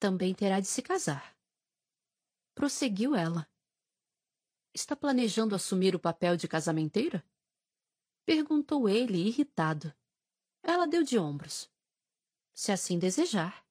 Também 0.00 0.34
terá 0.34 0.58
de 0.58 0.66
se 0.66 0.82
casar. 0.82 1.36
Prosseguiu 2.54 3.14
ela. 3.14 3.48
Está 4.74 4.96
planejando 4.96 5.54
assumir 5.54 5.94
o 5.94 6.00
papel 6.00 6.36
de 6.36 6.48
casamenteira? 6.48 7.24
Perguntou 8.24 8.88
ele, 8.88 9.18
irritado. 9.18 9.94
Ela 10.62 10.86
deu 10.86 11.04
de 11.04 11.18
ombros. 11.18 11.70
Se 12.52 12.72
assim 12.72 12.98
desejar. 12.98 13.64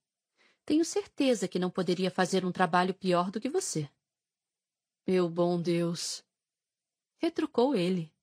Tenho 0.65 0.85
certeza 0.85 1.47
que 1.47 1.59
não 1.59 1.69
poderia 1.69 2.11
fazer 2.11 2.45
um 2.45 2.51
trabalho 2.51 2.93
pior 2.93 3.31
do 3.31 3.39
que 3.41 3.49
você. 3.49 3.89
Meu 5.07 5.29
bom 5.29 5.61
Deus! 5.61 6.23
Retrucou 7.17 7.75
ele. 7.75 8.13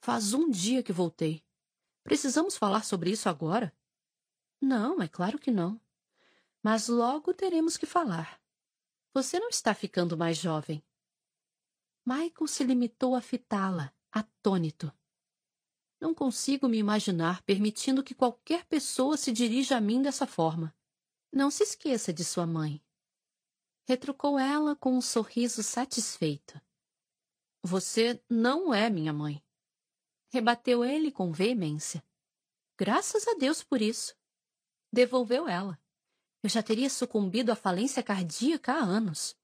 Faz 0.00 0.32
um 0.32 0.50
dia 0.50 0.82
que 0.82 0.92
voltei. 0.92 1.42
Precisamos 2.02 2.56
falar 2.56 2.84
sobre 2.84 3.10
isso 3.10 3.28
agora? 3.28 3.74
Não, 4.60 5.02
é 5.02 5.08
claro 5.08 5.38
que 5.38 5.50
não. 5.50 5.80
Mas 6.62 6.88
logo 6.88 7.32
teremos 7.32 7.76
que 7.76 7.86
falar. 7.86 8.40
Você 9.12 9.38
não 9.38 9.48
está 9.48 9.74
ficando 9.74 10.16
mais 10.16 10.36
jovem. 10.36 10.82
Michael 12.04 12.46
se 12.46 12.64
limitou 12.64 13.14
a 13.14 13.20
fitá-la, 13.20 13.92
atônito. 14.10 14.92
Não 16.00 16.14
consigo 16.14 16.68
me 16.68 16.78
imaginar 16.78 17.42
permitindo 17.42 18.02
que 18.02 18.14
qualquer 18.14 18.64
pessoa 18.64 19.16
se 19.16 19.32
dirija 19.32 19.76
a 19.76 19.80
mim 19.80 20.00
dessa 20.00 20.26
forma. 20.26 20.74
Não 21.32 21.50
se 21.50 21.62
esqueça 21.62 22.12
de 22.12 22.24
sua 22.24 22.46
mãe. 22.46 22.82
Retrucou 23.86 24.38
ela 24.38 24.74
com 24.74 24.96
um 24.96 25.00
sorriso 25.00 25.62
satisfeito. 25.62 26.60
Você 27.62 28.22
não 28.28 28.74
é 28.74 28.90
minha 28.90 29.12
mãe. 29.12 29.42
Rebateu 30.32 30.84
ele 30.84 31.12
com 31.12 31.32
veemência. 31.32 32.04
Graças 32.78 33.28
a 33.28 33.34
Deus 33.34 33.62
por 33.62 33.80
isso. 33.80 34.16
Devolveu 34.92 35.46
ela. 35.48 35.80
Eu 36.42 36.48
já 36.48 36.62
teria 36.62 36.88
sucumbido 36.88 37.52
à 37.52 37.56
falência 37.56 38.02
cardíaca 38.02 38.72
há 38.72 38.78
anos. 38.78 39.36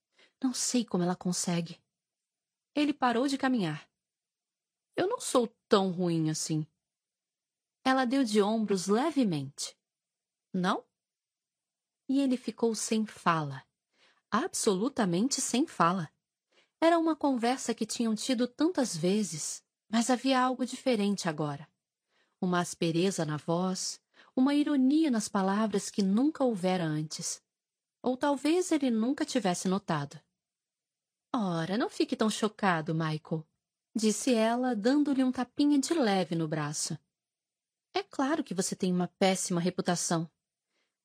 Não 0.42 0.52
sei 0.52 0.84
como 0.84 1.04
ela 1.04 1.14
consegue. 1.14 1.80
Ele 2.74 2.92
parou 2.92 3.28
de 3.28 3.38
caminhar. 3.38 3.88
Eu 4.96 5.06
não 5.06 5.20
sou 5.20 5.46
tão 5.68 5.90
ruim 5.90 6.30
assim. 6.30 6.66
Ela 7.84 8.04
deu 8.04 8.24
de 8.24 8.40
ombros 8.40 8.86
levemente. 8.86 9.76
Não? 10.52 10.84
E 12.08 12.20
ele 12.20 12.36
ficou 12.36 12.74
sem 12.74 13.04
fala. 13.04 13.62
Absolutamente 14.30 15.40
sem 15.40 15.66
fala. 15.66 16.10
Era 16.80 16.98
uma 16.98 17.16
conversa 17.16 17.74
que 17.74 17.86
tinham 17.86 18.14
tido 18.14 18.46
tantas 18.46 18.96
vezes, 18.96 19.62
mas 19.88 20.10
havia 20.10 20.40
algo 20.40 20.64
diferente 20.64 21.28
agora. 21.28 21.68
Uma 22.40 22.60
aspereza 22.60 23.24
na 23.24 23.36
voz, 23.36 24.00
uma 24.34 24.54
ironia 24.54 25.10
nas 25.10 25.28
palavras 25.28 25.90
que 25.90 26.02
nunca 26.02 26.44
houvera 26.44 26.84
antes. 26.84 27.42
Ou 28.02 28.16
talvez 28.16 28.70
ele 28.70 28.90
nunca 28.90 29.24
tivesse 29.24 29.68
notado. 29.68 30.20
Ora, 31.34 31.76
não 31.76 31.88
fique 31.88 32.14
tão 32.14 32.30
chocado, 32.30 32.94
Michael, 32.94 33.44
disse 33.94 34.34
ela, 34.34 34.76
dando-lhe 34.76 35.24
um 35.24 35.32
tapinha 35.32 35.78
de 35.78 35.92
leve 35.94 36.34
no 36.34 36.46
braço. 36.46 36.98
É 37.94 38.02
claro 38.02 38.44
que 38.44 38.54
você 38.54 38.76
tem 38.76 38.92
uma 38.92 39.08
péssima 39.18 39.60
reputação, 39.60 40.30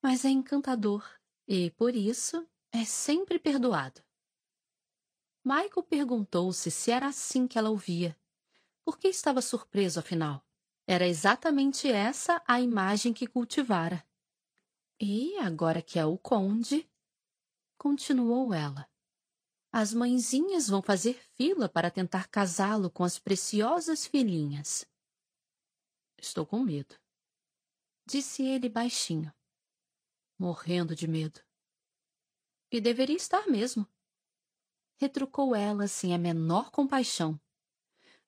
mas 0.01 0.25
é 0.25 0.30
encantador 0.30 1.07
e, 1.47 1.71
por 1.71 1.95
isso, 1.95 2.47
é 2.71 2.83
sempre 2.85 3.38
perdoado. 3.38 4.01
Michael 5.43 5.83
perguntou-se 5.83 6.69
se 6.71 6.91
era 6.91 7.07
assim 7.07 7.47
que 7.47 7.57
ela 7.57 7.69
ouvia. 7.69 8.17
Por 8.85 8.97
que 8.97 9.07
estava 9.07 9.41
surpreso, 9.41 9.99
afinal? 9.99 10.45
Era 10.88 11.07
exatamente 11.07 11.89
essa 11.89 12.41
a 12.47 12.61
imagem 12.61 13.13
que 13.13 13.27
cultivara. 13.27 14.05
E 14.99 15.38
agora 15.38 15.81
que 15.81 15.97
é 15.97 16.05
o 16.05 16.17
conde, 16.17 16.89
continuou 17.77 18.53
ela. 18.53 18.88
As 19.73 19.93
mãezinhas 19.93 20.67
vão 20.67 20.81
fazer 20.81 21.13
fila 21.35 21.69
para 21.69 21.89
tentar 21.89 22.27
casá-lo 22.27 22.91
com 22.91 23.03
as 23.03 23.17
preciosas 23.17 24.05
filhinhas. 24.05 24.85
Estou 26.19 26.45
com 26.45 26.59
medo, 26.59 26.95
disse 28.05 28.43
ele 28.43 28.69
baixinho, 28.69 29.33
morrendo 30.41 30.95
de 30.95 31.07
medo. 31.07 31.39
E 32.71 32.81
deveria 32.81 33.15
estar 33.15 33.45
mesmo. 33.47 33.85
Retrucou 34.99 35.55
ela 35.55 35.87
sem 35.87 36.15
a 36.15 36.17
menor 36.17 36.71
compaixão. 36.71 37.39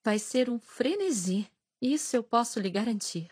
Vai 0.03 0.19
ser 0.19 0.47
um 0.47 0.59
frenesi 0.59 1.51
isso 1.81 2.15
eu 2.15 2.23
posso 2.23 2.59
lhe 2.59 2.69
garantir. 2.69 3.31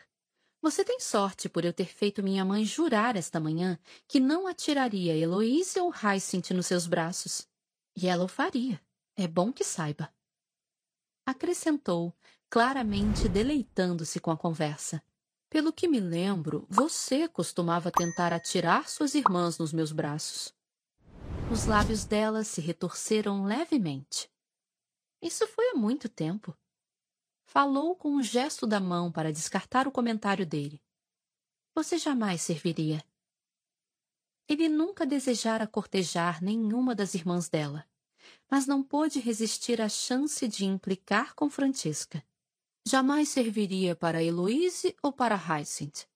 Você 0.64 0.84
tem 0.84 1.00
sorte 1.00 1.48
por 1.48 1.64
eu 1.64 1.72
ter 1.72 1.86
feito 1.86 2.24
minha 2.24 2.44
mãe 2.44 2.66
jurar 2.66 3.16
esta 3.16 3.40
manhã 3.40 3.80
que 4.08 4.20
não 4.20 4.48
atiraria 4.48 5.16
Heloísa 5.16 5.84
ou 5.84 5.92
Hyacinth 5.92 6.50
nos 6.52 6.66
seus 6.66 6.88
braços. 6.88 7.48
E 7.96 8.08
ela 8.08 8.24
o 8.24 8.28
faria. 8.28 8.82
É 9.16 9.28
bom 9.28 9.54
que 9.54 9.64
saiba. 9.64 10.12
Acrescentou, 11.26 12.14
claramente 12.50 13.30
deleitando-se 13.30 14.20
com 14.20 14.32
a 14.32 14.38
conversa. 14.38 15.04
Pelo 15.52 15.74
que 15.74 15.86
me 15.86 16.00
lembro, 16.00 16.66
você 16.70 17.28
costumava 17.28 17.92
tentar 17.92 18.32
atirar 18.32 18.88
suas 18.88 19.14
irmãs 19.14 19.58
nos 19.58 19.74
meus 19.74 19.92
braços. 19.92 20.56
Os 21.52 21.66
lábios 21.66 22.06
dela 22.06 22.46
se 22.46 22.62
retorceram 22.62 23.44
levemente. 23.44 24.32
Isso 25.22 25.46
foi 25.50 25.72
há 25.72 25.74
muito 25.76 26.08
tempo. 26.08 26.58
Falou 27.44 27.98
com 27.98 28.16
um 28.16 28.24
gesto 28.24 28.66
da 28.66 28.80
mão 28.80 29.12
para 29.12 29.34
descartar 29.34 29.90
o 29.90 29.92
comentário 29.92 30.46
dele. 30.46 30.82
Você 31.76 31.98
jamais 31.98 32.42
serviria. 32.42 33.04
Ele 34.48 34.70
nunca 34.70 35.06
desejara 35.06 35.68
cortejar 35.68 36.42
nenhuma 36.42 36.96
das 36.96 37.14
irmãs 37.14 37.50
dela, 37.50 37.86
mas 38.50 38.66
não 38.66 38.82
pôde 38.82 39.20
resistir 39.20 39.82
à 39.82 39.90
chance 39.90 40.48
de 40.48 40.64
implicar 40.64 41.36
com 41.36 41.50
Francesca. 41.50 42.24
Jamais 42.86 43.30
serviria 43.30 43.96
para 43.96 44.24
Heloise 44.24 44.96
ou 45.04 45.14
para 45.14 45.36
Hyacinth? 45.36 46.08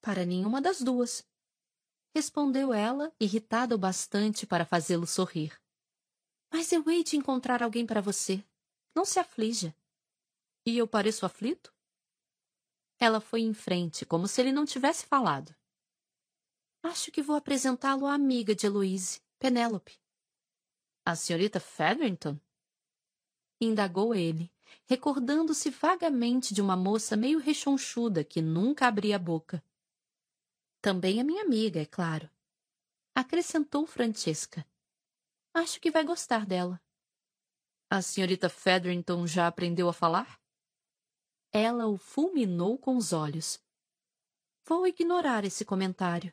Para 0.00 0.24
nenhuma 0.24 0.60
das 0.60 0.80
duas. 0.80 1.26
Respondeu 2.14 2.72
ela, 2.72 3.14
irritada 3.20 3.74
o 3.74 3.78
bastante 3.78 4.46
para 4.46 4.64
fazê-lo 4.64 5.06
sorrir. 5.06 5.52
Mas 6.50 6.72
eu 6.72 6.88
hei 6.88 7.04
de 7.04 7.16
encontrar 7.16 7.62
alguém 7.62 7.84
para 7.84 8.00
você. 8.00 8.42
Não 8.94 9.04
se 9.04 9.18
aflija. 9.18 9.76
E 10.64 10.78
eu 10.78 10.88
pareço 10.88 11.26
aflito? 11.26 11.74
Ela 12.98 13.20
foi 13.20 13.42
em 13.42 13.52
frente, 13.52 14.06
como 14.06 14.26
se 14.26 14.40
ele 14.40 14.52
não 14.52 14.64
tivesse 14.64 15.04
falado. 15.04 15.54
Acho 16.82 17.12
que 17.12 17.20
vou 17.20 17.36
apresentá-lo 17.36 18.06
à 18.06 18.14
amiga 18.14 18.54
de 18.54 18.64
Heloise, 18.64 19.20
Penélope. 19.38 20.00
A 21.04 21.14
senhorita 21.14 21.60
Featherington? 21.60 22.40
Indagou 23.60 24.14
ele, 24.14 24.50
recordando-se 24.84 25.70
vagamente 25.70 26.52
de 26.52 26.60
uma 26.60 26.76
moça 26.76 27.16
meio 27.16 27.38
rechonchuda 27.38 28.22
que 28.22 28.42
nunca 28.42 28.86
abria 28.86 29.16
a 29.16 29.18
boca. 29.18 29.64
Também 30.80 31.18
é 31.18 31.24
minha 31.24 31.42
amiga, 31.42 31.80
é 31.80 31.86
claro. 31.86 32.30
Acrescentou 33.14 33.86
Francesca. 33.86 34.66
Acho 35.54 35.80
que 35.80 35.90
vai 35.90 36.04
gostar 36.04 36.44
dela. 36.44 36.80
A 37.88 38.02
senhorita 38.02 38.48
Featherington 38.48 39.26
já 39.26 39.46
aprendeu 39.46 39.88
a 39.88 39.92
falar? 39.92 40.40
Ela 41.52 41.86
o 41.86 41.96
fulminou 41.96 42.76
com 42.76 42.96
os 42.96 43.12
olhos. 43.12 43.60
Vou 44.64 44.86
ignorar 44.86 45.44
esse 45.44 45.64
comentário. 45.64 46.32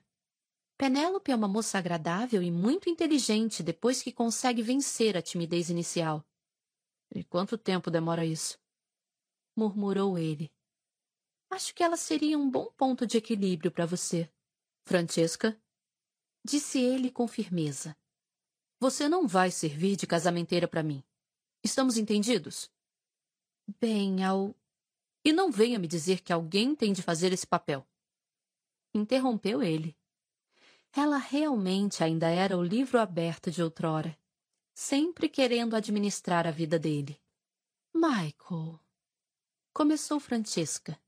Penélope 0.77 1.31
é 1.31 1.35
uma 1.35 1.47
moça 1.47 1.77
agradável 1.77 2.41
e 2.41 2.51
muito 2.51 2.89
inteligente 2.89 3.63
depois 3.63 4.01
que 4.01 4.11
consegue 4.11 4.61
vencer 4.61 5.15
a 5.15 5.21
timidez 5.21 5.69
inicial. 5.69 6.25
E 7.13 7.23
quanto 7.23 7.57
tempo 7.57 7.91
demora 7.91 8.25
isso? 8.25 8.57
murmurou 9.55 10.17
ele. 10.17 10.51
Acho 11.49 11.75
que 11.75 11.83
ela 11.83 11.95
seria 11.95 12.37
um 12.37 12.49
bom 12.49 12.71
ponto 12.75 13.05
de 13.05 13.17
equilíbrio 13.17 13.71
para 13.71 13.85
você. 13.85 14.27
Francesca? 14.83 15.55
Disse 16.43 16.79
ele 16.79 17.11
com 17.11 17.27
firmeza. 17.27 17.95
Você 18.79 19.07
não 19.07 19.27
vai 19.27 19.51
servir 19.51 19.95
de 19.95 20.07
casamenteira 20.07 20.67
para 20.67 20.81
mim. 20.81 21.03
Estamos 21.63 21.97
entendidos? 21.97 22.71
Bem, 23.79 24.23
ao 24.23 24.55
e 25.23 25.31
não 25.31 25.49
venha 25.49 25.79
me 25.79 25.87
dizer 25.87 26.21
que 26.21 26.33
alguém 26.33 26.75
tem 26.75 26.91
de 26.91 27.01
fazer 27.01 27.31
esse 27.31 27.47
papel. 27.47 27.87
Interrompeu 28.93 29.63
ele. 29.63 29.95
Ela 30.91 31.17
realmente 31.17 32.03
ainda 32.03 32.27
era 32.27 32.57
o 32.57 32.63
livro 32.63 32.99
aberto 32.99 33.49
de 33.49 33.63
outrora, 33.63 34.17
sempre 34.73 35.29
querendo 35.29 35.75
administrar 35.75 36.47
a 36.47 36.51
vida 36.51 36.79
dele. 36.79 37.19
Michael. 37.93 38.79
Começou 39.71 40.19
Francesca, 40.19 40.99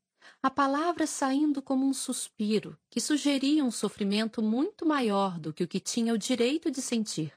a 0.42 0.50
palavra 0.50 1.06
saindo 1.06 1.60
como 1.60 1.86
um 1.86 1.92
suspiro 1.92 2.78
que 2.88 3.00
sugeria 3.00 3.64
um 3.64 3.70
sofrimento 3.70 4.42
muito 4.42 4.86
maior 4.86 5.38
do 5.38 5.52
que 5.52 5.64
o 5.64 5.68
que 5.68 5.80
tinha 5.80 6.14
o 6.14 6.18
direito 6.18 6.70
de 6.70 6.80
sentir. 6.80 7.32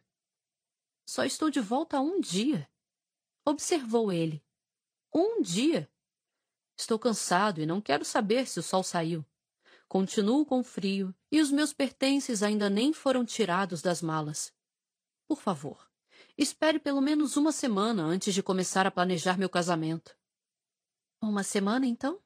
Só 1.07 1.23
estou 1.23 1.49
de 1.49 1.59
volta 1.59 1.97
há 1.97 2.01
um 2.01 2.19
dia. 2.19 2.69
Observou 3.43 4.11
ele. 4.11 4.43
Um 5.13 5.41
dia? 5.41 5.89
Estou 6.77 6.99
cansado 6.99 7.59
e 7.59 7.65
não 7.65 7.81
quero 7.81 8.05
saber 8.05 8.47
se 8.47 8.59
o 8.59 8.63
sol 8.63 8.83
saiu. 8.83 9.25
Continuo 9.87 10.45
com 10.45 10.63
frio 10.63 11.13
e 11.31 11.41
os 11.41 11.51
meus 11.51 11.73
pertences 11.73 12.43
ainda 12.43 12.69
nem 12.69 12.93
foram 12.93 13.25
tirados 13.25 13.81
das 13.81 14.03
malas. 14.03 14.53
Por 15.27 15.41
favor, 15.41 15.88
espere 16.41 16.79
pelo 16.79 17.01
menos 17.01 17.35
uma 17.35 17.51
semana 17.51 18.03
antes 18.03 18.33
de 18.33 18.41
começar 18.41 18.87
a 18.87 18.91
planejar 18.91 19.37
meu 19.37 19.49
casamento. 19.49 20.17
Uma 21.21 21.43
semana, 21.43 21.85
então? 21.85 22.23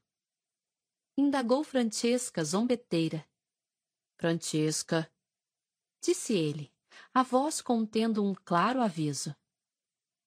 Indagou 1.17 1.63
Francesca, 1.63 2.43
zombeteira. 2.43 3.27
Francesca, 4.19 5.11
disse 5.99 6.33
ele, 6.33 6.71
a 7.11 7.23
voz 7.23 7.59
contendo 7.59 8.23
um 8.23 8.35
claro 8.35 8.81
aviso. 8.81 9.35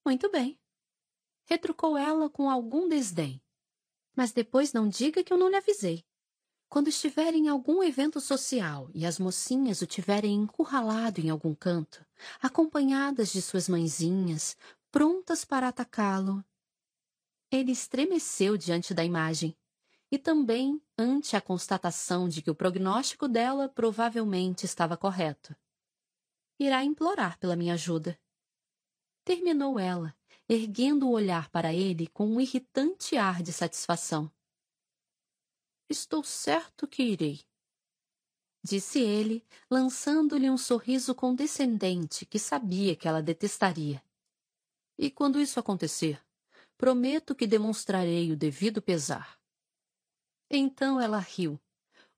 Muito 0.04 0.28
bem. 0.30 0.60
Retrucou 1.44 1.96
ela 1.96 2.28
com 2.28 2.50
algum 2.50 2.88
desdém. 2.88 3.40
Mas 4.16 4.32
depois 4.32 4.72
não 4.72 4.88
diga 4.88 5.22
que 5.22 5.32
eu 5.32 5.38
não 5.38 5.48
lhe 5.48 5.56
avisei. 5.56 6.04
Quando 6.68 6.88
estiver 6.88 7.32
em 7.32 7.48
algum 7.48 7.82
evento 7.82 8.20
social 8.20 8.90
e 8.92 9.06
as 9.06 9.18
mocinhas 9.18 9.80
o 9.82 9.86
tiverem 9.86 10.34
encurralado 10.34 11.20
em 11.20 11.30
algum 11.30 11.54
canto, 11.54 12.04
acompanhadas 12.42 13.32
de 13.32 13.40
suas 13.40 13.68
mãezinhas, 13.68 14.56
prontas 14.90 15.44
para 15.44 15.68
atacá-lo. 15.68 16.44
Ele 17.50 17.70
estremeceu 17.70 18.56
diante 18.56 18.92
da 18.92 19.04
imagem 19.04 19.56
e 20.10 20.18
também 20.18 20.80
ante 20.98 21.36
a 21.36 21.40
constatação 21.40 22.28
de 22.28 22.42
que 22.42 22.50
o 22.50 22.54
prognóstico 22.54 23.28
dela 23.28 23.68
provavelmente 23.68 24.64
estava 24.64 24.96
correto. 24.96 25.54
Irá 26.58 26.82
implorar 26.82 27.38
pela 27.38 27.56
minha 27.56 27.74
ajuda. 27.74 28.18
Terminou 29.24 29.78
ela, 29.78 30.14
erguendo 30.48 31.08
o 31.08 31.12
olhar 31.12 31.48
para 31.50 31.72
ele 31.72 32.06
com 32.08 32.26
um 32.26 32.40
irritante 32.40 33.16
ar 33.16 33.42
de 33.42 33.52
satisfação. 33.52 34.30
Estou 35.88 36.24
certo 36.24 36.86
que 36.86 37.02
irei. 37.02 37.44
Disse 38.62 38.98
ele, 38.98 39.44
lançando-lhe 39.70 40.50
um 40.50 40.58
sorriso 40.58 41.14
condescendente 41.14 42.26
que 42.26 42.38
sabia 42.38 42.96
que 42.96 43.06
ela 43.06 43.22
detestaria. 43.22 44.02
E 44.98 45.10
quando 45.10 45.40
isso 45.40 45.60
acontecer, 45.60 46.20
prometo 46.76 47.34
que 47.34 47.46
demonstrarei 47.46 48.32
o 48.32 48.36
devido 48.36 48.82
pesar. 48.82 49.38
Então 50.50 51.00
ela 51.00 51.18
riu, 51.18 51.60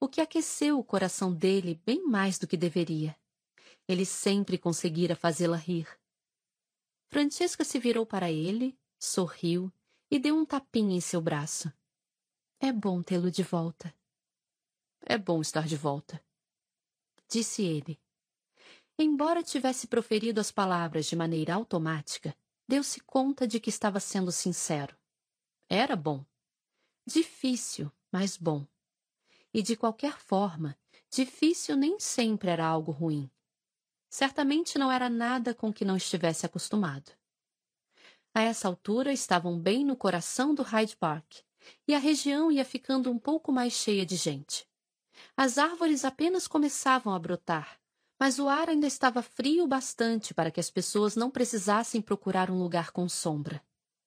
o 0.01 0.09
que 0.09 0.21
aqueceu 0.21 0.79
o 0.79 0.85
coração 0.85 1.33
dele 1.33 1.81
bem 1.85 2.07
mais 2.07 2.39
do 2.39 2.47
que 2.47 2.57
deveria. 2.57 3.15
Ele 3.87 4.07
sempre 4.07 4.57
conseguira 4.57 5.15
fazê-la 5.15 5.57
rir. 5.57 5.89
Francesca 7.09 7.65
se 7.65 7.79
virou 7.79 8.07
para 8.07 8.31
ele, 8.31 8.79
sorriu 8.99 9.73
e 10.11 10.19
deu 10.19 10.37
um 10.37 10.45
tapinha 10.45 10.97
em 10.97 11.01
seu 11.01 11.21
braço. 11.21 11.71
É 12.61 12.73
bom 12.73 13.03
tê-lo 13.03 13.31
de 13.31 13.45
volta. 13.45 13.95
É 15.01 15.17
bom 15.17 15.41
estar 15.41 15.65
de 15.65 15.77
volta, 15.77 16.21
disse 17.29 17.63
ele. 17.63 18.01
Embora 18.99 19.45
tivesse 19.45 19.87
proferido 19.87 20.41
as 20.41 20.51
palavras 20.51 21.07
de 21.07 21.15
maneira 21.15 21.55
automática, 21.55 22.37
deu-se 22.67 23.01
conta 23.03 23.47
de 23.47 23.61
que 23.61 23.71
estava 23.71 24.01
sendo 24.01 24.33
sincero. 24.33 24.99
Era 25.69 25.95
bom. 25.95 26.27
Difícil, 27.07 27.93
mas 28.11 28.37
bom. 28.37 28.67
E 29.55 29.63
de 29.63 29.77
qualquer 29.77 30.19
forma, 30.19 30.77
difícil 31.09 31.77
nem 31.77 32.01
sempre 32.01 32.51
era 32.51 32.67
algo 32.67 32.91
ruim. 32.91 33.31
Certamente 34.11 34.79
não 34.79 34.91
era 34.91 35.09
nada 35.09 35.55
com 35.55 35.73
que 35.73 35.85
não 35.85 35.97
estivesse 35.97 36.45
acostumado. 36.45 37.13
A 38.35 38.43
essa 38.43 38.67
altura 38.67 39.13
estavam 39.13 39.59
bem 39.61 39.85
no 39.85 39.97
coração 39.97 40.55
do 40.55 40.63
Hyde 40.63 40.97
Park, 40.97 41.47
e 41.87 41.95
a 41.95 41.99
região 41.99 42.51
ia 42.51 42.65
ficando 42.65 43.11
um 43.11 43.19
pouco 43.19 43.53
mais 43.53 43.73
cheia 43.73 44.05
de 44.05 44.17
gente. 44.17 44.67
As 45.37 45.59
árvores 45.59 46.05
apenas 46.05 46.47
começavam 46.47 47.15
a 47.15 47.19
brotar, 47.19 47.81
mas 48.19 48.39
o 48.39 48.49
ar 48.49 48.69
ainda 48.69 48.87
estava 48.87 49.23
frio 49.23 49.67
bastante 49.67 50.35
para 50.35 50.51
que 50.51 50.61
as 50.61 50.71
pessoas 50.71 51.17
não 51.17 51.31
precisassem 51.31 52.01
procurar 52.01 52.51
um 52.51 52.59
lugar 52.59 52.91
com 52.91 53.09
sombra. 53.09 53.63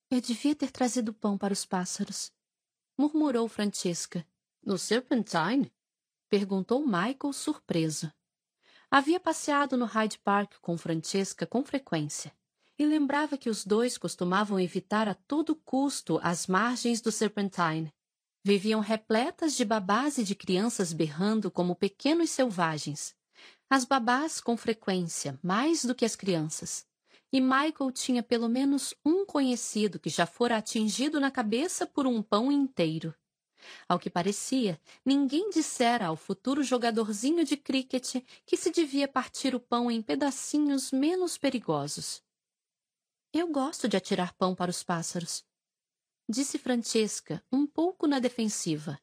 Eu 0.09 0.19
devia 0.19 0.55
ter 0.55 0.71
trazido 0.71 1.13
pão 1.13 1.37
para 1.37 1.53
os 1.53 1.65
pássaros, 1.65 2.31
murmurou 2.97 3.47
Francesca. 3.47 4.25
No 4.63 4.77
Serpentine? 4.77 5.73
perguntou 6.29 6.85
Michael 6.85 7.33
surpreso. 7.33 8.11
Havia 8.89 9.19
passeado 9.19 9.75
no 9.77 9.85
Hyde 9.85 10.19
Park 10.19 10.55
com 10.61 10.77
Francesca 10.77 11.47
com 11.47 11.63
frequência 11.63 12.31
e 12.81 12.85
lembrava 12.87 13.37
que 13.37 13.47
os 13.47 13.63
dois 13.63 13.95
costumavam 13.95 14.59
evitar 14.59 15.07
a 15.07 15.13
todo 15.13 15.55
custo 15.55 16.19
as 16.23 16.47
margens 16.47 16.99
do 16.99 17.11
Serpentine. 17.11 17.93
Viviam 18.43 18.79
repletas 18.79 19.55
de 19.55 19.63
babás 19.63 20.17
e 20.17 20.23
de 20.23 20.33
crianças 20.33 20.91
berrando 20.91 21.51
como 21.51 21.75
pequenos 21.75 22.31
selvagens, 22.31 23.15
as 23.69 23.85
babás, 23.85 24.41
com 24.41 24.57
frequência, 24.57 25.37
mais 25.43 25.85
do 25.85 25.93
que 25.93 26.03
as 26.03 26.15
crianças. 26.15 26.83
E 27.31 27.39
Michael 27.39 27.91
tinha 27.93 28.23
pelo 28.23 28.49
menos 28.49 28.95
um 29.05 29.27
conhecido 29.27 29.99
que 29.99 30.09
já 30.09 30.25
fora 30.25 30.57
atingido 30.57 31.19
na 31.19 31.29
cabeça 31.29 31.85
por 31.85 32.07
um 32.07 32.19
pão 32.23 32.51
inteiro. 32.51 33.13
Ao 33.87 33.99
que 33.99 34.09
parecia, 34.09 34.81
ninguém 35.05 35.51
dissera 35.51 36.07
ao 36.07 36.17
futuro 36.17 36.63
jogadorzinho 36.63 37.45
de 37.45 37.55
cricket 37.55 38.23
que 38.43 38.57
se 38.57 38.71
devia 38.71 39.07
partir 39.07 39.53
o 39.53 39.59
pão 39.59 39.91
em 39.91 40.01
pedacinhos 40.01 40.91
menos 40.91 41.37
perigosos. 41.37 42.23
Eu 43.33 43.47
gosto 43.49 43.87
de 43.87 43.95
atirar 43.95 44.33
pão 44.33 44.53
para 44.53 44.69
os 44.69 44.83
pássaros, 44.83 45.45
disse 46.29 46.57
Francesca, 46.57 47.41
um 47.49 47.65
pouco 47.65 48.05
na 48.05 48.19
defensiva. 48.19 48.99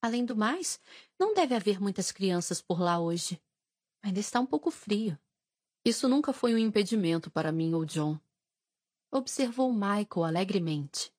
Além 0.00 0.24
do 0.24 0.36
mais, 0.36 0.78
não 1.18 1.34
deve 1.34 1.52
haver 1.54 1.80
muitas 1.80 2.12
crianças 2.12 2.62
por 2.62 2.80
lá 2.80 3.00
hoje. 3.00 3.42
Ainda 4.00 4.20
está 4.20 4.38
um 4.38 4.46
pouco 4.46 4.70
frio. 4.70 5.18
Isso 5.84 6.08
nunca 6.08 6.32
foi 6.32 6.54
um 6.54 6.58
impedimento 6.58 7.32
para 7.32 7.50
mim 7.50 7.74
ou 7.74 7.84
John. 7.84 8.16
Observou 9.10 9.72
Michael 9.72 10.24
alegremente. 10.24 11.12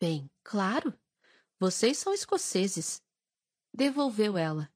Bem, 0.00 0.30
claro. 0.42 0.98
Vocês 1.60 1.98
são 1.98 2.14
escoceses. 2.14 3.02
Devolveu 3.72 4.38
ela. 4.38 4.72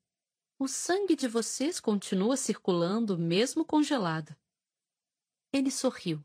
O 0.59 0.69
sangue 0.69 1.17
de 1.17 1.29
vocês 1.29 1.81
continua 1.81 2.37
circulando, 2.37 3.17
mesmo 3.17 3.65
congelado. 3.65 4.37
Ele 5.51 5.71
sorriu. 5.71 6.23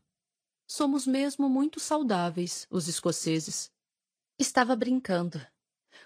Somos 0.66 1.06
mesmo 1.06 1.48
muito 1.48 1.78
saudáveis, 1.78 2.66
os 2.70 2.88
escoceses. 2.88 3.70
Estava 4.38 4.74
brincando. 4.74 5.40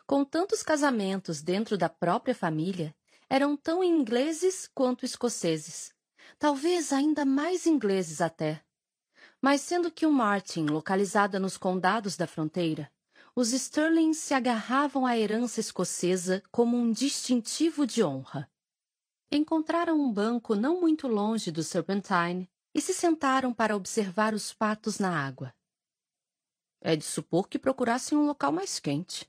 Com 0.07 0.25
tantos 0.25 0.63
casamentos 0.63 1.41
dentro 1.41 1.79
da 1.79 1.89
própria 1.89 2.35
família, 2.35 2.95
eram 3.31 3.57
tão 3.57 3.85
ingleses 3.85 4.69
quanto 4.75 5.05
escoceses. 5.05 5.95
Talvez 6.39 6.93
ainda 6.93 7.25
mais 7.25 7.67
ingleses 7.67 8.21
até. 8.21 8.63
Mas 9.41 9.61
sendo 9.61 9.91
que 9.91 10.05
o 10.05 10.13
Martin, 10.13 10.67
localizada 10.67 11.39
nos 11.39 11.57
condados 11.57 12.17
da 12.17 12.27
fronteira, 12.27 12.91
os 13.35 13.53
Sterlings 13.53 14.19
se 14.19 14.35
agarravam 14.35 15.07
à 15.07 15.17
herança 15.17 15.61
escocesa 15.61 16.43
como 16.51 16.77
um 16.77 16.91
distintivo 16.91 17.87
de 17.87 18.03
honra. 18.03 18.51
Encontraram 19.31 20.01
um 20.01 20.13
banco 20.13 20.57
não 20.57 20.81
muito 20.81 21.07
longe 21.07 21.53
do 21.53 21.63
Serpentine 21.63 22.51
e 22.79 22.81
se 22.81 22.95
sentaram 22.95 23.53
para 23.53 23.75
observar 23.75 24.33
os 24.33 24.55
patos 24.55 25.01
na 25.01 25.11
água. 25.11 25.53
É 26.81 26.95
de 26.95 27.03
supor 27.03 27.49
que 27.49 27.59
procurassem 27.59 28.17
um 28.17 28.25
local 28.25 28.53
mais 28.53 28.79
quente. 28.79 29.29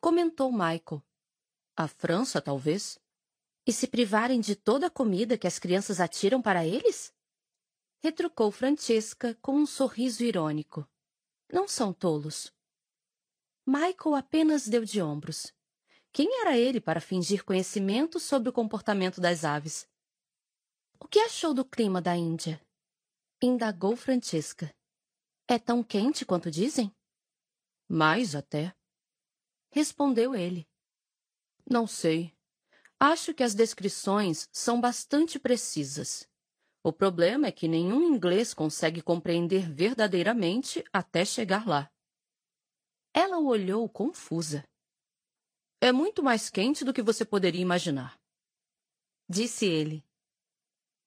Comentou 0.00 0.50
Michael, 0.50 1.00
a 1.76 1.86
França, 1.86 2.42
talvez? 2.42 2.98
E 3.64 3.72
se 3.72 3.86
privarem 3.86 4.40
de 4.40 4.56
toda 4.56 4.88
a 4.88 4.90
comida 4.90 5.38
que 5.38 5.46
as 5.46 5.60
crianças 5.60 6.00
atiram 6.00 6.42
para 6.42 6.66
eles? 6.66 7.14
Retrucou 8.02 8.50
Francesca 8.50 9.38
com 9.40 9.54
um 9.54 9.64
sorriso 9.64 10.24
irônico. 10.24 10.84
Não 11.52 11.68
são 11.68 11.92
tolos. 11.92 12.52
Michael 13.64 14.16
apenas 14.16 14.66
deu 14.66 14.84
de 14.84 15.00
ombros. 15.00 15.54
Quem 16.12 16.40
era 16.40 16.58
ele 16.58 16.80
para 16.80 17.00
fingir 17.00 17.44
conhecimento 17.44 18.18
sobre 18.18 18.48
o 18.48 18.52
comportamento 18.52 19.20
das 19.20 19.44
aves? 19.44 19.88
O 21.00 21.08
que 21.08 21.18
achou 21.18 21.54
do 21.54 21.64
clima 21.64 22.00
da 22.00 22.14
Índia? 22.14 22.60
Indagou 23.42 23.96
Francesca. 23.96 24.72
É 25.48 25.58
tão 25.58 25.82
quente 25.82 26.24
quanto 26.24 26.50
dizem? 26.50 26.94
Mais 27.88 28.34
até. 28.36 28.76
Respondeu 29.70 30.34
ele. 30.34 30.68
Não 31.68 31.86
sei. 31.86 32.36
Acho 32.98 33.32
que 33.32 33.42
as 33.42 33.54
descrições 33.54 34.46
são 34.52 34.80
bastante 34.80 35.38
precisas. 35.38 36.28
O 36.82 36.92
problema 36.92 37.46
é 37.46 37.52
que 37.52 37.66
nenhum 37.66 38.02
inglês 38.02 38.52
consegue 38.52 39.02
compreender 39.02 39.70
verdadeiramente 39.72 40.84
até 40.92 41.24
chegar 41.24 41.66
lá. 41.66 41.90
Ela 43.12 43.38
o 43.38 43.46
olhou 43.46 43.88
confusa. 43.88 44.64
É 45.80 45.92
muito 45.92 46.22
mais 46.22 46.50
quente 46.50 46.84
do 46.84 46.92
que 46.92 47.02
você 47.02 47.24
poderia 47.24 47.60
imaginar. 47.60 48.20
Disse 49.28 49.64
ele. 49.64 50.04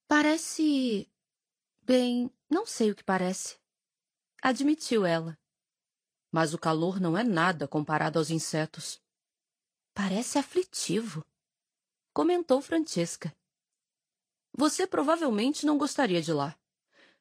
Parece. 0.08 1.10
Bem, 1.82 2.32
não 2.50 2.66
sei 2.66 2.92
o 2.92 2.96
que 2.96 3.04
parece. 3.04 3.58
Admitiu 4.42 5.06
ela. 5.06 5.38
Mas 6.32 6.54
o 6.54 6.58
calor 6.58 7.00
não 7.00 7.18
é 7.18 7.24
nada 7.24 7.68
comparado 7.68 8.20
aos 8.20 8.30
insetos. 8.30 9.02
Parece 9.94 10.40
aflitivo, 10.40 11.24
comentou 12.14 12.62
Francesca. 12.62 13.32
Você 14.56 14.88
provavelmente 14.88 15.66
não 15.66 15.78
gostaria 15.78 16.22
de 16.22 16.34
lá. 16.34 16.58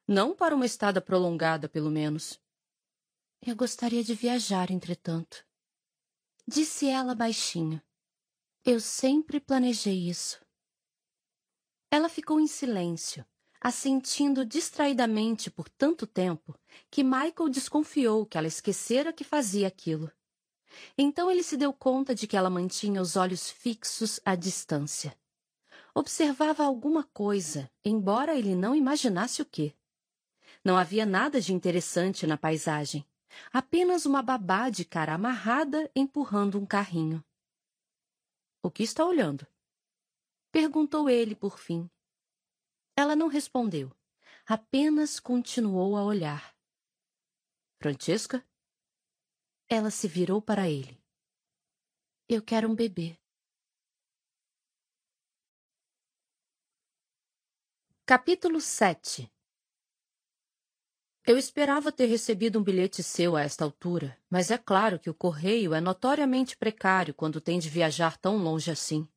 Não 0.06 0.34
para 0.34 0.54
uma 0.54 0.66
estada 0.66 1.00
prolongada, 1.00 1.68
pelo 1.68 1.90
menos. 1.90 2.40
Eu 3.40 3.56
gostaria 3.56 4.02
de 4.02 4.14
viajar, 4.14 4.70
entretanto. 4.70 5.44
Disse 6.46 6.88
ela 6.88 7.14
baixinho. 7.14 7.80
Eu 8.64 8.80
sempre 8.80 9.40
planejei 9.40 10.08
isso. 10.08 10.44
Ela 11.92 12.08
ficou 12.08 12.40
em 12.40 12.46
silêncio, 12.46 13.24
assentindo 13.60 14.46
distraidamente 14.46 15.50
por 15.50 15.68
tanto 15.68 16.06
tempo 16.06 16.58
que 16.90 17.04
Michael 17.04 17.50
desconfiou 17.50 18.24
que 18.24 18.38
ela 18.38 18.46
esquecera 18.46 19.12
que 19.12 19.22
fazia 19.22 19.68
aquilo. 19.68 20.10
Então 20.96 21.30
ele 21.30 21.42
se 21.42 21.56
deu 21.56 21.72
conta 21.72 22.14
de 22.14 22.26
que 22.26 22.36
ela 22.36 22.48
mantinha 22.48 23.02
os 23.02 23.14
olhos 23.14 23.50
fixos 23.50 24.18
à 24.24 24.34
distância. 24.34 25.14
Observava 25.94 26.64
alguma 26.64 27.04
coisa, 27.04 27.70
embora 27.84 28.34
ele 28.34 28.54
não 28.54 28.74
imaginasse 28.74 29.42
o 29.42 29.44
que. 29.44 29.76
Não 30.64 30.78
havia 30.78 31.04
nada 31.04 31.38
de 31.38 31.52
interessante 31.52 32.26
na 32.26 32.38
paisagem, 32.38 33.06
Apenas 33.52 34.06
uma 34.06 34.22
babá 34.22 34.70
de 34.70 34.84
cara 34.84 35.14
amarrada 35.14 35.90
empurrando 35.94 36.58
um 36.58 36.66
carrinho. 36.66 37.24
O 38.62 38.70
que 38.70 38.82
está 38.82 39.04
olhando? 39.04 39.46
Perguntou 40.52 41.08
ele 41.08 41.34
por 41.34 41.58
fim. 41.58 41.90
Ela 42.94 43.16
não 43.16 43.26
respondeu, 43.26 43.90
apenas 44.46 45.18
continuou 45.18 45.96
a 45.96 46.04
olhar. 46.04 46.54
Francesca? 47.80 48.46
Ela 49.66 49.90
se 49.90 50.06
virou 50.06 50.42
para 50.42 50.68
ele. 50.68 51.02
Eu 52.28 52.42
quero 52.42 52.70
um 52.70 52.74
bebê. 52.74 53.18
Capítulo 58.04 58.60
7 58.60 59.32
Eu 61.26 61.38
esperava 61.38 61.90
ter 61.90 62.06
recebido 62.06 62.58
um 62.58 62.62
bilhete 62.62 63.02
seu 63.02 63.36
a 63.36 63.40
esta 63.40 63.64
altura, 63.64 64.20
mas 64.28 64.50
é 64.50 64.58
claro 64.58 65.00
que 65.00 65.08
o 65.08 65.14
correio 65.14 65.72
é 65.72 65.80
notoriamente 65.80 66.58
precário 66.58 67.14
quando 67.14 67.40
tem 67.40 67.58
de 67.58 67.70
viajar 67.70 68.18
tão 68.18 68.36
longe 68.36 68.70
assim. 68.70 69.08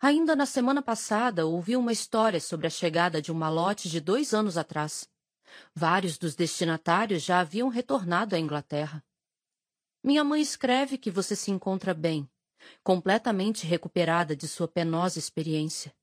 Ainda 0.00 0.36
na 0.36 0.46
semana 0.46 0.80
passada 0.80 1.46
ouvi 1.46 1.76
uma 1.76 1.92
história 1.92 2.40
sobre 2.40 2.66
a 2.66 2.70
chegada 2.70 3.20
de 3.20 3.32
um 3.32 3.34
malote 3.34 3.88
de 3.88 4.00
dois 4.00 4.32
anos 4.32 4.56
atrás. 4.56 5.08
Vários 5.74 6.18
dos 6.18 6.34
destinatários 6.34 7.22
já 7.22 7.40
haviam 7.40 7.68
retornado 7.68 8.36
à 8.36 8.38
Inglaterra. 8.38 9.04
Minha 10.02 10.22
mãe 10.22 10.40
escreve 10.40 10.96
que 10.96 11.10
você 11.10 11.34
se 11.34 11.50
encontra 11.50 11.92
bem, 11.92 12.30
completamente 12.84 13.66
recuperada 13.66 14.36
de 14.36 14.46
sua 14.46 14.68
penosa 14.68 15.18
experiência. 15.18 15.94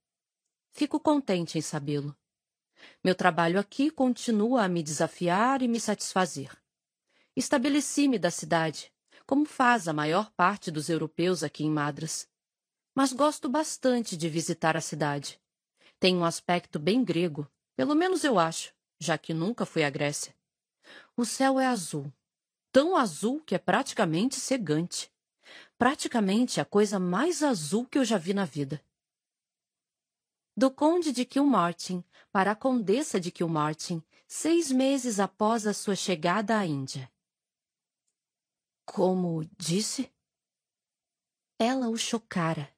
Fico 0.71 0.99
contente 0.99 1.57
em 1.57 1.61
sabê-lo. 1.61 2.15
Meu 3.03 3.15
trabalho 3.15 3.59
aqui 3.59 3.89
continua 3.89 4.63
a 4.63 4.67
me 4.67 4.83
desafiar 4.83 5.61
e 5.61 5.67
me 5.67 5.79
satisfazer. 5.79 6.51
Estabeleci-me 7.35 8.19
da 8.19 8.29
cidade, 8.29 8.91
como 9.25 9.45
faz 9.45 9.87
a 9.87 9.93
maior 9.93 10.29
parte 10.31 10.69
dos 10.69 10.89
europeus 10.89 11.43
aqui 11.43 11.63
em 11.63 11.71
Madras 11.71 12.27
mas 12.95 13.11
gosto 13.11 13.49
bastante 13.49 14.15
de 14.15 14.29
visitar 14.29 14.77
a 14.77 14.81
cidade. 14.81 15.39
Tem 15.99 16.15
um 16.15 16.23
aspecto 16.23 16.79
bem 16.79 17.03
grego, 17.03 17.47
pelo 17.75 17.93
menos 17.93 18.23
eu 18.23 18.39
acho, 18.39 18.73
já 18.97 19.17
que 19.17 19.33
nunca 19.33 19.65
fui 19.65 19.83
à 19.83 19.89
Grécia. 19.89 20.33
O 21.17 21.25
céu 21.25 21.59
é 21.59 21.67
azul, 21.67 22.11
tão 22.71 22.95
azul 22.95 23.41
que 23.41 23.53
é 23.53 23.57
praticamente 23.57 24.39
cegante. 24.39 25.11
Praticamente 25.77 26.61
a 26.61 26.65
coisa 26.65 26.97
mais 26.97 27.43
azul 27.43 27.85
que 27.85 27.97
eu 27.97 28.05
já 28.05 28.17
vi 28.17 28.33
na 28.33 28.45
vida. 28.45 28.83
Do 30.55 30.71
conde 30.71 31.11
de 31.11 31.25
Kilmartin 31.25 32.03
para 32.31 32.51
a 32.51 32.55
condessa 32.55 33.19
de 33.19 33.29
Kilmartin, 33.29 34.01
seis 34.25 34.71
meses 34.71 35.19
após 35.19 35.67
a 35.67 35.73
sua 35.73 35.95
chegada 35.95 36.57
à 36.57 36.65
Índia. 36.65 37.11
Como 38.85 39.43
disse? 39.57 40.11
Ela 41.59 41.89
o 41.89 41.97
chocara. 41.97 42.74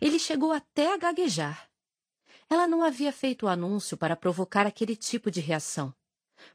Ele 0.00 0.18
chegou 0.18 0.52
até 0.52 0.92
a 0.92 0.96
gaguejar. 0.96 1.70
Ela 2.48 2.66
não 2.66 2.82
havia 2.82 3.12
feito 3.12 3.46
o 3.46 3.48
anúncio 3.48 3.96
para 3.96 4.16
provocar 4.16 4.66
aquele 4.66 4.94
tipo 4.94 5.30
de 5.30 5.40
reação. 5.40 5.94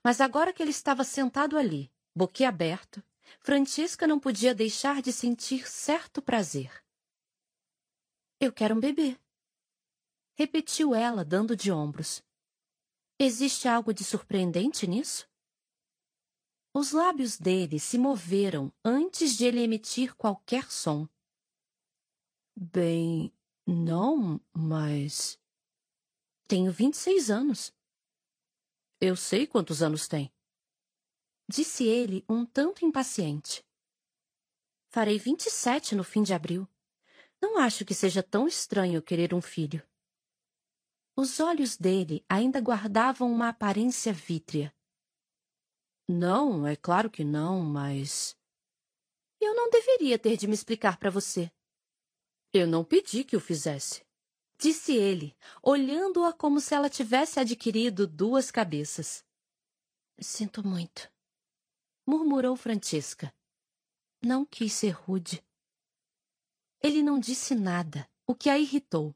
Mas 0.03 0.21
agora 0.21 0.53
que 0.53 0.61
ele 0.61 0.71
estava 0.71 1.03
sentado 1.03 1.57
ali, 1.57 1.91
boquiaberto, 2.15 3.03
Francisca 3.39 4.07
não 4.07 4.19
podia 4.19 4.53
deixar 4.53 5.01
de 5.01 5.11
sentir 5.11 5.67
certo 5.67 6.21
prazer. 6.21 6.71
Eu 8.39 8.51
quero 8.53 8.75
um 8.75 8.79
bebê. 8.79 9.17
Repetiu 10.35 10.93
ela, 10.93 11.25
dando 11.25 11.55
de 11.55 11.71
ombros. 11.71 12.23
Existe 13.19 13.67
algo 13.67 13.91
de 13.91 14.03
surpreendente 14.03 14.85
nisso? 14.85 15.27
Os 16.71 16.91
lábios 16.91 17.39
dele 17.39 17.79
se 17.79 17.97
moveram 17.97 18.71
antes 18.85 19.35
de 19.35 19.45
ele 19.45 19.61
emitir 19.61 20.15
qualquer 20.15 20.69
som. 20.71 21.09
Bem, 22.59 23.31
não, 23.67 24.41
mas. 24.51 25.39
Tenho 26.47 26.71
vinte 26.71 26.95
e 26.95 26.97
seis 26.97 27.29
anos. 27.29 27.71
Eu 28.99 29.15
sei 29.15 29.45
quantos 29.45 29.83
anos 29.83 30.07
tem. 30.07 30.33
Disse 31.47 31.85
ele 31.85 32.25
um 32.27 32.43
tanto 32.43 32.83
impaciente. 32.83 33.63
Farei 34.89 35.19
vinte 35.19 35.45
e 35.45 35.51
sete 35.51 35.93
no 35.93 36.03
fim 36.03 36.23
de 36.23 36.33
abril. 36.33 36.67
Não 37.39 37.59
acho 37.59 37.85
que 37.85 37.93
seja 37.93 38.23
tão 38.23 38.47
estranho 38.47 39.03
querer 39.03 39.35
um 39.35 39.41
filho. 39.41 39.87
Os 41.15 41.39
olhos 41.39 41.77
dele 41.77 42.25
ainda 42.27 42.59
guardavam 42.59 43.31
uma 43.31 43.49
aparência 43.49 44.11
vítrea. 44.11 44.75
Não, 46.07 46.65
é 46.65 46.75
claro 46.75 47.07
que 47.07 47.23
não, 47.23 47.61
mas. 47.61 48.35
Eu 49.39 49.53
não 49.53 49.69
deveria 49.69 50.17
ter 50.17 50.37
de 50.37 50.47
me 50.47 50.55
explicar 50.55 50.97
para 50.97 51.11
você. 51.11 51.51
Eu 52.53 52.65
não 52.65 52.83
pedi 52.83 53.23
que 53.23 53.35
o 53.35 53.39
fizesse. 53.39 54.05
Disse 54.59 54.95
ele, 54.95 55.35
olhando-a 55.61 56.33
como 56.33 56.59
se 56.59 56.73
ela 56.73 56.89
tivesse 56.89 57.39
adquirido 57.39 58.07
duas 58.07 58.49
cabeças. 58.49 59.23
Sinto 60.19 60.65
muito, 60.65 61.11
murmurou 62.05 62.55
Francisca. 62.55 63.31
Não 64.23 64.43
quis 64.43 64.73
ser 64.73 64.89
rude. 64.89 65.43
Ele 66.81 67.03
não 67.03 67.19
disse 67.19 67.53
nada, 67.53 68.09
o 68.25 68.33
que 68.33 68.49
a 68.49 68.57
irritou. 68.57 69.15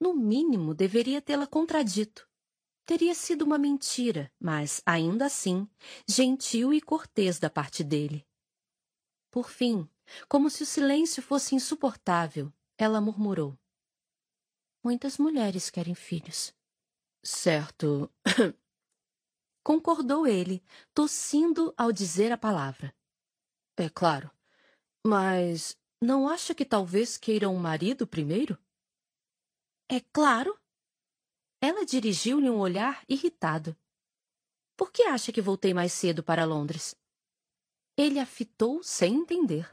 No 0.00 0.14
mínimo, 0.14 0.74
deveria 0.74 1.20
tê-la 1.20 1.46
contradito. 1.46 2.26
Teria 2.86 3.14
sido 3.14 3.42
uma 3.42 3.58
mentira, 3.58 4.32
mas, 4.40 4.82
ainda 4.84 5.26
assim, 5.26 5.68
gentil 6.08 6.72
e 6.72 6.80
cortês 6.80 7.38
da 7.38 7.50
parte 7.50 7.84
dele. 7.84 8.26
Por 9.30 9.50
fim, 9.50 9.88
como 10.28 10.50
se 10.50 10.62
o 10.62 10.66
silêncio 10.66 11.22
fosse 11.22 11.54
insuportável, 11.54 12.52
ela 12.76 13.00
murmurou. 13.00 13.58
Muitas 14.84 15.18
mulheres 15.18 15.70
querem 15.70 15.94
filhos. 15.94 16.54
Certo. 17.24 18.12
Concordou 19.62 20.26
ele, 20.26 20.62
tossindo 20.92 21.72
ao 21.76 21.92
dizer 21.92 22.32
a 22.32 22.38
palavra. 22.38 22.94
É 23.76 23.88
claro. 23.88 24.30
Mas 25.06 25.78
não 26.00 26.28
acha 26.28 26.54
que 26.54 26.64
talvez 26.64 27.16
queiram 27.16 27.54
um 27.54 27.60
marido 27.60 28.06
primeiro? 28.06 28.58
É 29.88 30.00
claro. 30.12 30.58
Ela 31.60 31.86
dirigiu-lhe 31.86 32.50
um 32.50 32.58
olhar 32.58 33.04
irritado. 33.08 33.76
Por 34.76 34.90
que 34.90 35.04
acha 35.04 35.32
que 35.32 35.40
voltei 35.40 35.72
mais 35.72 35.92
cedo 35.92 36.24
para 36.24 36.44
Londres? 36.44 36.96
Ele 37.96 38.18
a 38.18 38.26
fitou 38.26 38.82
sem 38.82 39.14
entender. 39.14 39.72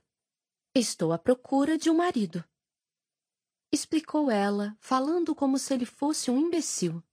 Estou 0.75 1.11
à 1.11 1.17
procura 1.17 1.79
de 1.79 1.89
um 1.89 1.95
marido. 1.95 2.43
Explicou 3.71 4.29
ela, 4.29 4.77
falando 4.79 5.33
como 5.33 5.57
se 5.57 5.73
ele 5.73 5.85
fosse 5.85 6.29
um 6.29 6.37
imbecil. 6.37 7.03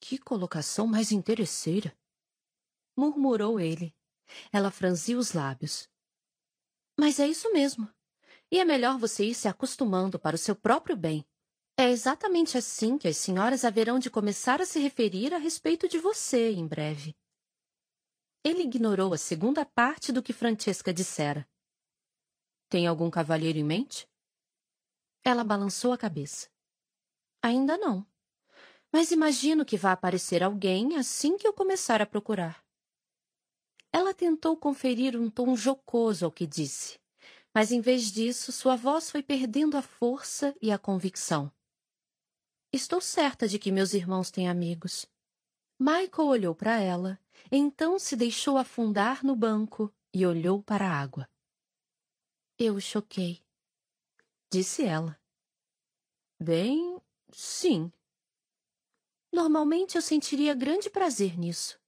Que 0.00 0.16
colocação 0.16 0.86
mais 0.86 1.12
interesseira! 1.12 1.94
Murmurou 2.96 3.60
ele. 3.60 3.94
Ela 4.50 4.70
franziu 4.70 5.18
os 5.18 5.32
lábios. 5.32 5.88
Mas 6.98 7.20
é 7.20 7.28
isso 7.28 7.52
mesmo. 7.52 7.86
E 8.50 8.58
é 8.58 8.64
melhor 8.64 8.98
você 8.98 9.26
ir 9.26 9.34
se 9.34 9.46
acostumando 9.46 10.18
para 10.18 10.36
o 10.36 10.38
seu 10.38 10.56
próprio 10.56 10.96
bem. 10.96 11.26
É 11.76 11.90
exatamente 11.90 12.56
assim 12.56 12.96
que 12.96 13.08
as 13.08 13.16
senhoras 13.18 13.64
haverão 13.64 13.98
de 13.98 14.10
começar 14.10 14.60
a 14.60 14.66
se 14.66 14.78
referir 14.78 15.34
a 15.34 15.38
respeito 15.38 15.86
de 15.86 15.98
você 15.98 16.50
em 16.50 16.66
breve. 16.66 17.14
Ele 18.42 18.62
ignorou 18.62 19.12
a 19.12 19.18
segunda 19.18 19.66
parte 19.66 20.12
do 20.12 20.22
que 20.22 20.32
Francesca 20.32 20.92
dissera. 20.92 21.48
Tem 22.72 22.86
algum 22.86 23.10
cavalheiro 23.10 23.58
em 23.58 23.64
mente? 23.64 24.08
Ela 25.22 25.44
balançou 25.44 25.92
a 25.92 25.98
cabeça. 25.98 26.48
Ainda 27.42 27.76
não. 27.76 28.06
Mas 28.90 29.10
imagino 29.10 29.62
que 29.62 29.76
vá 29.76 29.92
aparecer 29.92 30.42
alguém 30.42 30.96
assim 30.96 31.36
que 31.36 31.46
eu 31.46 31.52
começar 31.52 32.00
a 32.00 32.06
procurar. 32.06 32.64
Ela 33.92 34.14
tentou 34.14 34.56
conferir 34.56 35.20
um 35.20 35.28
tom 35.28 35.54
jocoso 35.54 36.24
ao 36.24 36.32
que 36.32 36.46
disse, 36.46 36.98
mas 37.52 37.70
em 37.72 37.82
vez 37.82 38.10
disso 38.10 38.50
sua 38.50 38.74
voz 38.74 39.10
foi 39.10 39.22
perdendo 39.22 39.76
a 39.76 39.82
força 39.82 40.56
e 40.58 40.72
a 40.72 40.78
convicção. 40.78 41.52
Estou 42.72 43.02
certa 43.02 43.46
de 43.46 43.58
que 43.58 43.70
meus 43.70 43.92
irmãos 43.92 44.30
têm 44.30 44.48
amigos. 44.48 45.04
Michael 45.78 46.26
olhou 46.26 46.54
para 46.54 46.80
ela, 46.80 47.20
então 47.50 47.98
se 47.98 48.16
deixou 48.16 48.56
afundar 48.56 49.22
no 49.22 49.36
banco 49.36 49.92
e 50.10 50.24
olhou 50.24 50.62
para 50.62 50.88
a 50.88 50.98
água. 50.98 51.28
Eu 52.64 52.76
o 52.76 52.80
choquei, 52.80 53.44
disse 54.48 54.84
ela. 54.84 55.20
Bem, 56.40 57.02
sim. 57.32 57.92
Normalmente 59.32 59.96
eu 59.96 60.00
sentiria 60.00 60.54
grande 60.54 60.88
prazer 60.88 61.36
nisso. 61.36 61.80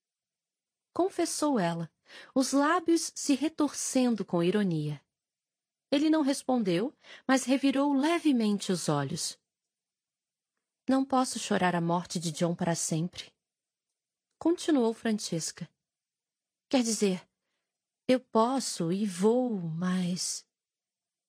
Confessou 0.92 1.60
ela, 1.60 1.88
os 2.34 2.50
lábios 2.50 3.12
se 3.14 3.36
retorcendo 3.36 4.24
com 4.24 4.42
ironia. 4.42 5.00
Ele 5.92 6.10
não 6.10 6.22
respondeu, 6.22 6.92
mas 7.24 7.44
revirou 7.44 7.92
levemente 7.92 8.72
os 8.72 8.88
olhos. 8.88 9.38
Não 10.88 11.04
posso 11.04 11.38
chorar 11.38 11.76
a 11.76 11.80
morte 11.80 12.18
de 12.18 12.32
John 12.32 12.52
para 12.52 12.74
sempre. 12.74 13.32
Continuou 14.40 14.92
Francesca. 14.92 15.70
Quer 16.68 16.82
dizer, 16.82 17.24
Eu 18.08 18.18
posso 18.18 18.90
e 18.90 19.06
vou, 19.06 19.50
mas. 19.60 20.44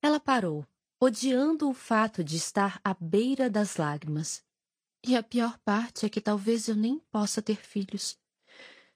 Ela 0.05 0.19
parou, 0.19 0.63
odiando 1.01 1.67
o 1.67 1.73
fato 1.73 2.23
de 2.23 2.35
estar 2.35 2.79
à 2.83 2.93
beira 2.93 3.49
das 3.49 3.77
lágrimas. 3.77 4.45
E 5.03 5.15
a 5.15 5.23
pior 5.23 5.57
parte 5.65 6.05
é 6.05 6.09
que 6.09 6.21
talvez 6.21 6.67
eu 6.67 6.75
nem 6.75 6.99
possa 6.99 7.41
ter 7.41 7.55
filhos. 7.55 8.15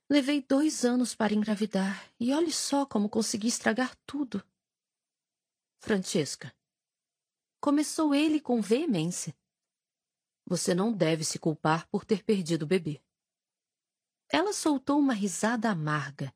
Levei 0.07 0.39
dois 0.39 0.85
anos 0.85 1.15
para 1.15 1.33
engravidar 1.33 2.07
e 2.19 2.31
olhe 2.31 2.51
só 2.51 2.85
como 2.85 3.09
consegui 3.09 3.47
estragar 3.47 3.97
tudo. 4.05 4.45
Francesca. 5.79 6.55
Começou 7.59 8.13
ele 8.13 8.39
com 8.39 8.61
veemência. 8.61 9.35
Você 10.45 10.75
não 10.75 10.93
deve 10.93 11.23
se 11.23 11.39
culpar 11.39 11.88
por 11.88 12.05
ter 12.05 12.23
perdido 12.23 12.65
o 12.65 12.67
bebê. 12.67 13.01
Ela 14.31 14.53
soltou 14.53 14.99
uma 14.99 15.13
risada 15.13 15.71
amarga. 15.71 16.31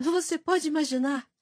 Você 0.00 0.36
pode 0.36 0.66
imaginar? 0.66 1.32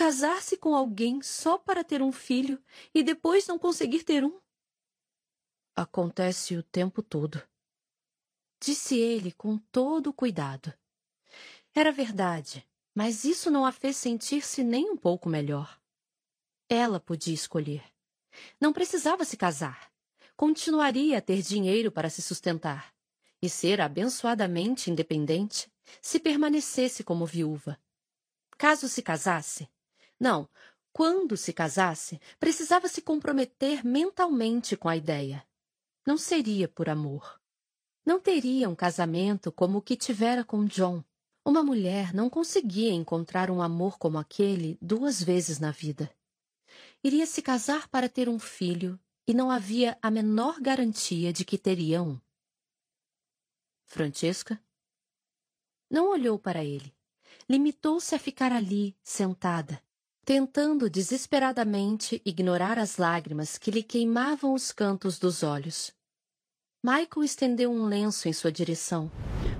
Casar-se 0.00 0.56
com 0.56 0.74
alguém 0.74 1.20
só 1.20 1.58
para 1.58 1.84
ter 1.84 2.00
um 2.00 2.10
filho 2.10 2.58
e 2.94 3.02
depois 3.02 3.46
não 3.46 3.58
conseguir 3.58 4.02
ter 4.02 4.24
um? 4.24 4.40
Acontece 5.76 6.56
o 6.56 6.62
tempo 6.62 7.02
todo. 7.02 7.46
Disse 8.58 8.98
ele 8.98 9.30
com 9.30 9.58
todo 9.58 10.10
cuidado. 10.10 10.72
Era 11.74 11.92
verdade, 11.92 12.66
mas 12.94 13.24
isso 13.24 13.50
não 13.50 13.66
a 13.66 13.72
fez 13.72 13.94
sentir-se 13.98 14.64
nem 14.64 14.88
um 14.88 14.96
pouco 14.96 15.28
melhor. 15.28 15.78
Ela 16.66 16.98
podia 16.98 17.34
escolher. 17.34 17.84
Não 18.58 18.72
precisava 18.72 19.22
se 19.26 19.36
casar. 19.36 19.92
Continuaria 20.34 21.18
a 21.18 21.20
ter 21.20 21.42
dinheiro 21.42 21.92
para 21.92 22.08
se 22.08 22.22
sustentar 22.22 22.94
e 23.42 23.50
ser 23.50 23.82
abençoadamente 23.82 24.90
independente 24.90 25.70
se 26.00 26.18
permanecesse 26.18 27.04
como 27.04 27.26
viúva. 27.26 27.78
Caso 28.56 28.88
se 28.88 29.02
casasse, 29.02 29.68
não, 30.20 30.46
quando 30.92 31.34
se 31.36 31.52
casasse, 31.52 32.20
precisava 32.38 32.86
se 32.88 33.00
comprometer 33.00 33.84
mentalmente 33.84 34.76
com 34.76 34.88
a 34.88 34.96
ideia. 34.96 35.46
Não 36.06 36.18
seria 36.18 36.68
por 36.68 36.90
amor. 36.90 37.40
Não 38.04 38.20
teria 38.20 38.68
um 38.68 38.74
casamento 38.74 39.50
como 39.50 39.78
o 39.78 39.82
que 39.82 39.96
tivera 39.96 40.44
com 40.44 40.66
John. 40.66 41.02
Uma 41.44 41.62
mulher 41.62 42.12
não 42.12 42.28
conseguia 42.28 42.92
encontrar 42.92 43.50
um 43.50 43.62
amor 43.62 43.98
como 43.98 44.18
aquele 44.18 44.76
duas 44.80 45.22
vezes 45.22 45.58
na 45.58 45.70
vida. 45.70 46.14
Iria 47.02 47.24
se 47.24 47.40
casar 47.40 47.88
para 47.88 48.08
ter 48.08 48.28
um 48.28 48.38
filho 48.38 49.00
e 49.26 49.32
não 49.32 49.50
havia 49.50 49.96
a 50.02 50.10
menor 50.10 50.60
garantia 50.60 51.32
de 51.32 51.44
que 51.44 51.56
teria 51.56 52.02
um. 52.02 52.20
Francesca? 53.86 54.62
Não 55.90 56.10
olhou 56.10 56.38
para 56.38 56.62
ele. 56.62 56.94
Limitou-se 57.48 58.14
a 58.14 58.18
ficar 58.18 58.52
ali, 58.52 58.96
sentada, 59.02 59.82
tentando 60.24 60.88
desesperadamente 60.88 62.20
ignorar 62.24 62.78
as 62.78 62.96
lágrimas 62.96 63.58
que 63.58 63.70
lhe 63.70 63.82
queimavam 63.82 64.54
os 64.54 64.72
cantos 64.72 65.18
dos 65.18 65.42
olhos. 65.42 65.92
Michael 66.82 67.24
estendeu 67.24 67.70
um 67.70 67.84
lenço 67.84 68.28
em 68.28 68.32
sua 68.32 68.50
direção, 68.50 69.10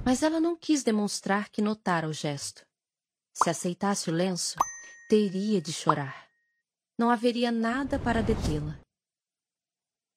mas 0.05 0.23
ela 0.23 0.41
não 0.41 0.57
quis 0.57 0.83
demonstrar 0.83 1.51
que 1.51 1.61
notara 1.61 2.09
o 2.09 2.13
gesto. 2.13 2.65
Se 3.33 3.51
aceitasse 3.51 4.11
o 4.11 4.13
lenço, 4.13 4.57
teria 5.09 5.61
de 5.61 5.73
chorar. 5.73 6.29
Não 6.99 7.11
haveria 7.11 7.51
nada 7.51 7.99
para 7.99 8.23
detê-la. 8.23 8.79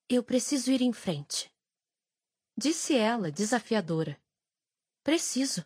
Eu 0.10 0.24
preciso 0.24 0.72
ir 0.72 0.82
em 0.82 0.94
frente. 0.94 1.52
Disse 2.58 2.96
ela, 2.96 3.32
desafiadora. 3.32 4.22
Preciso. 5.04 5.66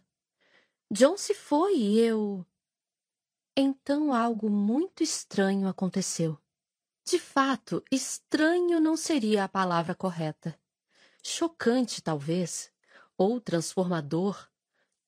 John 0.91 1.17
se 1.17 1.33
foi 1.33 1.75
e 1.75 1.99
eu. 1.99 2.45
Então 3.59 4.13
algo 4.13 4.51
muito 4.51 5.01
estranho 5.01 5.67
aconteceu. 5.67 6.37
De 7.03 7.17
fato, 7.17 7.83
estranho 7.91 8.79
não 8.79 8.95
seria 8.95 9.45
a 9.45 9.49
palavra 9.49 9.95
correta. 9.95 10.55
Chocante, 11.23 11.99
talvez, 11.99 12.71
ou 13.17 13.41
transformador, 13.41 14.47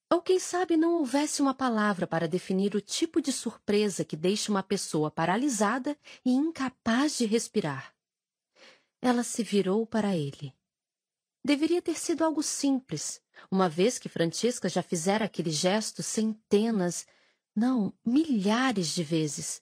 ou 0.09 0.19
quem 0.19 0.39
sabe 0.39 0.75
não 0.75 0.95
houvesse 0.95 1.43
uma 1.43 1.53
palavra 1.53 2.07
para 2.07 2.27
definir 2.27 2.73
o 2.73 2.81
tipo 2.81 3.21
de 3.21 3.31
surpresa 3.31 4.03
que 4.03 4.17
deixa 4.17 4.51
uma 4.51 4.63
pessoa 4.63 5.11
paralisada 5.11 5.95
e 6.25 6.31
incapaz 6.31 7.19
de 7.19 7.27
respirar. 7.27 7.93
Ela 8.99 9.21
se 9.21 9.43
virou 9.43 9.85
para 9.85 10.17
ele. 10.17 10.55
Deveria 11.45 11.83
ter 11.83 11.99
sido 11.99 12.23
algo 12.23 12.41
simples, 12.41 13.21
uma 13.51 13.69
vez 13.69 13.99
que 13.99 14.09
Francisca 14.09 14.67
já 14.67 14.81
fizera 14.81 15.25
aquele 15.25 15.51
gesto 15.51 16.01
centenas, 16.01 17.05
não, 17.59 17.93
milhares 18.05 18.95
de 18.95 19.03
vezes. 19.03 19.61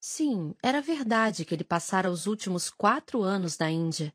Sim, 0.00 0.54
era 0.62 0.80
verdade 0.80 1.44
que 1.44 1.52
ele 1.52 1.64
passara 1.64 2.08
os 2.08 2.28
últimos 2.28 2.70
quatro 2.70 3.22
anos 3.22 3.58
na 3.58 3.68
Índia, 3.68 4.14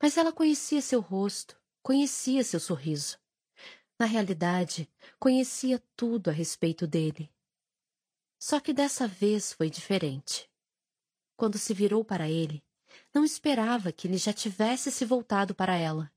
mas 0.00 0.16
ela 0.16 0.32
conhecia 0.32 0.80
seu 0.80 1.00
rosto, 1.00 1.60
conhecia 1.82 2.42
seu 2.42 2.58
sorriso. 2.58 3.18
Na 3.98 4.06
realidade, 4.06 4.90
conhecia 5.18 5.82
tudo 5.94 6.30
a 6.30 6.32
respeito 6.32 6.86
dele. 6.86 7.30
Só 8.38 8.58
que 8.58 8.72
dessa 8.72 9.06
vez 9.06 9.52
foi 9.52 9.68
diferente. 9.68 10.50
Quando 11.36 11.58
se 11.58 11.74
virou 11.74 12.02
para 12.02 12.26
ele, 12.26 12.64
não 13.12 13.22
esperava 13.22 13.92
que 13.92 14.08
ele 14.08 14.16
já 14.16 14.32
tivesse 14.32 14.90
se 14.90 15.04
voltado 15.04 15.54
para 15.54 15.76
ela. 15.76 16.10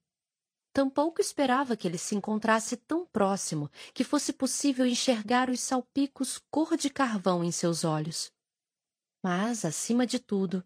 Tampouco 0.78 1.20
esperava 1.20 1.76
que 1.76 1.88
ele 1.88 1.98
se 1.98 2.14
encontrasse 2.14 2.78
tão 2.78 3.04
próximo 3.04 3.68
que 3.96 4.04
fosse 4.04 4.32
possível 4.32 4.86
enxergar 4.86 5.50
os 5.50 5.60
salpicos 5.60 6.40
cor 6.52 6.78
de 6.78 6.88
carvão 6.88 7.44
em 7.44 7.52
seus 7.52 7.84
olhos. 7.84 8.32
Mas, 9.24 9.66
acima 9.66 10.06
de 10.06 10.20
tudo, 10.20 10.64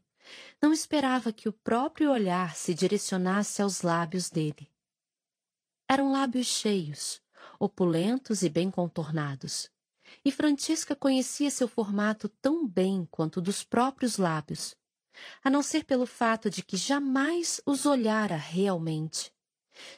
não 0.61 0.73
esperava 0.73 1.31
que 1.31 1.47
o 1.47 1.53
próprio 1.53 2.11
olhar 2.11 2.57
se 2.57 2.73
direcionasse 2.73 3.61
aos 3.61 3.83
lábios 3.83 4.29
dele. 4.29 4.69
Eram 5.87 6.11
lábios 6.11 6.47
cheios, 6.47 7.21
opulentos 7.57 8.43
e 8.43 8.49
bem 8.49 8.69
contornados, 8.69 9.71
e 10.25 10.29
Francisca 10.29 10.93
conhecia 10.93 11.49
seu 11.49 11.69
formato 11.69 12.27
tão 12.27 12.67
bem 12.67 13.07
quanto 13.09 13.39
dos 13.39 13.63
próprios 13.63 14.17
lábios, 14.17 14.75
a 15.41 15.49
não 15.49 15.63
ser 15.63 15.85
pelo 15.85 16.05
fato 16.05 16.49
de 16.49 16.61
que 16.61 16.75
jamais 16.75 17.61
os 17.65 17.85
olhara 17.85 18.35
realmente. 18.35 19.31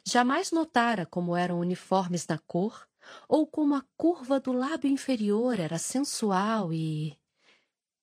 Jamais 0.05 0.51
notara 0.51 1.05
como 1.05 1.35
eram 1.35 1.59
uniformes 1.59 2.27
na 2.27 2.37
cor, 2.37 2.87
ou 3.27 3.45
como 3.45 3.75
a 3.75 3.85
curva 3.97 4.39
do 4.39 4.51
lábio 4.51 4.89
inferior 4.89 5.59
era 5.59 5.77
sensual 5.77 6.71
e. 6.73 7.17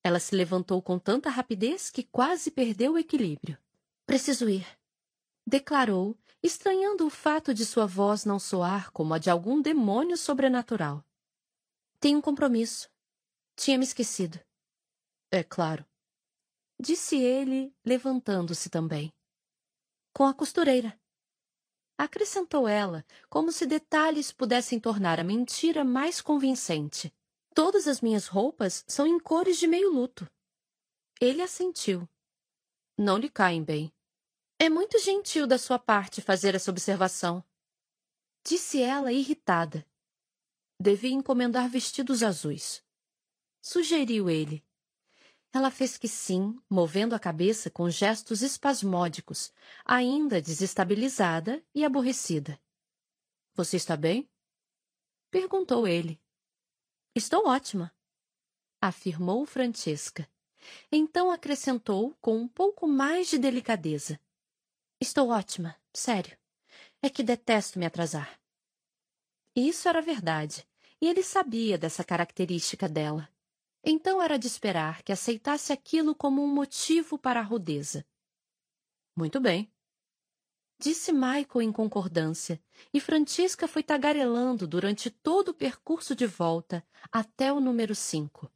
Ela 0.02 0.18
se 0.18 0.34
levantou 0.34 0.80
com 0.80 0.98
tanta 0.98 1.28
rapidez 1.28 1.90
que 1.90 2.02
quase 2.02 2.50
perdeu 2.50 2.94
o 2.94 2.98
equilíbrio. 2.98 3.58
Preciso 4.06 4.48
ir, 4.48 4.66
declarou, 5.46 6.18
estranhando 6.42 7.06
o 7.06 7.10
fato 7.10 7.52
de 7.52 7.66
sua 7.66 7.86
voz 7.86 8.24
não 8.24 8.38
soar 8.38 8.90
como 8.92 9.14
a 9.14 9.18
de 9.18 9.30
algum 9.30 9.60
demônio 9.60 10.16
sobrenatural. 10.16 11.04
Tenho 11.98 12.18
um 12.18 12.22
compromisso. 12.22 12.88
Tinha 13.54 13.76
me 13.76 13.84
esquecido. 13.84 14.40
É 15.30 15.44
claro 15.44 15.84
disse 16.80 17.16
ele, 17.16 17.74
levantando-se 17.84 18.70
também. 18.70 19.12
Com 20.12 20.24
a 20.24 20.34
costureira. 20.34 20.98
Acrescentou 22.00 22.66
ela, 22.66 23.04
como 23.28 23.52
se 23.52 23.66
detalhes 23.66 24.32
pudessem 24.32 24.80
tornar 24.80 25.20
a 25.20 25.22
mentira 25.22 25.84
mais 25.84 26.18
convincente. 26.18 27.12
Todas 27.54 27.86
as 27.86 28.00
minhas 28.00 28.26
roupas 28.26 28.82
são 28.88 29.06
em 29.06 29.20
cores 29.20 29.58
de 29.58 29.66
meio 29.66 29.92
luto. 29.92 30.26
Ele 31.20 31.42
assentiu. 31.42 32.08
Não 32.96 33.18
lhe 33.18 33.28
caem 33.28 33.62
bem. 33.62 33.92
É 34.58 34.70
muito 34.70 34.98
gentil 34.98 35.46
da 35.46 35.58
sua 35.58 35.78
parte 35.78 36.22
fazer 36.22 36.54
essa 36.54 36.70
observação. 36.70 37.44
Disse 38.42 38.80
ela, 38.80 39.12
irritada. 39.12 39.86
Devia 40.80 41.12
encomendar 41.12 41.68
vestidos 41.68 42.22
azuis. 42.22 42.82
Sugeriu 43.60 44.30
ele. 44.30 44.64
Ela 45.52 45.70
fez 45.70 45.98
que 45.98 46.06
sim, 46.06 46.60
movendo 46.68 47.14
a 47.14 47.18
cabeça 47.18 47.70
com 47.70 47.90
gestos 47.90 48.40
espasmódicos, 48.40 49.52
ainda 49.84 50.40
desestabilizada 50.40 51.62
e 51.74 51.84
aborrecida. 51.84 52.60
Você 53.54 53.76
está 53.76 53.96
bem? 53.96 54.30
Perguntou 55.30 55.88
ele. 55.88 56.20
Estou 57.14 57.48
ótima, 57.48 57.92
afirmou 58.80 59.44
Francesca. 59.44 60.28
Então 60.90 61.30
acrescentou 61.30 62.14
com 62.20 62.36
um 62.36 62.48
pouco 62.48 62.86
mais 62.86 63.28
de 63.28 63.38
delicadeza. 63.38 64.20
Estou 65.00 65.30
ótima, 65.30 65.76
sério. 65.92 66.38
É 67.02 67.10
que 67.10 67.22
detesto 67.22 67.78
me 67.78 67.86
atrasar. 67.86 68.40
Isso 69.56 69.88
era 69.88 70.00
verdade, 70.00 70.66
e 71.00 71.08
ele 71.08 71.22
sabia 71.22 71.76
dessa 71.76 72.04
característica 72.04 72.88
dela. 72.88 73.28
Então 73.82 74.20
era 74.20 74.38
de 74.38 74.46
esperar 74.46 75.02
que 75.02 75.12
aceitasse 75.12 75.72
aquilo 75.72 76.14
como 76.14 76.42
um 76.42 76.52
motivo 76.52 77.18
para 77.18 77.40
a 77.40 77.42
rudeza. 77.42 78.06
Muito 79.16 79.40
bem. 79.40 79.72
Disse 80.78 81.12
Michael 81.12 81.60
em 81.62 81.72
concordância, 81.72 82.58
e 82.92 83.00
Francisca 83.00 83.68
foi 83.68 83.82
tagarelando 83.82 84.66
durante 84.66 85.10
todo 85.10 85.50
o 85.50 85.54
percurso 85.54 86.14
de 86.14 86.26
volta 86.26 86.82
até 87.12 87.52
o 87.52 87.60
número 87.60 87.94
cinco. 87.94 88.50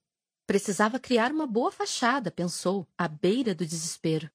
Precisava 0.46 0.98
criar 0.98 1.32
uma 1.32 1.46
boa 1.46 1.70
fachada, 1.70 2.30
pensou, 2.30 2.86
à 2.96 3.08
beira 3.08 3.54
do 3.54 3.66
desespero. 3.66 4.30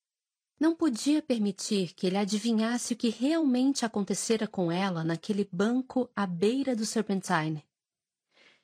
Não 0.59 0.75
podia 0.75 1.21
permitir 1.21 1.93
que 1.93 2.05
ele 2.05 2.17
adivinhasse 2.17 2.93
o 2.93 2.95
que 2.95 3.09
realmente 3.09 3.85
acontecera 3.85 4.47
com 4.47 4.71
ela 4.71 5.03
naquele 5.03 5.47
banco 5.51 6.09
à 6.15 6.27
beira 6.27 6.75
do 6.75 6.85
Serpentine. 6.85 7.63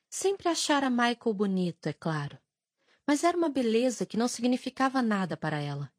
Sempre 0.09 0.49
achara 0.49 0.89
Michael 0.89 1.33
bonito, 1.33 1.87
é 1.87 1.93
claro, 1.93 2.37
mas 3.05 3.23
era 3.23 3.37
uma 3.37 3.49
beleza 3.49 4.05
que 4.05 4.17
não 4.17 4.27
significava 4.27 5.01
nada 5.01 5.35
para 5.35 5.59
ela. 5.59 5.91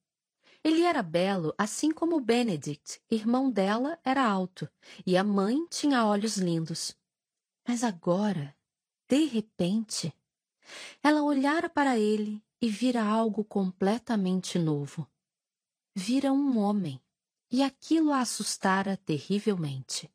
Ele 0.65 0.83
era 0.83 1.03
belo, 1.03 1.55
assim 1.57 1.93
como 1.93 2.21
Benedict, 2.21 3.01
irmão 3.11 3.51
dela, 3.51 3.99
era 4.03 4.27
alto, 4.27 4.69
e 5.07 5.17
a 5.17 5.23
mãe 5.23 5.65
tinha 5.69 6.05
olhos 6.05 6.37
lindos. 6.37 6.97
Mas 7.67 7.85
agora, 7.85 8.57
de 9.09 9.27
repente, 9.27 10.13
ela 11.03 11.23
olhara 11.23 11.69
para 11.69 11.99
ele 11.99 12.43
e 12.61 12.69
vira 12.69 13.05
algo 13.05 13.45
completamente 13.45 14.59
novo. 14.59 15.07
Vira 15.95 16.33
um 16.33 16.59
homem, 16.59 17.01
e 17.51 17.63
aquilo 17.63 18.13
a 18.13 18.21
assustara 18.21 18.97
terrivelmente. 18.97 20.11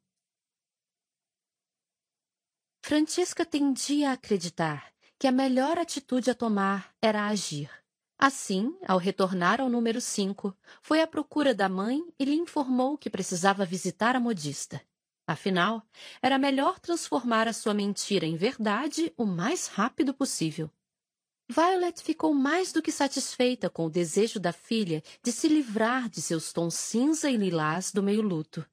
Francisca 2.84 3.46
tendia 3.46 4.10
a 4.10 4.14
acreditar 4.14 4.92
que 5.18 5.28
a 5.28 5.32
melhor 5.32 5.78
atitude 5.78 6.32
a 6.32 6.36
tomar 6.36 6.94
era 7.00 7.28
agir. 7.28 7.70
Assim, 8.18 8.76
ao 8.88 8.98
retornar 8.98 9.62
ao 9.62 9.70
número 9.70 10.02
5, 10.02 10.56
foi 10.82 11.02
à 11.02 11.08
procura 11.08 11.54
da 11.54 11.70
mãe 11.70 12.04
e 12.20 12.26
lhe 12.26 12.36
informou 12.36 12.98
que 12.98 13.10
precisava 13.10 13.66
visitar 13.66 14.16
a 14.16 14.20
modista. 14.20 14.82
Afinal, 15.28 15.84
era 16.22 16.40
melhor 16.40 16.80
transformar 16.80 17.48
a 17.48 17.54
sua 17.54 17.74
mentira 17.74 18.26
em 18.26 18.36
verdade 18.36 19.14
o 19.16 19.26
mais 19.26 19.68
rápido 19.68 20.12
possível. 20.14 20.70
Violet 21.48 22.02
ficou 22.02 22.34
mais 22.34 22.74
do 22.74 22.82
que 22.82 22.92
satisfeita 22.92 23.70
com 23.70 23.86
o 23.86 23.90
desejo 23.92 24.40
da 24.40 24.52
filha 24.52 25.04
de 25.24 25.32
se 25.32 25.48
livrar 25.48 26.10
de 26.10 26.22
seus 26.22 26.52
tons 26.52 26.74
cinza 26.74 27.30
e 27.30 27.38
lilás 27.38 27.92
do 27.92 28.02
meio-luto. 28.02 28.66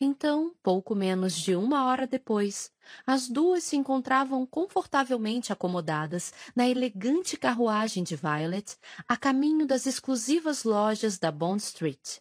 Então, 0.00 0.54
pouco 0.62 0.94
menos 0.94 1.34
de 1.34 1.56
uma 1.56 1.86
hora 1.86 2.06
depois, 2.06 2.72
as 3.04 3.28
duas 3.28 3.64
se 3.64 3.76
encontravam 3.76 4.46
confortavelmente 4.46 5.52
acomodadas 5.52 6.32
na 6.54 6.68
elegante 6.68 7.36
carruagem 7.36 8.04
de 8.04 8.14
Violet, 8.14 8.78
a 9.08 9.16
caminho 9.16 9.66
das 9.66 9.86
exclusivas 9.86 10.62
lojas 10.62 11.18
da 11.18 11.32
Bond 11.32 11.60
Street. 11.60 12.20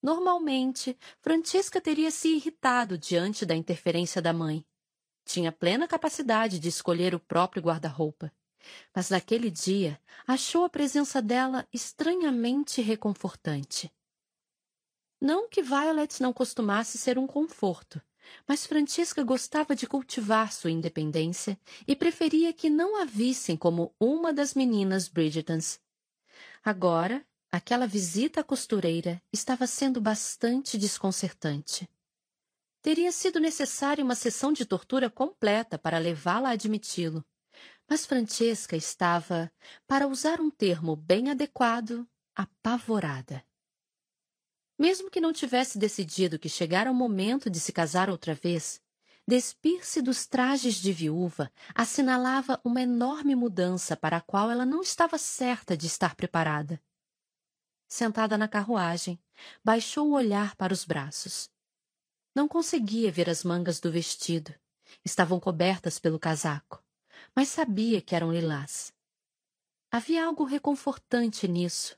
Normalmente, 0.00 0.96
Francisca 1.20 1.80
teria 1.80 2.10
se 2.12 2.36
irritado 2.36 2.96
diante 2.96 3.44
da 3.44 3.56
interferência 3.56 4.22
da 4.22 4.32
mãe. 4.32 4.64
Tinha 5.24 5.50
plena 5.50 5.88
capacidade 5.88 6.60
de 6.60 6.68
escolher 6.68 7.16
o 7.16 7.20
próprio 7.20 7.62
guarda-roupa. 7.62 8.32
Mas 8.94 9.10
naquele 9.10 9.50
dia 9.50 10.00
achou 10.24 10.64
a 10.64 10.68
presença 10.68 11.20
dela 11.20 11.66
estranhamente 11.72 12.80
reconfortante. 12.80 13.92
Não 15.22 15.48
que 15.48 15.62
Violet 15.62 16.20
não 16.20 16.32
costumasse 16.32 16.98
ser 16.98 17.18
um 17.18 17.26
conforto, 17.26 18.02
mas 18.46 18.66
Francisca 18.66 19.22
gostava 19.22 19.76
de 19.76 19.86
cultivar 19.86 20.52
sua 20.52 20.70
independência 20.70 21.56
e 21.86 21.94
preferia 21.94 22.52
que 22.52 22.68
não 22.68 23.00
a 23.00 23.04
vissem 23.04 23.56
como 23.56 23.94
uma 24.00 24.32
das 24.32 24.52
meninas 24.54 25.06
Bridgetons. 25.06 25.80
Agora, 26.64 27.24
Aquela 27.54 27.86
visita 27.86 28.40
à 28.40 28.44
costureira 28.44 29.22
estava 29.30 29.66
sendo 29.66 30.00
bastante 30.00 30.78
desconcertante. 30.78 31.86
Teria 32.80 33.12
sido 33.12 33.38
necessária 33.38 34.02
uma 34.02 34.14
sessão 34.14 34.54
de 34.54 34.64
tortura 34.64 35.10
completa 35.10 35.78
para 35.78 35.98
levá-la 35.98 36.48
a 36.48 36.52
admiti-lo. 36.52 37.22
Mas 37.86 38.06
Francesca 38.06 38.74
estava, 38.74 39.52
para 39.86 40.08
usar 40.08 40.40
um 40.40 40.50
termo 40.50 40.96
bem 40.96 41.30
adequado, 41.30 42.08
apavorada. 42.34 43.44
Mesmo 44.82 45.08
que 45.08 45.20
não 45.20 45.32
tivesse 45.32 45.78
decidido 45.78 46.40
que 46.40 46.48
chegara 46.48 46.90
o 46.90 46.94
momento 46.94 47.48
de 47.48 47.60
se 47.60 47.72
casar 47.72 48.10
outra 48.10 48.34
vez, 48.34 48.82
despir-se 49.24 50.02
dos 50.02 50.26
trajes 50.26 50.74
de 50.74 50.92
viúva 50.92 51.52
assinalava 51.72 52.60
uma 52.64 52.82
enorme 52.82 53.36
mudança 53.36 53.96
para 53.96 54.16
a 54.16 54.20
qual 54.20 54.50
ela 54.50 54.66
não 54.66 54.80
estava 54.82 55.16
certa 55.18 55.76
de 55.76 55.86
estar 55.86 56.16
preparada 56.16 56.82
sentada 57.86 58.36
na 58.36 58.48
carruagem, 58.48 59.22
baixou 59.62 60.08
o 60.08 60.14
olhar 60.14 60.56
para 60.56 60.72
os 60.72 60.82
braços. 60.82 61.48
Não 62.34 62.48
conseguia 62.48 63.12
ver 63.12 63.28
as 63.30 63.44
mangas 63.44 63.78
do 63.78 63.92
vestido. 63.92 64.52
Estavam 65.04 65.38
cobertas 65.38 65.98
pelo 65.98 66.18
casaco, 66.18 66.82
mas 67.36 67.48
sabia 67.48 68.00
que 68.00 68.16
eram 68.16 68.32
lilás. 68.32 68.92
Havia 69.92 70.24
algo 70.24 70.42
reconfortante 70.42 71.46
nisso, 71.46 71.96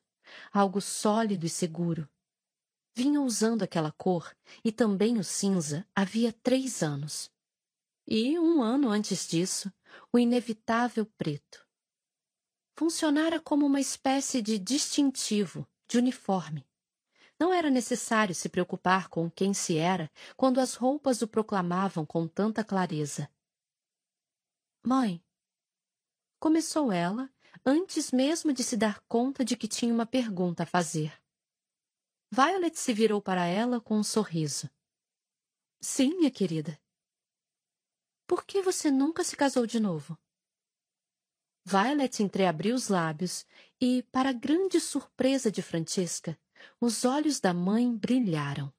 algo 0.53 0.81
sólido 0.81 1.47
e 1.47 1.49
seguro. 1.49 2.07
Vinha 2.97 3.21
usando 3.21 3.63
aquela 3.63 3.91
cor 3.91 4.33
e 4.65 4.71
também 4.71 5.19
o 5.19 5.25
cinza 5.25 5.85
havia 5.95 6.33
três 6.33 6.81
anos. 6.81 7.29
E, 8.07 8.39
um 8.39 8.63
ano 8.63 8.89
antes 8.89 9.27
disso, 9.27 9.73
o 10.13 10.19
inevitável 10.19 11.05
preto. 11.19 11.67
Funcionara 12.77 13.41
como 13.41 13.67
uma 13.67 13.81
espécie 13.81 14.41
de 14.41 14.59
distintivo 14.59 15.67
de 15.89 15.99
uniforme. 15.99 16.65
Não 17.39 17.53
era 17.53 17.69
necessário 17.69 18.35
se 18.35 18.49
preocupar 18.49 19.09
com 19.09 19.29
quem 19.29 19.53
se 19.53 19.77
era 19.77 20.09
quando 20.37 20.61
as 20.61 20.75
roupas 20.75 21.21
o 21.21 21.27
proclamavam 21.27 22.07
com 22.07 22.29
tanta 22.29 22.63
clareza. 22.63 23.29
Mãe, 24.87 25.21
começou 26.39 26.93
ela, 26.93 27.29
antes 27.67 28.13
mesmo 28.13 28.53
de 28.53 28.63
se 28.63 28.77
dar 28.77 29.01
conta 29.09 29.45
de 29.45 29.57
que 29.57 29.67
tinha 29.67 29.93
uma 29.93 30.07
pergunta 30.07 30.63
a 30.63 30.67
fazer. 30.67 31.24
Violet 32.37 32.77
se 32.77 32.93
virou 32.93 33.23
para 33.23 33.47
ela 33.47 33.81
com 33.81 33.97
um 33.97 34.03
sorriso. 34.03 34.69
Sim, 35.81 36.17
minha 36.17 36.33
querida. 36.33 36.77
Por 38.27 38.45
que 38.45 38.61
você 38.61 38.91
nunca 38.91 39.23
se 39.23 39.37
casou 39.37 39.69
de 39.69 39.79
novo? 39.79 40.19
Violet 41.65 42.25
entreabriu 42.25 42.75
os 42.75 42.89
lábios 42.89 43.47
e, 43.81 44.03
para 44.11 44.33
grande 44.33 44.81
surpresa 44.81 45.49
de 45.49 45.63
Francesca, 45.63 46.37
os 46.81 47.05
olhos 47.05 47.39
da 47.39 47.55
mãe 47.55 47.97
brilharam. 47.97 48.75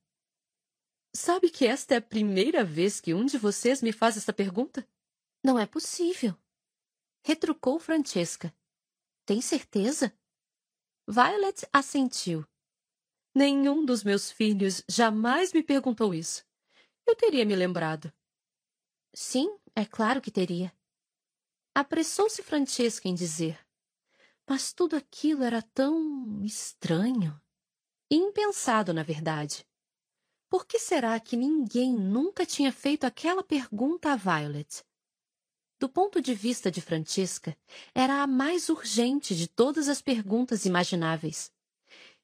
Sabe 1.16 1.50
que 1.50 1.66
esta 1.66 1.94
é 1.94 1.98
a 2.00 2.02
primeira 2.02 2.62
vez 2.62 3.00
que 3.00 3.14
um 3.14 3.26
de 3.26 3.38
vocês 3.38 3.82
me 3.82 3.94
faz 3.94 4.18
essa 4.18 4.34
pergunta? 4.34 4.86
Não 5.42 5.58
é 5.58 5.66
possível. 5.66 6.38
Retrucou 7.24 7.80
Francesca. 7.80 8.54
Tem 9.26 9.40
certeza? 9.40 10.14
Violet 11.08 11.66
assentiu. 11.72 12.46
Nenhum 13.38 13.84
dos 13.84 14.02
meus 14.02 14.32
filhos 14.32 14.82
jamais 14.88 15.52
me 15.52 15.62
perguntou 15.62 16.14
isso. 16.14 16.46
Eu 17.06 17.18
teria 17.18 17.46
me 17.46 17.54
lembrado. 17.54 18.10
Sim, 19.14 19.54
é 19.76 19.84
claro 19.84 20.22
que 20.22 20.32
teria. 20.32 20.74
Apressou-se 21.74 22.42
Francesca 22.42 23.10
em 23.10 23.14
dizer. 23.14 23.60
Mas 24.48 24.72
tudo 24.72 24.96
aquilo 24.96 25.44
era 25.44 25.62
tão 25.62 26.46
estranho. 26.46 27.38
Impensado, 28.10 28.94
na 28.94 29.04
verdade. 29.04 29.68
Por 30.50 30.66
que 30.66 30.80
será 30.80 31.20
que 31.20 31.36
ninguém 31.36 31.94
nunca 31.94 32.46
tinha 32.46 32.72
feito 32.72 33.04
aquela 33.04 33.44
pergunta 33.44 34.14
a 34.14 34.16
Violet? 34.16 34.82
Do 35.78 35.90
ponto 35.90 36.22
de 36.22 36.34
vista 36.34 36.72
de 36.72 36.80
Francesca, 36.80 37.58
era 37.94 38.24
a 38.24 38.28
mais 38.28 38.70
urgente 38.70 39.36
de 39.36 39.50
todas 39.50 39.90
as 39.90 40.02
perguntas 40.02 40.64
imagináveis. 40.64 41.52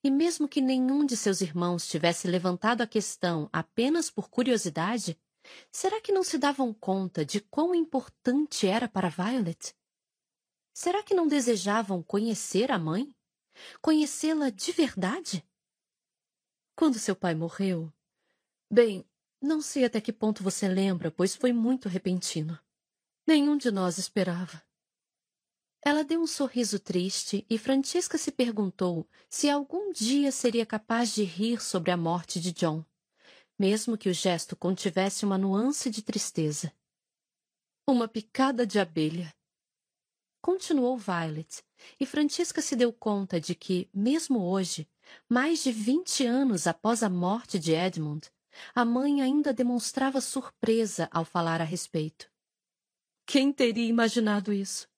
E 0.04 0.10
mesmo 0.10 0.48
que 0.48 0.62
nenhum 0.62 1.06
de 1.06 1.16
seus 1.16 1.42
irmãos 1.42 1.88
tivesse 1.88 2.28
levantado 2.28 2.82
a 2.82 2.88
questão 2.88 3.50
apenas 3.52 4.10
por 4.10 4.30
curiosidade, 4.30 5.18
Será 5.72 6.02
que 6.02 6.12
não 6.12 6.24
se 6.24 6.38
davam 6.38 6.74
conta 6.74 7.26
de 7.26 7.42
quão 7.42 7.74
importante 7.74 8.68
era 8.68 8.88
para 8.88 9.10
Violet? 9.10 9.76
Será 10.74 11.04
que 11.04 11.14
não 11.14 11.28
desejavam 11.28 12.02
conhecer 12.02 12.72
a 12.72 12.80
mãe? 12.80 13.14
Conhecê-la 13.82 14.50
de 14.50 14.72
verdade? 14.72 15.46
Quando 16.76 17.00
seu 17.00 17.16
pai 17.16 17.36
morreu? 17.36 17.92
Bem, 18.72 19.06
não 19.42 19.62
sei 19.62 19.86
até 19.86 20.00
que 20.00 20.14
ponto 20.14 20.44
você 20.44 20.68
lembra, 20.68 21.12
pois 21.12 21.36
foi 21.36 21.52
muito 21.52 21.90
repentino. 21.90 22.58
Nenhum 23.28 23.58
de 23.58 23.70
nós 23.70 23.98
esperava. 23.98 24.64
Ela 25.84 26.04
deu 26.04 26.22
um 26.22 26.28
sorriso 26.28 26.80
triste 26.80 27.46
e 27.50 27.58
Francisca 27.58 28.18
se 28.18 28.32
perguntou 28.32 29.08
se 29.30 29.50
algum 29.50 29.92
dia 29.92 30.32
seria 30.32 30.66
capaz 30.66 31.14
de 31.14 31.24
rir 31.24 31.62
sobre 31.62 31.92
a 31.92 31.98
morte 31.98 32.40
de 32.40 32.52
John 32.52 32.86
mesmo 33.62 33.96
que 33.96 34.10
o 34.10 34.14
gesto 34.14 34.56
contivesse 34.56 35.24
uma 35.24 35.38
nuance 35.38 35.92
de 35.92 36.02
tristeza. 36.02 36.74
Uma 37.88 38.08
picada 38.08 38.66
de 38.66 38.80
abelha. 38.80 39.32
Continuou 40.42 40.98
Violet, 40.98 41.64
e 42.00 42.06
Francisca 42.08 42.60
se 42.60 42.76
deu 42.76 42.92
conta 42.92 43.40
de 43.40 43.54
que, 43.54 43.88
mesmo 43.94 44.40
hoje, 44.50 44.90
mais 45.30 45.62
de 45.62 45.72
vinte 45.72 46.26
anos 46.26 46.66
após 46.66 47.04
a 47.04 47.10
morte 47.10 47.60
de 47.60 47.74
Edmund, 47.74 48.32
a 48.74 48.84
mãe 48.84 49.22
ainda 49.22 49.54
demonstrava 49.54 50.20
surpresa 50.20 51.08
ao 51.12 51.24
falar 51.24 51.62
a 51.62 51.64
respeito. 51.64 52.32
Quem 53.28 53.54
teria 53.54 53.88
imaginado 53.88 54.52
isso? 54.52 54.90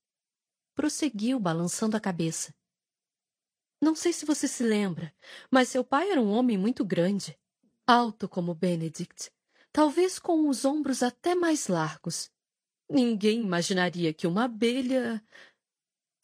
Prosseguiu, 0.76 1.40
balançando 1.40 1.96
a 1.96 2.00
cabeça. 2.00 2.54
Não 3.82 3.96
sei 3.96 4.14
se 4.14 4.26
você 4.26 4.48
se 4.48 4.64
lembra, 4.64 5.14
mas 5.52 5.68
seu 5.70 5.84
pai 5.84 6.10
era 6.10 6.22
um 6.22 6.32
homem 6.32 6.58
muito 6.58 6.86
grande, 6.86 7.38
alto 7.86 8.30
como 8.30 8.56
Benedict, 8.56 9.30
talvez 9.72 10.18
com 10.18 10.48
os 10.48 10.64
ombros 10.64 11.04
até 11.04 11.36
mais 11.36 11.68
largos. 11.68 12.32
Ninguém 12.90 13.42
imaginaria 13.42 14.14
que 14.14 14.26
uma 14.26 14.46
abelha. 14.46 15.22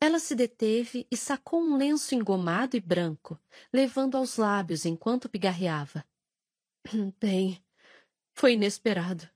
Ela 0.01 0.19
se 0.19 0.33
deteve 0.33 1.05
e 1.11 1.17
sacou 1.17 1.61
um 1.61 1.75
lenço 1.75 2.15
engomado 2.15 2.77
e 2.77 2.79
branco, 2.79 3.37
levando 3.73 4.15
aos 4.15 4.37
lábios 4.37 4.85
enquanto 4.85 5.27
pigarreava. 5.27 6.05
Bem, 7.19 7.61
foi 8.33 8.53
inesperado. 8.53 9.29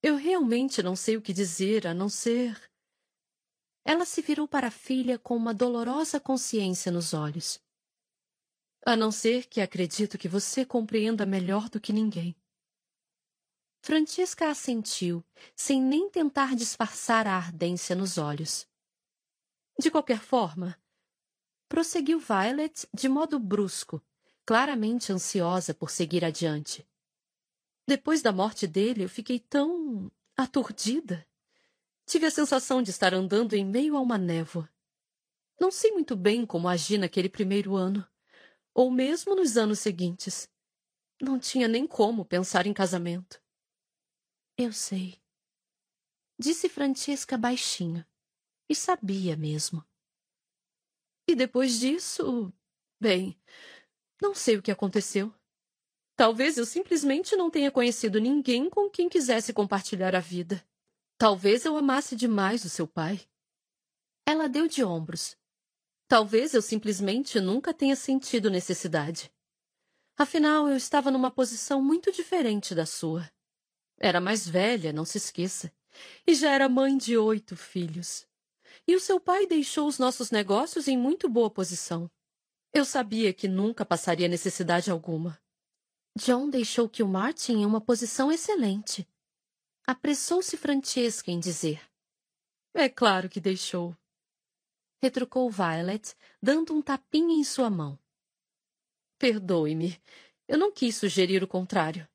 Eu 0.00 0.14
realmente 0.14 0.82
não 0.82 0.94
sei 0.94 1.16
o 1.16 1.22
que 1.22 1.32
dizer 1.32 1.86
a 1.86 1.94
não 1.94 2.08
ser. 2.08 2.71
Ela 3.84 4.04
se 4.04 4.22
virou 4.22 4.46
para 4.46 4.68
a 4.68 4.70
filha 4.70 5.18
com 5.18 5.36
uma 5.36 5.52
dolorosa 5.52 6.20
consciência 6.20 6.92
nos 6.92 7.12
olhos. 7.12 7.60
A 8.84 8.96
não 8.96 9.10
ser 9.10 9.46
que 9.46 9.60
acredito 9.60 10.18
que 10.18 10.28
você 10.28 10.64
compreenda 10.64 11.26
melhor 11.26 11.68
do 11.68 11.80
que 11.80 11.92
ninguém. 11.92 12.36
Francesca 13.84 14.48
assentiu, 14.48 15.24
sem 15.56 15.82
nem 15.82 16.08
tentar 16.08 16.54
disfarçar 16.54 17.26
a 17.26 17.36
ardência 17.36 17.96
nos 17.96 18.16
olhos. 18.16 18.66
De 19.78 19.90
qualquer 19.90 20.20
forma, 20.20 20.80
prosseguiu 21.68 22.20
Violet 22.20 22.86
de 22.94 23.08
modo 23.08 23.40
brusco, 23.40 24.00
claramente 24.46 25.12
ansiosa 25.12 25.74
por 25.74 25.90
seguir 25.90 26.24
adiante. 26.24 26.86
Depois 27.86 28.22
da 28.22 28.30
morte 28.30 28.66
dele, 28.66 29.04
eu 29.04 29.08
fiquei 29.08 29.40
tão 29.40 30.10
aturdida. 30.36 31.26
Tive 32.06 32.26
a 32.26 32.30
sensação 32.30 32.82
de 32.82 32.90
estar 32.90 33.14
andando 33.14 33.54
em 33.54 33.64
meio 33.64 33.96
a 33.96 34.00
uma 34.00 34.18
névoa. 34.18 34.68
Não 35.60 35.70
sei 35.70 35.92
muito 35.92 36.16
bem 36.16 36.44
como 36.44 36.68
agi 36.68 36.98
naquele 36.98 37.28
primeiro 37.28 37.76
ano, 37.76 38.06
ou 38.74 38.90
mesmo 38.90 39.34
nos 39.34 39.56
anos 39.56 39.78
seguintes. 39.78 40.48
Não 41.20 41.38
tinha 41.38 41.68
nem 41.68 41.86
como 41.86 42.24
pensar 42.24 42.66
em 42.66 42.72
casamento. 42.72 43.40
Eu 44.56 44.72
sei. 44.72 45.22
Disse 46.38 46.68
Francisca 46.68 47.38
baixinho. 47.38 48.04
E 48.68 48.74
sabia 48.74 49.36
mesmo. 49.36 49.84
E 51.28 51.34
depois 51.34 51.78
disso. 51.78 52.52
Bem, 53.00 53.38
não 54.20 54.34
sei 54.34 54.56
o 54.56 54.62
que 54.62 54.70
aconteceu. 54.70 55.32
Talvez 56.16 56.56
eu 56.56 56.66
simplesmente 56.66 57.36
não 57.36 57.50
tenha 57.50 57.70
conhecido 57.70 58.20
ninguém 58.20 58.68
com 58.68 58.90
quem 58.90 59.08
quisesse 59.08 59.52
compartilhar 59.52 60.14
a 60.14 60.20
vida. 60.20 60.64
Talvez 61.22 61.64
eu 61.64 61.76
amasse 61.76 62.16
demais 62.16 62.64
o 62.64 62.68
seu 62.68 62.84
pai. 62.84 63.20
Ela 64.26 64.48
deu 64.48 64.66
de 64.66 64.82
ombros. 64.82 65.36
Talvez 66.08 66.52
eu 66.52 66.60
simplesmente 66.60 67.38
nunca 67.38 67.72
tenha 67.72 67.94
sentido 67.94 68.50
necessidade. 68.50 69.32
Afinal, 70.18 70.68
eu 70.68 70.76
estava 70.76 71.12
numa 71.12 71.30
posição 71.30 71.80
muito 71.80 72.10
diferente 72.10 72.74
da 72.74 72.84
sua. 72.84 73.30
Era 74.00 74.20
mais 74.20 74.48
velha, 74.48 74.92
não 74.92 75.04
se 75.04 75.16
esqueça, 75.16 75.72
e 76.26 76.34
já 76.34 76.50
era 76.50 76.68
mãe 76.68 76.98
de 76.98 77.16
oito 77.16 77.54
filhos. 77.54 78.26
E 78.84 78.96
o 78.96 79.00
seu 79.00 79.20
pai 79.20 79.46
deixou 79.46 79.86
os 79.86 80.00
nossos 80.00 80.32
negócios 80.32 80.88
em 80.88 80.98
muito 80.98 81.28
boa 81.28 81.48
posição. 81.48 82.10
Eu 82.74 82.84
sabia 82.84 83.32
que 83.32 83.46
nunca 83.46 83.84
passaria 83.84 84.26
necessidade 84.26 84.90
alguma. 84.90 85.40
John 86.18 86.50
deixou 86.50 86.88
que 86.88 87.00
o 87.00 87.06
Martin 87.06 87.58
em 87.58 87.64
uma 87.64 87.80
posição 87.80 88.32
excelente. 88.32 89.06
Apressou-se 89.86 90.56
Francesca 90.56 91.30
em 91.30 91.40
dizer. 91.40 91.82
É 92.72 92.88
claro 92.88 93.28
que 93.28 93.40
deixou. 93.40 93.96
Retrucou 95.02 95.50
Violet, 95.50 96.14
dando 96.40 96.72
um 96.72 96.80
tapinha 96.80 97.34
em 97.34 97.42
sua 97.42 97.68
mão. 97.68 97.98
Perdoe-me. 99.18 100.00
Eu 100.46 100.56
não 100.56 100.72
quis 100.72 100.96
sugerir 100.96 101.42
o 101.42 101.48
contrário. 101.48 102.08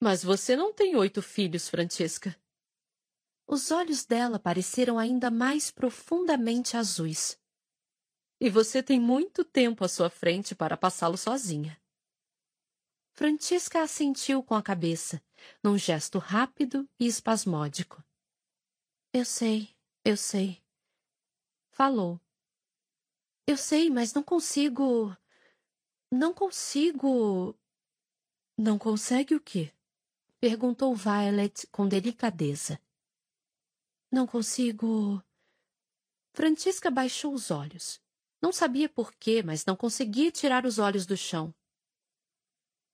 Mas 0.00 0.22
você 0.22 0.54
não 0.54 0.72
tem 0.72 0.94
oito 0.94 1.22
filhos, 1.22 1.68
Francesca. 1.68 2.38
Os 3.46 3.70
olhos 3.70 4.04
dela 4.04 4.38
pareceram 4.38 4.98
ainda 4.98 5.30
mais 5.30 5.70
profundamente 5.70 6.76
azuis. 6.76 7.40
E 8.38 8.50
você 8.50 8.82
tem 8.82 9.00
muito 9.00 9.44
tempo 9.44 9.84
à 9.84 9.88
sua 9.88 10.10
frente 10.10 10.54
para 10.54 10.76
passá-lo 10.76 11.16
sozinha. 11.16 11.81
Francisca 13.14 13.82
assentiu 13.82 14.42
com 14.42 14.54
a 14.54 14.62
cabeça, 14.62 15.22
num 15.62 15.76
gesto 15.76 16.18
rápido 16.18 16.88
e 16.98 17.06
espasmódico. 17.06 18.02
Eu 19.12 19.24
sei, 19.24 19.68
eu 20.02 20.16
sei. 20.16 20.62
Falou. 21.70 22.18
Eu 23.46 23.56
sei, 23.56 23.90
mas 23.90 24.14
não 24.14 24.22
consigo. 24.22 25.14
Não 26.10 26.32
consigo. 26.32 27.54
Não 28.56 28.78
consegue 28.78 29.34
o 29.34 29.40
quê? 29.40 29.72
Perguntou 30.40 30.94
Violet 30.94 31.66
com 31.66 31.86
delicadeza. 31.86 32.80
Não 34.10 34.26
consigo. 34.26 35.22
Francisca 36.32 36.90
baixou 36.90 37.34
os 37.34 37.50
olhos. 37.50 38.00
Não 38.40 38.52
sabia 38.52 38.88
por 38.88 39.14
quê, 39.14 39.42
mas 39.42 39.66
não 39.66 39.76
conseguia 39.76 40.30
tirar 40.32 40.64
os 40.64 40.78
olhos 40.78 41.04
do 41.04 41.16
chão. 41.16 41.54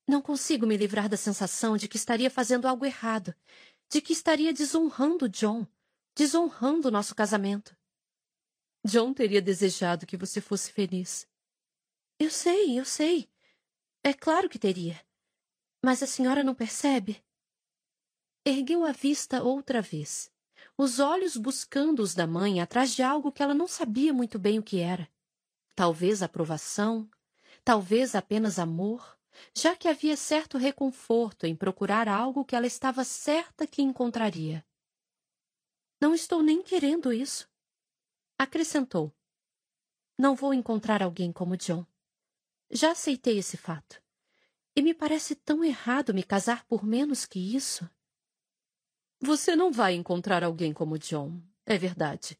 Não 0.09 0.23
consigo 0.23 0.65
me 0.65 0.75
livrar 0.75 1.07
da 1.07 1.15
sensação 1.15 1.77
de 1.77 1.87
que 1.87 1.95
estaria 1.95 2.31
fazendo 2.31 2.67
algo 2.67 2.83
errado, 2.83 3.31
de 3.87 4.01
que 4.01 4.11
estaria 4.11 4.51
desonrando 4.51 5.29
John, 5.29 5.67
desonrando 6.15 6.89
nosso 6.89 7.13
casamento. 7.13 7.77
John 8.83 9.13
teria 9.13 9.39
desejado 9.39 10.07
que 10.07 10.17
você 10.17 10.41
fosse 10.41 10.71
feliz. 10.71 11.27
Eu 12.17 12.31
sei, 12.31 12.79
eu 12.79 12.85
sei. 12.85 13.29
É 14.03 14.11
claro 14.11 14.49
que 14.49 14.57
teria. 14.57 14.99
Mas 15.85 16.01
a 16.01 16.07
senhora 16.07 16.43
não 16.43 16.55
percebe? 16.55 17.23
Ergueu 18.43 18.83
a 18.85 18.91
vista 18.91 19.43
outra 19.43 19.79
vez, 19.79 20.31
os 20.75 20.97
olhos 20.99 21.37
buscando 21.37 22.01
os 22.01 22.15
da 22.15 22.25
mãe 22.25 22.59
atrás 22.59 22.95
de 22.95 23.03
algo 23.03 23.31
que 23.31 23.43
ela 23.43 23.53
não 23.53 23.67
sabia 23.67 24.11
muito 24.11 24.39
bem 24.39 24.57
o 24.57 24.63
que 24.63 24.79
era 24.79 25.07
talvez 25.75 26.23
aprovação, 26.23 27.07
talvez 27.63 28.15
apenas 28.15 28.57
amor, 28.57 29.18
já 29.55 29.75
que 29.75 29.87
havia 29.87 30.15
certo 30.15 30.57
reconforto 30.57 31.45
em 31.45 31.55
procurar 31.55 32.07
algo 32.07 32.45
que 32.45 32.55
ela 32.55 32.67
estava 32.67 33.03
certa 33.03 33.65
que 33.67 33.81
encontraria. 33.81 34.65
Não 36.01 36.15
estou 36.15 36.41
nem 36.41 36.63
querendo 36.63 37.11
isso. 37.11 37.49
Acrescentou. 38.37 39.13
Não 40.17 40.35
vou 40.35 40.53
encontrar 40.53 41.03
alguém 41.03 41.31
como 41.31 41.57
John. 41.57 41.85
Já 42.71 42.91
aceitei 42.91 43.37
esse 43.37 43.57
fato. 43.57 44.01
E 44.75 44.81
me 44.81 44.93
parece 44.93 45.35
tão 45.35 45.63
errado 45.63 46.13
me 46.13 46.23
casar 46.23 46.63
por 46.65 46.85
menos 46.85 47.25
que 47.25 47.55
isso. 47.55 47.89
Você 49.19 49.55
não 49.55 49.71
vai 49.71 49.93
encontrar 49.93 50.43
alguém 50.43 50.71
como 50.71 50.97
John, 50.97 51.41
é 51.65 51.77
verdade. 51.77 52.39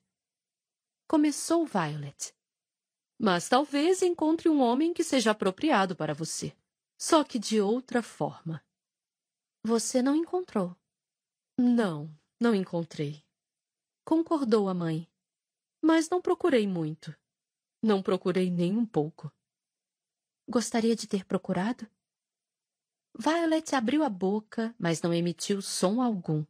Começou 1.07 1.65
Violet. 1.65 2.33
Mas 3.17 3.49
talvez 3.49 4.01
encontre 4.01 4.47
um 4.47 4.61
homem 4.61 4.93
que 4.93 5.03
seja 5.03 5.31
apropriado 5.31 5.95
para 5.95 6.13
você. 6.13 6.55
Só 6.99 7.23
que 7.23 7.39
de 7.39 7.61
outra 7.61 8.03
forma. 8.03 8.63
Você 9.63 10.01
não 10.01 10.15
encontrou. 10.15 10.75
Não, 11.57 12.13
não 12.39 12.53
encontrei. 12.53 13.25
Concordou 14.03 14.67
a 14.67 14.73
mãe. 14.73 15.09
Mas 15.81 16.09
não 16.09 16.21
procurei 16.21 16.67
muito. 16.67 17.15
Não 17.81 18.03
procurei 18.03 18.51
nem 18.51 18.75
um 18.77 18.85
pouco. 18.85 19.31
Gostaria 20.47 20.95
de 20.95 21.07
ter 21.07 21.23
procurado? 21.25 21.87
Violet 23.17 23.75
abriu 23.75 24.03
a 24.03 24.09
boca, 24.09 24.75
mas 24.77 25.01
não 25.01 25.13
emitiu 25.13 25.61
som 25.61 26.01
algum, 26.01 26.45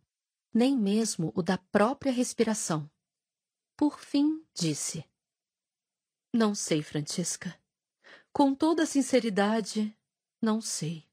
nem 0.53 0.75
mesmo 0.75 1.31
o 1.35 1.43
da 1.43 1.57
própria 1.57 2.11
respiração. 2.11 2.89
Por 3.77 3.99
fim, 3.99 4.43
disse: 4.53 5.09
não 6.31 6.53
sei, 6.53 6.83
Francisca. 6.83 7.59
Com 8.31 8.53
toda 8.53 8.85
sinceridade, 8.85 9.97
não 10.41 10.61
sei. 10.61 11.07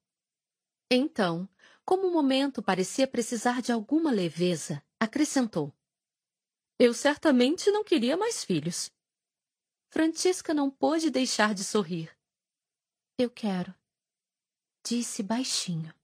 Então, 0.91 1.49
como 1.85 2.07
o 2.07 2.13
momento 2.13 2.63
parecia 2.63 3.07
precisar 3.07 3.61
de 3.61 3.73
alguma 3.73 4.11
leveza, 4.11 4.83
acrescentou: 5.01 5.73
Eu 6.79 6.95
certamente 6.95 7.71
não 7.71 7.85
queria 7.85 8.17
mais 8.17 8.45
filhos. 8.45 8.91
Francisca 9.91 10.53
não 10.53 10.71
pôde 10.71 11.11
deixar 11.11 11.55
de 11.55 11.65
sorrir. 11.65 12.17
Eu 13.19 13.31
quero, 13.31 13.75
disse 14.85 15.23
baixinho. 15.23 15.95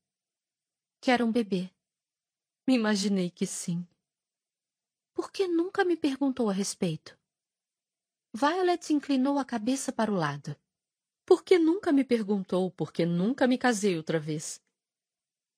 Quero 1.01 1.27
um 1.27 1.33
bebê. 1.33 1.71
Me 2.67 2.75
imaginei 2.75 3.29
que 3.29 3.47
sim. 3.47 3.87
Por 5.13 5.31
que 5.31 5.47
nunca 5.47 5.85
me 5.85 5.97
perguntou 5.97 6.49
a 6.49 6.53
respeito? 6.53 7.19
Violet 8.33 8.93
inclinou 8.93 9.39
a 9.39 9.45
cabeça 9.45 9.93
para 9.93 10.11
o 10.11 10.15
lado. 10.15 10.57
Por 11.33 11.43
que 11.43 11.59
nunca 11.59 11.93
me 11.93 12.05
perguntou 12.05 12.71
por 12.71 12.93
que 12.93 13.07
nunca 13.07 13.47
me 13.47 13.57
casei 13.57 13.97
outra 13.97 14.21
vez? 14.21 14.61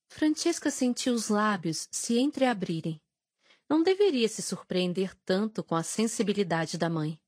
Francesca 0.06 0.70
sentiu 0.70 1.12
os 1.12 1.28
lábios 1.28 1.88
se 1.90 2.16
entreabrirem. 2.16 3.02
Não 3.68 3.82
deveria 3.82 4.28
se 4.28 4.40
surpreender 4.40 5.16
tanto 5.24 5.64
com 5.64 5.74
a 5.74 5.82
sensibilidade 5.82 6.78
da 6.78 6.88
mãe. 6.88 7.20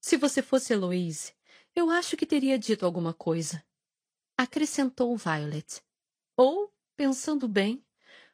Se 0.00 0.16
você 0.16 0.42
fosse 0.42 0.72
Heloise, 0.72 1.32
eu 1.76 1.90
acho 1.90 2.16
que 2.16 2.26
teria 2.26 2.58
dito 2.58 2.84
alguma 2.84 3.14
coisa. 3.14 3.64
Acrescentou 4.36 5.16
Violet. 5.16 5.80
Ou, 6.36 6.74
pensando 6.96 7.46
bem, 7.46 7.86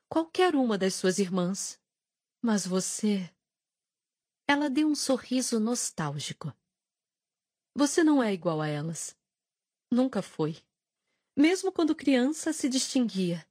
qualquer 0.09 0.55
uma 0.55 0.79
das 0.79 0.95
suas 0.95 1.19
irmãs. 1.19 1.79
Mas 2.41 2.67
você. 2.67 3.31
Ela 4.49 4.71
deu 4.71 4.89
um 4.89 4.95
sorriso 4.95 5.61
nostálgico. 5.61 6.57
Você 7.75 8.05
não 8.05 8.23
é 8.23 8.33
igual 8.33 8.61
a 8.61 8.69
elas. 8.69 9.17
Nunca 9.91 10.23
foi. 10.23 10.57
Mesmo 11.37 11.73
quando 11.73 11.95
criança 11.95 12.53
se 12.53 12.69
distinguia 12.69 13.45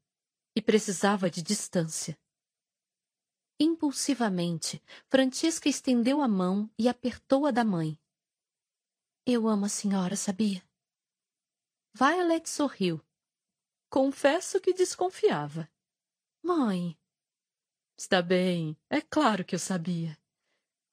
e 0.55 0.61
precisava 0.61 1.29
de 1.29 1.41
distância. 1.41 2.17
Impulsivamente, 3.59 4.81
Francesca 5.09 5.67
estendeu 5.67 6.21
a 6.21 6.27
mão 6.27 6.69
e 6.77 6.87
apertou 6.87 7.45
a 7.45 7.51
da 7.51 7.63
mãe. 7.63 7.99
Eu 9.25 9.47
amo 9.47 9.65
a 9.65 9.69
senhora, 9.69 10.15
sabia? 10.15 10.63
Violet 11.93 12.49
sorriu. 12.49 13.01
Confesso 13.89 14.59
que 14.59 14.73
desconfiava. 14.73 15.69
Mãe. 16.41 16.97
Está 17.97 18.21
bem, 18.21 18.75
é 18.89 19.01
claro 19.01 19.45
que 19.45 19.53
eu 19.53 19.59
sabia. 19.59 20.17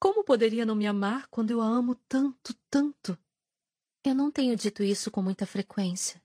Como 0.01 0.25
poderia 0.25 0.65
não 0.65 0.75
me 0.75 0.87
amar 0.87 1.27
quando 1.29 1.51
eu 1.51 1.61
a 1.61 1.67
amo 1.67 1.95
tanto, 2.09 2.55
tanto? 2.71 3.19
Eu 4.03 4.15
não 4.15 4.31
tenho 4.31 4.57
dito 4.57 4.83
isso 4.83 5.11
com 5.11 5.21
muita 5.21 5.45
frequência. 5.45 6.23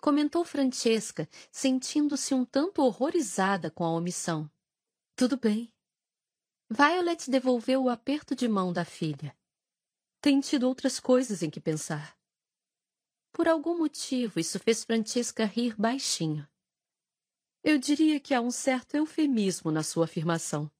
Comentou 0.00 0.42
Francesca, 0.42 1.28
sentindo-se 1.52 2.32
um 2.32 2.46
tanto 2.46 2.80
horrorizada 2.80 3.70
com 3.70 3.84
a 3.84 3.90
omissão. 3.90 4.50
Tudo 5.14 5.36
bem. 5.36 5.70
Violet 6.70 7.30
devolveu 7.30 7.84
o 7.84 7.90
aperto 7.90 8.34
de 8.34 8.48
mão 8.48 8.72
da 8.72 8.86
filha. 8.86 9.36
Tem 10.18 10.40
tido 10.40 10.66
outras 10.66 10.98
coisas 10.98 11.42
em 11.42 11.50
que 11.50 11.60
pensar. 11.60 12.18
Por 13.32 13.48
algum 13.48 13.76
motivo, 13.76 14.40
isso 14.40 14.58
fez 14.58 14.82
Francesca 14.82 15.44
rir 15.44 15.76
baixinho. 15.76 16.48
Eu 17.62 17.76
diria 17.76 18.18
que 18.18 18.32
há 18.32 18.40
um 18.40 18.50
certo 18.50 18.94
eufemismo 18.94 19.70
na 19.70 19.82
sua 19.82 20.06
afirmação. 20.06 20.70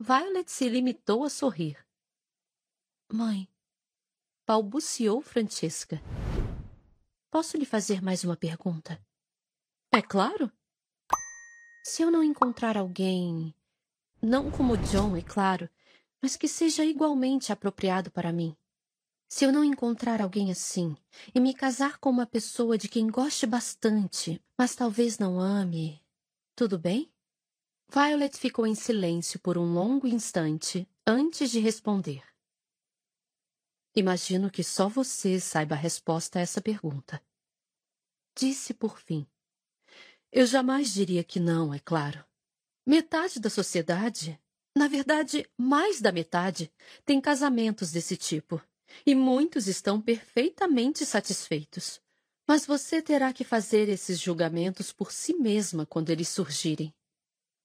Violet 0.00 0.48
se 0.48 0.68
limitou 0.68 1.24
a 1.24 1.28
sorrir. 1.28 1.76
Mãe, 3.12 3.48
balbuciou 4.46 5.20
Francesca. 5.20 6.00
Posso 7.28 7.56
lhe 7.56 7.64
fazer 7.64 8.00
mais 8.00 8.22
uma 8.22 8.36
pergunta? 8.36 9.04
É 9.90 10.00
claro. 10.00 10.52
Se 11.84 12.02
eu 12.02 12.12
não 12.12 12.22
encontrar 12.22 12.76
alguém, 12.76 13.52
não 14.22 14.52
como 14.52 14.76
John, 14.76 15.16
é 15.16 15.22
claro, 15.22 15.68
mas 16.22 16.36
que 16.36 16.46
seja 16.46 16.84
igualmente 16.84 17.52
apropriado 17.52 18.08
para 18.08 18.32
mim, 18.32 18.56
se 19.28 19.44
eu 19.44 19.50
não 19.50 19.64
encontrar 19.64 20.22
alguém 20.22 20.52
assim 20.52 20.96
e 21.34 21.40
me 21.40 21.52
casar 21.52 21.98
com 21.98 22.08
uma 22.08 22.26
pessoa 22.26 22.78
de 22.78 22.88
quem 22.88 23.08
goste 23.08 23.46
bastante, 23.46 24.40
mas 24.56 24.76
talvez 24.76 25.18
não 25.18 25.40
ame, 25.40 26.00
tudo 26.54 26.78
bem? 26.78 27.12
Violet 27.90 28.36
ficou 28.36 28.66
em 28.66 28.74
silêncio 28.74 29.40
por 29.40 29.56
um 29.56 29.72
longo 29.72 30.06
instante 30.06 30.86
antes 31.06 31.50
de 31.50 31.58
responder. 31.58 32.22
Imagino 33.96 34.50
que 34.50 34.62
só 34.62 34.90
você 34.90 35.40
saiba 35.40 35.74
a 35.74 35.78
resposta 35.78 36.38
a 36.38 36.42
essa 36.42 36.60
pergunta. 36.60 37.20
Disse 38.36 38.74
por 38.74 39.00
fim. 39.00 39.26
Eu 40.30 40.46
jamais 40.46 40.92
diria 40.92 41.24
que 41.24 41.40
não, 41.40 41.72
é 41.72 41.78
claro. 41.78 42.22
Metade 42.86 43.40
da 43.40 43.48
sociedade, 43.48 44.38
na 44.76 44.86
verdade, 44.86 45.50
mais 45.56 46.00
da 46.00 46.12
metade, 46.12 46.70
tem 47.06 47.18
casamentos 47.20 47.90
desse 47.90 48.18
tipo. 48.18 48.62
E 49.04 49.14
muitos 49.14 49.66
estão 49.66 49.98
perfeitamente 49.98 51.06
satisfeitos. 51.06 52.02
Mas 52.46 52.66
você 52.66 53.00
terá 53.00 53.32
que 53.32 53.44
fazer 53.44 53.88
esses 53.88 54.20
julgamentos 54.20 54.92
por 54.92 55.10
si 55.10 55.34
mesma 55.34 55.86
quando 55.86 56.10
eles 56.10 56.28
surgirem. 56.28 56.94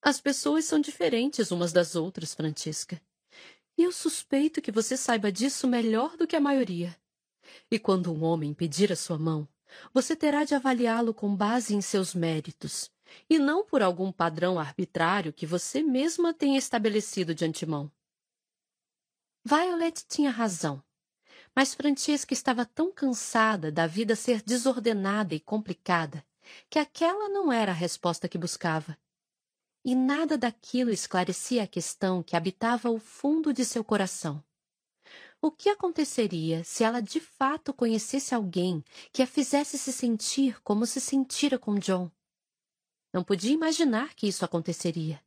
As 0.05 0.19
pessoas 0.19 0.65
são 0.65 0.81
diferentes 0.81 1.49
umas 1.49 1.71
das 1.71 1.95
outras, 1.95 2.33
Francisca. 2.33 3.01
E 3.77 3.83
eu 3.83 3.91
suspeito 3.93 4.61
que 4.61 4.69
você 4.69 4.97
saiba 4.97 5.31
disso 5.31 5.65
melhor 5.65 6.17
do 6.17 6.27
que 6.27 6.35
a 6.35 6.41
maioria. 6.41 6.93
E 7.71 7.79
quando 7.79 8.13
um 8.13 8.21
homem 8.21 8.53
pedir 8.53 8.91
a 8.91 8.97
sua 8.97 9.17
mão, 9.17 9.47
você 9.93 10.13
terá 10.13 10.43
de 10.43 10.53
avaliá-lo 10.53 11.13
com 11.13 11.33
base 11.33 11.73
em 11.73 11.79
seus 11.79 12.13
méritos, 12.13 12.91
e 13.29 13.39
não 13.39 13.65
por 13.65 13.81
algum 13.81 14.11
padrão 14.11 14.59
arbitrário 14.59 15.31
que 15.31 15.45
você 15.45 15.81
mesma 15.81 16.33
tenha 16.33 16.57
estabelecido 16.57 17.33
de 17.33 17.45
antemão. 17.45 17.89
Violet 19.45 20.05
tinha 20.05 20.31
razão, 20.31 20.83
mas 21.55 21.73
Francesca 21.73 22.33
estava 22.33 22.65
tão 22.65 22.91
cansada 22.91 23.71
da 23.71 23.87
vida 23.87 24.17
ser 24.17 24.41
desordenada 24.41 25.33
e 25.33 25.39
complicada 25.39 26.25
que 26.69 26.77
aquela 26.77 27.29
não 27.29 27.53
era 27.53 27.71
a 27.71 27.75
resposta 27.75 28.27
que 28.27 28.37
buscava. 28.37 28.97
E 29.85 29.95
nada 29.95 30.37
daquilo 30.37 30.91
esclarecia 30.91 31.63
a 31.63 31.67
questão 31.67 32.23
que 32.23 32.35
habitava 32.35 32.89
o 32.89 32.99
fundo 32.99 33.53
de 33.53 33.65
seu 33.65 33.83
coração. 33.83 34.43
O 35.41 35.51
que 35.51 35.67
aconteceria 35.67 36.63
se 36.63 36.85
ela 36.85 37.01
de 37.01 37.19
fato 37.19 37.73
conhecesse 37.73 38.33
alguém 38.33 38.81
que 39.11 39.21
a 39.21 39.27
fizesse 39.27 39.77
se 39.77 39.91
sentir 39.91 40.61
como 40.61 40.85
se 40.85 41.01
sentira 41.01 41.59
com 41.59 41.75
John? 41.75 42.09
Não 43.11 43.25
podia 43.25 43.51
imaginar 43.51 44.15
que 44.15 44.25
isso 44.25 44.45
aconteceria. 44.45 45.21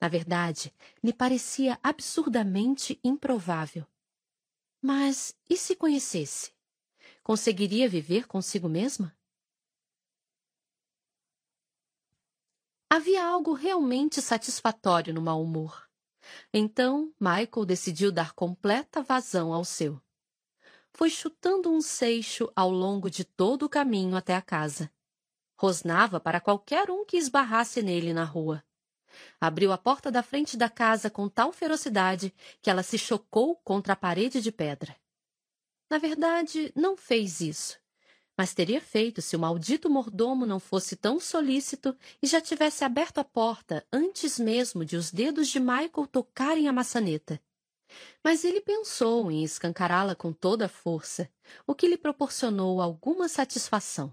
Na 0.00 0.08
verdade, 0.08 0.72
lhe 1.02 1.12
parecia 1.12 1.78
absurdamente 1.82 2.98
improvável. 3.04 3.86
Mas 4.80 5.36
e 5.48 5.58
se 5.58 5.76
conhecesse? 5.76 6.52
Conseguiria 7.22 7.88
viver 7.88 8.26
consigo 8.26 8.68
mesma? 8.68 9.14
Havia 12.88 13.26
algo 13.26 13.54
realmente 13.54 14.22
satisfatório 14.22 15.12
no 15.12 15.20
mau 15.20 15.42
humor. 15.42 15.88
Então, 16.52 17.12
Michael 17.18 17.66
decidiu 17.66 18.12
dar 18.12 18.32
completa 18.32 19.02
vazão 19.02 19.52
ao 19.52 19.64
seu. 19.64 20.00
Foi 20.92 21.10
chutando 21.10 21.72
um 21.72 21.80
seixo 21.80 22.50
ao 22.54 22.70
longo 22.70 23.10
de 23.10 23.24
todo 23.24 23.64
o 23.64 23.68
caminho 23.68 24.16
até 24.16 24.34
a 24.34 24.42
casa. 24.42 24.90
Rosnava 25.56 26.20
para 26.20 26.40
qualquer 26.40 26.90
um 26.90 27.04
que 27.04 27.16
esbarrasse 27.16 27.82
nele 27.82 28.12
na 28.12 28.24
rua. 28.24 28.62
Abriu 29.40 29.72
a 29.72 29.78
porta 29.78 30.10
da 30.10 30.22
frente 30.22 30.56
da 30.56 30.68
casa 30.68 31.10
com 31.10 31.28
tal 31.28 31.52
ferocidade 31.52 32.34
que 32.60 32.70
ela 32.70 32.82
se 32.82 32.98
chocou 32.98 33.56
contra 33.56 33.92
a 33.92 33.96
parede 33.96 34.40
de 34.40 34.52
pedra. 34.52 34.96
Na 35.90 35.98
verdade, 35.98 36.72
não 36.74 36.96
fez 36.96 37.40
isso 37.40 37.83
mas 38.36 38.52
teria 38.52 38.80
feito 38.80 39.22
se 39.22 39.36
o 39.36 39.38
maldito 39.38 39.88
mordomo 39.88 40.44
não 40.44 40.58
fosse 40.58 40.96
tão 40.96 41.20
solícito 41.20 41.96
e 42.20 42.26
já 42.26 42.40
tivesse 42.40 42.84
aberto 42.84 43.18
a 43.18 43.24
porta 43.24 43.86
antes 43.92 44.38
mesmo 44.38 44.84
de 44.84 44.96
os 44.96 45.10
dedos 45.12 45.48
de 45.48 45.60
Michael 45.60 46.06
tocarem 46.10 46.68
a 46.68 46.72
maçaneta. 46.72 47.40
Mas 48.24 48.44
ele 48.44 48.60
pensou 48.60 49.30
em 49.30 49.44
escancará-la 49.44 50.16
com 50.16 50.32
toda 50.32 50.66
a 50.66 50.68
força, 50.68 51.30
o 51.66 51.74
que 51.74 51.86
lhe 51.86 51.96
proporcionou 51.96 52.80
alguma 52.80 53.28
satisfação. 53.28 54.12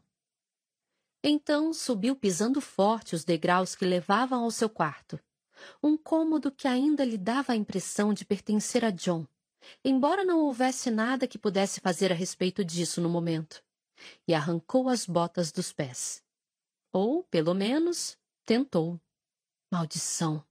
Então 1.24 1.74
subiu 1.74 2.16
pisando 2.16 2.62
forte 2.62 3.16
os 3.16 3.24
degraus 3.24 3.76
que 3.76 3.86
levavam 3.86 4.44
ao 4.44 4.52
seu 4.52 4.70
quarto. 4.70 5.20
Um 5.82 5.96
cômodo 5.98 6.52
que 6.52 6.68
ainda 6.68 7.04
lhe 7.04 7.18
dava 7.18 7.54
a 7.54 7.56
impressão 7.56 8.14
de 8.14 8.26
pertencer 8.26 8.84
a 8.84 8.92
John, 8.92 9.26
embora 9.84 10.24
não 10.24 10.40
houvesse 10.40 10.92
nada 10.92 11.28
que 11.28 11.38
pudesse 11.38 11.80
fazer 11.80 12.12
a 12.12 12.16
respeito 12.16 12.64
disso 12.66 13.00
no 13.00 13.10
momento 13.10 13.64
e 14.28 14.34
arrancou 14.34 14.90
as 14.90 15.06
botas 15.06 15.52
dos 15.52 15.72
pés. 15.72 16.24
Ou, 16.92 17.24
pelo 17.24 17.54
menos, 17.54 18.18
tentou. 18.46 19.00
Maldição! 19.72 20.46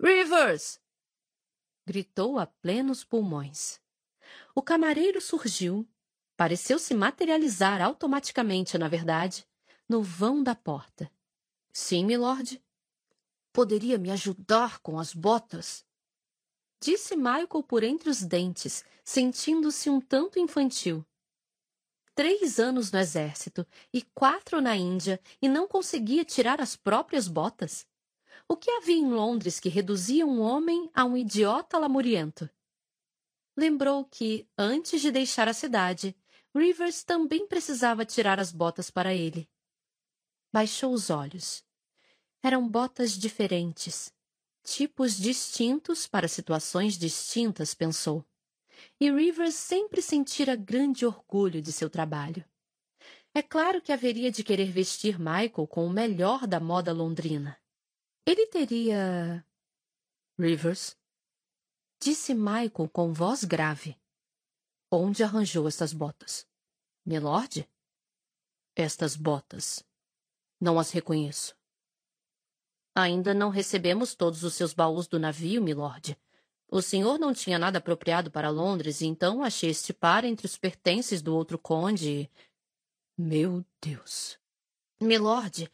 Rivers! 0.00 0.80
gritou 1.86 2.38
a 2.38 2.46
plenos 2.46 3.04
pulmões. 3.04 3.80
O 4.54 4.60
camareiro 4.60 5.20
surgiu, 5.20 5.88
pareceu 6.36 6.78
se 6.78 6.94
materializar 6.94 7.80
automaticamente, 7.80 8.76
na 8.76 8.88
verdade, 8.88 9.46
no 9.88 10.02
vão 10.02 10.42
da 10.42 10.54
porta. 10.54 11.10
Sim, 11.72 12.04
milord. 12.04 12.60
Poderia 13.52 13.98
me 13.98 14.10
ajudar 14.10 14.80
com 14.80 14.98
as 14.98 15.14
botas? 15.14 15.84
Disse 16.80 17.16
Michael 17.16 17.62
por 17.62 17.82
entre 17.82 18.10
os 18.10 18.22
dentes, 18.22 18.84
sentindo-se 19.04 19.88
um 19.88 20.00
tanto 20.00 20.38
infantil 20.38 21.06
três 22.16 22.58
anos 22.58 22.90
no 22.90 22.98
exército 22.98 23.64
e 23.92 24.00
quatro 24.00 24.60
na 24.62 24.74
Índia 24.74 25.20
e 25.40 25.48
não 25.48 25.68
conseguia 25.68 26.24
tirar 26.24 26.62
as 26.62 26.74
próprias 26.74 27.28
botas? 27.28 27.86
O 28.48 28.56
que 28.56 28.70
havia 28.70 28.96
em 28.96 29.10
Londres 29.10 29.60
que 29.60 29.68
reduzia 29.68 30.26
um 30.26 30.40
homem 30.40 30.90
a 30.94 31.04
um 31.04 31.14
idiota 31.14 31.78
lamuriento? 31.78 32.48
Lembrou 33.54 34.04
que, 34.04 34.48
antes 34.56 35.02
de 35.02 35.10
deixar 35.10 35.46
a 35.46 35.52
cidade, 35.52 36.16
Rivers 36.54 37.04
também 37.04 37.46
precisava 37.46 38.04
tirar 38.04 38.40
as 38.40 38.50
botas 38.50 38.90
para 38.90 39.14
ele. 39.14 39.48
Baixou 40.50 40.94
os 40.94 41.10
olhos. 41.10 41.62
Eram 42.42 42.66
botas 42.66 43.12
diferentes, 43.12 44.10
tipos 44.62 45.18
distintos 45.18 46.06
para 46.06 46.28
situações 46.28 46.96
distintas, 46.96 47.74
pensou. 47.74 48.24
E 49.00 49.10
Rivers 49.10 49.54
sempre 49.54 50.02
sentira 50.02 50.56
grande 50.56 51.06
orgulho 51.06 51.62
de 51.62 51.72
seu 51.72 51.88
trabalho. 51.90 52.44
É 53.34 53.42
claro 53.42 53.82
que 53.82 53.92
haveria 53.92 54.30
de 54.30 54.42
querer 54.42 54.70
vestir 54.70 55.18
Michael 55.18 55.66
com 55.68 55.86
o 55.86 55.90
melhor 55.90 56.46
da 56.46 56.58
moda 56.58 56.92
londrina. 56.92 57.60
Ele 58.26 58.46
teria. 58.46 59.46
Rivers, 60.38 60.96
disse 62.00 62.34
Michael 62.34 62.88
com 62.92 63.12
voz 63.12 63.44
grave. 63.44 63.96
Onde 64.90 65.22
arranjou 65.22 65.68
estas 65.68 65.92
botas? 65.92 66.48
Milord? 67.04 67.68
Estas 68.74 69.16
botas. 69.16 69.84
Não 70.60 70.78
as 70.78 70.90
reconheço. 70.90 71.56
Ainda 72.94 73.34
não 73.34 73.50
recebemos 73.50 74.14
todos 74.14 74.42
os 74.44 74.54
seus 74.54 74.72
baús 74.72 75.06
do 75.06 75.18
navio, 75.18 75.62
milord. 75.62 76.18
O 76.68 76.82
senhor 76.82 77.18
não 77.18 77.32
tinha 77.32 77.58
nada 77.58 77.78
apropriado 77.78 78.30
para 78.30 78.50
Londres, 78.50 79.00
e 79.00 79.06
então 79.06 79.42
achei 79.42 79.70
este 79.70 79.92
par 79.92 80.24
entre 80.24 80.46
os 80.46 80.56
pertences 80.56 81.22
do 81.22 81.34
outro 81.34 81.58
conde. 81.58 82.30
Meu 83.16 83.64
Deus. 83.80 84.38
Milord, 85.00 85.70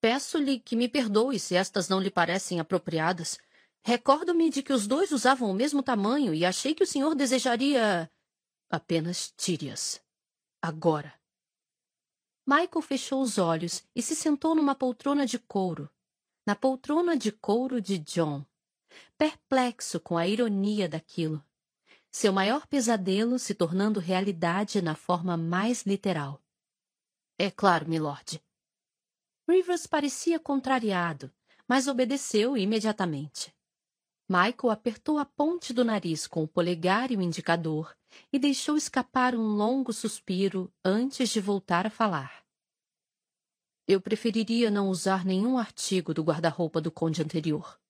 peço-lhe 0.00 0.58
que 0.58 0.74
me 0.74 0.88
perdoe 0.88 1.38
se 1.38 1.54
estas 1.54 1.88
não 1.88 2.00
lhe 2.00 2.10
parecem 2.10 2.58
apropriadas. 2.58 3.38
Recordo-me 3.84 4.50
de 4.50 4.62
que 4.62 4.72
os 4.72 4.86
dois 4.86 5.12
usavam 5.12 5.50
o 5.50 5.54
mesmo 5.54 5.82
tamanho 5.82 6.34
e 6.34 6.44
achei 6.44 6.74
que 6.74 6.84
o 6.84 6.86
senhor 6.86 7.14
desejaria. 7.14 8.10
Apenas 8.70 9.32
tire-as. 9.36 10.02
Agora. 10.60 11.12
Michael 12.46 12.82
fechou 12.82 13.22
os 13.22 13.38
olhos 13.38 13.84
e 13.94 14.02
se 14.02 14.16
sentou 14.16 14.54
numa 14.54 14.74
poltrona 14.74 15.24
de 15.24 15.38
couro. 15.38 15.88
Na 16.44 16.56
poltrona 16.56 17.16
de 17.16 17.30
couro 17.30 17.80
de 17.80 17.98
John. 17.98 18.44
Perplexo 19.16 20.00
com 20.00 20.16
a 20.16 20.26
ironia 20.26 20.88
daquilo. 20.88 21.44
Seu 22.10 22.32
maior 22.32 22.66
pesadelo 22.66 23.38
se 23.38 23.54
tornando 23.54 23.98
realidade 23.98 24.82
na 24.82 24.94
forma 24.94 25.36
mais 25.36 25.82
literal. 25.84 26.42
É 27.38 27.50
claro, 27.50 27.88
milord. 27.88 28.42
Rivers 29.48 29.86
parecia 29.86 30.38
contrariado, 30.38 31.32
mas 31.66 31.88
obedeceu 31.88 32.56
imediatamente. 32.56 33.54
Michael 34.28 34.70
apertou 34.70 35.18
a 35.18 35.24
ponte 35.24 35.72
do 35.72 35.84
nariz 35.84 36.26
com 36.26 36.42
o 36.42 36.48
polegar 36.48 37.10
e 37.10 37.16
o 37.16 37.22
indicador 37.22 37.96
e 38.32 38.38
deixou 38.38 38.76
escapar 38.76 39.34
um 39.34 39.56
longo 39.56 39.92
suspiro 39.92 40.72
antes 40.84 41.30
de 41.30 41.40
voltar 41.40 41.86
a 41.86 41.90
falar. 41.90 42.42
Eu 43.86 44.00
preferiria 44.00 44.70
não 44.70 44.88
usar 44.88 45.24
nenhum 45.24 45.58
artigo 45.58 46.14
do 46.14 46.22
guarda-roupa 46.22 46.80
do 46.80 46.90
conde 46.90 47.20
anterior. 47.20 47.81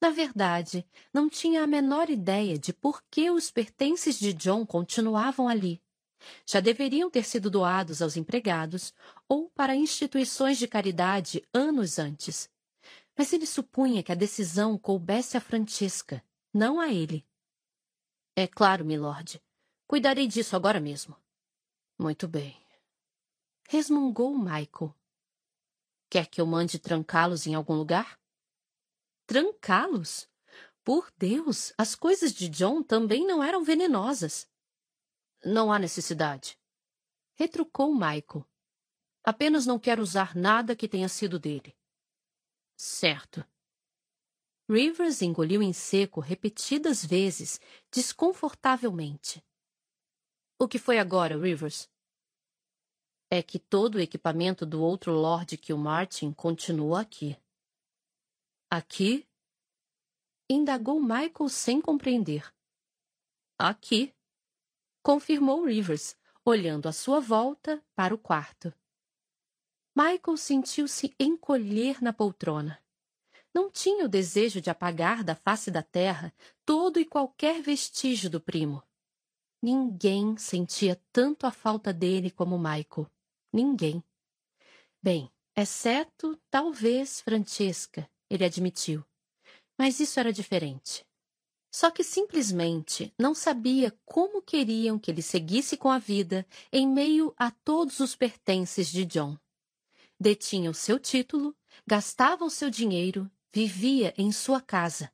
Na 0.00 0.10
verdade, 0.10 0.86
não 1.12 1.28
tinha 1.28 1.62
a 1.62 1.66
menor 1.66 2.10
ideia 2.10 2.58
de 2.58 2.72
por 2.72 3.02
que 3.10 3.30
os 3.30 3.50
pertences 3.50 4.18
de 4.18 4.32
John 4.32 4.66
continuavam 4.66 5.48
ali. 5.48 5.82
Já 6.46 6.60
deveriam 6.60 7.10
ter 7.10 7.24
sido 7.24 7.50
doados 7.50 8.02
aos 8.02 8.16
empregados 8.16 8.92
ou 9.28 9.50
para 9.50 9.76
instituições 9.76 10.58
de 10.58 10.66
caridade 10.66 11.42
anos 11.52 11.98
antes 11.98 12.50
mas 13.16 13.32
ele 13.32 13.46
supunha 13.46 14.02
que 14.02 14.12
a 14.12 14.14
decisão 14.14 14.76
coubesse 14.76 15.36
a 15.36 15.40
Francesca, 15.40 16.22
não 16.52 16.78
a 16.78 16.92
ele. 16.92 17.26
É 18.36 18.46
claro, 18.46 18.84
milord. 18.84 19.42
Cuidarei 19.86 20.26
disso 20.26 20.54
agora 20.54 20.78
mesmo. 20.78 21.16
Muito 21.98 22.28
bem. 22.28 22.54
Resmungou 23.68 24.36
Michael. 24.36 24.94
Quer 26.10 26.26
que 26.26 26.40
eu 26.40 26.46
mande 26.46 26.78
trancá-los 26.78 27.46
em 27.46 27.54
algum 27.54 27.74
lugar? 27.74 28.20
Trancá-los? 29.26 30.28
Por 30.84 31.12
Deus, 31.16 31.72
as 31.76 31.96
coisas 31.96 32.32
de 32.32 32.48
John 32.48 32.82
também 32.82 33.26
não 33.26 33.42
eram 33.42 33.64
venenosas. 33.64 34.48
Não 35.44 35.72
há 35.72 35.78
necessidade. 35.78 36.56
Retrucou 37.34 37.92
Michael. 37.92 38.46
Apenas 39.24 39.66
não 39.66 39.78
quero 39.80 40.00
usar 40.00 40.36
nada 40.36 40.76
que 40.76 40.88
tenha 40.88 41.08
sido 41.08 41.38
dele. 41.38 41.76
Certo. 42.76 43.44
Rivers 44.68 45.22
engoliu 45.22 45.62
em 45.62 45.72
seco 45.72 46.20
repetidas 46.20 47.04
vezes, 47.04 47.60
desconfortavelmente. 47.90 49.44
O 50.58 50.68
que 50.68 50.78
foi 50.78 50.98
agora, 50.98 51.36
Rivers? 51.36 51.88
É 53.28 53.42
que 53.42 53.58
todo 53.58 53.96
o 53.96 54.00
equipamento 54.00 54.64
do 54.64 54.80
outro 54.80 55.12
Lord 55.12 55.56
Kilmartin 55.58 56.32
continua 56.32 57.00
aqui. 57.00 57.36
Aqui? 58.76 59.26
Indagou 60.50 61.00
Michael 61.00 61.48
sem 61.48 61.80
compreender. 61.80 62.52
Aqui, 63.58 64.14
confirmou 65.02 65.64
Rivers, 65.64 66.14
olhando 66.44 66.86
à 66.86 66.92
sua 66.92 67.18
volta 67.18 67.82
para 67.94 68.14
o 68.14 68.18
quarto. 68.18 68.70
Michael 69.96 70.36
sentiu-se 70.36 71.16
encolher 71.18 72.02
na 72.02 72.12
poltrona. 72.12 72.78
Não 73.54 73.70
tinha 73.70 74.04
o 74.04 74.08
desejo 74.10 74.60
de 74.60 74.68
apagar 74.68 75.24
da 75.24 75.34
face 75.34 75.70
da 75.70 75.82
terra 75.82 76.30
todo 76.62 77.00
e 77.00 77.06
qualquer 77.06 77.62
vestígio 77.62 78.28
do 78.28 78.42
primo. 78.42 78.82
Ninguém 79.62 80.36
sentia 80.36 81.02
tanto 81.10 81.46
a 81.46 81.50
falta 81.50 81.94
dele 81.94 82.30
como 82.30 82.58
Michael. 82.58 83.10
Ninguém. 83.50 84.04
Bem, 85.02 85.32
exceto, 85.56 86.38
talvez, 86.50 87.22
Francesca, 87.22 88.06
ele 88.28 88.44
admitiu. 88.44 89.04
Mas 89.78 90.00
isso 90.00 90.18
era 90.18 90.32
diferente. 90.32 91.06
Só 91.70 91.90
que 91.90 92.02
simplesmente 92.02 93.12
não 93.18 93.34
sabia 93.34 93.92
como 94.04 94.40
queriam 94.40 94.98
que 94.98 95.10
ele 95.10 95.22
seguisse 95.22 95.76
com 95.76 95.90
a 95.90 95.98
vida 95.98 96.46
em 96.72 96.86
meio 96.88 97.34
a 97.36 97.50
todos 97.50 98.00
os 98.00 98.16
pertences 98.16 98.90
de 98.90 99.04
John 99.04 99.36
detinha 100.18 100.70
o 100.70 100.74
seu 100.74 100.98
título, 100.98 101.56
gastava 101.86 102.44
o 102.44 102.50
seu 102.50 102.70
dinheiro, 102.70 103.30
vivia 103.52 104.14
em 104.16 104.32
sua 104.32 104.60
casa. 104.60 105.12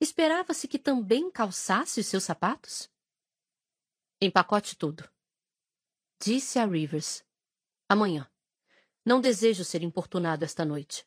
Esperava-se 0.00 0.66
que 0.66 0.78
também 0.78 1.30
calçasse 1.30 2.00
os 2.00 2.06
seus 2.06 2.24
sapatos? 2.24 2.90
Empacote 4.20 4.76
tudo. 4.76 5.08
Disse 6.22 6.58
a 6.58 6.66
Rivers. 6.66 7.24
Amanhã. 7.88 8.30
Não 9.04 9.20
desejo 9.20 9.64
ser 9.64 9.82
importunado 9.82 10.44
esta 10.44 10.64
noite. 10.64 11.06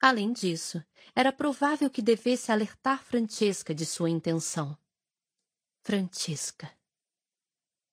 Além 0.00 0.32
disso, 0.32 0.84
era 1.14 1.32
provável 1.32 1.90
que 1.90 2.02
devesse 2.02 2.52
alertar 2.52 3.02
Francesca 3.02 3.74
de 3.74 3.86
sua 3.86 4.10
intenção. 4.10 4.78
Francesca. 5.82 6.70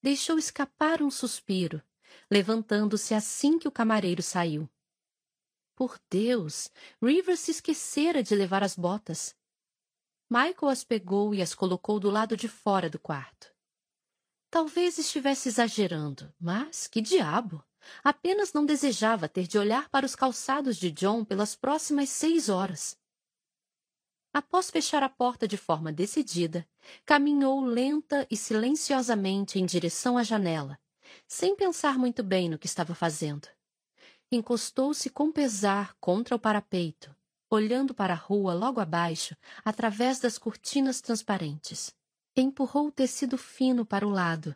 Deixou 0.01 0.37
escapar 0.37 1.01
um 1.01 1.09
suspiro 1.09 1.81
levantando-se 2.29 3.13
assim 3.13 3.57
que 3.57 3.67
o 3.67 3.71
camareiro 3.71 4.21
saiu. 4.21 4.69
Por 5.75 5.99
Deus! 6.09 6.69
Rivers 7.01 7.39
se 7.39 7.51
esquecera 7.51 8.21
de 8.21 8.35
levar 8.35 8.63
as 8.63 8.75
botas. 8.75 9.35
Michael 10.29 10.69
as 10.69 10.83
pegou 10.83 11.33
e 11.33 11.41
as 11.41 11.53
colocou 11.53 11.99
do 11.99 12.09
lado 12.09 12.37
de 12.37 12.47
fora 12.47 12.89
do 12.89 12.99
quarto. 12.99 13.53
Talvez 14.49 14.97
estivesse 14.97 15.49
exagerando, 15.49 16.33
mas 16.39 16.87
que 16.87 17.01
diabo! 17.01 17.63
Apenas 18.03 18.53
não 18.53 18.65
desejava 18.65 19.27
ter 19.27 19.47
de 19.47 19.57
olhar 19.57 19.89
para 19.89 20.05
os 20.05 20.15
calçados 20.15 20.77
de 20.77 20.91
John 20.91 21.23
pelas 21.23 21.55
próximas 21.55 22.09
seis 22.09 22.49
horas. 22.49 22.97
Após 24.33 24.71
fechar 24.71 25.03
a 25.03 25.09
porta 25.09 25.47
de 25.47 25.57
forma 25.57 25.91
decidida, 25.91 26.67
caminhou 27.05 27.63
lenta 27.63 28.25
e 28.31 28.35
silenciosamente 28.35 29.59
em 29.59 29.65
direção 29.65 30.17
à 30.17 30.23
janela, 30.23 30.79
sem 31.27 31.55
pensar 31.55 31.99
muito 31.99 32.23
bem 32.23 32.49
no 32.49 32.57
que 32.57 32.65
estava 32.65 32.95
fazendo. 32.95 33.47
Encostou-se 34.31 35.09
com 35.11 35.31
pesar 35.31 35.95
contra 35.99 36.35
o 36.35 36.39
parapeito, 36.39 37.15
olhando 37.47 37.93
para 37.93 38.13
a 38.13 38.17
rua 38.17 38.55
logo 38.55 38.79
abaixo, 38.79 39.35
através 39.63 40.19
das 40.19 40.39
cortinas 40.39 40.99
transparentes. 40.99 41.93
Empurrou 42.35 42.87
o 42.87 42.91
tecido 42.91 43.37
fino 43.37 43.85
para 43.85 44.07
o 44.07 44.09
lado, 44.09 44.55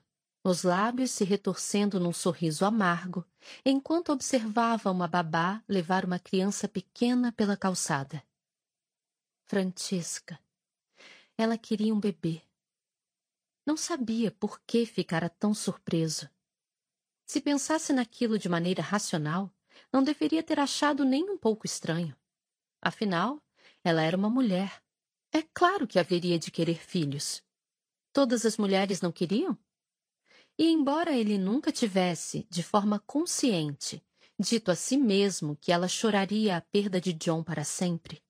os 0.49 0.63
lábios 0.63 1.11
se 1.11 1.25
retorcendo 1.25 1.99
num 1.99 2.13
sorriso 2.13 2.63
amargo, 2.63 3.25
enquanto 3.65 4.13
observava 4.13 4.89
uma 4.89 5.07
babá 5.07 5.61
levar 5.67 6.05
uma 6.05 6.19
criança 6.19 6.67
pequena 6.69 7.31
pela 7.33 7.57
calçada. 7.57 8.23
Francesca. 9.45 10.39
Ela 11.37 11.57
queria 11.57 11.93
um 11.93 11.99
bebê. 11.99 12.41
Não 13.65 13.75
sabia 13.75 14.31
por 14.31 14.61
que 14.61 14.85
ficara 14.85 15.29
tão 15.29 15.53
surpreso. 15.53 16.29
Se 17.25 17.41
pensasse 17.41 17.91
naquilo 17.91 18.39
de 18.39 18.47
maneira 18.47 18.81
racional, 18.81 19.53
não 19.91 20.01
deveria 20.01 20.41
ter 20.41 20.59
achado 20.59 21.03
nem 21.03 21.29
um 21.29 21.37
pouco 21.37 21.65
estranho. 21.65 22.15
Afinal, 22.81 23.43
ela 23.83 24.01
era 24.01 24.15
uma 24.15 24.29
mulher. 24.29 24.81
É 25.33 25.41
claro 25.41 25.85
que 25.85 25.99
haveria 25.99 26.39
de 26.39 26.51
querer 26.51 26.77
filhos. 26.77 27.43
Todas 28.13 28.45
as 28.45 28.57
mulheres 28.57 29.01
não 29.01 29.11
queriam? 29.11 29.57
E 30.57 30.71
embora 30.71 31.15
ele 31.15 31.37
nunca 31.37 31.71
tivesse, 31.71 32.47
de 32.49 32.63
forma 32.63 32.99
consciente, 32.99 34.03
dito 34.39 34.71
a 34.71 34.75
si 34.75 34.97
mesmo 34.97 35.55
que 35.55 35.71
ela 35.71 35.87
choraria 35.87 36.57
a 36.57 36.61
perda 36.61 36.99
de 36.99 37.13
John 37.13 37.43
para 37.43 37.63
sempre, 37.63 38.23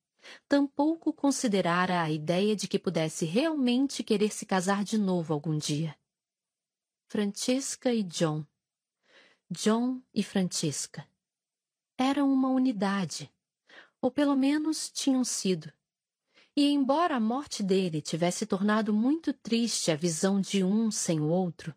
tampouco 0.47 1.13
considerara 1.13 2.01
a 2.01 2.11
ideia 2.11 2.55
de 2.55 2.67
que 2.67 2.77
pudesse 2.77 3.25
realmente 3.25 4.03
querer 4.03 4.33
se 4.33 4.45
casar 4.45 4.83
de 4.83 4.97
novo 4.97 5.33
algum 5.33 5.57
dia. 5.57 5.95
Francesca 7.07 7.93
e 7.93 8.03
John. 8.03 8.45
John 9.49 10.01
e 10.13 10.21
Francesca. 10.21 11.07
Eram 11.97 12.31
uma 12.31 12.49
unidade, 12.49 13.31
ou 14.01 14.11
pelo 14.11 14.35
menos 14.35 14.91
tinham 14.91 15.23
sido. 15.23 15.71
E 16.53 16.69
embora 16.69 17.15
a 17.15 17.19
morte 17.19 17.63
dele 17.63 18.01
tivesse 18.01 18.45
tornado 18.45 18.93
muito 18.93 19.31
triste 19.31 19.91
a 19.91 19.95
visão 19.95 20.41
de 20.41 20.63
um 20.63 20.91
sem 20.91 21.21
o 21.21 21.29
outro, 21.29 21.73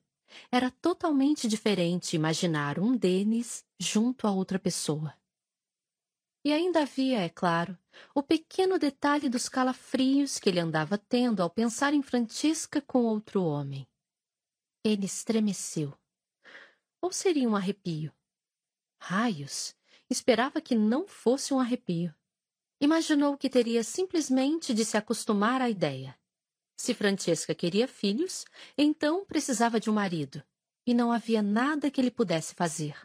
era 0.50 0.70
totalmente 0.70 1.49
diferente 1.49 2.17
imaginar 2.17 2.78
um 2.78 2.97
deles 2.97 3.65
junto 3.78 4.26
a 4.26 4.31
outra 4.31 4.59
pessoa. 4.59 5.15
E 6.44 6.52
ainda 6.52 6.83
havia, 6.83 7.20
é 7.20 7.28
claro, 7.28 7.76
o 8.15 8.23
pequeno 8.23 8.78
detalhe 8.78 9.28
dos 9.28 9.49
calafrios 9.49 10.39
que 10.39 10.49
ele 10.49 10.59
andava 10.59 10.97
tendo 10.97 11.42
ao 11.42 11.50
pensar 11.50 11.92
em 11.92 12.02
Francisca 12.02 12.81
com 12.81 13.05
outro 13.05 13.44
homem. 13.44 13.86
Ele 14.83 15.05
estremeceu. 15.05 15.92
Ou 17.02 17.12
seria 17.12 17.49
um 17.49 17.57
arrepio? 17.57 18.12
Raios! 18.99 19.75
Esperava 20.09 20.60
que 20.60 20.75
não 20.75 21.07
fosse 21.07 21.55
um 21.55 21.60
arrepio. 21.60 22.15
Imaginou 22.81 23.36
que 23.36 23.49
teria 23.49 23.84
simplesmente 23.84 24.75
de 24.75 24.84
se 24.84 24.97
acostumar 24.97 25.62
à 25.62 25.70
ideia. 25.70 26.18
Se 26.81 26.94
Francesca 26.94 27.55
queria 27.55 27.86
filhos, 27.86 28.47
então 28.76 29.23
precisava 29.26 29.78
de 29.78 29.91
um 29.91 29.92
marido, 29.92 30.42
e 30.86 30.94
não 30.94 31.12
havia 31.12 31.42
nada 31.42 31.91
que 31.91 32.00
ele 32.00 32.10
pudesse 32.10 32.55
fazer. 32.55 32.99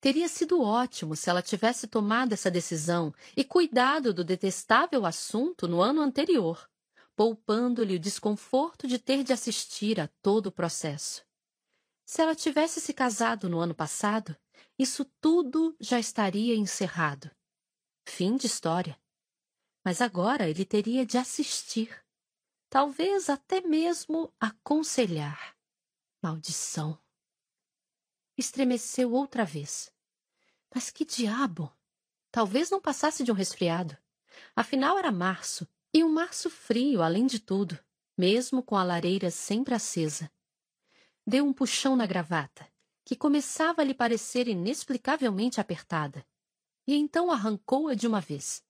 Teria 0.00 0.28
sido 0.28 0.62
ótimo 0.62 1.16
se 1.16 1.28
ela 1.28 1.42
tivesse 1.42 1.88
tomado 1.88 2.34
essa 2.34 2.48
decisão 2.48 3.12
e 3.36 3.42
cuidado 3.42 4.14
do 4.14 4.22
detestável 4.22 5.04
assunto 5.04 5.66
no 5.66 5.82
ano 5.82 6.00
anterior, 6.00 6.70
poupando-lhe 7.16 7.96
o 7.96 7.98
desconforto 7.98 8.86
de 8.86 8.96
ter 8.96 9.24
de 9.24 9.32
assistir 9.32 9.98
a 9.98 10.06
todo 10.22 10.46
o 10.46 10.52
processo. 10.52 11.24
Se 12.06 12.22
ela 12.22 12.36
tivesse 12.36 12.80
se 12.80 12.94
casado 12.94 13.48
no 13.48 13.58
ano 13.58 13.74
passado, 13.74 14.36
isso 14.78 15.04
tudo 15.20 15.74
já 15.80 15.98
estaria 15.98 16.54
encerrado. 16.54 17.28
Fim 18.06 18.36
de 18.36 18.46
história. 18.46 18.96
Mas 19.84 20.00
agora 20.00 20.48
ele 20.48 20.64
teria 20.64 21.04
de 21.04 21.18
assistir 21.18 21.90
talvez 22.70 23.28
até 23.28 23.60
mesmo 23.60 24.32
aconselhar. 24.38 25.56
Maldição! 26.22 26.96
Estremeceu 28.38 29.12
outra 29.12 29.44
vez. 29.44 29.92
Mas 30.72 30.88
que 30.88 31.04
diabo! 31.04 31.70
Talvez 32.30 32.70
não 32.70 32.80
passasse 32.80 33.24
de 33.24 33.32
um 33.32 33.34
resfriado. 33.34 33.98
Afinal, 34.54 34.96
era 34.96 35.10
março, 35.10 35.66
e 35.92 36.04
um 36.04 36.08
março 36.08 36.48
frio, 36.48 37.02
além 37.02 37.26
de 37.26 37.40
tudo, 37.40 37.76
mesmo 38.16 38.62
com 38.62 38.76
a 38.76 38.84
lareira 38.84 39.32
sempre 39.32 39.74
acesa. 39.74 40.30
Deu 41.26 41.44
um 41.44 41.52
puxão 41.52 41.96
na 41.96 42.06
gravata, 42.06 42.70
que 43.04 43.16
começava 43.16 43.82
a 43.82 43.84
lhe 43.84 43.94
parecer 43.94 44.46
inexplicavelmente 44.46 45.60
apertada, 45.60 46.24
e 46.86 46.94
então 46.94 47.32
arrancou-a 47.32 47.94
de 47.94 48.06
uma 48.06 48.20
vez. 48.20 48.62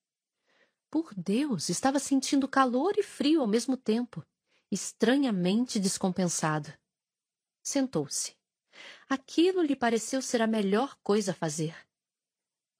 Por 0.91 1.15
Deus, 1.15 1.69
estava 1.69 2.01
sentindo 2.01 2.49
calor 2.49 2.95
e 2.99 3.03
frio 3.03 3.41
ao 3.41 3.47
mesmo 3.47 3.77
tempo, 3.77 4.27
estranhamente 4.73 5.79
descompensado. 5.79 6.73
Sentou-se. 7.63 8.37
Aquilo 9.09 9.63
lhe 9.63 9.77
pareceu 9.77 10.21
ser 10.21 10.43
a 10.43 10.49
melhor 10.49 10.97
coisa 11.01 11.31
a 11.31 11.35
fazer. 11.35 11.77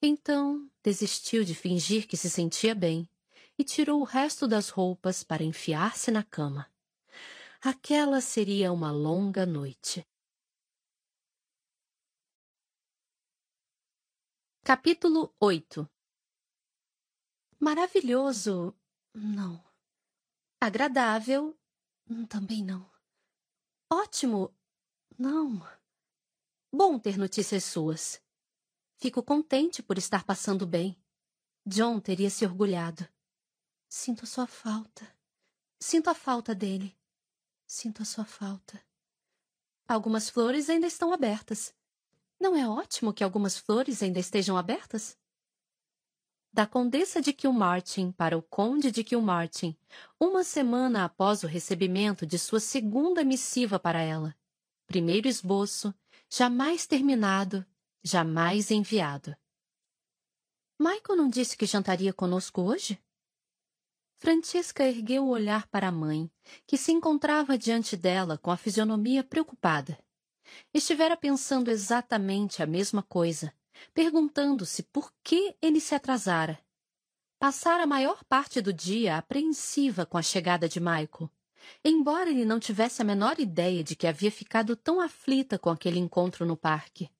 Então 0.03 0.69
desistiu 0.83 1.45
de 1.45 1.55
fingir 1.55 2.09
que 2.09 2.17
se 2.17 2.29
sentia 2.29 2.75
bem 2.75 3.09
e 3.57 3.63
tirou 3.63 4.01
o 4.01 4.05
resto 4.05 4.49
das 4.49 4.71
roupas 4.71 5.23
para 5.23 5.45
enfiar-se 5.45 6.11
na 6.11 6.25
cama. 6.25 6.69
Aquela 7.61 8.21
seria 8.21 8.73
uma 8.73 8.91
longa 8.91 9.47
noite. 9.47 10.05
Capítulo 14.65 15.33
8 15.39 15.89
Maravilhoso, 17.61 18.75
não. 19.13 19.63
Agradável, 20.59 21.55
também 22.27 22.65
não. 22.65 22.91
Ótimo, 23.93 24.57
não. 25.19 25.61
Bom 26.73 26.99
ter 26.99 27.19
notícias 27.19 27.65
suas. 27.65 28.19
Fico 28.97 29.23
contente 29.23 29.83
por 29.83 29.99
estar 29.99 30.25
passando 30.25 30.67
bem. 30.67 30.97
John 31.67 32.01
teria 32.01 32.31
se 32.31 32.47
orgulhado. 32.47 33.07
Sinto 33.91 34.27
sua 34.27 34.47
falta. 34.47 35.07
Sinto 35.79 36.09
a 36.09 36.15
falta 36.15 36.55
dele. 36.55 36.97
Sinto 37.67 38.01
a 38.01 38.07
sua 38.07 38.25
falta. 38.25 38.83
Algumas 39.87 40.31
flores 40.31 40.71
ainda 40.71 40.87
estão 40.87 41.13
abertas. 41.13 41.75
Não 42.41 42.57
é 42.57 42.67
ótimo 42.67 43.13
que 43.13 43.23
algumas 43.23 43.59
flores 43.59 44.03
ainda 44.03 44.19
estejam 44.19 44.57
abertas? 44.57 45.20
Da 46.53 46.67
Condessa 46.67 47.21
de 47.23 47.33
Kilmartin 47.33 48.11
para 48.11 48.37
o 48.37 48.43
Conde 48.43 48.91
de 48.91 49.05
Kilmartin, 49.05 49.77
uma 50.19 50.43
semana 50.43 51.05
após 51.05 51.45
o 51.45 51.47
recebimento 51.47 52.27
de 52.27 52.39
sua 52.39 52.59
segunda 52.59 53.23
missiva 53.23 53.79
para 53.79 54.01
ela. 54.01 54.35
Primeiro 54.87 55.29
esboço, 55.29 55.95
jamais 56.29 56.87
terminado, 56.87 57.65
jamais 58.03 58.71
enviado. 58.71 59.37
Michael 60.79 61.17
não 61.17 61.29
disse 61.29 61.57
que 61.57 61.67
jantaria 61.67 62.13
conosco 62.13 62.63
hoje? 62.63 63.01
Francesca 64.19 64.85
ergueu 64.85 65.25
o 65.25 65.31
olhar 65.31 65.67
para 65.69 65.89
a 65.89 65.93
mãe, 65.93 66.31
que 66.67 66.77
se 66.77 66.91
encontrava 66.91 67.57
diante 67.57 67.97
dela 67.97 68.37
com 68.37 68.51
a 68.51 68.57
fisionomia 68.57 69.23
preocupada. 69.23 69.99
Estivera 70.75 71.17
pensando 71.17 71.71
exatamente 71.71 72.63
a 72.63 72.67
mesma 72.67 73.03
coisa, 73.03 73.55
perguntando-se 73.93 74.83
por 74.83 75.13
que 75.23 75.57
ele 75.61 75.81
se 75.81 75.95
atrasara. 75.95 76.59
Passara 77.39 77.85
a 77.85 77.87
maior 77.87 78.23
parte 78.25 78.61
do 78.61 78.73
dia 78.73 79.17
apreensiva 79.17 80.05
com 80.05 80.19
a 80.19 80.23
chegada 80.23 80.69
de 80.69 80.79
Michael, 80.79 81.31
embora 81.85 82.31
ele 82.31 82.45
não 82.45 82.61
tivesse 82.61 83.01
a 83.01 83.05
menor 83.05 83.39
ideia 83.39 83.83
de 83.83 83.97
que 83.97 84.07
havia 84.07 84.31
ficado 84.31 84.77
tão 84.77 85.01
aflita 85.01 85.59
com 85.59 85.71
aquele 85.71 85.99
encontro 85.99 86.45
no 86.45 86.57
parque. 86.57 87.11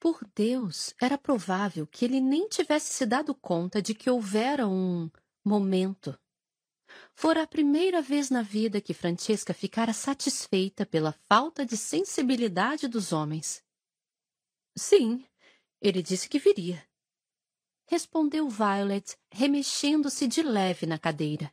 Por 0.00 0.20
Deus, 0.34 0.94
era 1.00 1.16
provável 1.16 1.86
que 1.86 2.04
ele 2.04 2.20
nem 2.20 2.48
tivesse 2.48 2.92
se 2.92 3.06
dado 3.06 3.34
conta 3.34 3.80
de 3.80 3.94
que 3.94 4.10
houvera 4.10 4.66
um 4.66 5.10
momento. 5.44 6.18
Fora 7.14 7.42
a 7.42 7.46
primeira 7.46 8.02
vez 8.02 8.30
na 8.30 8.42
vida 8.42 8.80
que 8.80 8.94
Francesca 8.94 9.54
ficara 9.54 9.92
satisfeita 9.92 10.84
pela 10.84 11.12
falta 11.28 11.64
de 11.64 11.76
sensibilidade 11.76 12.88
dos 12.88 13.12
homens. 13.12 13.62
Sim, 14.76 15.24
ele 15.82 16.00
disse 16.00 16.28
que 16.28 16.38
viria. 16.38 16.82
Respondeu 17.86 18.48
Violet, 18.48 19.18
remexendo-se 19.30 20.28
de 20.28 20.42
leve 20.42 20.86
na 20.86 20.98
cadeira. 20.98 21.52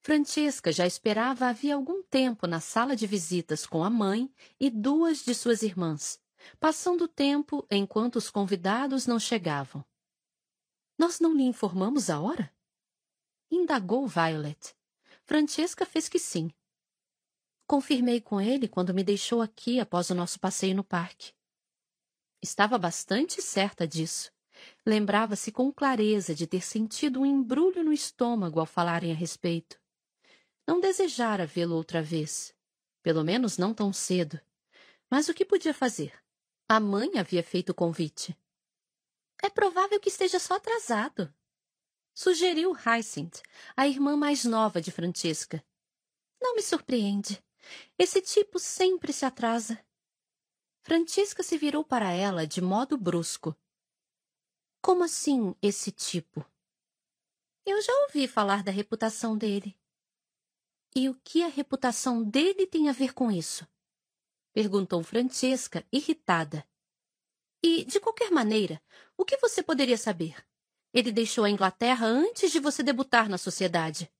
Francesca 0.00 0.72
já 0.72 0.86
esperava 0.86 1.46
havia 1.46 1.76
algum 1.76 2.02
tempo 2.02 2.46
na 2.46 2.60
sala 2.60 2.96
de 2.96 3.06
visitas 3.06 3.64
com 3.64 3.84
a 3.84 3.88
mãe 3.88 4.30
e 4.58 4.68
duas 4.68 5.24
de 5.24 5.34
suas 5.34 5.62
irmãs, 5.62 6.20
passando 6.58 7.04
o 7.04 7.08
tempo 7.08 7.64
enquanto 7.70 8.16
os 8.16 8.30
convidados 8.30 9.06
não 9.06 9.18
chegavam. 9.18 9.84
Nós 10.98 11.20
não 11.20 11.34
lhe 11.34 11.44
informamos 11.44 12.10
a 12.10 12.20
hora? 12.20 12.52
Indagou 13.50 14.06
Violet. 14.08 14.74
Francesca 15.22 15.86
fez 15.86 16.08
que 16.08 16.18
sim. 16.18 16.50
Confirmei 17.66 18.20
com 18.20 18.40
ele 18.40 18.66
quando 18.66 18.94
me 18.94 19.04
deixou 19.04 19.40
aqui 19.40 19.78
após 19.78 20.10
o 20.10 20.14
nosso 20.14 20.40
passeio 20.40 20.74
no 20.74 20.82
parque. 20.82 21.37
Estava 22.42 22.78
bastante 22.78 23.42
certa 23.42 23.86
disso. 23.86 24.32
Lembrava-se 24.86 25.50
com 25.50 25.72
clareza 25.72 26.34
de 26.34 26.46
ter 26.46 26.62
sentido 26.62 27.20
um 27.20 27.26
embrulho 27.26 27.84
no 27.84 27.92
estômago 27.92 28.60
ao 28.60 28.66
falarem 28.66 29.12
a 29.12 29.14
respeito. 29.14 29.80
Não 30.66 30.80
desejara 30.80 31.46
vê-lo 31.46 31.74
outra 31.74 32.02
vez. 32.02 32.54
Pelo 33.02 33.24
menos 33.24 33.58
não 33.58 33.74
tão 33.74 33.92
cedo. 33.92 34.40
Mas 35.10 35.28
o 35.28 35.34
que 35.34 35.44
podia 35.44 35.74
fazer? 35.74 36.12
A 36.68 36.78
mãe 36.78 37.18
havia 37.18 37.42
feito 37.42 37.70
o 37.70 37.74
convite. 37.74 38.36
É 39.42 39.48
provável 39.48 39.98
que 39.98 40.08
esteja 40.08 40.38
só 40.38 40.54
atrasado. 40.54 41.32
Sugeriu 42.14 42.72
Hyacinth, 42.72 43.42
a 43.76 43.86
irmã 43.86 44.16
mais 44.16 44.44
nova 44.44 44.80
de 44.80 44.90
Francesca. 44.90 45.64
Não 46.40 46.54
me 46.56 46.62
surpreende. 46.62 47.42
Esse 47.98 48.20
tipo 48.20 48.58
sempre 48.58 49.12
se 49.12 49.24
atrasa. 49.24 49.78
Francisca 50.88 51.42
se 51.42 51.58
virou 51.58 51.84
para 51.84 52.12
ela 52.12 52.46
de 52.46 52.62
modo 52.62 52.96
brusco. 52.96 53.54
Como 54.80 55.04
assim, 55.04 55.54
esse 55.60 55.92
tipo? 55.92 56.42
Eu 57.66 57.82
já 57.82 57.92
ouvi 58.04 58.26
falar 58.26 58.62
da 58.62 58.72
reputação 58.72 59.36
dele. 59.36 59.78
E 60.96 61.10
o 61.10 61.14
que 61.16 61.42
a 61.42 61.48
reputação 61.48 62.24
dele 62.24 62.66
tem 62.66 62.88
a 62.88 62.92
ver 62.92 63.12
com 63.12 63.30
isso? 63.30 63.68
Perguntou 64.54 65.02
Francesca, 65.02 65.86
irritada. 65.92 66.66
E, 67.62 67.84
de 67.84 68.00
qualquer 68.00 68.30
maneira, 68.30 68.80
o 69.14 69.26
que 69.26 69.36
você 69.36 69.62
poderia 69.62 69.98
saber? 69.98 70.42
Ele 70.94 71.12
deixou 71.12 71.44
a 71.44 71.50
Inglaterra 71.50 72.06
antes 72.06 72.50
de 72.50 72.58
você 72.58 72.82
debutar 72.82 73.28
na 73.28 73.36
sociedade. 73.36 74.10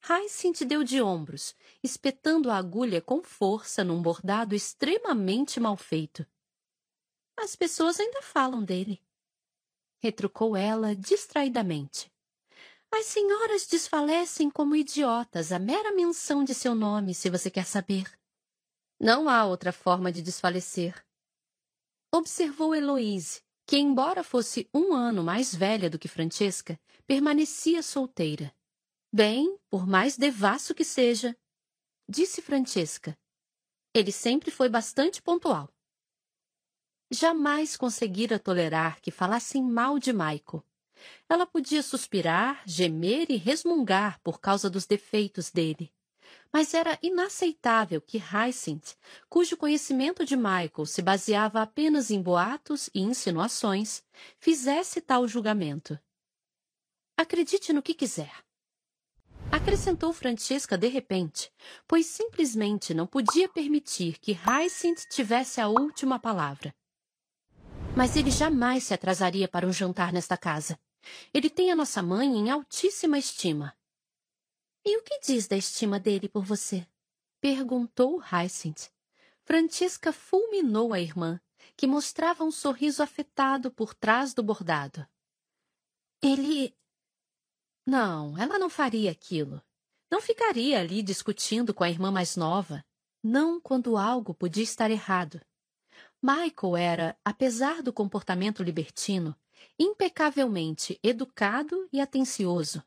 Hyacinth 0.00 0.64
deu 0.64 0.82
de 0.84 1.02
ombros, 1.02 1.54
espetando 1.82 2.50
a 2.50 2.56
agulha 2.56 3.00
com 3.00 3.22
força 3.22 3.84
num 3.84 4.00
bordado 4.00 4.54
extremamente 4.54 5.60
mal 5.60 5.76
feito. 5.76 6.26
As 7.36 7.54
pessoas 7.54 8.00
ainda 8.00 8.22
falam 8.22 8.64
dele. 8.64 9.02
Retrucou 10.00 10.56
ela 10.56 10.94
distraidamente. 10.94 12.10
As 12.90 13.06
senhoras 13.06 13.66
desfalecem 13.66 14.50
como 14.50 14.74
idiotas 14.74 15.52
a 15.52 15.58
mera 15.58 15.92
menção 15.92 16.42
de 16.42 16.54
seu 16.54 16.74
nome, 16.74 17.14
se 17.14 17.28
você 17.28 17.50
quer 17.50 17.66
saber. 17.66 18.10
Não 18.98 19.28
há 19.28 19.44
outra 19.44 19.72
forma 19.72 20.10
de 20.10 20.22
desfalecer. 20.22 21.04
Observou 22.12 22.74
Heloise, 22.74 23.42
que, 23.66 23.76
embora 23.76 24.24
fosse 24.24 24.68
um 24.72 24.94
ano 24.94 25.22
mais 25.22 25.54
velha 25.54 25.90
do 25.90 25.98
que 25.98 26.08
Francesca, 26.08 26.80
permanecia 27.06 27.82
solteira. 27.82 28.52
Bem, 29.10 29.58
por 29.70 29.86
mais 29.86 30.18
devasso 30.18 30.74
que 30.74 30.84
seja, 30.84 31.34
disse 32.06 32.42
Francesca. 32.42 33.18
Ele 33.94 34.12
sempre 34.12 34.50
foi 34.50 34.68
bastante 34.68 35.22
pontual. 35.22 35.72
Jamais 37.10 37.74
conseguira 37.74 38.38
tolerar 38.38 39.00
que 39.00 39.10
falassem 39.10 39.62
mal 39.62 39.98
de 39.98 40.12
Michael. 40.12 40.62
Ela 41.26 41.46
podia 41.46 41.82
suspirar, 41.82 42.62
gemer 42.66 43.30
e 43.30 43.36
resmungar 43.36 44.20
por 44.20 44.40
causa 44.40 44.68
dos 44.68 44.84
defeitos 44.84 45.50
dele. 45.50 45.90
Mas 46.52 46.74
era 46.74 46.98
inaceitável 47.02 48.02
que 48.02 48.18
Hyacinth, 48.18 48.94
cujo 49.26 49.56
conhecimento 49.56 50.22
de 50.22 50.36
Michael 50.36 50.84
se 50.84 51.00
baseava 51.00 51.62
apenas 51.62 52.10
em 52.10 52.20
boatos 52.20 52.90
e 52.94 53.00
insinuações, 53.00 54.04
fizesse 54.38 55.00
tal 55.00 55.26
julgamento. 55.26 55.98
Acredite 57.16 57.72
no 57.72 57.82
que 57.82 57.94
quiser. 57.94 58.47
Acrescentou 59.50 60.12
Francesca 60.12 60.76
de 60.76 60.88
repente, 60.88 61.50
pois 61.86 62.06
simplesmente 62.06 62.92
não 62.92 63.06
podia 63.06 63.48
permitir 63.48 64.18
que 64.18 64.32
Hyacinth 64.32 65.06
tivesse 65.10 65.60
a 65.60 65.68
última 65.68 66.18
palavra. 66.18 66.74
Mas 67.96 68.14
ele 68.14 68.30
jamais 68.30 68.84
se 68.84 68.94
atrasaria 68.94 69.48
para 69.48 69.66
um 69.66 69.72
jantar 69.72 70.12
nesta 70.12 70.36
casa. 70.36 70.78
Ele 71.32 71.48
tem 71.48 71.72
a 71.72 71.76
nossa 71.76 72.02
mãe 72.02 72.28
em 72.28 72.50
altíssima 72.50 73.18
estima. 73.18 73.74
E 74.84 74.96
o 74.98 75.02
que 75.02 75.18
diz 75.20 75.48
da 75.48 75.56
estima 75.56 75.98
dele 75.98 76.28
por 76.28 76.44
você? 76.44 76.86
Perguntou 77.40 78.20
Hyacinth. 78.20 78.90
Francisca 79.44 80.12
fulminou 80.12 80.92
a 80.92 81.00
irmã, 81.00 81.40
que 81.76 81.86
mostrava 81.86 82.44
um 82.44 82.50
sorriso 82.50 83.02
afetado 83.02 83.70
por 83.70 83.94
trás 83.94 84.34
do 84.34 84.42
bordado. 84.42 85.06
Ele. 86.22 86.74
Não, 87.88 88.36
ela 88.36 88.58
não 88.58 88.68
faria 88.68 89.10
aquilo. 89.10 89.62
Não 90.10 90.20
ficaria 90.20 90.78
ali 90.78 91.02
discutindo 91.02 91.72
com 91.72 91.82
a 91.82 91.88
irmã 91.88 92.10
mais 92.10 92.36
nova. 92.36 92.84
Não 93.24 93.58
quando 93.58 93.96
algo 93.96 94.34
podia 94.34 94.62
estar 94.62 94.90
errado. 94.90 95.40
Michael 96.22 96.76
era, 96.76 97.18
apesar 97.24 97.82
do 97.82 97.90
comportamento 97.90 98.62
libertino, 98.62 99.34
impecavelmente 99.78 101.00
educado 101.02 101.88
e 101.90 101.98
atencioso, 101.98 102.84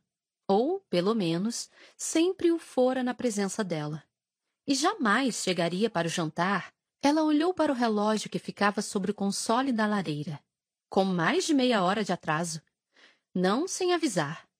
ou, 0.48 0.82
pelo 0.82 1.16
menos, 1.16 1.68
sempre 1.98 2.52
o 2.52 2.60
fora 2.60 3.02
na 3.02 3.16
presença 3.16 3.64
dela. 3.64 4.04
E 4.68 4.76
jamais 4.76 5.38
chegaria 5.38 5.90
para 5.90 6.06
o 6.06 6.12
jantar. 6.12 6.72
Ela 7.02 7.24
olhou 7.24 7.56
para 7.56 7.72
o 7.72 7.76
relógio 7.76 8.30
que 8.30 8.38
ficava 8.38 8.84
sobre 8.84 9.10
o 9.10 9.16
console 9.16 9.72
da 9.72 9.88
lareira, 9.88 10.40
com 10.92 11.04
mais 11.04 11.44
de 11.46 11.56
meia 11.56 11.82
hora 11.82 12.04
de 12.04 12.14
atraso. 12.14 12.62
Não 13.34 13.68
sem 13.68 13.96
avisar. 13.96 14.51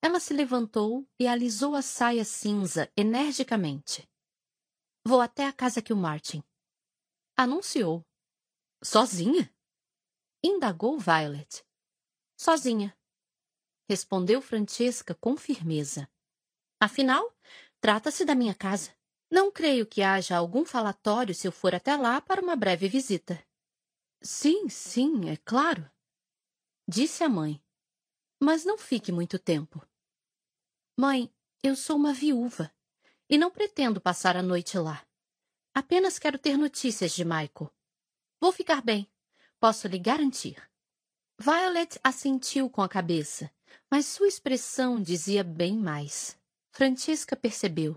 Ela 0.00 0.20
se 0.20 0.32
levantou 0.32 1.06
e 1.18 1.26
alisou 1.26 1.74
a 1.74 1.82
saia 1.82 2.24
cinza 2.24 2.90
energicamente. 2.96 4.08
Vou 5.04 5.20
até 5.20 5.46
a 5.46 5.52
casa 5.52 5.82
que 5.82 5.92
o 5.92 5.96
Martin. 5.96 6.42
Anunciou. 7.36 8.06
Sozinha? 8.82 9.52
Indagou 10.42 10.98
Violet. 10.98 11.64
Sozinha. 12.36 12.96
Respondeu 13.88 14.40
Francesca 14.40 15.14
com 15.14 15.36
firmeza. 15.36 16.08
Afinal, 16.80 17.34
trata-se 17.80 18.24
da 18.24 18.34
minha 18.34 18.54
casa. 18.54 18.94
Não 19.30 19.50
creio 19.50 19.86
que 19.86 20.02
haja 20.02 20.36
algum 20.36 20.64
falatório 20.64 21.34
se 21.34 21.48
eu 21.48 21.52
for 21.52 21.74
até 21.74 21.96
lá 21.96 22.20
para 22.20 22.40
uma 22.40 22.54
breve 22.54 22.88
visita. 22.88 23.42
Sim, 24.22 24.68
sim, 24.68 25.28
é 25.28 25.36
claro. 25.38 25.90
Disse 26.86 27.24
a 27.24 27.28
mãe. 27.28 27.62
Mas 28.40 28.64
não 28.64 28.78
fique 28.78 29.10
muito 29.10 29.38
tempo. 29.38 29.87
Mãe, 31.00 31.32
eu 31.62 31.76
sou 31.76 31.94
uma 31.94 32.12
viúva 32.12 32.72
e 33.30 33.38
não 33.38 33.52
pretendo 33.52 34.00
passar 34.00 34.36
a 34.36 34.42
noite 34.42 34.76
lá. 34.76 35.00
Apenas 35.72 36.18
quero 36.18 36.36
ter 36.36 36.58
notícias 36.58 37.12
de 37.12 37.24
Michael. 37.24 37.72
Vou 38.40 38.50
ficar 38.50 38.82
bem. 38.82 39.08
Posso 39.60 39.86
lhe 39.86 39.96
garantir. 39.96 40.60
Violet 41.38 42.00
assentiu 42.02 42.68
com 42.68 42.82
a 42.82 42.88
cabeça, 42.88 43.48
mas 43.88 44.06
sua 44.06 44.26
expressão 44.26 45.00
dizia 45.00 45.44
bem 45.44 45.78
mais. 45.78 46.36
Francisca 46.72 47.36
percebeu. 47.36 47.96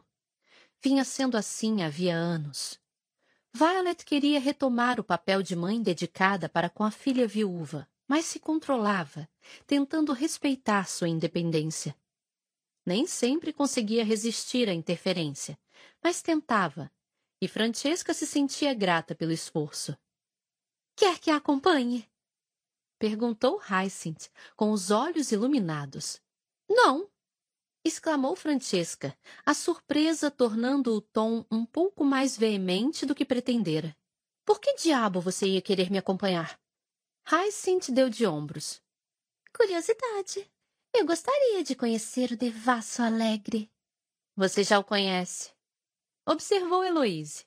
Vinha 0.79 1.03
sendo 1.03 1.37
assim 1.37 1.81
havia 1.81 2.13
anos. 2.13 2.79
Violet 3.51 4.05
queria 4.05 4.39
retomar 4.39 4.99
o 4.99 5.03
papel 5.03 5.41
de 5.41 5.55
mãe 5.55 5.81
dedicada 5.81 6.47
para 6.47 6.69
com 6.69 6.83
a 6.83 6.91
filha 6.91 7.27
viúva, 7.27 7.89
mas 8.07 8.25
se 8.25 8.39
controlava, 8.39 9.27
tentando 9.65 10.13
respeitar 10.13 10.87
sua 10.87 11.09
independência. 11.09 11.95
Nem 12.91 13.07
sempre 13.07 13.53
conseguia 13.53 14.03
resistir 14.03 14.67
à 14.67 14.73
interferência, 14.73 15.57
mas 16.03 16.21
tentava, 16.21 16.91
e 17.41 17.47
Francesca 17.47 18.13
se 18.13 18.27
sentia 18.27 18.73
grata 18.73 19.15
pelo 19.15 19.31
esforço. 19.31 19.97
Quer 20.93 21.17
que 21.17 21.31
a 21.31 21.37
acompanhe? 21.37 22.05
Perguntou 22.99 23.61
Hyacinth, 23.61 24.27
com 24.57 24.73
os 24.73 24.91
olhos 24.91 25.31
iluminados. 25.31 26.21
Não! 26.67 27.09
exclamou 27.81 28.35
Francesca, 28.35 29.17
a 29.45 29.53
surpresa 29.53 30.29
tornando 30.29 30.93
o 30.93 30.99
tom 30.99 31.45
um 31.49 31.65
pouco 31.65 32.03
mais 32.03 32.37
veemente 32.37 33.05
do 33.05 33.15
que 33.15 33.23
pretendera. 33.23 33.95
Por 34.43 34.59
que 34.59 34.75
diabo 34.75 35.21
você 35.21 35.47
ia 35.47 35.61
querer 35.61 35.89
me 35.89 35.97
acompanhar? 35.97 36.59
Hyacinth 37.23 37.89
deu 37.89 38.09
de 38.09 38.25
ombros. 38.25 38.83
Curiosidade. 39.55 40.51
Eu 40.93 41.05
gostaria 41.05 41.63
de 41.63 41.75
conhecer 41.75 42.31
o 42.31 42.37
devasso 42.37 43.01
alegre. 43.01 43.71
Você 44.35 44.63
já 44.63 44.77
o 44.77 44.83
conhece. 44.83 45.51
Observou 46.25 46.83
Heloise. 46.83 47.45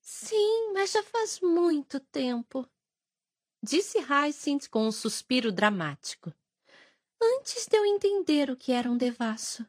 Sim, 0.00 0.72
mas 0.72 0.90
já 0.90 1.02
faz 1.02 1.40
muito 1.40 2.00
tempo. 2.00 2.68
Disse 3.62 3.98
Hyacinth 3.98 4.68
com 4.68 4.86
um 4.86 4.92
suspiro 4.92 5.52
dramático. 5.52 6.32
Antes 7.22 7.66
de 7.66 7.76
eu 7.76 7.84
entender 7.84 8.50
o 8.50 8.56
que 8.56 8.72
era 8.72 8.90
um 8.90 8.96
devasso. 8.96 9.66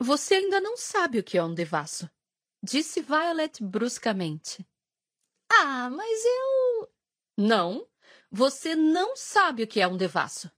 Você 0.00 0.36
ainda 0.36 0.60
não 0.60 0.76
sabe 0.76 1.18
o 1.18 1.24
que 1.24 1.36
é 1.36 1.44
um 1.44 1.52
devasso. 1.52 2.10
Disse 2.62 3.02
Violet 3.02 3.62
bruscamente. 3.62 4.66
Ah, 5.50 5.90
mas 5.90 6.24
eu. 6.24 6.92
Não, 7.36 7.86
você 8.30 8.74
não 8.74 9.14
sabe 9.16 9.62
o 9.62 9.66
que 9.66 9.80
é 9.80 9.86
um 9.86 9.96
devasso. 9.96 10.50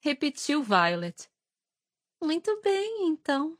Repetiu 0.00 0.62
Violet. 0.62 1.28
Muito 2.22 2.60
bem, 2.60 3.08
então. 3.08 3.58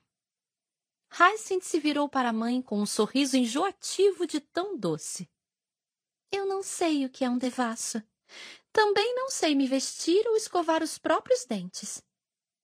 Hyacinth 1.11 1.65
se 1.65 1.81
virou 1.81 2.09
para 2.09 2.31
a 2.31 2.33
mãe 2.33 2.61
com 2.61 2.81
um 2.81 2.87
sorriso 2.87 3.37
enjoativo 3.37 4.27
de 4.27 4.41
tão 4.41 4.77
doce. 4.77 5.29
Eu 6.31 6.47
não 6.47 6.63
sei 6.63 7.05
o 7.05 7.11
que 7.11 7.25
é 7.25 7.31
um 7.31 7.39
devasso. 7.39 8.03
Também 8.73 9.15
não 9.15 9.31
sei 9.31 9.55
me 9.55 9.67
vestir 9.67 10.27
ou 10.27 10.37
escovar 10.37 10.83
os 10.83 10.99
próprios 10.99 11.45
dentes. 11.45 12.03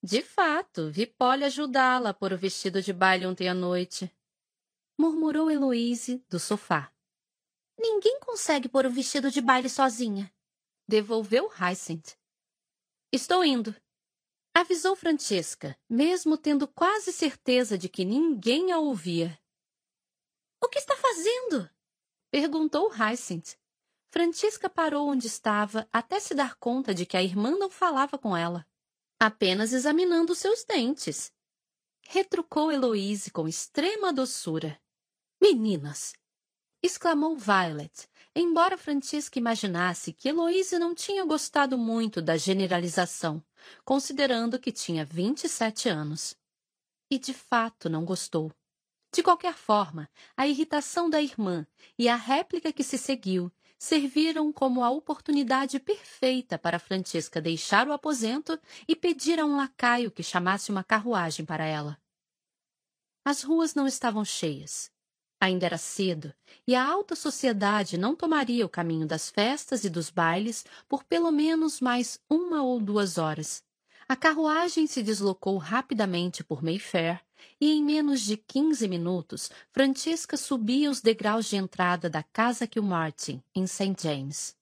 De 0.03 0.21
fato, 0.21 0.91
vi 0.91 1.07
Polly 1.07 1.45
ajudá-la 1.45 2.11
a 2.11 2.15
pôr 2.15 2.33
o 2.33 2.39
vestido 2.39 2.83
de 2.83 2.93
baile 2.93 3.27
ontem 3.27 3.49
à 3.49 3.55
noite. 3.55 4.11
Murmurou 4.99 5.51
Heloise, 5.51 6.25
do 6.29 6.39
sofá. 6.39 6.93
Ninguém 7.79 8.19
consegue 8.21 8.69
pôr 8.69 8.85
o 8.85 8.91
vestido 8.91 9.31
de 9.31 9.41
baile 9.41 9.69
sozinha. 9.69 10.33
Devolveu 10.87 11.49
Hyacinth. 11.49 12.19
Estou 13.15 13.45
indo, 13.45 13.77
Avisou 14.55 14.95
Francesca, 14.95 15.79
mesmo 15.89 16.37
tendo 16.37 16.67
quase 16.69 17.11
certeza 17.11 17.77
de 17.77 17.89
que 17.89 18.05
ninguém 18.05 18.71
a 18.73 18.79
ouvia. 18.79 19.39
O 20.63 20.69
que 20.69 20.79
está 20.79 20.95
fazendo? 20.97 21.71
Perguntou 22.31 22.91
Hyacinth. 22.91 23.59
Francisca 24.11 24.71
parou 24.71 25.09
onde 25.09 25.27
estava 25.27 25.89
até 25.91 26.21
se 26.21 26.35
dar 26.35 26.57
conta 26.57 26.95
de 26.95 27.05
que 27.05 27.17
a 27.17 27.23
irmã 27.23 27.51
não 27.51 27.71
falava 27.71 28.19
com 28.19 28.37
ela, 28.37 28.67
apenas 29.19 29.73
examinando 29.73 30.35
seus 30.35 30.65
dentes. 30.65 31.33
Retrucou 32.07 32.71
Heloise 32.71 33.31
com 33.31 33.49
extrema 33.49 34.13
doçura. 34.13 34.79
Meninas! 35.41 36.13
Exclamou 36.83 37.37
Violet, 37.37 38.09
embora 38.35 38.77
Francisca 38.77 39.39
imaginasse 39.39 40.13
que 40.13 40.29
Heloise 40.29 40.79
não 40.79 40.95
tinha 40.95 41.25
gostado 41.25 41.79
muito 41.79 42.21
da 42.21 42.37
generalização, 42.37 43.43
considerando 43.85 44.59
que 44.59 44.73
tinha 44.73 45.05
vinte 45.05 45.45
e 45.45 45.49
sete 45.49 45.89
anos. 45.89 46.37
E 47.11 47.19
de 47.19 47.33
fato 47.33 47.89
não 47.89 48.05
gostou. 48.05 48.51
De 49.15 49.23
qualquer 49.23 49.55
forma, 49.55 50.09
a 50.35 50.47
irritação 50.47 51.11
da 51.11 51.21
irmã 51.21 51.67
e 51.99 52.09
a 52.09 52.17
réplica 52.17 52.73
que 52.73 52.83
se 52.83 52.97
seguiu 52.97 53.53
serviram 53.79 54.53
como 54.53 54.83
a 54.83 54.91
oportunidade 54.91 55.79
perfeita 55.79 56.59
para 56.59 56.79
Francisca 56.79 57.41
deixar 57.41 57.87
o 57.87 57.93
aposento 57.93 58.59
e 58.89 58.97
pedir 58.97 59.39
a 59.39 59.45
um 59.45 59.57
lacaio 59.57 60.11
que 60.11 60.23
chamasse 60.23 60.71
uma 60.71 60.83
carruagem 60.83 61.45
para 61.45 61.67
ela. 61.67 62.01
As 63.25 63.43
ruas 63.43 63.75
não 63.75 63.87
estavam 63.87 64.25
cheias. 64.25 64.91
Ainda 65.43 65.67
era 65.67 65.77
cedo, 65.77 66.33
e 66.65 66.73
a 66.73 66.87
alta 66.87 67.17
sociedade 67.17 67.99
não 67.99 68.15
tomaria 68.15 68.65
o 68.65 68.69
caminho 68.69 69.09
das 69.09 69.29
festas 69.29 69.83
e 69.83 69.91
dos 69.91 70.09
bailes 70.09 70.65
por 70.89 71.03
pelo 71.03 71.33
menos 71.33 71.81
mais 71.81 72.21
uma 72.31 72.63
ou 72.63 72.79
duas 72.79 73.19
horas. 73.19 73.61
A 74.09 74.15
carruagem 74.15 74.87
se 74.87 75.03
deslocou 75.03 75.57
rapidamente 75.59 76.45
por 76.45 76.63
Mayfair 76.63 77.21
e 77.61 77.73
em 77.73 77.83
menos 77.83 78.21
de 78.21 78.37
quinze 78.37 78.87
minutos 78.87 79.51
Francisca 79.73 80.37
subia 80.37 80.89
os 80.89 81.01
degraus 81.01 81.47
de 81.47 81.57
entrada 81.57 82.09
da 82.09 82.23
casa 82.23 82.65
Kilmartin, 82.65 83.43
em 83.53 83.67
St. 83.67 83.97
James. 84.01 84.57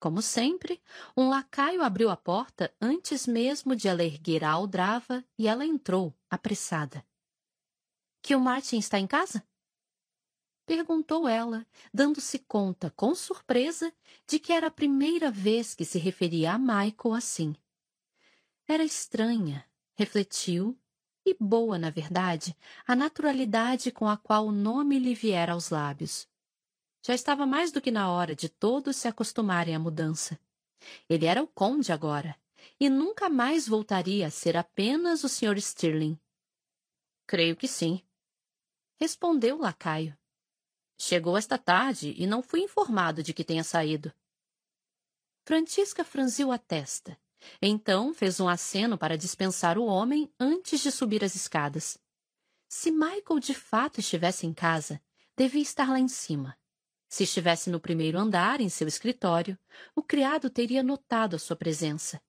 Como 0.00 0.20
sempre, 0.20 0.82
um 1.16 1.28
lacaio 1.28 1.84
abriu 1.84 2.10
a 2.10 2.16
porta 2.16 2.74
antes 2.80 3.28
mesmo 3.28 3.76
de 3.76 3.86
ela 3.86 4.02
erguer 4.02 4.42
a 4.42 4.50
aldrava 4.50 5.24
e 5.38 5.46
ela 5.46 5.64
entrou, 5.64 6.12
apressada. 6.28 7.06
Kilmartin 8.22 8.78
está 8.78 8.98
em 8.98 9.06
casa? 9.06 9.46
Perguntou 10.66 11.28
ela, 11.28 11.64
dando-se 11.94 12.40
conta, 12.40 12.90
com 12.90 13.14
surpresa, 13.14 13.92
de 14.26 14.40
que 14.40 14.52
era 14.52 14.66
a 14.66 14.70
primeira 14.70 15.30
vez 15.30 15.76
que 15.76 15.84
se 15.84 15.96
referia 15.96 16.52
a 16.52 16.58
Michael 16.58 17.14
assim. 17.14 17.54
Era 18.66 18.82
estranha, 18.82 19.64
refletiu, 19.94 20.76
e 21.24 21.36
boa, 21.38 21.78
na 21.78 21.88
verdade, 21.88 22.56
a 22.84 22.96
naturalidade 22.96 23.92
com 23.92 24.08
a 24.08 24.16
qual 24.16 24.46
o 24.46 24.52
nome 24.52 24.98
lhe 24.98 25.14
viera 25.14 25.52
aos 25.52 25.70
lábios. 25.70 26.28
Já 27.04 27.14
estava 27.14 27.46
mais 27.46 27.70
do 27.70 27.80
que 27.80 27.92
na 27.92 28.10
hora 28.10 28.34
de 28.34 28.48
todos 28.48 28.96
se 28.96 29.06
acostumarem 29.06 29.74
à 29.74 29.78
mudança. 29.78 30.36
Ele 31.08 31.26
era 31.26 31.40
o 31.40 31.46
conde 31.46 31.92
agora, 31.92 32.36
e 32.80 32.90
nunca 32.90 33.30
mais 33.30 33.68
voltaria 33.68 34.26
a 34.26 34.30
ser 34.30 34.56
apenas 34.56 35.22
o 35.22 35.28
Sr. 35.28 35.60
Stirling. 35.60 36.18
Creio 37.24 37.56
que 37.56 37.68
sim. 37.68 38.02
Respondeu 39.00 39.58
o 39.58 39.60
lacaio. 39.60 40.16
Chegou 40.98 41.36
esta 41.36 41.58
tarde 41.58 42.14
e 42.16 42.26
não 42.26 42.42
fui 42.42 42.60
informado 42.60 43.22
de 43.22 43.34
que 43.34 43.44
tenha 43.44 43.64
saído. 43.64 44.12
Francisca 45.44 46.04
franziu 46.04 46.50
a 46.50 46.58
testa 46.58 47.18
então 47.60 48.12
fez 48.14 48.40
um 48.40 48.48
aceno 48.48 48.98
para 48.98 49.16
dispensar 49.16 49.78
o 49.78 49.84
homem 49.84 50.30
antes 50.38 50.80
de 50.80 50.90
subir 50.90 51.24
as 51.24 51.34
escadas. 51.34 51.98
Se 52.68 52.90
Michael 52.90 53.40
de 53.40 53.54
fato 53.54 54.00
estivesse 54.00 54.46
em 54.46 54.52
casa, 54.52 55.00
devia 55.36 55.62
estar 55.62 55.88
lá 55.88 55.98
em 55.98 56.08
cima. 56.08 56.58
Se 57.08 57.22
estivesse 57.22 57.70
no 57.70 57.80
primeiro 57.80 58.18
andar, 58.18 58.60
em 58.60 58.68
seu 58.68 58.88
escritório, 58.88 59.58
o 59.94 60.02
criado 60.02 60.50
teria 60.50 60.82
notado 60.82 61.36
a 61.36 61.38
sua 61.38 61.54
presença. 61.54 62.20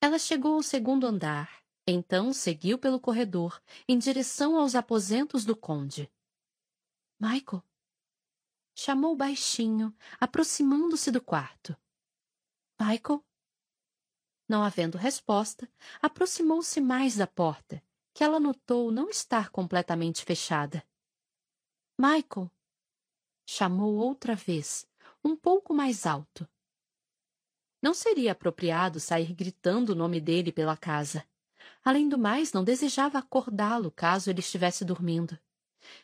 Ela 0.00 0.18
chegou 0.18 0.54
ao 0.54 0.62
segundo 0.62 1.06
andar, 1.06 1.62
então 1.86 2.32
seguiu 2.32 2.76
pelo 2.76 2.98
corredor, 2.98 3.62
em 3.88 3.96
direção 3.96 4.56
aos 4.58 4.74
aposentos 4.74 5.44
do 5.44 5.54
conde. 5.54 6.10
Michael? 7.22 7.62
Chamou 8.74 9.14
baixinho, 9.14 9.96
aproximando-se 10.18 11.08
do 11.12 11.20
quarto. 11.20 11.76
Michael? 12.80 13.24
Não 14.48 14.64
havendo 14.64 14.98
resposta, 14.98 15.70
aproximou-se 16.00 16.80
mais 16.80 17.14
da 17.14 17.28
porta, 17.28 17.80
que 18.12 18.24
ela 18.24 18.40
notou 18.40 18.90
não 18.90 19.08
estar 19.08 19.50
completamente 19.50 20.24
fechada. 20.24 20.84
Michael! 21.96 22.50
Chamou 23.46 23.94
outra 23.98 24.34
vez, 24.34 24.84
um 25.22 25.36
pouco 25.36 25.72
mais 25.72 26.06
alto. 26.06 26.48
Não 27.80 27.94
seria 27.94 28.32
apropriado 28.32 28.98
sair 28.98 29.32
gritando 29.32 29.90
o 29.90 29.94
nome 29.94 30.20
dele 30.20 30.50
pela 30.50 30.76
casa. 30.76 31.24
Além 31.84 32.08
do 32.08 32.18
mais, 32.18 32.52
não 32.52 32.64
desejava 32.64 33.16
acordá-lo 33.20 33.92
caso 33.92 34.28
ele 34.28 34.40
estivesse 34.40 34.84
dormindo. 34.84 35.38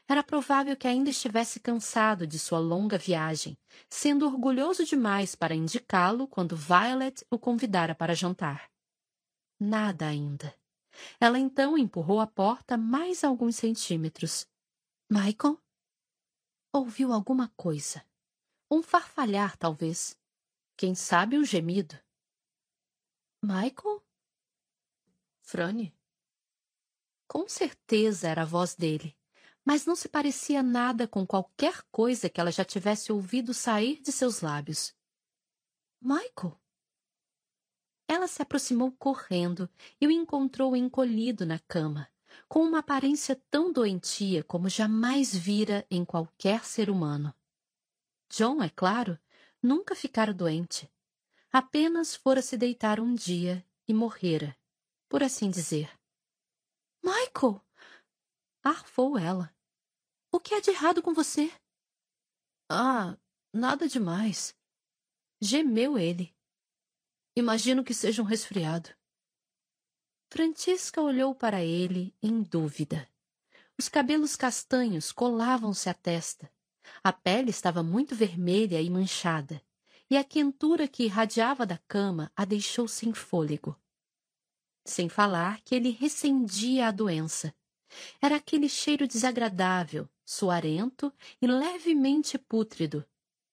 Era 0.07 0.23
provável 0.23 0.77
que 0.77 0.89
ainda 0.89 1.11
estivesse 1.11 1.61
cansado 1.61 2.27
de 2.27 2.39
sua 2.39 2.59
longa 2.59 2.99
viagem, 2.99 3.57
sendo 3.89 4.27
orgulhoso 4.27 4.85
demais 4.85 5.35
para 5.35 5.55
indicá-lo 5.55 6.27
quando 6.27 6.57
Violet 6.57 7.25
o 7.31 7.39
convidara 7.39 7.95
para 7.95 8.15
jantar. 8.15 8.71
Nada 9.61 10.07
ainda. 10.07 10.55
Ela 11.21 11.39
então 11.39 11.77
empurrou 11.77 12.21
a 12.21 12.27
porta 12.27 12.77
mais 12.77 13.23
alguns 13.23 13.57
centímetros. 13.57 14.47
Michael? 15.11 15.61
Ouviu 16.73 17.13
alguma 17.13 17.49
coisa. 17.57 18.05
Um 18.71 18.83
farfalhar, 18.83 19.57
talvez. 19.57 20.17
Quem 20.77 20.95
sabe 20.95 21.39
um 21.39 21.45
gemido. 21.45 21.99
Michael? 23.43 24.03
Franny? 25.43 25.95
Com 27.27 27.49
certeza 27.49 28.29
era 28.29 28.43
a 28.43 28.47
voz 28.47 28.75
dele 28.75 29.18
mas 29.69 29.85
não 29.85 29.95
se 29.95 30.09
parecia 30.09 30.63
nada 30.63 31.07
com 31.07 31.27
qualquer 31.27 31.83
coisa 31.93 32.31
que 32.31 32.41
ela 32.41 32.51
já 32.51 32.65
tivesse 32.65 33.13
ouvido 33.13 33.53
sair 33.53 34.01
de 34.01 34.11
seus 34.11 34.41
lábios. 34.41 34.97
Michael! 36.01 36.59
Ela 38.09 38.27
se 38.27 38.41
aproximou 38.41 38.91
correndo 38.93 39.69
e 40.01 40.07
o 40.07 40.11
encontrou 40.11 40.75
encolhido 40.75 41.45
na 41.45 41.59
cama, 41.59 42.09
com 42.49 42.61
uma 42.61 42.79
aparência 42.79 43.37
tão 43.51 43.71
doentia 43.71 44.43
como 44.43 44.71
jamais 44.71 45.37
vira 45.37 45.87
em 45.91 46.03
qualquer 46.03 46.65
ser 46.65 46.89
humano. 46.89 47.35
John, 48.31 48.63
é 48.63 48.71
claro, 48.71 49.19
nunca 49.63 49.95
ficara 49.95 50.33
doente. 50.33 50.91
Apenas 51.53 52.17
fora 52.17 52.41
se 52.41 52.57
deitar 52.57 52.99
um 53.01 53.15
dia 53.15 53.63
e 53.87 53.93
morrera, 53.93 54.57
por 55.11 55.23
assim 55.23 55.51
dizer. 55.51 55.91
Michael! 57.05 57.63
Arfou 58.65 59.19
ela. 59.19 59.58
O 60.31 60.39
que 60.39 60.55
há 60.55 60.61
de 60.61 60.71
errado 60.71 61.03
com 61.03 61.15
você? 61.15 61.51
Ah, 62.69 63.17
nada 63.53 63.89
demais. 63.89 64.55
Gemeu 65.41 65.99
ele. 65.99 66.37
Imagino 67.35 67.83
que 67.83 67.95
seja 67.95 68.21
um 68.21 68.27
resfriado. 68.27 68.91
Francisca 70.31 71.01
olhou 71.01 71.35
para 71.35 71.65
ele 71.65 72.15
em 72.23 72.43
dúvida. 72.43 73.09
Os 73.79 73.89
cabelos 73.89 74.37
castanhos 74.37 75.13
colavam-se 75.13 75.89
à 75.89 75.95
testa. 75.95 76.53
A 77.03 77.13
pele 77.13 77.51
estava 77.51 77.83
muito 77.83 78.15
vermelha 78.15 78.83
e 78.83 78.91
manchada, 78.91 79.63
e 80.11 80.17
a 80.17 80.25
quentura 80.25 80.87
que 80.87 81.05
irradiava 81.05 81.65
da 81.65 81.79
cama 81.79 82.31
a 82.37 82.45
deixou 82.45 82.87
sem 82.87 83.15
fôlego. 83.15 83.81
Sem 84.85 85.09
falar 85.09 85.63
que 85.63 85.75
ele 85.75 85.91
recendia 85.91 86.89
a 86.89 86.91
doença. 86.91 87.55
Era 88.21 88.37
aquele 88.37 88.69
cheiro 88.69 89.07
desagradável, 89.07 90.09
suarento 90.29 91.11
e 91.41 91.47
levemente 91.47 92.37
pútrido, 92.37 93.03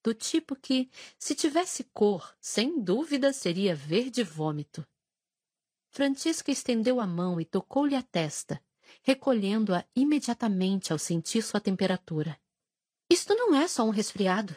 do 0.04 0.14
tipo 0.14 0.58
que, 0.58 0.90
se 1.18 1.34
tivesse 1.34 1.86
cor, 1.86 2.36
sem 2.42 2.84
dúvida 2.84 3.32
seria 3.32 3.74
verde 3.74 4.24
vômito. 4.24 4.86
Francisca 5.90 6.52
estendeu 6.52 7.00
a 7.00 7.08
mão 7.08 7.40
e 7.40 7.46
tocou-lhe 7.46 7.96
a 7.96 8.04
testa, 8.04 8.62
recolhendo-a 9.02 9.86
imediatamente 9.96 10.92
ao 10.92 11.00
sentir 11.00 11.42
sua 11.42 11.62
temperatura. 11.62 12.38
Isto 13.10 13.34
não 13.36 13.56
é 13.56 13.70
só 13.70 13.84
um 13.86 13.90
resfriado, 13.90 14.56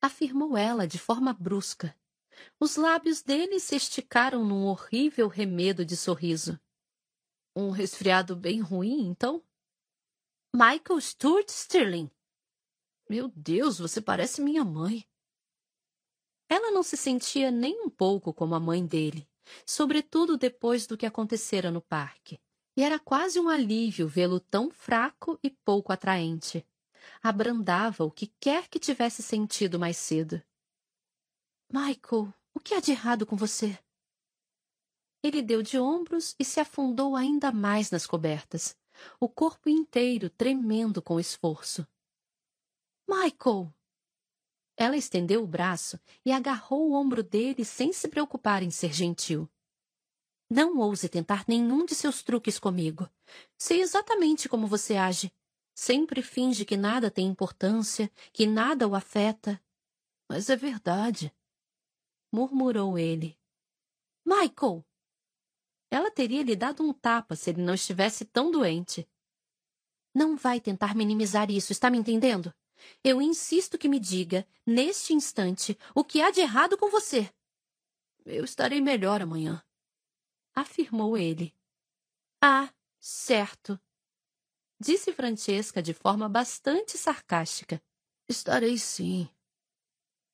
afirmou 0.00 0.56
ela 0.56 0.88
de 0.88 0.98
forma 0.98 1.32
brusca. 1.32 1.96
Os 2.58 2.74
lábios 2.74 3.22
dele 3.22 3.60
se 3.60 3.76
esticaram 3.76 4.44
num 4.44 4.64
horrível 4.64 5.28
remedo 5.28 5.84
de 5.84 5.96
sorriso. 5.96 6.58
Um 7.54 7.70
resfriado 7.70 8.34
bem 8.34 8.60
ruim, 8.60 9.06
então? 9.06 9.40
Michael 10.54 11.00
Stuart 11.00 11.48
Stirling. 11.48 12.10
Meu 13.08 13.28
Deus, 13.34 13.78
você 13.78 14.02
parece 14.02 14.42
minha 14.42 14.62
mãe. 14.62 15.02
Ela 16.46 16.70
não 16.70 16.82
se 16.82 16.94
sentia 16.94 17.50
nem 17.50 17.80
um 17.80 17.88
pouco 17.88 18.34
como 18.34 18.54
a 18.54 18.60
mãe 18.60 18.86
dele, 18.86 19.26
sobretudo 19.64 20.36
depois 20.36 20.86
do 20.86 20.94
que 20.94 21.06
acontecera 21.06 21.70
no 21.70 21.80
parque. 21.80 22.38
E 22.76 22.82
era 22.82 22.98
quase 22.98 23.40
um 23.40 23.48
alívio 23.48 24.06
vê-lo 24.06 24.38
tão 24.38 24.70
fraco 24.70 25.38
e 25.42 25.48
pouco 25.48 25.90
atraente. 25.90 26.66
abrandava 27.22 28.04
o 28.04 28.10
que 28.10 28.26
quer 28.38 28.68
que 28.68 28.78
tivesse 28.78 29.22
sentido 29.22 29.78
mais 29.78 29.96
cedo. 29.96 30.42
Michael, 31.72 32.30
o 32.52 32.60
que 32.60 32.74
há 32.74 32.80
de 32.80 32.90
errado 32.90 33.24
com 33.24 33.36
você? 33.36 33.78
Ele 35.22 35.40
deu 35.40 35.62
de 35.62 35.78
ombros 35.78 36.36
e 36.38 36.44
se 36.44 36.60
afundou 36.60 37.16
ainda 37.16 37.50
mais 37.50 37.90
nas 37.90 38.06
cobertas, 38.06 38.76
o 39.18 39.28
corpo 39.28 39.68
inteiro 39.68 40.30
tremendo 40.30 41.00
com 41.00 41.18
esforço. 41.18 41.86
Michael! 43.08 43.72
Ela 44.76 44.96
estendeu 44.96 45.42
o 45.42 45.46
braço 45.46 45.98
e 46.24 46.32
agarrou 46.32 46.90
o 46.90 46.94
ombro 46.94 47.22
dele 47.22 47.64
sem 47.64 47.92
se 47.92 48.08
preocupar 48.08 48.62
em 48.62 48.70
ser 48.70 48.92
gentil. 48.92 49.48
Não 50.50 50.78
ouse 50.78 51.08
tentar 51.08 51.44
nenhum 51.48 51.84
de 51.84 51.94
seus 51.94 52.22
truques 52.22 52.58
comigo. 52.58 53.08
Sei 53.56 53.80
exatamente 53.80 54.48
como 54.48 54.66
você 54.66 54.96
age. 54.96 55.32
Sempre 55.74 56.22
finge 56.22 56.64
que 56.64 56.76
nada 56.76 57.10
tem 57.10 57.26
importância, 57.26 58.10
que 58.32 58.46
nada 58.46 58.86
o 58.86 58.94
afeta. 58.94 59.62
Mas 60.28 60.50
é 60.50 60.56
verdade. 60.56 61.34
Murmurou 62.30 62.98
ele. 62.98 63.38
Michael! 64.26 64.84
Ela 65.92 66.10
teria 66.10 66.42
lhe 66.42 66.56
dado 66.56 66.82
um 66.82 66.90
tapa 66.90 67.36
se 67.36 67.50
ele 67.50 67.60
não 67.60 67.74
estivesse 67.74 68.24
tão 68.24 68.50
doente. 68.50 69.06
Não 70.14 70.38
vai 70.38 70.58
tentar 70.58 70.94
minimizar 70.94 71.50
isso, 71.50 71.70
está 71.70 71.90
me 71.90 71.98
entendendo? 71.98 72.50
Eu 73.04 73.20
insisto 73.20 73.76
que 73.76 73.90
me 73.90 74.00
diga, 74.00 74.48
neste 74.66 75.12
instante, 75.12 75.78
o 75.94 76.02
que 76.02 76.22
há 76.22 76.30
de 76.30 76.40
errado 76.40 76.78
com 76.78 76.90
você. 76.90 77.30
Eu 78.24 78.42
estarei 78.42 78.80
melhor 78.80 79.20
amanhã, 79.20 79.62
afirmou 80.54 81.14
ele. 81.14 81.54
Ah, 82.42 82.72
certo, 82.98 83.78
disse 84.80 85.12
Francesca 85.12 85.82
de 85.82 85.92
forma 85.92 86.26
bastante 86.26 86.96
sarcástica. 86.96 87.82
Estarei 88.26 88.78
sim. 88.78 89.28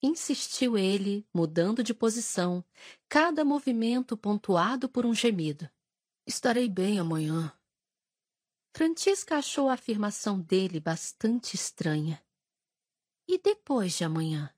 Insistiu 0.01 0.79
ele, 0.79 1.27
mudando 1.35 1.83
de 1.83 1.93
posição, 1.93 2.65
cada 3.09 3.45
movimento 3.45 4.17
pontuado 4.17 4.89
por 4.89 5.05
um 5.05 5.13
gemido. 5.13 5.69
Estarei 6.25 6.69
bem 6.69 7.01
amanhã. 7.01 7.53
Francesca 8.77 9.39
achou 9.39 9.69
a 9.69 9.75
afirmação 9.75 10.41
dele 10.41 10.79
bastante 10.79 11.55
estranha. 11.57 12.23
E 13.27 13.39
depois 13.39 13.95
de 13.95 14.05
amanhã? 14.05 14.55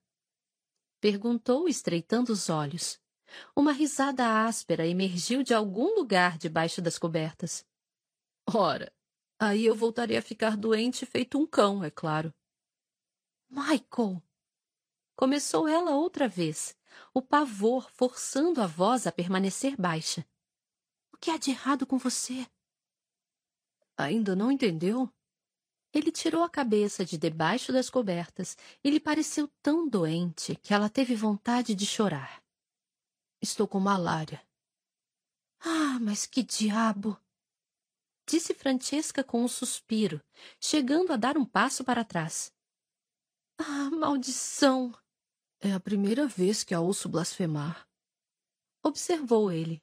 Perguntou, 1.00 1.66
estreitando 1.68 2.32
os 2.32 2.50
olhos. 2.50 3.00
Uma 3.56 3.72
risada 3.72 4.44
áspera 4.44 4.86
emergiu 4.86 5.42
de 5.42 5.54
algum 5.54 5.94
lugar 5.94 6.36
debaixo 6.36 6.82
das 6.82 6.98
cobertas. 6.98 7.66
Ora, 8.46 8.92
aí 9.38 9.64
eu 9.64 9.74
voltarei 9.74 10.18
a 10.18 10.22
ficar 10.22 10.54
doente 10.54 11.06
feito 11.06 11.38
um 11.38 11.46
cão, 11.46 11.82
é 11.82 11.90
claro. 11.90 12.34
Michael! 13.48 14.22
Começou 15.20 15.68
ela 15.68 15.90
outra 15.90 16.26
vez, 16.26 16.74
o 17.12 17.20
pavor 17.20 17.90
forçando 17.92 18.62
a 18.62 18.66
voz 18.66 19.06
a 19.06 19.12
permanecer 19.12 19.76
baixa. 19.76 20.26
O 21.12 21.18
que 21.18 21.30
há 21.30 21.36
de 21.36 21.50
errado 21.50 21.86
com 21.86 21.98
você? 21.98 22.46
Ainda 23.98 24.34
não 24.34 24.50
entendeu? 24.50 25.12
Ele 25.92 26.10
tirou 26.10 26.42
a 26.42 26.48
cabeça 26.48 27.04
de 27.04 27.18
debaixo 27.18 27.70
das 27.70 27.90
cobertas 27.90 28.56
e 28.82 28.88
lhe 28.88 28.98
pareceu 28.98 29.46
tão 29.62 29.86
doente 29.86 30.56
que 30.56 30.72
ela 30.72 30.88
teve 30.88 31.14
vontade 31.14 31.74
de 31.74 31.84
chorar. 31.84 32.42
Estou 33.42 33.68
com 33.68 33.78
malária. 33.78 34.42
Ah, 35.60 35.98
mas 36.00 36.24
que 36.24 36.42
diabo! 36.42 37.20
Disse 38.26 38.54
Francesca 38.54 39.22
com 39.22 39.44
um 39.44 39.48
suspiro, 39.48 40.18
chegando 40.58 41.12
a 41.12 41.16
dar 41.16 41.36
um 41.36 41.44
passo 41.44 41.84
para 41.84 42.06
trás. 42.06 42.50
Ah, 43.58 43.90
maldição! 43.90 44.98
É 45.62 45.74
a 45.74 45.80
primeira 45.80 46.26
vez 46.26 46.64
que 46.64 46.72
a 46.74 46.80
ouço 46.80 47.06
blasfemar. 47.06 47.86
Observou 48.82 49.52
ele. 49.52 49.82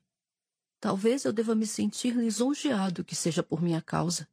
Talvez 0.80 1.24
eu 1.24 1.32
deva 1.32 1.54
me 1.54 1.68
sentir 1.68 2.16
lisonjeado 2.16 3.06
que 3.06 3.16
seja 3.16 3.44
por 3.44 3.62
minha 3.62 3.80
causa. 3.80 4.28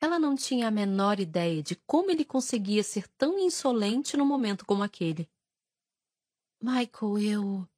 Ela 0.00 0.18
não 0.18 0.34
tinha 0.34 0.68
a 0.68 0.70
menor 0.70 1.20
ideia 1.20 1.62
de 1.62 1.76
como 1.76 2.10
ele 2.10 2.24
conseguia 2.24 2.82
ser 2.82 3.06
tão 3.08 3.38
insolente 3.38 4.16
num 4.16 4.24
momento 4.24 4.64
como 4.64 4.82
aquele. 4.82 5.28
Michael, 6.62 7.18
eu. 7.18 7.68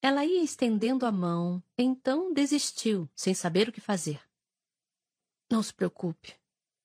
Ela 0.00 0.24
ia 0.24 0.42
estendendo 0.42 1.04
a 1.04 1.12
mão, 1.12 1.62
então 1.76 2.32
desistiu, 2.32 3.06
sem 3.14 3.34
saber 3.34 3.68
o 3.68 3.72
que 3.72 3.80
fazer. 3.82 4.22
Não 5.50 5.62
se 5.62 5.74
preocupe, 5.74 6.37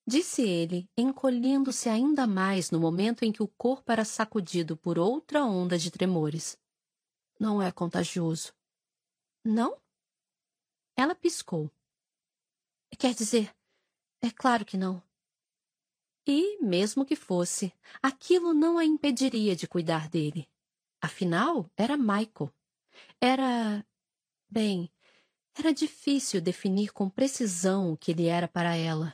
disse 0.05 0.41
ele, 0.41 0.89
encolhendo-se 0.97 1.89
ainda 1.89 2.27
mais 2.27 2.71
no 2.71 2.79
momento 2.79 3.23
em 3.23 3.31
que 3.31 3.43
o 3.43 3.47
corpo 3.47 3.91
era 3.91 4.05
sacudido 4.05 4.75
por 4.77 4.99
outra 4.99 5.43
onda 5.43 5.77
de 5.77 5.89
tremores. 5.89 6.57
Não 7.39 7.61
é 7.61 7.71
contagioso. 7.71 8.53
Não? 9.43 9.77
Ela 10.95 11.15
piscou. 11.15 11.71
Quer 12.97 13.13
dizer, 13.13 13.53
é 14.21 14.29
claro 14.29 14.63
que 14.63 14.77
não. 14.77 15.01
E, 16.25 16.57
mesmo 16.61 17.05
que 17.05 17.15
fosse, 17.15 17.73
aquilo 18.01 18.53
não 18.53 18.77
a 18.77 18.85
impediria 18.85 19.55
de 19.55 19.67
cuidar 19.67 20.07
dele. 20.07 20.47
Afinal, 21.01 21.69
era 21.75 21.97
Michael. 21.97 22.49
Era. 23.19 23.85
Bem, 24.49 24.89
era 25.57 25.73
difícil 25.73 26.39
definir 26.39 26.93
com 26.93 27.09
precisão 27.09 27.91
o 27.91 27.97
que 27.97 28.11
ele 28.11 28.27
era 28.27 28.47
para 28.47 28.75
ela. 28.75 29.13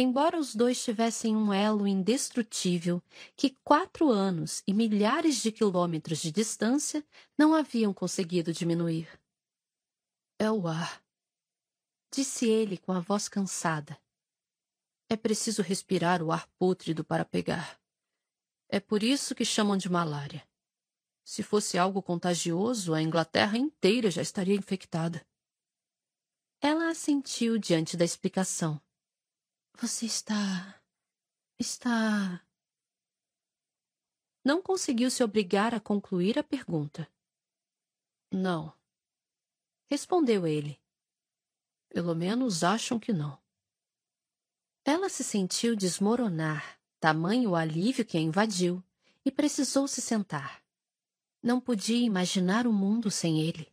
Embora 0.00 0.38
os 0.38 0.54
dois 0.54 0.80
tivessem 0.80 1.34
um 1.34 1.52
elo 1.52 1.84
indestrutível 1.84 3.02
que 3.34 3.58
quatro 3.64 4.12
anos 4.12 4.62
e 4.64 4.72
milhares 4.72 5.42
de 5.42 5.50
quilômetros 5.50 6.20
de 6.20 6.30
distância 6.30 7.04
não 7.36 7.52
haviam 7.52 7.92
conseguido 7.92 8.52
diminuir. 8.52 9.08
É 10.38 10.48
o 10.52 10.68
ar, 10.68 11.02
disse 12.14 12.46
ele 12.46 12.78
com 12.78 12.92
a 12.92 13.00
voz 13.00 13.28
cansada. 13.28 14.00
É 15.08 15.16
preciso 15.16 15.62
respirar 15.62 16.22
o 16.22 16.30
ar 16.30 16.46
pútrido 16.60 17.02
para 17.02 17.24
pegar. 17.24 17.76
É 18.68 18.78
por 18.78 19.02
isso 19.02 19.34
que 19.34 19.44
chamam 19.44 19.76
de 19.76 19.90
malária. 19.90 20.48
Se 21.24 21.42
fosse 21.42 21.76
algo 21.76 22.00
contagioso, 22.00 22.94
a 22.94 23.02
Inglaterra 23.02 23.58
inteira 23.58 24.12
já 24.12 24.22
estaria 24.22 24.54
infectada. 24.54 25.26
Ela 26.60 26.88
assentiu 26.88 27.58
diante 27.58 27.96
da 27.96 28.04
explicação. 28.04 28.80
Você 29.80 30.06
está. 30.06 30.82
está. 31.56 32.44
Não 34.44 34.60
conseguiu 34.60 35.08
se 35.08 35.22
obrigar 35.22 35.72
a 35.72 35.78
concluir 35.78 36.36
a 36.36 36.42
pergunta. 36.42 37.08
Não. 38.32 38.76
Respondeu 39.88 40.48
ele. 40.48 40.80
Pelo 41.90 42.12
menos 42.16 42.64
acham 42.64 42.98
que 42.98 43.12
não. 43.12 43.40
Ela 44.84 45.08
se 45.08 45.22
sentiu 45.22 45.76
desmoronar, 45.76 46.80
tamanho 46.98 47.50
o 47.50 47.54
alívio 47.54 48.04
que 48.04 48.18
a 48.18 48.20
invadiu, 48.20 48.82
e 49.24 49.30
precisou 49.30 49.86
se 49.86 50.00
sentar. 50.00 50.60
Não 51.40 51.60
podia 51.60 52.04
imaginar 52.04 52.66
o 52.66 52.72
mundo 52.72 53.12
sem 53.12 53.42
ele. 53.42 53.72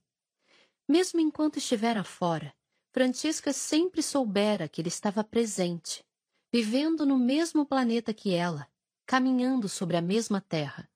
Mesmo 0.88 1.20
enquanto 1.20 1.58
estivera 1.58 2.04
fora, 2.04 2.55
Francisca 2.96 3.52
sempre 3.52 4.02
soubera 4.02 4.70
que 4.70 4.80
ele 4.80 4.88
estava 4.88 5.22
presente, 5.22 6.02
vivendo 6.50 7.06
no 7.06 7.20
mesmo 7.20 7.66
planeta 7.66 8.14
que 8.14 8.34
ela, 8.34 8.70
caminhando 9.06 9.68
sobre 9.68 9.98
a 9.98 10.02
mesma 10.02 10.40
terra. 10.40 10.90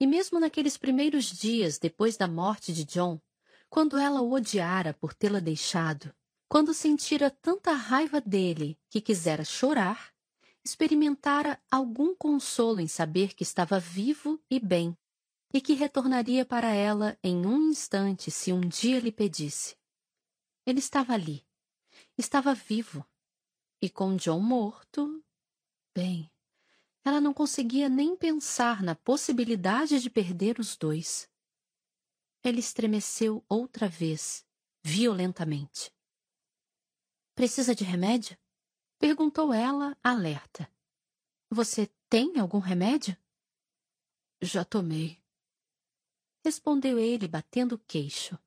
E 0.00 0.06
mesmo 0.06 0.40
naqueles 0.40 0.78
primeiros 0.78 1.26
dias 1.26 1.78
depois 1.78 2.16
da 2.16 2.26
morte 2.26 2.72
de 2.72 2.82
John, 2.82 3.20
quando 3.68 3.98
ela 3.98 4.22
o 4.22 4.32
odiara 4.32 4.94
por 4.94 5.12
tê-la 5.12 5.38
deixado, 5.38 6.14
quando 6.48 6.72
sentira 6.72 7.28
tanta 7.28 7.74
raiva 7.74 8.22
dele 8.22 8.78
que 8.88 8.98
quisera 8.98 9.44
chorar, 9.44 10.14
experimentara 10.64 11.60
algum 11.70 12.16
consolo 12.16 12.80
em 12.80 12.88
saber 12.88 13.34
que 13.34 13.42
estava 13.42 13.78
vivo 13.78 14.40
e 14.50 14.58
bem, 14.58 14.96
e 15.52 15.60
que 15.60 15.74
retornaria 15.74 16.46
para 16.46 16.72
ela 16.72 17.18
em 17.22 17.44
um 17.44 17.68
instante 17.68 18.30
se 18.30 18.50
um 18.50 18.62
dia 18.62 18.98
lhe 18.98 19.12
pedisse. 19.12 19.77
Ele 20.68 20.80
estava 20.80 21.14
ali, 21.14 21.46
estava 22.18 22.52
vivo, 22.52 23.02
e 23.80 23.88
com 23.88 24.16
John 24.16 24.38
morto, 24.38 25.24
bem, 25.94 26.30
ela 27.02 27.22
não 27.22 27.32
conseguia 27.32 27.88
nem 27.88 28.14
pensar 28.14 28.82
na 28.82 28.94
possibilidade 28.94 29.98
de 29.98 30.10
perder 30.10 30.60
os 30.60 30.76
dois. 30.76 31.26
Ele 32.44 32.60
estremeceu 32.60 33.42
outra 33.48 33.88
vez, 33.88 34.44
violentamente. 34.84 35.90
Precisa 37.34 37.74
de 37.74 37.82
remédio? 37.82 38.36
Perguntou 38.98 39.54
ela, 39.54 39.96
alerta. 40.04 40.70
Você 41.48 41.86
tem 42.10 42.38
algum 42.38 42.58
remédio? 42.58 43.16
Já 44.42 44.66
tomei. 44.66 45.18
Respondeu 46.44 46.98
ele, 46.98 47.26
batendo 47.26 47.76
o 47.76 47.78
queixo. 47.78 48.38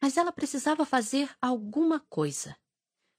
Mas 0.00 0.16
ela 0.16 0.32
precisava 0.32 0.84
fazer 0.84 1.30
alguma 1.40 2.00
coisa. 2.00 2.56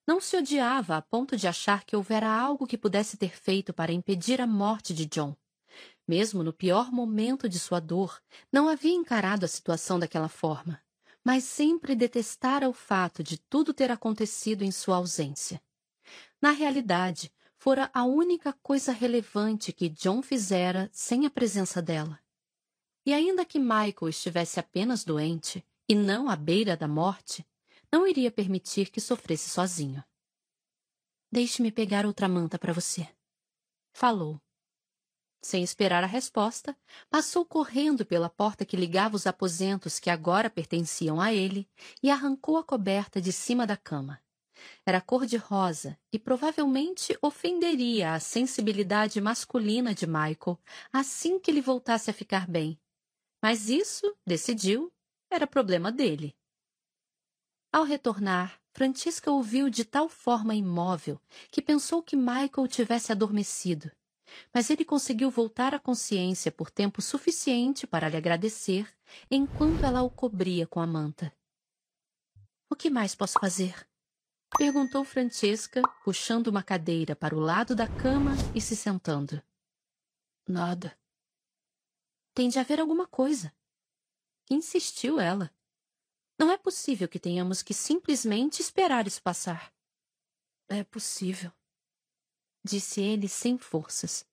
Não 0.08 0.20
se 0.20 0.36
odiava 0.36 0.98
a 0.98 1.02
ponto 1.02 1.38
de 1.38 1.48
achar 1.48 1.84
que 1.86 1.96
houvera 1.96 2.28
algo 2.28 2.66
que 2.66 2.78
pudesse 2.78 3.18
ter 3.18 3.38
feito 3.38 3.72
para 3.72 3.94
impedir 3.94 4.42
a 4.42 4.48
morte 4.48 4.94
de 4.94 5.06
John. 5.06 5.36
Mesmo 6.08 6.44
no 6.44 6.52
pior 6.52 6.92
momento 6.92 7.48
de 7.48 7.60
sua 7.60 7.80
dor, 7.80 8.22
não 8.52 8.68
havia 8.68 8.94
encarado 8.94 9.46
a 9.46 9.48
situação 9.48 10.00
daquela 10.00 10.28
forma, 10.28 10.82
mas 11.24 11.44
sempre 11.44 11.96
detestara 11.96 12.68
o 12.68 12.74
fato 12.74 13.24
de 13.24 13.38
tudo 13.38 13.74
ter 13.74 13.92
acontecido 13.92 14.64
em 14.64 14.72
sua 14.72 14.98
ausência. 14.98 15.62
Na 16.42 16.52
realidade, 16.52 17.32
fora 17.56 17.90
a 17.94 18.04
única 18.04 18.52
coisa 18.54 18.92
relevante 18.92 19.72
que 19.72 19.88
John 19.88 20.22
fizera 20.22 20.90
sem 20.92 21.26
a 21.26 21.30
presença 21.30 21.82
dela. 21.82 22.20
E 23.06 23.14
ainda 23.14 23.46
que 23.46 23.60
Michael 23.60 24.10
estivesse 24.10 24.60
apenas 24.60 25.04
doente, 25.04 25.64
e 25.92 25.96
não 25.96 26.30
à 26.30 26.38
beira 26.38 26.78
da 26.78 26.88
morte, 26.88 27.46
não 27.92 28.08
iria 28.08 28.32
permitir 28.32 28.90
que 28.90 29.02
sofresse 29.02 29.50
sozinho. 29.50 30.02
Deixe-me 31.30 31.70
pegar 31.70 32.06
outra 32.06 32.30
manta 32.30 32.58
para 32.58 32.72
você. 32.72 33.06
Falou. 33.92 34.40
Sem 35.42 35.62
esperar 35.62 36.02
a 36.02 36.08
resposta, 36.08 36.78
passou 37.10 37.44
correndo 37.44 38.06
pela 38.06 38.30
porta 38.30 38.64
que 38.64 38.78
ligava 38.78 39.18
os 39.18 39.28
aposentos 39.28 40.00
que 40.00 40.10
agora 40.10 40.50
pertenciam 40.50 41.20
a 41.20 41.34
ele 41.34 41.70
e 42.02 42.10
arrancou 42.10 42.56
a 42.56 42.64
coberta 42.64 43.20
de 43.20 43.34
cima 43.34 43.68
da 43.68 43.76
cama. 43.76 44.24
Era 44.86 45.02
cor-de-rosa 45.02 46.00
e 46.10 46.18
provavelmente 46.18 47.18
ofenderia 47.22 48.14
a 48.14 48.20
sensibilidade 48.22 49.20
masculina 49.20 49.94
de 49.94 50.08
Michael 50.08 50.58
assim 50.94 51.38
que 51.38 51.52
ele 51.52 51.60
voltasse 51.60 52.10
a 52.10 52.14
ficar 52.14 52.48
bem. 52.48 52.80
Mas 53.44 53.70
isso, 53.70 54.16
decidiu, 54.26 54.90
era 55.32 55.48
problema 55.48 55.92
dele. 55.92 56.36
Ao 57.72 57.84
retornar, 57.84 58.62
Francisca 58.74 59.32
ouviu 59.32 59.70
de 59.70 59.86
tal 59.86 60.10
forma 60.10 60.54
imóvel 60.54 61.20
que 61.50 61.62
pensou 61.62 62.04
que 62.04 62.18
Michael 62.18 62.68
tivesse 62.68 63.12
adormecido. 63.12 63.90
Mas 64.54 64.70
ele 64.70 64.86
conseguiu 64.86 65.30
voltar 65.30 65.74
à 65.74 65.80
consciência 65.80 66.52
por 66.52 66.70
tempo 66.70 67.02
suficiente 67.02 67.88
para 67.88 68.08
lhe 68.08 68.16
agradecer, 68.16 68.88
enquanto 69.30 69.84
ela 69.84 70.02
o 70.04 70.10
cobria 70.10 70.68
com 70.68 70.80
a 70.80 70.88
manta. 70.88 71.34
O 72.70 72.76
que 72.76 72.90
mais 72.90 73.14
posso 73.14 73.40
fazer? 73.40 73.88
Perguntou 74.58 75.04
Francesca, 75.04 75.82
puxando 76.04 76.48
uma 76.48 76.64
cadeira 76.64 77.16
para 77.16 77.36
o 77.36 77.40
lado 77.40 77.76
da 77.76 77.88
cama 77.88 78.32
e 78.56 78.62
se 78.62 78.76
sentando. 78.76 79.42
Nada. 80.48 80.98
Tem 82.34 82.50
de 82.50 82.60
haver 82.60 82.80
alguma 82.80 83.08
coisa. 83.08 83.54
Insistiu 84.52 85.18
ela. 85.18 85.50
Não 86.38 86.52
é 86.52 86.58
possível 86.58 87.08
que 87.08 87.18
tenhamos 87.18 87.64
que 87.64 87.74
simplesmente 87.74 88.62
esperar 88.62 89.08
isso 89.08 89.24
passar. 89.24 89.74
É 90.68 90.84
possível, 90.84 91.54
disse 92.62 93.00
ele 93.00 93.30
sem 93.30 93.58
forças. 93.58 94.28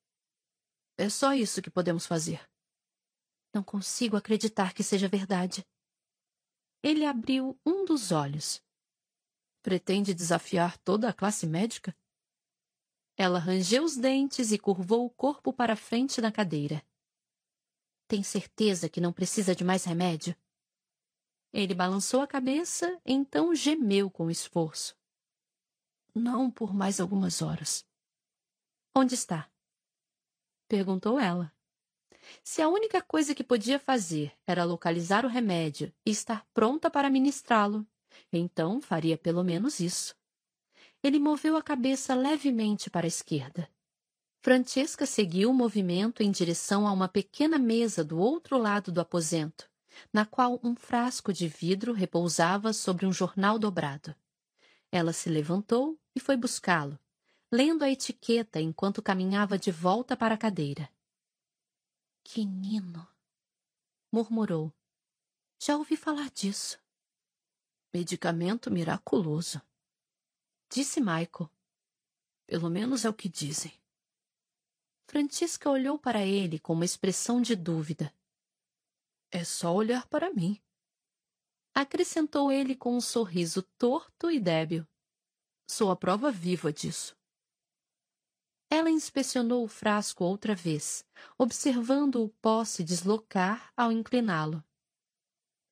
É 0.96 1.08
só 1.08 1.34
isso 1.34 1.62
que 1.62 1.70
podemos 1.70 2.04
fazer. 2.04 2.44
Não 3.54 3.62
consigo 3.62 4.16
acreditar 4.16 4.74
que 4.74 4.82
seja 4.82 5.06
verdade. 5.06 5.64
Ele 6.82 7.06
abriu 7.06 7.56
um 7.64 7.84
dos 7.84 8.10
olhos. 8.10 8.60
Pretende 9.62 10.12
desafiar 10.12 10.76
toda 10.78 11.08
a 11.08 11.12
classe 11.12 11.46
médica? 11.46 11.96
Ela 13.16 13.38
rangeu 13.38 13.84
os 13.84 13.96
dentes 13.96 14.50
e 14.50 14.58
curvou 14.58 15.06
o 15.06 15.10
corpo 15.10 15.52
para 15.52 15.76
frente 15.76 16.20
na 16.20 16.32
cadeira. 16.32 16.84
Tem 18.08 18.22
certeza 18.22 18.88
que 18.88 19.02
não 19.02 19.12
precisa 19.12 19.54
de 19.54 19.62
mais 19.62 19.84
remédio? 19.84 20.34
Ele 21.52 21.74
balançou 21.74 22.22
a 22.22 22.26
cabeça, 22.26 22.98
então 23.04 23.54
gemeu 23.54 24.10
com 24.10 24.30
esforço. 24.30 24.96
Não 26.14 26.50
por 26.50 26.72
mais 26.72 27.00
algumas 27.00 27.42
horas. 27.42 27.86
Onde 28.96 29.14
está? 29.14 29.50
Perguntou 30.66 31.20
ela. 31.20 31.54
Se 32.42 32.62
a 32.62 32.68
única 32.68 33.02
coisa 33.02 33.34
que 33.34 33.44
podia 33.44 33.78
fazer 33.78 34.32
era 34.46 34.64
localizar 34.64 35.26
o 35.26 35.28
remédio 35.28 35.94
e 36.04 36.10
estar 36.10 36.46
pronta 36.54 36.90
para 36.90 37.10
ministrá-lo, 37.10 37.86
então 38.32 38.80
faria 38.80 39.18
pelo 39.18 39.44
menos 39.44 39.80
isso. 39.80 40.16
Ele 41.02 41.18
moveu 41.18 41.58
a 41.58 41.62
cabeça 41.62 42.14
levemente 42.14 42.88
para 42.88 43.06
a 43.06 43.08
esquerda. 43.08 43.70
Francesca 44.40 45.04
seguiu 45.04 45.50
o 45.50 45.54
movimento 45.54 46.22
em 46.22 46.30
direção 46.30 46.86
a 46.86 46.92
uma 46.92 47.08
pequena 47.08 47.58
mesa 47.58 48.04
do 48.04 48.18
outro 48.18 48.56
lado 48.56 48.92
do 48.92 49.00
aposento, 49.00 49.68
na 50.12 50.24
qual 50.24 50.60
um 50.62 50.76
frasco 50.76 51.32
de 51.32 51.48
vidro 51.48 51.92
repousava 51.92 52.72
sobre 52.72 53.04
um 53.04 53.12
jornal 53.12 53.58
dobrado. 53.58 54.14
Ela 54.92 55.12
se 55.12 55.28
levantou 55.28 55.98
e 56.14 56.20
foi 56.20 56.36
buscá-lo, 56.36 56.98
lendo 57.50 57.82
a 57.82 57.90
etiqueta 57.90 58.60
enquanto 58.60 59.02
caminhava 59.02 59.58
de 59.58 59.72
volta 59.72 60.16
para 60.16 60.36
a 60.36 60.38
cadeira. 60.38 60.88
Quinino, 62.22 63.06
murmurou. 64.12 64.72
Já 65.60 65.76
ouvi 65.76 65.96
falar 65.96 66.30
disso. 66.30 66.78
Medicamento 67.92 68.70
miraculoso, 68.70 69.60
disse 70.70 71.00
Michael. 71.00 71.50
Pelo 72.46 72.70
menos 72.70 73.04
é 73.04 73.10
o 73.10 73.14
que 73.14 73.28
dizem. 73.28 73.72
Francisca 75.10 75.70
olhou 75.70 75.98
para 75.98 76.22
ele 76.26 76.58
com 76.58 76.74
uma 76.74 76.84
expressão 76.84 77.40
de 77.40 77.56
dúvida. 77.56 78.14
É 79.30 79.42
só 79.42 79.74
olhar 79.74 80.06
para 80.06 80.30
mim. 80.30 80.60
Acrescentou 81.74 82.52
ele 82.52 82.76
com 82.76 82.94
um 82.94 83.00
sorriso 83.00 83.62
torto 83.78 84.30
e 84.30 84.38
débil. 84.38 84.86
Sou 85.66 85.90
a 85.90 85.96
prova 85.96 86.30
viva 86.30 86.70
disso. 86.70 87.16
Ela 88.70 88.90
inspecionou 88.90 89.64
o 89.64 89.68
frasco 89.68 90.24
outra 90.24 90.54
vez, 90.54 91.06
observando 91.38 92.22
o 92.22 92.28
pó 92.28 92.62
se 92.62 92.84
deslocar 92.84 93.72
ao 93.74 93.90
incliná-lo. 93.90 94.62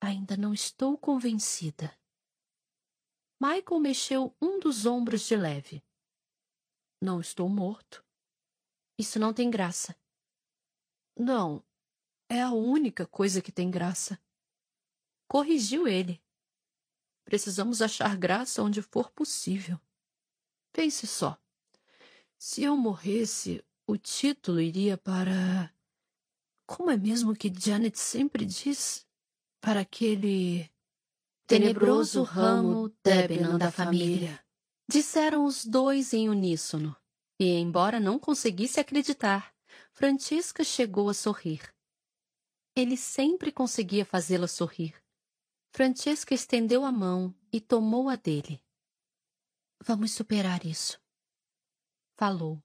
Ainda 0.01 0.35
não 0.35 0.55
estou 0.55 0.97
convencida. 0.97 1.95
Michael 3.39 3.81
mexeu 3.81 4.35
um 4.41 4.59
dos 4.59 4.87
ombros 4.87 5.27
de 5.27 5.37
leve. 5.37 5.85
Não 7.03 7.21
estou 7.21 7.51
morto. 7.51 8.06
Isso 8.99 9.19
não 9.19 9.33
tem 9.33 9.51
graça. 9.51 9.95
Não, 11.19 11.63
é 12.29 12.43
a 12.43 12.51
única 12.51 13.07
coisa 13.07 13.41
que 13.41 13.53
tem 13.53 13.71
graça. 13.71 14.19
Corrigiu 15.29 15.87
ele. 15.87 16.23
Precisamos 17.25 17.83
achar 17.83 18.17
graça 18.17 18.63
onde 18.63 18.81
for 18.81 19.11
possível. 19.11 19.81
Pense 20.73 21.07
só. 21.07 21.39
Se 22.39 22.63
eu 22.63 22.77
morresse, 22.77 23.65
o 23.87 23.97
título 23.97 24.61
iria 24.61 24.97
para. 24.97 25.73
Como 26.67 26.91
é 26.91 26.97
mesmo 26.97 27.35
que 27.35 27.53
Janet 27.53 27.99
sempre 27.99 28.45
diz? 28.45 29.07
Para 29.61 29.81
aquele. 29.81 30.71
Tenebroso 31.47 32.23
ramo 32.23 32.93
Debenham 33.03 33.57
da 33.57 33.71
família. 33.71 34.41
Disseram 34.89 35.45
os 35.45 35.65
dois 35.65 36.13
em 36.13 36.29
uníssono. 36.29 36.97
E, 37.39 37.59
embora 37.59 38.01
não 38.01 38.19
conseguisse 38.19 38.81
acreditar, 38.81 39.55
Francisca 39.93 40.65
chegou 40.65 41.09
a 41.09 41.15
sorrir. 41.15 41.75
Ele 42.75 42.97
sempre 42.97 43.53
conseguia 43.53 44.05
fazê-la 44.05 44.49
sorrir. 44.49 44.95
Francesca 45.71 46.35
estendeu 46.35 46.85
a 46.85 46.93
mão 46.93 47.35
e 47.53 47.61
tomou 47.61 48.09
a 48.09 48.17
dele. 48.17 48.63
Vamos 49.83 50.13
superar 50.13 50.65
isso. 50.65 51.01
Falou. 52.17 52.63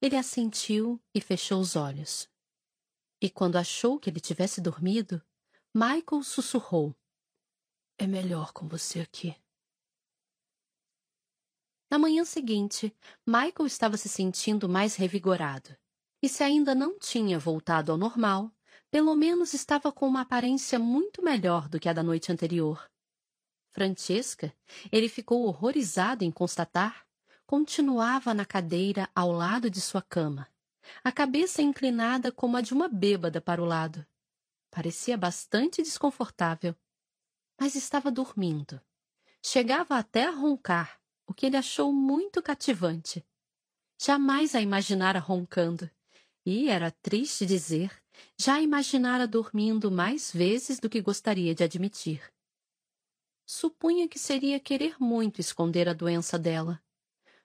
Ele 0.00 0.16
assentiu 0.16 1.00
e 1.14 1.20
fechou 1.20 1.60
os 1.60 1.76
olhos. 1.76 2.28
E 3.20 3.30
quando 3.30 3.56
achou 3.56 3.98
que 3.98 4.10
ele 4.10 4.20
tivesse 4.20 4.60
dormido, 4.60 5.22
Michael 5.74 6.22
sussurrou: 6.22 6.94
É 7.96 8.06
melhor 8.06 8.52
com 8.52 8.68
você 8.68 9.00
aqui. 9.00 9.41
Na 11.92 11.98
manhã 11.98 12.24
seguinte, 12.24 12.90
Michael 13.26 13.66
estava 13.66 13.98
se 13.98 14.08
sentindo 14.08 14.66
mais 14.66 14.96
revigorado. 14.96 15.76
E 16.22 16.28
se 16.28 16.42
ainda 16.42 16.74
não 16.74 16.98
tinha 16.98 17.38
voltado 17.38 17.92
ao 17.92 17.98
normal, 17.98 18.50
pelo 18.90 19.14
menos 19.14 19.52
estava 19.52 19.92
com 19.92 20.08
uma 20.08 20.22
aparência 20.22 20.78
muito 20.78 21.22
melhor 21.22 21.68
do 21.68 21.78
que 21.78 21.90
a 21.90 21.92
da 21.92 22.02
noite 22.02 22.32
anterior. 22.32 22.90
Francesca, 23.72 24.56
ele 24.90 25.06
ficou 25.06 25.44
horrorizado 25.44 26.24
em 26.24 26.30
constatar, 26.30 27.06
continuava 27.44 28.32
na 28.32 28.46
cadeira 28.46 29.06
ao 29.14 29.30
lado 29.30 29.68
de 29.68 29.82
sua 29.82 30.00
cama, 30.00 30.48
a 31.04 31.12
cabeça 31.12 31.60
inclinada 31.60 32.32
como 32.32 32.56
a 32.56 32.62
de 32.62 32.72
uma 32.72 32.88
bêbada 32.88 33.38
para 33.38 33.60
o 33.62 33.66
lado. 33.66 34.06
Parecia 34.70 35.18
bastante 35.18 35.82
desconfortável, 35.82 36.74
mas 37.60 37.74
estava 37.74 38.10
dormindo. 38.10 38.80
Chegava 39.44 39.98
até 39.98 40.24
a 40.24 40.30
roncar, 40.30 41.01
o 41.26 41.34
que 41.34 41.46
ele 41.46 41.56
achou 41.56 41.92
muito 41.92 42.42
cativante. 42.42 43.24
Jamais 44.00 44.54
a 44.54 44.60
imaginara 44.60 45.18
roncando, 45.18 45.90
e 46.44 46.68
era 46.68 46.90
triste 46.90 47.46
dizer 47.46 48.02
já 48.38 48.60
imaginara 48.60 49.26
dormindo 49.26 49.90
mais 49.90 50.32
vezes 50.32 50.78
do 50.78 50.88
que 50.88 51.00
gostaria 51.00 51.54
de 51.54 51.64
admitir. 51.64 52.22
Supunha 53.46 54.08
que 54.08 54.18
seria 54.18 54.58
querer 54.60 54.96
muito 54.98 55.40
esconder 55.40 55.88
a 55.88 55.92
doença 55.92 56.38
dela. 56.38 56.82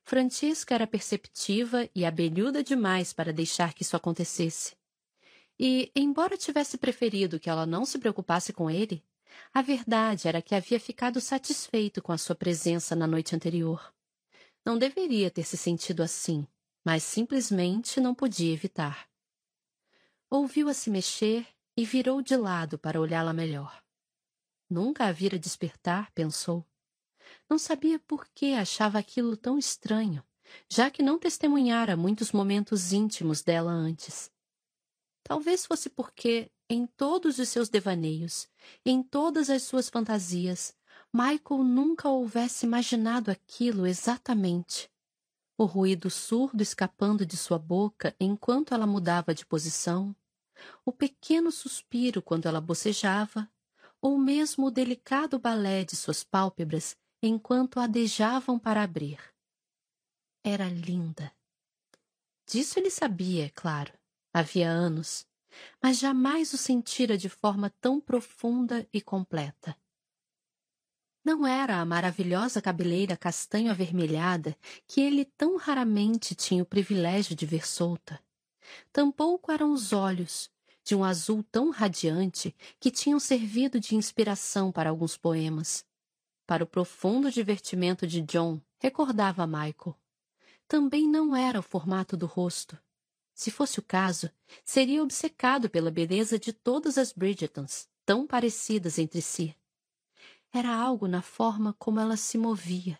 Francesca 0.04 0.74
era 0.74 0.88
perceptiva 0.88 1.90
e 1.94 2.06
abelhuda 2.06 2.64
demais 2.64 3.12
para 3.12 3.34
deixar 3.34 3.74
que 3.74 3.84
isso 3.84 3.96
acontecesse. 3.96 4.76
E, 5.60 5.92
embora 5.96 6.38
tivesse 6.38 6.78
preferido 6.78 7.40
que 7.40 7.50
ela 7.50 7.66
não 7.66 7.84
se 7.84 7.98
preocupasse 7.98 8.54
com 8.54 8.70
ele, 8.70 9.04
a 9.54 9.62
verdade 9.62 10.28
era 10.28 10.42
que 10.42 10.56
havia 10.56 10.80
ficado 10.80 11.20
satisfeito 11.20 12.02
com 12.02 12.12
a 12.12 12.18
sua 12.18 12.36
presença 12.36 12.96
na 12.96 13.08
noite 13.08 13.36
anterior. 13.36 13.94
Não 14.66 14.78
deveria 14.78 15.32
ter 15.32 15.44
se 15.44 15.58
sentido 15.58 16.04
assim, 16.04 16.48
mas 16.84 17.04
simplesmente 17.04 18.00
não 18.00 18.14
podia 18.14 18.54
evitar. 18.54 19.10
Ouviu-a 20.30 20.74
se 20.74 20.90
mexer 20.90 21.48
e 21.76 21.86
virou 21.86 22.22
de 22.22 22.36
lado 22.36 22.78
para 22.78 23.00
olhá-la 23.00 23.34
melhor. 23.34 23.84
Nunca 24.70 25.06
a 25.06 25.12
vira 25.12 25.40
despertar, 25.40 26.12
pensou. 26.12 26.66
Não 27.50 27.58
sabia 27.58 28.00
por 28.00 28.28
que 28.34 28.54
achava 28.54 29.00
aquilo 29.00 29.38
tão 29.38 29.58
estranho, 29.58 30.24
já 30.70 30.90
que 30.90 31.04
não 31.04 31.18
testemunhara 31.18 31.96
muitos 31.96 32.32
momentos 32.32 32.92
íntimos 32.92 33.42
dela 33.42 33.72
antes. 33.72 34.32
Talvez 35.24 35.66
fosse 35.66 35.90
porque, 35.90 36.52
em 36.70 36.86
todos 36.86 37.40
os 37.40 37.50
seus 37.50 37.70
devaneios, 37.70 38.48
em 38.86 39.02
todas 39.02 39.50
as 39.50 39.64
suas 39.64 39.90
fantasias, 39.90 40.76
Michael 41.14 41.64
nunca 41.64 42.10
houvesse 42.10 42.66
imaginado 42.66 43.32
aquilo 43.32 43.88
exatamente. 43.88 44.90
O 45.58 45.66
ruído 45.66 46.10
surdo 46.10 46.62
escapando 46.62 47.26
de 47.26 47.38
sua 47.38 47.58
boca 47.58 48.16
enquanto 48.20 48.74
ela 48.74 48.86
mudava 48.86 49.34
de 49.34 49.46
posição, 49.46 50.16
o 50.86 50.92
pequeno 50.92 51.52
suspiro 51.52 52.22
quando 52.22 52.48
ela 52.48 52.62
bocejava, 52.62 53.50
ou 54.02 54.18
mesmo 54.18 54.68
o 54.68 54.72
delicado 54.72 55.40
balé 55.40 55.84
de 55.84 55.96
suas 55.96 56.24
pálpebras 56.24 56.96
enquanto 57.22 57.80
adejavam 57.80 58.60
para 58.60 58.84
abrir. 58.84 59.20
Era 60.44 60.70
linda. 60.70 61.32
Disso 62.46 62.80
ele 62.80 62.90
sabia, 62.90 63.46
é 63.46 63.50
claro, 63.50 63.92
havia 64.34 64.70
anos, 64.70 65.27
mas 65.82 65.98
jamais 65.98 66.54
o 66.54 66.58
sentira 66.58 67.18
de 67.18 67.30
forma 67.30 67.70
tão 67.82 68.00
profunda 68.00 68.88
e 68.92 69.02
completa. 69.02 69.76
Não 71.24 71.46
era 71.46 71.82
a 71.82 71.86
maravilhosa 71.86 72.62
cabeleira 72.62 73.18
castanho 73.18 73.70
avermelhada 73.70 74.58
que 74.88 75.02
ele 75.02 75.26
tão 75.26 75.58
raramente 75.58 76.34
tinha 76.34 76.64
o 76.64 76.66
privilégio 76.66 77.36
de 77.36 77.46
ver 77.46 77.68
solta. 77.68 78.20
Tampouco 78.94 79.52
eram 79.52 79.74
os 79.74 79.92
olhos, 79.92 80.50
de 80.84 80.96
um 80.96 81.04
azul 81.04 81.44
tão 81.44 81.70
radiante 81.70 82.56
que 82.80 82.90
tinham 82.90 83.20
servido 83.20 83.78
de 83.78 83.94
inspiração 83.94 84.72
para 84.72 84.90
alguns 84.90 85.18
poemas. 85.18 85.86
Para 86.46 86.64
o 86.64 86.68
profundo 86.68 87.30
divertimento 87.30 88.08
de 88.08 88.22
John, 88.22 88.62
recordava 88.80 89.46
Michael. 89.46 89.98
Também 90.66 91.06
não 91.10 91.36
era 91.36 91.60
o 91.60 91.64
formato 91.64 92.16
do 92.16 92.26
rosto. 92.26 92.80
Se 93.38 93.52
fosse 93.52 93.78
o 93.78 93.84
caso, 93.84 94.32
seria 94.66 95.04
obcecado 95.04 95.70
pela 95.70 95.92
beleza 95.92 96.40
de 96.40 96.52
todas 96.52 96.98
as 96.98 97.14
Bridgetons, 97.14 97.88
tão 98.04 98.26
parecidas 98.26 98.98
entre 98.98 99.22
si. 99.22 99.56
Era 100.52 100.76
algo 100.76 101.08
na 101.08 101.22
forma 101.22 101.72
como 101.74 102.00
ela 102.00 102.18
se 102.18 102.36
movia, 102.36 103.00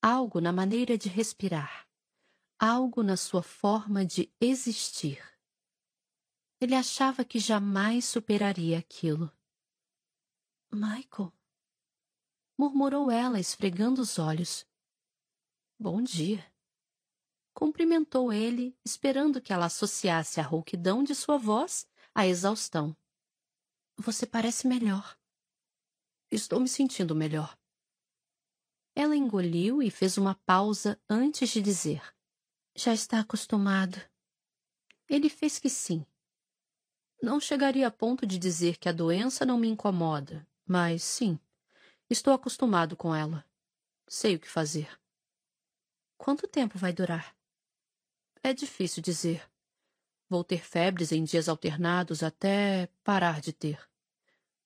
algo 0.00 0.40
na 0.40 0.52
maneira 0.52 0.96
de 0.96 1.08
respirar, 1.08 1.88
algo 2.60 3.02
na 3.02 3.16
sua 3.16 3.42
forma 3.42 4.06
de 4.06 4.32
existir. 4.40 5.20
Ele 6.60 6.76
achava 6.76 7.24
que 7.24 7.40
jamais 7.40 8.04
superaria 8.04 8.78
aquilo. 8.78 9.36
Michael, 10.70 11.32
murmurou 12.56 13.10
ela, 13.10 13.40
esfregando 13.40 14.00
os 14.00 14.16
olhos. 14.16 14.64
Bom 15.76 16.00
dia. 16.00 16.48
Cumprimentou 17.52 18.32
ele, 18.32 18.76
esperando 18.84 19.40
que 19.40 19.52
ela 19.52 19.66
associasse 19.66 20.40
a 20.40 20.42
rouquidão 20.42 21.02
de 21.02 21.14
sua 21.14 21.36
voz 21.36 21.86
à 22.14 22.26
exaustão. 22.26 22.96
Você 23.96 24.24
parece 24.26 24.66
melhor. 24.66 25.18
Estou 26.30 26.60
me 26.60 26.68
sentindo 26.68 27.14
melhor. 27.14 27.58
Ela 28.94 29.16
engoliu 29.16 29.82
e 29.82 29.90
fez 29.90 30.16
uma 30.16 30.34
pausa 30.34 31.00
antes 31.08 31.50
de 31.50 31.60
dizer: 31.60 32.02
Já 32.74 32.92
está 32.92 33.20
acostumado. 33.20 34.00
Ele 35.08 35.28
fez 35.28 35.58
que 35.58 35.68
sim. 35.68 36.04
Não 37.22 37.38
chegaria 37.38 37.86
a 37.86 37.90
ponto 37.90 38.24
de 38.24 38.38
dizer 38.38 38.78
que 38.78 38.88
a 38.88 38.92
doença 38.92 39.44
não 39.44 39.58
me 39.58 39.68
incomoda, 39.68 40.46
mas 40.66 41.02
sim, 41.02 41.38
estou 42.08 42.32
acostumado 42.32 42.96
com 42.96 43.14
ela. 43.14 43.44
Sei 44.08 44.36
o 44.36 44.40
que 44.40 44.48
fazer. 44.48 44.98
Quanto 46.16 46.48
tempo 46.48 46.78
vai 46.78 46.92
durar? 46.92 47.36
É 48.42 48.54
difícil 48.54 49.02
dizer. 49.02 49.50
Vou 50.28 50.42
ter 50.42 50.64
febres 50.64 51.12
em 51.12 51.24
dias 51.24 51.48
alternados 51.48 52.22
até 52.22 52.86
parar 53.04 53.40
de 53.40 53.52
ter. 53.52 53.90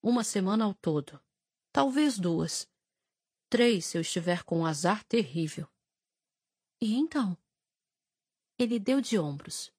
Uma 0.03 0.23
semana 0.23 0.65
ao 0.65 0.75
todo. 0.75 1.21
Talvez 1.73 2.19
duas. 2.19 2.69
Três 3.49 3.87
se 3.87 3.97
eu 3.97 4.03
estiver 4.03 4.45
com 4.45 4.61
um 4.61 4.67
azar 4.67 5.03
terrível. 5.05 5.69
E 6.81 6.95
então? 6.95 7.37
Ele 8.59 8.79
deu 8.79 9.01
de 9.01 9.19
ombros. 9.19 9.73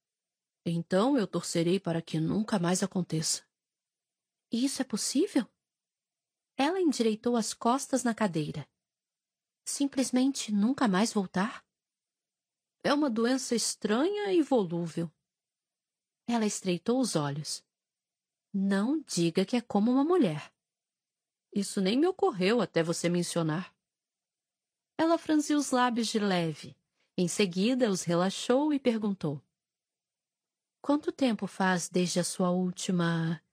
Então 0.66 1.18
eu 1.18 1.28
torcerei 1.28 1.80
para 1.80 2.02
que 2.02 2.20
nunca 2.20 2.60
mais 2.60 2.84
aconteça. 2.84 3.48
Isso 4.52 4.82
é 4.82 4.86
possível? 4.86 5.48
Ela 6.58 6.82
endireitou 6.82 7.36
as 7.36 7.54
costas 7.54 8.04
na 8.04 8.14
cadeira. 8.14 8.68
Simplesmente 9.64 10.52
nunca 10.52 10.88
mais 10.88 11.14
voltar? 11.14 11.65
É 12.86 12.94
uma 12.94 13.10
doença 13.10 13.56
estranha 13.56 14.32
e 14.32 14.44
volúvel. 14.44 15.12
Ela 16.28 16.46
estreitou 16.46 17.00
os 17.00 17.16
olhos. 17.16 17.66
Não 18.54 19.02
diga 19.02 19.44
que 19.44 19.56
é 19.56 19.62
como 19.62 19.90
uma 19.90 20.04
mulher. 20.04 20.54
Isso 21.52 21.82
nem 21.82 21.98
me 21.98 22.06
ocorreu 22.06 22.62
até 22.62 22.84
você 22.84 23.10
mencionar. 23.10 23.76
Ela 25.00 25.18
franziu 25.18 25.58
os 25.58 25.72
lábios 25.72 26.10
de 26.10 26.20
leve. 26.20 26.78
Em 27.18 27.28
seguida, 27.28 27.90
os 27.90 28.04
relaxou 28.04 28.72
e 28.72 28.80
perguntou: 28.80 29.42
Quanto 30.80 31.12
tempo 31.12 31.48
faz 31.48 31.90
desde 31.90 32.20
a 32.20 32.24
sua 32.24 32.52
última. 32.52 33.44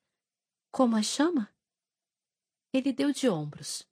Como 0.71 0.95
a 0.95 1.03
chama? 1.03 1.51
Ele 2.71 2.93
deu 2.93 3.15
de 3.15 3.31
ombros. 3.31 3.89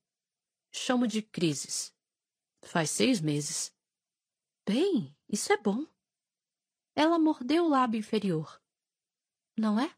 Chamo 0.70 1.06
de 1.06 1.22
crises. 1.22 1.96
Faz 2.62 2.90
seis 2.90 3.22
meses. 3.22 3.74
Bem, 4.72 5.12
isso 5.28 5.52
é 5.52 5.56
bom. 5.56 5.84
Ela 6.94 7.18
mordeu 7.18 7.64
o 7.64 7.68
lábio 7.68 7.98
inferior. 7.98 8.62
Não 9.58 9.80
é? 9.80 9.92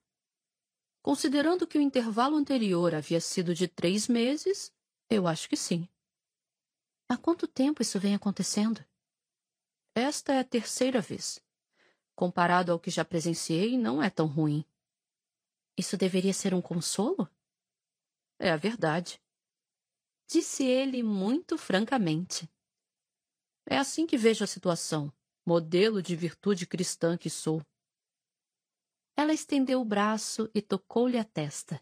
Considerando 1.03 1.67
que 1.67 1.77
o 1.77 1.81
intervalo 1.83 2.37
anterior 2.37 2.95
havia 2.95 3.21
sido 3.21 3.55
de 3.55 3.69
três 3.69 4.09
meses, 4.09 4.75
eu 5.11 5.29
acho 5.29 5.47
que 5.47 5.59
sim. 5.59 5.87
Há 7.07 7.19
quanto 7.19 7.47
tempo 7.47 7.83
isso 7.83 8.01
vem 8.01 8.15
acontecendo? 8.15 8.83
Esta 9.95 10.33
é 10.33 10.39
a 10.39 10.45
terceira 10.45 11.03
vez 11.03 11.39
comparado 12.15 12.73
ao 12.73 12.81
que 12.81 12.91
já 12.91 13.05
presenciei, 13.05 13.77
não 13.77 14.03
é 14.03 14.09
tão 14.09 14.27
ruim. 14.27 14.65
Isso 15.77 15.99
deveria 15.99 16.33
ser 16.33 16.55
um 16.55 16.63
consolo? 16.63 17.29
É 18.39 18.51
a 18.51 18.57
verdade. 18.57 19.21
Disse 20.27 20.65
ele 20.65 21.03
muito 21.03 21.59
francamente. 21.59 22.49
É 23.67 23.77
assim 23.77 24.07
que 24.07 24.17
vejo 24.17 24.43
a 24.45 24.47
situação, 24.47 25.13
modelo 25.47 26.03
de 26.03 26.17
virtude 26.17 26.67
cristã 26.67 27.17
que 27.17 27.31
sou. 27.31 27.65
Ela 29.17 29.33
estendeu 29.33 29.81
o 29.81 29.85
braço 29.85 30.51
e 30.55 30.61
tocou-lhe 30.61 31.19
a 31.19 31.25
testa. 31.25 31.81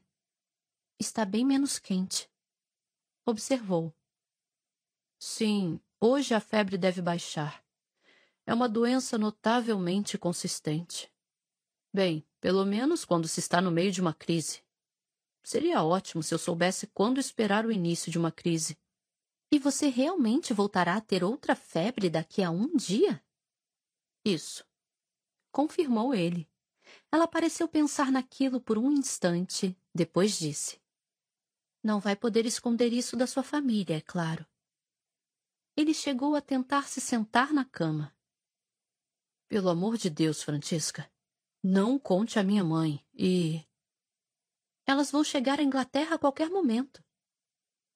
Está 0.99 1.25
bem 1.25 1.45
menos 1.45 1.79
quente. 1.79 2.29
Observou. 3.25 3.95
Sim, 5.19 5.81
hoje 6.01 6.35
a 6.35 6.41
febre 6.41 6.77
deve 6.77 7.01
baixar. 7.01 7.65
É 8.47 8.53
uma 8.53 8.69
doença 8.69 9.17
notavelmente 9.17 10.19
consistente. 10.19 11.13
Bem, 11.93 12.27
pelo 12.41 12.65
menos 12.65 13.05
quando 13.05 13.29
se 13.29 13.41
está 13.41 13.61
no 13.61 13.71
meio 13.71 13.93
de 13.93 14.01
uma 14.01 14.15
crise. 14.15 14.63
Seria 15.43 15.83
ótimo 15.83 16.23
se 16.23 16.35
eu 16.35 16.39
soubesse 16.39 16.87
quando 16.89 17.19
esperar 17.19 17.65
o 17.65 17.73
início 17.73 18.11
de 18.11 18.19
uma 18.19 18.31
crise. 18.31 18.79
E 19.53 19.59
você 19.59 19.89
realmente 19.89 20.55
voltará 20.55 20.97
a 20.97 21.01
ter 21.01 21.25
outra 21.25 21.57
febre 21.57 22.09
daqui 22.09 22.43
a 22.43 22.51
um 22.51 22.77
dia? 22.77 23.23
Isso. 24.25 24.65
Confirmou 25.51 26.15
ele. 26.15 26.49
Ela 27.11 27.27
pareceu 27.27 27.67
pensar 27.67 28.13
naquilo 28.13 28.61
por 28.61 28.79
um 28.79 28.93
instante, 28.93 29.77
depois 29.93 30.39
disse: 30.39 30.81
Não 31.83 31.99
vai 31.99 32.15
poder 32.15 32.47
esconder 32.47 32.93
isso 32.93 33.17
da 33.17 33.27
sua 33.27 33.43
família, 33.43 33.97
é 33.97 34.01
claro. 34.01 34.47
Ele 35.77 35.95
chegou 35.95 36.37
a 36.37 36.41
tentar 36.41 36.89
se 36.89 37.01
sentar 37.01 37.53
na 37.53 37.65
cama. 37.65 38.15
Pelo 39.49 39.69
amor 39.69 39.97
de 39.97 40.09
Deus, 40.09 40.43
Francisca, 40.43 41.11
não 41.63 41.99
conte 41.99 42.39
à 42.39 42.43
minha 42.43 42.63
mãe 42.63 43.05
e. 43.13 43.67
Elas 44.87 45.11
vão 45.11 45.25
chegar 45.25 45.59
à 45.59 45.63
Inglaterra 45.63 46.17
a 46.17 46.19
qualquer 46.19 46.49
momento. 46.49 47.03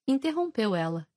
Interrompeu 0.07 0.75
ela. 0.75 1.09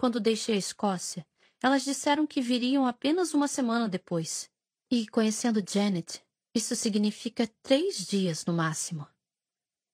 Quando 0.00 0.18
deixei 0.18 0.54
a 0.54 0.58
Escócia, 0.58 1.26
elas 1.62 1.84
disseram 1.84 2.26
que 2.26 2.40
viriam 2.40 2.86
apenas 2.86 3.34
uma 3.34 3.46
semana 3.46 3.86
depois. 3.86 4.50
E, 4.90 5.06
conhecendo 5.06 5.62
Janet, 5.62 6.24
isso 6.54 6.74
significa 6.74 7.46
três 7.62 8.06
dias 8.06 8.46
no 8.46 8.54
máximo. 8.54 9.06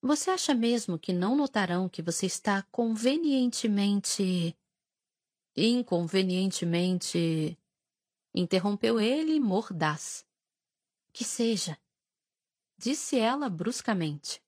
Você 0.00 0.30
acha 0.30 0.54
mesmo 0.54 0.96
que 0.96 1.12
não 1.12 1.34
notarão 1.34 1.88
que 1.88 2.02
você 2.02 2.24
está 2.24 2.62
convenientemente. 2.70 4.56
Inconvenientemente. 5.56 7.58
Interrompeu 8.32 9.00
ele, 9.00 9.40
mordaz. 9.40 10.24
Que 11.12 11.24
seja. 11.24 11.76
Disse 12.78 13.18
ela 13.18 13.50
bruscamente. 13.50 14.40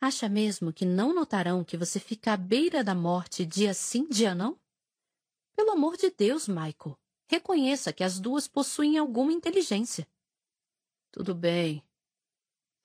Acha 0.00 0.28
mesmo 0.28 0.72
que 0.72 0.84
não 0.84 1.12
notarão 1.12 1.64
que 1.64 1.76
você 1.76 1.98
fica 1.98 2.34
à 2.34 2.36
beira 2.36 2.84
da 2.84 2.94
morte 2.94 3.44
dia 3.44 3.74
sim, 3.74 4.08
dia 4.08 4.32
não? 4.32 4.59
Pelo 5.54 5.72
amor 5.72 5.96
de 5.96 6.10
Deus, 6.10 6.48
Michael, 6.48 6.98
reconheça 7.28 7.92
que 7.92 8.04
as 8.04 8.18
duas 8.18 8.48
possuem 8.48 8.98
alguma 8.98 9.32
inteligência. 9.32 10.08
Tudo 11.12 11.34
bem, 11.34 11.84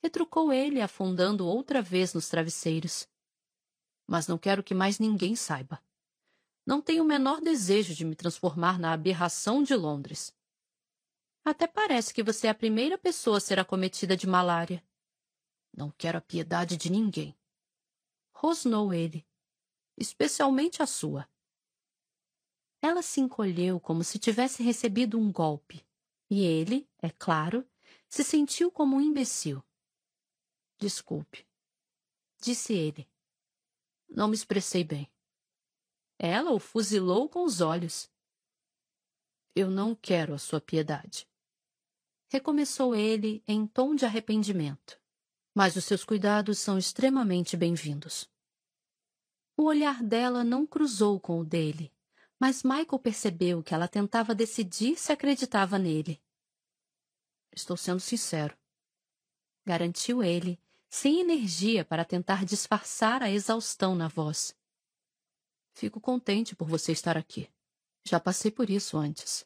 retrucou 0.06 0.53
ele, 0.53 0.82
afundando 0.82 1.48
outra 1.48 1.82
vez 1.82 2.14
nos 2.14 2.30
travesseiros. 2.30 3.08
Mas 4.08 4.27
não 4.27 4.38
quero 4.38 4.64
que 4.64 4.76
mais 4.76 5.00
ninguém 5.00 5.35
saiba. 5.35 5.82
Não 6.64 6.80
tenho 6.80 7.03
o 7.03 7.08
menor 7.08 7.42
desejo 7.42 7.95
de 7.95 8.06
me 8.06 8.16
transformar 8.16 8.77
na 8.77 8.94
aberração 8.94 9.64
de 9.64 9.76
Londres. 9.76 10.32
Até 11.44 11.66
parece 11.66 12.14
que 12.14 12.24
você 12.24 12.48
é 12.48 12.50
a 12.52 12.56
primeira 12.56 12.98
pessoa 12.98 13.38
a 13.38 13.40
ser 13.42 13.60
acometida 13.60 14.16
de 14.16 14.27
malária. 14.27 14.84
Não 15.76 15.92
quero 15.92 16.19
a 16.19 16.22
piedade 16.22 16.77
de 16.77 16.92
ninguém. 16.92 17.35
Rosnou 18.32 18.94
ele. 18.94 19.26
Especialmente 19.98 20.84
a 20.84 20.88
sua. 20.88 21.27
Ela 22.88 23.02
se 23.02 23.20
encolheu 23.20 23.80
como 23.80 24.04
se 24.04 24.20
tivesse 24.20 24.62
recebido 24.62 25.18
um 25.18 25.32
golpe. 25.32 25.84
E 26.30 26.44
ele, 26.44 26.88
é 27.02 27.10
claro, 27.10 27.68
se 28.08 28.24
sentiu 28.24 28.70
como 28.70 28.98
um 28.98 29.02
imbecil. 29.02 29.64
Desculpe, 30.78 31.48
disse 32.40 32.76
ele. 32.76 33.10
Não 34.08 34.28
me 34.28 34.36
expressei 34.36 34.84
bem. 34.84 35.12
Ela 36.20 36.52
o 36.52 36.60
fuzilou 36.60 37.28
com 37.28 37.44
os 37.44 37.60
olhos. 37.60 38.08
Eu 39.56 39.72
não 39.72 39.96
quero 39.96 40.36
a 40.36 40.38
sua 40.38 40.62
piedade. 40.62 41.28
Recomeçou 42.30 42.94
ele 42.94 43.44
em 43.48 43.66
tom 43.66 43.96
de 43.96 44.06
arrependimento. 44.06 45.02
Mas 45.56 45.76
os 45.76 45.86
seus 45.86 46.04
cuidados 46.04 46.60
são 46.60 46.78
extremamente 46.78 47.58
bem-vindos. 47.58 48.30
O 49.58 49.64
olhar 49.64 50.04
dela 50.04 50.44
não 50.44 50.68
cruzou 50.68 51.20
com 51.20 51.40
o 51.40 51.44
dele, 51.44 51.92
mas 52.40 52.64
Michael 52.64 53.00
percebeu 53.00 53.64
que 53.64 53.74
ela 53.74 53.88
tentava 53.88 54.36
decidir 54.36 54.98
se 54.98 55.12
acreditava 55.12 55.80
nele. 55.80 56.22
Estou 57.52 57.78
sendo 57.78 58.00
sincero, 58.00 58.58
garantiu 59.66 60.22
ele, 60.22 60.60
sem 60.90 61.20
energia 61.20 61.84
para 61.84 62.06
tentar 62.06 62.46
disfarçar 62.46 63.22
a 63.24 63.30
exaustão 63.30 63.96
na 63.96 64.08
voz. 64.08 64.56
Fico 65.74 66.00
contente 66.00 66.56
por 66.56 66.68
você 66.68 66.92
estar 66.92 67.18
aqui. 67.18 67.52
Já 68.06 68.20
passei 68.20 68.52
por 68.52 68.70
isso 68.70 68.98
antes. 68.98 69.46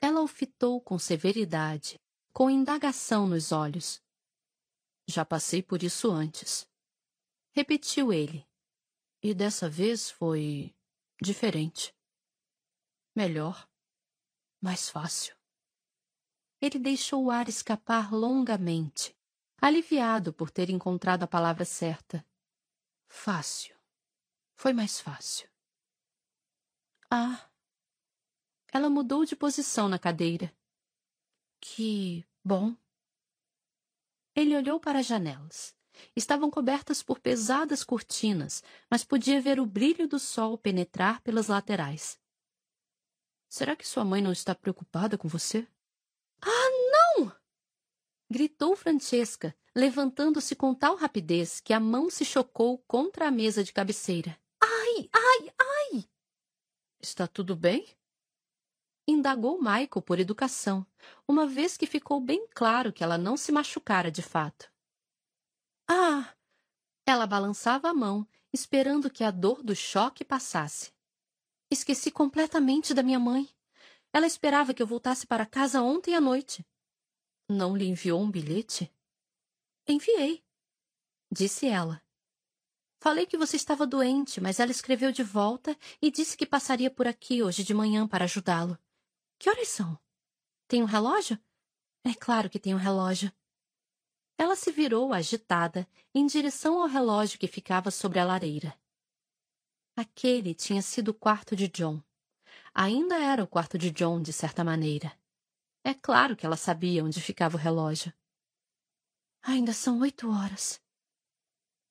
Ela 0.00 0.22
o 0.22 0.26
fitou 0.26 0.80
com 0.80 0.98
severidade, 0.98 2.00
com 2.32 2.48
indagação 2.48 3.26
nos 3.26 3.52
olhos. 3.52 4.02
Já 5.06 5.24
passei 5.24 5.62
por 5.62 5.82
isso 5.82 6.10
antes. 6.10 6.66
Repetiu 7.52 8.12
ele. 8.12 8.46
E 9.22 9.34
dessa 9.34 9.68
vez 9.68 10.10
foi 10.10 10.74
diferente. 11.22 11.94
Melhor. 13.14 13.68
Mais 14.60 14.90
fácil. 14.90 15.34
Ele 16.60 16.78
deixou 16.78 17.24
o 17.24 17.30
ar 17.30 17.48
escapar 17.48 18.12
longamente, 18.12 19.16
aliviado 19.60 20.32
por 20.32 20.50
ter 20.50 20.70
encontrado 20.70 21.22
a 21.22 21.26
palavra 21.26 21.64
certa. 21.64 22.24
Fácil. 23.08 23.76
Foi 24.54 24.72
mais 24.72 25.00
fácil. 25.00 25.50
Ah. 27.10 27.50
Ela 28.72 28.88
mudou 28.88 29.24
de 29.24 29.36
posição 29.36 29.88
na 29.88 29.98
cadeira. 29.98 30.54
Que 31.60 32.24
bom. 32.44 32.76
Ele 34.34 34.56
olhou 34.56 34.80
para 34.80 35.00
as 35.00 35.06
janelas. 35.06 35.76
Estavam 36.16 36.50
cobertas 36.50 37.02
por 37.02 37.18
pesadas 37.18 37.84
cortinas, 37.84 38.62
mas 38.90 39.04
podia 39.04 39.40
ver 39.40 39.60
o 39.60 39.66
brilho 39.66 40.08
do 40.08 40.18
sol 40.18 40.56
penetrar 40.58 41.20
pelas 41.22 41.48
laterais. 41.48 42.18
Será 43.48 43.76
que 43.76 43.86
sua 43.86 44.04
mãe 44.04 44.22
não 44.22 44.32
está 44.32 44.54
preocupada 44.54 45.18
com 45.18 45.28
você? 45.28 45.66
Ah, 46.40 46.62
gritou 48.32 48.74
Francesca, 48.74 49.54
levantando-se 49.74 50.56
com 50.56 50.74
tal 50.74 50.96
rapidez 50.96 51.60
que 51.60 51.74
a 51.74 51.78
mão 51.78 52.08
se 52.08 52.24
chocou 52.24 52.78
contra 52.88 53.28
a 53.28 53.30
mesa 53.30 53.62
de 53.62 53.72
cabeceira. 53.72 54.36
Ai, 54.60 55.10
ai, 55.12 55.52
ai! 55.58 56.08
Está 56.98 57.26
tudo 57.26 57.54
bem? 57.54 57.86
Indagou 59.06 59.58
Michael 59.58 60.02
por 60.02 60.18
educação, 60.18 60.86
uma 61.28 61.46
vez 61.46 61.76
que 61.76 61.86
ficou 61.86 62.20
bem 62.20 62.46
claro 62.54 62.92
que 62.92 63.04
ela 63.04 63.18
não 63.18 63.36
se 63.36 63.52
machucara 63.52 64.10
de 64.10 64.22
fato. 64.22 64.71
Ah! 65.94 66.34
Ela 67.06 67.26
balançava 67.26 67.90
a 67.90 67.94
mão, 67.94 68.26
esperando 68.50 69.10
que 69.10 69.22
a 69.22 69.30
dor 69.30 69.62
do 69.62 69.76
choque 69.76 70.24
passasse. 70.24 70.90
Esqueci 71.70 72.10
completamente 72.10 72.94
da 72.94 73.02
minha 73.02 73.18
mãe. 73.18 73.46
Ela 74.10 74.26
esperava 74.26 74.72
que 74.72 74.82
eu 74.82 74.86
voltasse 74.86 75.26
para 75.26 75.44
casa 75.44 75.82
ontem 75.82 76.14
à 76.14 76.20
noite. 76.20 76.66
Não 77.46 77.76
lhe 77.76 77.84
enviou 77.84 78.22
um 78.22 78.30
bilhete? 78.30 78.90
Enviei, 79.86 80.42
disse 81.30 81.66
ela. 81.66 82.02
Falei 82.98 83.26
que 83.26 83.36
você 83.36 83.56
estava 83.56 83.86
doente, 83.86 84.40
mas 84.40 84.60
ela 84.60 84.70
escreveu 84.70 85.12
de 85.12 85.22
volta 85.22 85.76
e 86.00 86.10
disse 86.10 86.38
que 86.38 86.46
passaria 86.46 86.90
por 86.90 87.06
aqui 87.06 87.42
hoje 87.42 87.62
de 87.62 87.74
manhã 87.74 88.08
para 88.08 88.24
ajudá-lo. 88.24 88.78
Que 89.38 89.50
horas 89.50 89.68
são? 89.68 89.98
Tem 90.66 90.82
um 90.82 90.86
relógio? 90.86 91.38
É 92.02 92.14
claro 92.14 92.48
que 92.48 92.58
tem 92.58 92.74
um 92.74 92.78
relógio. 92.78 93.30
Ela 94.38 94.56
se 94.56 94.72
virou 94.72 95.12
agitada 95.12 95.86
em 96.14 96.26
direção 96.26 96.80
ao 96.80 96.88
relógio 96.88 97.38
que 97.38 97.46
ficava 97.46 97.90
sobre 97.90 98.18
a 98.18 98.24
lareira. 98.24 98.76
Aquele 99.94 100.54
tinha 100.54 100.80
sido 100.82 101.08
o 101.08 101.14
quarto 101.14 101.54
de 101.54 101.68
John. 101.68 102.02
Ainda 102.74 103.16
era 103.16 103.44
o 103.44 103.46
quarto 103.46 103.76
de 103.76 103.90
John, 103.90 104.22
de 104.22 104.32
certa 104.32 104.64
maneira. 104.64 105.12
É 105.84 105.92
claro 105.92 106.34
que 106.34 106.46
ela 106.46 106.56
sabia 106.56 107.04
onde 107.04 107.20
ficava 107.20 107.56
o 107.56 107.60
relógio. 107.60 108.12
Ainda 109.42 109.72
são 109.72 110.00
oito 110.00 110.30
horas. 110.30 110.80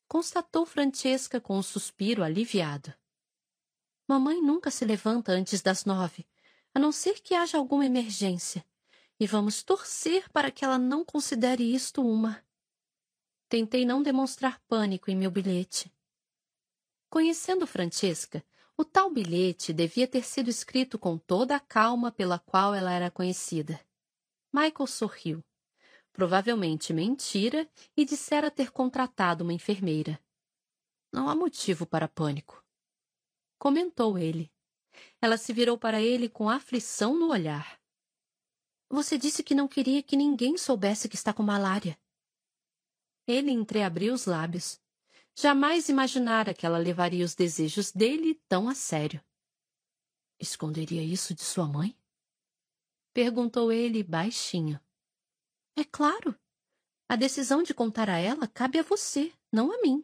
Constatou 0.07 0.65
Francesca 0.65 1.39
com 1.39 1.57
um 1.57 1.63
suspiro 1.63 2.23
aliviado. 2.23 2.93
Mamãe 4.07 4.41
nunca 4.41 4.71
se 4.71 4.83
levanta 4.83 5.31
antes 5.31 5.61
das 5.61 5.85
nove, 5.85 6.27
a 6.73 6.79
não 6.79 6.91
ser 6.91 7.21
que 7.21 7.35
haja 7.35 7.57
alguma 7.57 7.85
emergência, 7.85 8.65
e 9.21 9.27
vamos 9.27 9.61
torcer 9.61 10.27
para 10.31 10.49
que 10.49 10.65
ela 10.65 10.79
não 10.79 11.05
considere 11.05 11.75
isto 11.75 12.01
uma. 12.01 12.43
Tentei 13.47 13.85
não 13.85 14.01
demonstrar 14.01 14.59
pânico 14.61 15.11
em 15.11 15.15
meu 15.15 15.29
bilhete. 15.29 15.93
Conhecendo 17.07 17.67
Francesca, 17.67 18.43
o 18.75 18.83
tal 18.83 19.11
bilhete 19.11 19.71
devia 19.73 20.07
ter 20.07 20.25
sido 20.25 20.49
escrito 20.49 20.97
com 20.97 21.19
toda 21.19 21.55
a 21.55 21.59
calma 21.59 22.11
pela 22.11 22.39
qual 22.39 22.73
ela 22.73 22.91
era 22.91 23.11
conhecida. 23.11 23.79
Michael 24.51 24.87
sorriu. 24.87 25.45
Provavelmente 26.11 26.91
mentira 26.91 27.69
e 27.95 28.03
dissera 28.03 28.49
ter 28.49 28.71
contratado 28.71 29.43
uma 29.43 29.53
enfermeira. 29.53 30.19
Não 31.13 31.29
há 31.29 31.35
motivo 31.35 31.85
para 31.85 32.07
pânico. 32.07 32.65
Comentou 33.59 34.17
ele. 34.17 34.51
Ela 35.21 35.37
se 35.37 35.53
virou 35.53 35.77
para 35.77 36.01
ele 36.01 36.27
com 36.27 36.49
aflição 36.49 37.15
no 37.15 37.29
olhar. 37.29 37.80
Você 38.91 39.17
disse 39.17 39.41
que 39.41 39.55
não 39.55 39.69
queria 39.69 40.03
que 40.03 40.17
ninguém 40.17 40.57
soubesse 40.57 41.07
que 41.07 41.15
está 41.15 41.33
com 41.33 41.41
malária. 41.41 41.97
Ele 43.25 43.49
entreabriu 43.49 44.13
os 44.13 44.25
lábios. 44.25 44.81
Jamais 45.33 45.87
imaginara 45.87 46.53
que 46.53 46.65
ela 46.65 46.77
levaria 46.77 47.23
os 47.23 47.33
desejos 47.33 47.89
dele 47.93 48.35
tão 48.49 48.67
a 48.67 48.75
sério. 48.75 49.23
Esconderia 50.37 51.01
isso 51.01 51.33
de 51.33 51.41
sua 51.41 51.65
mãe? 51.69 51.97
Perguntou 53.13 53.71
ele 53.71 54.03
baixinho. 54.03 54.77
É 55.77 55.85
claro. 55.85 56.37
A 57.07 57.15
decisão 57.15 57.63
de 57.63 57.73
contar 57.73 58.09
a 58.09 58.17
ela 58.17 58.45
cabe 58.45 58.77
a 58.77 58.83
você, 58.83 59.33
não 59.49 59.71
a 59.71 59.81
mim. 59.81 60.03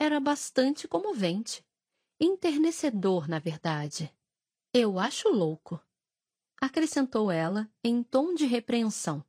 Era 0.00 0.18
bastante 0.18 0.88
comovente. 0.88 1.64
Enternecedor, 2.18 3.28
na 3.28 3.38
verdade. 3.38 4.12
Eu 4.74 4.98
acho 4.98 5.28
louco. 5.28 5.80
Acrescentou 6.60 7.30
ela 7.30 7.70
em 7.84 8.02
tom 8.02 8.34
de 8.34 8.46
repreensão. 8.46 9.24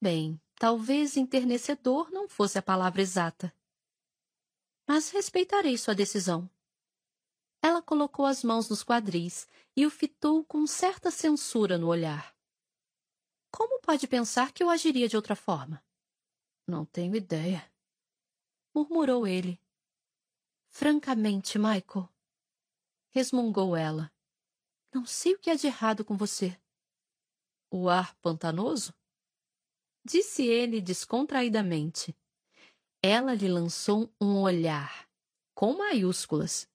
Bem, 0.00 0.40
talvez 0.54 1.16
enternecedor 1.16 2.10
não 2.10 2.28
fosse 2.28 2.58
a 2.58 2.62
palavra 2.62 3.02
exata. 3.02 3.54
Mas 4.86 5.10
respeitarei 5.10 5.76
sua 5.76 5.94
decisão. 5.94 6.48
Ela 7.60 7.82
colocou 7.82 8.24
as 8.24 8.42
mãos 8.42 8.68
nos 8.68 8.82
quadris 8.82 9.46
e 9.76 9.84
o 9.84 9.90
fitou 9.90 10.44
com 10.44 10.66
certa 10.66 11.10
censura 11.10 11.76
no 11.76 11.88
olhar. 11.88 12.34
Como 13.50 13.80
pode 13.80 14.06
pensar 14.06 14.52
que 14.52 14.62
eu 14.62 14.70
agiria 14.70 15.08
de 15.08 15.16
outra 15.16 15.34
forma? 15.34 15.82
Não 16.66 16.84
tenho 16.84 17.16
ideia. 17.16 17.70
Murmurou 18.74 19.26
ele. 19.26 19.60
Francamente, 20.68 21.58
Michael, 21.58 22.08
resmungou 23.10 23.74
ela. 23.74 24.12
Não 24.94 25.04
sei 25.04 25.34
o 25.34 25.38
que 25.38 25.50
há 25.50 25.54
de 25.54 25.66
errado 25.66 26.04
com 26.04 26.16
você. 26.16 26.58
O 27.70 27.88
ar 27.88 28.14
pantanoso? 28.16 28.94
Disse 30.04 30.46
ele 30.46 30.80
descontraidamente. 30.80 32.16
Ela 33.02 33.34
lhe 33.34 33.46
lançou 33.46 34.10
um 34.20 34.40
olhar, 34.40 35.06
com 35.54 35.76
maiúsculas. 35.76 36.66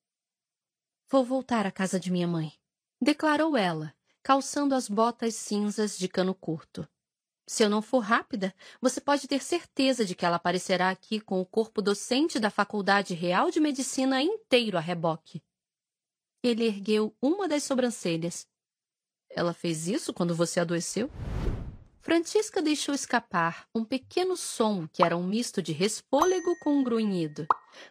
Vou 1.10 1.26
voltar 1.26 1.66
à 1.66 1.72
casa 1.72 2.00
de 2.00 2.12
minha 2.12 2.28
mãe, 2.28 2.54
declarou 3.02 3.58
ela, 3.58 3.96
calçando 4.22 4.76
as 4.76 4.88
botas 4.88 5.36
cinzas 5.36 5.98
de 5.98 6.08
cano 6.08 6.36
curto. 6.36 6.88
Se 7.46 7.64
eu 7.64 7.70
não 7.70 7.82
for 7.82 8.00
rápida, 8.00 8.56
você 8.80 9.02
pode 9.02 9.28
ter 9.28 9.44
certeza 9.44 10.06
de 10.06 10.16
que 10.16 10.26
ela 10.26 10.38
aparecerá 10.38 10.90
aqui 10.90 11.20
com 11.20 11.42
o 11.42 11.46
corpo 11.46 11.82
docente 11.82 12.40
da 12.40 12.50
Faculdade 12.50 13.14
Real 13.14 13.52
de 13.52 13.60
Medicina 13.60 14.22
inteiro 14.22 14.78
a 14.78 14.82
reboque. 14.82 15.44
Ele 16.44 16.66
ergueu 16.66 17.16
uma 17.22 17.48
das 17.48 17.64
sobrancelhas. 17.64 18.46
Ela 19.30 19.54
fez 19.54 19.88
isso 19.88 20.14
quando 20.14 20.36
você 20.36 20.60
adoeceu? 20.60 21.10
Francisca 22.02 22.62
deixou 22.62 22.94
escapar 22.94 23.66
um 23.74 23.86
pequeno 23.86 24.36
som 24.36 24.86
que 24.86 25.02
era 25.02 25.16
um 25.16 25.26
misto 25.26 25.62
de 25.62 25.72
respôlego 25.72 26.54
com 26.60 26.80
um 26.80 26.84
grunhido, 26.84 27.48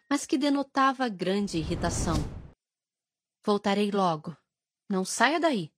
mas 0.08 0.26
que 0.26 0.36
denotava 0.36 1.08
grande 1.08 1.56
irritação. 1.56 2.16
Voltarei 3.42 3.90
logo. 3.90 4.36
Não 4.86 5.02
saia 5.02 5.40
daí. 5.40 5.72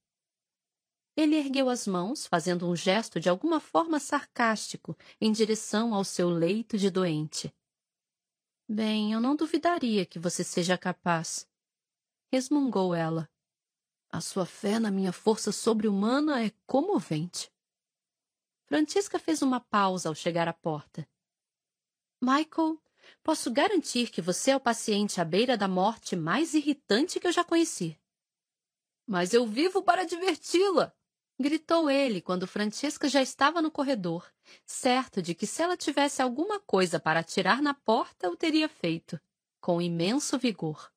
Ele 1.17 1.37
ergueu 1.37 1.69
as 1.69 1.87
mãos, 1.87 2.27
fazendo 2.27 2.69
um 2.69 2.75
gesto 2.75 3.21
de 3.21 3.29
alguma 3.29 3.61
forma 3.61 4.01
sarcástico 4.01 4.97
em 5.21 5.31
direção 5.31 5.95
ao 5.95 6.03
seu 6.03 6.29
leito 6.29 6.77
de 6.77 6.91
doente. 6.91 7.55
Bem, 8.69 9.13
eu 9.13 9.21
não 9.21 9.37
duvidaria 9.37 10.05
que 10.05 10.19
você 10.19 10.43
seja 10.43 10.77
capaz. 10.77 11.47
Resmungou 12.35 12.93
ela. 12.97 13.31
A 14.11 14.21
sua 14.21 14.45
fé 14.45 14.81
na 14.81 14.91
minha 14.91 15.13
força 15.13 15.53
sobre-humana 15.53 16.45
é 16.45 16.51
comovente. 16.67 17.49
Francisca 18.65 19.21
fez 19.21 19.41
uma 19.41 19.61
pausa 19.61 20.09
ao 20.09 20.17
chegar 20.17 20.49
à 20.49 20.53
porta. 20.53 21.09
Michael, 22.21 22.83
posso 23.23 23.53
garantir 23.53 24.11
que 24.11 24.21
você 24.21 24.51
é 24.51 24.57
o 24.57 24.61
paciente 24.61 25.21
à 25.21 25.25
beira 25.25 25.57
da 25.57 25.69
morte 25.69 26.17
mais 26.17 26.55
irritante 26.55 27.21
que 27.21 27.29
eu 27.29 27.31
já 27.31 27.45
conheci. 27.45 27.97
Mas 29.07 29.33
eu 29.33 29.47
vivo 29.47 29.81
para 29.81 30.03
diverti-la! 30.03 30.93
Gritou 31.39 31.89
ele 31.89 32.21
quando 32.21 32.49
Francesca 32.49 33.09
já 33.09 33.23
estava 33.23 33.63
no 33.63 33.71
corredor, 33.71 34.29
certo 34.67 35.23
de 35.23 35.37
que 35.37 35.47
se 35.47 35.63
ela 35.63 35.77
tivesse 35.77 36.21
alguma 36.21 36.59
coisa 36.59 36.99
para 36.99 37.21
atirar 37.21 37.63
na 37.63 37.75
porta, 37.75 38.29
o 38.29 38.37
teria 38.37 38.69
feito, 38.69 39.21
com 39.61 39.81
imenso 39.81 40.37
vigor. 40.37 40.93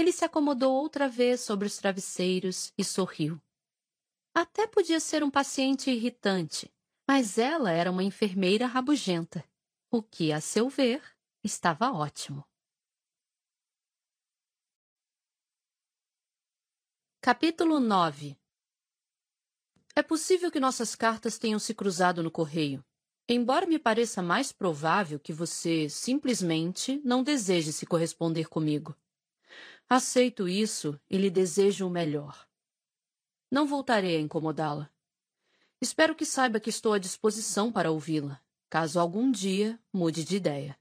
Ele 0.00 0.12
se 0.12 0.24
acomodou 0.24 0.72
outra 0.72 1.06
vez 1.10 1.42
sobre 1.42 1.66
os 1.66 1.76
travesseiros 1.76 2.72
e 2.78 2.82
sorriu. 2.82 3.38
Até 4.34 4.66
podia 4.66 4.98
ser 4.98 5.22
um 5.22 5.30
paciente 5.30 5.90
irritante, 5.90 6.72
mas 7.06 7.36
ela 7.36 7.70
era 7.70 7.90
uma 7.90 8.02
enfermeira 8.02 8.64
rabugenta, 8.64 9.44
o 9.90 10.02
que, 10.02 10.32
a 10.32 10.40
seu 10.40 10.70
ver, 10.70 11.02
estava 11.44 11.92
ótimo. 11.92 12.42
Capítulo 17.20 17.78
9 17.78 18.38
é 19.94 20.02
possível 20.02 20.50
que 20.50 20.58
nossas 20.58 20.94
cartas 20.94 21.36
tenham 21.36 21.58
se 21.58 21.74
cruzado 21.74 22.22
no 22.22 22.30
correio, 22.30 22.82
embora 23.28 23.66
me 23.66 23.78
pareça 23.78 24.22
mais 24.22 24.50
provável 24.50 25.20
que 25.20 25.34
você 25.34 25.90
simplesmente 25.90 26.98
não 27.04 27.22
deseje 27.22 27.70
se 27.70 27.84
corresponder 27.84 28.48
comigo. 28.48 28.96
Aceito 29.92 30.48
isso 30.48 31.00
e 31.10 31.16
lhe 31.18 31.28
desejo 31.28 31.88
o 31.88 31.90
melhor. 31.90 32.46
Não 33.50 33.66
voltarei 33.66 34.16
a 34.16 34.20
incomodá-la. 34.20 34.88
Espero 35.80 36.14
que 36.14 36.24
saiba 36.24 36.60
que 36.60 36.70
estou 36.70 36.92
à 36.92 36.98
disposição 36.98 37.72
para 37.72 37.90
ouvi-la, 37.90 38.40
caso 38.68 39.00
algum 39.00 39.32
dia 39.32 39.82
mude 39.92 40.22
de 40.22 40.36
ideia. 40.36 40.78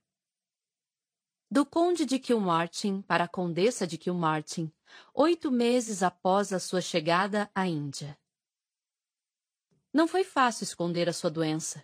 Do 1.50 1.66
Conde 1.66 2.06
de 2.06 2.20
Kilmartin 2.20 3.02
para 3.02 3.24
a 3.24 3.28
Condessa 3.28 3.88
de 3.88 3.98
Kilmartin, 3.98 4.72
oito 5.12 5.50
meses 5.50 6.04
após 6.04 6.54
a 6.54 6.60
sua 6.60 6.80
chegada 6.80 7.50
à 7.56 7.66
Índia. 7.66 8.16
Não 9.92 10.08
foi 10.08 10.24
fácil 10.24 10.66
esconder 10.66 11.10
a 11.10 11.14
sua 11.14 11.32
doença. 11.32 11.84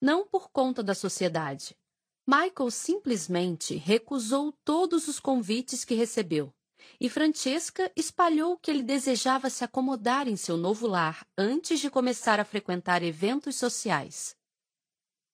Não 0.00 0.26
por 0.26 0.50
conta 0.50 0.82
da 0.82 0.92
sociedade. 0.92 1.78
Michael 2.26 2.70
simplesmente 2.70 3.74
recusou 3.74 4.52
todos 4.64 5.08
os 5.08 5.18
convites 5.18 5.84
que 5.84 5.94
recebeu, 5.94 6.54
e 7.00 7.08
Francesca 7.08 7.90
espalhou 7.96 8.56
que 8.56 8.70
ele 8.70 8.82
desejava 8.82 9.50
se 9.50 9.64
acomodar 9.64 10.28
em 10.28 10.36
seu 10.36 10.56
novo 10.56 10.86
lar 10.86 11.26
antes 11.36 11.80
de 11.80 11.90
começar 11.90 12.38
a 12.38 12.44
frequentar 12.44 13.02
eventos 13.02 13.56
sociais. 13.56 14.36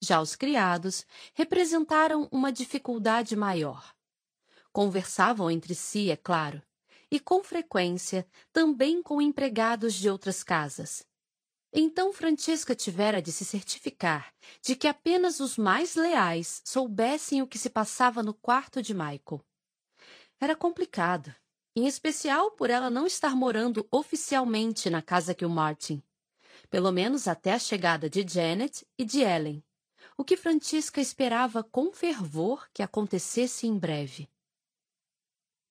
Já 0.00 0.20
os 0.20 0.34
criados 0.34 1.04
representaram 1.34 2.26
uma 2.32 2.50
dificuldade 2.50 3.36
maior. 3.36 3.94
Conversavam 4.72 5.50
entre 5.50 5.74
si, 5.74 6.10
é 6.10 6.16
claro, 6.16 6.62
e 7.10 7.20
com 7.20 7.42
frequência 7.42 8.26
também 8.52 9.02
com 9.02 9.20
empregados 9.20 9.94
de 9.94 10.08
outras 10.08 10.42
casas, 10.42 11.04
então 11.72 12.12
Francisca 12.12 12.74
tivera 12.74 13.20
de 13.20 13.30
se 13.30 13.44
certificar 13.44 14.32
de 14.62 14.74
que 14.74 14.88
apenas 14.88 15.38
os 15.38 15.58
mais 15.58 15.94
leais 15.94 16.62
soubessem 16.64 17.42
o 17.42 17.46
que 17.46 17.58
se 17.58 17.68
passava 17.68 18.22
no 18.22 18.32
quarto 18.32 18.82
de 18.82 18.94
Michael. 18.94 19.44
Era 20.40 20.56
complicado, 20.56 21.34
em 21.76 21.86
especial 21.86 22.52
por 22.52 22.70
ela 22.70 22.88
não 22.88 23.06
estar 23.06 23.36
morando 23.36 23.86
oficialmente 23.90 24.88
na 24.88 25.02
casa 25.02 25.34
que 25.34 25.44
o 25.44 25.50
Martin, 25.50 26.02
pelo 26.70 26.90
menos 26.90 27.28
até 27.28 27.52
a 27.52 27.58
chegada 27.58 28.08
de 28.08 28.26
Janet 28.26 28.86
e 28.96 29.04
de 29.04 29.20
Ellen, 29.20 29.62
o 30.16 30.24
que 30.24 30.36
Francisca 30.36 31.00
esperava 31.00 31.62
com 31.62 31.92
fervor 31.92 32.66
que 32.72 32.82
acontecesse 32.82 33.66
em 33.66 33.78
breve. 33.78 34.28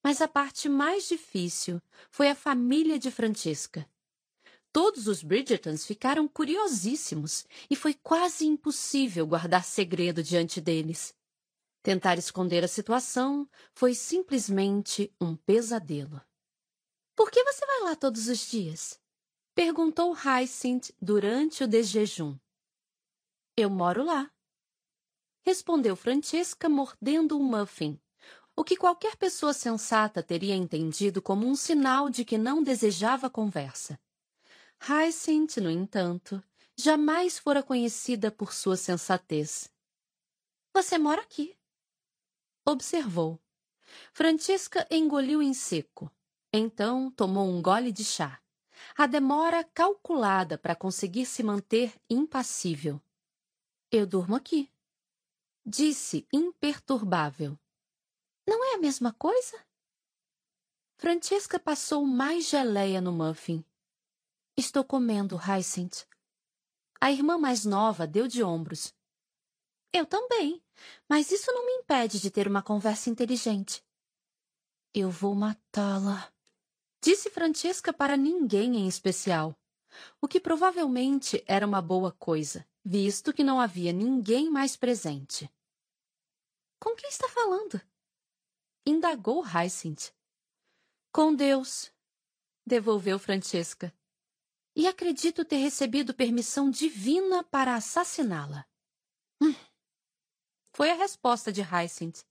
Mas 0.04 0.22
a 0.22 0.28
parte 0.28 0.70
mais 0.70 1.08
difícil 1.08 1.82
foi 2.10 2.30
a 2.30 2.36
família 2.36 3.00
de 3.00 3.10
Francisca 3.10 3.88
Todos 4.72 5.08
os 5.08 5.24
Bridgertons 5.24 5.86
ficaram 5.86 6.28
curiosíssimos 6.28 7.46
e 7.70 7.76
foi 7.76 7.94
quase 7.94 8.46
impossível 8.46 9.26
guardar 9.26 9.64
segredo 9.64 10.22
diante 10.22 10.62
deles. 10.62 11.16
Tentar 11.82 12.18
esconder 12.18 12.64
a 12.64 12.68
situação 12.68 13.50
foi 13.74 13.96
simplesmente 13.96 15.14
um 15.22 15.36
pesadelo. 15.36 16.22
Por 17.16 17.32
que 17.32 17.44
você 17.44 17.66
vai 17.66 17.80
lá 17.82 17.96
todos 17.96 18.28
os 18.28 18.40
dias? 18.50 19.00
Perguntou 19.56 20.14
Hyacinth 20.14 20.92
durante 21.02 21.64
o 21.64 21.68
desjejum. 21.68 22.38
Eu 23.56 23.70
moro 23.70 24.04
lá. 24.04 24.32
Respondeu 25.44 25.96
Francesca 25.96 26.70
mordendo 26.70 27.40
um 27.40 27.44
muffin, 27.44 28.00
o 28.56 28.64
que 28.64 28.76
qualquer 28.76 29.16
pessoa 29.16 29.54
sensata 29.54 30.22
teria 30.22 30.56
entendido 30.56 31.22
como 31.22 31.48
um 31.48 31.56
sinal 31.56 32.10
de 32.10 32.26
que 32.26 32.38
não 32.38 32.62
desejava 32.62 33.30
conversa. 33.30 34.00
Hyacinth, 34.80 35.58
no 35.58 35.70
entanto, 35.70 36.42
jamais 36.76 37.38
fora 37.40 37.62
conhecida 37.62 38.32
por 38.32 38.54
sua 38.54 38.78
sensatez. 38.78 39.70
Você 40.74 40.98
mora 40.98 41.22
aqui. 41.22 41.58
Observou. 42.66 43.40
Francisca 44.14 44.88
engoliu 44.92 45.42
em 45.42 45.54
seco. 45.54 46.12
Então 46.54 47.12
tomou 47.12 47.48
um 47.48 47.62
gole 47.62 47.92
de 47.92 48.06
chá. 48.06 48.42
A 48.96 49.08
demora 49.08 49.64
calculada 49.64 50.58
para 50.58 50.76
conseguir 50.76 51.26
se 51.26 51.42
manter 51.42 51.94
impassível. 52.10 53.02
Eu 53.92 54.06
durmo 54.06 54.36
aqui. 54.36 54.72
Disse 55.66 56.28
imperturbável. 56.32 57.58
Não 58.48 58.64
é 58.64 58.76
a 58.76 58.78
mesma 58.78 59.12
coisa? 59.12 59.60
Francesca 60.96 61.60
passou 61.60 62.06
mais 62.06 62.48
geleia 62.48 63.02
no 63.02 63.12
muffin 63.12 63.66
Estou 64.60 64.84
comendo, 64.84 65.38
Hyacinth. 65.38 66.08
A 67.00 67.12
irmã 67.12 67.38
mais 67.38 67.64
nova 67.64 68.08
deu 68.08 68.28
de 68.28 68.42
ombros. 68.42 68.92
Eu 69.94 70.04
também, 70.04 70.64
mas 71.08 71.30
isso 71.32 71.52
não 71.52 71.64
me 71.64 71.74
impede 71.74 72.20
de 72.20 72.32
ter 72.32 72.48
uma 72.48 72.64
conversa 72.64 73.08
inteligente. 73.08 73.86
Eu 74.96 75.12
vou 75.12 75.36
matá-la, 75.36 76.34
disse 77.00 77.30
Francesca 77.30 77.94
para 77.94 78.18
ninguém 78.18 78.78
em 78.78 78.88
especial, 78.88 79.56
o 80.20 80.28
que 80.28 80.40
provavelmente 80.40 81.44
era 81.46 81.68
uma 81.68 81.82
boa 81.82 82.12
coisa, 82.12 82.68
visto 82.84 83.32
que 83.32 83.44
não 83.44 83.62
havia 83.62 83.94
ninguém 83.94 84.50
mais 84.50 84.76
presente. 84.76 85.48
Com 86.80 86.96
quem 86.96 87.10
está 87.10 87.30
falando? 87.30 87.80
Indagou 88.88 89.44
Hyacinth. 89.44 90.12
Com 91.12 91.36
Deus, 91.36 91.92
devolveu 92.66 93.20
Francesca. 93.20 93.94
E 94.78 94.86
acredito 94.86 95.44
ter 95.44 95.56
recebido 95.56 96.14
permissão 96.14 96.70
divina 96.70 97.44
para 97.44 97.74
assassiná-la. 97.74 98.64
Hum. 99.42 99.56
Foi 100.72 100.92
a 100.92 100.94
resposta 100.94 101.52
de 101.52 101.62
Hyacinth. 101.64 102.24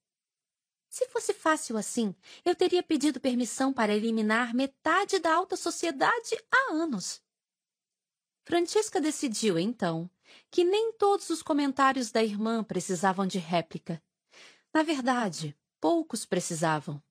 Se 0.88 1.08
fosse 1.08 1.34
fácil 1.34 1.76
assim, 1.76 2.14
eu 2.44 2.54
teria 2.54 2.84
pedido 2.84 3.18
permissão 3.18 3.72
para 3.72 3.92
eliminar 3.92 4.54
metade 4.54 5.18
da 5.18 5.34
alta 5.34 5.56
sociedade 5.56 6.36
há 6.48 6.72
anos. 6.74 7.20
Francesca 8.44 9.00
decidiu, 9.00 9.58
então, 9.58 10.08
que 10.48 10.62
nem 10.62 10.92
todos 10.92 11.28
os 11.30 11.42
comentários 11.42 12.12
da 12.12 12.22
irmã 12.22 12.62
precisavam 12.62 13.26
de 13.26 13.38
réplica. 13.40 14.00
Na 14.72 14.84
verdade, 14.84 15.58
poucos 15.80 16.24
precisavam. 16.24 17.02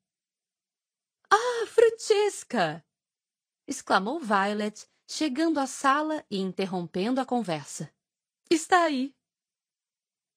Ah, 1.29 1.67
Francesca! 1.67 2.85
exclamou 3.67 4.21
Violet, 4.21 4.87
chegando 5.07 5.59
à 5.59 5.67
sala 5.67 6.25
e 6.29 6.39
interrompendo 6.39 7.21
a 7.21 7.25
conversa. 7.25 7.93
Está 8.49 8.83
aí. 8.83 9.15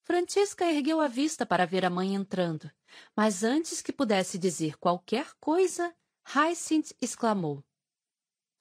Francesca 0.03 0.65
ergueu 0.65 0.99
a 0.99 1.07
vista 1.07 1.45
para 1.45 1.65
ver 1.65 1.85
a 1.85 1.89
mãe 1.89 2.15
entrando, 2.15 2.71
mas 3.15 3.43
antes 3.43 3.81
que 3.81 3.93
pudesse 3.93 4.37
dizer 4.37 4.77
qualquer 4.77 5.33
coisa, 5.39 5.95
Hyacinth 6.25 6.93
exclamou. 7.01 7.63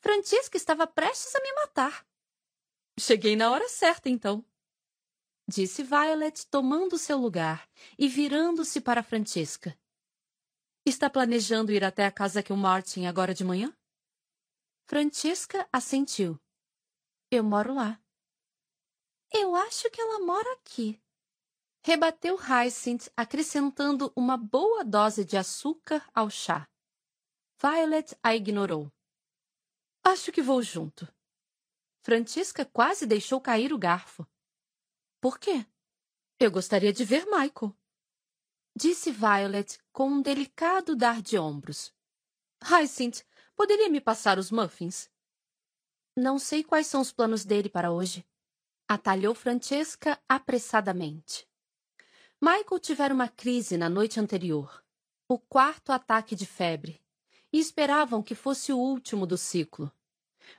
Francesca 0.00 0.56
estava 0.56 0.86
prestes 0.86 1.34
a 1.34 1.40
me 1.40 1.52
matar. 1.54 2.06
Cheguei 2.98 3.36
na 3.36 3.50
hora 3.50 3.68
certa, 3.68 4.08
então. 4.08 4.44
Disse 5.46 5.82
Violet, 5.82 6.46
tomando 6.48 6.98
seu 6.98 7.16
lugar 7.16 7.66
e 7.98 8.08
virando-se 8.08 8.80
para 8.80 9.02
Francesca. 9.02 9.78
Está 10.84 11.08
planejando 11.08 11.72
ir 11.72 11.84
até 11.84 12.04
a 12.04 12.12
casa 12.12 12.42
que 12.42 12.52
o 12.52 12.56
Martin 12.56 13.06
agora 13.06 13.32
de 13.32 13.44
manhã? 13.44 13.74
Francesca 14.88 15.68
assentiu. 15.70 16.40
Eu 17.30 17.44
moro 17.44 17.74
lá. 17.74 18.02
Eu 19.30 19.54
acho 19.54 19.90
que 19.90 20.00
ela 20.00 20.20
mora 20.20 20.50
aqui. 20.54 20.98
Rebateu 21.84 22.36
Hyacinth, 22.36 23.10
acrescentando 23.14 24.10
uma 24.16 24.38
boa 24.38 24.82
dose 24.82 25.26
de 25.26 25.36
açúcar 25.36 26.08
ao 26.14 26.30
chá. 26.30 26.66
Violet 27.60 28.16
a 28.22 28.34
ignorou. 28.34 28.90
Acho 30.02 30.32
que 30.32 30.40
vou 30.40 30.62
junto. 30.62 31.06
Francisca 32.02 32.64
quase 32.64 33.06
deixou 33.06 33.42
cair 33.42 33.74
o 33.74 33.78
garfo. 33.78 34.26
Por 35.20 35.38
quê? 35.38 35.66
Eu 36.40 36.50
gostaria 36.50 36.94
de 36.94 37.04
ver 37.04 37.26
Michael. 37.26 37.76
Disse 38.74 39.12
Violet 39.12 39.78
com 39.92 40.08
um 40.08 40.22
delicado 40.22 40.96
dar 40.96 41.20
de 41.20 41.36
ombros. 41.36 41.92
Hyacinth, 42.62 43.27
poderia 43.58 43.88
me 43.88 44.00
passar 44.00 44.38
os 44.38 44.52
muffins? 44.52 45.10
Não 46.16 46.38
sei 46.38 46.62
quais 46.62 46.86
são 46.86 47.00
os 47.00 47.10
planos 47.10 47.44
dele 47.44 47.68
para 47.68 47.90
hoje. 47.90 48.24
Atalhou 48.86 49.34
Francesca 49.34 50.16
apressadamente. 50.28 51.44
Michael 52.40 52.78
tivera 52.78 53.12
uma 53.12 53.26
crise 53.26 53.76
na 53.76 53.88
noite 53.88 54.20
anterior, 54.20 54.84
o 55.26 55.40
quarto 55.40 55.90
ataque 55.90 56.36
de 56.36 56.46
febre, 56.46 57.02
e 57.52 57.58
esperavam 57.58 58.22
que 58.22 58.36
fosse 58.36 58.72
o 58.72 58.78
último 58.78 59.26
do 59.26 59.36
ciclo. 59.36 59.90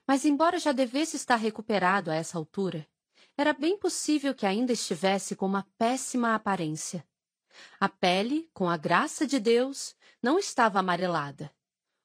Mas, 0.06 0.26
embora 0.26 0.60
já 0.60 0.74
devesse 0.74 1.16
estar 1.16 1.38
recuperado 1.38 2.12
a 2.12 2.16
essa 2.16 2.38
altura, 2.38 2.86
era 3.38 3.54
bem 3.54 3.78
possível 3.78 4.36
que 4.36 4.46
ainda 4.46 4.74
estivesse 4.74 5.38
com 5.38 5.46
uma 5.46 5.66
péssima 5.78 6.36
aparência. 6.36 7.08
A 7.80 7.88
pele, 7.88 8.50
com 8.54 8.70
a 8.70 8.76
graça 8.76 9.26
de 9.26 9.40
Deus, 9.40 9.96
não 10.22 10.38
estava 10.38 10.80
amarelada, 10.80 11.50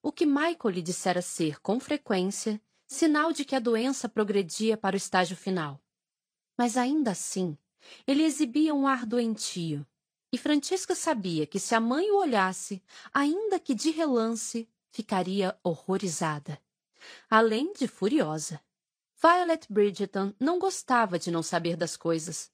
o 0.05 0.13
que 0.13 0.25
Michael 0.25 0.71
lhe 0.71 0.83
dissera 0.83 1.21
ser, 1.21 1.61
com 1.61 1.81
frequência, 1.81 2.61
sinal 2.87 3.33
de 3.33 3.45
que 3.45 3.57
a 3.57 3.59
doença 3.59 4.09
progredia 4.09 4.77
para 4.77 4.95
o 4.95 4.97
estágio 4.97 5.37
final. 5.37 5.83
Mas 6.57 6.77
ainda 6.77 7.11
assim, 7.11 7.59
ele 8.07 8.23
exibia 8.23 8.73
um 8.73 8.87
ar 8.87 9.05
doentio, 9.05 9.85
e 10.31 10.39
Francisca 10.39 10.95
sabia 10.95 11.45
que 11.45 11.59
se 11.59 11.75
a 11.75 11.81
mãe 11.81 12.11
o 12.11 12.19
olhasse, 12.19 12.81
ainda 13.13 13.59
que 13.59 13.75
de 13.75 13.91
relance, 13.91 14.69
ficaria 14.93 15.59
horrorizada 15.65 16.61
além 17.29 17.73
de 17.73 17.87
furiosa. 17.87 18.61
Violet 19.21 19.67
Bridgeton 19.71 20.33
não 20.39 20.59
gostava 20.59 21.19
de 21.19 21.31
não 21.31 21.43
saber 21.43 21.77
das 21.77 21.97
coisas, 21.97 22.51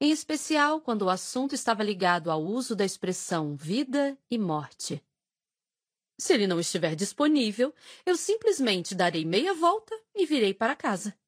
em 0.00 0.10
especial 0.10 0.80
quando 0.80 1.02
o 1.02 1.10
assunto 1.10 1.54
estava 1.54 1.82
ligado 1.82 2.30
ao 2.30 2.42
uso 2.42 2.76
da 2.76 2.84
expressão 2.84 3.56
vida 3.56 4.16
e 4.30 4.38
morte. 4.38 5.02
Se 6.18 6.34
ele 6.34 6.46
não 6.46 6.60
estiver 6.60 6.94
disponível, 6.94 7.74
eu 8.06 8.16
simplesmente 8.16 8.94
darei 8.94 9.24
meia 9.24 9.54
volta 9.54 9.98
e 10.14 10.26
virei 10.26 10.54
para 10.54 10.76
casa. 10.76 11.18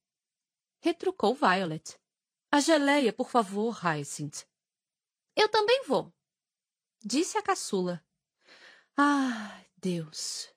Retrucou 0.81 1.35
Violet. 1.35 1.99
A 2.51 2.61
geleia, 2.61 3.13
por 3.13 3.29
favor, 3.29 3.77
Hyacinth. 3.85 4.47
Eu 5.35 5.49
também 5.49 5.85
vou, 5.87 6.13
disse 7.05 7.37
a 7.37 7.43
caçula. 7.43 8.05
Ah, 8.97 9.61
Deus! 9.77 10.55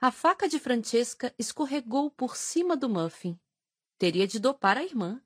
A 0.00 0.10
faca 0.10 0.48
de 0.48 0.58
Francesca 0.58 1.34
escorregou 1.38 2.10
por 2.10 2.36
cima 2.36 2.76
do 2.76 2.88
muffin. 2.88 3.38
Teria 3.98 4.26
de 4.26 4.38
dopar 4.38 4.78
a 4.78 4.84
irmã. 4.84 5.22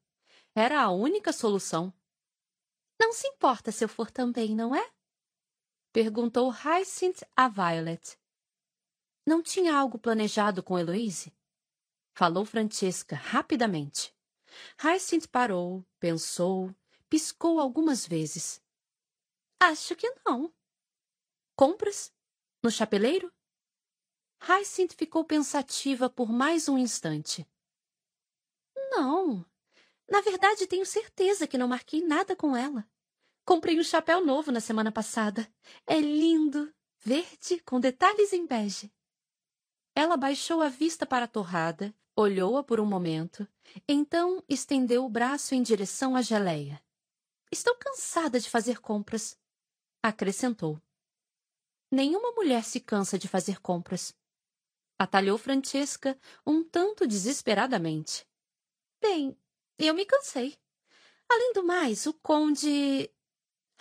Era 0.55 0.83
a 0.83 0.91
única 0.91 1.33
solução. 1.33 1.93
Não 2.99 3.13
se 3.13 3.27
importa 3.27 3.73
se 3.73 3.85
eu 3.85 3.89
for 3.89 4.11
também, 4.11 4.55
não 4.55 4.75
é? 4.75 4.91
Perguntou 5.93 6.51
Hyacinth 6.51 7.23
a 7.37 7.49
Violet. 7.49 8.19
Não 9.27 9.43
tinha 9.43 9.75
algo 9.75 9.99
planejado 9.99 10.63
com 10.63 10.79
Heloise? 10.79 11.33
Falou 12.15 12.45
Francesca 12.45 13.17
rapidamente. 13.17 14.15
Hyacinth 14.79 15.27
parou, 15.29 15.85
pensou, 15.99 16.75
piscou 17.09 17.59
algumas 17.59 18.07
vezes. 18.07 18.63
Acho 19.59 19.97
que 19.97 20.09
não. 20.27 20.53
Compras? 21.57 22.13
No 22.63 22.71
chapeleiro? 22.71 23.33
Hyacinth 24.41 24.95
ficou 24.95 25.25
pensativa 25.25 26.11
por 26.11 26.31
mais 26.31 26.69
um 26.69 26.77
instante. 26.77 27.47
Não. 28.91 29.45
Na 30.09 30.21
verdade, 30.21 30.67
tenho 30.67 30.85
certeza 30.85 31.47
que 31.47 31.57
não 31.57 31.67
marquei 31.67 32.03
nada 32.03 32.37
com 32.37 32.55
ela. 32.55 32.87
Comprei 33.45 33.79
um 33.81 33.83
chapéu 33.83 34.25
novo 34.25 34.53
na 34.53 34.61
semana 34.61 34.93
passada. 34.93 35.51
É 35.87 35.99
lindo, 35.99 36.73
verde, 37.01 37.59
com 37.61 37.81
detalhes 37.81 38.33
em 38.33 38.47
bege. 38.47 38.93
Ela 39.95 40.17
baixou 40.17 40.61
a 40.61 40.69
vista 40.69 41.07
para 41.07 41.27
a 41.27 41.29
torrada, 41.29 41.95
olhou-a 42.17 42.63
por 42.63 42.81
um 42.81 42.87
momento, 42.87 43.47
então 43.89 44.43
estendeu 44.49 45.05
o 45.05 45.09
braço 45.09 45.55
em 45.55 45.63
direção 45.63 46.17
à 46.17 46.23
geleia. 46.23 46.83
Estou 47.51 47.75
cansada 47.77 48.41
de 48.41 48.51
fazer 48.51 48.81
compras, 48.81 49.39
acrescentou. 50.03 50.81
Nenhuma 51.91 52.33
mulher 52.33 52.65
se 52.65 52.81
cansa 52.81 53.19
de 53.19 53.29
fazer 53.29 53.61
compras 53.61 54.15
atalhou 54.99 55.39
Francesca 55.39 56.19
um 56.47 56.63
tanto 56.63 57.07
desesperadamente. 57.07 58.27
Bem, 59.01 59.37
eu 59.79 59.95
me 59.95 60.05
cansei. 60.05 60.57
Além 61.29 61.53
do 61.53 61.65
mais, 61.65 62.07
o 62.07 62.15
conde. 62.15 63.11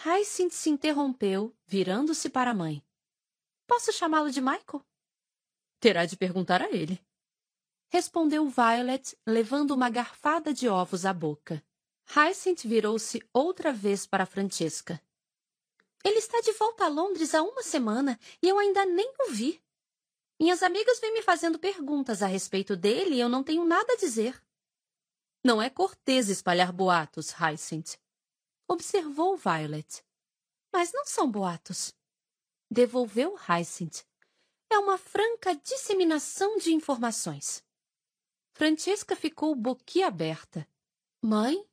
Hyacinth 0.05 0.53
se 0.53 0.69
interrompeu, 0.69 1.55
virando-se 1.65 2.29
para 2.29 2.51
a 2.51 2.53
mãe. 2.53 2.83
Posso 3.67 3.91
chamá-lo 3.93 4.31
de 4.31 4.41
Michael? 4.41 4.83
Terá 5.83 6.05
de 6.05 6.15
perguntar 6.15 6.61
a 6.61 6.71
ele. 6.71 6.97
Respondeu 7.89 8.47
Violet, 8.47 9.17
levando 9.27 9.71
uma 9.71 9.89
garfada 9.89 10.53
de 10.53 10.69
ovos 10.69 11.05
à 11.05 11.11
boca. 11.11 11.61
Hyacinth 12.15 12.63
virou-se 12.63 13.21
outra 13.33 13.73
vez 13.73 14.07
para 14.07 14.25
Francesca. 14.25 15.03
Ele 16.01 16.19
está 16.19 16.39
de 16.39 16.53
volta 16.53 16.85
a 16.85 16.87
Londres 16.87 17.35
há 17.35 17.43
uma 17.43 17.61
semana 17.61 18.17
e 18.41 18.47
eu 18.47 18.57
ainda 18.59 18.85
nem 18.85 19.13
o 19.27 19.31
vi. 19.31 19.61
Minhas 20.39 20.63
amigas 20.63 21.01
vêm 21.01 21.15
me 21.15 21.21
fazendo 21.21 21.59
perguntas 21.59 22.23
a 22.23 22.27
respeito 22.27 22.77
dele 22.77 23.15
e 23.15 23.19
eu 23.19 23.27
não 23.27 23.43
tenho 23.43 23.65
nada 23.65 23.91
a 23.91 23.97
dizer. 23.97 24.41
Não 25.43 25.61
é 25.61 25.69
cortês 25.69 26.29
espalhar 26.29 26.71
boatos, 26.71 27.31
Hyacinth. 27.31 27.99
Observou 28.69 29.35
Violet. 29.35 30.01
Mas 30.71 30.93
não 30.93 31.05
são 31.05 31.29
boatos. 31.29 31.93
Devolveu 32.71 33.35
Hyacinth. 33.35 34.05
É 34.73 34.79
uma 34.79 34.97
franca 34.97 35.55
disseminação 35.55 36.57
de 36.57 36.73
informações. 36.73 37.63
Francesca 38.53 39.15
ficou 39.15 39.53
boquiaberta. 39.53 40.67
Mãe? 41.21 41.63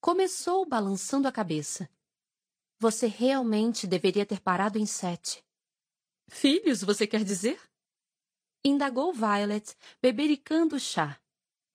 Começou 0.00 0.64
balançando 0.64 1.28
a 1.28 1.32
cabeça. 1.32 1.90
Você 2.78 3.06
realmente 3.06 3.86
deveria 3.86 4.24
ter 4.24 4.40
parado 4.40 4.78
em 4.78 4.86
sete. 4.86 5.44
Filhos, 6.26 6.80
você 6.80 7.06
quer 7.06 7.22
dizer? 7.22 7.60
indagou 8.64 9.12
Violet, 9.12 9.76
bebericando 10.00 10.76
o 10.76 10.80
chá. 10.80 11.20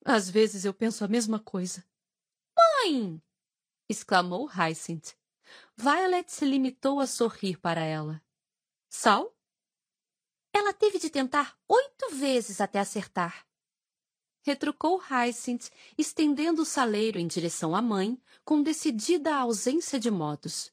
Às 0.04 0.28
vezes 0.28 0.64
eu 0.64 0.74
penso 0.74 1.04
a 1.04 1.08
mesma 1.08 1.38
coisa. 1.38 1.86
Mãe! 2.58 3.22
exclamou 3.88 4.48
Hyacinth. 4.48 5.14
Violet 5.76 6.32
se 6.32 6.44
limitou 6.44 6.98
a 6.98 7.06
sorrir 7.06 7.60
para 7.60 7.84
ela. 7.84 8.20
Sal? 8.90 9.32
Ela 10.52 10.72
teve 10.72 10.98
de 10.98 11.08
tentar 11.08 11.58
oito 11.66 12.10
vezes 12.14 12.60
até 12.60 12.78
acertar. 12.78 13.46
Retrucou 14.44 15.00
Hyacinth, 15.00 15.70
estendendo 15.96 16.62
o 16.62 16.66
saleiro 16.66 17.18
em 17.18 17.26
direção 17.26 17.74
à 17.74 17.80
mãe, 17.80 18.20
com 18.44 18.62
decidida 18.62 19.36
ausência 19.36 19.98
de 19.98 20.10
modos. 20.10 20.72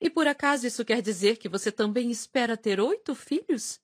E 0.00 0.10
por 0.10 0.26
acaso 0.26 0.66
isso 0.66 0.84
quer 0.84 1.00
dizer 1.00 1.38
que 1.38 1.48
você 1.48 1.72
também 1.72 2.10
espera 2.10 2.56
ter 2.56 2.80
oito 2.80 3.14
filhos? 3.14 3.80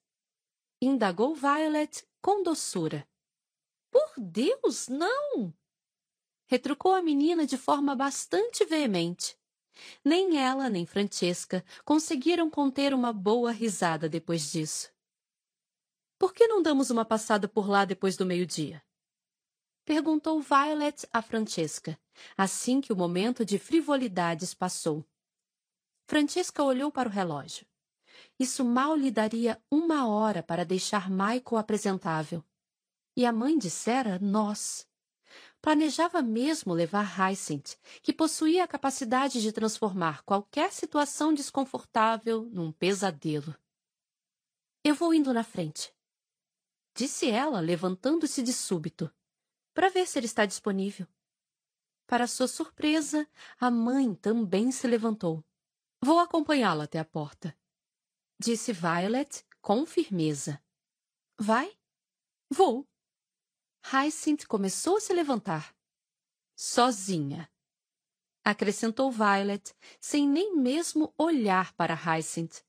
Indagou 0.83 1.35
Violet 1.35 2.07
com 2.21 2.43
doçura. 2.43 3.09
Por 3.91 4.13
Deus, 4.19 4.89
não! 4.89 5.55
Retrucou 6.47 6.93
a 6.93 7.01
menina 7.01 7.47
de 7.47 7.57
forma 7.57 7.95
bastante 7.95 8.65
veemente. 8.65 9.40
Nem 10.05 10.39
ela, 10.39 10.69
nem 10.69 10.87
Francesca 10.87 11.65
conseguiram 11.85 12.51
conter 12.51 12.93
uma 12.95 13.13
boa 13.13 13.53
risada 13.53 14.09
depois 14.09 14.51
disso. 14.51 14.91
Por 16.19 16.35
que 16.35 16.47
não 16.47 16.63
damos 16.63 16.91
uma 16.91 17.05
passada 17.05 17.49
por 17.49 17.69
lá 17.69 17.85
depois 17.85 18.17
do 18.17 18.27
meio-dia? 18.27 18.83
Perguntou 19.85 20.41
Violet 20.41 21.07
a 21.13 21.23
Francesca, 21.23 21.99
assim 22.37 22.81
que 22.81 22.93
o 22.93 22.97
momento 22.97 23.45
de 23.45 23.59
frivolidades 23.59 24.53
passou. 24.53 25.05
Francesca 26.07 26.63
olhou 26.63 26.93
para 26.93 27.09
o 27.09 27.13
relógio. 27.13 27.67
Isso 28.39 28.65
mal 28.65 28.95
lhe 28.97 29.11
daria 29.11 29.63
uma 29.71 30.09
hora 30.09 30.43
para 30.43 30.65
deixar 30.65 31.11
Michael 31.11 31.59
apresentável. 31.59 32.45
E 33.17 33.25
a 33.25 33.33
mãe 33.33 33.57
dissera 33.57 34.19
nós. 34.19 34.87
Planejava 35.63 36.23
mesmo 36.23 36.73
levar 36.73 37.05
Hyacinth, 37.05 37.77
que 38.03 38.13
possuía 38.13 38.65
a 38.65 38.69
capacidade 38.69 39.43
de 39.43 39.53
transformar 39.53 40.23
qualquer 40.23 40.73
situação 40.73 41.35
desconfortável 41.35 42.45
num 42.51 42.73
pesadelo. 42.73 43.55
Eu 44.83 44.95
vou 44.95 45.13
indo 45.13 45.35
na 45.35 45.45
frente, 45.45 45.95
disse 46.97 47.29
ela, 47.29 47.61
levantando-se 47.61 48.43
de 48.43 48.53
súbito, 48.53 49.13
para 49.75 49.91
ver 49.91 50.07
se 50.07 50.19
ele 50.19 50.27
está 50.27 50.47
disponível. 50.47 51.07
Para 52.07 52.27
sua 52.27 52.49
surpresa, 52.49 53.29
a 53.59 53.71
mãe 53.71 54.15
também 54.15 54.73
se 54.73 54.87
levantou. 54.87 55.45
Vou 56.03 56.19
acompanhá-la 56.19 56.85
até 56.85 56.99
a 56.99 57.05
porta, 57.05 57.57
disse 58.41 58.73
Violet 58.73 59.45
com 59.61 59.85
firmeza. 59.85 60.63
Vai? 61.39 61.79
Vou. 62.51 62.90
Hyacinth 63.83 64.47
começou 64.47 64.99
a 64.99 65.01
se 65.01 65.13
levantar. 65.13 65.75
Sozinha. 66.55 67.51
Acrescentou 68.45 69.11
Violet, 69.11 69.75
sem 70.01 70.29
nem 70.29 70.57
mesmo 70.57 71.13
olhar 71.19 71.73
para 71.73 71.95
Hyacinth. 71.95 72.63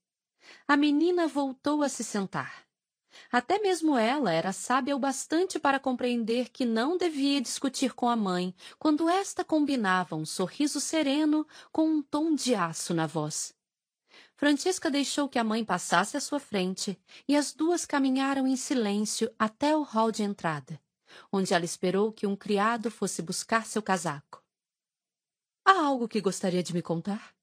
A 0.67 0.75
menina 0.75 1.27
voltou 1.27 1.83
a 1.83 1.90
se 1.90 2.03
sentar. 2.03 2.65
Até 3.31 3.59
mesmo 3.59 3.98
ela 3.98 4.31
era 4.31 4.51
sábia 4.51 4.95
o 4.95 4.99
bastante 4.99 5.59
para 5.59 5.80
compreender 5.80 6.49
que 6.49 6.65
não 6.65 6.98
devia 6.98 7.41
discutir 7.41 7.93
com 7.93 8.09
a 8.09 8.15
mãe 8.15 8.56
quando 8.80 9.07
esta 9.07 9.43
combinava 9.43 10.15
um 10.15 10.25
sorriso 10.25 10.80
sereno 10.80 11.45
com 11.72 11.88
um 11.88 12.01
tom 12.01 12.33
de 12.33 12.56
aço 12.56 12.93
na 12.93 13.06
voz. 13.06 13.53
Francesca 14.35 14.90
deixou 14.90 15.30
que 15.30 15.38
a 15.38 15.43
mãe 15.43 15.64
passasse 15.64 16.17
à 16.17 16.22
sua 16.22 16.40
frente 16.40 16.99
e 17.27 17.35
as 17.35 17.53
duas 17.53 17.85
caminharam 17.85 18.48
em 18.48 18.56
silêncio 18.56 19.31
até 19.38 19.75
o 19.75 19.83
hall 19.83 20.11
de 20.11 20.23
entrada 20.23 20.81
onde 21.31 21.53
ela 21.53 21.65
esperou 21.65 22.11
que 22.11 22.27
um 22.27 22.35
criado 22.35 22.91
fosse 22.91 23.22
buscar 23.22 23.65
seu 23.65 23.81
casaco. 23.81 24.43
Há 25.65 25.85
algo 25.85 26.07
que 26.07 26.22
gostaria 26.22 26.64
de 26.64 26.73
me 26.73 26.81
contar? 26.81 27.35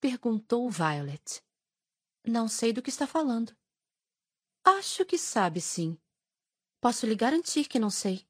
Perguntou 0.00 0.70
Violet. 0.70 1.42
Não 2.24 2.48
sei 2.48 2.72
do 2.72 2.82
que 2.82 2.90
está 2.90 3.06
falando. 3.06 3.56
Acho 4.64 5.04
que 5.04 5.16
sabe, 5.16 5.60
sim. 5.60 5.98
Posso 6.80 7.06
lhe 7.06 7.14
garantir 7.14 7.66
que 7.66 7.78
não 7.78 7.90
sei. 7.90 8.26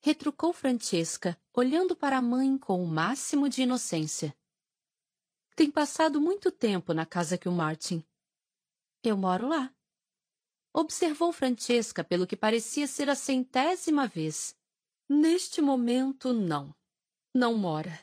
Retrucou 0.00 0.52
Francesca, 0.52 1.40
olhando 1.52 1.94
para 1.94 2.18
a 2.18 2.22
mãe 2.22 2.56
com 2.56 2.82
o 2.82 2.86
máximo 2.86 3.48
de 3.48 3.62
inocência. 3.62 4.36
Tem 5.54 5.70
passado 5.70 6.20
muito 6.20 6.50
tempo 6.50 6.94
na 6.94 7.04
casa 7.04 7.36
que 7.36 7.48
o 7.48 7.52
Martin. 7.52 8.04
Eu 9.02 9.16
moro 9.16 9.48
lá. 9.48 9.74
Observou 10.72 11.32
Francesca 11.32 12.04
pelo 12.04 12.26
que 12.26 12.36
parecia 12.36 12.86
ser 12.86 13.10
a 13.10 13.14
centésima 13.14 14.06
vez. 14.06 14.54
Neste 15.08 15.60
momento, 15.60 16.32
não. 16.32 16.74
Não 17.34 17.56
mora. 17.56 17.98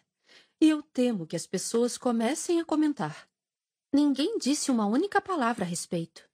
E 0.59 0.67
eu 0.69 0.81
temo 0.81 1.25
que 1.25 1.35
as 1.35 1.47
pessoas 1.47 1.97
comecem 1.97 2.59
a 2.59 2.65
comentar. 2.65 3.29
Ninguém 3.93 4.37
disse 4.37 4.69
uma 4.69 4.85
única 4.85 5.21
palavra 5.21 5.63
a 5.63 5.67
respeito. 5.67 6.27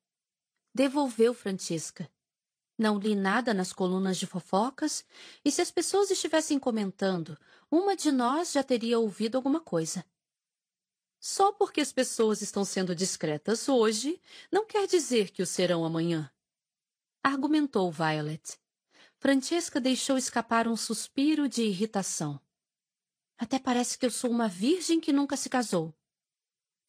Devolveu 0.73 1.33
Francesca. 1.33 2.09
Não 2.77 2.97
li 2.97 3.15
nada 3.15 3.53
nas 3.53 3.71
colunas 3.71 4.17
de 4.17 4.25
fofocas, 4.25 5.05
e 5.45 5.51
se 5.51 5.61
as 5.61 5.69
pessoas 5.69 6.09
estivessem 6.09 6.57
comentando, 6.57 7.37
uma 7.69 7.95
de 7.95 8.11
nós 8.11 8.51
já 8.51 8.63
teria 8.63 8.97
ouvido 8.97 9.35
alguma 9.35 9.59
coisa. 9.59 10.03
Só 11.25 11.53
porque 11.53 11.79
as 11.79 11.93
pessoas 11.93 12.41
estão 12.41 12.65
sendo 12.65 12.93
discretas 12.93 13.69
hoje, 13.69 14.21
não 14.51 14.65
quer 14.65 14.85
dizer 14.85 15.31
que 15.31 15.41
o 15.41 15.47
serão 15.47 15.85
amanhã. 15.85 16.29
Argumentou 17.23 17.89
Violet. 17.89 18.59
Francesca 19.19 19.79
deixou 19.79 20.17
escapar 20.17 20.67
um 20.67 20.75
suspiro 20.75 21.47
de 21.47 21.63
irritação. 21.63 22.41
Até 23.37 23.57
parece 23.57 23.97
que 23.97 24.05
eu 24.05 24.11
sou 24.11 24.29
uma 24.29 24.49
virgem 24.49 24.99
que 24.99 25.13
nunca 25.13 25.37
se 25.37 25.49
casou. 25.49 25.95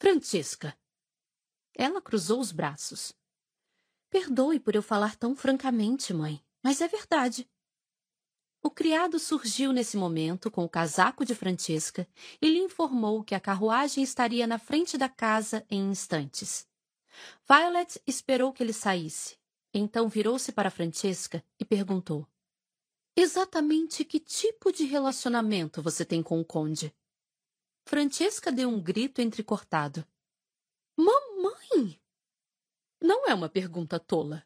Francesca. 0.00 0.76
Ela 1.72 2.02
cruzou 2.02 2.40
os 2.40 2.50
braços. 2.50 3.12
Perdoe 4.10 4.58
por 4.58 4.74
eu 4.74 4.82
falar 4.82 5.14
tão 5.14 5.36
francamente, 5.36 6.12
mãe, 6.12 6.44
mas 6.60 6.80
é 6.80 6.88
verdade. 6.88 7.48
O 8.66 8.70
criado 8.70 9.18
surgiu 9.18 9.74
nesse 9.74 9.94
momento 9.94 10.50
com 10.50 10.64
o 10.64 10.68
casaco 10.68 11.22
de 11.22 11.34
Francesca 11.34 12.08
e 12.40 12.48
lhe 12.48 12.58
informou 12.60 13.22
que 13.22 13.34
a 13.34 13.40
carruagem 13.40 14.02
estaria 14.02 14.46
na 14.46 14.58
frente 14.58 14.96
da 14.96 15.06
casa 15.06 15.66
em 15.70 15.90
instantes. 15.90 16.66
Violet 17.46 18.00
esperou 18.06 18.54
que 18.54 18.62
ele 18.62 18.72
saísse. 18.72 19.36
Então 19.74 20.08
virou-se 20.08 20.50
para 20.50 20.70
Francesca 20.70 21.44
e 21.60 21.64
perguntou: 21.64 22.26
Exatamente 23.14 24.02
que 24.02 24.18
tipo 24.18 24.72
de 24.72 24.84
relacionamento 24.84 25.82
você 25.82 26.02
tem 26.02 26.22
com 26.22 26.40
o 26.40 26.44
conde? 26.44 26.90
Francesca 27.86 28.50
deu 28.50 28.70
um 28.70 28.80
grito 28.80 29.20
entrecortado. 29.20 30.06
Mamãe! 30.96 32.00
Não 32.98 33.28
é 33.28 33.34
uma 33.34 33.50
pergunta 33.50 34.00
tola, 34.00 34.42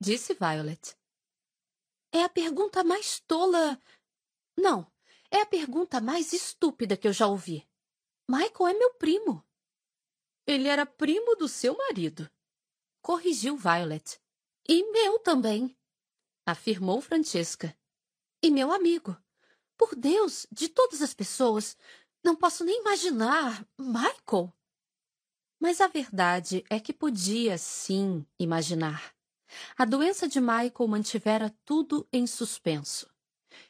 disse 0.00 0.34
Violet. 0.34 0.96
É 2.12 2.22
a 2.22 2.28
pergunta 2.28 2.82
mais 2.84 3.20
tola. 3.20 3.80
Não, 4.56 4.90
é 5.30 5.40
a 5.40 5.46
pergunta 5.46 6.00
mais 6.00 6.32
estúpida 6.32 6.96
que 6.96 7.06
eu 7.06 7.12
já 7.12 7.26
ouvi. 7.26 7.68
Michael 8.28 8.68
é 8.68 8.74
meu 8.74 8.94
primo. 8.94 9.44
Ele 10.46 10.68
era 10.68 10.86
primo 10.86 11.34
do 11.36 11.48
seu 11.48 11.76
marido, 11.76 12.30
corrigiu 13.02 13.56
Violet. 13.56 14.20
E 14.68 14.82
meu 14.90 15.18
também, 15.18 15.76
afirmou 16.44 17.00
Francesca. 17.00 17.76
E 18.42 18.50
meu 18.50 18.72
amigo. 18.72 19.16
Por 19.76 19.94
Deus, 19.94 20.46
de 20.50 20.68
todas 20.68 21.02
as 21.02 21.14
pessoas, 21.14 21.76
não 22.24 22.34
posso 22.34 22.64
nem 22.64 22.80
imaginar. 22.80 23.66
Michael. 23.78 24.52
Mas 25.60 25.80
a 25.80 25.88
verdade 25.88 26.64
é 26.68 26.78
que 26.80 26.92
podia 26.92 27.56
sim 27.58 28.26
imaginar. 28.38 29.15
A 29.76 29.84
doença 29.84 30.28
de 30.28 30.40
Michael 30.40 30.88
mantivera 30.88 31.54
tudo 31.64 32.06
em 32.12 32.26
suspenso. 32.26 33.08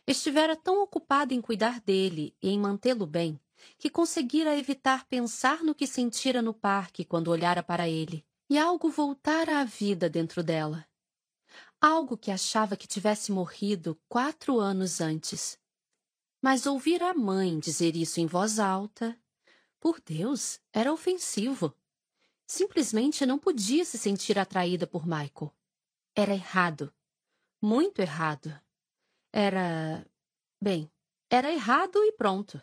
Estivera 0.06 0.56
tão 0.56 0.82
ocupada 0.82 1.34
em 1.34 1.40
cuidar 1.40 1.80
dele 1.80 2.34
e 2.42 2.50
em 2.50 2.58
mantê-lo 2.58 3.06
bem 3.06 3.40
que 3.78 3.90
conseguira 3.90 4.56
evitar 4.56 5.06
pensar 5.06 5.62
no 5.62 5.74
que 5.74 5.86
sentira 5.86 6.42
no 6.42 6.54
parque 6.54 7.04
quando 7.04 7.28
olhara 7.28 7.62
para 7.62 7.88
ele, 7.88 8.24
e 8.48 8.58
algo 8.58 8.90
voltara 8.90 9.60
à 9.60 9.64
vida 9.64 10.08
dentro 10.08 10.42
dela. 10.42 10.86
Algo 11.80 12.16
que 12.16 12.30
achava 12.30 12.76
que 12.76 12.86
tivesse 12.86 13.32
morrido 13.32 13.98
quatro 14.08 14.58
anos 14.58 15.00
antes. 15.00 15.58
Mas 16.40 16.66
ouvir 16.66 17.02
a 17.02 17.14
mãe 17.14 17.58
dizer 17.58 17.96
isso 17.96 18.20
em 18.20 18.26
voz 18.26 18.58
alta, 18.58 19.18
por 19.80 20.00
Deus, 20.00 20.60
era 20.72 20.92
ofensivo. 20.92 21.74
Simplesmente 22.46 23.26
não 23.26 23.38
podia 23.38 23.84
se 23.84 23.98
sentir 23.98 24.38
atraída 24.38 24.86
por 24.86 25.04
Michael. 25.06 25.52
Era 26.18 26.32
errado. 26.32 26.94
Muito 27.62 28.00
errado. 28.00 28.58
Era. 29.30 30.10
Bem, 30.58 30.90
era 31.30 31.52
errado 31.52 32.02
e 32.02 32.12
pronto. 32.12 32.58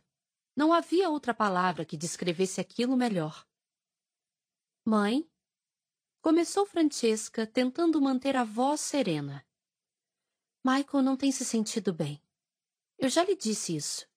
Não 0.55 0.73
havia 0.73 1.07
outra 1.09 1.35
palavra 1.35 1.85
que 1.85 1.95
descrevesse 1.95 2.59
aquilo 2.59 2.97
melhor. 2.97 3.47
Mãe? 4.83 5.29
Começou 6.19 6.65
Francesca, 6.65 7.45
tentando 7.45 8.01
manter 8.01 8.35
a 8.35 8.43
voz 8.43 8.81
serena. 8.81 9.45
Michael 10.65 11.03
não 11.03 11.15
tem 11.15 11.31
se 11.31 11.45
sentido 11.45 11.93
bem. 11.93 12.19
Eu 12.97 13.09
já 13.09 13.23
lhe 13.23 13.35
disse 13.35 13.75
isso. 13.75 14.09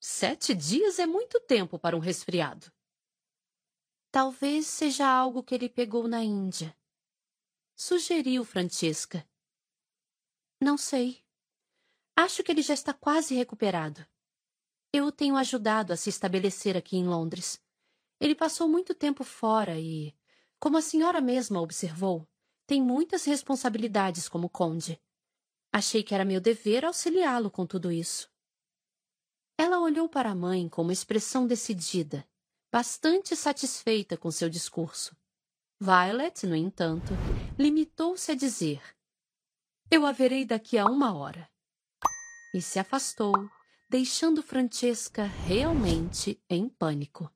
Sete 0.00 0.52
dias 0.52 0.98
é 0.98 1.06
muito 1.06 1.38
tempo 1.40 1.78
para 1.78 1.96
um 1.96 2.00
resfriado. 2.00 2.72
Talvez 4.10 4.66
seja 4.66 5.06
algo 5.06 5.44
que 5.44 5.54
ele 5.54 5.68
pegou 5.68 6.08
na 6.08 6.24
Índia. 6.24 6.76
Sugeriu 7.74 8.44
Francesca. 8.44 9.26
Não 10.60 10.76
sei. 10.76 11.24
Acho 12.14 12.42
que 12.42 12.52
ele 12.52 12.62
já 12.62 12.74
está 12.74 12.92
quase 12.92 13.34
recuperado. 13.34 14.06
Eu 14.92 15.06
o 15.06 15.12
tenho 15.12 15.36
ajudado 15.36 15.92
a 15.92 15.96
se 15.96 16.10
estabelecer 16.10 16.76
aqui 16.76 16.96
em 16.96 17.06
Londres. 17.06 17.60
Ele 18.20 18.34
passou 18.34 18.68
muito 18.68 18.94
tempo 18.94 19.24
fora 19.24 19.80
e, 19.80 20.14
como 20.60 20.76
a 20.76 20.82
senhora 20.82 21.20
mesma 21.20 21.60
observou, 21.60 22.28
tem 22.66 22.80
muitas 22.80 23.24
responsabilidades 23.24 24.28
como 24.28 24.50
conde. 24.50 25.00
Achei 25.72 26.02
que 26.02 26.14
era 26.14 26.24
meu 26.24 26.40
dever 26.40 26.84
auxiliá-lo 26.84 27.50
com 27.50 27.66
tudo 27.66 27.90
isso. 27.90 28.30
Ela 29.58 29.80
olhou 29.80 30.08
para 30.08 30.30
a 30.30 30.34
mãe 30.34 30.68
com 30.68 30.82
uma 30.82 30.92
expressão 30.92 31.46
decidida, 31.46 32.28
bastante 32.70 33.34
satisfeita 33.34 34.16
com 34.16 34.30
seu 34.30 34.48
discurso. 34.48 35.16
Violet, 35.84 36.46
no 36.46 36.54
entanto, 36.54 37.12
limitou-se 37.58 38.30
a 38.30 38.36
dizer: 38.36 38.80
Eu 39.90 40.06
a 40.06 40.12
verei 40.12 40.44
daqui 40.44 40.78
a 40.78 40.84
uma 40.86 41.12
hora. 41.12 41.50
E 42.54 42.62
se 42.62 42.78
afastou, 42.78 43.32
deixando 43.90 44.44
Francesca 44.44 45.24
realmente 45.24 46.40
em 46.48 46.68
pânico. 46.68 47.28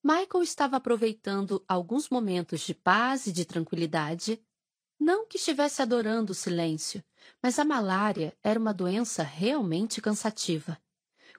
Michael 0.00 0.44
estava 0.44 0.76
aproveitando 0.76 1.64
alguns 1.66 2.08
momentos 2.08 2.60
de 2.60 2.72
paz 2.72 3.26
e 3.26 3.32
de 3.32 3.44
tranquilidade 3.44 4.40
não 4.96 5.26
que 5.26 5.38
estivesse 5.38 5.82
adorando 5.82 6.30
o 6.30 6.36
silêncio, 6.36 7.02
mas 7.42 7.58
a 7.58 7.64
malária 7.64 8.32
era 8.44 8.60
uma 8.60 8.72
doença 8.72 9.24
realmente 9.24 10.00
cansativa. 10.00 10.80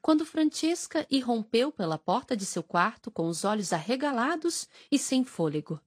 Quando 0.01 0.25
Francesca 0.25 1.05
irrompeu 1.09 1.71
pela 1.71 1.97
porta 1.97 2.35
de 2.35 2.45
seu 2.45 2.63
quarto 2.63 3.11
com 3.11 3.27
os 3.27 3.43
olhos 3.43 3.73
arregalados 3.73 4.67
e 4.91 4.97
sem 4.97 5.25
fôlego. 5.25 5.79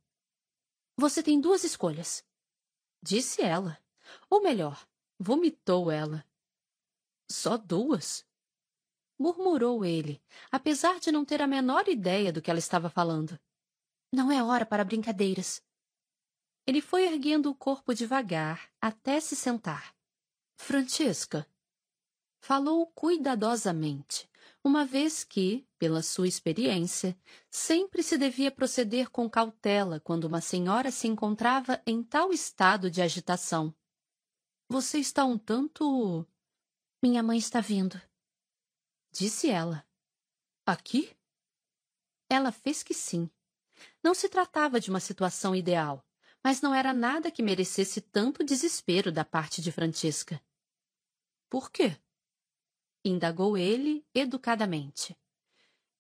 Você 0.97 1.23
tem 1.23 1.41
duas 1.41 1.65
escolhas, 1.65 2.25
disse 3.03 3.43
ela. 3.43 3.79
Ou 4.29 4.43
melhor, 4.43 4.87
vomitou 5.19 5.91
ela. 5.91 6.25
Só 7.31 7.57
duas? 7.57 8.27
murmurou 9.19 9.85
ele, 9.85 10.21
apesar 10.51 10.99
de 10.99 11.13
não 11.13 11.25
ter 11.25 11.41
a 11.41 11.47
menor 11.47 11.89
ideia 11.89 12.33
do 12.33 12.43
que 12.43 12.51
ela 12.51 12.59
estava 12.59 12.91
falando. 12.91 13.39
Não 14.13 14.33
é 14.33 14.43
hora 14.43 14.67
para 14.67 14.85
brincadeiras. 14.85 15.63
Ele 16.67 16.81
foi 16.81 17.05
erguendo 17.05 17.49
o 17.49 17.55
corpo 17.55 17.95
devagar 17.95 18.69
até 18.81 19.21
se 19.21 19.37
sentar. 19.37 19.95
Francesca. 20.57 21.47
Falou 22.43 22.87
cuidadosamente, 22.89 24.29
uma 24.63 24.85
vez 24.85 25.25
que, 25.25 25.67
pela 25.79 26.03
sua 26.03 26.29
experiência, 26.29 27.19
sempre 27.49 28.03
se 28.03 28.19
devia 28.19 28.51
proceder 28.51 29.09
com 29.09 29.31
cautela 29.31 29.99
quando 30.01 30.25
uma 30.25 30.43
senhora 30.43 30.91
se 30.91 31.09
encontrava 31.09 31.81
em 31.87 32.03
tal 32.03 32.33
estado 32.33 32.91
de 32.91 33.01
agitação. 33.01 33.75
Você 34.69 34.99
está 34.99 35.25
um 35.25 35.39
tanto. 35.39 36.27
Minha 37.03 37.23
mãe 37.23 37.39
está 37.39 37.61
vindo. 37.61 37.99
Disse 39.11 39.49
ela. 39.49 39.87
Aqui? 40.67 41.17
Ela 42.29 42.53
fez 42.53 42.83
que 42.83 42.93
sim. 42.93 43.31
Não 44.03 44.15
se 44.15 44.29
tratava 44.29 44.79
de 44.79 44.91
uma 44.91 45.01
situação 45.01 45.55
ideal 45.55 46.05
mas 46.43 46.61
não 46.61 46.75
era 46.75 46.93
nada 46.93 47.31
que 47.31 47.43
merecesse 47.43 48.01
tanto 48.01 48.45
desespero 48.45 49.13
da 49.13 49.25
parte 49.25 49.63
de 49.63 49.71
Francesca. 49.71 50.43
Por 51.49 51.71
quê? 51.71 51.97
Indagou 53.05 53.57
ele 53.57 54.05
educadamente. 54.15 55.17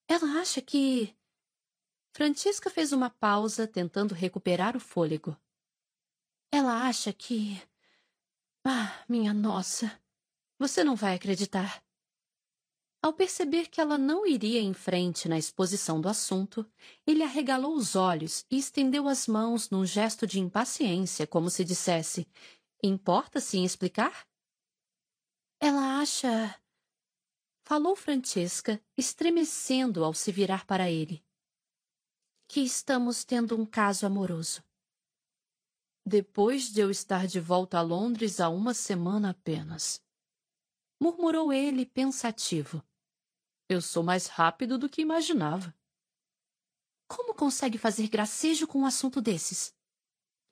Ela 0.09 0.41
acha 0.41 0.61
que. 0.61 1.17
Francesca 2.15 2.69
fez 2.69 2.93
uma 2.93 3.09
pausa, 3.09 3.67
tentando 3.67 4.15
recuperar 4.15 4.77
o 4.77 4.81
fôlego. 4.81 5.37
Ela 6.51 6.87
acha 6.87 7.13
que. 7.13 7.61
Ah, 8.65 9.05
minha 9.09 9.33
nossa! 9.33 10.01
Você 10.59 10.85
não 10.85 10.95
vai 10.95 11.15
acreditar. 11.15 11.83
Ao 13.03 13.13
perceber 13.13 13.69
que 13.69 13.81
ela 13.81 13.99
não 13.99 14.25
iria 14.25 14.61
em 14.61 14.73
frente 14.73 15.29
na 15.29 15.37
exposição 15.37 16.01
do 16.01 16.09
assunto, 16.09 16.65
ele 17.05 17.25
arregalou 17.25 17.75
os 17.75 17.97
olhos 17.97 18.47
e 18.49 18.59
estendeu 18.59 19.09
as 19.09 19.27
mãos 19.27 19.71
num 19.71 19.85
gesto 19.85 20.25
de 20.25 20.39
impaciência, 20.39 21.27
como 21.27 21.51
se 21.51 21.65
dissesse: 21.65 22.29
Importa-se 22.81 23.59
em 23.59 23.65
explicar? 23.65 24.25
Ela 25.59 26.01
acha. 26.01 26.62
Falou 27.65 27.95
Francesca, 27.95 28.83
estremecendo 28.97 30.05
ao 30.05 30.13
se 30.13 30.33
virar 30.33 30.67
para 30.67 30.91
ele. 30.91 31.25
Que 32.49 32.61
estamos 32.61 33.25
tendo 33.25 33.59
um 33.59 33.65
caso 33.65 34.05
amoroso. 34.05 34.63
Depois 36.05 36.73
de 36.73 36.81
eu 36.81 36.91
estar 36.91 37.27
de 37.27 37.39
volta 37.39 37.79
a 37.79 37.83
Londres 37.83 38.41
há 38.41 38.49
uma 38.49 38.75
semana 38.75 39.31
apenas. 39.31 40.03
Murmurou 41.01 41.53
ele 41.53 41.87
pensativo. 41.87 42.85
Eu 43.69 43.81
sou 43.81 44.03
mais 44.03 44.27
rápido 44.27 44.77
do 44.77 44.89
que 44.89 45.01
imaginava. 45.01 45.75
Como 47.09 47.35
consegue 47.35 47.79
fazer 47.79 48.09
gracejo 48.09 48.67
com 48.67 48.81
um 48.81 48.87
assunto 48.87 49.23
desses? 49.23 49.73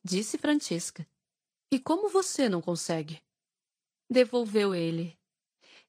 Disse 0.04 0.38
Francesca. 0.38 1.06
E 1.72 1.80
como 1.80 2.08
você 2.08 2.48
não 2.48 2.62
consegue? 2.62 3.20
Devolveu 4.08 4.74
ele. 4.74 5.19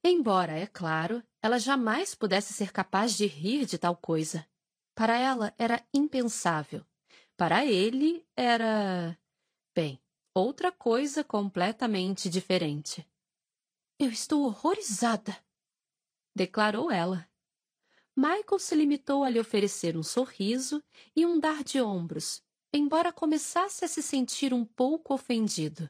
Embora, 0.04 0.54
é 0.54 0.66
claro, 0.66 1.24
ela 1.42 1.60
jamais 1.60 2.16
pudesse 2.16 2.54
ser 2.54 2.72
capaz 2.72 3.16
de 3.16 3.28
rir 3.28 3.66
de 3.66 3.78
tal 3.78 3.96
coisa. 3.96 4.48
Para 4.96 5.18
ela 5.18 5.54
era 5.58 5.86
impensável. 5.94 6.86
Para 7.38 7.66
ele 7.66 8.26
era. 8.36 9.18
Bem, 9.76 10.00
outra 10.34 10.72
coisa 10.72 11.24
completamente 11.24 12.30
diferente. 12.30 13.08
Eu 14.00 14.10
estou 14.10 14.46
horrorizada, 14.46 15.38
declarou 16.36 16.92
ela. 16.92 17.30
Michael 18.16 18.60
se 18.60 18.76
limitou 18.76 19.24
a 19.24 19.30
lhe 19.30 19.40
oferecer 19.40 19.96
um 19.96 20.04
sorriso 20.04 20.84
e 21.16 21.26
um 21.26 21.40
dar 21.40 21.64
de 21.64 21.80
ombros, 21.80 22.44
embora 22.74 23.14
começasse 23.14 23.86
a 23.86 23.88
se 23.88 24.02
sentir 24.02 24.54
um 24.54 24.66
pouco 24.66 25.14
ofendido. 25.14 25.90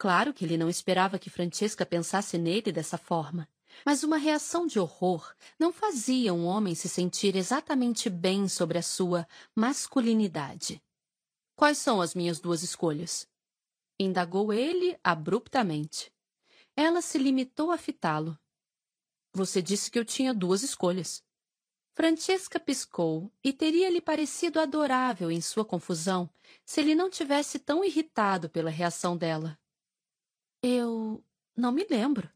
Claro 0.00 0.32
que 0.32 0.46
ele 0.46 0.56
não 0.56 0.70
esperava 0.70 1.18
que 1.18 1.28
Francesca 1.28 1.84
pensasse 1.84 2.38
nele 2.38 2.72
dessa 2.72 2.96
forma, 2.96 3.46
mas 3.84 4.02
uma 4.02 4.16
reação 4.16 4.66
de 4.66 4.80
horror 4.80 5.34
não 5.58 5.70
fazia 5.70 6.32
um 6.32 6.46
homem 6.46 6.74
se 6.74 6.88
sentir 6.88 7.36
exatamente 7.36 8.08
bem 8.08 8.48
sobre 8.48 8.78
a 8.78 8.82
sua 8.82 9.28
masculinidade. 9.54 10.82
Quais 11.54 11.76
são 11.76 12.00
as 12.00 12.14
minhas 12.14 12.40
duas 12.40 12.62
escolhas? 12.62 13.28
indagou 13.98 14.54
ele 14.54 14.98
abruptamente. 15.04 16.10
Ela 16.74 17.02
se 17.02 17.18
limitou 17.18 17.70
a 17.70 17.76
fitá-lo. 17.76 18.38
Você 19.34 19.60
disse 19.60 19.90
que 19.90 19.98
eu 19.98 20.04
tinha 20.06 20.32
duas 20.32 20.62
escolhas. 20.62 21.22
Francesca 21.92 22.58
piscou 22.58 23.30
e 23.44 23.52
teria-lhe 23.52 24.00
parecido 24.00 24.60
adorável 24.60 25.30
em 25.30 25.42
sua 25.42 25.62
confusão 25.62 26.30
se 26.64 26.80
ele 26.80 26.94
não 26.94 27.10
tivesse 27.10 27.58
tão 27.58 27.84
irritado 27.84 28.48
pela 28.48 28.70
reação 28.70 29.14
dela. 29.14 29.60
Eu 30.62 31.24
não 31.56 31.72
me 31.72 31.86
lembro. 31.88 32.30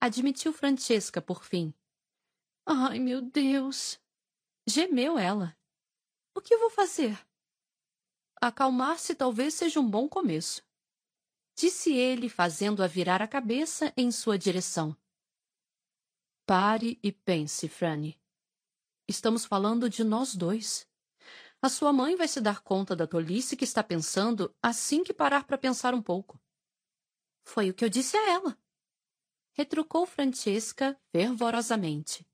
Admitiu 0.00 0.52
Francesca 0.52 1.20
por 1.20 1.44
fim. 1.44 1.74
Ai, 2.64 3.00
meu 3.00 3.20
Deus! 3.20 3.98
Gemeu 4.66 5.18
ela. 5.18 5.56
O 6.34 6.40
que 6.40 6.56
vou 6.56 6.70
fazer? 6.70 7.18
Acalmar-se 8.40 9.14
talvez 9.14 9.54
seja 9.54 9.80
um 9.80 9.88
bom 9.88 10.08
começo. 10.08 10.62
Disse 11.56 11.92
ele, 11.92 12.28
fazendo-a 12.28 12.86
virar 12.86 13.22
a 13.22 13.28
cabeça 13.28 13.92
em 13.96 14.12
sua 14.12 14.38
direção. 14.38 14.96
Pare 16.44 16.98
e 17.02 17.10
pense, 17.10 17.68
Franny. 17.68 18.20
Estamos 19.08 19.44
falando 19.44 19.88
de 19.88 20.04
nós 20.04 20.36
dois. 20.36 20.86
A 21.60 21.68
sua 21.68 21.92
mãe 21.92 22.14
vai 22.14 22.28
se 22.28 22.40
dar 22.40 22.60
conta 22.60 22.94
da 22.94 23.06
tolice 23.06 23.56
que 23.56 23.64
está 23.64 23.82
pensando 23.82 24.54
assim 24.62 25.02
que 25.02 25.14
parar 25.14 25.44
para 25.44 25.58
pensar 25.58 25.94
um 25.94 26.02
pouco. 26.02 26.38
Foi 27.46 27.70
o 27.70 27.74
que 27.74 27.84
eu 27.84 27.88
disse 27.88 28.16
a 28.16 28.30
ela. 28.30 28.58
Retrucou 29.52 30.04
Francesca 30.04 31.00
fervorosamente. 31.12 32.26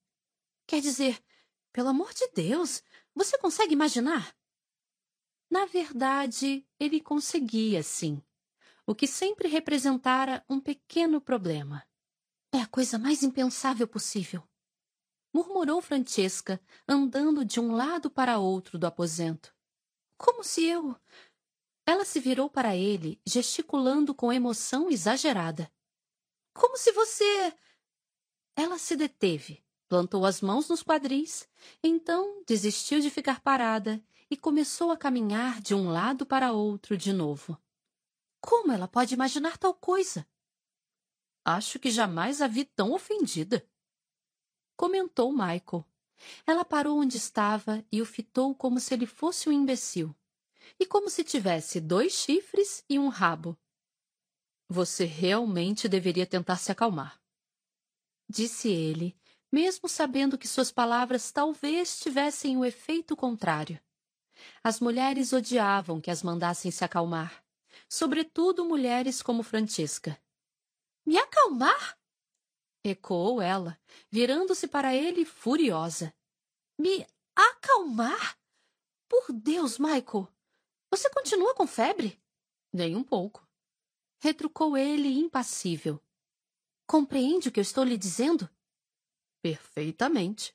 Quer 0.66 0.80
dizer, 0.80 1.22
pelo 1.70 1.90
amor 1.90 2.14
de 2.14 2.26
Deus, 2.34 2.82
você 3.14 3.36
consegue 3.36 3.74
imaginar? 3.74 4.34
Na 5.50 5.66
verdade, 5.66 6.66
ele 6.80 6.98
conseguia, 6.98 7.82
sim, 7.82 8.22
o 8.86 8.94
que 8.94 9.06
sempre 9.06 9.48
representara 9.48 10.42
um 10.48 10.58
pequeno 10.58 11.20
problema. 11.20 11.86
É 12.50 12.58
a 12.62 12.66
coisa 12.66 12.98
mais 12.98 13.22
impensável 13.22 13.86
possível. 13.86 14.42
Murmurou 15.32 15.82
Francesca, 15.82 16.58
andando 16.88 17.44
de 17.44 17.60
um 17.60 17.72
lado 17.72 18.10
para 18.10 18.38
outro 18.38 18.78
do 18.78 18.86
aposento. 18.86 19.54
Como 20.16 20.42
se 20.42 20.64
eu. 20.64 20.96
Ela 21.84 22.04
se 22.04 22.20
virou 22.20 22.48
para 22.48 22.76
ele, 22.76 23.20
gesticulando 23.26 24.14
com 24.14 24.32
emoção 24.32 24.88
exagerada. 24.88 25.70
Como 26.54 26.76
se 26.76 26.92
você. 26.92 27.54
Ela 28.54 28.78
se 28.78 28.94
deteve, 28.96 29.64
plantou 29.88 30.24
as 30.24 30.40
mãos 30.40 30.68
nos 30.68 30.82
quadris, 30.82 31.48
então 31.82 32.42
desistiu 32.46 33.00
de 33.00 33.10
ficar 33.10 33.40
parada 33.40 34.02
e 34.30 34.36
começou 34.36 34.90
a 34.90 34.96
caminhar 34.96 35.60
de 35.60 35.74
um 35.74 35.90
lado 35.90 36.24
para 36.24 36.52
outro 36.52 36.96
de 36.96 37.12
novo. 37.12 37.58
Como 38.40 38.72
ela 38.72 38.88
pode 38.88 39.14
imaginar 39.14 39.58
tal 39.58 39.74
coisa? 39.74 40.26
Acho 41.44 41.78
que 41.78 41.90
jamais 41.90 42.40
a 42.40 42.46
vi 42.46 42.64
tão 42.64 42.92
ofendida. 42.92 43.66
Comentou 44.76 45.32
Michael. 45.32 45.84
Ela 46.46 46.64
parou 46.64 46.98
onde 46.98 47.16
estava 47.16 47.84
e 47.90 48.00
o 48.00 48.06
fitou 48.06 48.54
como 48.54 48.78
se 48.78 48.94
ele 48.94 49.06
fosse 49.06 49.48
um 49.48 49.52
imbecil. 49.52 50.14
E 50.78 50.86
como 50.86 51.08
se 51.08 51.24
tivesse 51.24 51.80
dois 51.80 52.12
chifres 52.12 52.84
e 52.88 52.98
um 52.98 53.08
rabo. 53.08 53.58
Você 54.68 55.04
realmente 55.04 55.88
deveria 55.88 56.26
tentar 56.26 56.56
se 56.56 56.72
acalmar. 56.72 57.20
Disse 58.28 58.68
ele, 58.68 59.16
mesmo 59.50 59.88
sabendo 59.88 60.38
que 60.38 60.48
suas 60.48 60.72
palavras 60.72 61.30
talvez 61.30 62.00
tivessem 62.00 62.56
o 62.56 62.64
efeito 62.64 63.14
contrário. 63.14 63.78
As 64.64 64.80
mulheres 64.80 65.32
odiavam 65.32 66.00
que 66.00 66.10
as 66.10 66.22
mandassem 66.22 66.70
se 66.70 66.84
acalmar, 66.84 67.44
sobretudo 67.88 68.64
mulheres 68.64 69.22
como 69.22 69.42
Francisca. 69.42 70.18
Me 71.04 71.18
acalmar? 71.18 71.98
ecoou 72.84 73.40
ela, 73.40 73.78
virando-se 74.10 74.66
para 74.66 74.94
ele 74.94 75.24
furiosa. 75.24 76.14
Me 76.78 77.06
acalmar? 77.36 78.38
Por 79.08 79.32
Deus, 79.32 79.78
Michael! 79.78 80.28
Você 80.92 81.08
continua 81.08 81.54
com 81.54 81.66
febre? 81.66 82.22
Nem 82.70 82.94
um 82.94 83.02
pouco. 83.02 83.48
Retrucou 84.20 84.76
ele 84.76 85.08
impassível. 85.08 85.98
Compreende 86.86 87.48
o 87.48 87.50
que 87.50 87.58
eu 87.58 87.62
estou 87.62 87.82
lhe 87.82 87.96
dizendo? 87.96 88.46
Perfeitamente. 89.40 90.54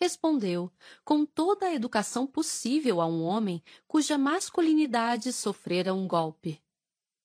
Respondeu, 0.00 0.72
com 1.04 1.24
toda 1.24 1.66
a 1.66 1.72
educação 1.72 2.26
possível 2.26 3.00
a 3.00 3.06
um 3.06 3.22
homem 3.22 3.62
cuja 3.86 4.18
masculinidade 4.18 5.32
sofrera 5.32 5.94
um 5.94 6.08
golpe. 6.08 6.60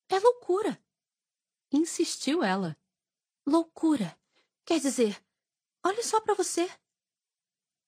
É 0.08 0.20
loucura. 0.20 0.80
Insistiu 1.72 2.44
ela. 2.44 2.78
Loucura. 3.44 4.16
Quer 4.64 4.80
dizer, 4.80 5.20
olhe 5.84 6.04
só 6.04 6.22
para 6.22 6.36
você. 6.36 6.70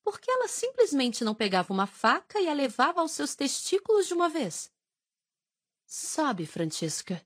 Por 0.04 0.20
que 0.20 0.30
ela 0.30 0.48
simplesmente 0.48 1.24
não 1.24 1.36
pegava 1.36 1.72
uma 1.72 1.88
faca 1.88 2.40
e 2.40 2.48
a 2.48 2.54
levava 2.54 3.02
aos 3.02 3.12
seus 3.12 3.36
testículos 3.36 4.08
de 4.08 4.14
uma 4.14 4.30
vez? 4.30 4.72
Sabe, 5.86 6.46
Francisca, 6.46 7.26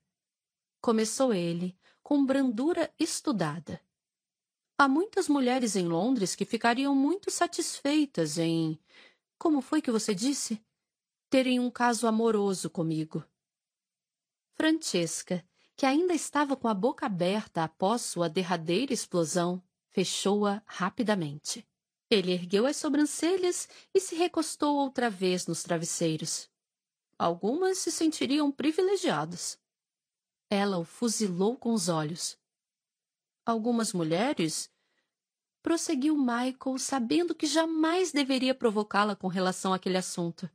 começou 0.81 1.33
ele, 1.33 1.77
com 2.03 2.25
brandura 2.25 2.93
estudada. 2.99 3.81
Há 4.77 4.87
muitas 4.87 5.29
mulheres 5.29 5.75
em 5.75 5.87
Londres 5.87 6.35
que 6.35 6.43
ficariam 6.43 6.93
muito 6.93 7.31
satisfeitas 7.31 8.37
em. 8.37 8.77
Como 9.37 9.61
foi 9.61 9.81
que 9.81 9.89
você 9.89 10.13
disse? 10.13 10.61
Terem 11.29 11.59
um 11.59 11.71
caso 11.71 12.07
amoroso 12.07 12.69
comigo. 12.69 13.23
Francesca, 14.53 15.45
que 15.75 15.85
ainda 15.85 16.13
estava 16.13 16.55
com 16.55 16.67
a 16.67 16.73
boca 16.73 17.05
aberta 17.05 17.63
após 17.63 18.01
sua 18.01 18.29
derradeira 18.29 18.93
explosão, 18.93 19.63
fechou-a 19.91 20.61
rapidamente. 20.65 21.67
Ele 22.09 22.32
ergueu 22.32 22.66
as 22.66 22.77
sobrancelhas 22.77 23.67
e 23.93 24.00
se 24.00 24.16
recostou 24.16 24.75
outra 24.75 25.09
vez 25.09 25.48
nos 25.48 25.64
travesseiros. 25.64 26.50
Algumas 27.17 27.77
se 27.80 27.92
sentiriam 27.92 28.51
privilegiadas. 28.51 29.59
Ela 30.50 30.77
o 30.77 30.84
fuzilou 30.84 31.58
com 31.58 31.74
os 31.74 31.90
olhos. 31.90 32.38
Algumas 33.45 33.93
mulheres. 33.93 34.72
Prosseguiu 35.64 36.16
Michael, 36.16 36.77
sabendo 36.77 37.34
que 37.34 37.48
jamais 37.48 38.11
deveria 38.11 38.53
provocá-la 38.53 39.16
com 39.16 39.27
relação 39.27 39.74
àquele 39.74 39.98
assunto. 39.98 40.50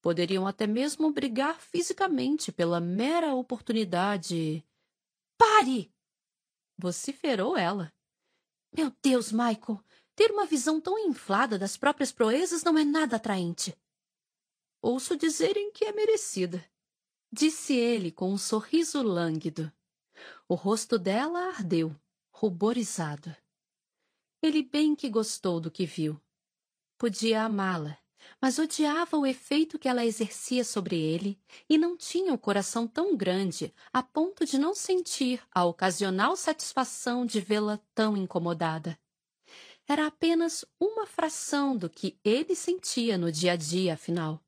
Poderiam 0.00 0.46
até 0.46 0.66
mesmo 0.66 1.12
brigar 1.12 1.60
fisicamente 1.60 2.50
pela 2.50 2.80
mera 2.80 3.34
oportunidade. 3.34 4.64
Pare! 5.36 5.92
vociferou 6.78 7.56
ela. 7.56 7.92
Meu 8.76 8.92
Deus, 9.02 9.32
Michael, 9.32 9.82
ter 10.18 10.32
uma 10.32 10.44
visão 10.44 10.80
tão 10.80 10.98
inflada 10.98 11.56
das 11.56 11.76
próprias 11.76 12.10
proezas 12.10 12.64
não 12.64 12.76
é 12.76 12.84
nada 12.84 13.14
atraente. 13.14 13.78
Ouço 14.82 15.16
dizerem 15.16 15.70
que 15.70 15.84
é 15.84 15.92
merecida, 15.92 16.68
disse 17.30 17.76
ele 17.76 18.10
com 18.10 18.32
um 18.32 18.36
sorriso 18.36 19.00
lânguido. 19.00 19.72
O 20.48 20.56
rosto 20.56 20.98
dela 20.98 21.50
ardeu, 21.50 21.94
ruborizado. 22.32 23.32
Ele 24.42 24.60
bem 24.64 24.96
que 24.96 25.08
gostou 25.08 25.60
do 25.60 25.70
que 25.70 25.86
viu. 25.86 26.20
Podia 26.98 27.44
amá-la, 27.44 27.96
mas 28.42 28.58
odiava 28.58 29.16
o 29.16 29.24
efeito 29.24 29.78
que 29.78 29.86
ela 29.86 30.04
exercia 30.04 30.64
sobre 30.64 31.00
ele 31.00 31.40
e 31.68 31.78
não 31.78 31.96
tinha 31.96 32.34
o 32.34 32.38
coração 32.38 32.88
tão 32.88 33.16
grande 33.16 33.72
a 33.92 34.02
ponto 34.02 34.44
de 34.44 34.58
não 34.58 34.74
sentir 34.74 35.40
a 35.54 35.64
ocasional 35.64 36.34
satisfação 36.34 37.24
de 37.24 37.40
vê-la 37.40 37.78
tão 37.94 38.16
incomodada. 38.16 38.98
Era 39.88 40.06
apenas 40.06 40.66
uma 40.78 41.06
fração 41.06 41.74
do 41.74 41.88
que 41.88 42.20
ele 42.22 42.54
sentia 42.54 43.16
no 43.16 43.32
dia 43.32 43.52
a 43.52 43.56
dia, 43.56 43.94
afinal. 43.94 44.44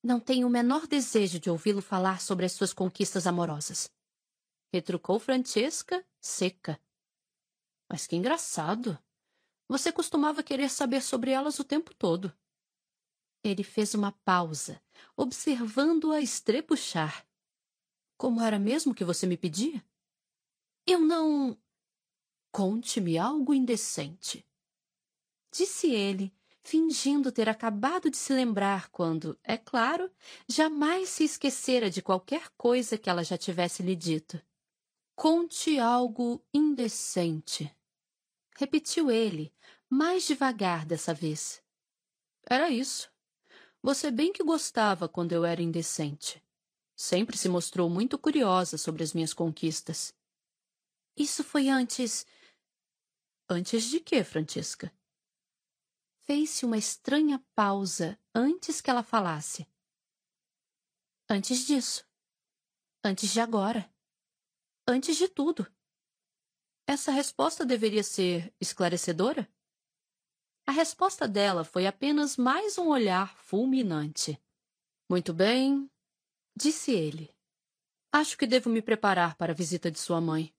Não 0.00 0.20
tenho 0.20 0.46
o 0.46 0.50
menor 0.50 0.86
desejo 0.86 1.40
de 1.40 1.50
ouvi-lo 1.50 1.82
falar 1.82 2.20
sobre 2.20 2.46
as 2.46 2.52
suas 2.52 2.72
conquistas 2.72 3.26
amorosas. 3.26 3.90
Retrucou 4.72 5.18
Francesca, 5.18 6.06
seca. 6.20 6.80
Mas 7.90 8.06
que 8.06 8.14
engraçado. 8.14 8.96
Você 9.68 9.92
costumava 9.92 10.42
querer 10.42 10.70
saber 10.70 11.02
sobre 11.02 11.32
elas 11.32 11.58
o 11.58 11.64
tempo 11.64 11.92
todo. 11.92 12.32
Ele 13.44 13.64
fez 13.64 13.92
uma 13.92 14.12
pausa, 14.12 14.80
observando-a 15.16 16.20
estrebuchar. 16.20 17.26
Como 18.16 18.40
era 18.40 18.58
mesmo 18.58 18.94
que 18.94 19.04
você 19.04 19.26
me 19.26 19.36
pedia? 19.36 19.84
Eu 20.86 21.00
não. 21.00 21.56
Conte-me 22.52 23.16
algo 23.16 23.54
indecente. 23.54 24.46
Disse 25.50 25.90
ele, 25.90 26.32
fingindo 26.62 27.32
ter 27.32 27.48
acabado 27.48 28.10
de 28.10 28.16
se 28.16 28.32
lembrar 28.34 28.90
quando, 28.90 29.38
é 29.42 29.56
claro, 29.56 30.10
jamais 30.46 31.08
se 31.08 31.24
esquecera 31.24 31.88
de 31.88 32.02
qualquer 32.02 32.50
coisa 32.50 32.98
que 32.98 33.08
ela 33.08 33.24
já 33.24 33.38
tivesse 33.38 33.82
lhe 33.82 33.96
dito. 33.96 34.38
Conte 35.16 35.78
algo 35.78 36.44
indecente. 36.52 37.74
Repetiu 38.54 39.10
ele, 39.10 39.50
mais 39.88 40.26
devagar 40.26 40.84
dessa 40.84 41.14
vez. 41.14 41.62
Era 42.46 42.68
isso. 42.68 43.10
Você 43.82 44.10
bem 44.10 44.30
que 44.30 44.44
gostava 44.44 45.08
quando 45.08 45.32
eu 45.32 45.42
era 45.42 45.62
indecente. 45.62 46.42
Sempre 46.94 47.38
se 47.38 47.48
mostrou 47.48 47.88
muito 47.88 48.18
curiosa 48.18 48.76
sobre 48.76 49.02
as 49.02 49.14
minhas 49.14 49.32
conquistas. 49.32 50.14
Isso 51.16 51.42
foi 51.42 51.68
antes. 51.70 52.26
Antes 53.54 53.90
de 53.90 54.00
quê, 54.00 54.24
Francisca? 54.24 54.90
Fez-se 56.20 56.64
uma 56.64 56.78
estranha 56.78 57.38
pausa 57.54 58.18
antes 58.34 58.80
que 58.80 58.88
ela 58.88 59.02
falasse. 59.02 59.68
Antes 61.28 61.66
disso. 61.66 62.08
Antes 63.04 63.30
de 63.30 63.40
agora. 63.40 63.92
Antes 64.88 65.18
de 65.18 65.28
tudo. 65.28 65.70
Essa 66.86 67.12
resposta 67.12 67.62
deveria 67.62 68.02
ser 68.02 68.54
esclarecedora? 68.58 69.46
A 70.66 70.72
resposta 70.72 71.28
dela 71.28 71.62
foi 71.62 71.86
apenas 71.86 72.38
mais 72.38 72.78
um 72.78 72.88
olhar 72.88 73.36
fulminante. 73.36 74.42
Muito 75.10 75.34
bem, 75.34 75.90
disse 76.56 76.90
ele. 76.92 77.30
Acho 78.10 78.38
que 78.38 78.46
devo 78.46 78.70
me 78.70 78.80
preparar 78.80 79.36
para 79.36 79.52
a 79.52 79.54
visita 79.54 79.90
de 79.90 79.98
sua 79.98 80.22
mãe. 80.22 80.54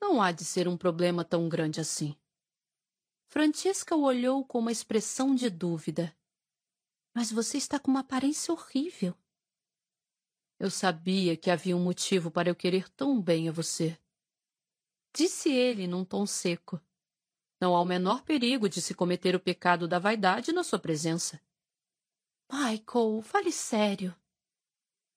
Não 0.00 0.20
há 0.20 0.32
de 0.32 0.44
ser 0.44 0.66
um 0.66 0.76
problema 0.76 1.24
tão 1.24 1.48
grande 1.48 1.80
assim. 1.80 2.16
Francesca 3.32 3.96
o 3.96 4.02
olhou 4.02 4.44
com 4.44 4.58
uma 4.58 4.70
expressão 4.70 5.34
de 5.34 5.48
dúvida. 5.48 6.14
Mas 7.14 7.32
você 7.32 7.56
está 7.56 7.78
com 7.78 7.90
uma 7.90 8.00
aparência 8.00 8.52
horrível. 8.52 9.16
Eu 10.58 10.70
sabia 10.70 11.34
que 11.34 11.50
havia 11.50 11.74
um 11.74 11.82
motivo 11.82 12.30
para 12.30 12.50
eu 12.50 12.54
querer 12.54 12.90
tão 12.90 13.22
bem 13.22 13.48
a 13.48 13.52
você. 13.52 13.98
Disse 15.14 15.50
ele 15.50 15.86
num 15.86 16.04
tom 16.04 16.26
seco. 16.26 16.78
Não 17.58 17.74
há 17.74 17.80
o 17.80 17.86
menor 17.86 18.22
perigo 18.22 18.68
de 18.68 18.82
se 18.82 18.92
cometer 18.92 19.34
o 19.34 19.40
pecado 19.40 19.88
da 19.88 19.98
vaidade 19.98 20.52
na 20.52 20.62
sua 20.62 20.78
presença. 20.78 21.40
Michael, 22.52 23.22
fale 23.22 23.50
sério. 23.50 24.14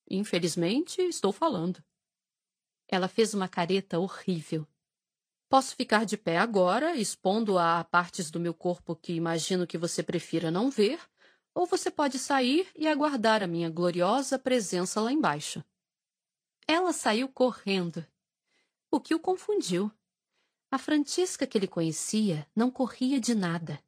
Infelizmente, 0.09 1.01
estou 1.01 1.33
falando. 1.33 1.83
Ela 2.87 3.09
fez 3.09 3.33
uma 3.33 3.49
careta 3.49 3.99
horrível. 3.99 4.65
Posso 5.47 5.75
ficar 5.75 6.05
de 6.05 6.17
pé 6.17 6.37
agora, 6.37 6.95
expondo-a 6.95 7.79
a 7.79 7.83
partes 7.83 8.31
do 8.31 8.39
meu 8.39 8.53
corpo 8.53 8.95
que 8.95 9.13
imagino 9.13 9.67
que 9.67 9.77
você 9.77 10.01
prefira 10.01 10.49
não 10.49 10.69
ver, 10.69 10.99
ou 11.53 11.65
você 11.65 11.91
pode 11.91 12.17
sair 12.17 12.67
e 12.75 12.87
aguardar 12.87 13.43
a 13.43 13.47
minha 13.47 13.69
gloriosa 13.69 14.39
presença 14.39 14.99
lá 14.99 15.11
embaixo. 15.11 15.63
Ela 16.67 16.91
saiu 16.91 17.29
correndo, 17.29 18.05
o 18.91 18.99
que 18.99 19.13
o 19.13 19.19
confundiu. 19.19 19.91
A 20.71 20.77
Francisca 20.77 21.45
que 21.45 21.57
ele 21.57 21.67
conhecia 21.67 22.47
não 22.55 22.71
corria 22.71 23.19
de 23.19 23.35
nada. 23.35 23.81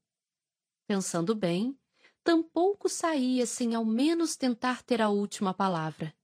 Pensando 0.88 1.36
bem, 1.36 1.78
tampouco 2.24 2.88
saía 2.88 3.46
sem 3.46 3.74
ao 3.74 3.84
menos 3.84 4.36
tentar 4.36 4.84
ter 4.84 5.02
a 5.02 5.10
última 5.10 5.54
palavra. 5.54 6.16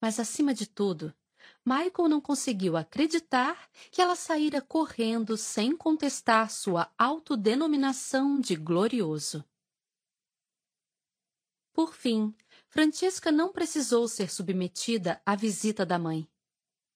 Mas, 0.00 0.18
acima 0.18 0.52
de 0.52 0.66
tudo, 0.66 1.14
Michael 1.64 2.08
não 2.08 2.20
conseguiu 2.20 2.76
acreditar 2.76 3.70
que 3.92 4.02
ela 4.02 4.16
saíra 4.16 4.60
correndo 4.60 5.36
sem 5.36 5.76
contestar 5.76 6.50
sua 6.50 6.90
autodenominação 6.98 8.40
de 8.40 8.56
glorioso. 8.56 9.44
Por 11.72 11.94
fim, 11.94 12.34
Francisca 12.68 13.30
não 13.30 13.52
precisou 13.52 14.08
ser 14.08 14.30
submetida 14.30 15.22
à 15.24 15.36
visita 15.36 15.86
da 15.86 16.00
mãe. 16.00 16.28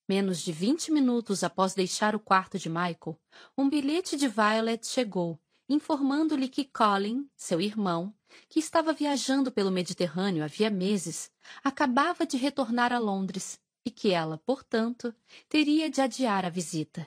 Menos 0.08 0.40
de 0.40 0.52
vinte 0.52 0.90
minutos 0.90 1.44
após 1.44 1.72
deixar 1.72 2.16
o 2.16 2.20
quarto 2.20 2.58
de 2.58 2.68
Michael, 2.68 3.20
um 3.56 3.68
bilhete 3.68 4.16
de 4.16 4.26
Violet 4.26 4.84
chegou, 4.84 5.40
informando-lhe 5.68 6.48
que 6.48 6.64
Colin, 6.64 7.28
seu 7.36 7.60
irmão, 7.60 8.12
que 8.48 8.58
estava 8.58 8.92
viajando 8.92 9.50
pelo 9.50 9.70
Mediterrâneo 9.70 10.44
havia 10.44 10.70
meses, 10.70 11.30
acabava 11.62 12.26
de 12.26 12.36
retornar 12.36 12.92
a 12.92 12.98
Londres 12.98 13.60
e 13.86 13.90
que 13.90 14.10
ela, 14.10 14.36
portanto, 14.38 15.14
teria 15.48 15.88
de 15.88 16.00
adiar 16.00 16.44
a 16.44 16.50
visita. 16.50 17.06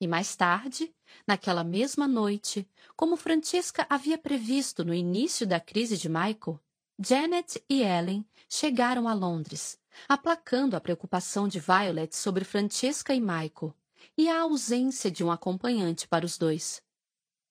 E 0.00 0.08
mais 0.08 0.34
tarde, 0.34 0.90
naquela 1.26 1.62
mesma 1.62 2.08
noite, 2.08 2.66
como 2.96 3.18
Francesca 3.18 3.86
havia 3.88 4.16
previsto 4.16 4.82
no 4.82 4.94
início 4.94 5.46
da 5.46 5.60
crise 5.60 5.98
de 5.98 6.08
Michael, 6.08 6.58
Janet 6.98 7.62
e 7.68 7.82
Ellen 7.82 8.26
chegaram 8.48 9.06
a 9.06 9.12
Londres, 9.12 9.78
aplacando 10.08 10.74
a 10.74 10.80
preocupação 10.80 11.46
de 11.46 11.60
Violet 11.60 12.16
sobre 12.16 12.44
Francesca 12.44 13.14
e 13.14 13.20
Michael 13.20 13.74
e 14.16 14.30
a 14.30 14.40
ausência 14.40 15.10
de 15.10 15.22
um 15.22 15.30
acompanhante 15.30 16.08
para 16.08 16.24
os 16.24 16.38
dois. 16.38 16.82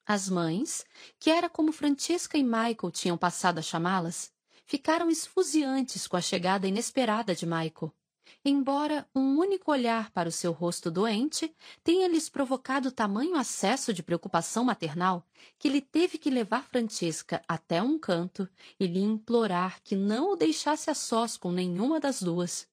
As 0.08 0.28
mães, 0.28 0.84
que 1.20 1.30
era 1.30 1.50
como 1.50 1.72
Francesca 1.72 2.36
e 2.36 2.44
Michael 2.44 2.92
tinham 2.92 3.18
passado 3.18 3.60
a 3.60 3.62
chamá-las, 3.62 4.32
ficaram 4.66 5.10
esfuziantes 5.12 6.08
com 6.08 6.18
a 6.18 6.22
chegada 6.22 6.68
inesperada 6.68 7.36
de 7.36 7.46
Michael 7.46 7.94
embora 8.44 9.08
um 9.16 9.38
único 9.38 9.72
olhar 9.72 10.12
para 10.12 10.30
o 10.30 10.32
seu 10.32 10.52
rosto 10.52 10.90
doente 10.90 11.56
tenha 11.84 12.08
lhes 12.08 12.30
provocado 12.30 12.92
tamanho 12.92 13.36
acesso 13.36 13.94
de 13.94 14.04
preocupação 14.04 14.64
maternal 14.64 15.26
que 15.58 15.70
lhe 15.70 15.82
teve 15.82 16.18
que 16.18 16.30
levar 16.30 16.64
Francesca 16.64 17.42
até 17.48 17.82
um 17.82 17.98
canto 18.00 18.50
e 18.80 18.88
lhe 18.88 19.02
implorar 19.02 19.82
que 19.84 19.96
não 19.96 20.32
o 20.32 20.36
deixasse 20.36 20.90
a 20.90 20.94
sós 20.94 21.38
com 21.38 21.52
nenhuma 21.52 22.00
das 22.00 22.22
duas. 22.22 22.68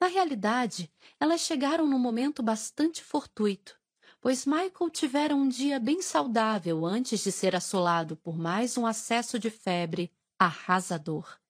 Na 0.00 0.08
realidade, 0.08 0.90
elas 1.18 1.40
chegaram 1.40 1.86
num 1.86 1.98
momento 1.98 2.42
bastante 2.42 3.02
fortuito, 3.02 3.78
pois 4.20 4.44
Michael 4.44 4.90
tivera 4.90 5.34
um 5.34 5.48
dia 5.48 5.78
bem 5.78 6.02
saudável 6.02 6.84
antes 6.84 7.20
de 7.20 7.32
ser 7.32 7.54
assolado 7.54 8.16
por 8.16 8.36
mais 8.36 8.76
um 8.76 8.86
acesso 8.86 9.38
de 9.38 9.50
febre 9.50 10.10
arrasador. 10.38 11.43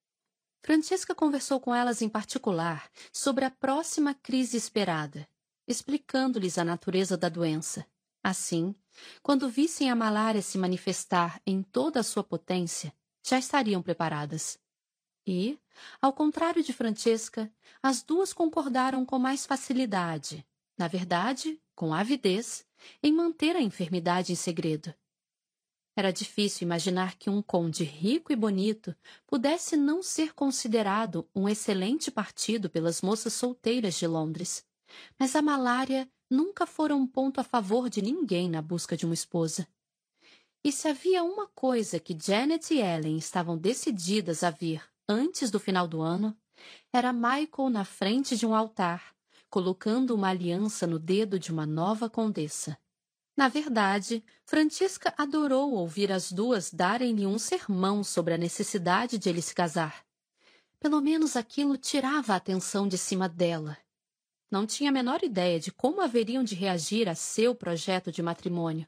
Francesca 0.65 1.15
conversou 1.15 1.61
com 1.61 1.75
elas 1.75 2.01
em 2.01 2.09
particular 2.09 2.89
sobre 3.13 3.45
a 3.45 3.51
próxima 3.51 4.15
crise 4.15 4.57
esperada, 4.57 5.29
explicando-lhes 5.69 6.57
a 6.57 6.65
natureza 6.65 7.19
da 7.19 7.29
doença. 7.29 7.87
Assim, 8.23 8.75
quando 9.23 9.51
vissem 9.51 9.91
a 9.91 9.95
malária 9.95 10.41
se 10.41 10.57
manifestar 10.57 11.39
em 11.47 11.63
toda 11.63 12.01
a 12.01 12.03
sua 12.03 12.25
potência, 12.25 12.95
já 13.23 13.39
estariam 13.39 13.83
preparadas. 13.83 14.59
E, 15.27 15.59
ao 16.01 16.15
contrário 16.15 16.63
de 16.63 16.73
Francesca, 16.73 17.53
as 17.83 18.03
duas 18.03 18.33
concordaram 18.33 19.05
com 19.05 19.19
mais 19.19 19.45
facilidade, 19.45 20.47
na 20.79 20.89
verdade, 20.89 21.61
com 21.75 21.93
avidez, 21.93 22.65
em 23.03 23.13
manter 23.13 23.55
a 23.55 23.61
enfermidade 23.61 24.33
em 24.33 24.37
segredo. 24.37 24.95
Era 25.97 26.13
difícil 26.13 26.65
imaginar 26.67 27.15
que 27.17 27.31
um 27.31 27.41
conde 27.41 27.85
rico 27.85 28.33
e 28.33 28.37
bonito 28.37 28.95
pudesse 29.27 29.77
não 29.77 30.03
ser 30.03 30.35
considerado 30.35 31.29
um 31.35 31.49
excelente 31.49 32.11
partido 32.11 32.69
pelas 32.69 33.01
moças 33.01 33.33
solteiras 33.33 33.95
de 33.95 34.07
Londres. 34.07 34.65
Mas 35.19 35.37
a 35.37 35.43
malária 35.43 36.09
nunca 36.29 36.67
fora 36.67 36.97
um 36.97 37.07
ponto 37.07 37.41
a 37.41 37.45
favor 37.45 37.89
de 37.89 38.03
ninguém 38.03 38.51
na 38.51 38.61
busca 38.61 38.97
de 38.97 39.05
uma 39.05 39.15
esposa. 39.15 39.69
E 40.65 40.73
se 40.73 40.89
havia 40.89 41.23
uma 41.23 41.47
coisa 41.49 42.01
que 42.01 42.19
Janet 42.19 42.73
e 42.75 42.81
Ellen 42.81 43.17
estavam 43.17 43.57
decididas 43.57 44.43
a 44.43 44.51
vir 44.51 44.83
antes 45.09 45.51
do 45.51 45.61
final 45.61 45.87
do 45.87 46.01
ano, 46.01 46.37
era 46.93 47.13
Michael 47.13 47.71
na 47.71 47.85
frente 47.85 48.37
de 48.37 48.47
um 48.47 48.55
altar, 48.55 49.15
colocando 49.51 50.15
uma 50.15 50.31
aliança 50.31 50.87
no 50.87 50.99
dedo 50.99 51.39
de 51.39 51.53
uma 51.53 51.67
nova 51.67 52.09
condessa. 52.09 52.79
Na 53.37 53.49
verdade, 53.49 54.25
Francisca 54.45 55.13
adorou 55.19 55.73
ouvir 55.73 56.13
as 56.13 56.31
duas 56.31 56.73
darem-lhe 56.73 57.27
um 57.27 57.39
sermão 57.39 58.05
sobre 58.05 58.35
a 58.35 58.39
necessidade 58.39 59.19
de 59.19 59.29
ele 59.29 59.43
se 59.43 59.55
casar. 59.55 60.05
Pelo 60.79 61.01
menos 61.01 61.37
aquilo 61.37 61.77
tirava 61.77 62.35
a 62.35 62.37
atenção 62.37 62.87
de 62.87 62.97
cima 62.97 63.29
dela. 63.29 63.77
Não 64.49 64.65
tinha 64.65 64.91
a 64.91 64.93
menor 64.93 65.25
ideia 65.25 65.59
de 65.59 65.73
como 65.73 66.01
haveriam 66.01 66.45
de 66.45 66.55
reagir 66.55 67.09
a 67.09 67.15
seu 67.17 67.57
projeto 67.57 68.13
de 68.13 68.23
matrimônio, 68.23 68.87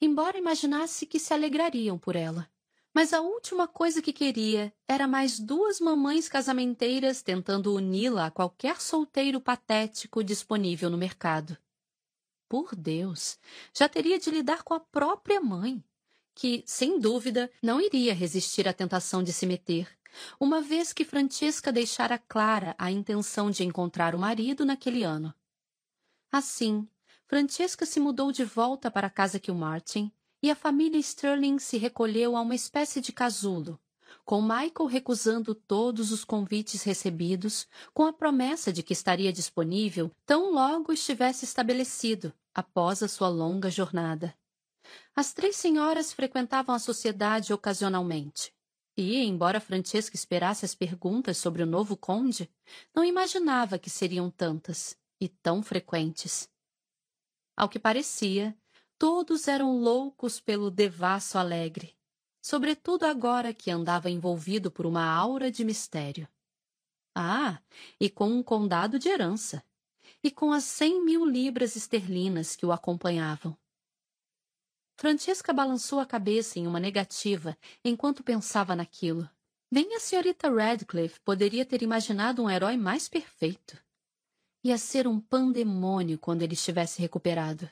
embora 0.00 0.38
imaginasse 0.38 1.04
que 1.04 1.18
se 1.18 1.34
alegrariam 1.34 1.98
por 1.98 2.14
ela. 2.14 2.48
Mas 2.94 3.12
a 3.12 3.20
última 3.20 3.66
coisa 3.66 4.02
que 4.02 4.12
queria 4.12 4.72
era 4.86 5.08
mais 5.08 5.40
duas 5.40 5.80
mamães 5.80 6.28
casamenteiras 6.28 7.22
tentando 7.22 7.74
uni-la 7.74 8.26
a 8.26 8.30
qualquer 8.30 8.80
solteiro 8.80 9.40
patético 9.40 10.22
disponível 10.22 10.90
no 10.90 10.98
mercado. 10.98 11.56
Por 12.50 12.74
Deus, 12.74 13.38
já 13.72 13.88
teria 13.88 14.18
de 14.18 14.28
lidar 14.28 14.64
com 14.64 14.74
a 14.74 14.80
própria 14.80 15.40
mãe, 15.40 15.84
que, 16.34 16.64
sem 16.66 16.98
dúvida, 16.98 17.48
não 17.62 17.80
iria 17.80 18.12
resistir 18.12 18.66
à 18.66 18.72
tentação 18.72 19.22
de 19.22 19.32
se 19.32 19.46
meter, 19.46 19.88
uma 20.40 20.60
vez 20.60 20.92
que 20.92 21.04
Francesca 21.04 21.70
deixara 21.70 22.18
clara 22.18 22.74
a 22.76 22.90
intenção 22.90 23.52
de 23.52 23.62
encontrar 23.62 24.16
o 24.16 24.18
marido 24.18 24.64
naquele 24.64 25.04
ano. 25.04 25.32
Assim, 26.32 26.88
Francesca 27.24 27.86
se 27.86 28.00
mudou 28.00 28.32
de 28.32 28.42
volta 28.42 28.90
para 28.90 29.06
a 29.06 29.10
casa 29.10 29.38
Kilmartin 29.38 30.10
e 30.42 30.50
a 30.50 30.56
família 30.56 30.98
Sterling 30.98 31.60
se 31.60 31.78
recolheu 31.78 32.36
a 32.36 32.40
uma 32.40 32.56
espécie 32.56 33.00
de 33.00 33.12
casulo, 33.12 33.78
com 34.24 34.42
Michael 34.42 34.86
recusando 34.86 35.54
todos 35.54 36.10
os 36.10 36.24
convites 36.24 36.82
recebidos, 36.82 37.68
com 37.94 38.04
a 38.04 38.12
promessa 38.12 38.72
de 38.72 38.82
que 38.82 38.92
estaria 38.92 39.32
disponível 39.32 40.10
tão 40.26 40.52
logo 40.52 40.92
estivesse 40.92 41.44
estabelecido, 41.44 42.32
após 42.54 43.02
a 43.02 43.08
sua 43.08 43.28
longa 43.28 43.70
jornada. 43.70 44.36
As 45.14 45.32
três 45.32 45.56
senhoras 45.56 46.12
frequentavam 46.12 46.74
a 46.74 46.78
sociedade 46.78 47.52
ocasionalmente. 47.52 48.54
E, 48.96 49.18
embora 49.18 49.60
Francesca 49.60 50.16
esperasse 50.16 50.64
as 50.64 50.74
perguntas 50.74 51.38
sobre 51.38 51.62
o 51.62 51.66
novo 51.66 51.96
conde, 51.96 52.50
não 52.94 53.04
imaginava 53.04 53.78
que 53.78 53.88
seriam 53.88 54.30
tantas 54.30 54.96
e 55.20 55.28
tão 55.28 55.62
frequentes. 55.62 56.48
Ao 57.56 57.68
que 57.68 57.78
parecia, 57.78 58.56
todos 58.98 59.48
eram 59.48 59.78
loucos 59.78 60.40
pelo 60.40 60.70
devasso 60.70 61.38
alegre, 61.38 61.96
sobretudo 62.42 63.04
agora 63.04 63.54
que 63.54 63.70
andava 63.70 64.10
envolvido 64.10 64.70
por 64.70 64.86
uma 64.86 65.04
aura 65.04 65.50
de 65.50 65.64
mistério. 65.64 66.28
Ah, 67.14 67.60
e 67.98 68.08
com 68.08 68.28
um 68.28 68.42
condado 68.42 68.98
de 68.98 69.08
herança, 69.08 69.64
e 70.22 70.30
com 70.30 70.52
as 70.52 70.64
cem 70.64 71.04
mil 71.04 71.24
libras 71.24 71.76
esterlinas 71.76 72.54
que 72.54 72.66
o 72.66 72.72
acompanhavam. 72.72 73.56
Francesca 74.96 75.52
balançou 75.52 75.98
a 75.98 76.04
cabeça 76.04 76.58
em 76.58 76.66
uma 76.66 76.78
negativa 76.78 77.56
enquanto 77.82 78.22
pensava 78.22 78.76
naquilo. 78.76 79.28
Nem 79.70 79.94
a 79.96 80.00
senhorita 80.00 80.50
Radcliffe 80.50 81.20
poderia 81.20 81.64
ter 81.64 81.80
imaginado 81.80 82.42
um 82.42 82.50
herói 82.50 82.76
mais 82.76 83.08
perfeito. 83.08 83.78
Ia 84.62 84.76
ser 84.76 85.06
um 85.06 85.18
pandemônio 85.18 86.18
quando 86.18 86.42
ele 86.42 86.52
estivesse 86.52 87.00
recuperado. 87.00 87.70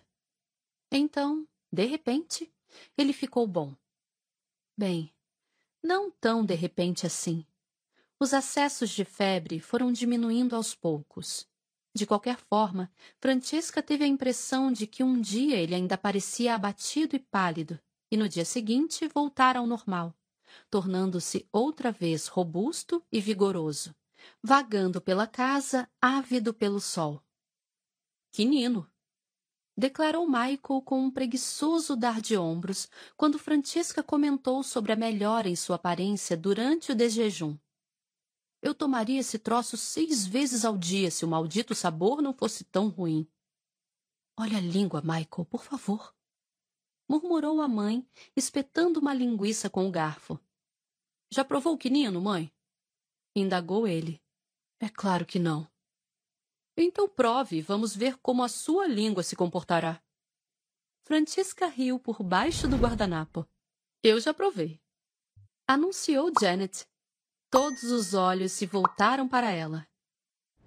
Então, 0.91 1.47
de 1.71 1.85
repente, 1.85 2.51
ele 2.97 3.13
ficou 3.13 3.47
bom. 3.47 3.77
Bem, 4.77 5.13
não 5.83 6.11
tão 6.11 6.45
de 6.45 6.55
repente 6.55 7.07
assim. 7.07 7.45
Os 8.19 8.33
acessos 8.33 8.91
de 8.91 9.05
febre 9.05 9.61
foram 9.61 9.93
diminuindo 9.93 10.57
aos 10.57 10.75
poucos. 10.75 11.47
De 11.99 12.07
qualquer 12.07 12.37
forma, 12.37 12.89
Francesca 13.21 13.83
teve 13.83 14.05
a 14.05 14.07
impressão 14.07 14.71
de 14.71 14.87
que 14.87 15.03
um 15.03 15.21
dia 15.21 15.57
ele 15.57 15.75
ainda 15.75 15.99
parecia 15.99 16.55
abatido 16.55 17.17
e 17.17 17.19
pálido, 17.19 17.77
e 18.09 18.17
no 18.17 18.29
dia 18.29 18.45
seguinte 18.45 19.09
voltara 19.09 19.59
ao 19.59 19.67
normal, 19.67 20.17
tornando-se 20.71 21.49
outra 21.51 21.91
vez 21.91 22.29
robusto 22.29 23.05
e 23.11 23.21
vigoroso, 23.21 23.93
vagando 24.41 25.01
pela 25.01 25.27
casa, 25.27 25.91
ávido 26.01 26.55
pelo 26.55 26.79
sol. 26.79 27.21
Quinino! 28.31 28.89
declarou 29.77 30.25
Michael 30.25 30.83
com 30.85 31.03
um 31.03 31.11
preguiçoso 31.11 31.97
dar 31.97 32.21
de 32.21 32.37
ombros 32.37 32.89
quando 33.17 33.41
Francisca 33.41 34.05
comentou 34.05 34.63
sobre 34.63 34.93
a 34.93 34.97
melhora 34.97 35.49
em 35.49 35.57
sua 35.57 35.75
aparência 35.75 36.37
durante 36.37 36.93
o 36.93 36.95
desjejum. 36.95 37.59
Eu 38.61 38.75
tomaria 38.75 39.21
esse 39.21 39.39
troço 39.39 39.77
seis 39.77 40.27
vezes 40.27 40.65
ao 40.65 40.77
dia 40.77 41.11
se 41.11 41.25
o 41.25 41.29
maldito 41.29 41.75
sabor 41.75 42.21
não 42.21 42.33
fosse 42.33 42.65
tão 42.65 42.89
ruim. 42.89 43.27
Olha 44.37 44.59
a 44.59 44.61
língua, 44.61 45.01
Michael, 45.01 45.45
por 45.49 45.63
favor. 45.63 46.15
Murmurou 47.09 47.61
a 47.61 47.69
mãe, 47.69 48.07
espetando 48.37 49.01
uma 49.01 49.15
linguiça 49.15 49.71
com 49.71 49.87
o 49.87 49.91
garfo. 49.91 50.39
Já 51.31 51.45
provou 51.45 51.75
o 51.75 51.79
quinino, 51.79 52.21
mãe? 52.21 52.53
Indagou 53.35 53.87
ele. 53.87 54.21
É 54.81 54.89
claro 54.89 55.25
que 55.25 55.39
não. 55.39 55.69
Então 56.77 57.09
prove 57.09 57.61
vamos 57.61 57.95
ver 57.95 58.19
como 58.19 58.43
a 58.43 58.49
sua 58.49 58.87
língua 58.87 59.23
se 59.23 59.35
comportará. 59.35 60.03
Francisca 61.05 61.67
riu 61.67 61.99
por 61.99 62.23
baixo 62.23 62.69
do 62.69 62.77
guardanapo. 62.77 63.49
Eu 64.03 64.21
já 64.21 64.33
provei. 64.33 64.81
Anunciou 65.67 66.31
Janet. 66.41 66.87
Todos 67.51 67.85
os 67.85 68.13
olhos 68.13 68.53
se 68.53 68.67
voltaram 68.67 69.27
para 69.27 69.51
ela. 69.51 69.89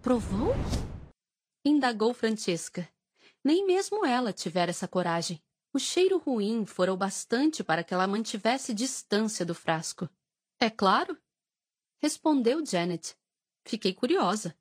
Provou? 0.02 0.54
Indagou 1.64 2.12
Francesca. 2.12 2.92
Nem 3.44 3.66
mesmo 3.68 4.04
ela 4.04 4.34
tivera 4.34 4.72
essa 4.72 4.88
coragem. 4.88 5.40
O 5.72 5.78
cheiro 5.78 6.18
ruim 6.18 6.66
fora 6.66 6.92
o 6.92 6.98
bastante 6.98 7.64
para 7.64 7.84
que 7.84 7.94
ela 7.94 8.08
mantivesse 8.08 8.74
distância 8.74 9.46
do 9.46 9.54
frasco. 9.54 10.10
É 10.60 10.72
claro? 10.72 11.16
Respondeu 12.02 12.66
Janet. 12.66 13.16
Fiquei 13.64 13.94
curiosa. 13.94 14.58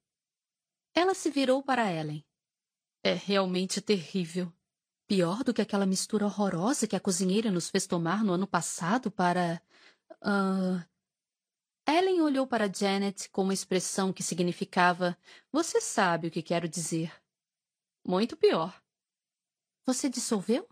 Ela 0.95 1.15
se 1.15 1.31
virou 1.31 1.63
para 1.63 1.91
Ellen. 1.91 2.23
É 3.03 3.15
realmente 3.15 3.81
terrível. 3.81 4.53
Pior 5.07 5.43
do 5.43 5.55
que 5.55 5.63
aquela 5.63 5.87
mistura 5.87 6.27
horrorosa 6.27 6.87
que 6.87 6.95
a 6.95 7.01
cozinheira 7.01 7.51
nos 7.51 7.71
fez 7.71 7.87
tomar 7.87 8.23
no 8.23 8.35
ano 8.35 8.47
passado 8.47 9.11
para. 9.11 9.61
Uh... 10.23 10.90
Ellen 11.93 12.21
olhou 12.21 12.47
para 12.47 12.73
Janet 12.73 13.29
com 13.31 13.43
uma 13.43 13.53
expressão 13.53 14.13
que 14.13 14.23
significava: 14.23 15.19
Você 15.51 15.81
sabe 15.81 16.29
o 16.29 16.31
que 16.31 16.43
quero 16.43 16.69
dizer. 16.69 17.13
Muito 18.07 18.37
pior. 18.37 18.81
Você 19.85 20.09
dissolveu? 20.09 20.69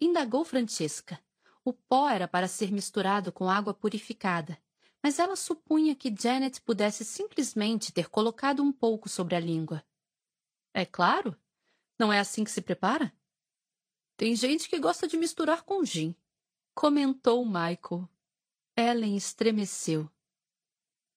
Indagou 0.00 0.44
Francesca. 0.44 1.20
O 1.64 1.72
pó 1.72 2.08
era 2.08 2.28
para 2.28 2.46
ser 2.46 2.70
misturado 2.70 3.32
com 3.32 3.50
água 3.50 3.74
purificada, 3.74 4.56
mas 5.02 5.18
ela 5.18 5.34
supunha 5.34 5.96
que 5.96 6.14
Janet 6.14 6.60
pudesse 6.60 7.04
simplesmente 7.04 7.92
ter 7.92 8.08
colocado 8.08 8.62
um 8.62 8.70
pouco 8.72 9.08
sobre 9.08 9.34
a 9.34 9.40
língua. 9.40 9.84
É 10.72 10.84
claro. 10.84 11.36
Não 11.98 12.12
é 12.12 12.20
assim 12.20 12.44
que 12.44 12.50
se 12.50 12.62
prepara? 12.62 13.12
Tem 14.16 14.36
gente 14.36 14.68
que 14.68 14.78
gosta 14.78 15.08
de 15.08 15.16
misturar 15.16 15.62
com 15.62 15.84
gin, 15.84 16.14
comentou 16.74 17.44
Michael. 17.44 18.08
Ellen 18.76 19.16
estremeceu. 19.16 20.10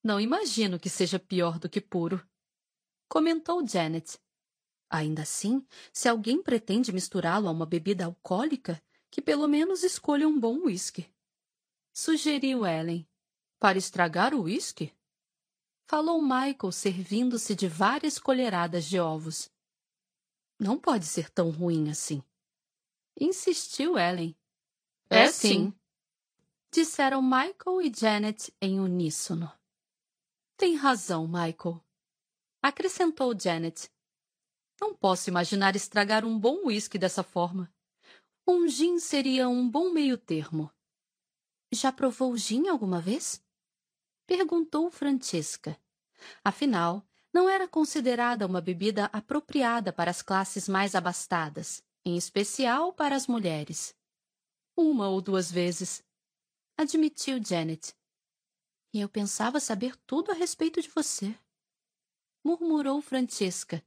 Não 0.04 0.22
imagino 0.22 0.80
que 0.80 0.90
seja 0.90 1.18
pior 1.18 1.58
do 1.58 1.68
que 1.68 1.82
puro, 1.82 2.24
comentou 3.10 3.68
Janet. 3.68 4.20
Ainda 4.90 5.24
assim, 5.24 5.66
se 5.92 6.08
alguém 6.08 6.42
pretende 6.42 6.94
misturá-lo 6.94 7.48
a 7.48 7.52
uma 7.52 7.66
bebida 7.66 8.06
alcoólica, 8.06 8.82
que 9.10 9.22
pelo 9.22 9.48
menos 9.48 9.84
escolha 9.84 10.28
um 10.28 10.40
bom 10.40 10.66
uísque. 10.66 11.12
Sugeriu 11.92 12.66
Ellen. 12.66 13.08
Para 13.60 13.78
estragar 13.78 14.36
o 14.36 14.44
uísque? 14.44 14.94
Falou 15.88 16.22
Michael, 16.22 16.72
servindo-se 16.72 17.56
de 17.56 17.68
várias 17.68 18.20
colheradas 18.20 18.86
de 18.86 19.00
ovos. 19.00 19.50
Não 20.60 20.78
pode 20.78 21.06
ser 21.06 21.30
tão 21.32 21.50
ruim 21.50 21.90
assim. 21.90 22.22
Insistiu 23.20 23.98
Ellen. 23.98 24.38
É, 25.10 25.24
é 25.24 25.32
sim. 25.32 25.74
Disseram 26.78 27.24
Michael 27.24 27.82
e 27.82 27.92
Janet 27.92 28.54
em 28.62 28.80
uníssono. 28.80 29.52
Tem 30.56 30.76
razão, 30.76 31.28
Michael. 31.28 31.84
Acrescentou 32.62 33.34
Janet. 33.36 33.90
Não 34.80 34.94
posso 34.94 35.28
imaginar 35.28 35.76
estragar 35.76 36.24
um 36.24 36.38
bom 36.38 36.68
uísque 36.68 37.00
dessa 37.00 37.24
forma. 37.24 37.74
Um 38.48 38.68
gin 38.68 39.00
seria 39.00 39.50
um 39.50 39.68
bom 39.68 39.92
meio-termo. 39.92 40.72
Já 41.72 41.92
provou 41.92 42.38
gin 42.38 42.68
alguma 42.68 43.02
vez? 43.02 43.44
Perguntou 44.28 44.92
Francesca. 44.92 45.82
Afinal, 46.44 47.04
não 47.34 47.50
era 47.50 47.68
considerada 47.68 48.46
uma 48.46 48.62
bebida 48.62 49.06
apropriada 49.06 49.92
para 49.92 50.12
as 50.12 50.22
classes 50.22 50.70
mais 50.70 50.94
abastadas 50.94 51.84
em 52.06 52.16
especial 52.16 52.94
para 52.94 53.16
as 53.16 53.26
mulheres. 53.26 53.96
Uma 54.76 55.10
ou 55.10 55.20
duas 55.24 55.52
vezes. 55.52 56.06
Admitiu 56.78 57.44
Janet. 57.44 57.96
E 58.94 59.02
eu 59.02 59.10
pensava 59.10 59.60
saber 59.60 59.96
tudo 60.06 60.32
a 60.32 60.36
respeito 60.36 60.82
de 60.82 60.90
você. 60.90 61.38
Murmurou 62.44 63.02
Francesca. 63.02 63.84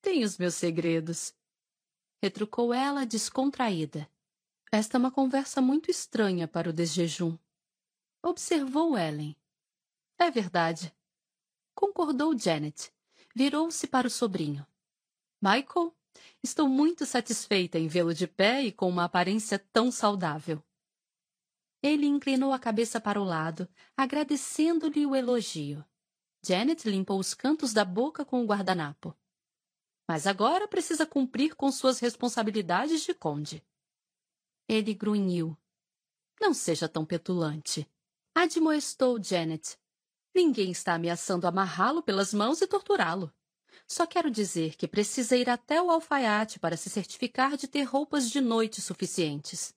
Tenho 0.00 0.24
os 0.24 0.38
meus 0.38 0.54
segredos. 0.54 1.34
Retrucou 2.22 2.72
ela 2.72 3.04
descontraída. 3.04 4.08
Esta 4.70 4.96
é 4.96 5.00
uma 5.00 5.10
conversa 5.10 5.60
muito 5.60 5.90
estranha 5.90 6.46
para 6.46 6.70
o 6.70 6.72
desjejum. 6.72 7.36
Observou 8.22 8.96
Ellen. 8.96 9.36
É 10.16 10.30
verdade. 10.30 10.94
Concordou 11.74 12.38
Janet. 12.38 12.92
Virou-se 13.34 13.86
para 13.88 14.06
o 14.06 14.10
sobrinho. 14.10 14.66
Michael, 15.42 15.92
Estou 16.42 16.68
muito 16.68 17.06
satisfeita 17.06 17.78
em 17.78 17.88
vê-lo 17.88 18.12
de 18.12 18.26
pé 18.26 18.62
e 18.62 18.72
com 18.72 18.88
uma 18.88 19.04
aparência 19.04 19.58
tão 19.58 19.90
saudável. 19.90 20.62
Ele 21.82 22.06
inclinou 22.06 22.52
a 22.52 22.58
cabeça 22.58 23.00
para 23.00 23.20
o 23.20 23.24
lado, 23.24 23.68
agradecendo-lhe 23.96 25.04
o 25.04 25.16
elogio. 25.16 25.84
Janet 26.44 26.88
limpou 26.88 27.18
os 27.18 27.34
cantos 27.34 27.72
da 27.72 27.84
boca 27.84 28.24
com 28.24 28.42
o 28.42 28.46
guardanapo. 28.46 29.16
Mas 30.08 30.26
agora 30.26 30.68
precisa 30.68 31.04
cumprir 31.06 31.56
com 31.56 31.72
suas 31.72 31.98
responsabilidades 31.98 33.02
de 33.02 33.12
conde. 33.12 33.64
Ele 34.68 34.94
grunhiu. 34.94 35.56
Não 36.40 36.54
seja 36.54 36.88
tão 36.88 37.04
petulante. 37.04 37.88
Admoestou 38.34 39.22
Janet. 39.22 39.76
Ninguém 40.34 40.70
está 40.70 40.94
ameaçando 40.94 41.46
amarrá-lo 41.46 42.02
pelas 42.02 42.32
mãos 42.32 42.60
e 42.62 42.66
torturá-lo. 42.66 43.32
Só 43.86 44.06
quero 44.06 44.30
dizer 44.30 44.76
que 44.76 44.88
precisa 44.88 45.36
ir 45.36 45.50
até 45.50 45.82
o 45.82 45.90
alfaiate 45.90 46.58
para 46.58 46.76
se 46.76 46.88
certificar 46.88 47.56
de 47.56 47.68
ter 47.68 47.82
roupas 47.82 48.30
de 48.30 48.40
noite 48.40 48.80
suficientes. 48.80 49.74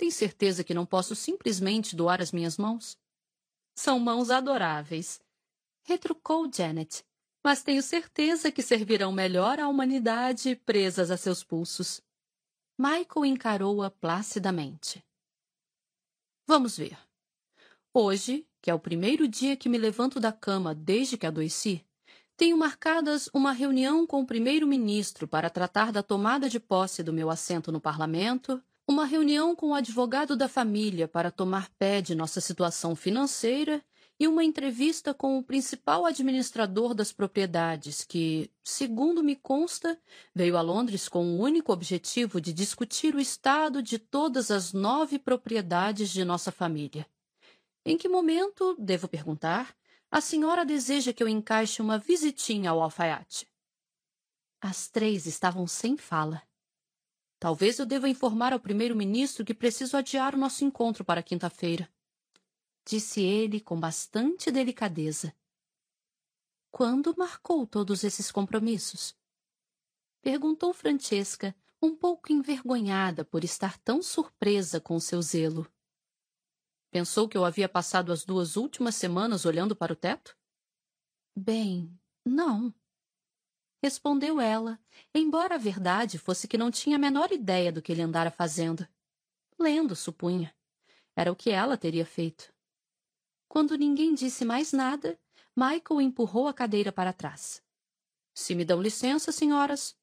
Tem 0.00 0.10
certeza 0.10 0.64
que 0.64 0.72
não 0.72 0.86
posso 0.86 1.14
simplesmente 1.14 1.94
doar 1.94 2.22
as 2.22 2.32
minhas 2.32 2.56
mãos? 2.56 2.96
São 3.74 3.98
mãos 3.98 4.30
adoráveis, 4.30 5.20
retrucou 5.82 6.50
Janet, 6.50 7.04
mas 7.44 7.62
tenho 7.62 7.82
certeza 7.82 8.50
que 8.50 8.62
servirão 8.62 9.12
melhor 9.12 9.60
à 9.60 9.68
humanidade 9.68 10.56
presas 10.56 11.10
a 11.10 11.18
seus 11.18 11.44
pulsos. 11.44 12.00
Michael 12.78 13.26
encarou-a 13.26 13.90
placidamente. 13.90 15.04
Vamos 16.46 16.78
ver. 16.78 16.98
Hoje, 17.92 18.48
que 18.62 18.70
é 18.70 18.74
o 18.74 18.80
primeiro 18.80 19.28
dia 19.28 19.54
que 19.54 19.68
me 19.68 19.76
levanto 19.76 20.18
da 20.18 20.32
cama 20.32 20.74
desde 20.74 21.18
que 21.18 21.26
adoeci, 21.26 21.86
tenho 22.38 22.56
marcadas 22.56 23.28
uma 23.34 23.52
reunião 23.52 24.06
com 24.06 24.22
o 24.22 24.26
primeiro-ministro 24.26 25.28
para 25.28 25.50
tratar 25.50 25.92
da 25.92 26.02
tomada 26.02 26.48
de 26.48 26.58
posse 26.58 27.02
do 27.02 27.12
meu 27.12 27.28
assento 27.28 27.70
no 27.70 27.82
parlamento, 27.82 28.64
uma 28.90 29.04
reunião 29.04 29.54
com 29.54 29.68
o 29.68 29.74
advogado 29.74 30.36
da 30.36 30.48
família 30.48 31.06
para 31.06 31.30
tomar 31.30 31.70
pé 31.78 32.02
de 32.02 32.12
nossa 32.12 32.40
situação 32.40 32.96
financeira 32.96 33.80
e 34.18 34.26
uma 34.26 34.42
entrevista 34.42 35.14
com 35.14 35.38
o 35.38 35.44
principal 35.44 36.04
administrador 36.04 36.92
das 36.92 37.12
propriedades, 37.12 38.04
que, 38.04 38.50
segundo 38.64 39.22
me 39.22 39.36
consta, 39.36 39.96
veio 40.34 40.56
a 40.56 40.60
Londres 40.60 41.08
com 41.08 41.24
o 41.24 41.38
único 41.38 41.72
objetivo 41.72 42.40
de 42.40 42.52
discutir 42.52 43.14
o 43.14 43.20
estado 43.20 43.80
de 43.80 43.96
todas 43.96 44.50
as 44.50 44.72
nove 44.72 45.20
propriedades 45.20 46.10
de 46.10 46.24
nossa 46.24 46.50
família. 46.50 47.06
Em 47.86 47.96
que 47.96 48.08
momento, 48.08 48.74
devo 48.76 49.06
perguntar, 49.06 49.72
a 50.10 50.20
senhora 50.20 50.66
deseja 50.66 51.12
que 51.12 51.22
eu 51.22 51.28
encaixe 51.28 51.80
uma 51.80 51.96
visitinha 51.96 52.70
ao 52.70 52.82
alfaiate. 52.82 53.46
As 54.60 54.88
três 54.88 55.26
estavam 55.26 55.64
sem 55.68 55.96
fala. 55.96 56.42
Talvez 57.40 57.78
eu 57.78 57.86
deva 57.86 58.06
informar 58.06 58.52
ao 58.52 58.60
primeiro-ministro 58.60 59.46
que 59.46 59.54
preciso 59.54 59.96
adiar 59.96 60.34
o 60.34 60.38
nosso 60.38 60.62
encontro 60.62 61.02
para 61.02 61.22
quinta-feira, 61.22 61.90
disse 62.86 63.22
ele 63.22 63.60
com 63.60 63.80
bastante 63.80 64.50
delicadeza. 64.50 65.34
Quando 66.70 67.16
marcou 67.16 67.66
todos 67.66 68.04
esses 68.04 68.30
compromissos? 68.30 69.16
Perguntou 70.20 70.74
Francesca, 70.74 71.56
um 71.80 71.96
pouco 71.96 72.30
envergonhada 72.30 73.24
por 73.24 73.42
estar 73.42 73.78
tão 73.78 74.02
surpresa 74.02 74.78
com 74.78 75.00
seu 75.00 75.22
zelo. 75.22 75.66
Pensou 76.90 77.26
que 77.26 77.38
eu 77.38 77.44
havia 77.46 77.70
passado 77.70 78.12
as 78.12 78.22
duas 78.22 78.56
últimas 78.56 78.96
semanas 78.96 79.46
olhando 79.46 79.74
para 79.74 79.94
o 79.94 79.96
teto? 79.96 80.36
Bem, 81.34 81.98
não. 82.22 82.74
Respondeu 83.82 84.40
ela, 84.40 84.78
embora 85.14 85.54
a 85.54 85.58
verdade 85.58 86.18
fosse 86.18 86.46
que 86.46 86.58
não 86.58 86.70
tinha 86.70 86.96
a 86.96 86.98
menor 86.98 87.32
ideia 87.32 87.72
do 87.72 87.80
que 87.80 87.90
ele 87.90 88.02
andara 88.02 88.30
fazendo. 88.30 88.86
Lendo, 89.58 89.96
supunha. 89.96 90.54
Era 91.16 91.32
o 91.32 91.36
que 91.36 91.50
ela 91.50 91.76
teria 91.76 92.04
feito. 92.04 92.52
Quando 93.48 93.76
ninguém 93.76 94.14
disse 94.14 94.44
mais 94.44 94.72
nada, 94.72 95.18
Michael 95.56 96.00
empurrou 96.00 96.46
a 96.46 96.54
cadeira 96.54 96.92
para 96.92 97.12
trás. 97.12 97.62
Se 98.34 98.54
me 98.54 98.64
dão 98.64 98.80
licença, 98.80 99.32
senhoras. 99.32 99.96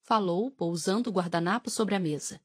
Falou, 0.00 0.50
pousando 0.50 1.10
o 1.10 1.12
guardanapo 1.12 1.70
sobre 1.70 1.94
a 1.94 2.00
mesa. 2.00 2.40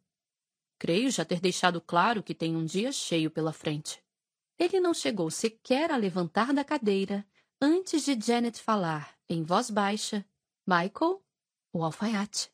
Creio 0.78 1.10
já 1.10 1.26
ter 1.26 1.40
deixado 1.40 1.82
claro 1.82 2.22
que 2.22 2.36
tem 2.36 2.56
um 2.56 2.64
dia 2.64 2.92
cheio 2.92 3.32
pela 3.32 3.52
frente. 3.52 4.04
Ele 4.60 4.80
não 4.80 4.94
chegou 4.94 5.32
sequer 5.32 5.92
a 5.92 5.98
levantar 5.98 6.54
da 6.54 6.64
cadeira 6.64 7.26
antes 7.60 8.04
de 8.04 8.20
Janet 8.20 8.62
falar, 8.62 9.18
em 9.28 9.44
voz 9.44 9.72
baixa, 9.72 10.26
Michael, 10.70 11.24
o 11.72 11.82
alfaiate. 11.82 12.52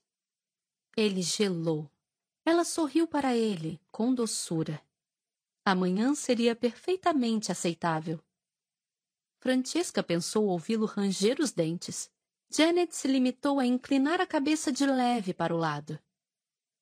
Ele 0.96 1.24
gelou. 1.24 1.90
Ela 2.46 2.63
sorriu 2.63 3.08
para 3.08 3.35
ele, 3.35 3.81
com 3.92 4.13
doçura. 4.13 4.79
Amanhã 5.65 6.13
seria 6.13 6.56
perfeitamente 6.56 7.51
aceitável. 7.51 8.24
Francesca 9.40 10.03
pensou 10.03 10.46
ouvi-lo 10.46 10.85
ranger 10.85 11.42
os 11.42 11.51
dentes. 11.51 12.12
Janet 12.51 12.96
se 12.96 13.08
limitou 13.08 13.60
a 13.60 13.65
inclinar 13.65 14.22
a 14.22 14.28
cabeça 14.28 14.72
de 14.72 14.85
leve 14.85 15.33
para 15.33 15.56
o 15.56 15.58
lado. 15.58 15.97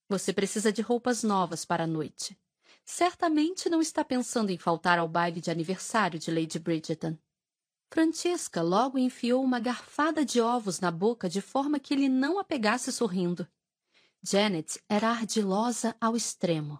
Você 0.09 0.33
precisa 0.33 0.69
de 0.69 0.81
roupas 0.81 1.23
novas 1.23 1.63
para 1.63 1.85
a 1.85 1.87
noite. 1.87 2.37
Certamente 2.83 3.69
não 3.69 3.79
está 3.79 4.03
pensando 4.03 4.49
em 4.49 4.57
faltar 4.57 4.99
ao 4.99 5.07
baile 5.07 5.39
de 5.39 5.49
aniversário 5.49 6.19
de 6.19 6.29
Lady 6.29 6.59
Bridgerton. 6.59 7.17
Francesca 7.93 8.61
logo 8.61 8.97
enfiou 8.97 9.43
uma 9.43 9.59
garfada 9.59 10.23
de 10.23 10.39
ovos 10.39 10.79
na 10.79 10.89
boca 10.89 11.27
de 11.27 11.41
forma 11.41 11.77
que 11.77 11.93
ele 11.93 12.07
não 12.07 12.39
a 12.39 12.43
pegasse 12.43 12.89
sorrindo. 12.89 13.45
Janet 14.23 14.81
era 14.87 15.09
ardilosa 15.09 15.93
ao 15.99 16.15
extremo. 16.15 16.79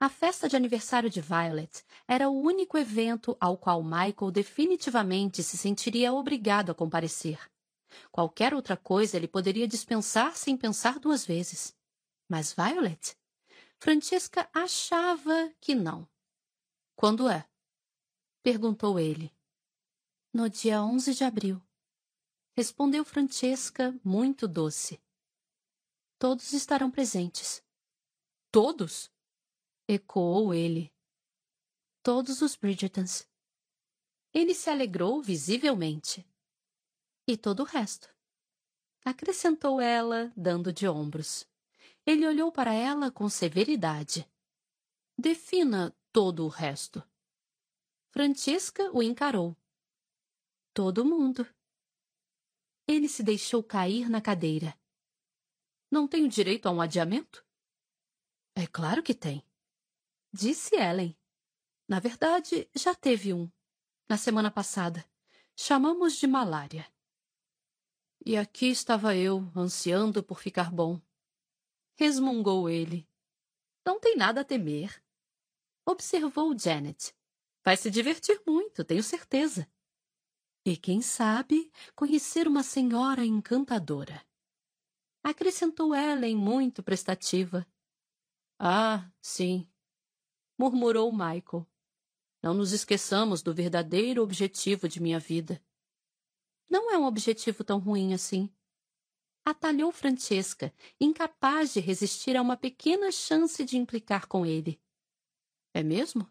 A 0.00 0.08
festa 0.08 0.48
de 0.48 0.56
aniversário 0.56 1.08
de 1.08 1.20
Violet 1.20 1.84
era 2.08 2.28
o 2.28 2.40
único 2.40 2.76
evento 2.76 3.36
ao 3.40 3.56
qual 3.56 3.84
Michael 3.84 4.32
definitivamente 4.32 5.44
se 5.44 5.56
sentiria 5.56 6.12
obrigado 6.12 6.72
a 6.72 6.74
comparecer. 6.74 7.38
Qualquer 8.10 8.52
outra 8.52 8.76
coisa 8.76 9.16
ele 9.16 9.28
poderia 9.28 9.68
dispensar 9.68 10.36
sem 10.36 10.56
pensar 10.56 10.98
duas 10.98 11.24
vezes. 11.24 11.72
Mas 12.28 12.52
Violet? 12.52 13.16
Francesca 13.78 14.50
achava 14.52 15.52
que 15.60 15.72
não. 15.72 16.08
Quando 16.96 17.28
é? 17.28 17.46
Perguntou 18.42 18.98
ele. 18.98 19.32
No 20.34 20.48
dia 20.48 20.82
11 20.82 21.12
de 21.12 21.24
abril. 21.24 21.62
Respondeu 22.56 23.04
Francesca, 23.04 23.94
muito 24.02 24.48
doce. 24.48 24.98
Todos 26.18 26.54
estarão 26.54 26.90
presentes. 26.90 27.62
Todos? 28.50 29.10
Ecoou 29.86 30.54
ele. 30.54 30.90
Todos 32.02 32.40
os 32.40 32.56
Bridgertons. 32.56 33.28
Ele 34.32 34.54
se 34.54 34.70
alegrou 34.70 35.20
visivelmente. 35.20 36.26
E 37.26 37.36
todo 37.36 37.60
o 37.60 37.66
resto. 37.66 38.08
Acrescentou 39.04 39.82
ela, 39.82 40.32
dando 40.34 40.72
de 40.72 40.88
ombros. 40.88 41.46
Ele 42.06 42.26
olhou 42.26 42.50
para 42.50 42.72
ela 42.72 43.10
com 43.10 43.28
severidade. 43.28 44.26
Defina 45.14 45.94
todo 46.10 46.46
o 46.46 46.48
resto. 46.48 47.06
Francesca 48.08 48.90
o 48.94 49.02
encarou. 49.02 49.54
Todo 50.74 51.04
mundo. 51.04 51.46
Ele 52.86 53.08
se 53.08 53.22
deixou 53.22 53.62
cair 53.62 54.08
na 54.08 54.20
cadeira. 54.20 54.78
Não 55.90 56.08
tenho 56.08 56.28
direito 56.28 56.66
a 56.66 56.70
um 56.70 56.80
adiamento? 56.80 57.44
É 58.54 58.66
claro 58.66 59.02
que 59.02 59.14
tem. 59.14 59.44
Disse 60.32 60.76
Ellen. 60.76 61.16
Na 61.88 62.00
verdade, 62.00 62.68
já 62.74 62.94
teve 62.94 63.32
um. 63.32 63.50
Na 64.08 64.16
semana 64.16 64.50
passada. 64.50 65.04
Chamamos 65.54 66.16
de 66.16 66.26
malária. 66.26 66.90
E 68.24 68.36
aqui 68.36 68.66
estava 68.66 69.14
eu, 69.16 69.50
ansiando 69.56 70.22
por 70.22 70.40
ficar 70.40 70.70
bom 70.70 71.00
resmungou 72.02 72.68
ele. 72.68 73.08
Não 73.86 74.00
tem 74.00 74.16
nada 74.16 74.40
a 74.40 74.44
temer. 74.44 75.02
Observou 75.86 76.56
Janet. 76.58 77.14
Vai 77.64 77.76
se 77.76 77.90
divertir 77.90 78.40
muito, 78.46 78.84
tenho 78.84 79.02
certeza. 79.02 79.70
E 80.64 80.76
quem 80.76 81.02
sabe 81.02 81.70
conhecer 81.94 82.46
uma 82.46 82.62
senhora 82.62 83.24
encantadora. 83.24 84.24
Acrescentou 85.22 85.94
Ellen 85.94 86.36
muito 86.36 86.82
prestativa. 86.82 87.66
Ah, 88.58 89.10
sim, 89.20 89.68
murmurou 90.58 91.12
Michael. 91.12 91.66
Não 92.42 92.54
nos 92.54 92.72
esqueçamos 92.72 93.42
do 93.42 93.54
verdadeiro 93.54 94.22
objetivo 94.22 94.88
de 94.88 95.00
minha 95.00 95.18
vida. 95.18 95.62
Não 96.68 96.90
é 96.90 96.98
um 96.98 97.04
objetivo 97.04 97.62
tão 97.62 97.78
ruim 97.78 98.14
assim 98.14 98.52
atalhou 99.44 99.90
Francesca, 99.90 100.72
incapaz 101.00 101.72
de 101.72 101.80
resistir 101.80 102.36
a 102.36 102.42
uma 102.42 102.56
pequena 102.56 103.10
chance 103.10 103.64
de 103.64 103.76
implicar 103.76 104.26
com 104.26 104.46
ele. 104.46 104.80
É 105.74 105.82
mesmo? 105.82 106.30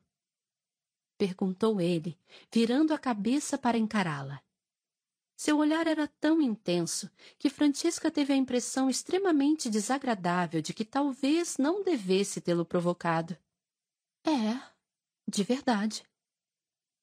Perguntou 1.21 1.79
ele, 1.79 2.17
virando 2.51 2.95
a 2.95 2.97
cabeça 2.97 3.55
para 3.55 3.77
encará-la. 3.77 4.41
Seu 5.37 5.59
olhar 5.59 5.85
era 5.85 6.07
tão 6.07 6.41
intenso 6.41 7.11
que 7.37 7.47
Francesca 7.47 8.09
teve 8.09 8.33
a 8.33 8.35
impressão 8.35 8.89
extremamente 8.89 9.69
desagradável 9.69 10.63
de 10.63 10.73
que 10.73 10.83
talvez 10.83 11.59
não 11.59 11.83
devesse 11.83 12.41
tê-lo 12.41 12.65
provocado. 12.65 13.37
É, 14.25 14.59
de 15.27 15.43
verdade, 15.43 16.03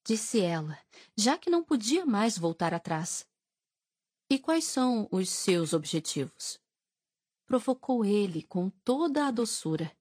disse 0.05 0.41
ela, 0.41 0.77
já 1.17 1.39
que 1.39 1.49
não 1.49 1.63
podia 1.63 2.05
mais 2.05 2.37
voltar 2.37 2.75
atrás. 2.75 3.25
E 4.29 4.37
quais 4.37 4.65
são 4.65 5.07
os 5.13 5.31
seus 5.31 5.73
objetivos? 5.73 6.59
Provocou 7.47 8.05
ele 8.05 8.43
com 8.43 8.69
toda 8.69 9.29
a 9.29 9.31
doçura. 9.31 9.97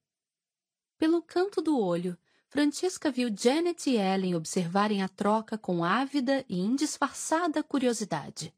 Pelo 0.98 1.22
canto 1.22 1.62
do 1.62 1.80
olho, 1.80 2.18
Francesca 2.58 3.12
viu 3.12 3.30
Janet 3.38 3.88
e 3.88 3.98
Ellen 3.98 4.34
observarem 4.34 5.04
a 5.04 5.08
troca 5.08 5.60
com 5.60 5.84
ávida 5.84 6.44
e 6.50 6.58
indisfarçada 6.58 7.62
curiosidade. 7.62 8.52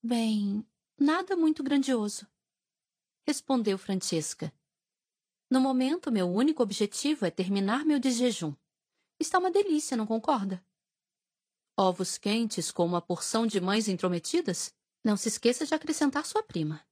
Bem, 0.00 0.64
nada 0.96 1.34
muito 1.34 1.64
grandioso, 1.64 2.28
respondeu 3.26 3.76
Francesca. 3.76 4.54
No 5.50 5.60
momento, 5.60 6.12
meu 6.12 6.30
único 6.30 6.62
objetivo 6.62 7.26
é 7.26 7.30
terminar 7.32 7.84
meu 7.84 7.98
desjejum. 7.98 8.54
Está 9.18 9.40
uma 9.40 9.50
delícia, 9.50 9.96
não 9.96 10.06
concorda? 10.06 10.64
Ovos 11.76 12.18
quentes 12.18 12.70
com 12.70 12.86
uma 12.86 13.02
porção 13.02 13.48
de 13.48 13.60
mães 13.60 13.88
intrometidas? 13.88 14.72
Não 15.02 15.16
se 15.16 15.26
esqueça 15.26 15.66
de 15.66 15.74
acrescentar 15.74 16.24
sua 16.24 16.44
prima. 16.44 16.86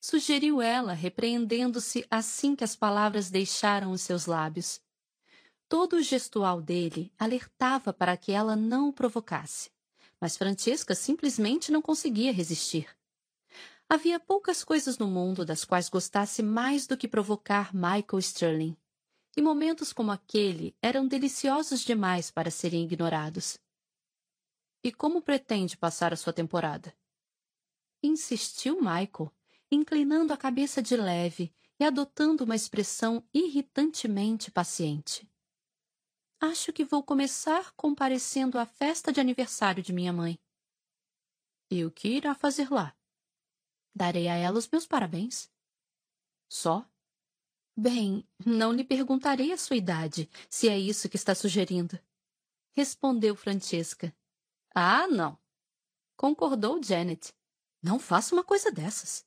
Sugeriu 0.00 0.62
ela, 0.62 0.94
repreendendo-se 0.94 2.06
assim 2.10 2.56
que 2.56 2.64
as 2.64 2.74
palavras 2.74 3.28
deixaram 3.28 3.90
os 3.90 4.00
seus 4.00 4.24
lábios. 4.24 4.80
Todo 5.68 5.96
o 5.96 6.02
gestual 6.02 6.62
dele 6.62 7.12
alertava 7.18 7.92
para 7.92 8.16
que 8.16 8.30
ela 8.30 8.54
não 8.54 8.88
o 8.88 8.92
provocasse, 8.92 9.70
mas 10.20 10.36
Francesca 10.36 10.94
simplesmente 10.94 11.72
não 11.72 11.82
conseguia 11.82 12.32
resistir. 12.32 12.88
Havia 13.88 14.20
poucas 14.20 14.62
coisas 14.62 14.96
no 14.96 15.08
mundo 15.08 15.44
das 15.44 15.64
quais 15.64 15.88
gostasse 15.88 16.40
mais 16.40 16.86
do 16.86 16.96
que 16.96 17.08
provocar 17.08 17.74
Michael 17.74 18.18
Sterling, 18.18 18.76
e 19.36 19.42
momentos 19.42 19.92
como 19.92 20.12
aquele 20.12 20.76
eram 20.80 21.06
deliciosos 21.06 21.80
demais 21.80 22.30
para 22.30 22.50
serem 22.50 22.84
ignorados. 22.84 23.58
E 24.84 24.92
como 24.92 25.20
pretende 25.20 25.76
passar 25.76 26.12
a 26.12 26.16
sua 26.16 26.32
temporada? 26.32 26.94
Insistiu 28.00 28.76
Michael, 28.76 29.32
inclinando 29.70 30.32
a 30.32 30.36
cabeça 30.36 30.80
de 30.80 30.96
leve 30.96 31.52
e 31.78 31.84
adotando 31.84 32.44
uma 32.44 32.54
expressão 32.54 33.22
irritantemente 33.34 34.50
paciente. 34.50 35.28
Acho 36.40 36.72
que 36.72 36.84
vou 36.84 37.02
começar 37.02 37.72
comparecendo 37.72 38.58
à 38.58 38.66
festa 38.66 39.12
de 39.12 39.20
aniversário 39.20 39.82
de 39.82 39.92
minha 39.92 40.12
mãe. 40.12 40.38
E 41.70 41.84
o 41.84 41.90
que 41.90 42.08
irá 42.08 42.34
fazer 42.34 42.70
lá? 42.70 42.96
Darei 43.94 44.28
a 44.28 44.34
ela 44.34 44.58
os 44.58 44.68
meus 44.68 44.86
parabéns. 44.86 45.50
Só? 46.48 46.88
Bem, 47.76 48.26
não 48.44 48.72
lhe 48.72 48.84
perguntarei 48.84 49.52
a 49.52 49.56
sua 49.56 49.76
idade, 49.76 50.30
se 50.48 50.68
é 50.68 50.78
isso 50.78 51.08
que 51.08 51.16
está 51.16 51.34
sugerindo. 51.34 51.98
Respondeu 52.74 53.34
Francesca, 53.34 54.14
ah, 54.78 55.06
não. 55.08 55.38
Concordou 56.18 56.82
Janet. 56.82 57.32
Não 57.82 57.98
faça 57.98 58.34
uma 58.34 58.44
coisa 58.44 58.70
dessas. 58.70 59.26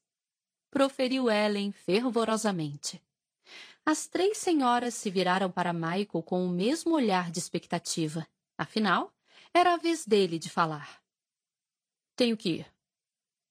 Proferiu 0.70 1.28
Ellen 1.28 1.72
fervorosamente. 1.72 3.04
As 3.86 4.08
três 4.08 4.38
senhoras 4.38 4.94
se 4.94 5.10
viraram 5.10 5.52
para 5.52 5.74
Michael 5.74 6.24
com 6.24 6.46
o 6.46 6.50
mesmo 6.50 6.94
olhar 6.94 7.32
de 7.32 7.40
expectativa. 7.40 8.28
Afinal, 8.58 9.14
era 9.54 9.74
a 9.74 9.78
vez 9.78 10.06
dele 10.06 10.38
de 10.38 10.50
falar. 10.50 11.02
Tenho 12.16 12.38
que 12.38 12.50
ir, 12.50 12.74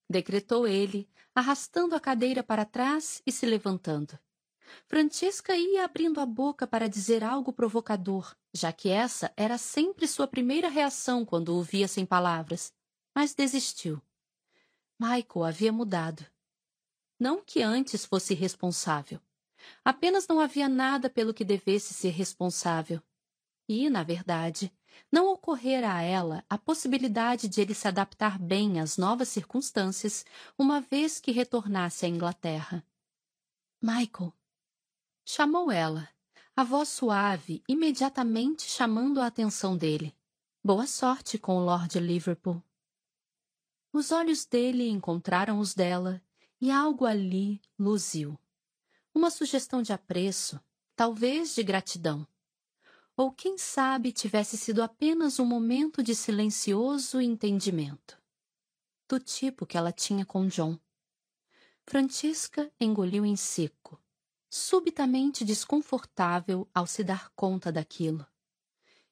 decretou 0.09 0.67
ele, 0.67 1.09
arrastando 1.35 1.95
a 1.95 2.01
cadeira 2.01 2.43
para 2.43 2.65
trás 2.65 3.23
e 3.27 3.33
se 3.33 3.47
levantando. 3.47 4.19
Francesca 4.87 5.57
ia 5.57 5.85
abrindo 5.85 6.21
a 6.21 6.27
boca 6.27 6.67
para 6.67 6.89
dizer 6.89 7.25
algo 7.25 7.53
provocador, 7.53 8.37
já 8.53 8.73
que 8.73 8.91
essa 8.91 9.33
era 9.37 9.57
sempre 9.57 10.07
sua 10.07 10.27
primeira 10.27 10.69
reação 10.69 11.25
quando 11.25 11.55
o 11.55 11.63
via 11.63 11.89
sem 11.89 12.05
palavras, 12.05 12.73
mas 13.15 13.35
desistiu. 13.35 14.01
Michael 14.99 15.45
havia 15.45 15.73
mudado. 15.73 16.25
Não 17.19 17.43
que 17.43 17.63
antes 17.63 18.05
fosse 18.05 18.35
responsável. 18.35 19.21
Apenas 19.85 20.27
não 20.27 20.41
havia 20.41 20.69
nada 20.69 21.09
pelo 21.09 21.35
que 21.35 21.45
devesse 21.45 21.95
ser 21.95 22.11
responsável. 22.11 23.03
E, 23.69 23.91
na 23.91 24.03
verdade, 24.03 24.73
não 25.11 25.33
ocorrera 25.33 25.95
a 25.95 26.03
ela 26.03 26.45
a 26.49 26.57
possibilidade 26.57 27.49
de 27.49 27.61
ele 27.61 27.75
se 27.75 27.87
adaptar 27.87 28.39
bem 28.39 28.81
às 28.81 28.97
novas 28.97 29.29
circunstâncias 29.29 30.25
uma 30.59 30.81
vez 30.81 31.21
que 31.21 31.31
retornasse 31.31 32.07
à 32.07 32.09
Inglaterra. 32.09 32.85
Michael, 33.81 34.33
chamou 35.25 35.71
ela, 35.71 36.09
a 36.57 36.65
voz 36.65 36.89
suave 36.89 37.63
imediatamente 37.69 38.63
chamando 38.63 39.21
a 39.21 39.27
atenção 39.27 39.77
dele. 39.77 40.15
Boa 40.65 40.87
sorte 40.87 41.39
com 41.39 41.57
o 41.57 41.65
Lord 41.65 42.01
Liverpool. 42.01 42.63
Os 43.93 44.11
olhos 44.13 44.45
dele 44.45 44.89
encontraram 44.89 45.61
os 45.61 45.75
dela 45.75 46.21
e 46.61 46.71
algo 46.71 47.07
ali 47.07 47.61
luziu. 47.79 48.39
Uma 49.19 49.31
sugestão 49.31 49.83
de 49.83 49.93
apreço, 49.93 50.61
talvez 50.95 51.53
de 51.53 51.65
gratidão. 51.65 52.25
Ou 53.17 53.33
quem 53.33 53.59
sabe 53.59 54.13
tivesse 54.13 54.57
sido 54.57 54.81
apenas 54.81 55.41
um 55.41 55.45
momento 55.45 56.05
de 56.05 56.15
silencioso 56.15 57.21
entendimento. 57.21 58.17
Do 59.09 59.19
tipo 59.19 59.67
que 59.67 59.77
ela 59.77 59.91
tinha 59.91 60.25
com 60.25 60.47
John. 60.47 60.79
Francisca 61.85 62.71
engoliu 62.79 63.27
em 63.27 63.35
seco, 63.35 64.01
subitamente 64.49 65.45
desconfortável 65.45 66.69
ao 66.73 66.87
se 66.87 67.03
dar 67.03 67.29
conta 67.35 67.73
daquilo. 67.73 68.25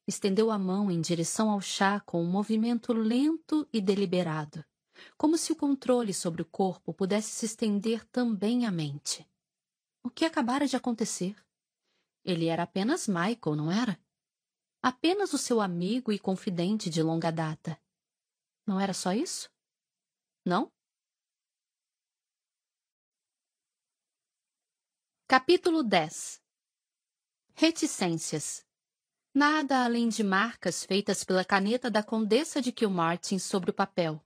Estendeu 0.06 0.52
a 0.52 0.56
mão 0.56 0.88
em 0.88 1.00
direção 1.00 1.50
ao 1.50 1.60
chá 1.60 1.98
com 1.98 2.22
um 2.22 2.30
movimento 2.30 2.92
lento 2.92 3.68
e 3.72 3.80
deliberado, 3.80 4.64
como 5.18 5.36
se 5.36 5.50
o 5.50 5.56
controle 5.56 6.14
sobre 6.14 6.42
o 6.42 6.46
corpo 6.46 6.94
pudesse 6.94 7.32
se 7.32 7.46
estender 7.46 8.04
também 8.04 8.66
à 8.66 8.70
mente. 8.70 9.26
O 10.06 10.08
que 10.08 10.24
acabara 10.24 10.68
de 10.68 10.76
acontecer? 10.76 11.34
Ele 12.24 12.46
era 12.46 12.62
apenas 12.62 13.08
Michael, 13.08 13.56
não 13.56 13.72
era? 13.72 14.00
Apenas 14.80 15.32
o 15.32 15.38
seu 15.38 15.60
amigo 15.60 16.12
e 16.12 16.18
confidente 16.18 16.88
de 16.88 17.02
longa 17.02 17.32
data. 17.32 17.76
Não 18.64 18.78
era 18.78 18.94
só 18.94 19.12
isso? 19.12 19.50
Não? 20.44 20.70
Capítulo 25.26 25.82
10 25.82 26.40
Reticências 27.52 28.64
Nada 29.34 29.84
além 29.84 30.08
de 30.08 30.22
marcas 30.22 30.84
feitas 30.84 31.24
pela 31.24 31.44
caneta 31.44 31.90
da 31.90 32.00
Condessa 32.00 32.62
de 32.62 32.70
Kilmartin 32.70 33.40
sobre 33.40 33.72
o 33.72 33.74
papel, 33.74 34.24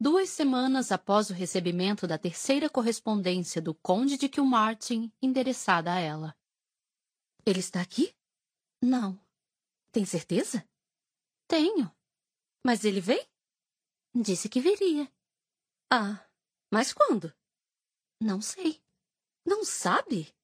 duas 0.00 0.30
semanas 0.30 0.90
após 0.90 1.28
o 1.28 1.34
recebimento 1.34 2.06
da 2.06 2.16
terceira 2.16 2.70
correspondência 2.70 3.60
do 3.60 3.74
Conde 3.74 4.16
de 4.16 4.30
Kilmartin 4.30 5.12
endereçada 5.20 5.92
a 5.92 5.98
ela. 5.98 6.34
Ele 7.44 7.60
está 7.60 7.82
aqui? 7.82 8.16
Não. 8.82 9.20
Tem 9.92 10.06
certeza? 10.06 10.66
Tenho. 11.46 11.94
Mas 12.64 12.84
ele 12.84 13.00
vem? 13.00 13.28
Disse 14.14 14.48
que 14.48 14.60
viria. 14.60 15.12
Ah, 15.92 16.26
mas 16.72 16.94
quando? 16.94 17.34
Não 18.20 18.40
sei. 18.40 18.82
Não 19.44 19.64
sabe? 19.64 20.34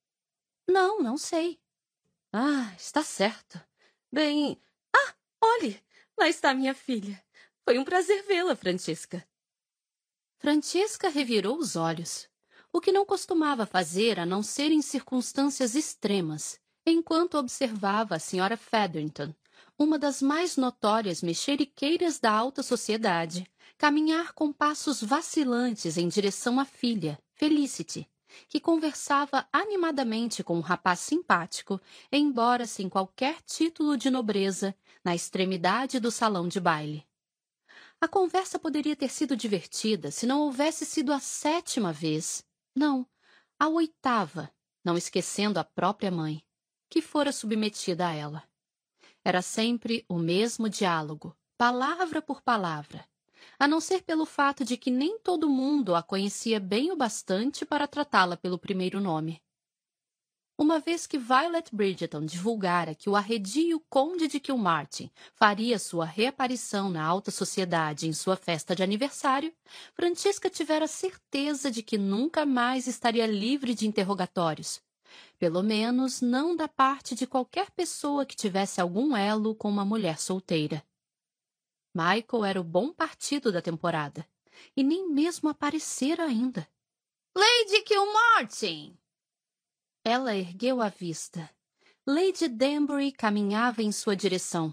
Não, 0.69 1.01
não 1.01 1.17
sei. 1.17 1.59
Ah, 2.33 2.75
está 2.77 3.03
certo. 3.03 3.59
Bem. 4.13 4.61
Ah, 4.95 5.15
olhe! 5.41 5.83
Lá 6.19 6.29
está 6.29 6.53
minha 6.55 6.75
filha. 6.75 7.23
Foi 7.65 7.79
um 7.79 7.85
prazer 7.85 8.23
vê-la, 8.25 8.57
Francisca. 8.57 9.27
Francisca 10.39 11.09
revirou 11.09 11.59
os 11.59 11.77
olhos, 11.77 12.29
o 12.73 12.81
que 12.81 12.93
não 12.93 13.07
costumava 13.07 13.65
fazer 13.65 14.21
a 14.21 14.27
não 14.27 14.43
ser 14.43 14.71
em 14.71 14.83
circunstâncias 14.83 15.75
extremas, 15.75 16.61
enquanto 16.85 17.39
observava 17.39 18.17
a 18.17 18.19
senhora 18.19 18.57
Featherington, 18.57 19.35
uma 19.79 19.99
das 19.99 20.21
mais 20.21 20.59
notórias 20.59 21.23
mexeriqueiras 21.23 22.19
da 22.19 22.31
alta 22.31 22.63
sociedade, 22.63 23.47
caminhar 23.79 24.33
com 24.35 24.53
passos 24.53 25.03
vacilantes 25.03 25.97
em 25.97 26.07
direção 26.07 26.61
à 26.61 26.67
filha, 26.67 27.19
Felicity, 27.33 28.07
que 28.47 28.61
conversava 28.61 29.47
animadamente 29.51 30.45
com 30.45 30.57
um 30.57 30.61
rapaz 30.61 31.01
simpático, 31.01 31.81
embora 32.13 32.67
sem 32.67 32.91
qualquer 32.91 33.41
título 33.43 33.97
de 33.97 34.11
nobreza, 34.11 34.75
na 35.03 35.15
extremidade 35.15 35.99
do 35.99 36.11
salão 36.11 36.47
de 36.47 36.61
baile. 36.61 37.06
A 38.01 38.07
conversa 38.07 38.59
poderia 38.59 38.95
ter 38.95 39.11
sido 39.11 39.37
divertida 39.37 40.11
se 40.11 40.27
não 40.27 40.41
houvesse 40.41 40.85
sido 40.85 41.13
a 41.13 41.19
sétima 41.19 41.93
vez, 41.93 42.45
não, 42.75 43.07
a 43.59 43.69
oitava, 43.69 44.53
não 44.85 44.97
esquecendo 44.99 45.59
a 45.59 45.65
própria 45.65 46.11
mãe 46.11 46.45
que 46.89 47.01
fora 47.01 47.33
submetida 47.33 48.07
a 48.07 48.13
ela. 48.13 48.45
Era 49.25 49.43
sempre 49.43 50.05
o 50.09 50.19
mesmo 50.19 50.69
diálogo, 50.69 51.37
palavra 51.57 52.23
por 52.23 52.43
palavra, 52.43 53.09
a 53.59 53.67
não 53.67 53.81
ser 53.81 54.03
pelo 54.03 54.25
fato 54.25 54.65
de 54.65 54.77
que 54.77 54.91
nem 54.91 55.19
todo 55.19 55.49
mundo 55.49 55.95
a 55.95 56.03
conhecia 56.03 56.61
bem 56.61 56.93
o 56.93 56.97
bastante 56.97 57.65
para 57.65 57.89
tratá-la 57.89 58.37
pelo 58.37 58.59
primeiro 58.59 59.01
nome. 59.01 59.43
Uma 60.59 60.81
vez 60.81 61.07
que 61.07 61.19
Violet 61.19 61.69
Bridgeton 61.71 62.25
divulgara 62.25 62.95
que 62.95 63.11
o 63.11 63.15
arredio 63.15 63.79
Conde 63.91 64.27
de 64.27 64.41
Kilmartin 64.41 65.11
faria 65.35 65.79
sua 65.79 66.07
reaparição 66.07 66.89
na 66.89 67.05
alta 67.05 67.31
sociedade 67.31 68.09
em 68.09 68.13
sua 68.15 68.37
festa 68.37 68.75
de 68.75 68.83
aniversário, 68.83 69.53
Francisca 69.93 70.49
tivera 70.49 70.87
certeza 70.87 71.71
de 71.71 71.83
que 71.83 71.99
nunca 71.99 72.47
mais 72.47 72.87
estaria 72.87 73.27
livre 73.27 73.75
de 73.75 73.87
interrogatórios, 73.87 74.81
pelo 75.39 75.63
menos 75.63 76.23
não 76.23 76.57
da 76.57 76.67
parte 76.67 77.15
de 77.15 77.27
qualquer 77.27 77.71
pessoa 77.73 78.25
que 78.25 78.35
tivesse 78.35 78.81
algum 78.81 79.15
elo 79.15 79.55
com 79.55 79.69
uma 79.69 79.85
mulher 79.85 80.19
solteira. 80.19 80.83
Michael 81.95 82.45
era 82.47 82.61
o 82.61 82.65
bom 82.65 82.95
partido 82.95 83.53
da 83.53 83.61
temporada, 83.61 84.27
e 84.75 84.83
nem 84.83 85.07
mesmo 85.07 85.51
aparecera 85.51 86.25
ainda. 86.25 86.67
Lady 87.37 87.83
Kilmartin! 87.83 88.97
Ela 90.09 90.37
ergueu 90.37 90.81
a 90.81 90.89
vista. 90.89 91.51
Lady 92.07 92.47
Danbury 92.47 93.11
caminhava 93.11 93.83
em 93.83 93.91
sua 93.91 94.15
direção. 94.15 94.73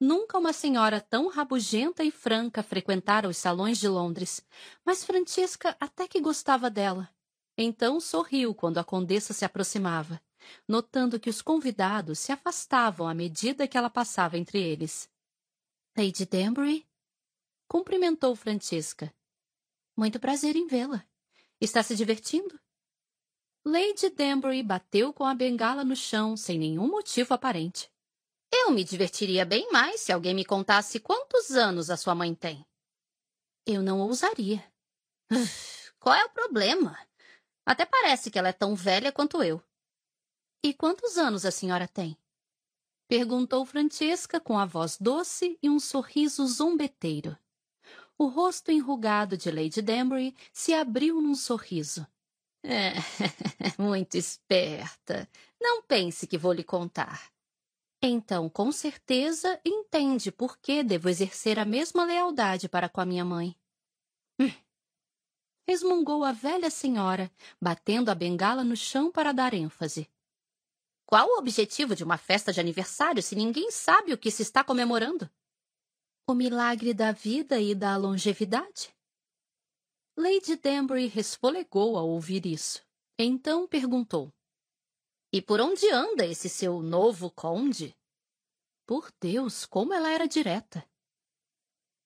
Nunca 0.00 0.36
uma 0.38 0.52
senhora 0.52 1.00
tão 1.00 1.28
rabugenta 1.28 2.02
e 2.02 2.10
franca 2.10 2.60
frequentara 2.60 3.28
os 3.28 3.36
salões 3.36 3.78
de 3.78 3.86
Londres, 3.86 4.44
mas 4.84 5.04
Francisca 5.04 5.76
até 5.78 6.08
que 6.08 6.20
gostava 6.20 6.68
dela. 6.68 7.08
Então 7.56 8.00
sorriu 8.00 8.52
quando 8.52 8.78
a 8.78 8.82
condessa 8.82 9.32
se 9.32 9.44
aproximava, 9.44 10.20
notando 10.66 11.20
que 11.20 11.30
os 11.30 11.40
convidados 11.40 12.18
se 12.18 12.32
afastavam 12.32 13.06
à 13.06 13.14
medida 13.14 13.68
que 13.68 13.78
ela 13.78 13.88
passava 13.88 14.36
entre 14.36 14.60
eles. 14.60 15.08
Lady 15.96 16.26
Danbury? 16.26 16.88
Cumprimentou 17.68 18.34
Francisca. 18.34 19.14
Muito 19.96 20.18
prazer 20.18 20.56
em 20.56 20.66
vê-la. 20.66 21.06
Está 21.60 21.84
se 21.84 21.94
divertindo? 21.94 22.58
Lady 23.64 24.08
Danbury 24.08 24.62
bateu 24.62 25.12
com 25.12 25.24
a 25.24 25.34
bengala 25.34 25.84
no 25.84 25.94
chão 25.94 26.34
sem 26.34 26.58
nenhum 26.58 26.88
motivo 26.88 27.34
aparente. 27.34 27.92
Eu 28.50 28.70
me 28.70 28.82
divertiria 28.82 29.44
bem 29.44 29.70
mais 29.70 30.00
se 30.00 30.10
alguém 30.10 30.34
me 30.34 30.46
contasse 30.46 30.98
quantos 30.98 31.50
anos 31.50 31.90
a 31.90 31.96
sua 31.96 32.14
mãe 32.14 32.34
tem. 32.34 32.64
Eu 33.66 33.82
não 33.82 34.00
ousaria. 34.00 34.64
Qual 36.00 36.14
é 36.14 36.24
o 36.24 36.30
problema? 36.30 36.98
Até 37.66 37.84
parece 37.84 38.30
que 38.30 38.38
ela 38.38 38.48
é 38.48 38.52
tão 38.52 38.74
velha 38.74 39.12
quanto 39.12 39.42
eu. 39.42 39.62
E 40.64 40.72
quantos 40.72 41.18
anos 41.18 41.44
a 41.44 41.50
senhora 41.50 41.86
tem? 41.86 42.16
Perguntou 43.06 43.66
Francesca 43.66 44.40
com 44.40 44.58
a 44.58 44.64
voz 44.64 44.96
doce 44.98 45.58
e 45.62 45.68
um 45.68 45.78
sorriso 45.78 46.46
zombeteiro. 46.46 47.36
O 48.16 48.26
rosto 48.26 48.70
enrugado 48.70 49.36
de 49.36 49.50
Lady 49.50 49.82
Danbury 49.82 50.34
se 50.50 50.72
abriu 50.72 51.20
num 51.20 51.34
sorriso. 51.34 52.06
É, 52.62 52.92
muito 53.78 54.16
esperta. 54.16 55.28
Não 55.60 55.82
pense 55.82 56.26
que 56.26 56.38
vou 56.38 56.52
lhe 56.52 56.64
contar. 56.64 57.30
Então, 58.02 58.48
com 58.48 58.72
certeza, 58.72 59.60
entende 59.64 60.32
por 60.32 60.58
que 60.58 60.82
devo 60.82 61.08
exercer 61.08 61.58
a 61.58 61.64
mesma 61.64 62.04
lealdade 62.04 62.68
para 62.68 62.88
com 62.88 63.00
a 63.00 63.06
minha 63.06 63.24
mãe. 63.24 63.54
Hum, 64.40 64.50
resmungou 65.68 66.24
a 66.24 66.32
velha 66.32 66.70
senhora, 66.70 67.30
batendo 67.60 68.10
a 68.10 68.14
bengala 68.14 68.64
no 68.64 68.76
chão 68.76 69.10
para 69.10 69.32
dar 69.32 69.54
ênfase. 69.54 70.10
Qual 71.06 71.28
o 71.28 71.38
objetivo 71.38 71.94
de 71.94 72.02
uma 72.02 72.16
festa 72.16 72.52
de 72.52 72.60
aniversário 72.60 73.22
se 73.22 73.36
ninguém 73.36 73.70
sabe 73.70 74.12
o 74.12 74.18
que 74.18 74.30
se 74.30 74.42
está 74.42 74.64
comemorando? 74.64 75.30
O 76.26 76.34
milagre 76.34 76.94
da 76.94 77.12
vida 77.12 77.60
e 77.60 77.74
da 77.74 77.96
longevidade? 77.96 78.94
Lady 80.16 80.56
Danbury 80.56 81.06
resfolegou 81.06 81.96
ao 81.96 82.08
ouvir 82.08 82.44
isso. 82.46 82.82
Então 83.18 83.66
perguntou: 83.66 84.32
E 85.32 85.40
por 85.40 85.60
onde 85.60 85.88
anda 85.90 86.26
esse 86.26 86.48
seu 86.48 86.82
novo 86.82 87.30
conde? 87.30 87.96
Por 88.86 89.12
Deus, 89.20 89.64
como 89.64 89.94
ela 89.94 90.10
era 90.10 90.26
direta! 90.26 90.84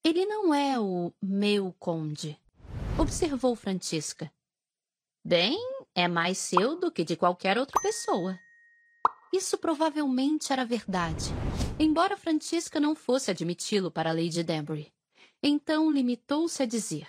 Ele 0.04 0.26
não 0.26 0.52
é 0.52 0.78
o 0.78 1.14
meu 1.22 1.74
conde, 1.78 2.38
observou 3.00 3.56
Francisca. 3.56 4.30
Bem, 5.24 5.58
é 5.94 6.06
mais 6.06 6.36
seu 6.36 6.78
do 6.78 6.92
que 6.92 7.02
de 7.02 7.16
qualquer 7.16 7.56
outra 7.56 7.80
pessoa. 7.80 8.38
Isso 9.32 9.56
provavelmente 9.56 10.52
era 10.52 10.64
verdade, 10.66 11.24
embora 11.78 12.18
Francisca 12.18 12.78
não 12.78 12.94
fosse 12.94 13.30
admiti-lo 13.30 13.90
para 13.90 14.12
Lady 14.12 14.42
Danbury. 14.42 14.92
Então 15.42 15.90
limitou-se 15.90 16.62
a 16.62 16.66
dizer: 16.66 17.08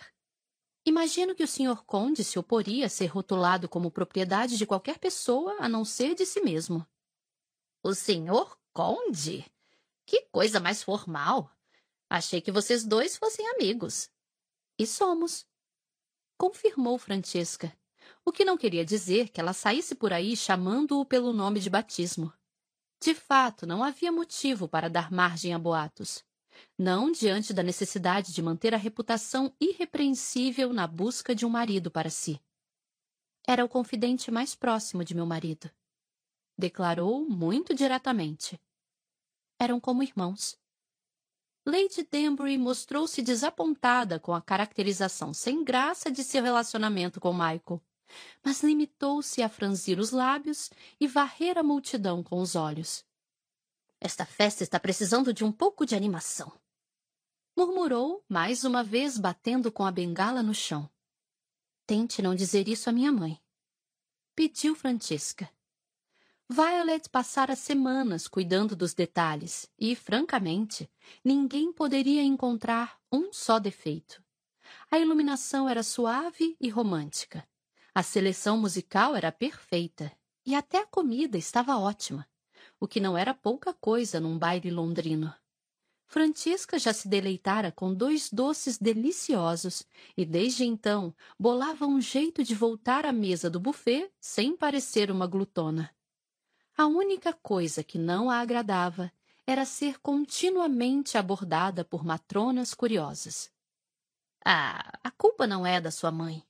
Imagino 0.87 1.33
que 1.33 1.43
o 1.43 1.47
Sr. 1.47 1.83
Conde 1.83 2.23
se 2.23 2.37
oporia 2.37 2.85
a 2.85 2.89
ser 2.89 3.07
rotulado 3.07 3.67
como 3.67 3.89
propriedade 3.89 4.55
de 4.55 4.67
qualquer 4.67 4.99
pessoa 4.99 5.55
a 5.59 5.67
não 5.67 5.83
ser 5.83 6.13
de 6.13 6.27
si 6.27 6.41
mesmo. 6.41 6.85
O 7.81 7.95
Sr. 7.95 8.55
Conde? 8.71 9.43
Que 10.05 10.21
coisa 10.31 10.59
mais 10.59 10.83
formal! 10.83 11.51
Achei 12.07 12.39
que 12.39 12.51
vocês 12.51 12.85
dois 12.85 13.17
fossem 13.17 13.47
amigos. 13.47 14.11
E 14.77 14.85
somos. 14.85 15.47
Confirmou 16.37 16.99
Francesca, 16.99 17.75
o 18.23 18.31
que 18.31 18.45
não 18.45 18.55
queria 18.55 18.85
dizer 18.85 19.29
que 19.29 19.41
ela 19.41 19.53
saísse 19.53 19.95
por 19.95 20.13
aí 20.13 20.37
chamando-o 20.37 21.03
pelo 21.03 21.33
nome 21.33 21.59
de 21.59 21.69
batismo. 21.69 22.31
De 23.01 23.15
fato, 23.15 23.65
não 23.65 23.83
havia 23.83 24.11
motivo 24.11 24.67
para 24.67 24.87
dar 24.87 25.11
margem 25.11 25.51
a 25.51 25.57
boatos 25.57 26.23
não 26.77 27.11
diante 27.11 27.53
da 27.53 27.63
necessidade 27.63 28.33
de 28.33 28.41
manter 28.41 28.73
a 28.73 28.77
reputação 28.77 29.53
irrepreensível 29.59 30.73
na 30.73 30.87
busca 30.87 31.35
de 31.35 31.45
um 31.45 31.49
marido 31.49 31.91
para 31.91 32.09
si. 32.09 32.39
Era 33.47 33.63
o 33.63 33.69
confidente 33.69 34.31
mais 34.31 34.55
próximo 34.55 35.03
de 35.03 35.13
meu 35.13 35.25
marido. 35.25 35.69
Declarou 36.57 37.27
muito 37.29 37.73
diretamente. 37.73 38.59
Eram 39.59 39.79
como 39.79 40.01
irmãos. 40.01 40.57
Lady 41.63 42.03
Danbury 42.03 42.57
mostrou-se 42.57 43.21
desapontada 43.21 44.19
com 44.19 44.33
a 44.33 44.41
caracterização 44.41 45.33
sem 45.33 45.63
graça 45.63 46.11
de 46.11 46.23
seu 46.23 46.43
relacionamento 46.43 47.19
com 47.19 47.31
Michael, 47.31 47.81
mas 48.43 48.63
limitou-se 48.63 49.41
a 49.41 49.49
franzir 49.49 49.99
os 49.99 50.11
lábios 50.11 50.71
e 50.99 51.07
varrer 51.07 51.57
a 51.57 51.63
multidão 51.63 52.23
com 52.23 52.39
os 52.39 52.55
olhos. 52.55 53.04
Esta 53.99 54.25
festa 54.25 54.63
está 54.63 54.79
precisando 54.79 55.33
de 55.33 55.43
um 55.43 55.51
pouco 55.51 55.85
de 55.85 55.95
animação. 55.95 56.51
Murmurou, 57.55 58.23
mais 58.27 58.63
uma 58.63 58.83
vez 58.83 59.17
batendo 59.17 59.71
com 59.71 59.85
a 59.85 59.91
bengala 59.91 60.43
no 60.43 60.53
chão. 60.53 60.89
Tente 61.87 62.21
não 62.21 62.35
dizer 62.35 62.67
isso 62.67 62.89
à 62.89 62.93
minha 62.93 63.11
mãe. 63.11 63.41
Pediu 64.35 64.75
Francisca. 64.75 65.49
Violet 66.49 67.09
passara 67.09 67.55
semanas 67.55 68.27
cuidando 68.27 68.75
dos 68.75 68.93
detalhes 68.93 69.71
e, 69.79 69.95
francamente, 69.95 70.91
ninguém 71.23 71.71
poderia 71.71 72.21
encontrar 72.21 72.99
um 73.11 73.31
só 73.31 73.57
defeito. 73.57 74.21
A 74.91 74.99
iluminação 74.99 75.67
era 75.67 75.81
suave 75.81 76.55
e 76.59 76.69
romântica. 76.69 77.47
A 77.93 78.03
seleção 78.03 78.57
musical 78.59 79.15
era 79.15 79.31
perfeita 79.31 80.11
e 80.45 80.53
até 80.53 80.79
a 80.79 80.85
comida 80.85 81.37
estava 81.37 81.77
ótima 81.77 82.27
o 82.79 82.87
que 82.87 82.99
não 82.99 83.17
era 83.17 83.33
pouca 83.33 83.73
coisa 83.73 84.19
num 84.19 84.37
baile 84.37 84.69
londrino. 84.71 85.33
Francisca 86.07 86.77
já 86.77 86.93
se 86.93 87.07
deleitara 87.07 87.71
com 87.71 87.93
dois 87.93 88.29
doces 88.31 88.77
deliciosos 88.77 89.83
e, 90.15 90.23
desde 90.23 90.63
então, 90.63 91.13
bolava 91.37 91.85
um 91.85 91.99
jeito 91.99 92.43
de 92.43 92.53
voltar 92.53 93.05
à 93.05 93.11
mesa 93.11 93.49
do 93.49 93.59
buffet 93.59 94.11
sem 94.19 94.55
parecer 94.55 95.09
uma 95.09 95.27
glutona. 95.27 95.93
A 96.77 96.85
única 96.85 97.33
coisa 97.33 97.83
que 97.83 97.97
não 97.97 98.29
a 98.29 98.39
agradava 98.39 99.11
era 99.47 99.65
ser 99.65 99.99
continuamente 99.99 101.17
abordada 101.17 101.83
por 101.83 102.03
matronas 102.03 102.73
curiosas. 102.73 103.51
Ah, 104.45 104.99
a 105.03 105.11
culpa 105.11 105.47
não 105.47 105.65
é 105.65 105.81
da 105.81 105.89
sua 105.89 106.11
mãe, 106.11 106.45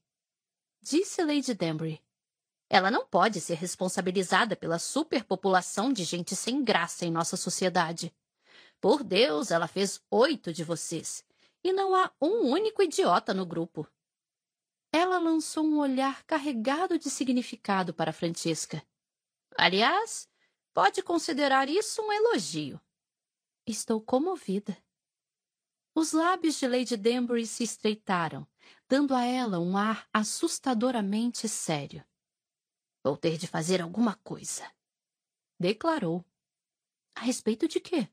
disse 0.81 1.23
Lady 1.23 1.53
Danbury. 1.53 2.04
Ela 2.75 2.91
não 2.91 3.05
pode 3.07 3.39
ser 3.39 3.53
responsabilizada 3.53 4.53
pela 4.53 4.77
superpopulação 4.77 5.93
de 5.93 6.03
gente 6.03 6.35
sem 6.35 6.61
graça 6.61 7.05
em 7.05 7.09
nossa 7.09 7.37
sociedade. 7.37 8.13
Por 8.81 9.01
Deus, 9.01 9.49
ela 9.49 9.65
fez 9.65 10.03
oito 10.11 10.51
de 10.51 10.61
vocês. 10.61 11.23
E 11.63 11.71
não 11.71 11.95
há 11.95 12.11
um 12.21 12.51
único 12.51 12.83
idiota 12.83 13.33
no 13.33 13.45
grupo. 13.45 13.87
Ela 14.91 15.19
lançou 15.19 15.65
um 15.65 15.79
olhar 15.79 16.25
carregado 16.25 16.99
de 16.99 17.09
significado 17.09 17.93
para 17.93 18.11
Francesca. 18.11 18.85
Aliás, 19.57 20.27
pode 20.73 21.01
considerar 21.01 21.69
isso 21.69 22.01
um 22.01 22.11
elogio. 22.11 22.77
Estou 23.65 24.01
comovida. 24.01 24.77
Os 25.95 26.11
lábios 26.11 26.59
de 26.59 26.67
Lady 26.67 26.97
Danbury 26.97 27.47
se 27.47 27.63
estreitaram, 27.63 28.45
dando 28.85 29.15
a 29.15 29.23
ela 29.23 29.61
um 29.61 29.77
ar 29.77 30.05
assustadoramente 30.11 31.47
sério. 31.47 32.03
Vou 33.05 33.15
ter 33.15 33.37
de 33.37 33.45
fazer 33.45 33.83
alguma 33.83 34.15
coisa. 34.23 34.67
Declarou. 35.59 36.25
A 37.13 37.19
respeito 37.19 37.67
de 37.67 37.79
quê? 37.79 38.09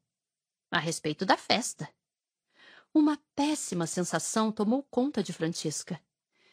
A 0.70 0.78
respeito 0.78 1.24
da 1.24 1.34
festa. 1.34 1.88
Uma 2.92 3.18
péssima 3.34 3.86
sensação 3.86 4.52
tomou 4.52 4.82
conta 4.82 5.22
de 5.22 5.32
Francisca. 5.32 5.98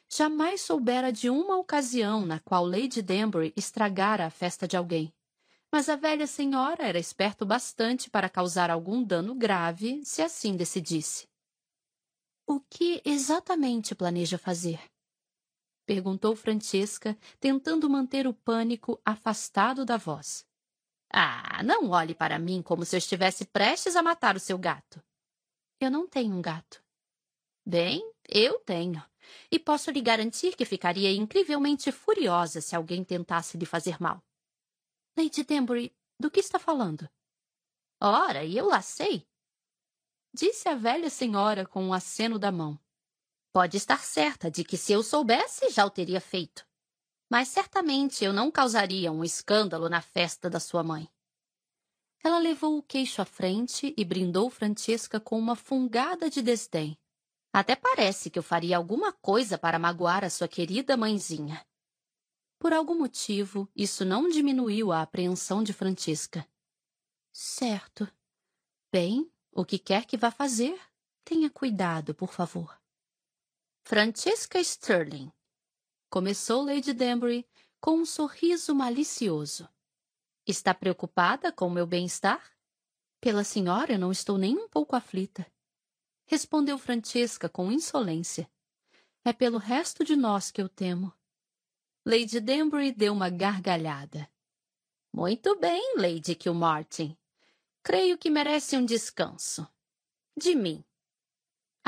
Jamais 0.08 0.62
soubera 0.62 1.12
de 1.12 1.30
uma 1.30 1.58
ocasião 1.58 2.26
na 2.26 2.40
qual 2.40 2.66
Lady 2.66 3.02
Danbury 3.02 3.54
estragara 3.58 4.26
a 4.26 4.30
festa 4.30 4.66
de 4.66 4.78
alguém. 4.78 5.14
Mas 5.70 5.90
a 5.90 5.98
velha 5.98 6.26
senhora 6.26 6.88
era 6.88 6.98
esperto 6.98 7.46
bastante 7.46 8.10
para 8.10 8.30
causar 8.30 8.72
algum 8.72 9.04
dano 9.04 9.36
grave, 9.36 10.02
se 10.06 10.22
assim 10.22 10.56
decidisse. 10.56 11.28
O 12.48 12.62
que 12.62 13.02
exatamente 13.04 13.94
planeja 13.94 14.38
fazer? 14.38 14.80
Perguntou 15.90 16.36
Francesca, 16.36 17.18
tentando 17.40 17.90
manter 17.90 18.28
o 18.28 18.34
pânico 18.34 19.02
afastado 19.04 19.84
da 19.84 19.98
voz. 19.98 20.46
Ah, 21.12 21.64
não 21.64 21.90
olhe 21.90 22.14
para 22.14 22.38
mim 22.38 22.62
como 22.62 22.86
se 22.86 22.96
eu 22.96 23.00
estivesse 23.00 23.44
prestes 23.46 23.96
a 23.96 24.04
matar 24.04 24.36
o 24.36 24.40
seu 24.40 24.56
gato. 24.56 25.04
Eu 25.82 25.90
não 25.90 26.08
tenho 26.08 26.36
um 26.36 26.44
gato. 26.44 26.84
Bem, 27.66 28.08
eu 28.28 28.60
tenho. 28.60 29.04
E 29.52 29.58
posso 29.58 29.90
lhe 29.90 30.00
garantir 30.00 30.56
que 30.56 30.64
ficaria 30.64 31.12
incrivelmente 31.12 31.92
furiosa 31.92 32.62
se 32.62 32.76
alguém 32.76 33.04
tentasse 33.04 33.58
lhe 33.58 33.66
fazer 33.66 34.00
mal. 34.00 34.24
Lady 35.18 35.44
Danbury, 35.44 35.92
do 36.20 36.30
que 36.30 36.40
está 36.40 36.60
falando? 36.60 37.10
Ora, 38.00 38.46
eu 38.46 38.68
lá 38.68 38.84
sei. 38.84 39.28
Disse 40.32 40.70
a 40.70 40.76
velha 40.76 41.10
senhora 41.10 41.66
com 41.66 41.84
um 41.84 41.94
aceno 41.94 42.38
da 42.38 42.52
mão. 42.52 42.80
Pode 43.52 43.78
estar 43.78 44.00
certa 44.00 44.52
de 44.52 44.64
que 44.64 44.78
se 44.78 44.94
eu 44.94 45.02
soubesse, 45.02 45.70
já 45.72 45.84
o 45.86 45.90
teria 45.90 46.22
feito. 46.22 46.68
Mas 47.30 47.48
certamente 47.48 48.24
eu 48.24 48.32
não 48.32 48.52
causaria 48.52 49.12
um 49.12 49.24
escândalo 49.24 49.90
na 49.90 50.02
festa 50.02 50.50
da 50.50 50.60
sua 50.60 50.84
mãe. 50.84 51.10
Ela 52.24 52.38
levou 52.38 52.78
o 52.78 52.84
queixo 52.84 53.22
à 53.22 53.26
frente 53.26 53.94
e 53.98 54.06
brindou 54.06 54.50
Francesca 54.50 55.20
com 55.20 55.38
uma 55.38 55.56
fungada 55.56 56.30
de 56.30 56.42
desdém. 56.42 56.98
Até 57.52 57.76
parece 57.76 58.30
que 58.30 58.38
eu 58.38 58.44
faria 58.44 58.78
alguma 58.78 59.12
coisa 59.12 59.58
para 59.58 59.80
magoar 59.80 60.24
a 60.24 60.30
sua 60.30 60.48
querida 60.48 60.96
mãezinha. 60.96 61.66
Por 62.60 62.74
algum 62.74 62.96
motivo, 62.96 63.68
isso 63.76 64.06
não 64.06 64.28
diminuiu 64.30 64.92
a 64.92 65.02
apreensão 65.02 65.64
de 65.64 65.74
Francisca. 65.74 66.46
Certo. 67.32 68.08
Bem, 68.92 69.32
o 69.52 69.66
que 69.66 69.80
quer 69.80 70.06
que 70.06 70.18
vá 70.18 70.30
fazer, 70.30 70.80
tenha 71.24 71.50
cuidado, 71.50 72.14
por 72.14 72.34
favor. 72.34 72.79
Francesca 73.90 74.60
Sterling. 74.60 75.32
Começou 76.12 76.64
Lady 76.64 76.94
Danbury 76.94 77.44
com 77.82 77.98
um 77.98 78.06
sorriso 78.06 78.76
malicioso. 78.76 79.68
Está 80.46 80.76
preocupada 80.76 81.52
com 81.52 81.66
o 81.66 81.72
meu 81.72 81.88
bem-estar? 81.88 82.56
Pela 83.20 83.44
senhora, 83.44 83.98
não 83.98 84.12
estou 84.12 84.38
nem 84.38 84.56
um 84.56 84.70
pouco 84.70 84.96
aflita. 84.96 85.44
Respondeu 86.28 86.78
Francesca 86.78 87.50
com 87.50 87.72
insolência. 87.72 88.48
É 89.26 89.34
pelo 89.34 89.58
resto 89.58 90.06
de 90.06 90.16
nós 90.16 90.52
que 90.52 90.62
eu 90.62 90.70
temo. 90.70 91.12
Lady 92.06 92.40
Danbury 92.40 92.92
deu 92.92 93.12
uma 93.12 93.32
gargalhada. 93.32 94.30
Muito 95.12 95.56
bem, 95.56 95.96
Lady 95.98 96.36
Kilmartin. 96.36 97.18
Creio 97.82 98.20
que 98.20 98.30
merece 98.30 98.78
um 98.78 98.86
descanso. 98.86 99.68
De 100.38 100.54
mim 100.54 100.86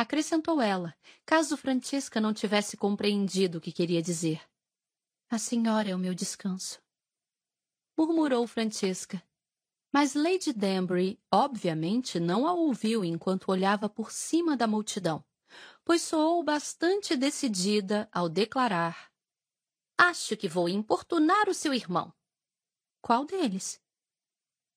acrescentou 0.02 0.60
ela, 0.62 0.96
caso 1.26 1.56
Francisca 1.56 2.20
não 2.20 2.34
tivesse 2.34 2.76
compreendido 2.76 3.58
o 3.58 3.62
que 3.62 3.72
queria 3.72 4.02
dizer. 4.02 4.42
A 5.30 5.38
senhora 5.38 5.90
é 5.90 5.96
o 5.96 6.00
meu 6.00 6.14
descanso. 6.14 6.82
Murmurou 7.98 8.46
Francisca. 8.48 9.24
Mas 9.94 10.14
Lady 10.16 10.54
Danbury, 10.54 11.20
obviamente, 11.32 12.20
não 12.20 12.48
a 12.48 12.54
ouviu 12.54 13.04
enquanto 13.04 13.50
olhava 13.50 13.90
por 13.90 14.12
cima 14.12 14.56
da 14.56 14.66
multidão, 14.66 15.24
pois 15.84 16.02
soou 16.02 16.44
bastante 16.44 17.16
decidida 17.16 18.10
ao 18.12 18.30
declarar: 18.30 19.12
Acho 19.98 20.36
que 20.38 20.48
vou 20.48 20.70
importunar 20.70 21.50
o 21.50 21.54
seu 21.54 21.74
irmão. 21.74 22.14
Qual 23.02 23.26
deles? 23.26 23.82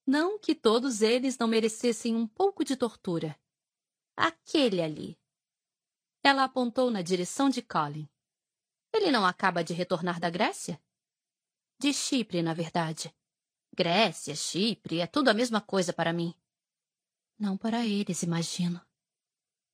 Não 0.07 0.39
que 0.39 0.55
todos 0.55 1.01
eles 1.01 1.39
não 1.39 1.47
merecessem 1.47 2.15
um 2.15 2.26
pouco 2.26 2.65
de 2.65 2.76
tortura. 2.76 3.39
Aquele 4.17 4.81
ali. 4.81 5.19
Ela 6.23 6.45
apontou 6.45 6.91
na 6.91 7.03
direção 7.03 7.51
de 7.51 7.61
Colin. 7.61 8.09
Ele 8.93 9.11
não 9.11 9.27
acaba 9.27 9.63
de 9.65 9.75
retornar 9.75 10.21
da 10.21 10.31
Grécia? 10.31 10.81
De 11.79 11.93
Chipre, 11.93 12.43
na 12.43 12.55
verdade. 12.55 13.15
Grécia, 13.75 14.35
Chipre, 14.37 15.01
é 15.01 15.07
tudo 15.07 15.29
a 15.29 15.35
mesma 15.35 15.61
coisa 15.61 15.93
para 15.93 16.13
mim. 16.13 16.35
Não 17.39 17.59
para 17.59 17.85
eles, 17.85 18.23
imagino. 18.23 18.81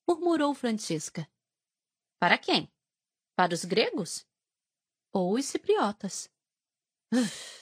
Murmurou 0.09 0.55
Francisca. 0.55 1.31
Para 2.19 2.39
quem? 2.39 2.73
Para 3.37 3.55
os 3.55 3.65
gregos? 3.65 4.27
Ou 5.13 5.35
os 5.35 5.45
cipriotas. 5.45 6.31
Uf. 7.13 7.60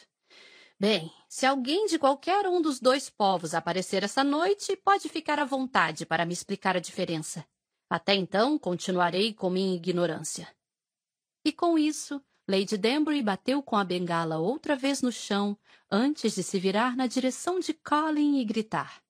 Bem, 0.81 1.13
se 1.29 1.45
alguém 1.45 1.87
de 1.87 1.99
qualquer 1.99 2.47
um 2.47 2.63
dos 2.63 2.79
dois 2.79 3.11
povos 3.11 3.53
aparecer 3.53 4.05
essa 4.05 4.23
noite, 4.23 4.77
pode 4.77 5.09
ficar 5.09 5.41
à 5.41 5.45
vontade 5.45 6.07
para 6.07 6.25
me 6.25 6.33
explicar 6.33 6.77
a 6.77 6.81
diferença. 6.81 7.45
Até 7.91 8.15
então, 8.15 8.57
continuarei 8.57 9.35
com 9.35 9.51
minha 9.51 9.75
ignorância. 9.75 10.55
E 11.45 11.51
com 11.51 11.77
isso, 11.77 12.23
Lady 12.49 12.77
Danbury 12.77 13.23
bateu 13.23 13.61
com 13.61 13.75
a 13.75 13.83
bengala 13.83 14.39
outra 14.39 14.77
vez 14.77 15.03
no 15.03 15.11
chão, 15.11 15.59
antes 15.91 16.37
de 16.37 16.45
se 16.45 16.61
virar 16.61 16.97
na 16.97 17.09
direção 17.09 17.59
de 17.59 17.75
Colin 17.75 18.39
e 18.39 18.45
gritar. 18.45 19.03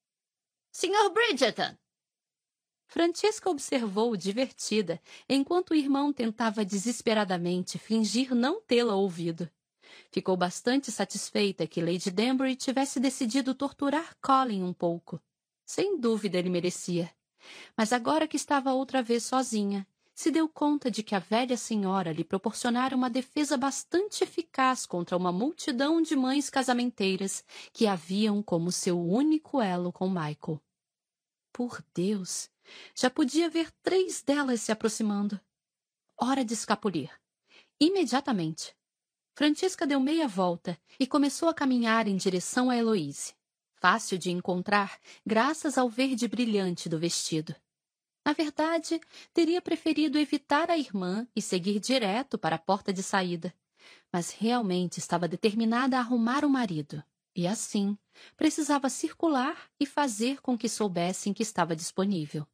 Sr. 0.73 1.11
Bridgerton! 1.13 1.77
Francesca 2.87 3.51
observou 3.51 4.17
divertida, 4.17 4.99
enquanto 5.29 5.71
o 5.71 5.75
irmão 5.75 6.15
tentava 6.15 6.65
desesperadamente 6.65 7.79
fingir 7.79 8.35
não 8.35 8.63
tê-la 8.63 8.95
ouvido. 8.95 9.51
Ficou 10.11 10.37
bastante 10.37 10.91
satisfeita 10.91 11.67
que 11.67 11.81
Lady 11.81 12.11
Danbury 12.11 12.57
tivesse 12.57 12.99
decidido 12.99 13.55
torturar 13.55 14.17
Colin 14.21 14.63
um 14.63 14.73
pouco. 14.73 15.21
Sem 15.65 15.99
dúvida 15.99 16.39
ele 16.39 16.51
merecia. 16.51 17.11
Mas 17.77 17.93
agora 17.93 18.27
que 18.27 18.37
estava 18.37 18.73
outra 18.73 19.03
vez 19.03 19.25
sozinha, 19.25 19.87
se 20.15 20.31
deu 20.33 20.49
conta 20.49 20.91
de 20.91 21.03
que 21.03 21.15
a 21.15 21.21
velha 21.21 21.57
senhora 21.57 22.13
lhe 22.13 22.25
proporcionara 22.25 22.97
uma 22.97 23.09
defesa 23.09 23.57
bastante 23.57 24.25
eficaz 24.25 24.85
contra 24.85 25.17
uma 25.17 25.31
multidão 25.31 26.03
de 26.03 26.17
mães 26.17 26.51
casamenteiras 26.51 27.45
que 27.73 27.87
haviam 27.87 28.43
como 28.43 28.73
seu 28.73 29.01
único 29.01 29.61
elo 29.61 29.93
com 29.93 30.09
Michael. 30.09 30.61
Por 31.53 31.85
Deus! 31.95 32.51
Já 32.95 33.09
podia 33.09 33.49
ver 33.49 33.71
três 33.83 34.23
delas 34.23 34.61
se 34.61 34.73
aproximando. 34.73 35.41
Hora 36.17 36.45
de 36.45 36.55
escapulir. 36.55 37.11
Imediatamente. 37.81 38.75
Francisca 39.39 39.87
deu 39.87 40.01
meia 40.01 40.27
volta 40.27 40.77
e 40.99 41.07
começou 41.07 41.49
a 41.49 41.55
caminhar 41.55 42.09
em 42.09 42.17
direção 42.17 42.71
a 42.71 42.77
Heloise. 42.77 43.35
Fácil 43.77 44.19
de 44.19 44.33
encontrar, 44.33 44.99
graças 45.25 45.79
ao 45.79 45.89
verde 45.89 46.27
brilhante 46.27 46.89
do 46.89 46.99
vestido. 46.99 47.55
Na 48.27 48.33
verdade, 48.33 49.01
teria 49.33 49.63
preferido 49.63 50.19
evitar 50.19 50.73
a 50.73 50.77
irmã 50.77 51.25
e 51.37 51.41
seguir 51.41 51.79
direto 51.79 52.37
para 52.37 52.57
a 52.57 52.59
porta 52.59 52.93
de 52.93 53.01
saída. 53.01 53.55
Mas 54.13 54.33
realmente 54.33 54.99
estava 54.99 55.29
determinada 55.29 55.97
a 55.97 56.01
arrumar 56.01 56.45
o 56.45 56.51
marido. 56.51 57.01
E 57.33 57.47
assim, 57.47 57.97
precisava 58.37 58.89
circular 58.89 59.71
e 59.79 59.87
fazer 59.87 60.41
com 60.41 60.59
que 60.59 60.69
soubessem 60.69 61.33
que 61.33 61.45
estava 61.45 61.77
disponível. 61.77 62.45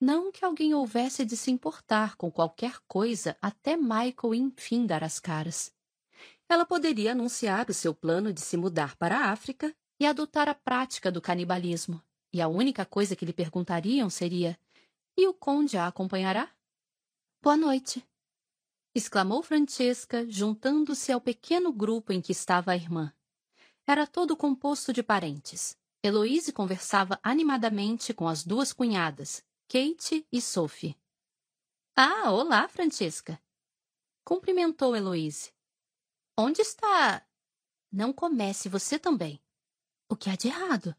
Não 0.00 0.32
que 0.32 0.44
alguém 0.44 0.74
houvesse 0.74 1.24
de 1.24 1.36
se 1.36 1.50
importar 1.50 2.16
com 2.16 2.30
qualquer 2.30 2.78
coisa 2.86 3.36
até 3.40 3.76
Michael 3.76 4.34
enfim 4.34 4.86
dar 4.86 5.02
as 5.02 5.18
caras. 5.18 5.72
Ela 6.48 6.66
poderia 6.66 7.12
anunciar 7.12 7.70
o 7.70 7.74
seu 7.74 7.94
plano 7.94 8.32
de 8.32 8.40
se 8.40 8.56
mudar 8.56 8.96
para 8.96 9.18
a 9.18 9.30
África 9.30 9.74
e 9.98 10.06
adotar 10.06 10.48
a 10.48 10.54
prática 10.54 11.10
do 11.10 11.20
canibalismo, 11.20 12.02
e 12.32 12.40
a 12.40 12.48
única 12.48 12.84
coisa 12.84 13.16
que 13.16 13.24
lhe 13.24 13.32
perguntariam 13.32 14.10
seria: 14.10 14.58
E 15.16 15.26
o 15.26 15.32
conde 15.32 15.76
a 15.76 15.86
acompanhará? 15.86 16.50
Boa 17.42 17.56
noite! 17.56 18.04
exclamou 18.94 19.42
Francesca, 19.42 20.24
juntando-se 20.28 21.10
ao 21.10 21.20
pequeno 21.20 21.72
grupo 21.72 22.12
em 22.12 22.20
que 22.20 22.32
estava 22.32 22.72
a 22.72 22.76
irmã. 22.76 23.12
Era 23.86 24.06
todo 24.06 24.36
composto 24.36 24.92
de 24.92 25.02
parentes. 25.02 25.76
Heloise 26.02 26.52
conversava 26.52 27.18
animadamente 27.22 28.14
com 28.14 28.28
as 28.28 28.44
duas 28.44 28.72
cunhadas, 28.72 29.42
Kate 29.66 30.26
e 30.30 30.40
Sophie. 30.40 30.96
Ah, 31.96 32.30
olá, 32.30 32.68
Francesca! 32.68 33.42
Cumprimentou 34.22 34.94
Heloise. 34.94 35.52
Onde 36.36 36.60
está? 36.60 37.26
Não 37.90 38.12
comece 38.12 38.68
você 38.68 38.98
também. 38.98 39.42
O 40.08 40.14
que 40.14 40.28
há 40.28 40.36
de 40.36 40.48
errado? 40.48 40.94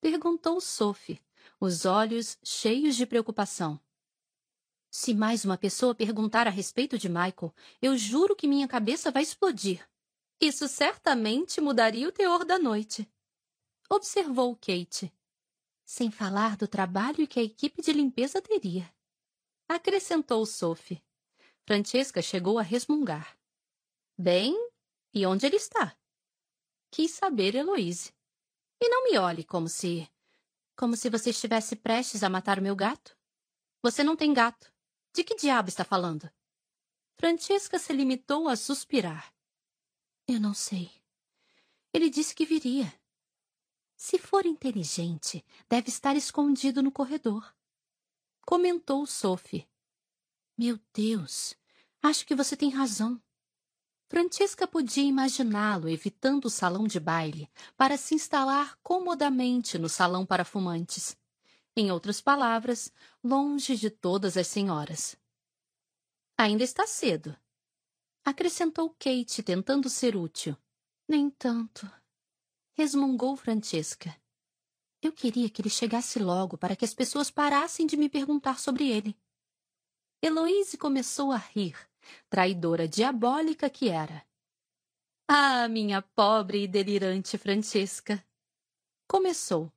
Perguntou 0.00 0.60
Sophie, 0.60 1.20
os 1.60 1.84
olhos 1.84 2.38
cheios 2.44 2.94
de 2.96 3.06
preocupação. 3.06 3.80
Se 4.88 5.12
mais 5.12 5.44
uma 5.44 5.58
pessoa 5.58 5.94
perguntar 5.94 6.46
a 6.46 6.50
respeito 6.50 6.96
de 6.96 7.08
Michael, 7.08 7.52
eu 7.82 7.96
juro 7.98 8.36
que 8.36 8.46
minha 8.46 8.68
cabeça 8.68 9.10
vai 9.10 9.22
explodir. 9.22 9.86
Isso 10.40 10.68
certamente 10.68 11.60
mudaria 11.60 12.08
o 12.08 12.12
teor 12.12 12.44
da 12.44 12.58
noite. 12.58 13.10
Observou 13.90 14.54
Kate. 14.56 15.12
Sem 15.84 16.10
falar 16.10 16.56
do 16.56 16.66
trabalho 16.66 17.28
que 17.28 17.38
a 17.38 17.42
equipe 17.42 17.82
de 17.82 17.92
limpeza 17.92 18.40
teria. 18.40 18.90
Acrescentou 19.68 20.44
Sophie. 20.46 21.02
Francesca 21.66 22.20
chegou 22.22 22.58
a 22.58 22.62
resmungar. 22.62 23.38
Bem, 24.16 24.54
e 25.12 25.26
onde 25.26 25.46
ele 25.46 25.56
está? 25.56 25.96
Quis 26.90 27.10
saber 27.12 27.54
Heloise. 27.54 28.12
E 28.80 28.88
não 28.88 29.04
me 29.04 29.18
olhe 29.18 29.44
como 29.44 29.68
se. 29.68 30.08
como 30.76 30.96
se 30.96 31.08
você 31.08 31.30
estivesse 31.30 31.76
prestes 31.76 32.22
a 32.22 32.28
matar 32.28 32.58
o 32.58 32.62
meu 32.62 32.76
gato. 32.76 33.16
Você 33.82 34.02
não 34.02 34.16
tem 34.16 34.32
gato. 34.32 34.72
De 35.14 35.22
que 35.22 35.36
diabo 35.36 35.68
está 35.68 35.84
falando? 35.84 36.30
Francesca 37.16 37.78
se 37.78 37.92
limitou 37.92 38.48
a 38.48 38.56
suspirar. 38.56 39.32
Eu 40.26 40.40
não 40.40 40.54
sei. 40.54 40.90
Ele 41.92 42.10
disse 42.10 42.34
que 42.34 42.44
viria. 42.44 42.92
Se 43.96 44.18
for 44.18 44.44
inteligente, 44.44 45.44
deve 45.68 45.88
estar 45.88 46.16
escondido 46.16 46.82
no 46.82 46.90
corredor. 46.90 47.54
Comentou 48.44 49.06
Sophie. 49.06 49.68
Meu 50.56 50.78
Deus, 50.92 51.54
acho 52.02 52.26
que 52.26 52.34
você 52.34 52.56
tem 52.56 52.70
razão. 52.70 53.20
Francesca 54.08 54.66
podia 54.66 55.02
imaginá-lo 55.02 55.88
evitando 55.88 56.44
o 56.44 56.50
salão 56.50 56.86
de 56.86 57.00
baile 57.00 57.50
para 57.76 57.96
se 57.96 58.14
instalar 58.14 58.78
comodamente 58.82 59.78
no 59.78 59.88
salão 59.88 60.26
para 60.26 60.44
fumantes. 60.44 61.16
Em 61.76 61.90
outras 61.90 62.20
palavras, 62.20 62.92
longe 63.22 63.76
de 63.76 63.90
todas 63.90 64.36
as 64.36 64.46
senhoras. 64.46 65.16
Ainda 66.36 66.62
está 66.62 66.86
cedo. 66.86 67.36
Acrescentou 68.24 68.90
Kate, 68.90 69.42
tentando 69.42 69.88
ser 69.88 70.14
útil. 70.16 70.56
Nem 71.08 71.28
tanto. 71.30 71.90
Resmungou 72.76 73.36
Francesca. 73.36 74.20
Eu 75.00 75.12
queria 75.12 75.48
que 75.48 75.62
ele 75.62 75.70
chegasse 75.70 76.18
logo 76.18 76.58
para 76.58 76.74
que 76.74 76.84
as 76.84 76.92
pessoas 76.92 77.30
parassem 77.30 77.86
de 77.86 77.96
me 77.96 78.08
perguntar 78.08 78.58
sobre 78.58 78.90
ele. 78.90 79.16
Heloise 80.20 80.76
começou 80.76 81.30
a 81.30 81.36
rir 81.36 81.76
traidora 82.28 82.88
diabólica 82.88 83.70
que 83.70 83.88
era. 83.88 84.26
Ah, 85.28 85.68
minha 85.68 86.02
pobre 86.02 86.64
e 86.64 86.68
delirante 86.68 87.38
Francesca! 87.38 88.26
Começou. 89.06 89.72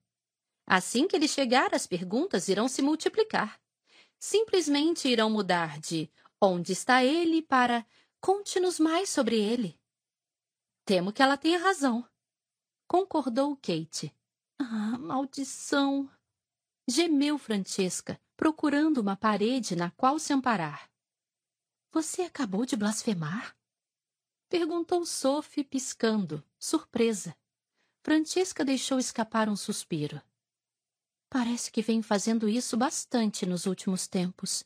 Assim 0.65 1.07
que 1.07 1.15
ele 1.15 1.27
chegar, 1.27 1.75
as 1.75 1.85
perguntas 1.85 2.47
irão 2.47 2.67
se 2.67 2.81
multiplicar. 2.81 3.61
Simplesmente 4.17 5.07
irão 5.07 5.29
mudar 5.29 5.79
de 5.79 6.09
onde 6.41 6.71
está 6.71 7.03
ele 7.03 7.43
para 7.43 7.85
conte-nos 8.19 8.79
mais 8.79 9.07
sobre 9.07 9.39
ele. 9.39 9.79
Temo 10.83 11.13
que 11.13 11.21
ela 11.21 11.37
tenha 11.37 11.59
razão. 11.59 12.03
Concordou 12.87 13.55
Kate. 13.57 14.15
Ah, 14.57 14.97
maldição! 14.97 16.09
Gemeu 16.87 17.37
Francesca, 17.37 18.17
procurando 18.37 18.99
uma 18.99 19.17
parede 19.17 19.75
na 19.75 19.91
qual 19.91 20.17
se 20.17 20.31
amparar. 20.31 20.89
Você 21.91 22.21
acabou 22.21 22.65
de 22.65 22.77
blasfemar? 22.77 23.57
Perguntou 24.47 25.05
Sophie, 25.05 25.65
piscando, 25.65 26.41
surpresa. 26.57 27.35
Francesca 28.01 28.63
deixou 28.63 28.97
escapar 28.97 29.49
um 29.49 29.55
suspiro. 29.57 30.21
Parece 31.29 31.69
que 31.69 31.81
vem 31.81 32.01
fazendo 32.01 32.47
isso 32.47 32.77
bastante 32.77 33.45
nos 33.45 33.65
últimos 33.65 34.07
tempos. 34.07 34.63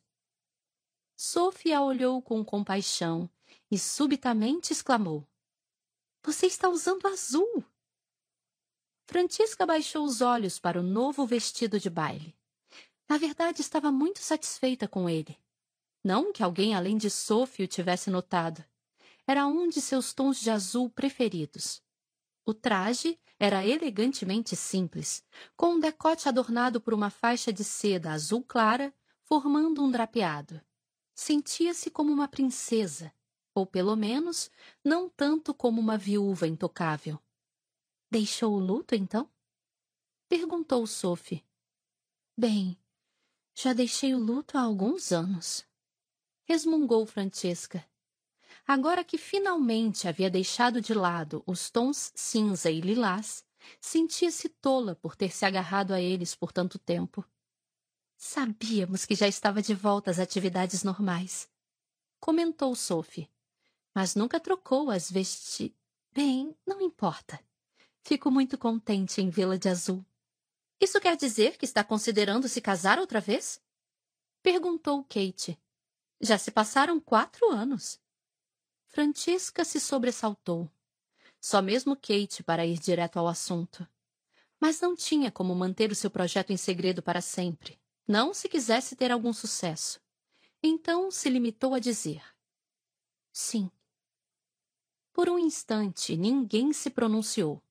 Sophie 1.15 1.73
a 1.73 1.81
olhou 1.81 2.21
com 2.21 2.45
compaixão 2.45 3.27
e 3.71 3.79
subitamente 3.79 4.73
exclamou: 4.73 5.27
Você 6.23 6.45
está 6.45 6.69
usando 6.69 7.07
azul! 7.07 7.65
Francisca 9.11 9.65
baixou 9.65 10.05
os 10.05 10.21
olhos 10.21 10.57
para 10.57 10.79
o 10.79 10.83
novo 10.83 11.25
vestido 11.25 11.77
de 11.77 11.89
baile. 11.89 12.33
Na 13.09 13.17
verdade, 13.17 13.59
estava 13.59 13.91
muito 13.91 14.19
satisfeita 14.19 14.87
com 14.87 15.09
ele. 15.09 15.37
Não 16.01 16.31
que 16.31 16.41
alguém 16.41 16.73
além 16.73 16.95
de 16.95 17.09
Sophie 17.09 17.65
o 17.65 17.67
tivesse 17.67 18.09
notado. 18.09 18.63
Era 19.27 19.45
um 19.45 19.67
de 19.67 19.81
seus 19.81 20.13
tons 20.13 20.39
de 20.39 20.49
azul 20.49 20.89
preferidos. 20.89 21.83
O 22.45 22.53
traje 22.53 23.19
era 23.37 23.67
elegantemente 23.67 24.55
simples, 24.55 25.25
com 25.57 25.73
um 25.73 25.79
decote 25.81 26.29
adornado 26.29 26.79
por 26.79 26.93
uma 26.93 27.09
faixa 27.09 27.51
de 27.51 27.65
seda 27.65 28.11
azul 28.11 28.41
clara, 28.41 28.93
formando 29.23 29.83
um 29.83 29.91
drapeado. 29.91 30.61
Sentia-se 31.13 31.91
como 31.91 32.13
uma 32.13 32.29
princesa, 32.29 33.13
ou 33.53 33.65
pelo 33.65 33.97
menos 33.97 34.49
não 34.81 35.09
tanto 35.09 35.53
como 35.53 35.81
uma 35.81 35.97
viúva 35.97 36.47
intocável. 36.47 37.19
Deixou 38.11 38.55
o 38.55 38.59
luto, 38.59 38.93
então? 38.93 39.31
Perguntou 40.27 40.85
Sophie. 40.85 41.45
Bem, 42.37 42.77
já 43.55 43.71
deixei 43.71 44.13
o 44.13 44.19
luto 44.19 44.57
há 44.57 44.61
alguns 44.61 45.13
anos. 45.13 45.65
Resmungou 46.43 47.05
Francesca. 47.05 47.87
Agora 48.67 49.05
que 49.05 49.17
finalmente 49.17 50.09
havia 50.09 50.29
deixado 50.29 50.81
de 50.81 50.93
lado 50.93 51.41
os 51.47 51.69
tons 51.69 52.11
cinza 52.13 52.69
e 52.69 52.81
lilás, 52.81 53.45
sentia-se 53.79 54.49
tola 54.49 54.93
por 54.93 55.15
ter 55.15 55.31
se 55.31 55.45
agarrado 55.45 55.93
a 55.93 56.01
eles 56.01 56.35
por 56.35 56.51
tanto 56.51 56.77
tempo. 56.77 57.25
Sabíamos 58.17 59.05
que 59.05 59.15
já 59.15 59.27
estava 59.27 59.61
de 59.61 59.73
volta 59.73 60.11
às 60.11 60.19
atividades 60.19 60.83
normais. 60.83 61.49
Comentou 62.19 62.75
Sophie. 62.75 63.29
Mas 63.95 64.15
nunca 64.15 64.37
trocou 64.37 64.91
as 64.91 65.09
vesti... 65.09 65.73
Bem, 66.13 66.53
não 66.67 66.81
importa. 66.81 67.39
Fico 68.03 68.31
muito 68.31 68.57
contente 68.57 69.21
em 69.21 69.29
vê-la 69.29 69.57
de 69.57 69.69
azul. 69.69 70.05
Isso 70.79 70.99
quer 70.99 71.15
dizer 71.15 71.57
que 71.57 71.65
está 71.65 71.83
considerando 71.83 72.47
se 72.47 72.59
casar 72.59 72.97
outra 72.99 73.21
vez? 73.21 73.61
Perguntou 74.41 75.03
Kate. 75.03 75.59
Já 76.19 76.37
se 76.37 76.51
passaram 76.51 76.99
quatro 76.99 77.49
anos. 77.51 77.99
Francisca 78.87 79.63
se 79.63 79.79
sobressaltou. 79.79 80.69
Só 81.39 81.61
mesmo 81.61 81.95
Kate 81.95 82.43
para 82.43 82.65
ir 82.65 82.79
direto 82.79 83.17
ao 83.17 83.27
assunto. 83.27 83.87
Mas 84.59 84.81
não 84.81 84.95
tinha 84.95 85.31
como 85.31 85.55
manter 85.55 85.91
o 85.91 85.95
seu 85.95 86.09
projeto 86.11 86.51
em 86.51 86.57
segredo 86.57 87.01
para 87.01 87.21
sempre, 87.21 87.79
não 88.07 88.33
se 88.33 88.47
quisesse 88.47 88.95
ter 88.95 89.11
algum 89.11 89.33
sucesso. 89.33 89.99
Então 90.61 91.09
se 91.09 91.29
limitou 91.29 91.73
a 91.73 91.79
dizer: 91.79 92.23
Sim. 93.31 93.71
Por 95.13 95.29
um 95.29 95.39
instante 95.39 96.15
ninguém 96.15 96.73
se 96.73 96.89
pronunciou. 96.89 97.61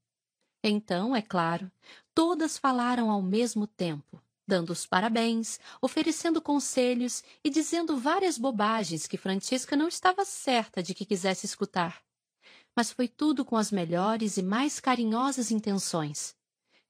Então, 0.62 1.16
é 1.16 1.22
claro, 1.22 1.70
todas 2.14 2.58
falaram 2.58 3.10
ao 3.10 3.22
mesmo 3.22 3.66
tempo, 3.66 4.22
dando 4.46 4.70
os 4.70 4.84
parabéns, 4.84 5.58
oferecendo 5.80 6.42
conselhos 6.42 7.22
e 7.42 7.48
dizendo 7.48 7.96
várias 7.96 8.36
bobagens 8.36 9.06
que 9.06 9.16
Francisca 9.16 9.74
não 9.74 9.88
estava 9.88 10.24
certa 10.24 10.82
de 10.82 10.94
que 10.94 11.06
quisesse 11.06 11.46
escutar. 11.46 12.02
Mas 12.76 12.92
foi 12.92 13.08
tudo 13.08 13.44
com 13.44 13.56
as 13.56 13.72
melhores 13.72 14.36
e 14.36 14.42
mais 14.42 14.78
carinhosas 14.78 15.50
intenções. 15.50 16.36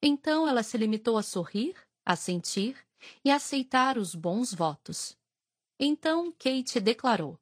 Então 0.03 0.49
ela 0.49 0.63
se 0.63 0.77
limitou 0.77 1.17
a 1.17 1.23
sorrir, 1.23 1.77
a 2.05 2.17
sentir 2.17 2.77
e 3.25 3.31
a 3.31 3.37
aceitar 3.37 3.99
os 3.99 4.15
bons 4.15 4.53
votos. 4.53 5.17
Então 5.79 6.33
Kate 6.33 6.81
declarou: 6.81 7.39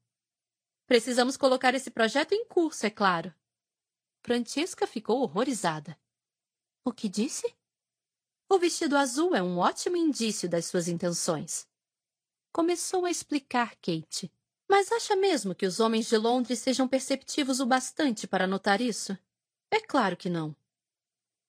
Precisamos 0.87 1.37
colocar 1.37 1.75
esse 1.75 1.91
projeto 1.91 2.33
em 2.33 2.44
curso, 2.44 2.85
é 2.85 2.91
claro. 2.91 3.33
Francisca 4.23 4.87
ficou 4.87 5.23
horrorizada. 5.23 5.99
O 6.88 6.92
que 6.92 7.06
disse? 7.06 7.54
O 8.49 8.58
vestido 8.58 8.97
azul 8.97 9.35
é 9.35 9.42
um 9.42 9.58
ótimo 9.58 9.94
indício 9.94 10.49
das 10.49 10.65
suas 10.65 10.88
intenções. 10.88 11.69
Começou 12.51 13.04
a 13.04 13.10
explicar 13.10 13.76
Kate. 13.76 14.33
Mas 14.67 14.90
acha 14.90 15.15
mesmo 15.15 15.54
que 15.54 15.67
os 15.67 15.81
homens 15.81 16.08
de 16.08 16.17
Londres 16.17 16.60
sejam 16.60 16.88
perceptivos 16.88 17.60
o 17.60 17.67
bastante 17.67 18.26
para 18.26 18.47
notar 18.47 18.81
isso? 18.81 19.12
É 19.71 19.83
claro 19.83 20.17
que 20.17 20.31
não. 20.31 20.56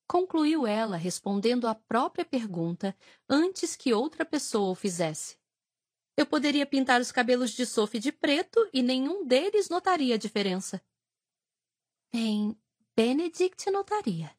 Concluiu 0.05 0.67
ela 0.67 0.97
respondendo 0.97 1.69
à 1.69 1.73
própria 1.73 2.25
pergunta 2.25 2.93
antes 3.29 3.77
que 3.77 3.93
outra 3.93 4.25
pessoa 4.25 4.71
o 4.71 4.75
fizesse. 4.75 5.37
Eu 6.17 6.25
poderia 6.25 6.65
pintar 6.65 6.99
os 6.99 7.13
cabelos 7.13 7.51
de 7.51 7.65
Sophie 7.65 8.01
de 8.01 8.11
preto 8.11 8.69
e 8.73 8.83
nenhum 8.83 9.25
deles 9.25 9.69
notaria 9.69 10.15
a 10.15 10.17
diferença. 10.17 10.83
Bem, 12.11 12.59
Benedict 12.93 13.71
notaria 13.71 14.37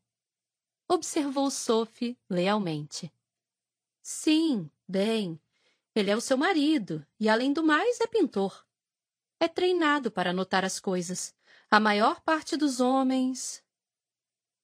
observou 0.90 1.48
Sophie 1.52 2.18
lealmente. 2.28 3.12
Sim, 4.02 4.68
bem. 4.88 5.40
Ele 5.94 6.10
é 6.10 6.16
o 6.16 6.20
seu 6.20 6.36
marido 6.36 7.06
e, 7.18 7.28
além 7.28 7.52
do 7.52 7.62
mais, 7.62 8.00
é 8.00 8.08
pintor. 8.08 8.66
É 9.38 9.46
treinado 9.46 10.10
para 10.10 10.32
notar 10.32 10.64
as 10.64 10.80
coisas. 10.80 11.32
A 11.70 11.78
maior 11.78 12.20
parte 12.22 12.56
dos 12.56 12.80
homens. 12.80 13.62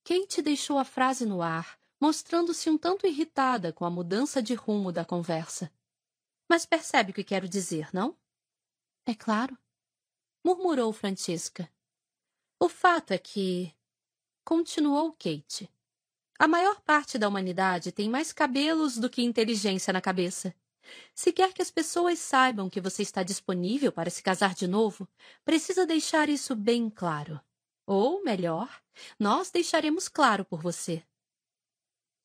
Kate 0.03 0.43
deixou 0.43 0.79
a 0.79 0.85
frase 0.85 1.25
no 1.25 1.43
ar, 1.43 1.79
mostrando-se 2.01 2.69
um 2.69 2.77
tanto 2.77 3.07
irritada 3.07 3.73
com 3.73 3.85
a 3.85 3.91
mudança 3.91 4.43
de 4.43 4.55
rumo 4.55 4.91
da 4.91 5.05
conversa. 5.05 5.73
Mas 6.49 6.67
percebe 6.67 7.13
o 7.13 7.15
que 7.15 7.25
quero 7.25 7.49
dizer, 7.49 7.89
não? 7.93 8.17
É 9.05 9.15
claro, 9.15 9.57
murmurou 10.45 10.93
Francisca. 10.93 11.73
O 12.59 12.69
fato 12.69 13.13
é 13.13 13.19
que. 13.19 13.73
Continuou 14.45 15.13
Kate. 15.13 15.69
A 16.39 16.47
maior 16.47 16.81
parte 16.83 17.19
da 17.19 17.29
humanidade 17.29 17.91
tem 17.93 18.11
mais 18.11 18.33
cabelos 18.33 18.99
do 18.99 19.09
que 19.09 19.23
inteligência 19.23 19.93
na 19.93 20.01
cabeça. 20.01 20.55
Se 21.15 21.33
quer 21.33 21.53
que 21.53 21.63
as 21.63 21.71
pessoas 21.71 22.19
saibam 22.19 22.69
que 22.69 22.81
você 22.81 23.03
está 23.03 23.23
disponível 23.23 23.91
para 23.91 24.11
se 24.11 24.23
casar 24.23 24.55
de 24.55 24.67
novo, 24.67 25.09
precisa 25.45 25.87
deixar 25.87 26.29
isso 26.29 26.55
bem 26.55 26.91
claro. 26.91 27.41
Ou, 27.87 28.23
melhor, 28.23 28.69
nós 29.19 29.51
deixaremos 29.51 30.09
claro 30.09 30.45
por 30.45 30.61
você. 30.61 31.03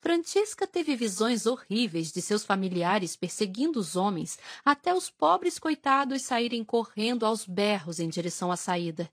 Francisca 0.02 0.66
teve 0.66 0.96
visões 0.96 1.46
horríveis 1.46 2.12
de 2.12 2.22
seus 2.22 2.44
familiares 2.44 3.16
perseguindo 3.16 3.80
os 3.80 3.96
homens 3.96 4.38
até 4.66 4.94
os 4.94 5.12
pobres 5.12 5.60
coitados 5.60 6.24
saírem 6.24 6.64
correndo 6.64 7.24
aos 7.24 7.46
berros 7.46 8.00
em 8.00 8.10
direção 8.10 8.52
à 8.52 8.58
saída. 8.58 9.12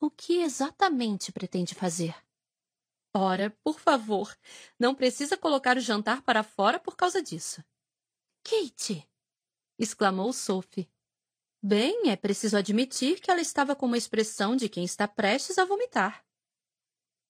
O 0.00 0.10
que 0.10 0.42
exatamente 0.42 1.30
pretende 1.30 1.74
fazer? 1.74 2.14
Ora, 3.20 3.50
por 3.64 3.80
favor, 3.80 4.32
não 4.78 4.94
precisa 4.94 5.36
colocar 5.36 5.76
o 5.76 5.80
jantar 5.80 6.22
para 6.22 6.44
fora 6.44 6.78
por 6.78 6.96
causa 6.96 7.20
disso. 7.20 7.64
Kate! 8.44 9.10
exclamou 9.76 10.32
Sophie. 10.32 10.88
Bem, 11.60 12.10
é 12.10 12.16
preciso 12.16 12.56
admitir 12.56 13.20
que 13.20 13.28
ela 13.28 13.40
estava 13.40 13.74
com 13.74 13.86
uma 13.86 13.98
expressão 13.98 14.54
de 14.54 14.68
quem 14.68 14.84
está 14.84 15.08
prestes 15.08 15.58
a 15.58 15.64
vomitar. 15.64 16.24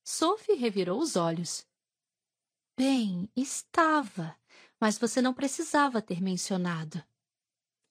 Sophie 0.05 0.57
revirou 0.57 1.01
os 1.01 1.17
olhos. 1.17 1.67
Bem, 2.77 3.33
estava, 3.35 4.39
mas 4.79 4.99
você 4.99 5.23
não 5.23 5.33
precisava 5.33 6.03
ter 6.03 6.21
mencionado. 6.21 7.03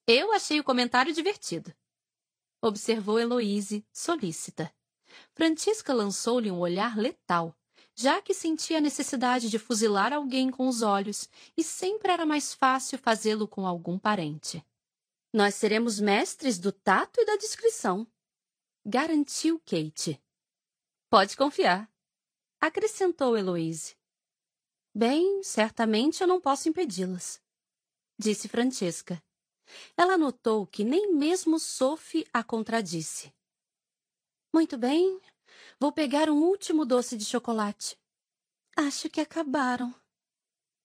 Eu 0.06 0.32
achei 0.34 0.60
o 0.60 0.64
comentário 0.64 1.12
divertido. 1.12 1.74
Observou 2.62 3.20
Heloise, 3.20 3.84
solícita. 3.92 4.72
Francisca 5.34 5.96
lançou-lhe 5.96 6.52
um 6.52 6.60
olhar 6.60 6.96
letal, 6.96 7.57
já 8.00 8.22
que 8.22 8.32
sentia 8.32 8.78
a 8.78 8.82
necessidade 8.82 9.50
de 9.50 9.58
fuzilar 9.58 10.14
alguém 10.14 10.52
com 10.52 10.68
os 10.68 10.84
olhos 10.84 11.28
e 11.58 11.64
sempre 11.64 12.12
era 12.12 12.28
mais 12.28 12.54
fácil 12.54 13.00
fazê-lo 13.00 13.48
com 13.48 13.66
algum 13.66 13.98
parente. 13.98 14.64
Nós 15.34 15.56
seremos 15.56 16.00
mestres 16.00 16.60
do 16.60 16.72
tato 16.72 17.20
e 17.20 17.26
da 17.26 17.36
discrição, 17.38 18.06
garantiu 18.86 19.60
Kate. 19.66 20.22
Pode 21.10 21.36
confiar, 21.36 21.92
acrescentou 22.62 23.36
Heloise. 23.36 23.98
Bem, 24.94 25.42
certamente 25.42 26.22
eu 26.22 26.28
não 26.28 26.40
posso 26.40 26.70
impedi-las, 26.70 27.42
disse 28.18 28.48
Francesca. 28.48 29.22
Ela 29.98 30.20
notou 30.20 30.68
que 30.68 30.84
nem 30.84 31.14
mesmo 31.14 31.60
Sophie 31.60 32.28
a 32.32 32.44
contradisse. 32.44 33.34
Muito 34.54 34.78
bem, 34.78 35.20
Vou 35.80 35.92
pegar 35.92 36.28
um 36.28 36.42
último 36.42 36.86
doce 36.86 37.16
de 37.16 37.24
chocolate. 37.24 38.00
Acho 38.76 39.08
que 39.12 39.22
acabaram. 39.22 39.94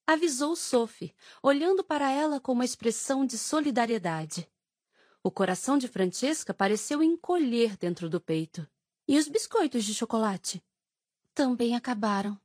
Avisou 0.07 0.55
Sophie, 0.55 1.15
olhando 1.43 1.83
para 1.83 2.11
ela 2.11 2.39
com 2.39 2.53
uma 2.53 2.65
expressão 2.65 3.25
de 3.25 3.39
solidariedade. 3.39 4.47
O 5.23 5.31
coração 5.31 5.79
de 5.79 5.89
Francesca 5.89 6.53
pareceu 6.53 7.03
encolher 7.03 7.79
dentro 7.79 8.11
do 8.11 8.21
peito. 8.21 8.69
E 9.09 9.19
os 9.19 9.29
biscoitos 9.29 9.83
de 9.85 9.95
chocolate? 9.95 10.63
Também 11.35 11.75
acabaram. 11.75 12.39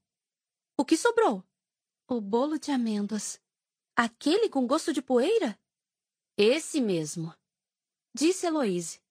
O 0.77 0.85
que 0.85 0.95
sobrou? 0.95 1.43
O 2.07 2.21
bolo 2.21 2.57
de 2.57 2.71
amêndoas. 2.71 3.41
Aquele 3.93 4.47
com 4.47 4.65
gosto 4.65 4.93
de 4.93 5.01
poeira? 5.01 5.59
Esse 6.37 6.79
mesmo. 6.79 7.35
Disse 8.13 8.45
Heloise. 8.45 9.01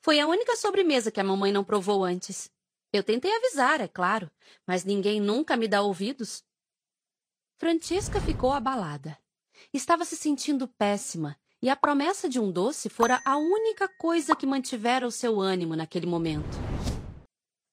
Foi 0.00 0.18
a 0.18 0.26
única 0.26 0.56
sobremesa 0.56 1.10
que 1.10 1.20
a 1.20 1.24
mamãe 1.24 1.52
não 1.52 1.62
provou 1.62 2.02
antes. 2.02 2.50
Eu 2.96 3.04
tentei 3.04 3.30
avisar, 3.30 3.82
é 3.82 3.88
claro, 3.88 4.30
mas 4.66 4.82
ninguém 4.82 5.20
nunca 5.20 5.54
me 5.54 5.68
dá 5.68 5.82
ouvidos. 5.82 6.42
Francesca 7.58 8.18
ficou 8.22 8.52
abalada. 8.52 9.18
Estava 9.70 10.02
se 10.06 10.16
sentindo 10.16 10.66
péssima 10.66 11.38
e 11.60 11.68
a 11.68 11.76
promessa 11.76 12.26
de 12.26 12.40
um 12.40 12.50
doce 12.50 12.88
fora 12.88 13.20
a 13.22 13.36
única 13.36 13.86
coisa 13.86 14.34
que 14.34 14.46
mantivera 14.46 15.06
o 15.06 15.10
seu 15.10 15.38
ânimo 15.38 15.76
naquele 15.76 16.06
momento. 16.06 16.56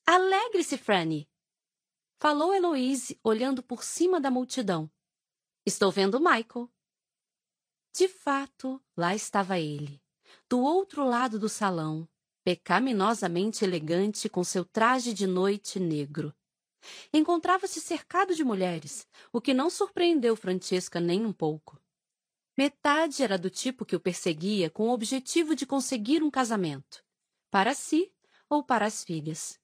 Alegre-se, 0.05 0.77
Franny! 0.77 1.29
Falou 2.19 2.53
Heloise, 2.53 3.17
olhando 3.23 3.63
por 3.63 3.81
cima 3.81 4.19
da 4.19 4.29
multidão. 4.29 4.91
Estou 5.65 5.89
vendo 5.89 6.19
Michael. 6.19 6.69
De 7.95 8.09
fato, 8.09 8.83
lá 8.97 9.15
estava 9.15 9.57
ele, 9.57 10.03
do 10.49 10.59
outro 10.59 11.05
lado 11.05 11.39
do 11.39 11.47
salão, 11.47 12.09
pecaminosamente 12.43 13.63
elegante 13.63 14.27
com 14.27 14.43
seu 14.43 14.65
traje 14.65 15.13
de 15.13 15.25
noite 15.25 15.79
negro. 15.79 16.33
Encontrava-se 17.13 17.79
cercado 17.79 18.35
de 18.35 18.43
mulheres, 18.43 19.07
o 19.31 19.39
que 19.39 19.53
não 19.53 19.69
surpreendeu 19.69 20.35
Francesca 20.35 20.99
nem 20.99 21.25
um 21.25 21.31
pouco. 21.31 21.81
Metade 22.57 23.23
era 23.23 23.37
do 23.37 23.49
tipo 23.49 23.85
que 23.85 23.95
o 23.95 23.99
perseguia 23.99 24.69
com 24.69 24.89
o 24.89 24.93
objetivo 24.93 25.55
de 25.55 25.65
conseguir 25.65 26.21
um 26.21 26.29
casamento, 26.29 27.03
para 27.49 27.73
si 27.73 28.13
ou 28.49 28.63
para 28.63 28.85
as 28.85 29.03
filhas. 29.03 29.59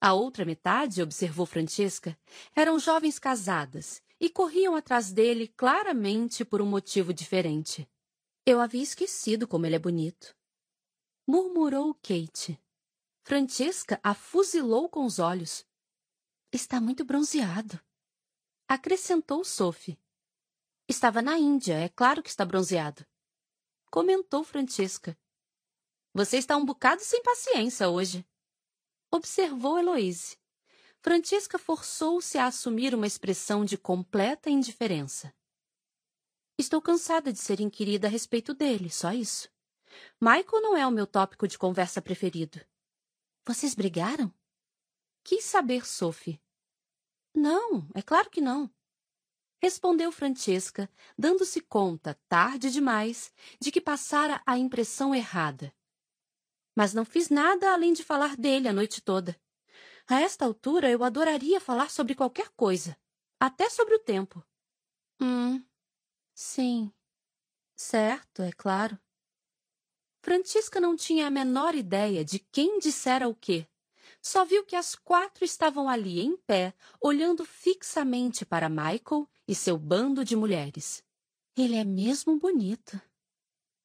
A 0.00 0.12
outra 0.12 0.44
metade, 0.44 1.02
observou 1.02 1.46
Francesca, 1.46 2.18
eram 2.54 2.78
jovens 2.78 3.18
casadas 3.18 4.02
e 4.20 4.28
corriam 4.28 4.76
atrás 4.76 5.12
dele 5.12 5.48
claramente 5.48 6.44
por 6.44 6.60
um 6.60 6.66
motivo 6.66 7.12
diferente. 7.12 7.88
Eu 8.44 8.60
havia 8.60 8.82
esquecido 8.82 9.46
como 9.46 9.66
ele 9.66 9.76
é 9.76 9.78
bonito. 9.78 10.37
Murmurou 11.30 11.92
Kate. 11.96 12.58
Francesca 13.22 14.00
a 14.02 14.14
fuzilou 14.14 14.88
com 14.88 15.04
os 15.04 15.18
olhos. 15.18 15.62
Está 16.50 16.80
muito 16.80 17.04
bronzeado. 17.04 17.78
Acrescentou 18.66 19.44
Sophie. 19.44 20.00
Estava 20.88 21.20
na 21.20 21.38
Índia, 21.38 21.74
é 21.74 21.90
claro 21.90 22.22
que 22.22 22.30
está 22.30 22.46
bronzeado. 22.46 23.04
Comentou 23.90 24.42
Francesca. 24.42 25.18
Você 26.14 26.38
está 26.38 26.56
um 26.56 26.64
bocado 26.64 27.02
sem 27.02 27.22
paciência 27.22 27.90
hoje. 27.90 28.26
Observou 29.12 29.78
Heloise. 29.78 30.38
Francesca 31.02 31.58
forçou-se 31.58 32.38
a 32.38 32.46
assumir 32.46 32.94
uma 32.94 33.06
expressão 33.06 33.66
de 33.66 33.76
completa 33.76 34.48
indiferença. 34.48 35.34
Estou 36.56 36.80
cansada 36.80 37.30
de 37.30 37.38
ser 37.38 37.60
inquirida 37.60 38.06
a 38.06 38.10
respeito 38.10 38.54
dele, 38.54 38.88
só 38.88 39.12
isso. 39.12 39.50
Michael 40.20 40.62
não 40.62 40.76
é 40.76 40.86
o 40.86 40.90
meu 40.90 41.06
tópico 41.06 41.46
de 41.46 41.58
conversa 41.58 42.00
preferido. 42.02 42.60
Vocês 43.46 43.74
brigaram? 43.74 44.32
Quis 45.24 45.44
saber 45.44 45.86
Sophie. 45.86 46.40
Não, 47.34 47.88
é 47.94 48.02
claro 48.02 48.30
que 48.30 48.40
não. 48.40 48.70
Respondeu 49.62 50.12
Francesca, 50.12 50.88
dando-se 51.16 51.60
conta, 51.60 52.18
tarde 52.28 52.70
demais, 52.70 53.32
de 53.60 53.72
que 53.72 53.80
passara 53.80 54.42
a 54.46 54.56
impressão 54.56 55.14
errada. 55.14 55.74
Mas 56.76 56.94
não 56.94 57.04
fiz 57.04 57.28
nada 57.28 57.72
além 57.72 57.92
de 57.92 58.04
falar 58.04 58.36
dele 58.36 58.68
a 58.68 58.72
noite 58.72 59.00
toda. 59.00 59.38
A 60.08 60.20
esta 60.20 60.44
altura 60.44 60.90
eu 60.90 61.02
adoraria 61.02 61.60
falar 61.60 61.90
sobre 61.90 62.14
qualquer 62.14 62.48
coisa, 62.50 62.96
até 63.40 63.68
sobre 63.68 63.94
o 63.94 63.98
tempo. 63.98 64.44
Hum, 65.20 65.62
Sim. 66.40 66.92
Certo, 67.74 68.42
é 68.42 68.52
claro. 68.52 68.96
Francisca 70.28 70.78
não 70.78 70.94
tinha 70.94 71.26
a 71.26 71.30
menor 71.30 71.74
ideia 71.74 72.22
de 72.22 72.38
quem 72.38 72.78
dissera 72.78 73.26
o 73.26 73.34
quê. 73.34 73.66
Só 74.20 74.44
viu 74.44 74.62
que 74.62 74.76
as 74.76 74.94
quatro 74.94 75.42
estavam 75.42 75.88
ali 75.88 76.20
em 76.20 76.36
pé, 76.36 76.74
olhando 77.00 77.46
fixamente 77.46 78.44
para 78.44 78.68
Michael 78.68 79.26
e 79.48 79.54
seu 79.54 79.78
bando 79.78 80.22
de 80.22 80.36
mulheres. 80.36 81.02
Ele 81.56 81.76
é 81.76 81.82
mesmo 81.82 82.38
bonito. 82.38 83.00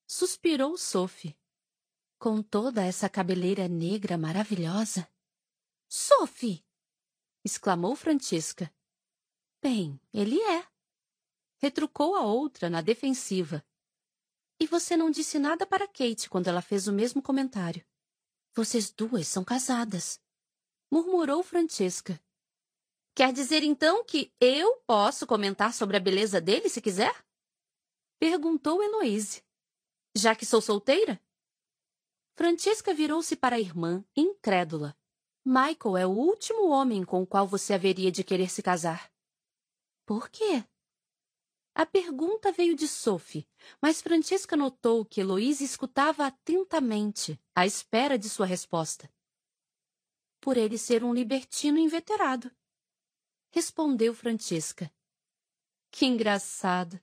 Suspirou 0.06 0.78
Sophie. 0.78 1.34
Com 2.20 2.42
toda 2.42 2.84
essa 2.84 3.08
cabeleira 3.08 3.70
negra 3.70 4.18
maravilhosa. 4.18 5.08
Sophie! 5.88 6.62
exclamou 7.42 7.96
Francisca. 7.96 8.70
Bem, 9.62 9.98
ele 10.14 10.42
é 10.42 10.68
retrucou 11.56 12.18
a 12.18 12.24
outra 12.24 12.70
na 12.70 12.82
defensiva. 12.82 13.64
E 14.60 14.68
você 14.68 14.96
não 14.96 15.12
disse 15.12 15.40
nada 15.40 15.66
para 15.66 15.88
Kate 15.88 16.30
quando 16.30 16.48
ela 16.48 16.62
fez 16.62 16.88
o 16.88 16.94
mesmo 16.94 17.22
comentário. 17.22 17.86
Vocês 18.56 18.92
duas 18.92 19.28
são 19.28 19.44
casadas, 19.44 20.22
murmurou 20.92 21.42
Francesca. 21.42 22.22
Quer 23.16 23.34
dizer 23.34 23.64
então 23.64 24.04
que 24.04 24.34
eu 24.40 24.78
posso 24.88 25.28
comentar 25.28 25.74
sobre 25.74 25.98
a 25.98 26.00
beleza 26.00 26.40
dele 26.40 26.70
se 26.70 26.82
quiser? 26.82 27.14
Perguntou 28.20 28.82
Heloise. 28.82 29.44
Já 30.16 30.36
que 30.36 30.46
sou 30.46 30.62
solteira? 30.62 31.20
Francesca 32.36 32.94
virou-se 32.94 33.36
para 33.36 33.56
a 33.56 33.60
irmã, 33.60 34.04
incrédula. 34.16 34.96
Michael 35.46 35.98
é 35.98 36.08
o 36.08 36.12
último 36.12 36.70
homem 36.70 37.04
com 37.04 37.22
o 37.22 37.28
qual 37.28 37.48
você 37.48 37.74
haveria 37.74 38.12
de 38.12 38.24
querer 38.24 38.50
se 38.50 38.64
casar. 38.64 39.12
Por 40.06 40.30
quê? 40.30 40.64
A 41.76 41.88
pergunta 41.88 42.52
veio 42.52 42.76
de 42.76 42.88
Sophie, 42.88 43.48
mas 43.82 44.00
Francesca 44.00 44.56
notou 44.56 45.04
que 45.04 45.22
Heloísa 45.22 45.64
escutava 45.64 46.28
atentamente, 46.28 47.40
à 47.56 47.66
espera 47.66 48.18
de 48.18 48.30
sua 48.30 48.46
resposta. 48.46 49.12
Por 50.40 50.56
ele 50.56 50.78
ser 50.78 51.04
um 51.04 51.14
libertino 51.14 51.80
inveterado. 51.80 52.52
Respondeu 53.52 54.14
Francesca. 54.14 54.94
Que 55.90 56.06
engraçado! 56.06 57.00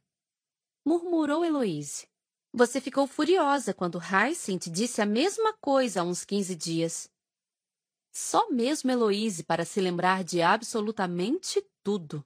Murmurou 0.85 1.45
Heloíse. 1.45 2.09
Você 2.53 2.81
ficou 2.81 3.07
furiosa 3.07 3.75
quando 3.75 3.99
Hyacinth 3.99 4.69
disse 4.71 5.01
a 5.01 5.07
mesma 5.07 5.53
coisa 5.55 6.01
há 6.01 6.05
uns 6.05 6.25
quinze 6.25 6.55
dias. 6.55 7.11
Só 8.13 8.51
mesmo 8.51 8.91
Heloíse 8.91 9.43
para 9.45 9.65
se 9.65 9.81
lembrar 9.81 10.23
de 10.25 10.43
absolutamente 10.43 11.61
tudo. 11.83 12.25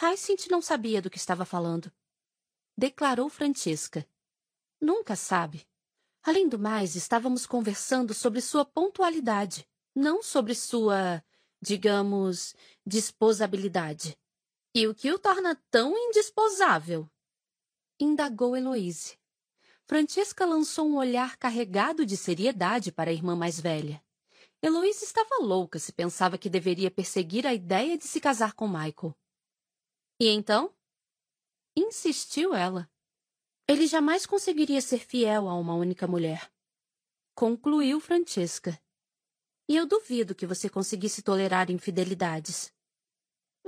Hyacinth 0.00 0.48
não 0.50 0.60
sabia 0.60 1.00
do 1.00 1.08
que 1.08 1.18
estava 1.18 1.44
falando. 1.44 1.90
Declarou 2.76 3.28
Francesca. 3.28 4.06
Nunca 4.80 5.14
sabe. 5.14 5.66
Além 6.22 6.48
do 6.48 6.58
mais, 6.58 6.96
estávamos 6.96 7.46
conversando 7.46 8.12
sobre 8.12 8.40
sua 8.40 8.64
pontualidade, 8.64 9.68
não 9.94 10.22
sobre 10.22 10.54
sua, 10.54 11.22
digamos, 11.62 12.54
disposabilidade. 12.84 14.18
E 14.74 14.88
o 14.88 14.94
que 14.94 15.12
o 15.12 15.18
torna 15.18 15.54
tão 15.70 15.96
indisposável? 15.96 17.08
Indagou 18.00 18.56
Heloise. 18.56 19.16
Francesca 19.86 20.44
lançou 20.44 20.88
um 20.88 20.96
olhar 20.96 21.36
carregado 21.36 22.04
de 22.04 22.16
seriedade 22.16 22.90
para 22.90 23.10
a 23.10 23.12
irmã 23.14 23.36
mais 23.36 23.60
velha. 23.60 24.02
Heloise 24.60 25.04
estava 25.04 25.36
louca 25.42 25.78
se 25.78 25.92
pensava 25.92 26.38
que 26.38 26.50
deveria 26.50 26.90
perseguir 26.90 27.46
a 27.46 27.54
ideia 27.54 27.96
de 27.96 28.04
se 28.04 28.18
casar 28.18 28.54
com 28.54 28.66
Michael. 28.66 29.14
E 30.20 30.28
então? 30.28 30.72
Insistiu 31.76 32.54
ela. 32.54 32.88
Ele 33.66 33.86
jamais 33.86 34.26
conseguiria 34.26 34.80
ser 34.80 34.98
fiel 34.98 35.48
a 35.48 35.54
uma 35.58 35.74
única 35.74 36.06
mulher. 36.06 36.52
Concluiu 37.34 37.98
Francesca. 37.98 38.80
E 39.68 39.74
eu 39.74 39.86
duvido 39.86 40.34
que 40.34 40.46
você 40.46 40.68
conseguisse 40.68 41.22
tolerar 41.22 41.70
infidelidades. 41.70 42.72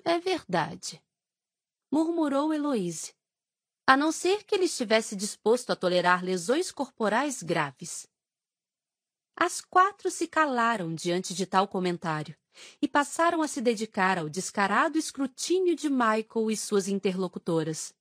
É 0.05 0.21
verdade. 0.21 1.03
Murmurou 1.91 2.53
Heloise. 2.53 3.15
A 3.87 3.97
não 3.97 4.13
ser 4.13 4.45
que 4.45 4.55
ele 4.55 4.67
estivesse 4.67 5.17
disposto 5.17 5.71
a 5.71 5.77
tolerar 5.77 6.23
lesões 6.23 6.71
corporais 6.71 7.43
graves. 7.43 8.07
As 9.35 9.61
quatro 9.61 10.11
se 10.11 10.29
calaram 10.29 10.95
diante 10.95 11.35
de 11.35 11.47
tal 11.47 11.67
comentário 11.67 12.37
e 12.81 12.89
passaram 12.89 13.43
a 13.43 13.49
se 13.49 13.61
dedicar 13.61 14.19
ao 14.19 14.29
descarado 14.29 14.99
escrutínio 14.99 15.75
de 15.75 15.89
Michael 15.89 16.51
e 16.51 16.57
suas 16.57 16.89
interlocutoras. 16.89 17.95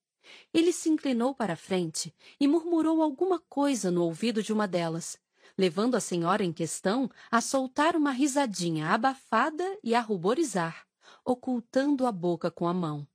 Ele 0.54 0.72
se 0.72 0.90
inclinou 0.90 1.34
para 1.36 1.54
a 1.54 1.58
frente 1.58 2.14
e 2.40 2.48
murmurou 2.48 3.02
alguma 3.02 3.40
coisa 3.40 3.92
no 3.92 4.04
ouvido 4.04 4.42
de 4.42 4.52
uma 4.52 4.68
delas, 4.68 5.18
levando 5.58 5.96
a 5.96 6.00
senhora 6.00 6.44
em 6.44 6.52
questão 6.52 7.10
a 7.30 7.42
soltar 7.42 7.96
uma 7.96 8.12
risadinha 8.12 8.88
abafada 8.90 9.78
e 9.84 9.94
a 9.94 10.02
ruborizar, 10.02 10.88
ocultando 11.24 12.06
a 12.06 12.12
boca 12.12 12.50
com 12.50 12.68
a 12.68 12.74
mão. 12.74 13.08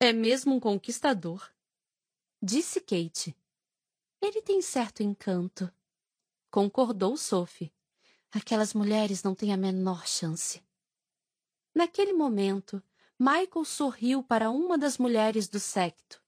É 0.00 0.12
mesmo 0.12 0.54
um 0.54 0.60
conquistador, 0.60 1.50
disse 2.42 2.80
Kate. 2.80 3.36
Ele 4.20 4.40
tem 4.42 4.62
certo 4.62 5.02
encanto, 5.02 5.70
concordou 6.50 7.16
Sophie. 7.16 7.72
Aquelas 8.32 8.74
mulheres 8.74 9.22
não 9.22 9.34
têm 9.34 9.52
a 9.52 9.56
menor 9.56 10.06
chance. 10.06 10.62
Naquele 11.74 12.12
momento, 12.12 12.82
Michael 13.18 13.64
sorriu 13.64 14.22
para 14.22 14.50
uma 14.50 14.76
das 14.76 14.98
mulheres 14.98 15.48
do 15.48 15.58
secto, 15.58 16.22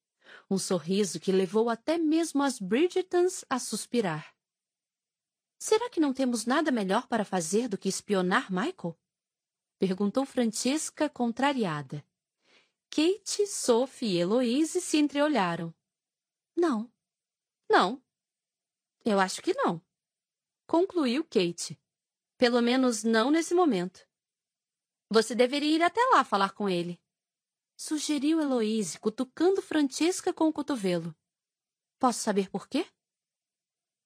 um 0.51 0.59
sorriso 0.59 1.21
que 1.21 1.33
levou 1.33 1.69
até 1.69 1.99
mesmo 1.99 2.43
as 2.43 2.59
Bridgetons 2.59 3.45
a 3.49 3.59
suspirar. 3.59 4.35
Será 5.59 5.91
que 5.91 6.01
não 6.01 6.15
temos 6.15 6.47
nada 6.47 6.71
melhor 6.71 7.07
para 7.09 7.25
fazer 7.25 7.69
do 7.69 7.77
que 7.77 7.89
espionar 7.89 8.51
Michael? 8.51 8.99
Perguntou 9.79 10.25
Francesca, 10.25 11.09
contrariada. 11.09 12.05
Kate, 12.91 13.47
Sophie 13.47 14.15
e 14.15 14.19
Eloise 14.19 14.81
se 14.81 14.99
entreolharam. 14.99 15.75
Não. 16.57 16.91
Não. 17.69 18.03
Eu 19.05 19.21
acho 19.21 19.43
que 19.43 19.53
não. 19.55 19.81
Concluiu 20.67 21.25
Kate. 21.25 21.79
Pelo 22.39 22.63
menos 22.63 23.03
não 23.03 23.31
nesse 23.33 23.53
momento. 23.53 24.07
Você 25.11 25.35
deveria 25.35 25.77
ir 25.77 25.83
até 25.83 26.01
lá 26.13 26.23
falar 26.23 26.53
com 26.53 26.69
ele. 26.69 27.01
Sugeriu 27.77 28.41
Heloise, 28.41 28.99
cutucando 29.01 29.61
Francesca 29.61 30.33
com 30.33 30.47
o 30.47 30.53
cotovelo. 30.53 31.15
Posso 31.99 32.21
saber 32.21 32.49
por 32.49 32.69
quê? 32.69 32.87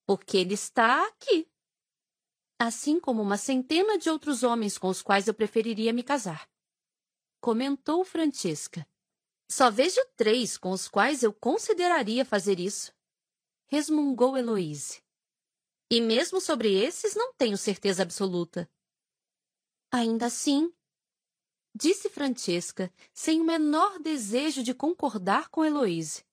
Porque 0.06 0.38
ele 0.38 0.54
está 0.54 1.06
aqui. 1.06 1.47
Assim 2.58 2.98
como 2.98 3.20
uma 3.20 3.36
centena 3.36 3.98
de 3.98 4.08
outros 4.08 4.42
homens 4.42 4.78
com 4.78 4.88
os 4.88 5.02
quais 5.02 5.28
eu 5.28 5.34
preferiria 5.34 5.92
me 5.92 6.02
casar. 6.02 6.48
Comentou 7.40 8.02
Francesca. 8.04 8.86
Só 9.50 9.70
vejo 9.70 10.00
três 10.16 10.56
com 10.56 10.70
os 10.70 10.88
quais 10.88 11.22
eu 11.22 11.34
consideraria 11.34 12.24
fazer 12.24 12.58
isso. 12.58 12.94
Resmungou 13.66 14.38
Heloise. 14.38 15.02
E 15.94 16.01
mesmo 16.01 16.41
sobre 16.41 16.73
esses 16.73 17.15
não 17.15 17.35
tenho 17.35 17.55
certeza 17.58 18.03
absoluta. 18.03 18.67
Ainda 19.91 20.25
assim, 20.25 20.73
disse 21.75 22.08
Francesca, 22.08 22.91
sem 23.12 23.42
o 23.42 23.44
menor 23.44 23.99
desejo 23.99 24.62
de 24.62 24.73
concordar 24.73 25.51
com 25.51 25.62
Heloise. 25.62 26.25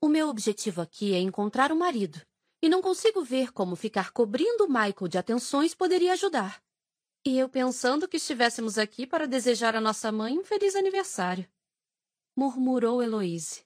O 0.00 0.08
meu 0.08 0.28
objetivo 0.28 0.80
aqui 0.80 1.12
é 1.12 1.18
encontrar 1.18 1.72
o 1.72 1.74
um 1.74 1.78
marido, 1.78 2.24
e 2.62 2.68
não 2.68 2.80
consigo 2.80 3.24
ver 3.24 3.52
como 3.52 3.74
ficar 3.74 4.12
cobrindo 4.12 4.68
Michael 4.68 5.08
de 5.08 5.18
atenções 5.18 5.74
poderia 5.74 6.12
ajudar. 6.12 6.62
E 7.26 7.36
eu 7.36 7.48
pensando 7.48 8.06
que 8.06 8.18
estivéssemos 8.18 8.78
aqui 8.78 9.08
para 9.08 9.26
desejar 9.26 9.74
à 9.74 9.80
nossa 9.80 10.12
mãe 10.12 10.38
um 10.38 10.44
feliz 10.44 10.76
aniversário. 10.76 11.50
Murmurou 12.36 13.02
Heloise. 13.02 13.64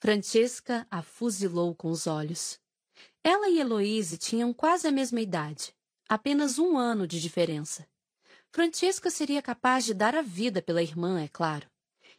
Francesca 0.00 0.84
a 0.90 1.00
fuzilou 1.00 1.76
com 1.76 1.92
os 1.92 2.08
olhos. 2.08 2.60
Ela 3.24 3.48
e 3.48 3.60
Heloise 3.60 4.18
tinham 4.18 4.52
quase 4.52 4.88
a 4.88 4.90
mesma 4.90 5.20
idade, 5.20 5.74
apenas 6.08 6.58
um 6.58 6.76
ano 6.76 7.06
de 7.06 7.20
diferença. 7.20 7.86
Francesca 8.50 9.10
seria 9.10 9.40
capaz 9.40 9.84
de 9.84 9.94
dar 9.94 10.14
a 10.14 10.22
vida 10.22 10.60
pela 10.60 10.82
irmã, 10.82 11.20
é 11.20 11.28
claro. 11.28 11.70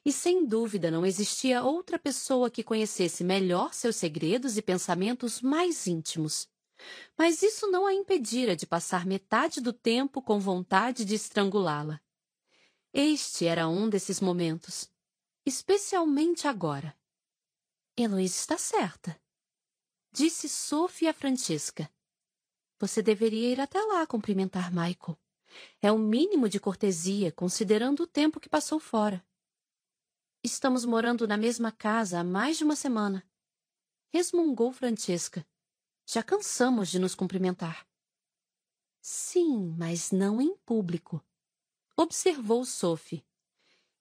E 0.05 0.11
sem 0.11 0.45
dúvida 0.45 0.89
não 0.89 1.05
existia 1.05 1.63
outra 1.63 1.99
pessoa 1.99 2.49
que 2.49 2.63
conhecesse 2.63 3.23
melhor 3.23 3.73
seus 3.73 3.97
segredos 3.97 4.57
e 4.57 4.61
pensamentos 4.61 5.41
mais 5.41 5.87
íntimos. 5.87 6.47
Mas 7.17 7.43
isso 7.43 7.69
não 7.69 7.85
a 7.85 7.93
impedira 7.93 8.55
de 8.55 8.65
passar 8.65 9.05
metade 9.05 9.61
do 9.61 9.71
tempo 9.71 10.21
com 10.21 10.39
vontade 10.39 11.05
de 11.05 11.15
estrangulá-la. 11.15 12.01
Este 12.93 13.45
era 13.45 13.67
um 13.67 13.89
desses 13.89 14.19
momentos. 14.19 14.89
Especialmente 15.45 16.47
agora. 16.47 16.95
Heloísa 17.97 18.35
está 18.35 18.57
certa. 18.57 19.22
Disse 20.15 20.47
Sophie 20.47 21.07
a 21.07 21.13
Francesca. 21.13 21.89
Você 22.79 23.01
deveria 23.01 23.51
ir 23.51 23.59
até 23.59 23.81
lá 23.81 24.05
cumprimentar 24.05 24.69
Michael. 24.69 25.17
É 25.81 25.91
o 25.91 25.97
mínimo 25.97 26.47
de 26.47 26.59
cortesia, 26.59 27.31
considerando 27.31 28.03
o 28.03 28.07
tempo 28.07 28.39
que 28.39 28.47
passou 28.47 28.79
fora. 28.79 29.25
Estamos 30.43 30.85
morando 30.85 31.27
na 31.27 31.35
mesma 31.35 31.71
casa 31.71 32.19
há 32.19 32.23
mais 32.23 32.59
de 32.59 32.63
uma 32.63 32.75
semana. 32.75 33.27
Resmungou 34.13 34.71
Francesca. 34.71 35.43
Já 36.05 36.21
cansamos 36.21 36.89
de 36.89 36.99
nos 36.99 37.15
cumprimentar. 37.15 37.83
Sim, 39.01 39.73
mas 39.79 40.11
não 40.11 40.39
em 40.39 40.55
público. 40.57 41.25
Observou 41.97 42.63
Sophie. 42.65 43.25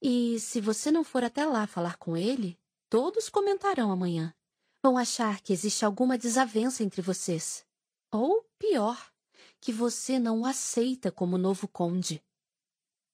E 0.02 0.38
se 0.40 0.60
você 0.60 0.90
não 0.90 1.04
for 1.04 1.24
até 1.24 1.46
lá 1.46 1.66
falar 1.66 1.96
com 1.96 2.18
ele, 2.18 2.60
todos 2.90 3.30
comentarão 3.30 3.90
amanhã. 3.90 4.34
Vão 4.82 4.98
achar 4.98 5.40
que 5.40 5.52
existe 5.52 5.84
alguma 5.84 6.18
desavença 6.18 6.82
entre 6.82 7.00
vocês. 7.00 7.64
Ou, 8.10 8.42
pior, 8.58 9.12
que 9.60 9.72
você 9.72 10.18
não 10.18 10.40
o 10.40 10.46
aceita 10.46 11.12
como 11.12 11.38
novo 11.38 11.68
conde. 11.68 12.20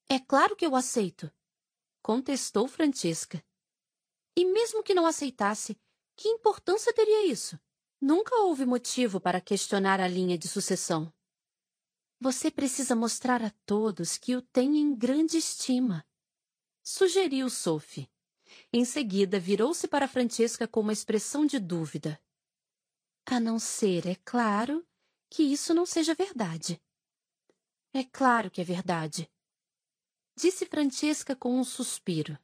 É 0.09 0.19
claro 0.19 0.57
que 0.57 0.65
eu 0.65 0.75
aceito, 0.75 1.31
contestou 2.01 2.67
Francesca. 2.67 3.45
E 4.35 4.47
mesmo 4.47 4.83
que 4.83 4.95
não 4.95 5.05
aceitasse, 5.05 5.79
que 6.17 6.29
importância 6.29 6.93
teria 6.95 7.27
isso? 7.27 7.61
Nunca 8.01 8.35
houve 8.37 8.65
motivo 8.65 9.21
para 9.21 9.41
questionar 9.41 10.01
a 10.01 10.09
linha 10.09 10.39
de 10.39 10.49
sucessão. 10.49 11.13
Você 12.19 12.51
precisa 12.51 12.97
mostrar 12.97 13.43
a 13.43 13.51
todos 13.67 14.17
que 14.17 14.35
o 14.35 14.41
tem 14.41 14.79
em 14.79 14.97
grande 14.97 15.37
estima, 15.37 16.05
sugeriu 16.83 17.51
Sophie. 17.51 18.09
Em 18.73 18.85
seguida, 18.85 19.39
virou-se 19.39 19.87
para 19.89 20.09
Francesca 20.09 20.67
com 20.67 20.81
uma 20.81 20.93
expressão 20.93 21.47
de 21.47 21.59
dúvida. 21.59 22.21
A 23.27 23.39
não 23.39 23.59
ser, 23.59 24.07
é 24.07 24.15
claro, 24.25 24.87
que 25.29 25.43
isso 25.43 25.75
não 25.75 25.85
seja 25.85 26.15
verdade. 26.15 26.81
É 27.93 28.05
claro 28.05 28.51
que 28.51 28.61
é 28.61 28.65
verdade. 28.65 29.31
Disse 30.37 30.67
Francesca 30.67 31.35
com 31.35 31.59
um 31.59 31.65
suspiro. 31.65 32.39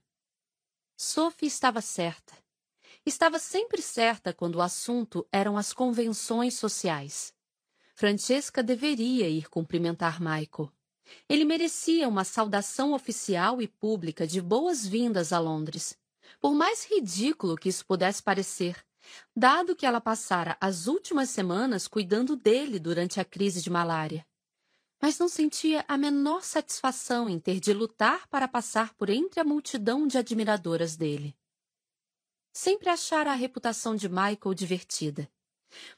Sophie 0.97 1.47
estava 1.47 1.81
certa. 1.81 2.37
Estava 3.07 3.39
sempre 3.39 3.83
certa 3.83 4.33
quando 4.33 4.57
o 4.57 4.63
assunto 4.63 5.27
eram 5.31 5.57
as 5.57 5.73
convenções 5.73 6.55
sociais. 6.55 7.35
Francesca 7.95 8.63
deveria 8.63 9.29
ir 9.29 9.49
cumprimentar 9.49 10.21
Michael. 10.21 10.73
Ele 11.29 11.45
merecia 11.45 12.09
uma 12.09 12.25
saudação 12.25 12.93
oficial 12.93 13.61
e 13.61 13.69
pública 13.69 14.27
de 14.27 14.41
boas-vindas 14.41 15.33
a 15.33 15.39
Londres. 15.39 15.99
Por 16.41 16.55
mais 16.55 16.85
ridículo 16.85 17.57
que 17.57 17.69
isso 17.69 17.85
pudesse 17.87 18.23
parecer, 18.23 18.85
dado 19.37 19.77
que 19.77 19.87
ela 19.87 20.01
passara 20.01 20.57
as 20.61 20.87
últimas 20.87 21.31
semanas 21.31 21.87
cuidando 21.87 22.37
dele 22.37 22.79
durante 22.79 23.21
a 23.21 23.25
crise 23.25 23.63
de 23.63 23.71
malária. 23.71 24.27
Mas 25.01 25.19
não 25.19 25.29
sentia 25.29 25.85
a 25.87 25.99
menor 25.99 26.43
satisfação 26.43 27.29
em 27.29 27.39
ter 27.39 27.61
de 27.61 27.73
lutar 27.73 28.27
para 28.29 28.49
passar 28.49 28.95
por 28.95 29.11
entre 29.11 29.41
a 29.41 29.45
multidão 29.45 30.07
de 30.07 30.17
admiradoras 30.17 30.97
dele. 30.97 31.37
Sempre 32.53 32.89
achara 32.89 33.33
a 33.33 33.35
reputação 33.35 33.97
de 33.97 34.09
Michael 34.09 34.55
divertida. 34.55 35.31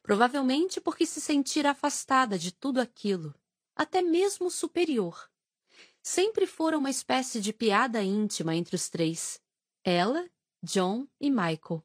Provavelmente 0.03 0.81
porque 0.81 1.05
se 1.05 1.21
sentira 1.21 1.71
afastada 1.71 2.39
de 2.39 2.51
tudo 2.51 2.81
aquilo, 2.81 3.35
até 3.77 4.01
mesmo 4.01 4.51
superior. 4.51 5.31
Sempre 6.03 6.47
fora 6.47 6.79
uma 6.79 6.91
espécie 6.91 7.41
de 7.41 7.53
piada 7.53 8.03
íntima 8.03 8.57
entre 8.57 8.75
os 8.75 8.89
três: 8.89 9.41
ela, 9.85 10.29
John 10.63 11.07
e 11.21 11.31
Michael. 11.31 11.85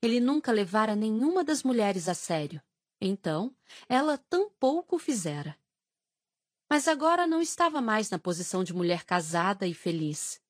Ele 0.00 0.20
nunca 0.20 0.52
levara 0.52 0.94
nenhuma 0.94 1.44
das 1.44 1.62
mulheres 1.62 2.08
a 2.08 2.14
sério. 2.14 2.62
Então, 3.00 3.54
ela 3.88 4.18
tampouco 4.18 4.96
o 4.96 4.98
fizera. 4.98 5.58
Mas 6.68 6.86
agora 6.86 7.26
não 7.26 7.40
estava 7.40 7.80
mais 7.80 8.10
na 8.10 8.18
posição 8.18 8.62
de 8.62 8.72
mulher 8.72 9.04
casada 9.04 9.66
e 9.66 9.74
feliz. 9.74 10.40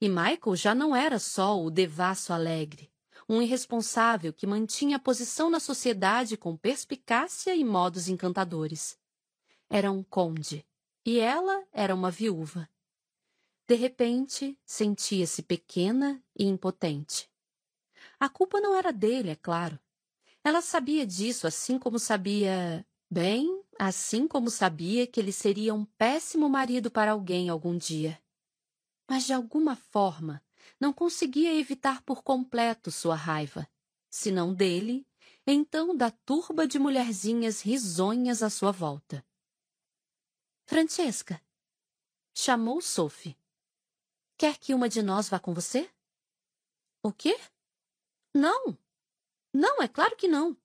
E 0.00 0.08
Michael 0.08 0.54
já 0.54 0.74
não 0.74 0.94
era 0.94 1.18
só 1.18 1.60
o 1.60 1.70
devasso 1.70 2.32
alegre, 2.32 2.92
um 3.28 3.40
irresponsável 3.40 4.32
que 4.32 4.46
mantinha 4.46 4.96
a 4.96 5.00
posição 5.00 5.48
na 5.48 5.58
sociedade 5.58 6.36
com 6.36 6.56
perspicácia 6.56 7.54
e 7.54 7.64
modos 7.64 8.08
encantadores. 8.08 8.98
Era 9.74 9.90
um 9.90 10.02
conde, 10.02 10.66
e 11.02 11.18
ela 11.18 11.66
era 11.72 11.94
uma 11.94 12.10
viúva. 12.10 12.68
De 13.66 13.74
repente, 13.74 14.60
sentia-se 14.66 15.42
pequena 15.42 16.22
e 16.38 16.44
impotente. 16.44 17.26
A 18.20 18.28
culpa 18.28 18.60
não 18.60 18.76
era 18.76 18.92
dele, 18.92 19.30
é 19.30 19.34
claro. 19.34 19.80
Ela 20.44 20.60
sabia 20.60 21.06
disso, 21.06 21.46
assim 21.46 21.78
como 21.78 21.98
sabia. 21.98 22.86
Bem, 23.10 23.64
assim 23.78 24.28
como 24.28 24.50
sabia 24.50 25.06
que 25.06 25.18
ele 25.18 25.32
seria 25.32 25.72
um 25.72 25.86
péssimo 25.86 26.50
marido 26.50 26.90
para 26.90 27.12
alguém 27.12 27.48
algum 27.48 27.74
dia. 27.74 28.22
Mas 29.08 29.24
de 29.24 29.32
alguma 29.32 29.74
forma 29.74 30.44
não 30.78 30.92
conseguia 30.92 31.58
evitar 31.58 32.02
por 32.02 32.22
completo 32.22 32.90
sua 32.90 33.14
raiva. 33.14 33.66
Se 34.10 34.30
não 34.30 34.52
dele, 34.52 35.06
então 35.46 35.96
da 35.96 36.10
turba 36.10 36.66
de 36.66 36.78
mulherzinhas 36.78 37.62
risonhas 37.62 38.42
à 38.42 38.50
sua 38.50 38.70
volta. 38.70 39.24
Francesca, 40.64 41.42
chamou 42.34 42.80
Sophie. 42.80 43.36
Quer 44.38 44.58
que 44.58 44.72
uma 44.72 44.88
de 44.88 45.02
nós 45.02 45.28
vá 45.28 45.38
com 45.38 45.52
você? 45.52 45.90
O 47.02 47.12
quê? 47.12 47.38
Não. 48.34 48.78
Não, 49.52 49.82
é 49.82 49.88
claro 49.88 50.16
que 50.16 50.28
não. 50.28 50.56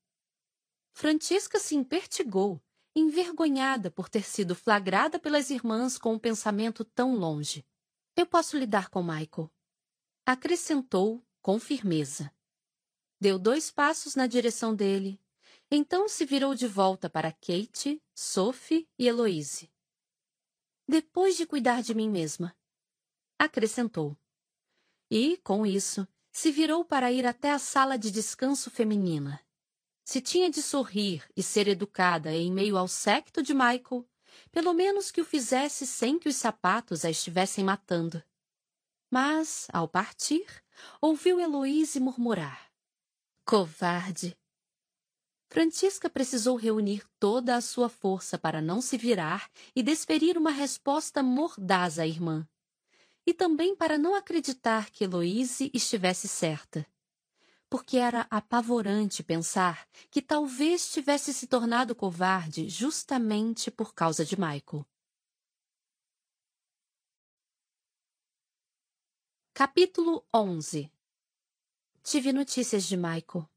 Francesca 0.93 1.59
se 1.59 1.75
impertigou, 1.75 2.61
envergonhada 2.95 3.91
por 3.91 4.07
ter 4.07 4.23
sido 4.23 4.55
flagrada 4.55 5.19
pelas 5.19 5.49
irmãs 5.49 5.97
com 5.97 6.13
um 6.13 6.19
pensamento 6.19 6.85
tão 6.85 7.15
longe. 7.15 7.65
Eu 8.15 8.25
posso 8.25 8.57
lidar 8.57 8.89
com 8.89 9.03
Michael. 9.03 9.51
Acrescentou 10.25 11.23
com 11.41 11.59
firmeza. 11.59 12.33
Deu 13.19 13.37
dois 13.37 13.71
passos 13.71 14.15
na 14.15 14.27
direção 14.27 14.75
dele, 14.75 15.19
então 15.69 16.07
se 16.07 16.25
virou 16.25 16.55
de 16.55 16.67
volta 16.67 17.09
para 17.09 17.31
Kate, 17.31 18.01
Sophie 18.15 18.87
e 18.97 19.07
Eloise. 19.07 19.69
Depois 20.87 21.35
de 21.35 21.45
cuidar 21.45 21.83
de 21.83 21.93
mim 21.93 22.09
mesma, 22.09 22.55
acrescentou. 23.37 24.17
E, 25.11 25.37
com 25.43 25.65
isso, 25.65 26.07
se 26.31 26.51
virou 26.51 26.85
para 26.85 27.11
ir 27.11 27.25
até 27.25 27.51
a 27.51 27.59
sala 27.59 27.97
de 27.97 28.09
descanso 28.09 28.71
feminina. 28.71 29.41
Se 30.05 30.21
tinha 30.21 30.49
de 30.49 30.61
sorrir 30.61 31.27
e 31.35 31.43
ser 31.43 31.67
educada 31.67 32.31
em 32.31 32.51
meio 32.51 32.77
ao 32.77 32.87
séquito 32.87 33.43
de 33.43 33.53
Michael, 33.53 34.07
pelo 34.51 34.73
menos 34.73 35.11
que 35.11 35.19
o 35.19 35.25
fizesse 35.25 35.85
sem 35.85 36.17
que 36.17 36.29
os 36.29 36.35
sapatos 36.35 37.03
a 37.03 37.09
estivessem 37.09 37.63
matando. 37.63 38.23
Mas, 39.09 39.67
ao 39.73 39.87
partir, 39.87 40.45
ouviu 41.01 41.39
Heloise 41.39 41.99
murmurar. 41.99 42.71
Covarde! 43.43 44.37
Francisca 45.49 46.09
precisou 46.09 46.57
reunir 46.57 47.03
toda 47.19 47.55
a 47.55 47.61
sua 47.61 47.87
força 47.87 48.37
para 48.37 48.61
não 48.61 48.81
se 48.81 48.97
virar 48.97 49.49
e 49.75 49.81
desferir 49.81 50.37
uma 50.37 50.51
resposta 50.51 51.23
mordaz 51.23 51.97
à 51.97 52.05
irmã. 52.05 52.47
E 53.25 53.33
também 53.33 53.75
para 53.75 53.97
não 53.97 54.13
acreditar 54.13 54.89
que 54.89 55.03
Heloise 55.05 55.71
estivesse 55.73 56.27
certa. 56.27 56.85
Porque 57.69 57.97
era 57.97 58.27
apavorante 58.29 59.23
pensar 59.23 59.87
que 60.09 60.21
talvez 60.21 60.91
tivesse 60.91 61.33
se 61.33 61.47
tornado 61.47 61.95
covarde 61.95 62.69
justamente 62.69 63.69
por 63.71 63.93
causa 63.93 64.23
de 64.23 64.37
Michael. 64.39 64.85
Capítulo 69.53 70.25
11 70.33 70.91
Tive 72.03 72.31
notícias 72.31 72.85
de 72.85 72.95
Michael. 72.95 73.49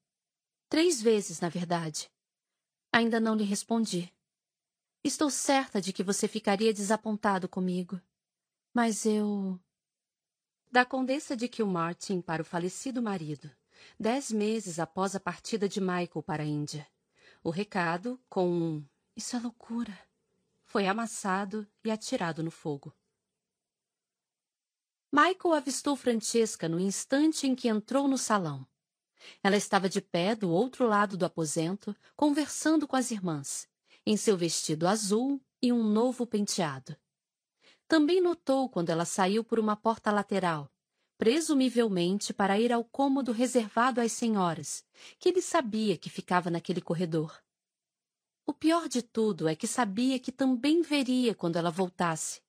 Três 0.71 1.03
vezes, 1.03 1.41
na 1.41 1.49
verdade. 1.49 2.09
Ainda 2.93 3.19
não 3.19 3.35
lhe 3.35 3.43
respondi. 3.43 4.15
Estou 5.03 5.29
certa 5.29 5.81
de 5.81 5.93
que 5.93 6.05
você 6.05 6.29
ficaria 6.29 6.73
desapontado 6.73 7.49
comigo. 7.49 8.01
Mas 8.73 9.05
eu. 9.05 9.59
Da 10.71 10.85
Condessa 10.85 11.37
de 11.37 11.49
Kilmartin 11.49 12.21
para 12.21 12.41
o 12.41 12.45
falecido 12.45 13.03
marido, 13.03 13.51
dez 13.99 14.31
meses 14.31 14.79
após 14.79 15.17
a 15.17 15.21
partida 15.21 15.69
de 15.69 15.81
Michael 15.81 16.23
para 16.25 16.45
a 16.45 16.47
Índia. 16.47 16.87
O 17.43 17.51
recado, 17.51 18.21
com 18.29 18.49
um 18.49 18.87
Isso 19.17 19.35
é 19.35 19.41
loucura, 19.41 19.99
foi 20.63 20.87
amassado 20.87 21.67
e 21.85 21.91
atirado 21.91 22.45
no 22.45 22.51
fogo. 22.53 22.95
Michael 25.11 25.55
avistou 25.55 25.97
Francesca 25.97 26.69
no 26.69 26.79
instante 26.79 27.49
em 27.49 27.57
que 27.57 27.67
entrou 27.67 28.07
no 28.07 28.17
salão. 28.17 28.70
Ela 29.43 29.57
estava 29.57 29.89
de 29.89 30.01
pé 30.01 30.35
do 30.35 30.51
outro 30.51 30.87
lado 30.87 31.17
do 31.17 31.25
aposento, 31.25 31.95
conversando 32.17 32.87
com 32.87 32.97
as 32.97 33.11
irmãs, 33.11 33.69
em 34.07 34.17
seu 34.17 34.37
vestido 34.37 34.87
azul 34.87 35.41
e 35.63 35.73
um 35.73 35.83
novo 35.83 36.27
penteado. 36.27 36.97
Também 37.87 38.21
notou 38.21 38.69
quando 38.69 38.91
ela 38.91 39.05
saiu 39.05 39.43
por 39.43 39.59
uma 39.59 39.77
porta 39.77 40.11
lateral, 40.11 40.71
presumivelmente 41.19 42.33
para 42.33 42.59
ir 42.59 42.73
ao 42.73 42.85
cômodo 42.85 43.33
reservado 43.33 44.01
às 44.01 44.13
senhoras, 44.13 44.85
que 45.19 45.29
ele 45.29 45.43
sabia 45.43 45.99
que 45.99 46.09
ficava 46.09 46.51
naquele 46.51 46.81
corredor. 46.81 47.43
O 48.47 48.55
pior 48.55 48.89
de 48.89 49.03
tudo 49.03 49.47
é 49.47 49.55
que 49.55 49.67
sabia 49.67 50.19
que 50.19 50.33
também 50.33 50.83
veria 50.83 51.35
quando 51.35 51.57
ela 51.57 51.71
voltasse, 51.71 52.41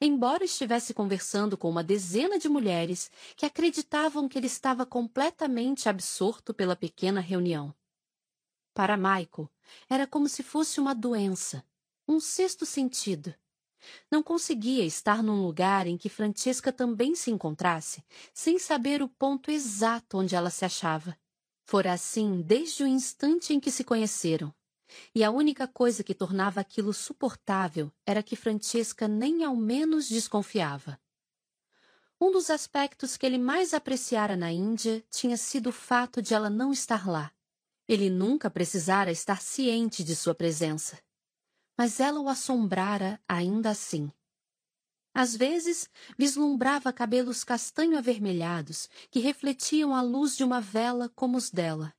embora 0.00 0.44
estivesse 0.44 0.92
conversando 0.94 1.56
com 1.56 1.68
uma 1.68 1.84
dezena 1.84 2.38
de 2.38 2.48
mulheres 2.48 3.10
que 3.36 3.46
acreditavam 3.46 4.28
que 4.28 4.38
ele 4.38 4.46
estava 4.46 4.86
completamente 4.86 5.88
absorto 5.88 6.54
pela 6.54 6.76
pequena 6.76 7.20
reunião. 7.20 7.74
Para 8.74 8.96
Michael, 8.96 9.50
era 9.88 10.06
como 10.06 10.28
se 10.28 10.42
fosse 10.42 10.78
uma 10.78 10.94
doença, 10.94 11.64
um 12.06 12.20
sexto 12.20 12.66
sentido. 12.66 13.34
Não 14.10 14.22
conseguia 14.22 14.84
estar 14.84 15.22
num 15.22 15.42
lugar 15.42 15.86
em 15.86 15.96
que 15.96 16.08
Francesca 16.08 16.72
também 16.72 17.14
se 17.14 17.30
encontrasse, 17.30 18.04
sem 18.34 18.58
saber 18.58 19.02
o 19.02 19.08
ponto 19.08 19.50
exato 19.50 20.18
onde 20.18 20.34
ela 20.34 20.50
se 20.50 20.64
achava. 20.64 21.16
Fora 21.64 21.92
assim 21.92 22.42
desde 22.42 22.82
o 22.84 22.86
instante 22.86 23.52
em 23.52 23.60
que 23.60 23.70
se 23.70 23.82
conheceram. 23.82 24.54
E 25.14 25.24
a 25.24 25.30
única 25.30 25.66
coisa 25.66 26.04
que 26.04 26.14
tornava 26.14 26.60
aquilo 26.60 26.92
suportável 26.92 27.92
era 28.04 28.22
que 28.22 28.36
Francesca 28.36 29.08
nem 29.08 29.44
ao 29.44 29.56
menos 29.56 30.08
desconfiava. 30.08 30.98
Um 32.20 32.30
dos 32.30 32.48
aspectos 32.48 33.16
que 33.16 33.26
ele 33.26 33.36
mais 33.36 33.74
apreciara 33.74 34.36
na 34.36 34.50
Índia 34.50 35.04
tinha 35.10 35.36
sido 35.36 35.68
o 35.68 35.72
fato 35.72 36.22
de 36.22 36.32
ela 36.32 36.48
não 36.48 36.72
estar 36.72 37.06
lá. 37.06 37.30
Ele 37.86 38.08
nunca 38.08 38.50
precisara 38.50 39.12
estar 39.12 39.40
ciente 39.40 40.02
de 40.02 40.16
sua 40.16 40.34
presença. 40.34 40.98
Mas 41.76 42.00
ela 42.00 42.18
o 42.20 42.28
assombrara 42.28 43.20
ainda 43.28 43.70
assim. 43.70 44.10
Às 45.12 45.36
vezes, 45.36 45.88
vislumbrava 46.18 46.92
cabelos 46.92 47.44
castanho 47.44 47.96
avermelhados 47.96 48.88
que 49.10 49.18
refletiam 49.18 49.94
a 49.94 50.02
luz 50.02 50.36
de 50.36 50.44
uma 50.44 50.60
vela 50.60 51.10
como 51.14 51.36
os 51.36 51.50
dela. 51.50 51.94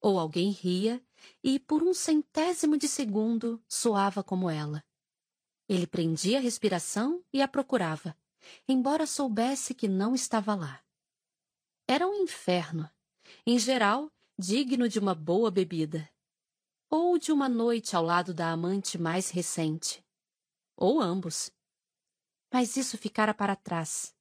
Ou 0.00 0.18
alguém 0.18 0.50
ria 0.50 1.02
e, 1.42 1.58
por 1.58 1.82
um 1.82 1.94
centésimo 1.94 2.76
de 2.76 2.88
segundo, 2.88 3.62
soava 3.68 4.22
como 4.22 4.48
ela. 4.48 4.84
Ele 5.68 5.86
prendia 5.86 6.38
a 6.38 6.40
respiração 6.40 7.24
e 7.32 7.40
a 7.40 7.48
procurava, 7.48 8.16
embora 8.68 9.06
soubesse 9.06 9.74
que 9.74 9.88
não 9.88 10.14
estava 10.14 10.54
lá. 10.54 10.82
Era 11.86 12.06
um 12.06 12.14
inferno, 12.14 12.90
em 13.46 13.58
geral, 13.58 14.10
digno 14.38 14.88
de 14.88 14.98
uma 14.98 15.14
boa 15.14 15.50
bebida. 15.50 16.08
Ou 16.90 17.18
de 17.18 17.32
uma 17.32 17.48
noite 17.48 17.96
ao 17.96 18.04
lado 18.04 18.32
da 18.32 18.50
amante 18.50 18.98
mais 18.98 19.30
recente. 19.30 20.04
Ou 20.76 21.00
ambos. 21.00 21.50
Mas 22.52 22.76
isso 22.76 22.96
ficara 22.96 23.34
para 23.34 23.56
trás. 23.56 24.14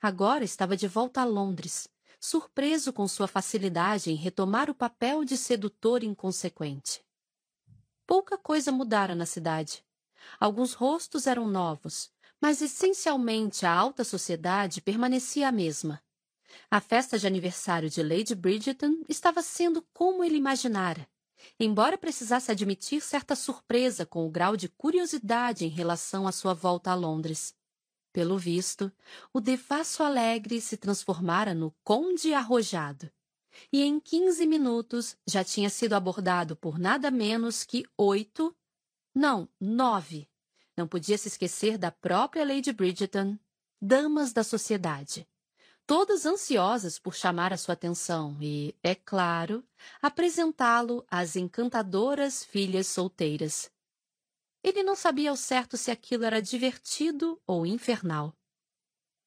Agora 0.00 0.44
estava 0.44 0.76
de 0.76 0.88
volta 0.88 1.20
a 1.20 1.24
Londres, 1.24 1.88
surpreso 2.20 2.92
com 2.92 3.06
sua 3.06 3.28
facilidade 3.28 4.10
em 4.10 4.14
retomar 4.14 4.68
o 4.70 4.74
papel 4.74 5.24
de 5.24 5.36
sedutor 5.36 6.02
inconsequente. 6.02 7.04
Pouca 8.06 8.36
coisa 8.36 8.72
mudara 8.72 9.14
na 9.14 9.26
cidade. 9.26 9.84
Alguns 10.40 10.72
rostos 10.72 11.26
eram 11.26 11.46
novos, 11.46 12.10
mas 12.40 12.62
essencialmente 12.62 13.66
a 13.66 13.72
alta 13.72 14.04
sociedade 14.04 14.80
permanecia 14.80 15.48
a 15.48 15.52
mesma. 15.52 16.02
A 16.70 16.80
festa 16.80 17.18
de 17.18 17.26
aniversário 17.26 17.90
de 17.90 18.02
Lady 18.02 18.34
Bridgerton 18.34 19.02
estava 19.08 19.42
sendo 19.42 19.82
como 19.92 20.24
ele 20.24 20.36
imaginara, 20.36 21.08
embora 21.58 21.98
precisasse 21.98 22.50
admitir 22.50 23.00
certa 23.00 23.36
surpresa 23.36 24.06
com 24.06 24.26
o 24.26 24.30
grau 24.30 24.56
de 24.56 24.68
curiosidade 24.68 25.64
em 25.64 25.68
relação 25.68 26.26
à 26.26 26.32
sua 26.32 26.54
volta 26.54 26.90
a 26.90 26.94
Londres. 26.94 27.54
Pelo 28.18 28.36
visto, 28.36 28.90
o 29.32 29.40
devasso 29.40 30.02
alegre 30.02 30.60
se 30.60 30.76
transformara 30.76 31.54
no 31.54 31.72
conde 31.84 32.34
arrojado. 32.34 33.08
E 33.72 33.80
em 33.84 34.00
quinze 34.00 34.44
minutos 34.44 35.16
já 35.24 35.44
tinha 35.44 35.70
sido 35.70 35.92
abordado 35.92 36.56
por 36.56 36.80
nada 36.80 37.12
menos 37.12 37.62
que 37.62 37.84
oito, 37.96 38.52
não, 39.14 39.48
nove. 39.60 40.28
Não 40.76 40.88
podia 40.88 41.16
se 41.16 41.28
esquecer 41.28 41.78
da 41.78 41.92
própria 41.92 42.44
Lady 42.44 42.72
Bridgerton, 42.72 43.38
damas 43.80 44.32
da 44.32 44.42
sociedade. 44.42 45.24
Todas 45.86 46.26
ansiosas 46.26 46.98
por 46.98 47.14
chamar 47.14 47.52
a 47.52 47.56
sua 47.56 47.74
atenção 47.74 48.36
e, 48.40 48.74
é 48.82 48.96
claro, 48.96 49.62
apresentá-lo 50.02 51.06
às 51.08 51.36
encantadoras 51.36 52.42
filhas 52.42 52.88
solteiras. 52.88 53.70
Ele 54.62 54.82
não 54.82 54.96
sabia 54.96 55.30
ao 55.30 55.36
certo 55.36 55.76
se 55.76 55.90
aquilo 55.90 56.24
era 56.24 56.42
divertido 56.42 57.40
ou 57.46 57.64
infernal. 57.64 58.36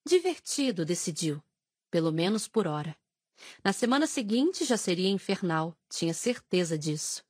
Divertido, 0.06 0.86
decidiu, 0.86 1.42
pelo 1.90 2.12
menos 2.12 2.48
por 2.48 2.68
hora. 2.68 2.98
Na 3.64 3.72
semana 3.72 4.06
seguinte 4.06 4.66
já 4.66 4.78
seria 4.78 5.10
infernal, 5.10 5.76
tinha 5.90 6.14
certeza 6.14 6.78
disso. 6.78 7.24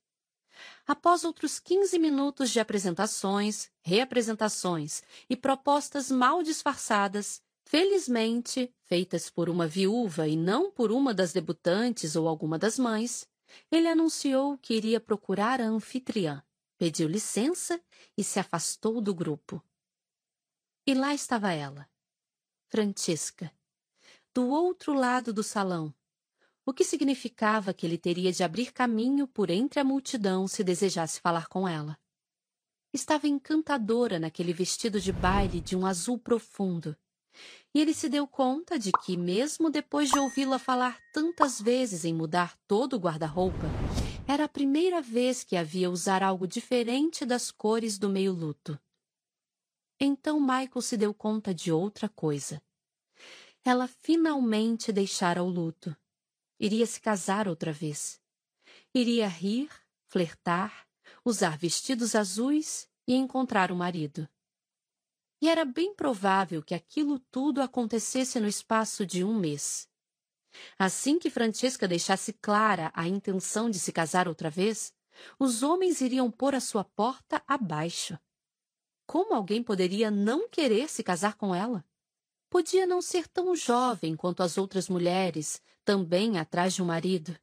Após 0.86 1.24
outros 1.24 1.58
quinze 1.58 1.98
minutos 1.98 2.50
de 2.50 2.60
apresentações, 2.60 3.70
reapresentações 3.82 5.02
e 5.30 5.36
propostas 5.36 6.10
mal 6.10 6.42
disfarçadas, 6.42 7.40
felizmente 7.64 8.72
feitas 8.84 9.30
por 9.30 9.48
uma 9.48 9.66
viúva 9.66 10.26
e 10.26 10.36
não 10.36 10.70
por 10.70 10.90
uma 10.90 11.14
das 11.14 11.32
debutantes 11.32 12.16
ou 12.16 12.28
alguma 12.28 12.58
das 12.58 12.78
mães, 12.78 13.26
ele 13.70 13.88
anunciou 13.88 14.58
que 14.58 14.74
iria 14.74 15.00
procurar 15.00 15.60
a 15.60 15.66
anfitriã 15.66 16.42
pediu 16.82 17.06
licença 17.06 17.80
e 18.18 18.24
se 18.24 18.40
afastou 18.40 19.00
do 19.00 19.14
grupo. 19.14 19.62
E 20.84 20.94
lá 20.94 21.14
estava 21.14 21.52
ela, 21.52 21.88
Francisca, 22.66 23.52
do 24.34 24.48
outro 24.48 24.92
lado 24.92 25.32
do 25.32 25.44
salão, 25.44 25.94
o 26.66 26.72
que 26.72 26.82
significava 26.82 27.72
que 27.72 27.86
ele 27.86 27.96
teria 27.96 28.32
de 28.32 28.42
abrir 28.42 28.72
caminho 28.72 29.28
por 29.28 29.48
entre 29.48 29.78
a 29.78 29.84
multidão 29.84 30.48
se 30.48 30.64
desejasse 30.64 31.20
falar 31.20 31.46
com 31.46 31.68
ela. 31.68 31.96
Estava 32.92 33.28
encantadora 33.28 34.18
naquele 34.18 34.52
vestido 34.52 35.00
de 35.00 35.12
baile 35.12 35.60
de 35.60 35.76
um 35.76 35.86
azul 35.86 36.18
profundo, 36.18 36.96
e 37.72 37.80
ele 37.80 37.94
se 37.94 38.08
deu 38.08 38.26
conta 38.26 38.76
de 38.76 38.90
que, 38.90 39.16
mesmo 39.16 39.70
depois 39.70 40.10
de 40.10 40.18
ouvi-la 40.18 40.58
falar 40.58 40.98
tantas 41.12 41.60
vezes 41.60 42.04
em 42.04 42.12
mudar 42.12 42.58
todo 42.66 42.94
o 42.94 42.98
guarda-roupa, 42.98 43.68
era 44.32 44.44
a 44.44 44.48
primeira 44.48 45.02
vez 45.02 45.44
que 45.44 45.56
havia 45.56 45.90
usar 45.90 46.22
algo 46.22 46.46
diferente 46.46 47.26
das 47.26 47.50
cores 47.50 47.98
do 47.98 48.08
meio-luto. 48.08 48.80
Então 50.00 50.40
Michael 50.40 50.80
se 50.80 50.96
deu 50.96 51.12
conta 51.12 51.54
de 51.54 51.70
outra 51.70 52.08
coisa. 52.08 52.62
Ela 53.62 53.86
finalmente 53.86 54.90
deixara 54.90 55.42
o 55.42 55.48
luto. 55.50 55.94
Iria 56.58 56.86
se 56.86 56.98
casar 56.98 57.46
outra 57.46 57.74
vez. 57.74 58.18
Iria 58.94 59.28
rir, 59.28 59.68
flertar, 60.08 60.88
usar 61.22 61.58
vestidos 61.58 62.14
azuis 62.14 62.88
e 63.06 63.12
encontrar 63.12 63.70
um 63.70 63.76
marido. 63.76 64.26
E 65.42 65.48
era 65.48 65.66
bem 65.66 65.94
provável 65.94 66.62
que 66.62 66.74
aquilo 66.74 67.18
tudo 67.18 67.60
acontecesse 67.60 68.40
no 68.40 68.48
espaço 68.48 69.04
de 69.04 69.22
um 69.22 69.38
mês. 69.38 69.91
Assim 70.78 71.18
que 71.18 71.30
Francesca 71.30 71.88
deixasse 71.88 72.32
clara 72.32 72.90
a 72.94 73.08
intenção 73.08 73.70
de 73.70 73.78
se 73.78 73.92
casar 73.92 74.28
outra 74.28 74.50
vez, 74.50 74.92
Os 75.38 75.62
homens 75.62 76.00
iriam 76.00 76.30
pôr 76.30 76.54
a 76.54 76.60
sua 76.60 76.84
porta 76.84 77.42
abaixo. 77.46 78.18
Como 79.06 79.34
alguém 79.34 79.62
poderia 79.62 80.10
não 80.10 80.48
querer 80.48 80.88
se 80.88 81.02
casar 81.02 81.34
com 81.34 81.54
ela? 81.54 81.84
Podia 82.48 82.86
não 82.86 83.00
ser 83.00 83.28
tão 83.28 83.54
jovem 83.54 84.16
quanto 84.16 84.42
as 84.42 84.58
outras 84.58 84.88
mulheres, 84.88 85.60
também 85.84 86.38
atrás 86.38 86.74
de 86.74 86.82
um 86.82 86.86
marido, 86.86 87.36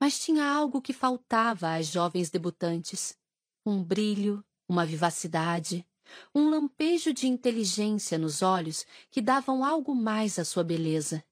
mas 0.00 0.18
tinha 0.18 0.46
algo 0.46 0.80
que 0.80 0.92
faltava 0.92 1.74
às 1.74 1.86
jovens 1.86 2.30
debutantes: 2.30 3.16
um 3.64 3.82
brilho, 3.82 4.44
uma 4.68 4.86
vivacidade, 4.86 5.86
um 6.34 6.48
lampejo 6.50 7.12
de 7.12 7.26
inteligência 7.26 8.18
nos 8.18 8.42
olhos 8.42 8.86
que 9.10 9.20
davam 9.20 9.64
algo 9.64 9.94
mais 9.94 10.38
à 10.38 10.44
sua 10.44 10.64
beleza. 10.64 11.24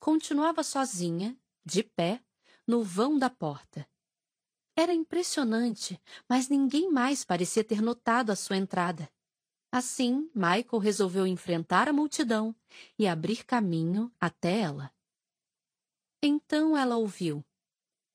Continuava 0.00 0.62
sozinha, 0.62 1.38
de 1.62 1.82
pé, 1.82 2.24
no 2.66 2.82
vão 2.82 3.18
da 3.18 3.28
porta. 3.28 3.86
Era 4.74 4.94
impressionante, 4.94 6.00
mas 6.26 6.48
ninguém 6.48 6.90
mais 6.90 7.22
parecia 7.22 7.62
ter 7.62 7.82
notado 7.82 8.30
a 8.30 8.36
sua 8.36 8.56
entrada. 8.56 9.12
Assim, 9.70 10.30
Michael 10.34 10.78
resolveu 10.78 11.26
enfrentar 11.26 11.86
a 11.86 11.92
multidão 11.92 12.56
e 12.98 13.06
abrir 13.06 13.44
caminho 13.44 14.10
até 14.18 14.60
ela. 14.60 14.90
Então 16.22 16.74
ela 16.74 16.96
ouviu. 16.96 17.44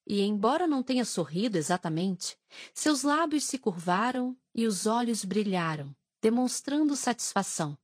E, 0.08 0.22
embora 0.22 0.66
não 0.66 0.82
tenha 0.82 1.06
sorrido 1.06 1.56
exatamente, 1.56 2.35
seus 2.74 3.03
lábios 3.03 3.44
se 3.44 3.60
curvaram 3.60 4.35
e 4.56 4.66
os 4.66 4.88
olhos 4.88 5.24
brilharam, 5.24 5.96
demonstrando 6.19 6.96
satisfação. 6.96 7.78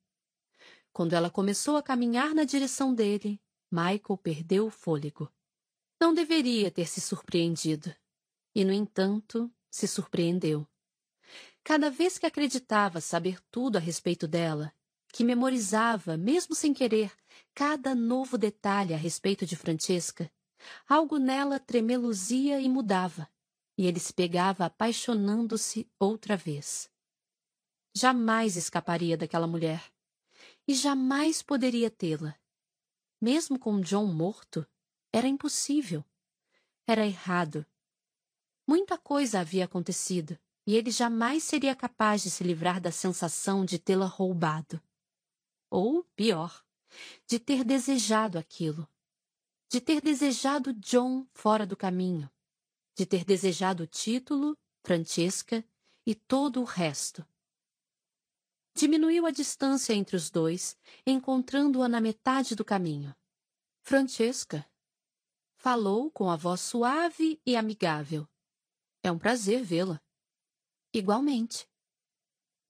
Quando 0.92 1.14
ela 1.14 1.30
começou 1.30 1.78
a 1.78 1.84
caminhar 1.84 2.34
na 2.34 2.44
direção 2.44 2.94
dele, 2.94 3.40
Michael 3.72 4.18
perdeu 4.22 4.68
o 4.68 4.70
fôlego. 4.70 5.32
Não 6.00 6.14
deveria 6.14 6.70
ter 6.70 6.88
se 6.88 7.00
surpreendido. 7.00 7.96
E, 8.54 8.66
no 8.66 8.74
entanto, 8.74 9.50
se 9.70 9.88
surpreendeu. 9.88 10.68
Cada 11.64 11.90
vez 11.90 12.18
que 12.18 12.26
acreditava 12.26 13.00
saber 13.00 13.40
tudo 13.50 13.78
a 13.78 13.80
respeito 13.80 14.28
dela, 14.28 14.74
que 15.14 15.24
memorizava, 15.24 16.18
mesmo 16.18 16.54
sem 16.54 16.74
querer, 16.74 17.14
cada 17.54 17.96
novo 17.96 18.38
detalhe 18.38 18.94
a 18.94 18.98
respeito 18.98 19.46
de 19.46 19.56
Francesca, 19.56 20.30
algo 20.88 21.18
nela 21.18 21.60
tremeluzia 21.60 22.60
e 22.60 22.68
mudava, 22.68 23.30
e 23.78 23.88
ele 23.88 24.00
se 24.00 24.14
pegava 24.14 24.66
apaixonando-se 24.66 25.90
outra 26.00 26.36
vez. 26.36 26.90
Jamais 27.94 28.58
escaparia 28.58 29.18
daquela 29.18 29.48
mulher. 29.48 29.84
E 30.68 30.74
jamais 30.74 31.42
poderia 31.42 31.90
tê-la. 31.90 32.36
Mesmo 33.22 33.60
com 33.60 33.80
John 33.80 34.08
morto, 34.08 34.66
era 35.14 35.28
impossível. 35.28 36.04
Era 36.88 37.06
errado. 37.06 37.64
Muita 38.68 38.98
coisa 38.98 39.40
havia 39.40 39.66
acontecido, 39.66 40.40
e 40.66 40.76
ele 40.76 40.90
jamais 40.90 41.44
seria 41.44 41.76
capaz 41.76 42.24
de 42.24 42.32
se 42.32 42.44
livrar 42.44 42.82
da 42.82 42.92
sensação 42.92 43.64
de 43.64 43.78
tê-la 43.78 44.08
roubado. 44.08 44.82
Ou, 45.70 46.04
pior, 46.16 46.66
de 47.28 47.38
ter 47.38 47.64
desejado 47.64 48.40
aquilo. 48.40 48.88
De 49.70 49.80
ter 49.80 50.02
desejado 50.02 50.74
John 50.74 51.28
fora 51.32 51.66
do 51.66 51.78
caminho. 51.78 52.28
De 52.96 53.06
ter 53.06 53.24
desejado 53.24 53.84
o 53.84 53.88
título, 53.88 54.58
Francesca 54.84 55.64
e 56.06 56.16
todo 56.16 56.60
o 56.60 56.66
resto. 56.66 57.24
Diminuiu 58.74 59.26
a 59.26 59.32
distância 59.32 59.94
entre 59.94 60.16
os 60.16 60.30
dois, 60.30 60.78
encontrando-a 61.06 61.88
na 61.88 62.00
metade 62.00 62.56
do 62.56 62.64
caminho. 62.64 63.16
Francesca. 63.82 64.66
Falou 65.56 66.10
com 66.10 66.30
a 66.30 66.36
voz 66.36 66.62
suave 66.62 67.40
e 67.46 67.56
amigável. 67.56 68.28
É 69.04 69.12
um 69.12 69.20
prazer 69.20 69.64
vê-la. 69.64 70.02
Igualmente. 70.94 71.68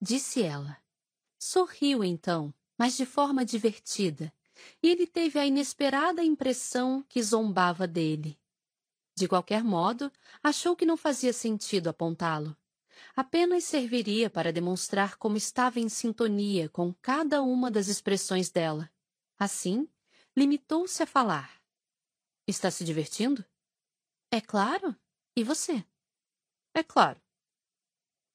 Disse 0.01 0.42
ela. 0.42 0.82
Sorriu 1.40 2.03
então, 2.03 2.53
mas 2.78 2.98
de 2.98 3.06
forma 3.06 3.46
divertida, 3.46 4.34
e 4.82 4.90
ele 4.90 5.08
teve 5.08 5.40
a 5.40 5.46
inesperada 5.46 6.24
impressão 6.24 7.03
que 7.08 7.22
zombava 7.22 7.88
dele. 7.88 8.40
De 9.16 9.28
qualquer 9.28 9.64
modo, 9.64 10.12
achou 10.42 10.76
que 10.76 10.85
não 10.85 10.98
fazia 10.98 11.34
sentido 11.34 11.88
apontá-lo. 11.88 12.58
Apenas 13.16 13.64
serviria 13.64 14.30
para 14.30 14.53
demonstrar 14.53 15.17
como 15.17 15.38
estava 15.38 15.80
em 15.80 15.90
sintonia 15.90 16.69
com 16.69 16.94
cada 17.01 17.42
uma 17.42 17.69
das 17.69 17.88
expressões 17.88 18.50
dela. 18.50 18.92
Assim, 19.38 19.88
limitou-se 20.35 21.01
a 21.01 21.08
falar. 21.08 21.62
Está 22.48 22.69
se 22.72 22.84
divertindo? 22.84 23.46
É 24.32 24.40
claro. 24.40 24.96
E 25.35 25.44
você? 25.44 25.85
É 26.74 26.84
claro. 26.84 27.22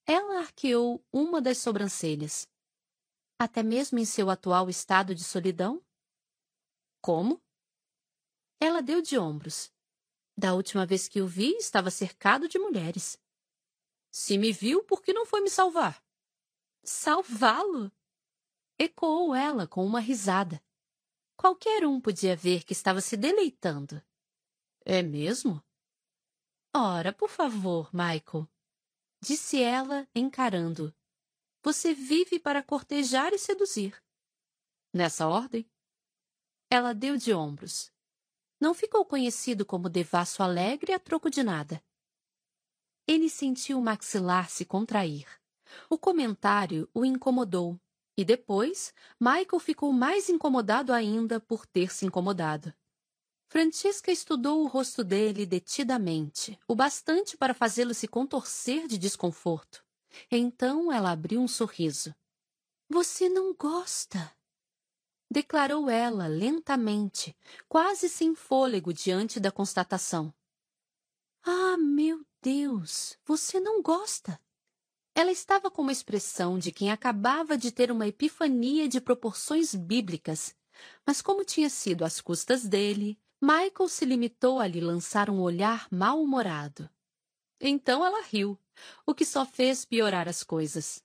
Ela 0.05 0.39
arqueou 0.39 1.03
uma 1.11 1.41
das 1.41 1.57
sobrancelhas 1.57 2.47
até 3.39 3.61
mesmo 3.61 3.99
em 3.99 4.05
seu 4.05 4.29
atual 4.29 4.69
estado 4.69 5.13
de 5.13 5.23
solidão? 5.23 5.83
Como? 7.01 7.41
Ela 8.59 8.81
deu 8.81 9.01
de 9.01 9.17
ombros. 9.17 9.71
Da 10.35 10.53
última 10.53 10.85
vez 10.85 11.07
que 11.07 11.21
o 11.21 11.27
vi, 11.27 11.55
estava 11.57 11.91
cercado 11.91 12.47
de 12.47 12.57
mulheres. 12.57 13.19
Se 14.11 14.37
me 14.37 14.51
viu, 14.51 14.83
por 14.83 15.01
que 15.01 15.13
não 15.13 15.25
foi 15.25 15.41
me 15.41 15.49
salvar? 15.49 16.03
Salvá-lo? 16.83 17.91
Ecoou 18.79 19.35
ela 19.35 19.67
com 19.67 19.85
uma 19.85 19.99
risada. 19.99 20.63
Qualquer 21.35 21.85
um 21.85 21.99
podia 22.01 22.35
ver 22.35 22.63
que 22.63 22.73
estava 22.73 23.01
se 23.01 23.15
deleitando. 23.17 24.01
É 24.85 25.01
mesmo? 25.03 25.63
Ora, 26.75 27.11
por 27.11 27.29
favor, 27.29 27.89
Michael, 27.93 28.47
disse 29.21 29.61
ela, 29.61 30.07
encarando. 30.15 30.95
Você 31.63 31.93
vive 31.93 32.39
para 32.39 32.63
cortejar 32.63 33.33
e 33.33 33.37
seduzir. 33.37 34.01
Nessa 34.93 35.27
ordem? 35.27 35.69
Ela 36.69 36.93
deu 36.93 37.17
de 37.17 37.33
ombros. 37.33 37.91
Não 38.59 38.73
ficou 38.73 39.05
conhecido 39.05 39.65
como 39.65 39.89
devasso 39.89 40.41
alegre 40.41 40.93
a 40.93 40.99
troco 40.99 41.29
de 41.29 41.43
nada. 41.43 41.83
Ele 43.07 43.29
sentiu 43.29 43.79
o 43.79 43.81
maxilar 43.81 44.49
se 44.49 44.65
contrair. 44.65 45.25
O 45.89 45.97
comentário 45.97 46.89
o 46.93 47.05
incomodou, 47.05 47.79
e 48.17 48.25
depois 48.25 48.93
Michael 49.19 49.59
ficou 49.59 49.93
mais 49.93 50.27
incomodado 50.27 50.91
ainda 50.91 51.39
por 51.39 51.65
ter 51.65 51.93
se 51.93 52.05
incomodado. 52.05 52.73
Francisca 53.47 54.11
estudou 54.11 54.61
o 54.61 54.67
rosto 54.67 55.05
dele 55.05 55.45
detidamente, 55.45 56.59
o 56.67 56.75
bastante 56.75 57.37
para 57.37 57.53
fazê-lo 57.53 57.93
se 57.93 58.07
contorcer 58.07 58.87
de 58.87 58.97
desconforto. 58.97 59.85
Então 60.29 60.91
ela 60.91 61.11
abriu 61.11 61.39
um 61.39 61.47
sorriso. 61.47 62.13
Você 62.89 63.29
não 63.29 63.53
gosta? 63.53 64.35
Declarou 65.31 65.89
ela 65.89 66.27
lentamente, 66.27 67.35
quase 67.69 68.09
sem 68.09 68.35
fôlego 68.35 68.93
diante 68.93 69.39
da 69.39 69.51
constatação. 69.51 70.33
Ah, 71.43 71.77
meu 71.77 72.26
Deus, 72.49 73.19
você 73.25 73.59
não 73.59 73.81
gosta. 73.81 74.39
Ela 75.13 75.33
estava 75.33 75.69
com 75.69 75.81
uma 75.81 75.91
expressão 75.91 76.57
de 76.57 76.71
quem 76.71 76.89
acabava 76.89 77.57
de 77.57 77.73
ter 77.73 77.91
uma 77.91 78.07
epifania 78.07 78.87
de 78.87 79.01
proporções 79.01 79.75
bíblicas, 79.75 80.55
mas 81.05 81.21
como 81.21 81.43
tinha 81.43 81.69
sido 81.69 82.05
às 82.05 82.21
custas 82.21 82.63
dele, 82.65 83.19
Michael 83.41 83.89
se 83.89 84.05
limitou 84.05 84.61
a 84.61 84.67
lhe 84.67 84.79
lançar 84.79 85.29
um 85.29 85.41
olhar 85.41 85.89
mal-humorado. 85.91 86.89
Então 87.59 88.05
ela 88.05 88.23
riu, 88.23 88.57
o 89.05 89.13
que 89.13 89.25
só 89.25 89.45
fez 89.45 89.83
piorar 89.83 90.29
as 90.29 90.41
coisas. 90.41 91.03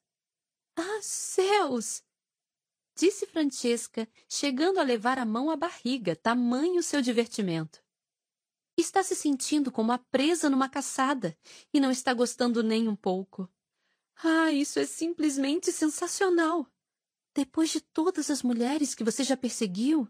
Ah, 0.76 1.01
céus! 1.03 2.05
Disse 2.94 3.26
Francesca, 3.26 4.08
chegando 4.28 4.78
a 4.78 4.85
levar 4.85 5.19
a 5.19 5.25
mão 5.25 5.51
à 5.51 5.57
barriga, 5.57 6.15
tamanho 6.15 6.85
seu 6.85 7.03
divertimento. 7.03 7.82
Está 8.76 9.03
se 9.03 9.15
sentindo 9.15 9.71
como 9.71 9.92
a 9.92 9.99
presa 9.99 10.49
numa 10.49 10.69
caçada 10.69 11.37
e 11.72 11.78
não 11.78 11.90
está 11.90 12.15
gostando 12.15 12.62
nem 12.62 12.88
um 12.88 12.97
pouco. 12.97 13.49
Ah, 14.24 14.53
isso 14.53 14.78
é 14.78 14.87
simplesmente 14.87 15.71
sensacional! 15.72 16.67
Depois 17.35 17.71
de 17.71 17.81
todas 17.81 18.31
as 18.31 18.42
mulheres 18.42 18.94
que 18.94 19.05
você 19.05 19.24
já 19.24 19.37
perseguiu. 19.37 20.08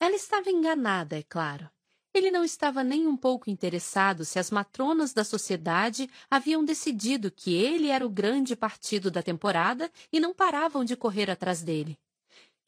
Ela 0.00 0.14
estava 0.14 0.50
enganada, 0.50 1.18
é 1.18 1.22
claro. 1.22 1.70
Ele 2.14 2.30
não 2.30 2.44
estava 2.44 2.82
nem 2.82 3.06
um 3.06 3.16
pouco 3.16 3.50
interessado 3.50 4.24
se 4.24 4.38
as 4.38 4.50
matronas 4.50 5.12
da 5.12 5.24
sociedade 5.24 6.08
haviam 6.30 6.64
decidido 6.64 7.30
que 7.30 7.54
ele 7.54 7.88
era 7.88 8.06
o 8.06 8.10
grande 8.10 8.56
partido 8.56 9.10
da 9.10 9.22
temporada 9.22 9.90
e 10.12 10.18
não 10.18 10.34
paravam 10.34 10.84
de 10.84 10.96
correr 10.96 11.30
atrás 11.30 11.62
dele. 11.62 11.98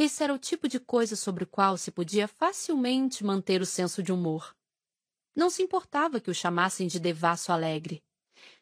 Esse 0.02 0.24
era 0.24 0.32
o 0.32 0.38
tipo 0.38 0.66
de 0.66 0.80
coisa 0.80 1.14
sobre 1.14 1.44
o 1.44 1.46
qual 1.46 1.76
se 1.76 1.90
podia 1.90 2.26
facilmente 2.26 3.22
manter 3.22 3.60
o 3.60 3.66
senso 3.66 4.02
de 4.02 4.10
humor. 4.10 4.56
Não 5.36 5.50
se 5.50 5.62
importava 5.62 6.18
que 6.18 6.30
o 6.30 6.34
chamassem 6.34 6.86
de 6.86 6.98
devasso 6.98 7.52
alegre. 7.52 8.02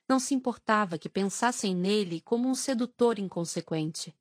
Não 0.09 0.19
se 0.19 0.35
importava 0.35 0.99
que 0.99 1.09
pensassem 1.09 1.77
nele 1.77 2.21
como 2.23 2.49
um 2.49 2.57
sedutor 2.57 3.21
inconsequente. 3.21 4.13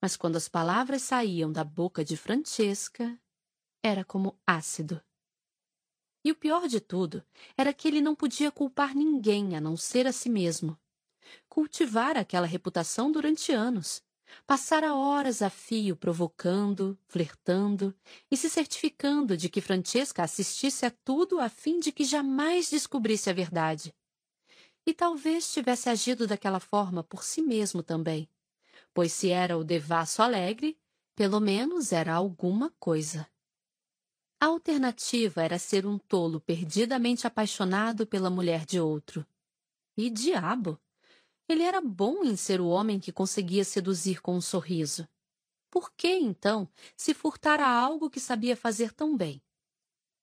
Mas 0.00 0.16
quando 0.16 0.36
as 0.36 0.48
palavras 0.48 1.02
saíam 1.02 1.50
da 1.50 1.64
boca 1.64 2.04
de 2.04 2.16
Francesca, 2.16 3.20
era 3.82 4.04
como 4.04 4.38
ácido. 4.46 5.02
E 6.24 6.30
o 6.30 6.36
pior 6.36 6.68
de 6.68 6.78
tudo 6.78 7.24
era 7.56 7.74
que 7.74 7.88
ele 7.88 8.00
não 8.00 8.14
podia 8.14 8.52
culpar 8.52 8.94
ninguém 8.94 9.56
a 9.56 9.60
não 9.60 9.76
ser 9.76 10.06
a 10.06 10.12
si 10.12 10.30
mesmo. 10.30 10.78
Cultivar 11.48 12.16
aquela 12.16 12.46
reputação 12.46 13.10
durante 13.10 13.50
anos. 13.50 14.05
Passara 14.46 14.94
horas 14.94 15.42
a 15.42 15.50
fio 15.50 15.96
provocando, 15.96 16.98
flertando 17.06 17.94
e 18.30 18.36
se 18.36 18.48
certificando 18.50 19.36
de 19.36 19.48
que 19.48 19.60
Francesca 19.60 20.22
assistisse 20.22 20.84
a 20.86 20.90
tudo 20.90 21.40
a 21.40 21.48
fim 21.48 21.80
de 21.80 21.92
que 21.92 22.04
jamais 22.04 22.70
descobrisse 22.70 23.30
a 23.30 23.32
verdade. 23.32 23.94
E 24.84 24.94
talvez 24.94 25.52
tivesse 25.52 25.88
agido 25.88 26.26
daquela 26.26 26.60
forma 26.60 27.02
por 27.02 27.24
si 27.24 27.42
mesmo 27.42 27.82
também, 27.82 28.28
pois 28.94 29.12
se 29.12 29.30
era 29.30 29.58
o 29.58 29.64
devasso 29.64 30.22
alegre, 30.22 30.78
pelo 31.14 31.40
menos 31.40 31.92
era 31.92 32.14
alguma 32.14 32.72
coisa. 32.78 33.26
A 34.38 34.46
alternativa 34.46 35.42
era 35.42 35.58
ser 35.58 35.86
um 35.86 35.98
tolo 35.98 36.40
perdidamente 36.40 37.26
apaixonado 37.26 38.06
pela 38.06 38.28
mulher 38.28 38.66
de 38.66 38.78
outro. 38.78 39.26
E 39.96 40.10
diabo! 40.10 40.78
Ele 41.48 41.62
era 41.62 41.80
bom 41.80 42.24
em 42.24 42.36
ser 42.36 42.60
o 42.60 42.68
homem 42.68 42.98
que 42.98 43.12
conseguia 43.12 43.64
seduzir 43.64 44.20
com 44.20 44.36
um 44.36 44.40
sorriso. 44.40 45.08
Por 45.70 45.92
que, 45.92 46.08
então, 46.08 46.68
se 46.96 47.14
furtar 47.14 47.60
a 47.60 47.68
algo 47.68 48.10
que 48.10 48.18
sabia 48.18 48.56
fazer 48.56 48.92
tão 48.92 49.16
bem? 49.16 49.42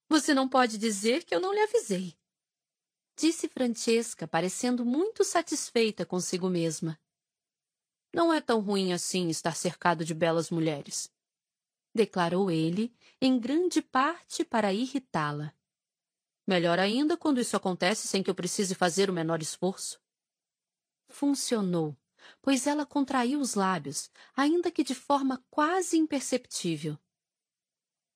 Você 0.08 0.34
não 0.34 0.48
pode 0.48 0.76
dizer 0.76 1.24
que 1.24 1.34
eu 1.34 1.40
não 1.40 1.52
lhe 1.52 1.60
avisei. 1.60 2.14
Disse 3.16 3.48
Francesca, 3.48 4.26
parecendo 4.26 4.84
muito 4.84 5.24
satisfeita 5.24 6.04
consigo 6.04 6.50
mesma. 6.50 6.98
Não 8.12 8.32
é 8.32 8.40
tão 8.40 8.60
ruim 8.60 8.92
assim 8.92 9.28
estar 9.28 9.56
cercado 9.56 10.04
de 10.04 10.12
belas 10.12 10.50
mulheres, 10.50 11.10
declarou 11.94 12.50
ele, 12.50 12.94
em 13.20 13.38
grande 13.38 13.80
parte 13.80 14.44
para 14.44 14.72
irritá-la. 14.72 15.54
Melhor 16.46 16.78
ainda 16.78 17.16
quando 17.16 17.40
isso 17.40 17.56
acontece 17.56 18.06
sem 18.06 18.22
que 18.22 18.28
eu 18.28 18.34
precise 18.34 18.74
fazer 18.74 19.08
o 19.08 19.12
menor 19.12 19.40
esforço. 19.40 20.03
Funcionou, 21.14 21.96
pois 22.42 22.66
ela 22.66 22.84
contraiu 22.84 23.38
os 23.38 23.54
lábios, 23.54 24.10
ainda 24.34 24.68
que 24.68 24.82
de 24.82 24.96
forma 24.96 25.44
quase 25.48 25.96
imperceptível. 25.96 26.98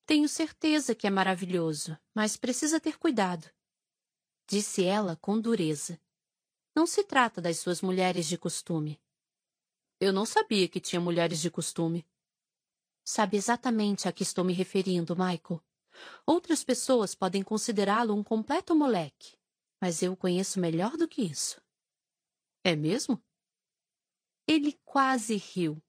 Tenho 0.05 0.29
certeza 0.29 0.97
que 0.97 1.07
é 1.07 1.11
maravilhoso, 1.11 1.97
mas 2.13 2.37
precisa 2.37 2.81
ter 2.81 2.99
cuidado. 2.99 3.49
Disse 4.49 4.83
ela 4.83 5.15
com 5.15 5.41
dureza. 5.41 6.01
Não 6.75 6.89
se 6.89 7.05
trata 7.05 7.41
das 7.41 7.61
suas 7.61 7.81
mulheres 7.81 8.27
de 8.27 8.37
costume. 8.37 9.01
Eu 10.01 10.13
não 10.13 10.27
sabia 10.27 10.69
que 10.69 10.81
tinha 10.81 11.01
mulheres 11.01 11.41
de 11.41 11.53
costume. 11.53 12.05
Sabe 13.05 13.37
exatamente 13.37 14.09
a 14.09 14.13
que 14.13 14.25
estou 14.25 14.45
me 14.45 14.53
referindo, 14.53 15.15
Michael. 15.15 15.63
Outras 16.27 16.65
pessoas 16.65 17.15
podem 17.15 17.45
considerá-lo 17.45 18.13
um 18.13 18.25
completo 18.25 18.75
moleque, 18.75 19.39
mas 19.81 20.03
eu 20.03 20.15
o 20.15 20.17
conheço 20.17 20.59
melhor 20.59 20.97
do 20.97 21.07
que 21.07 21.23
isso. 21.23 21.63
É 22.65 22.75
mesmo? 22.75 23.23
Ele 24.47 24.73
quase 24.85 25.37
riu. 25.37 25.83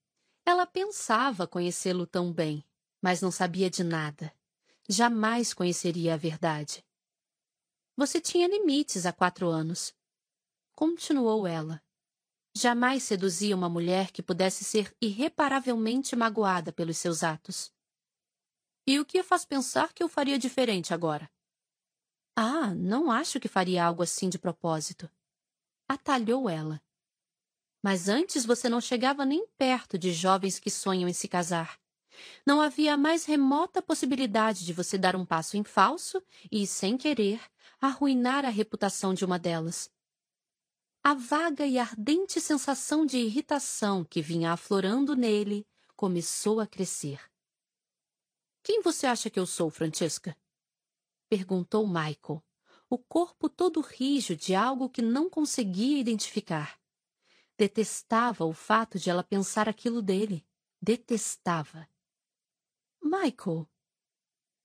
Ela 0.46 0.66
pensava 0.66 1.48
conhecê-lo 1.48 2.06
tão 2.06 2.32
bem, 2.32 2.64
mas 3.02 3.22
não 3.22 3.32
sabia 3.32 3.70
de 3.70 3.84
nada. 3.84 4.34
Jamais 4.88 5.54
conheceria 5.54 6.14
a 6.14 6.18
verdade. 6.18 6.86
Você 7.96 8.20
tinha 8.20 8.48
limites 8.48 9.06
há 9.06 9.14
quatro 9.14 9.48
anos. 9.48 9.96
Continuou 10.74 11.46
ela. 11.46 11.84
Jamais 12.56 13.04
seduzia 13.04 13.56
uma 13.56 13.70
mulher 13.70 14.12
que 14.12 14.24
pudesse 14.24 14.64
ser 14.64 14.96
irreparavelmente 15.02 16.16
magoada 16.16 16.74
pelos 16.74 16.98
seus 16.98 17.24
atos. 17.24 17.72
E 18.88 19.00
o 19.00 19.06
que 19.06 19.20
a 19.20 19.24
faz 19.24 19.46
pensar 19.46 19.94
que 19.94 20.02
eu 20.02 20.10
faria 20.10 20.40
diferente 20.40 20.94
agora? 20.94 21.32
Ah, 22.36 22.74
não 22.74 23.12
acho 23.12 23.40
que 23.40 23.48
faria 23.48 23.86
algo 23.86 24.02
assim 24.02 24.30
de 24.30 24.40
propósito 24.40 25.10
atalhou 25.90 26.48
ela. 26.48 26.80
Mas 27.82 28.08
antes 28.08 28.46
você 28.46 28.70
não 28.70 28.80
chegava 28.80 29.26
nem 29.26 29.48
perto 29.58 29.98
de 29.98 30.14
jovens 30.14 30.60
que 30.60 30.70
sonham 30.70 31.10
em 31.10 31.14
se 31.14 31.28
casar. 31.28 31.80
Não 32.46 32.62
havia 32.62 32.94
a 32.94 32.98
mais 32.98 33.26
remota 33.26 33.82
possibilidade 33.82 34.66
de 34.66 34.74
você 34.74 34.98
dar 34.98 35.16
um 35.16 35.26
passo 35.26 35.58
em 35.58 35.64
falso 35.64 36.22
e, 36.52 36.68
sem 36.68 36.98
querer, 36.98 37.42
arruinar 37.82 38.46
a 38.46 38.50
reputação 38.50 39.14
de 39.14 39.26
uma 39.26 39.40
delas. 39.40 39.90
A 41.02 41.14
vaga 41.14 41.66
e 41.66 41.80
ardente 41.80 42.42
sensação 42.42 43.06
de 43.06 43.18
irritação 43.18 44.04
que 44.04 44.22
vinha 44.22 44.52
aflorando 44.52 45.16
nele 45.16 45.66
começou 45.96 46.60
a 46.60 46.68
crescer. 46.68 47.20
Quem 48.62 48.82
você 48.82 49.08
acha 49.08 49.30
que 49.30 49.40
eu 49.40 49.46
sou, 49.46 49.70
Francesca? 49.70 50.38
perguntou 51.30 51.88
Michael 51.88 52.44
o 52.90 52.98
corpo 52.98 53.48
todo 53.48 53.82
rijo 53.82 54.36
de 54.36 54.56
algo 54.56 54.90
que 54.90 55.02
não 55.02 55.30
conseguia 55.30 56.00
identificar. 56.00 56.80
Detestava 57.58 58.46
o 58.46 58.54
fato 58.54 58.98
de 58.98 59.10
ela 59.10 59.24
pensar 59.24 59.70
aquilo 59.70 60.02
dele. 60.02 60.46
Detestava. 60.82 61.88
Michael, 63.02 63.70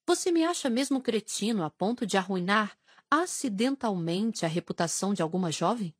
você 0.06 0.30
me 0.32 0.44
acha 0.44 0.70
mesmo 0.70 1.02
cretino 1.02 1.64
a 1.64 1.70
ponto 1.70 2.06
de 2.06 2.16
arruinar 2.16 2.78
acidentalmente 3.10 4.44
a 4.44 4.48
reputação 4.48 5.12
de 5.12 5.22
alguma 5.22 5.52
jovem? 5.52 5.94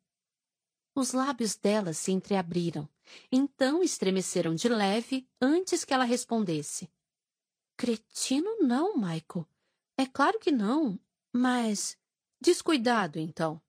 Os 0.95 1.13
lábios 1.13 1.57
dela 1.57 1.93
se 1.93 2.13
entreabriram, 2.13 2.89
então 3.31 3.83
estremeceram 3.83 4.55
de 4.55 4.69
leve 4.69 5.29
antes 5.41 5.85
que 5.85 5.93
ela 5.93 6.05
respondesse. 6.05 6.91
Cretino 7.77 8.59
não, 8.61 8.97
Michael. 8.97 9.47
É 9.97 10.07
claro 10.07 10.39
que 10.39 10.53
não, 10.53 10.99
mas 11.33 11.99
Descuidado, 12.41 13.19
então. 13.19 13.61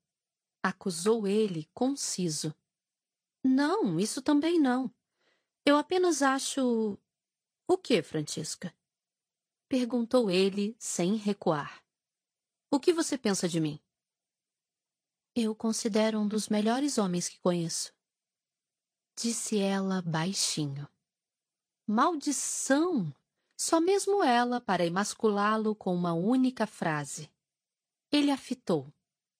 Acusou 0.62 1.28
ele, 1.28 1.70
conciso. 1.74 2.56
Não, 3.44 4.00
isso 4.00 4.22
também 4.22 4.60
não. 4.60 4.94
Eu 5.66 5.78
apenas 5.78 6.22
acho. 6.22 6.98
O 7.68 7.78
que, 7.78 8.02
Francisca? 8.02 8.76
Perguntou 9.68 10.30
ele, 10.30 10.76
sem 10.80 11.16
recuar. 11.16 11.84
O 12.72 12.80
que 12.80 12.94
você 12.94 13.18
pensa 13.18 13.48
de 13.48 13.60
mim? 13.60 13.80
Eu 15.36 15.56
considero 15.56 16.20
um 16.20 16.28
dos 16.28 16.50
melhores 16.50 16.98
homens 16.98 17.28
que 17.28 17.40
conheço. 17.40 17.94
Disse 19.18 19.60
ela 19.60 20.02
baixinho. 20.02 20.88
Maldição! 21.88 23.14
Só 23.58 23.80
mesmo 23.80 24.24
ela 24.24 24.60
para 24.60 24.86
emasculá-lo 24.86 25.76
com 25.76 25.94
uma 25.96 26.14
única 26.14 26.68
frase. 26.68 27.32
Ele 28.16 28.32
a 28.32 28.38
fitou. 28.38 28.94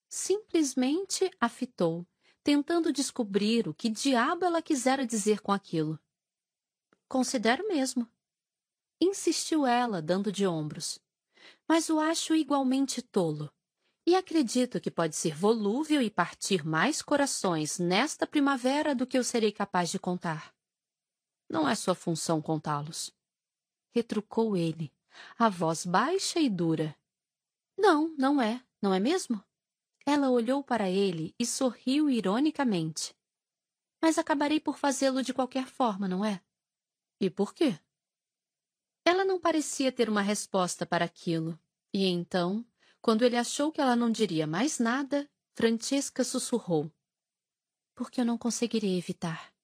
Simplesmente 0.06 1.30
a 1.40 1.48
fitou, 1.48 2.06
tentando 2.42 2.92
descobrir 2.92 3.66
o 3.66 3.72
que 3.72 3.88
diabo 3.88 4.44
ela 4.44 4.60
quisera 4.60 5.06
dizer 5.06 5.40
com 5.40 5.50
aquilo. 5.50 5.98
Considero 7.08 7.66
mesmo. 7.66 8.06
Insistiu 9.00 9.66
ela, 9.66 10.02
dando 10.02 10.30
de 10.30 10.46
ombros. 10.46 11.00
Mas 11.66 11.88
o 11.88 11.98
acho 11.98 12.34
igualmente 12.34 13.00
tolo. 13.00 13.50
E 14.04 14.14
acredito 14.14 14.78
que 14.78 14.90
pode 14.90 15.16
ser 15.16 15.34
volúvel 15.34 16.02
e 16.02 16.10
partir 16.10 16.62
mais 16.62 17.00
corações 17.00 17.78
nesta 17.78 18.26
primavera 18.26 18.94
do 18.94 19.06
que 19.06 19.16
eu 19.16 19.24
serei 19.24 19.52
capaz 19.52 19.88
de 19.88 19.98
contar. 19.98 20.54
Não 21.48 21.66
é 21.66 21.74
sua 21.74 21.94
função 21.94 22.42
contá-los. 22.42 23.10
Retrucou 23.94 24.54
ele, 24.54 24.92
a 25.38 25.48
voz 25.48 25.86
baixa 25.86 26.38
e 26.38 26.50
dura. 26.50 26.94
Não, 27.78 28.14
não 28.18 28.40
é 28.40 28.65
não 28.82 28.92
é 28.92 29.00
mesmo? 29.00 29.42
Ela 30.06 30.30
olhou 30.30 30.62
para 30.62 30.88
ele 30.88 31.34
e 31.38 31.44
sorriu 31.44 32.08
ironicamente. 32.08 33.16
Mas 34.00 34.18
acabarei 34.18 34.60
por 34.60 34.78
fazê-lo 34.78 35.22
de 35.22 35.34
qualquer 35.34 35.66
forma, 35.66 36.06
não 36.06 36.24
é? 36.24 36.40
E 37.20 37.30
por 37.30 37.54
quê? 37.54 37.78
Ela 39.04 39.24
não 39.24 39.40
parecia 39.40 39.90
ter 39.90 40.08
uma 40.08 40.22
resposta 40.22 40.84
para 40.84 41.04
aquilo, 41.04 41.58
e 41.92 42.04
então, 42.06 42.66
quando 43.00 43.22
ele 43.22 43.36
achou 43.36 43.70
que 43.70 43.80
ela 43.80 43.96
não 43.96 44.10
diria 44.10 44.46
mais 44.46 44.78
nada, 44.78 45.30
Francesca 45.54 46.22
sussurrou: 46.24 46.92
Porque 47.94 48.20
eu 48.20 48.24
não 48.24 48.36
conseguirei 48.36 48.98
evitar. 48.98 49.54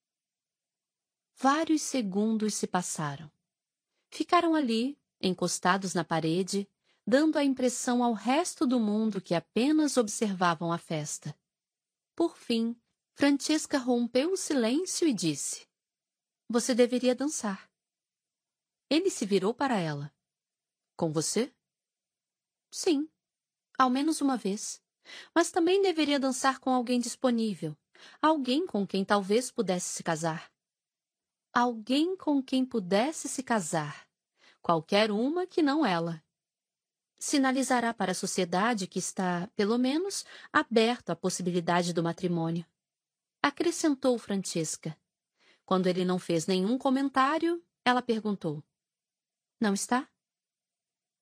Vários 1.37 1.83
segundos 1.83 2.55
se 2.55 2.67
passaram. 2.67 3.31
Ficaram 4.11 4.55
ali, 4.55 4.99
encostados 5.21 5.93
na 5.93 6.05
parede, 6.05 6.71
dando 7.07 7.37
a 7.37 7.45
impressão 7.45 8.03
ao 8.03 8.13
resto 8.13 8.67
do 8.67 8.79
mundo 8.79 9.21
que 9.21 9.35
apenas 9.35 9.97
observavam 9.97 10.73
a 10.73 10.79
festa. 10.79 11.37
Por 12.15 12.37
fim, 12.37 12.77
Francesca 13.15 13.79
rompeu 13.79 14.33
o 14.33 14.37
silêncio 14.37 15.07
e 15.07 15.13
disse: 15.13 15.67
Você 16.49 16.75
deveria 16.75 17.15
dançar. 17.15 17.71
Ele 18.89 19.11
se 19.11 19.27
virou 19.27 19.55
para 19.55 19.79
ela. 19.79 20.15
Com 20.97 21.11
você? 21.13 21.53
Sim, 22.71 23.09
ao 23.79 23.91
menos 23.91 24.21
uma 24.21 24.37
vez. 24.37 24.83
Mas 25.35 25.51
também 25.51 25.83
deveria 25.83 26.21
dançar 26.21 26.61
com 26.61 26.71
alguém 26.71 27.01
disponível, 27.01 27.77
alguém 28.21 28.67
com 28.67 28.87
quem 28.87 29.05
talvez 29.05 29.51
pudesse 29.51 29.89
se 29.89 30.03
casar. 30.03 30.53
Alguém 31.53 32.17
com 32.17 32.43
quem 32.43 32.65
pudesse 32.65 33.29
se 33.29 33.43
casar. 33.43 34.09
Qualquer 34.63 35.11
uma 35.11 35.47
que 35.47 35.61
não 35.61 35.85
ela. 35.85 36.23
Sinalizará 37.23 37.95
para 37.95 38.11
a 38.11 38.17
sociedade 38.17 38.89
que 38.89 38.99
está, 38.99 39.47
pelo 39.55 39.79
menos, 39.79 40.25
aberto 40.53 41.11
à 41.11 41.15
possibilidade 41.15 41.93
do 41.93 42.03
matrimônio. 42.03 42.67
Acrescentou 43.41 44.19
Francesca. 44.19 44.99
Quando 45.65 45.87
ele 45.87 46.05
não 46.05 46.19
fez 46.19 46.49
nenhum 46.49 46.77
comentário, 46.77 47.65
ela 47.85 48.03
perguntou: 48.03 48.61
Não 49.61 49.73
está? 49.73 50.11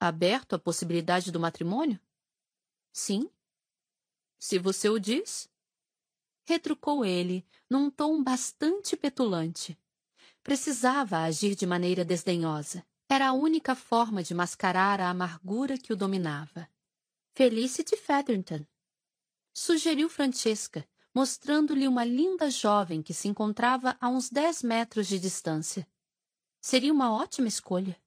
Aberto 0.01 0.55
à 0.55 0.59
possibilidade 0.59 1.31
do 1.31 1.39
matrimônio? 1.39 2.01
Sim. 2.91 3.31
Se 4.39 4.59
você 4.59 4.89
o 4.89 4.99
diz. 4.99 5.51
Retrucou 6.47 7.05
ele, 7.05 7.47
num 7.69 7.91
tom 7.91 8.23
bastante 8.23 8.97
petulante. 8.97 9.79
Precisava 10.43 11.19
agir 11.19 11.55
de 11.55 11.67
maneira 11.67 12.07
desdenhosa. 12.07 12.83
Era 13.13 13.31
a 13.31 13.33
única 13.33 13.75
forma 13.75 14.23
de 14.23 14.33
mascarar 14.33 15.01
a 15.01 15.11
amargura 15.11 15.77
que 15.77 15.93
o 15.93 15.97
dominava. 15.97 16.71
Felicity 17.35 17.97
Featherton. 17.97 18.65
Sugeriu 19.53 20.09
Francesca, 20.09 20.89
mostrando-lhe 21.13 21.89
uma 21.89 22.05
linda 22.05 22.49
jovem 22.49 23.03
que 23.03 23.13
se 23.13 23.27
encontrava 23.27 23.97
a 24.01 24.09
uns 24.09 24.31
dez 24.31 24.63
metros 24.63 25.09
de 25.09 25.19
distância. 25.19 25.89
Seria 26.61 26.93
uma 26.93 27.13
ótima 27.13 27.49
escolha. 27.49 28.01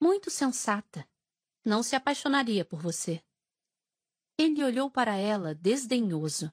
Muito 0.00 0.30
sensata. 0.30 1.06
Não 1.62 1.82
se 1.82 1.94
apaixonaria 1.94 2.64
por 2.64 2.80
você. 2.80 3.22
Ele 4.38 4.64
olhou 4.64 4.90
para 4.90 5.16
ela 5.16 5.54
desdenhoso. 5.54 6.50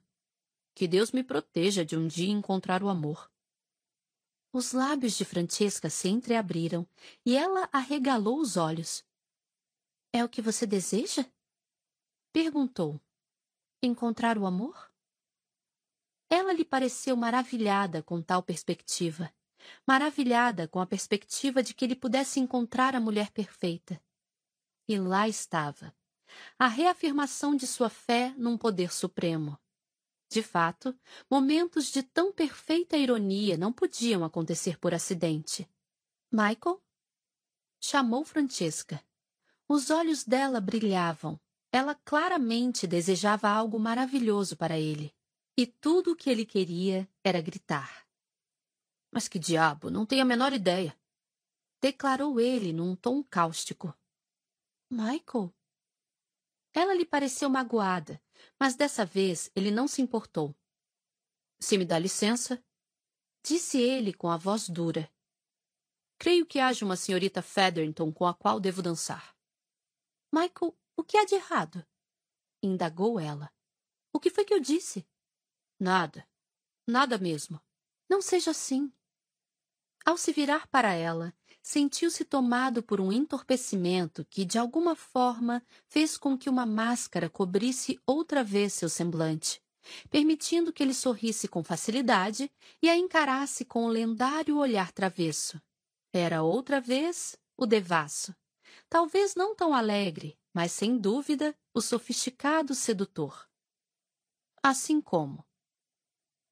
Que 0.75 0.89
Deus 0.89 1.13
me 1.13 1.23
proteja 1.23 1.85
de 1.85 1.95
um 1.95 2.05
dia 2.05 2.33
encontrar 2.33 2.83
o 2.83 2.89
amor. 2.89 3.31
Os 4.51 4.71
lábios 4.71 5.17
de 5.17 5.25
Francesca 5.25 5.89
se 5.89 6.07
entreabriram 6.07 6.87
e 7.25 7.35
ela 7.35 7.69
arregalou 7.71 8.39
os 8.39 8.57
olhos. 8.57 9.05
É 10.13 10.23
o 10.23 10.29
que 10.29 10.41
você 10.41 10.65
deseja? 10.65 11.25
Perguntou. 12.31 12.99
Encontrar 13.83 14.37
o 14.37 14.45
amor? 14.45 14.91
Ela 16.29 16.53
lhe 16.53 16.65
pareceu 16.65 17.15
maravilhada 17.15 18.01
com 18.01 18.21
tal 18.21 18.41
perspectiva, 18.41 19.33
maravilhada 19.85 20.67
com 20.67 20.79
a 20.79 20.85
perspectiva 20.85 21.61
de 21.61 21.73
que 21.73 21.85
ele 21.85 21.95
pudesse 21.95 22.39
encontrar 22.39 22.95
a 22.95 22.99
mulher 22.99 23.31
perfeita. 23.31 24.01
E 24.87 24.97
lá 24.97 25.27
estava, 25.27 25.95
a 26.57 26.67
reafirmação 26.67 27.55
de 27.55 27.67
sua 27.67 27.89
fé 27.89 28.33
num 28.37 28.57
poder 28.57 28.93
supremo. 28.93 29.59
De 30.29 30.43
fato, 30.43 30.97
momentos 31.29 31.91
de 31.91 32.03
tão 32.03 32.33
perfeita 32.33 32.97
ironia 32.97 33.57
não 33.57 33.71
podiam 33.71 34.23
acontecer 34.23 34.77
por 34.77 34.93
acidente. 34.93 35.69
Michael? 36.31 36.83
Chamou 37.79 38.25
Francesca. 38.25 39.01
Os 39.67 39.89
olhos 39.89 40.23
dela 40.23 40.59
brilhavam. 40.59 41.39
Ela 41.71 41.95
claramente 41.95 42.87
desejava 42.87 43.49
algo 43.49 43.79
maravilhoso 43.79 44.57
para 44.57 44.77
ele. 44.77 45.13
E 45.57 45.65
tudo 45.65 46.11
o 46.11 46.15
que 46.15 46.29
ele 46.29 46.45
queria 46.45 47.09
era 47.23 47.41
gritar. 47.41 48.05
Mas 49.11 49.27
que 49.27 49.39
diabo, 49.39 49.89
não 49.89 50.05
tenho 50.05 50.21
a 50.21 50.25
menor 50.25 50.53
ideia. 50.53 50.97
Declarou 51.81 52.39
ele 52.39 52.73
num 52.73 52.95
tom 52.95 53.23
cáustico. 53.23 53.93
Michael? 54.89 55.53
Ela 56.73 56.93
lhe 56.93 57.05
pareceu 57.05 57.49
magoada, 57.49 58.21
mas 58.59 58.75
dessa 58.75 59.05
vez 59.05 59.51
ele 59.55 59.71
não 59.71 59.87
se 59.87 60.01
importou. 60.01 60.55
Se 61.59 61.77
me 61.77 61.85
dá 61.85 61.97
licença, 61.97 62.63
disse 63.43 63.79
ele 63.79 64.13
com 64.13 64.29
a 64.29 64.37
voz 64.37 64.69
dura. 64.69 65.11
Creio 66.19 66.45
que 66.45 66.59
haja 66.59 66.83
uma 66.83 66.95
senhorita 66.95 67.41
Featherton 67.41 68.11
com 68.11 68.25
a 68.25 68.33
qual 68.33 68.59
devo 68.59 68.81
dançar. 68.81 69.35
Michael, 70.31 70.77
o 70.95 71.03
que 71.03 71.17
há 71.17 71.25
de 71.25 71.35
errado? 71.35 71.85
indagou 72.61 73.19
ela. 73.19 73.53
O 74.11 74.19
que 74.19 74.29
foi 74.29 74.43
que 74.43 74.53
eu 74.53 74.59
disse? 74.59 75.07
Nada. 75.79 76.27
Nada 76.87 77.17
mesmo. 77.17 77.61
Não 78.09 78.21
seja 78.21 78.51
assim. 78.51 78.91
Ao 80.05 80.17
se 80.17 80.31
virar 80.31 80.67
para 80.67 80.93
ela, 80.93 81.36
sentiu-se 81.67 82.23
tomado 82.23 82.81
por 82.81 83.01
um 83.01 83.11
entorpecimento 83.11 84.25
que, 84.29 84.45
de 84.45 84.57
alguma 84.57 84.95
forma, 84.95 85.61
fez 85.89 86.17
com 86.17 86.37
que 86.37 86.49
uma 86.49 86.65
máscara 86.65 87.29
cobrisse 87.29 87.99
outra 88.05 88.41
vez 88.41 88.71
seu 88.71 88.87
semblante, 88.87 89.61
permitindo 90.09 90.71
que 90.71 90.81
ele 90.81 90.93
sorrisse 90.93 91.45
com 91.45 91.61
facilidade 91.61 92.49
e 92.81 92.89
a 92.89 92.95
encarasse 92.95 93.65
com 93.65 93.83
o 93.83 93.89
lendário 93.89 94.57
olhar 94.57 94.93
travesso. 94.93 95.61
Era 96.13 96.41
outra 96.41 96.79
vez 96.79 97.37
o 97.57 97.65
devasso. 97.65 98.33
Talvez 98.87 99.35
não 99.35 99.53
tão 99.53 99.73
alegre, 99.73 100.39
mas 100.53 100.71
sem 100.71 100.97
dúvida 100.97 101.53
o 101.73 101.81
sofisticado 101.81 102.73
sedutor. 102.73 103.45
Assim 104.63 105.01
como? 105.01 105.45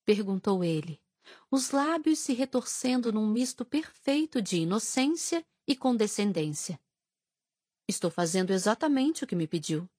Perguntou 0.04 0.62
ele, 0.62 1.02
os 1.50 1.72
lábios 1.72 2.20
se 2.20 2.34
retorcendo 2.34 3.12
num 3.12 3.28
misto 3.28 3.64
perfeito 3.66 4.42
de 4.42 4.58
inocência 4.58 5.46
e 5.68 5.76
condescendência. 5.76 6.80
Estou 7.88 8.10
fazendo 8.10 8.52
exatamente 8.52 9.24
o 9.24 9.28
que 9.28 9.36
me 9.36 9.48
pediu. 9.48 9.90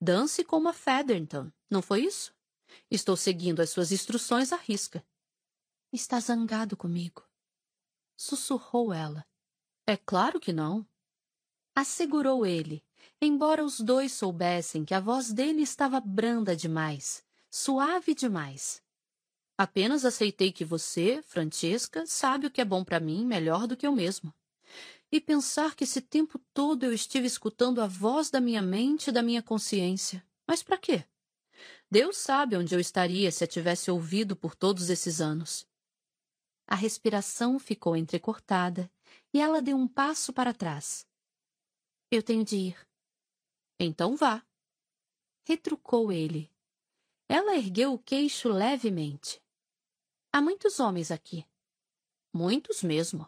Dance 0.00 0.44
como 0.44 0.68
a 0.68 0.72
Featherton, 0.72 1.50
não 1.70 1.80
foi 1.80 2.04
isso? 2.04 2.34
Estou 2.90 3.16
seguindo 3.16 3.60
as 3.60 3.70
suas 3.70 3.92
instruções 3.92 4.52
à 4.52 4.56
risca. 4.56 5.04
Está 5.92 6.18
zangado 6.20 6.76
comigo. 6.76 7.22
Sussurrou 8.16 8.92
ela. 8.92 9.26
É 9.86 9.96
claro 9.96 10.40
que 10.40 10.52
não. 10.52 10.86
Assegurou 11.74 12.44
ele, 12.44 12.84
embora 13.20 13.64
os 13.64 13.80
dois 13.80 14.12
soubessem 14.12 14.84
que 14.84 14.94
a 14.94 15.00
voz 15.00 15.32
dele 15.32 15.62
estava 15.62 16.00
branda 16.00 16.54
demais, 16.54 17.24
suave 17.50 18.14
demais. 18.14 18.82
Apenas 19.56 20.04
aceitei 20.04 20.50
que 20.50 20.64
você, 20.64 21.22
Francesca, 21.22 22.04
sabe 22.06 22.46
o 22.46 22.50
que 22.50 22.60
é 22.60 22.64
bom 22.64 22.82
para 22.82 22.98
mim 22.98 23.24
melhor 23.24 23.66
do 23.66 23.76
que 23.76 23.86
eu 23.86 23.92
mesmo. 23.92 24.34
E 25.10 25.20
pensar 25.20 25.74
que 25.74 25.84
esse 25.84 26.00
tempo 26.00 26.38
todo 26.54 26.84
eu 26.84 26.92
estive 26.92 27.26
escutando 27.26 27.80
a 27.80 27.86
voz 27.86 28.30
da 28.30 28.40
minha 28.40 28.62
mente 28.62 29.08
e 29.08 29.12
da 29.12 29.22
minha 29.22 29.42
consciência. 29.42 30.24
Mas 30.46 30.62
para 30.62 30.78
quê? 30.78 31.04
Deus 31.90 32.16
sabe 32.16 32.56
onde 32.56 32.74
eu 32.74 32.80
estaria 32.80 33.30
se 33.30 33.44
a 33.44 33.46
tivesse 33.46 33.90
ouvido 33.90 34.34
por 34.34 34.54
todos 34.54 34.88
esses 34.88 35.20
anos. 35.20 35.66
A 36.66 36.74
respiração 36.74 37.58
ficou 37.58 37.96
entrecortada 37.96 38.90
e 39.34 39.40
ela 39.40 39.60
deu 39.60 39.76
um 39.76 39.86
passo 39.86 40.32
para 40.32 40.54
trás. 40.54 41.06
Eu 42.10 42.22
tenho 42.22 42.44
de 42.44 42.56
ir. 42.56 42.88
Então 43.78 44.16
vá. 44.16 44.44
Retrucou 45.44 46.12
ele. 46.12 46.51
Ela 47.34 47.56
ergueu 47.56 47.94
o 47.94 47.98
queixo 47.98 48.50
levemente. 48.50 49.42
Há 50.30 50.42
muitos 50.42 50.78
homens 50.78 51.10
aqui. 51.10 51.46
Muitos 52.30 52.82
mesmo. 52.82 53.26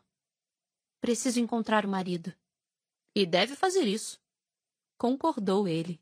Preciso 1.01 1.41
encontrar 1.41 1.87
o 1.87 1.89
marido. 1.89 2.31
E 3.15 3.25
deve 3.25 3.57
fazer 3.57 3.85
isso. 3.85 4.21
Concordou 4.99 5.67
ele. 5.67 5.99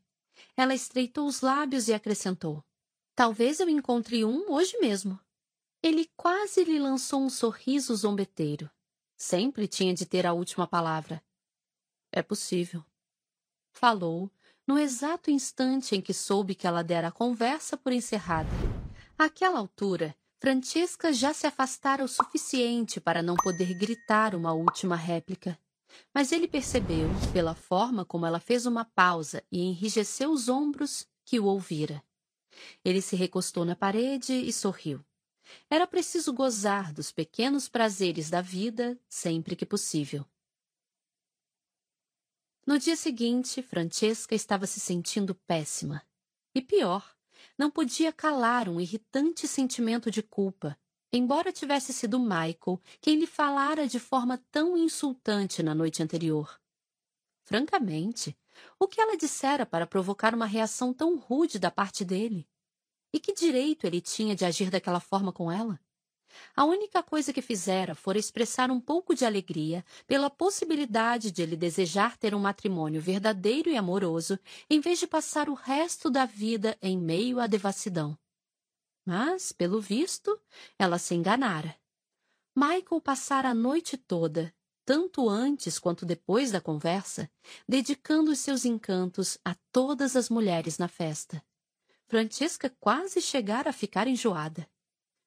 Ela 0.57 0.75
estreitou 0.75 1.25
os 1.25 1.39
lábios 1.39 1.87
e 1.87 1.93
acrescentou: 1.93 2.61
Talvez 3.15 3.61
eu 3.61 3.69
encontre 3.69 4.25
um 4.25 4.51
hoje 4.51 4.77
mesmo. 4.79 5.17
Ele 5.81 6.11
quase 6.17 6.65
lhe 6.65 6.79
lançou 6.79 7.21
um 7.21 7.29
sorriso 7.29 7.95
zombeteiro. 7.95 8.69
Sempre 9.15 9.65
tinha 9.65 9.93
de 9.93 10.05
ter 10.05 10.25
a 10.27 10.33
última 10.33 10.67
palavra. 10.67 11.23
É 12.11 12.21
possível. 12.21 12.83
Falou, 13.71 14.29
no 14.67 14.79
exato 14.79 15.29
instante 15.29 15.95
em 15.95 16.01
que 16.01 16.13
soube 16.13 16.55
que 16.55 16.65
ela 16.65 16.83
dera 16.83 17.09
a 17.09 17.11
conversa 17.11 17.75
por 17.75 17.91
encerrada. 17.91 18.49
Àquela 19.17 19.59
altura, 19.59 20.15
Francesca 20.39 21.13
já 21.13 21.33
se 21.33 21.47
afastara 21.47 22.03
o 22.03 22.07
suficiente 22.07 22.99
para 22.99 23.21
não 23.21 23.35
poder 23.35 23.73
gritar 23.73 24.35
uma 24.35 24.53
última 24.53 24.95
réplica. 24.95 25.57
Mas 26.13 26.31
ele 26.31 26.47
percebeu, 26.47 27.07
pela 27.31 27.55
forma 27.55 28.03
como 28.03 28.25
ela 28.25 28.39
fez 28.39 28.65
uma 28.65 28.83
pausa 28.83 29.43
e 29.51 29.61
enrijeceu 29.61 30.31
os 30.31 30.49
ombros, 30.49 31.07
que 31.23 31.39
o 31.39 31.45
ouvira. 31.45 32.03
Ele 32.83 33.01
se 33.01 33.15
recostou 33.15 33.63
na 33.63 33.75
parede 33.75 34.33
e 34.33 34.51
sorriu. 34.51 35.03
Era 35.69 35.87
preciso 35.87 36.33
gozar 36.33 36.91
dos 36.91 37.11
pequenos 37.11 37.69
prazeres 37.69 38.29
da 38.29 38.41
vida 38.41 38.97
sempre 39.07 39.55
que 39.55 39.65
possível. 39.65 40.25
No 42.65 42.79
dia 42.79 42.95
seguinte, 42.95 43.61
Francesca 43.61 44.33
estava 44.33 44.65
se 44.65 44.79
sentindo 44.79 45.35
péssima. 45.35 46.01
E 46.55 46.61
pior, 46.61 47.13
não 47.57 47.69
podia 47.69 48.13
calar 48.13 48.69
um 48.69 48.79
irritante 48.79 49.47
sentimento 49.47 50.09
de 50.09 50.23
culpa, 50.23 50.77
embora 51.11 51.51
tivesse 51.51 51.91
sido 51.91 52.17
Michael 52.19 52.81
quem 53.01 53.19
lhe 53.19 53.27
falara 53.27 53.85
de 53.85 53.99
forma 53.99 54.41
tão 54.49 54.77
insultante 54.77 55.61
na 55.61 55.75
noite 55.75 56.01
anterior. 56.01 56.57
Francamente, 57.43 58.37
o 58.79 58.87
que 58.87 59.01
ela 59.01 59.17
dissera 59.17 59.65
para 59.65 59.85
provocar 59.85 60.33
uma 60.33 60.45
reação 60.45 60.93
tão 60.93 61.17
rude 61.17 61.59
da 61.59 61.69
parte 61.69 62.05
dele? 62.05 62.47
E 63.11 63.19
que 63.19 63.33
direito 63.33 63.85
ele 63.85 63.99
tinha 63.99 64.35
de 64.35 64.45
agir 64.45 64.69
daquela 64.69 65.01
forma 65.01 65.33
com 65.33 65.51
ela? 65.51 65.79
A 66.55 66.65
única 66.65 67.01
coisa 67.01 67.33
que 67.33 67.41
fizera 67.41 67.95
fora 67.95 68.17
expressar 68.17 68.71
um 68.71 68.79
pouco 68.79 69.15
de 69.15 69.25
alegria 69.25 69.83
pela 70.07 70.29
possibilidade 70.29 71.31
de 71.31 71.41
ele 71.41 71.55
desejar 71.55 72.17
ter 72.17 72.33
um 72.35 72.39
matrimônio 72.39 73.01
verdadeiro 73.01 73.69
e 73.69 73.77
amoroso, 73.77 74.39
em 74.69 74.79
vez 74.79 74.99
de 74.99 75.07
passar 75.07 75.49
o 75.49 75.53
resto 75.53 76.09
da 76.09 76.25
vida 76.25 76.77
em 76.81 76.97
meio 76.97 77.39
à 77.39 77.47
devassidão. 77.47 78.17
Mas, 79.05 79.51
pelo 79.51 79.81
visto, 79.81 80.39
ela 80.77 80.97
se 80.97 81.13
enganara. 81.13 81.75
Michael 82.55 83.01
passara 83.01 83.49
a 83.49 83.53
noite 83.53 83.97
toda, 83.97 84.53
tanto 84.85 85.29
antes 85.29 85.79
quanto 85.79 86.05
depois 86.05 86.51
da 86.51 86.61
conversa, 86.61 87.29
dedicando 87.67 88.31
os 88.31 88.39
seus 88.39 88.65
encantos 88.65 89.37
a 89.43 89.55
todas 89.71 90.15
as 90.15 90.29
mulheres 90.29 90.77
na 90.77 90.87
festa. 90.87 91.43
Francesca 92.05 92.69
quase 92.79 93.21
chegara 93.21 93.69
a 93.69 93.73
ficar 93.73 94.07
enjoada. 94.07 94.69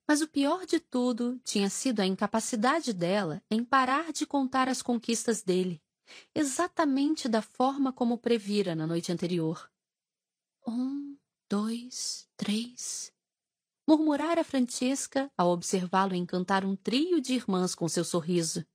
Mas 0.08 0.20
o 0.20 0.28
pior 0.28 0.64
de 0.64 0.78
tudo 0.78 1.38
tinha 1.44 1.68
sido 1.68 2.00
a 2.00 2.06
incapacidade 2.06 2.92
dela 2.92 3.42
em 3.50 3.64
parar 3.64 4.12
de 4.12 4.24
contar 4.24 4.68
as 4.68 4.80
conquistas 4.80 5.42
dele, 5.42 5.82
exatamente 6.34 7.28
da 7.28 7.42
forma 7.42 7.92
como 7.92 8.16
previra 8.16 8.74
na 8.74 8.86
noite 8.86 9.10
anterior. 9.10 9.70
Um, 10.66 11.16
dois, 11.48 12.28
três. 12.36 13.12
Murmurara 13.88 14.42
Francesca 14.42 15.30
ao 15.36 15.50
observá-lo 15.50 16.14
encantar 16.14 16.64
um 16.64 16.74
trio 16.76 17.20
de 17.20 17.34
irmãs 17.34 17.74
com 17.74 17.88
seu 17.88 18.04
sorriso. 18.04 18.66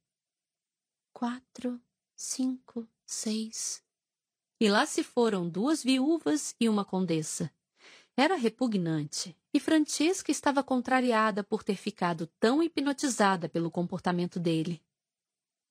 Quatro, 1.13 1.81
cinco, 2.15 2.87
seis. 3.05 3.83
E 4.59 4.69
lá 4.69 4.85
se 4.85 5.03
foram 5.03 5.49
duas 5.49 5.83
viúvas 5.83 6.55
e 6.59 6.69
uma 6.69 6.85
condessa. 6.85 7.51
Era 8.15 8.35
repugnante, 8.35 9.35
e 9.53 9.59
Francesca 9.59 10.31
estava 10.31 10.63
contrariada 10.63 11.43
por 11.43 11.63
ter 11.63 11.75
ficado 11.75 12.27
tão 12.39 12.61
hipnotizada 12.61 13.47
pelo 13.47 13.71
comportamento 13.71 14.39
dele. 14.39 14.81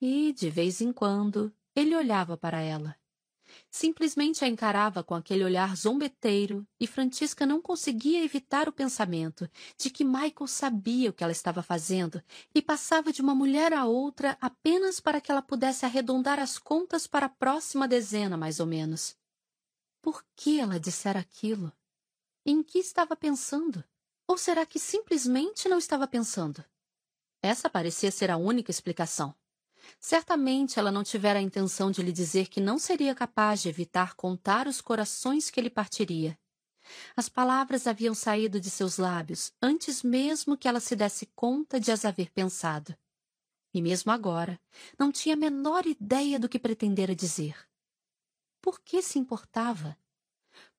E, 0.00 0.32
de 0.32 0.48
vez 0.48 0.80
em 0.80 0.92
quando, 0.92 1.52
ele 1.74 1.94
olhava 1.94 2.36
para 2.36 2.60
ela. 2.60 2.96
Simplesmente 3.70 4.44
a 4.44 4.48
encarava 4.48 5.02
com 5.02 5.14
aquele 5.14 5.44
olhar 5.44 5.76
zombeteiro 5.76 6.66
e 6.78 6.86
Francisca 6.86 7.44
não 7.44 7.60
conseguia 7.60 8.24
evitar 8.24 8.68
o 8.68 8.72
pensamento 8.72 9.48
de 9.76 9.90
que 9.90 10.04
Michael 10.04 10.46
sabia 10.46 11.10
o 11.10 11.12
que 11.12 11.22
ela 11.22 11.32
estava 11.32 11.62
fazendo 11.62 12.22
e 12.54 12.62
passava 12.62 13.12
de 13.12 13.20
uma 13.20 13.34
mulher 13.34 13.72
a 13.72 13.84
outra 13.86 14.38
apenas 14.40 15.00
para 15.00 15.20
que 15.20 15.30
ela 15.30 15.42
pudesse 15.42 15.84
arredondar 15.84 16.38
as 16.38 16.58
contas 16.58 17.06
para 17.06 17.26
a 17.26 17.30
próxima 17.30 17.88
dezena, 17.88 18.36
mais 18.36 18.60
ou 18.60 18.66
menos. 18.66 19.16
Por 20.00 20.24
que 20.34 20.60
ela 20.60 20.78
dissera 20.78 21.18
aquilo? 21.18 21.72
Em 22.44 22.62
que 22.62 22.78
estava 22.78 23.14
pensando? 23.14 23.84
Ou 24.26 24.38
será 24.38 24.64
que 24.64 24.78
simplesmente 24.78 25.68
não 25.68 25.76
estava 25.76 26.06
pensando? 26.06 26.64
Essa 27.42 27.68
parecia 27.68 28.10
ser 28.10 28.30
a 28.30 28.36
única 28.38 28.70
explicação. 28.70 29.34
Certamente 29.98 30.78
ela 30.78 30.90
não 30.90 31.02
tivera 31.02 31.38
a 31.38 31.42
intenção 31.42 31.90
de 31.90 32.02
lhe 32.02 32.12
dizer 32.12 32.48
que 32.48 32.60
não 32.60 32.78
seria 32.78 33.14
capaz 33.14 33.60
de 33.60 33.68
evitar 33.68 34.14
contar 34.14 34.66
os 34.66 34.80
corações 34.80 35.50
que 35.50 35.60
ele 35.60 35.70
partiria. 35.70 36.38
As 37.14 37.28
palavras 37.28 37.86
haviam 37.86 38.14
saído 38.14 38.58
de 38.58 38.70
seus 38.70 38.96
lábios 38.96 39.52
antes 39.60 40.02
mesmo 40.02 40.56
que 40.56 40.66
ela 40.66 40.80
se 40.80 40.96
desse 40.96 41.26
conta 41.26 41.78
de 41.78 41.92
as 41.92 42.04
haver 42.04 42.30
pensado. 42.30 42.96
E 43.72 43.82
mesmo 43.82 44.10
agora, 44.10 44.60
não 44.98 45.12
tinha 45.12 45.34
a 45.34 45.38
menor 45.38 45.86
ideia 45.86 46.38
do 46.38 46.48
que 46.48 46.58
pretendera 46.58 47.14
dizer. 47.14 47.68
Por 48.60 48.80
que 48.80 49.02
se 49.02 49.18
importava? 49.18 49.96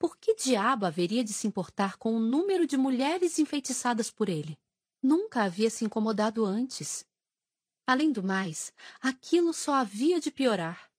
Por 0.02 0.18
que 0.18 0.34
diabo 0.34 0.88
haveria 0.88 1.24
de 1.24 1.32
se 1.32 1.46
importar 1.46 1.96
com 1.96 2.16
o 2.16 2.20
número 2.20 2.66
de 2.66 2.76
mulheres 2.76 3.38
enfeitiçadas 3.38 4.10
por 4.10 4.30
ele? 4.30 4.58
Nunca 5.00 5.44
havia 5.44 5.70
se 5.70 5.86
incomodado 5.86 6.44
antes. 6.44 7.06
Além 7.86 8.12
do 8.12 8.24
mais, 8.24 8.74
aquilo 9.00 9.54
só 9.54 9.76
havia 9.76 10.20
de 10.20 10.32
piorar. 10.32 10.90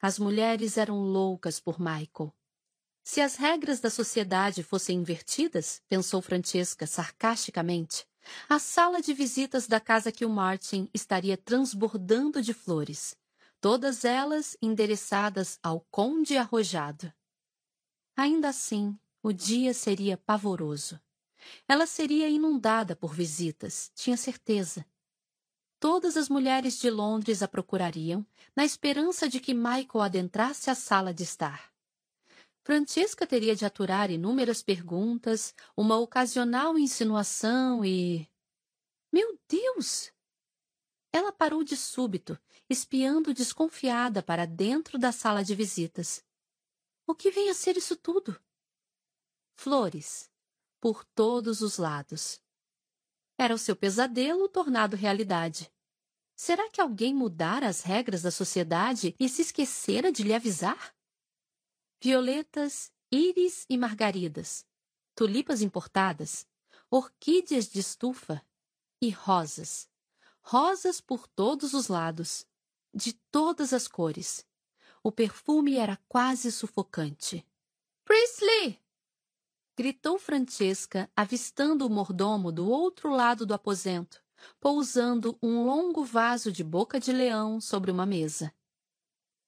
As 0.00 0.18
mulheres 0.18 0.78
eram 0.78 1.02
loucas 1.02 1.60
por 1.60 1.78
Michael. 1.78 2.34
Se 3.04 3.20
as 3.20 3.36
regras 3.36 3.80
da 3.80 3.90
sociedade 3.90 4.62
fossem 4.62 4.98
invertidas, 4.98 5.82
pensou 5.86 6.22
Francesca 6.22 6.86
sarcasticamente, 6.86 8.06
a 8.48 8.58
sala 8.58 9.02
de 9.02 9.12
visitas 9.12 9.66
da 9.66 9.78
casa 9.78 10.10
Kilmartin 10.10 10.88
estaria 10.94 11.36
transbordando 11.36 12.40
de 12.40 12.54
flores, 12.54 13.14
todas 13.60 14.06
elas 14.06 14.56
endereçadas 14.62 15.58
ao 15.62 15.86
conde 15.90 16.38
arrojado. 16.38 17.12
Ainda 18.18 18.48
assim, 18.48 18.98
o 19.22 19.32
dia 19.32 19.72
seria 19.72 20.16
pavoroso. 20.16 21.00
Ela 21.68 21.86
seria 21.86 22.28
inundada 22.28 22.96
por 22.96 23.14
visitas, 23.14 23.92
tinha 23.94 24.16
certeza. 24.16 24.84
Todas 25.78 26.16
as 26.16 26.28
mulheres 26.28 26.80
de 26.80 26.90
Londres 26.90 27.44
a 27.44 27.46
procurariam, 27.46 28.26
na 28.56 28.64
esperança 28.64 29.28
de 29.28 29.38
que 29.38 29.54
Michael 29.54 30.02
adentrasse 30.02 30.68
a 30.68 30.74
sala 30.74 31.14
de 31.14 31.22
estar. 31.22 31.72
Francesca 32.64 33.24
teria 33.24 33.54
de 33.54 33.64
aturar 33.64 34.10
inúmeras 34.10 34.64
perguntas, 34.64 35.54
uma 35.76 35.96
ocasional 35.96 36.76
insinuação 36.76 37.84
e. 37.84 38.28
Meu 39.12 39.38
Deus! 39.48 40.10
Ela 41.12 41.30
parou 41.30 41.62
de 41.62 41.76
súbito, 41.76 42.36
espiando 42.68 43.32
desconfiada 43.32 44.24
para 44.24 44.44
dentro 44.44 44.98
da 44.98 45.12
sala 45.12 45.44
de 45.44 45.54
visitas. 45.54 46.26
O 47.10 47.14
que 47.14 47.30
vem 47.30 47.48
a 47.48 47.54
ser 47.54 47.78
isso 47.78 47.96
tudo? 47.96 48.38
Flores, 49.56 50.30
por 50.78 51.06
todos 51.06 51.62
os 51.62 51.78
lados. 51.78 52.38
Era 53.38 53.54
o 53.54 53.58
seu 53.58 53.74
pesadelo 53.74 54.46
tornado 54.46 54.94
realidade. 54.94 55.72
Será 56.36 56.68
que 56.68 56.82
alguém 56.82 57.14
mudara 57.14 57.66
as 57.66 57.80
regras 57.80 58.20
da 58.20 58.30
sociedade 58.30 59.16
e 59.18 59.26
se 59.26 59.40
esquecera 59.40 60.12
de 60.12 60.22
lhe 60.22 60.34
avisar? 60.34 60.94
Violetas, 61.98 62.92
íris 63.10 63.64
e 63.70 63.78
margaridas, 63.78 64.66
tulipas 65.14 65.62
importadas, 65.62 66.46
orquídeas 66.90 67.70
de 67.70 67.80
estufa 67.80 68.46
e 69.00 69.08
rosas. 69.08 69.88
Rosas 70.42 71.00
por 71.00 71.26
todos 71.26 71.72
os 71.72 71.88
lados, 71.88 72.46
de 72.92 73.14
todas 73.32 73.72
as 73.72 73.88
cores. 73.88 74.46
O 75.08 75.10
perfume 75.10 75.78
era 75.78 75.98
quase 76.06 76.52
sufocante. 76.52 77.42
Priestley! 78.04 78.78
gritou 79.74 80.18
Francesca, 80.18 81.10
avistando 81.16 81.86
o 81.86 81.88
mordomo 81.88 82.52
do 82.52 82.68
outro 82.68 83.08
lado 83.08 83.46
do 83.46 83.54
aposento, 83.54 84.22
pousando 84.60 85.38
um 85.42 85.64
longo 85.64 86.04
vaso 86.04 86.52
de 86.52 86.62
boca 86.62 87.00
de 87.00 87.10
leão 87.10 87.58
sobre 87.58 87.90
uma 87.90 88.04
mesa. 88.04 88.54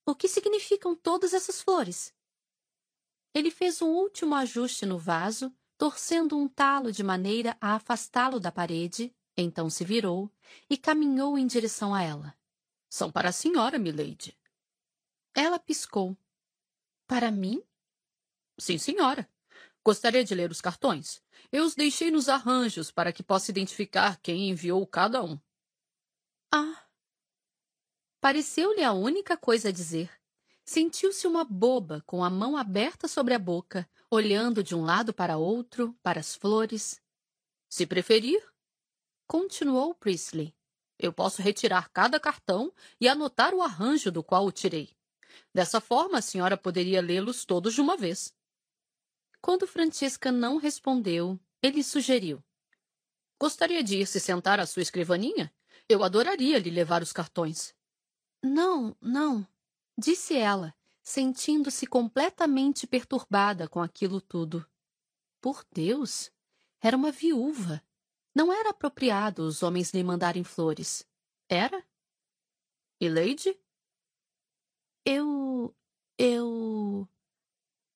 O 0.07 0.15
que 0.15 0.29
significam 0.29 0.97
todas 0.97 1.35
essas 1.35 1.61
flores? 1.61 2.15
Ele 3.35 3.51
fez 3.51 3.83
um 3.83 3.89
último 3.91 4.35
ajuste 4.37 4.87
no 4.87 4.97
vaso, 4.97 5.55
torcendo 5.77 6.39
um 6.39 6.49
talo 6.49 6.91
de 6.91 7.03
maneira 7.03 7.55
a 7.61 7.75
afastá-lo 7.75 8.41
da 8.41 8.51
parede, 8.51 9.15
então 9.37 9.69
se 9.69 9.85
virou 9.85 10.33
e 10.71 10.79
caminhou 10.79 11.37
em 11.37 11.47
direção 11.47 11.95
a 11.95 12.03
ela. 12.03 12.35
São 12.89 13.13
para 13.13 13.29
a 13.29 13.33
senhora, 13.33 13.79
milady. 13.79 14.40
Ela 15.35 15.59
piscou. 15.59 16.17
Para 17.07 17.31
mim? 17.31 17.63
Sim, 18.59 18.79
senhora. 18.79 19.29
Gostaria 19.85 20.25
de 20.25 20.35
ler 20.35 20.51
os 20.51 20.61
cartões? 20.61 21.23
Eu 21.51 21.65
os 21.65 21.75
deixei 21.75 22.11
nos 22.11 22.29
arranjos 22.29 22.91
para 22.91 23.13
que 23.13 23.23
possa 23.23 23.51
identificar 23.51 24.19
quem 24.21 24.51
enviou 24.51 24.87
cada 24.87 25.23
um. 25.23 25.39
Ah. 26.53 26.85
Pareceu-lhe 28.21 28.85
a 28.85 28.93
única 28.93 29.37
coisa 29.37 29.71
a 29.71 29.73
dizer. 29.73 30.11
Sentiu-se 30.65 31.27
uma 31.27 31.45
boba 31.45 32.03
com 32.07 32.23
a 32.23 32.31
mão 32.31 32.57
aberta 32.57 33.09
sobre 33.09 33.35
a 33.35 33.39
boca, 33.39 33.89
olhando 34.11 34.63
de 34.63 34.75
um 34.75 34.85
lado 34.85 35.13
para 35.13 35.39
outro, 35.39 35.97
para 36.03 36.21
as 36.21 36.35
flores. 36.35 37.03
Se 37.69 37.87
preferir, 37.87 38.41
continuou 39.27 39.95
Priestley, 39.95 40.55
eu 40.99 41.13
posso 41.13 41.41
retirar 41.41 41.89
cada 41.89 42.21
cartão 42.21 42.73
e 43.01 43.09
anotar 43.09 43.55
o 43.55 43.63
arranjo 43.63 44.13
do 44.13 44.23
qual 44.23 44.45
o 44.45 44.53
tirei. 44.53 44.95
Dessa 45.55 45.81
forma, 45.81 46.19
a 46.19 46.23
senhora 46.23 46.57
poderia 46.57 47.01
lê-los 47.01 47.45
todos 47.45 47.75
de 47.75 47.81
uma 47.81 47.97
vez. 47.97 48.35
Quando 49.41 49.67
Francisca 49.67 50.31
não 50.31 50.59
respondeu, 50.59 51.39
ele 51.63 51.83
sugeriu: 51.83 52.43
Gostaria 53.39 53.83
de 53.83 53.99
ir 53.99 54.07
se 54.07 54.21
sentar 54.21 54.61
à 54.61 54.67
sua 54.67 54.83
escrivaninha? 54.83 55.53
Eu 55.89 56.05
adoraria 56.05 56.59
lhe 56.59 56.71
levar 56.71 57.03
os 57.03 57.13
cartões. 57.13 57.75
Não, 58.43 58.97
não, 59.01 59.47
disse 59.99 60.37
ela, 60.37 60.75
sentindo-se 61.03 61.87
completamente 61.87 62.87
perturbada 62.87 63.69
com 63.69 63.83
aquilo 63.83 64.21
tudo. 64.21 64.65
Por 65.41 65.65
Deus! 65.73 66.31
Era 66.81 66.97
uma 66.97 67.11
viúva. 67.11 67.83
Não 68.35 68.53
era 68.53 68.71
apropriado 68.71 69.43
os 69.43 69.63
homens 69.63 69.93
lhe 69.93 70.03
mandarem 70.03 70.45
flores. 70.45 71.07
Era? 71.49 71.85
E 72.99 73.09
Lady? 73.09 73.60
Eu. 75.05 75.75
Eu. 76.19 77.09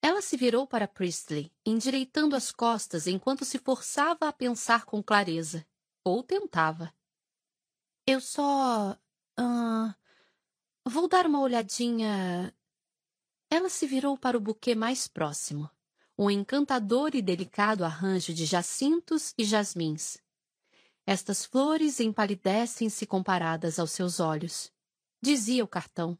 Ela 0.03 0.20
se 0.20 0.37
virou 0.37 0.67
para 0.67 0.88
Priestley, 0.88 1.51
endireitando 1.65 2.37
as 2.37 2.53
costas 2.53 3.06
enquanto 3.06 3.44
se 3.44 3.58
forçava 3.58 4.28
a 4.28 4.33
pensar 4.33 4.85
com 4.85 5.03
clareza. 5.03 5.67
Ou 6.04 6.22
tentava. 6.22 6.92
Eu 8.06 8.20
só. 8.20 8.99
Uh, 9.38 9.94
vou 10.85 11.08
dar 11.08 11.26
uma 11.26 11.40
olhadinha. 11.40 12.54
Ela 13.51 13.69
se 13.69 13.87
virou 13.87 14.19
para 14.19 14.37
o 14.37 14.40
buquê 14.40 14.74
mais 14.74 15.06
próximo 15.08 15.70
um 16.17 16.31
encantador 16.31 17.15
e 17.15 17.20
delicado 17.20 17.85
arranjo 17.85 18.33
de 18.33 18.47
jacintos 18.47 19.35
e 19.37 19.44
jasmins. 19.44 20.17
Estas 21.06 21.44
flores 21.44 22.01
empalidecem-se 22.01 23.04
comparadas 23.04 23.78
aos 23.78 23.90
seus 23.90 24.20
olhos. 24.20 24.72
Dizia 25.20 25.65
o 25.65 25.69
cartão. 25.69 26.17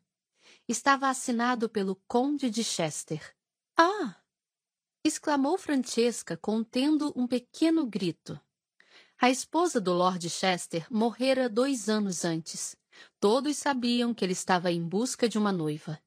Estava 0.66 1.10
assinado 1.10 1.68
pelo 1.68 1.94
Conde 2.08 2.48
de 2.48 2.64
Chester. 2.64 3.36
Ah! 3.76 4.16
exclamou 5.04 5.58
Francesca, 5.58 6.38
contendo 6.38 7.12
um 7.14 7.26
pequeno 7.26 7.84
grito. 7.84 8.40
A 9.20 9.28
esposa 9.28 9.78
do 9.78 9.92
Lord 9.92 10.30
Chester 10.30 10.86
morrera 10.90 11.50
dois 11.50 11.90
anos 11.90 12.24
antes. 12.24 12.74
Todos 13.20 13.58
sabiam 13.58 14.14
que 14.14 14.24
ele 14.24 14.32
estava 14.32 14.72
em 14.72 14.82
busca 14.82 15.28
de 15.28 15.36
uma 15.36 15.52
noiva. 15.52 16.00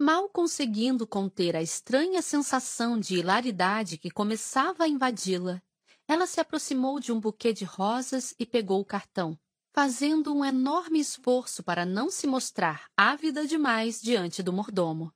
Mal 0.00 0.28
conseguindo 0.28 1.06
conter 1.06 1.54
a 1.54 1.62
estranha 1.62 2.20
sensação 2.22 2.98
de 2.98 3.14
hilaridade 3.14 3.98
que 3.98 4.10
começava 4.10 4.82
a 4.82 4.88
invadi-la, 4.88 5.62
ela 6.08 6.26
se 6.26 6.40
aproximou 6.40 6.98
de 6.98 7.12
um 7.12 7.20
buquê 7.20 7.52
de 7.52 7.64
rosas 7.64 8.34
e 8.36 8.44
pegou 8.44 8.80
o 8.80 8.84
cartão, 8.84 9.38
fazendo 9.72 10.34
um 10.34 10.44
enorme 10.44 11.00
esforço 11.00 11.62
para 11.62 11.84
não 11.84 12.10
se 12.10 12.26
mostrar 12.26 12.90
ávida 12.96 13.46
demais 13.46 14.00
diante 14.00 14.42
do 14.42 14.52
mordomo. 14.52 15.12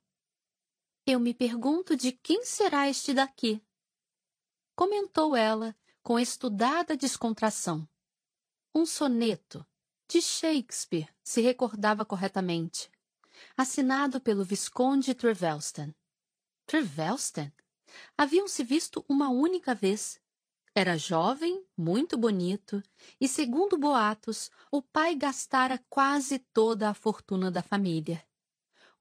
Eu 1.05 1.19
me 1.19 1.33
pergunto 1.33 1.95
de 1.95 2.11
quem 2.11 2.43
será 2.43 2.89
este 2.89 3.13
daqui? 3.13 3.63
Comentou 4.75 5.35
ela 5.35 5.75
com 6.03 6.19
estudada 6.19 6.97
descontração. 6.97 7.87
Um 8.73 8.85
soneto, 8.85 9.65
de 10.07 10.21
Shakespeare, 10.21 11.09
se 11.23 11.41
recordava 11.41 12.05
corretamente 12.05 12.91
assinado 13.55 14.19
pelo 14.19 14.43
Visconde 14.43 15.13
Trevelston. 15.13 15.93
Trevelston? 16.65 17.51
Haviam-se 18.17 18.63
visto 18.63 19.05
uma 19.07 19.29
única 19.29 19.73
vez. 19.73 20.19
Era 20.77 20.95
jovem, 20.95 21.65
muito 21.75 22.15
bonito, 22.15 22.83
e, 23.19 23.27
segundo 23.27 23.79
boatos, 23.79 24.51
o 24.71 24.79
pai 24.79 25.15
gastara 25.15 25.83
quase 25.89 26.37
toda 26.37 26.87
a 26.87 26.93
fortuna 26.93 27.49
da 27.49 27.63
família. 27.63 28.23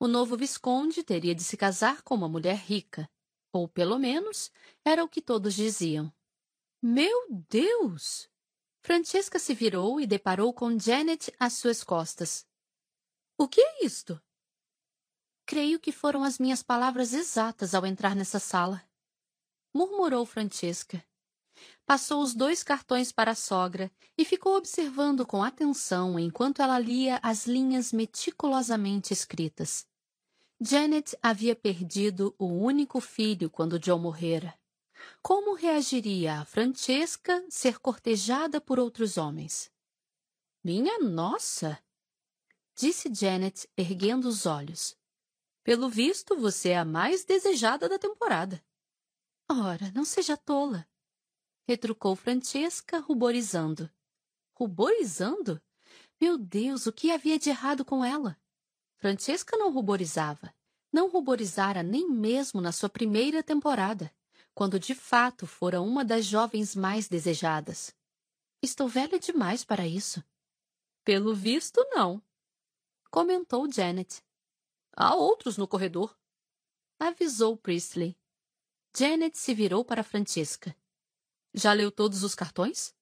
O 0.00 0.08
novo 0.08 0.38
Visconde 0.38 1.02
teria 1.02 1.34
de 1.34 1.44
se 1.44 1.54
casar 1.54 2.00
com 2.00 2.14
uma 2.14 2.30
mulher 2.30 2.56
rica, 2.56 3.06
ou, 3.52 3.68
pelo 3.68 3.98
menos, 3.98 4.50
era 4.82 5.04
o 5.04 5.08
que 5.08 5.20
todos 5.20 5.52
diziam. 5.52 6.10
Meu 6.80 7.26
Deus! 7.28 8.26
Francesca 8.80 9.38
se 9.38 9.52
virou 9.52 10.00
e 10.00 10.06
deparou 10.06 10.54
com 10.54 10.78
Janet 10.78 11.30
às 11.38 11.52
suas 11.52 11.84
costas. 11.84 12.46
O 13.36 13.46
que 13.46 13.60
é 13.60 13.84
isto? 13.84 14.18
Creio 15.44 15.78
que 15.78 15.92
foram 15.92 16.24
as 16.24 16.38
minhas 16.38 16.62
palavras 16.62 17.12
exatas 17.12 17.74
ao 17.74 17.84
entrar 17.84 18.16
nessa 18.16 18.38
sala. 18.38 18.82
Murmurou 19.74 20.24
Francesca. 20.24 21.04
Passou 21.86 22.20
os 22.20 22.34
dois 22.34 22.64
cartões 22.64 23.12
para 23.12 23.30
a 23.30 23.36
sogra 23.36 23.92
e 24.18 24.24
ficou 24.24 24.56
observando 24.56 25.24
com 25.24 25.44
atenção 25.44 26.18
enquanto 26.18 26.60
ela 26.60 26.80
lia 26.80 27.20
as 27.22 27.46
linhas 27.46 27.92
meticulosamente 27.92 29.12
escritas. 29.12 29.86
Janet 30.60 31.16
havia 31.22 31.54
perdido 31.54 32.34
o 32.38 32.46
único 32.46 33.00
filho 33.00 33.48
quando 33.48 33.78
John 33.78 34.00
morrera. 34.00 34.58
Como 35.22 35.54
reagiria 35.54 36.40
a 36.40 36.44
Francesca 36.44 37.44
ser 37.48 37.78
cortejada 37.78 38.60
por 38.60 38.80
outros 38.80 39.16
homens? 39.16 39.70
Minha 40.64 40.98
nossa! 40.98 41.78
Disse 42.74 43.14
Janet, 43.14 43.68
erguendo 43.76 44.26
os 44.26 44.44
olhos. 44.44 44.96
Pelo 45.62 45.88
visto, 45.88 46.36
você 46.36 46.70
é 46.70 46.78
a 46.78 46.84
mais 46.84 47.24
desejada 47.24 47.88
da 47.88 47.98
temporada. 47.98 48.60
Ora, 49.48 49.92
não 49.94 50.04
seja 50.04 50.36
tola, 50.36 50.86
retrucou 51.66 52.14
Francesca, 52.14 53.00
ruborizando. 53.00 53.90
Ruborizando? 54.54 55.60
Meu 56.20 56.38
Deus, 56.38 56.86
o 56.86 56.92
que 56.92 57.10
havia 57.10 57.38
de 57.38 57.50
errado 57.50 57.84
com 57.84 58.04
ela? 58.04 58.38
Francesca 58.96 59.56
não 59.56 59.72
ruborizava. 59.72 60.54
Não 60.92 61.10
ruborizara 61.10 61.82
nem 61.82 62.08
mesmo 62.08 62.60
na 62.60 62.70
sua 62.72 62.88
primeira 62.88 63.42
temporada, 63.42 64.14
quando 64.54 64.78
de 64.78 64.94
fato 64.94 65.46
fora 65.46 65.80
uma 65.80 66.04
das 66.04 66.24
jovens 66.24 66.74
mais 66.74 67.08
desejadas. 67.08 67.94
Estou 68.62 68.88
velha 68.88 69.18
demais 69.18 69.64
para 69.64 69.86
isso. 69.86 70.24
Pelo 71.04 71.34
visto, 71.34 71.84
não, 71.90 72.22
comentou 73.10 73.70
Janet. 73.70 74.22
Há 74.92 75.14
outros 75.14 75.58
no 75.58 75.68
corredor. 75.68 76.16
Avisou 76.98 77.56
Priestley. 77.56 78.16
Janet 78.96 79.36
se 79.36 79.52
virou 79.52 79.84
para 79.84 80.02
Francesca. 80.02 80.74
Já 81.58 81.72
leu 81.72 81.90
todos 81.90 82.22
os 82.22 82.34
cartões? 82.34 82.94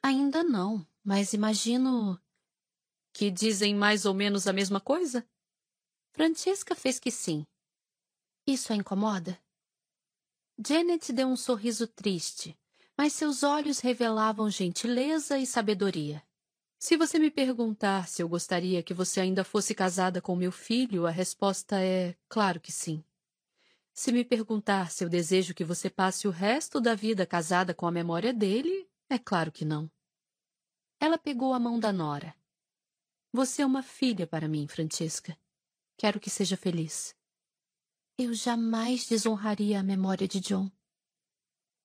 Ainda 0.00 0.44
não, 0.44 0.86
mas 1.02 1.32
imagino. 1.32 2.20
Que 3.12 3.32
dizem 3.32 3.74
mais 3.74 4.06
ou 4.06 4.14
menos 4.14 4.46
a 4.46 4.52
mesma 4.52 4.80
coisa? 4.80 5.28
Francesca 6.12 6.76
fez 6.76 7.00
que 7.00 7.10
sim. 7.10 7.44
Isso 8.46 8.72
a 8.72 8.76
incomoda? 8.76 9.36
Janet 10.64 11.12
deu 11.12 11.26
um 11.26 11.36
sorriso 11.36 11.88
triste, 11.88 12.56
mas 12.96 13.12
seus 13.12 13.42
olhos 13.42 13.80
revelavam 13.80 14.48
gentileza 14.48 15.36
e 15.36 15.44
sabedoria. 15.44 16.22
Se 16.78 16.96
você 16.96 17.18
me 17.18 17.30
perguntar 17.30 18.06
se 18.06 18.22
eu 18.22 18.28
gostaria 18.28 18.84
que 18.84 18.94
você 18.94 19.20
ainda 19.20 19.42
fosse 19.42 19.74
casada 19.74 20.22
com 20.22 20.36
meu 20.36 20.52
filho, 20.52 21.06
a 21.06 21.10
resposta 21.10 21.80
é 21.82 22.14
claro 22.28 22.60
que 22.60 22.70
sim. 22.70 23.02
Se 23.96 24.10
me 24.10 24.24
perguntar 24.24 24.90
se 24.90 25.04
eu 25.04 25.08
desejo 25.08 25.54
que 25.54 25.64
você 25.64 25.88
passe 25.88 26.26
o 26.26 26.30
resto 26.32 26.80
da 26.80 26.96
vida 26.96 27.24
casada 27.24 27.72
com 27.72 27.86
a 27.86 27.92
memória 27.92 28.34
dele, 28.34 28.90
é 29.08 29.16
claro 29.16 29.52
que 29.52 29.64
não. 29.64 29.88
Ela 30.98 31.16
pegou 31.16 31.54
a 31.54 31.60
mão 31.60 31.78
da 31.78 31.92
Nora. 31.92 32.34
Você 33.32 33.62
é 33.62 33.66
uma 33.66 33.84
filha 33.84 34.26
para 34.26 34.48
mim, 34.48 34.66
Francesca. 34.66 35.38
Quero 35.96 36.18
que 36.18 36.28
seja 36.28 36.56
feliz. 36.56 37.14
Eu 38.18 38.34
jamais 38.34 39.06
desonraria 39.06 39.78
a 39.78 39.82
memória 39.82 40.26
de 40.26 40.40
John. 40.40 40.68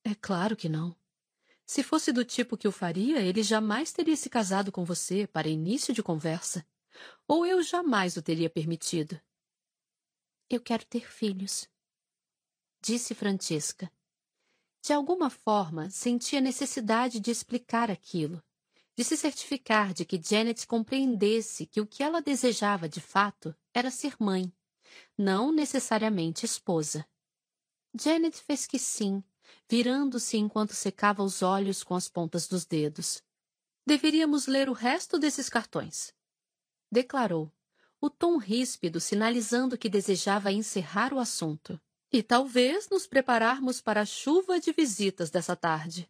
É 0.04 0.16
claro 0.16 0.56
que 0.56 0.68
não. 0.68 0.98
Se 1.64 1.84
fosse 1.84 2.12
do 2.12 2.26
tipo 2.26 2.58
que 2.58 2.68
o 2.68 2.72
faria, 2.72 3.22
ele 3.22 3.44
jamais 3.44 3.92
teria 3.92 4.16
se 4.16 4.32
casado 4.32 4.72
com 4.72 4.84
você 4.84 5.28
para 5.28 5.48
início 5.48 5.94
de 5.94 6.02
conversa. 6.02 6.66
Ou 7.28 7.46
eu 7.46 7.62
jamais 7.62 8.18
o 8.18 8.22
teria 8.24 8.50
permitido. 8.50 9.22
Eu 10.50 10.60
quero 10.60 10.84
ter 10.86 11.08
filhos, 11.12 11.70
disse 12.82 13.14
Francesca. 13.14 13.92
De 14.82 14.94
alguma 14.94 15.30
forma, 15.30 15.90
sentia 15.90 16.40
necessidade 16.40 17.20
de 17.20 17.32
explicar 17.32 17.92
aquilo, 17.92 18.42
de 18.96 19.04
se 19.04 19.18
certificar 19.18 19.94
de 19.94 20.06
que 20.06 20.22
Janet 20.22 20.66
compreendesse 20.66 21.66
que 21.66 21.82
o 21.82 21.88
que 21.88 22.02
ela 22.02 22.22
desejava 22.22 22.88
de 22.88 23.02
fato 23.02 23.56
era 23.74 23.92
ser 23.92 24.16
mãe, 24.20 24.52
não 25.18 25.52
necessariamente 25.52 26.46
esposa. 26.46 27.06
Janet 27.94 28.38
fez 28.42 28.66
que 28.66 28.80
sim, 28.80 29.24
virando-se 29.68 30.38
enquanto 30.38 30.74
secava 30.74 31.24
os 31.24 31.42
olhos 31.42 31.84
com 31.84 31.96
as 31.96 32.08
pontas 32.08 32.48
dos 32.48 32.66
dedos. 32.66 33.22
Deveríamos 33.86 34.48
ler 34.48 34.70
o 34.70 34.74
resto 34.74 35.18
desses 35.18 35.50
cartões. 35.50 36.14
Declarou, 36.92 37.52
o 38.02 38.10
tom 38.10 38.38
ríspido 38.38 39.00
sinalizando 39.00 39.78
que 39.78 39.90
desejava 39.90 40.52
encerrar 40.52 41.14
o 41.14 41.20
assunto. 41.20 41.80
E 42.12 42.24
talvez 42.24 42.90
nos 42.90 43.06
prepararmos 43.06 43.82
para 43.82 44.02
a 44.02 44.06
chuva 44.06 44.60
de 44.60 44.72
visitas 44.72 45.30
dessa 45.30 45.56
tarde. 45.56 46.10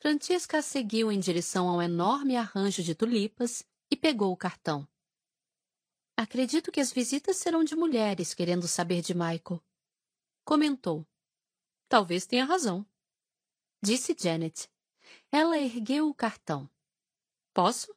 Francesca 0.00 0.62
seguiu 0.62 1.10
em 1.10 1.18
direção 1.18 1.68
ao 1.68 1.82
enorme 1.82 2.36
arranjo 2.36 2.82
de 2.82 2.94
tulipas 2.94 3.64
e 3.90 3.96
pegou 3.96 4.32
o 4.32 4.36
cartão. 4.36 4.88
Acredito 6.16 6.72
que 6.72 6.80
as 6.80 6.92
visitas 6.92 7.36
serão 7.36 7.62
de 7.62 7.76
mulheres 7.76 8.34
querendo 8.34 8.66
saber 8.66 9.02
de 9.02 9.14
Michael. 9.14 9.62
Comentou, 10.44 11.06
Talvez 11.88 12.26
tenha 12.26 12.44
razão. 12.44 12.86
Disse 13.82 14.14
Janet. 14.18 14.70
Ela 15.32 15.58
ergueu 15.58 16.08
o 16.08 16.14
cartão. 16.14 16.70
Posso? 17.54 17.96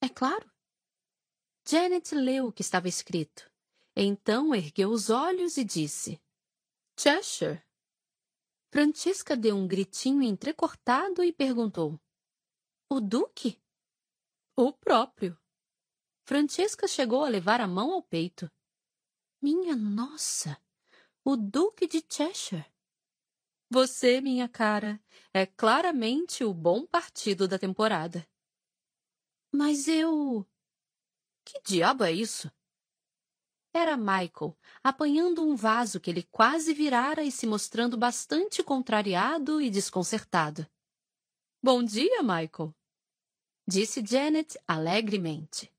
É 0.00 0.08
claro. 0.08 0.48
Janet 1.68 2.14
leu 2.14 2.46
o 2.46 2.52
que 2.52 2.62
estava 2.62 2.86
escrito. 2.86 3.50
Então 4.00 4.54
ergueu 4.54 4.90
os 4.90 5.10
olhos 5.10 5.56
e 5.56 5.64
disse: 5.64 6.22
Cheshire. 6.96 7.64
Francisca 8.70 9.36
deu 9.36 9.56
um 9.56 9.66
gritinho 9.66 10.22
entrecortado 10.22 11.24
e 11.24 11.32
perguntou: 11.32 12.00
O 12.88 13.00
Duque? 13.00 13.60
O 14.56 14.72
próprio. 14.72 15.36
Francesca 16.24 16.86
chegou 16.86 17.24
a 17.24 17.28
levar 17.28 17.60
a 17.60 17.66
mão 17.66 17.90
ao 17.90 18.00
peito. 18.00 18.48
Minha 19.42 19.74
nossa! 19.74 20.56
O 21.24 21.36
Duque 21.36 21.88
de 21.88 22.00
Cheshire! 22.08 22.72
Você, 23.68 24.20
minha 24.20 24.48
cara, 24.48 25.02
é 25.34 25.44
claramente 25.44 26.44
o 26.44 26.54
bom 26.54 26.86
partido 26.86 27.48
da 27.48 27.58
temporada. 27.58 28.24
Mas 29.52 29.88
eu. 29.88 30.46
Que 31.44 31.60
diabo 31.62 32.04
é 32.04 32.12
isso? 32.12 32.48
Era 33.80 33.96
Michael, 33.96 34.58
apanhando 34.82 35.40
um 35.40 35.54
vaso 35.54 36.00
que 36.00 36.10
ele 36.10 36.24
quase 36.32 36.74
virara 36.74 37.22
e 37.22 37.30
se 37.30 37.46
mostrando 37.46 37.96
bastante 37.96 38.60
contrariado 38.60 39.62
e 39.62 39.70
desconcertado. 39.70 40.66
Bom 41.62 41.84
dia, 41.84 42.20
Michael, 42.20 42.74
disse 43.64 44.04
Janet 44.04 44.58
alegremente. 44.66 45.72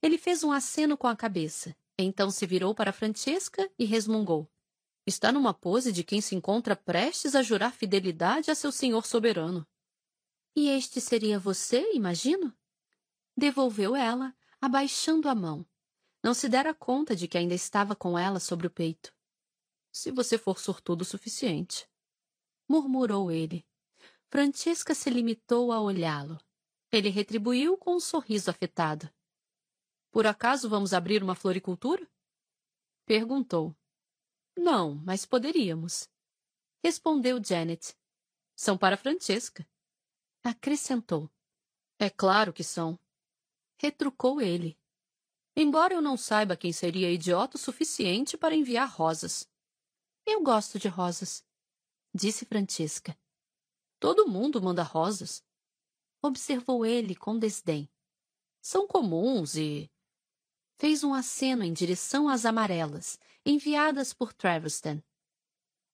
Ele 0.00 0.18
fez 0.18 0.44
um 0.44 0.52
aceno 0.52 0.96
com 0.96 1.08
a 1.08 1.16
cabeça, 1.16 1.76
então 1.98 2.30
se 2.30 2.46
virou 2.46 2.76
para 2.76 2.92
Francesca 2.92 3.68
e 3.76 3.84
resmungou. 3.84 4.48
Está 5.04 5.32
numa 5.32 5.52
pose 5.52 5.90
de 5.90 6.04
quem 6.04 6.20
se 6.20 6.36
encontra 6.36 6.76
prestes 6.76 7.34
a 7.34 7.42
jurar 7.42 7.72
fidelidade 7.72 8.52
a 8.52 8.54
seu 8.54 8.70
senhor 8.70 9.04
soberano. 9.04 9.66
E 10.54 10.68
este 10.68 11.00
seria 11.00 11.40
você, 11.40 11.90
imagino? 11.92 12.54
Devolveu 13.36 13.96
ela, 13.96 14.32
abaixando 14.60 15.28
a 15.28 15.34
mão. 15.34 15.66
Não 16.22 16.34
se 16.34 16.48
dera 16.48 16.72
conta 16.72 17.16
de 17.16 17.26
que 17.26 17.36
ainda 17.36 17.54
estava 17.54 17.96
com 17.96 18.18
ela 18.18 18.38
sobre 18.38 18.66
o 18.66 18.70
peito. 18.70 19.12
Se 19.90 20.10
você 20.10 20.38
for 20.38 20.58
sortudo 20.58 21.02
o 21.02 21.04
suficiente. 21.04 21.88
Murmurou 22.68 23.30
ele. 23.30 23.66
Francesca 24.30 24.94
se 24.94 25.10
limitou 25.10 25.72
a 25.72 25.80
olhá-lo. 25.80 26.38
Ele 26.90 27.08
retribuiu 27.08 27.76
com 27.76 27.96
um 27.96 28.00
sorriso 28.00 28.50
afetado. 28.50 29.10
Por 30.10 30.26
acaso 30.26 30.68
vamos 30.68 30.94
abrir 30.94 31.22
uma 31.22 31.34
floricultura? 31.34 32.08
Perguntou. 33.04 33.74
Não, 34.56 34.94
mas 34.94 35.26
poderíamos. 35.26 36.08
Respondeu 36.84 37.42
Janet. 37.42 37.96
São 38.54 38.78
para 38.78 38.96
Francesca. 38.96 39.68
Acrescentou. 40.42 41.30
É 41.98 42.08
claro 42.10 42.52
que 42.52 42.62
são. 42.62 42.98
Retrucou 43.78 44.40
ele. 44.40 44.78
Embora 45.54 45.92
eu 45.92 46.00
não 46.00 46.16
saiba 46.16 46.56
quem 46.56 46.72
seria 46.72 47.10
idiota 47.10 47.56
o 47.56 47.60
suficiente 47.60 48.36
para 48.38 48.54
enviar 48.54 48.88
rosas. 48.88 49.46
Eu 50.24 50.42
gosto 50.42 50.78
de 50.78 50.88
rosas, 50.88 51.44
disse 52.14 52.46
Francesca. 52.46 53.16
Todo 54.00 54.26
mundo 54.26 54.62
manda 54.62 54.82
rosas. 54.82 55.44
Observou 56.22 56.86
ele 56.86 57.14
com 57.14 57.38
desdém. 57.38 57.90
São 58.60 58.86
comuns 58.86 59.56
e 59.56 59.90
fez 60.78 61.04
um 61.04 61.12
aceno 61.12 61.62
em 61.62 61.72
direção 61.72 62.28
às 62.28 62.44
amarelas, 62.44 63.18
enviadas 63.44 64.12
por 64.14 64.32
Traveston. 64.32 65.02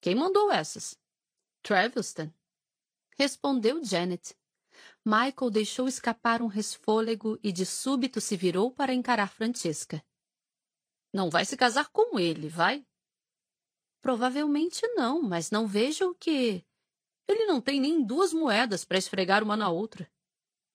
Quem 0.00 0.14
mandou 0.14 0.52
essas? 0.52 0.96
Traveston. 1.62 2.32
Respondeu 3.18 3.84
Janet. 3.84 4.38
Michael 5.04 5.50
deixou 5.50 5.88
escapar 5.88 6.42
um 6.42 6.46
resfôlego 6.46 7.38
e 7.42 7.52
de 7.52 7.64
súbito 7.64 8.20
se 8.20 8.36
virou 8.36 8.70
para 8.70 8.94
encarar 8.94 9.28
Francesca. 9.28 10.04
Não 11.12 11.30
vai 11.30 11.44
se 11.44 11.56
casar 11.56 11.88
com 11.88 12.18
ele, 12.18 12.48
vai? 12.48 12.86
Provavelmente 14.00 14.86
não, 14.88 15.22
mas 15.22 15.50
não 15.50 15.66
vejo 15.66 16.14
que. 16.14 16.64
Ele 17.26 17.46
não 17.46 17.60
tem 17.60 17.80
nem 17.80 18.04
duas 18.04 18.32
moedas 18.32 18.84
para 18.84 18.98
esfregar 18.98 19.42
uma 19.42 19.56
na 19.56 19.68
outra. 19.68 20.10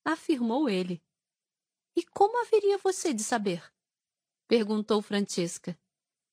Afirmou 0.06 0.70
ele. 0.70 1.04
E 1.96 2.04
como 2.04 2.42
haveria 2.42 2.78
você 2.78 3.14
de 3.14 3.24
saber? 3.24 3.74
Perguntou 4.48 5.02
Francesca. 5.02 5.80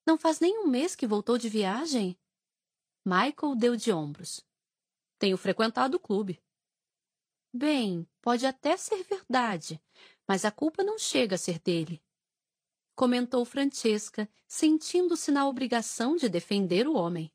Não 0.07 0.19
faz 0.19 0.41
nem 0.41 0.59
um 0.59 0.67
mês 0.67 0.97
que 0.97 1.07
voltou 1.07 1.39
de 1.39 1.49
viagem? 1.49 2.19
Michael 3.05 3.55
deu 3.57 3.77
de 3.77 3.93
ombros. 3.93 4.45
Tenho 5.19 5.37
frequentado 5.37 5.97
o 5.97 6.01
clube. 6.01 6.43
Bem, 7.53 8.09
pode 8.23 8.47
até 8.47 8.77
ser 8.77 9.03
verdade, 9.03 9.83
mas 10.27 10.45
a 10.45 10.51
culpa 10.51 10.85
não 10.85 10.99
chega 10.99 11.35
a 11.35 11.39
ser 11.39 11.59
dele. 11.59 12.03
Comentou 12.95 13.45
Francesca, 13.45 14.29
sentindo-se 14.47 15.31
na 15.33 15.49
obrigação 15.49 16.17
de 16.17 16.29
defender 16.29 16.87
o 16.87 16.95
homem. 16.95 17.33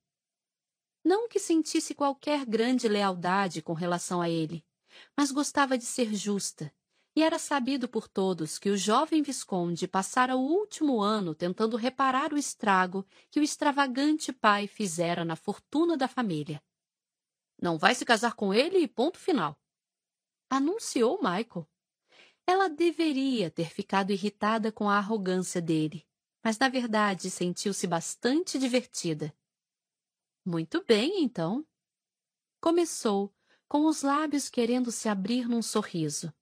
Não 1.03 1.27
que 1.27 1.39
sentisse 1.39 1.93
qualquer 1.93 2.45
grande 2.45 2.87
lealdade 2.87 3.61
com 3.61 3.73
relação 3.73 4.21
a 4.21 4.29
ele, 4.29 4.65
mas 5.17 5.31
gostava 5.31 5.77
de 5.77 5.85
ser 5.85 6.13
justa 6.15 6.73
e 7.15 7.23
era 7.23 7.39
sabido 7.39 7.87
por 7.87 8.07
todos 8.07 8.59
que 8.59 8.69
o 8.69 8.77
jovem 8.77 9.21
Visconde 9.21 9.87
passara 9.87 10.35
o 10.35 10.41
último 10.41 11.01
ano 11.01 11.33
tentando 11.33 11.77
reparar 11.77 12.33
o 12.33 12.37
estrago 12.37 13.05
que 13.31 13.39
o 13.39 13.43
extravagante 13.43 14.33
pai 14.33 14.67
fizera 14.67 15.23
na 15.23 15.35
fortuna 15.35 15.95
da 15.95 16.07
família. 16.07 16.61
Não 17.61 17.77
vai 17.77 17.95
se 17.95 18.03
casar 18.03 18.33
com 18.33 18.53
ele 18.53 18.79
e 18.79 18.87
ponto 18.87 19.17
final. 19.17 19.57
Anunciou 20.55 21.17
Michael. 21.17 21.67
Ela 22.47 22.69
deveria 22.69 23.51
ter 23.51 23.69
ficado 23.69 24.11
irritada 24.11 24.71
com 24.71 24.89
a 24.89 24.97
arrogância 24.97 25.61
dele, 25.61 26.07
mas 26.41 26.57
na 26.57 26.69
verdade 26.69 27.29
sentiu-se 27.29 27.85
bastante 27.85 28.57
divertida. 28.57 29.35
Muito 30.45 30.81
bem, 30.85 31.21
então. 31.21 31.67
Começou, 32.61 33.35
com 33.67 33.85
os 33.85 34.01
lábios 34.01 34.47
querendo 34.47 34.93
se 34.93 35.09
abrir 35.09 35.45
num 35.49 35.61
sorriso. 35.61 36.33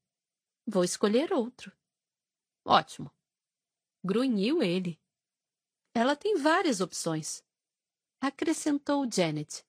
Vou 0.63 0.83
escolher 0.83 1.33
outro. 1.33 1.76
Ótimo. 2.63 3.12
Grunhiu 4.03 4.62
ele. 4.62 5.01
Ela 5.92 6.15
tem 6.15 6.38
várias 6.38 6.81
opções. 6.81 7.44
Acrescentou 8.22 9.12
Janet. 9.12 9.65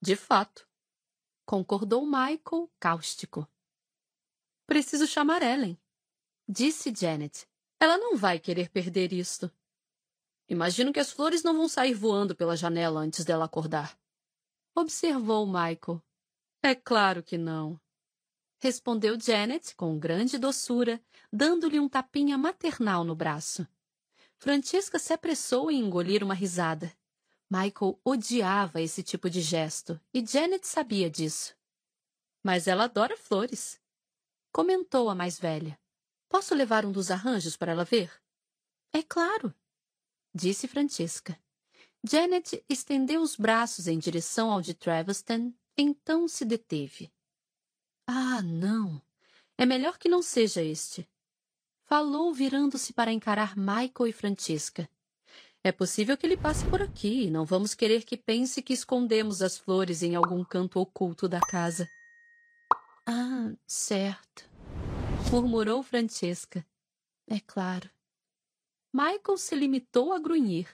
De 0.00 0.14
fato. 0.14 0.68
Concordou 1.44 2.06
Michael, 2.06 2.70
cáustico. 2.78 3.51
Preciso 4.72 5.06
chamar 5.06 5.42
Ellen, 5.42 5.78
disse 6.48 6.94
Janet. 6.96 7.46
Ela 7.78 7.98
não 7.98 8.16
vai 8.16 8.38
querer 8.38 8.70
perder 8.70 9.12
isto. 9.12 9.52
Imagino 10.48 10.94
que 10.94 10.98
as 10.98 11.12
flores 11.12 11.42
não 11.42 11.54
vão 11.54 11.68
sair 11.68 11.92
voando 11.92 12.34
pela 12.34 12.56
janela 12.56 12.98
antes 12.98 13.22
dela 13.22 13.44
acordar. 13.44 13.94
Observou 14.74 15.46
Michael. 15.46 16.02
É 16.62 16.74
claro 16.74 17.22
que 17.22 17.36
não 17.36 17.78
respondeu 18.60 19.20
Janet 19.20 19.76
com 19.76 19.98
grande 19.98 20.38
doçura, 20.38 20.98
dando-lhe 21.30 21.78
um 21.78 21.86
tapinha 21.86 22.38
maternal 22.38 23.04
no 23.04 23.14
braço. 23.14 23.68
Francesca 24.38 24.98
se 24.98 25.12
apressou 25.12 25.70
em 25.70 25.80
engolir 25.80 26.24
uma 26.24 26.32
risada. 26.32 26.90
Michael 27.50 28.00
odiava 28.02 28.80
esse 28.80 29.02
tipo 29.02 29.28
de 29.28 29.42
gesto, 29.42 30.00
e 30.14 30.26
Janet 30.26 30.66
sabia 30.66 31.10
disso. 31.10 31.54
Mas 32.42 32.66
ela 32.66 32.84
adora 32.84 33.18
flores, 33.18 33.81
comentou 34.52 35.08
a 35.08 35.14
mais 35.14 35.38
velha. 35.38 35.78
Posso 36.28 36.54
levar 36.54 36.84
um 36.84 36.92
dos 36.92 37.10
arranjos 37.10 37.56
para 37.56 37.72
ela 37.72 37.84
ver? 37.84 38.12
É 38.92 39.02
claro, 39.02 39.54
disse 40.34 40.68
Francesca. 40.68 41.38
Janet 42.04 42.64
estendeu 42.68 43.22
os 43.22 43.36
braços 43.36 43.86
em 43.86 43.98
direção 43.98 44.50
ao 44.50 44.60
de 44.60 44.74
Traveston, 44.74 45.52
então 45.76 46.26
se 46.26 46.44
deteve. 46.44 47.12
Ah, 48.06 48.42
não. 48.42 49.00
É 49.56 49.64
melhor 49.64 49.98
que 49.98 50.08
não 50.08 50.20
seja 50.20 50.62
este. 50.62 51.08
Falou 51.84 52.34
virando-se 52.34 52.92
para 52.92 53.12
encarar 53.12 53.56
Michael 53.56 54.08
e 54.08 54.12
Francisca. 54.12 54.88
É 55.62 55.70
possível 55.70 56.16
que 56.16 56.26
ele 56.26 56.36
passe 56.36 56.64
por 56.66 56.82
aqui 56.82 57.30
não 57.30 57.44
vamos 57.44 57.72
querer 57.72 58.04
que 58.04 58.16
pense 58.16 58.60
que 58.60 58.72
escondemos 58.72 59.40
as 59.40 59.56
flores 59.56 60.02
em 60.02 60.16
algum 60.16 60.42
canto 60.42 60.80
oculto 60.80 61.28
da 61.28 61.38
casa. 61.38 61.88
Ah, 63.06 63.52
certo. 63.66 64.48
Murmurou 65.30 65.82
Francesca. 65.82 66.64
É 67.26 67.40
claro. 67.40 67.90
Michael 68.92 69.38
se 69.38 69.54
limitou 69.54 70.12
a 70.12 70.18
grunhir. 70.18 70.68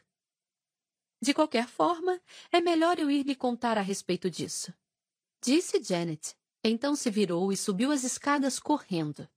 De 1.21 1.33
qualquer 1.33 1.67
forma, 1.67 2.21
é 2.53 2.61
melhor 2.61 2.99
eu 2.99 3.11
ir 3.11 3.25
lhe 3.25 3.35
contar 3.35 3.79
a 3.79 3.81
respeito 3.81 4.31
disso. 4.31 4.73
Disse 5.41 5.83
Janet, 5.83 6.37
então 6.63 6.95
se 6.95 7.11
virou 7.11 7.53
e 7.53 7.57
subiu 7.57 7.91
as 7.91 8.05
escadas 8.05 8.59
correndo. 8.59 9.29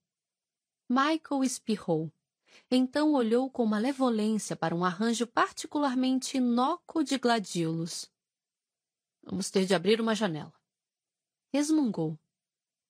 Michael 0.88 1.42
espirrou. 1.44 2.12
Então 2.70 3.12
olhou 3.14 3.50
com 3.50 3.64
malevolência 3.64 4.54
para 4.54 4.74
um 4.74 4.84
arranjo 4.84 5.26
particularmente 5.26 6.36
inócuo 6.36 7.02
de 7.02 7.16
gladiolos. 7.18 8.10
Vamos 9.22 9.50
ter 9.50 9.64
de 9.64 9.74
abrir 9.74 10.00
uma 10.00 10.14
janela. 10.14 10.52
Resmungou. 11.52 12.18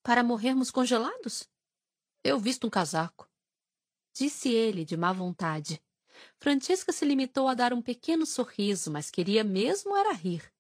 Para 0.03 0.25
morrermos 0.25 0.71
congelados? 0.71 1.49
Eu 2.25 2.39
visto 2.39 2.67
um 2.67 2.71
casaco. 2.71 3.31
Disse 4.13 4.49
ele 4.49 4.85
de 4.85 4.97
má 4.97 5.13
vontade. 5.13 5.81
Francesca 6.41 6.93
se 6.93 7.05
limitou 7.05 7.47
a 7.47 7.55
dar 7.55 7.73
um 7.73 7.81
pequeno 7.81 8.27
sorriso, 8.27 8.91
mas 8.91 9.11
queria 9.11 9.45
mesmo 9.45 9.97
era 9.97 10.13
rir. 10.13 10.53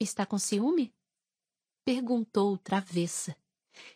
Está 0.00 0.24
com 0.24 0.38
ciúme? 0.38 0.94
Perguntou 1.84 2.56
travessa. 2.56 3.36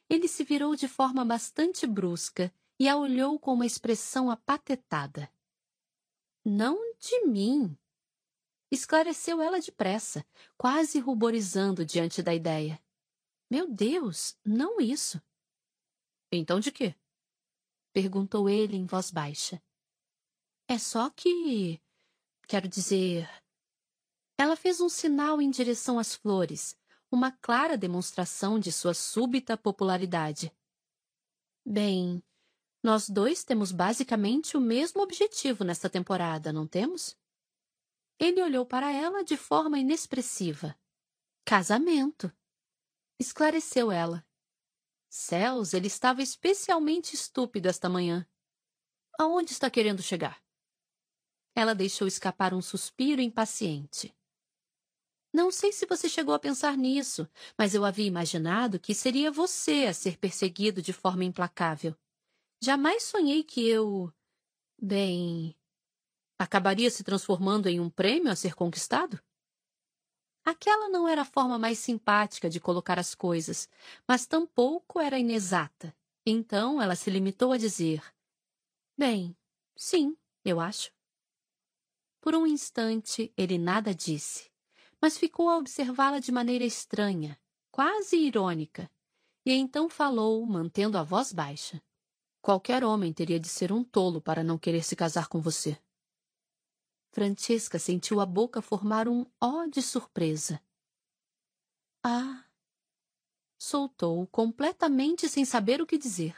Ele 0.09 0.29
se 0.29 0.45
virou 0.45 0.77
de 0.77 0.87
forma 0.87 1.25
bastante 1.25 1.87
brusca 1.87 2.53
e 2.79 2.87
a 2.89 2.97
olhou 2.97 3.39
com 3.39 3.55
uma 3.55 3.67
expressão 3.67 4.31
apatetada. 4.31 5.33
Não 6.45 6.95
de 6.99 7.27
mim. 7.27 7.77
Esclareceu 8.71 9.41
ela 9.41 9.61
depressa, 9.61 10.25
quase 10.57 10.99
ruborizando 10.99 11.87
diante 11.87 12.23
da 12.23 12.35
ideia. 12.35 12.79
Meu 13.51 13.67
Deus, 13.67 14.37
não 14.45 14.81
isso. 14.81 15.21
Então 16.31 16.61
de 16.61 16.71
quê? 16.71 16.95
Perguntou 17.93 18.49
ele 18.49 18.77
em 18.77 18.85
voz 18.85 19.11
baixa. 19.11 19.63
É 20.69 20.79
só 20.79 21.09
que. 21.11 21.81
Quero 22.47 22.69
dizer. 22.69 23.29
Ela 24.39 24.55
fez 24.55 24.81
um 24.81 24.89
sinal 24.89 25.41
em 25.41 25.51
direção 25.51 25.99
às 25.99 26.15
flores, 26.15 26.77
uma 27.11 27.33
clara 27.33 27.77
demonstração 27.77 28.59
de 28.61 28.71
sua 28.71 28.95
súbita 28.95 29.57
popularidade. 29.57 30.53
Bem, 31.65 32.23
nós 32.83 33.09
dois 33.09 33.43
temos 33.45 33.73
basicamente 33.73 34.57
o 34.57 34.61
mesmo 34.61 35.03
objetivo 35.03 35.65
nesta 35.65 35.91
temporada, 35.91 36.53
não 36.53 36.67
temos? 36.67 37.17
Ele 38.19 38.43
olhou 38.43 38.65
para 38.65 38.93
ela 38.93 39.25
de 39.25 39.37
forma 39.37 39.79
inexpressiva. 39.79 40.79
Casamento. 41.45 42.33
Esclareceu 43.19 43.91
ela. 43.91 44.25
Céus, 45.09 45.75
ele 45.75 45.87
estava 45.89 46.23
especialmente 46.23 47.15
estúpido 47.15 47.69
esta 47.69 47.89
manhã. 47.89 48.29
Aonde 49.19 49.53
está 49.53 49.69
querendo 49.69 50.03
chegar? 50.03 50.41
Ela 51.55 51.75
deixou 51.75 52.07
escapar 52.07 52.55
um 52.55 52.63
suspiro 52.63 53.21
impaciente. 53.21 54.15
Não 55.33 55.51
sei 55.51 55.73
se 55.73 55.87
você 55.87 56.09
chegou 56.09 56.35
a 56.35 56.39
pensar 56.39 56.77
nisso, 56.77 57.29
mas 57.59 57.75
eu 57.75 57.85
havia 57.85 58.07
imaginado 58.07 58.79
que 58.79 58.95
seria 58.95 59.31
você 59.31 59.87
a 59.87 59.93
ser 59.93 60.17
perseguido 60.19 60.81
de 60.81 60.93
forma 60.93 61.25
implacável. 61.25 61.97
Jamais 62.63 63.03
sonhei 63.03 63.43
que 63.43 63.67
eu. 63.67 64.13
Bem. 64.81 65.57
Acabaria 66.39 66.91
se 66.91 67.03
transformando 67.03 67.69
em 67.69 67.81
um 67.81 67.91
prêmio 67.91 68.31
a 68.31 68.37
ser 68.37 68.55
conquistado? 68.55 69.21
Aquela 70.49 70.89
não 70.89 71.07
era 71.07 71.23
a 71.23 71.27
forma 71.27 71.59
mais 71.59 71.79
simpática 71.79 72.49
de 72.49 72.59
colocar 72.59 72.99
as 72.99 73.15
coisas, 73.15 73.69
mas 74.07 74.27
tampouco 74.27 74.99
era 74.99 75.19
inexata. 75.19 75.95
Então 76.25 76.81
ela 76.81 76.97
se 76.97 77.11
limitou 77.11 77.53
a 77.53 77.59
dizer: 77.59 78.03
Bem, 78.97 79.37
sim, 79.77 80.17
eu 80.45 80.59
acho. 80.59 80.91
Por 82.21 82.35
um 82.35 82.47
instante 82.47 83.33
ele 83.37 83.59
nada 83.59 83.95
disse 83.95 84.49
mas 85.01 85.17
ficou 85.17 85.49
a 85.49 85.57
observá-la 85.57 86.19
de 86.19 86.33
maneira 86.33 86.65
estranha, 86.65 87.39
quase 87.71 88.17
irônica, 88.17 88.91
e 89.47 89.53
então 89.53 89.89
falou, 89.89 90.45
mantendo 90.45 90.99
a 90.99 91.03
voz 91.03 91.33
baixa. 91.33 91.81
Qualquer 92.43 92.83
homem 92.83 93.13
teria 93.13 93.39
de 93.39 93.49
ser 93.49 93.73
um 93.73 93.85
tolo 93.85 94.21
para 94.21 94.43
não 94.43 94.59
querer 94.59 94.83
se 94.83 94.97
casar 94.97 95.29
com 95.29 95.41
você. 95.41 95.79
Francesca 97.11 97.79
sentiu 97.79 98.21
a 98.21 98.27
boca 98.27 98.61
formar 98.61 99.09
um 99.09 99.27
ó 99.41 99.67
de 99.67 99.83
surpresa. 99.83 100.61
Ah! 102.03 102.45
Soltou, 103.59 104.27
completamente 104.29 105.29
sem 105.29 105.45
saber 105.45 105.81
o 105.81 105.87
que 105.87 105.99
dizer. 105.99 106.37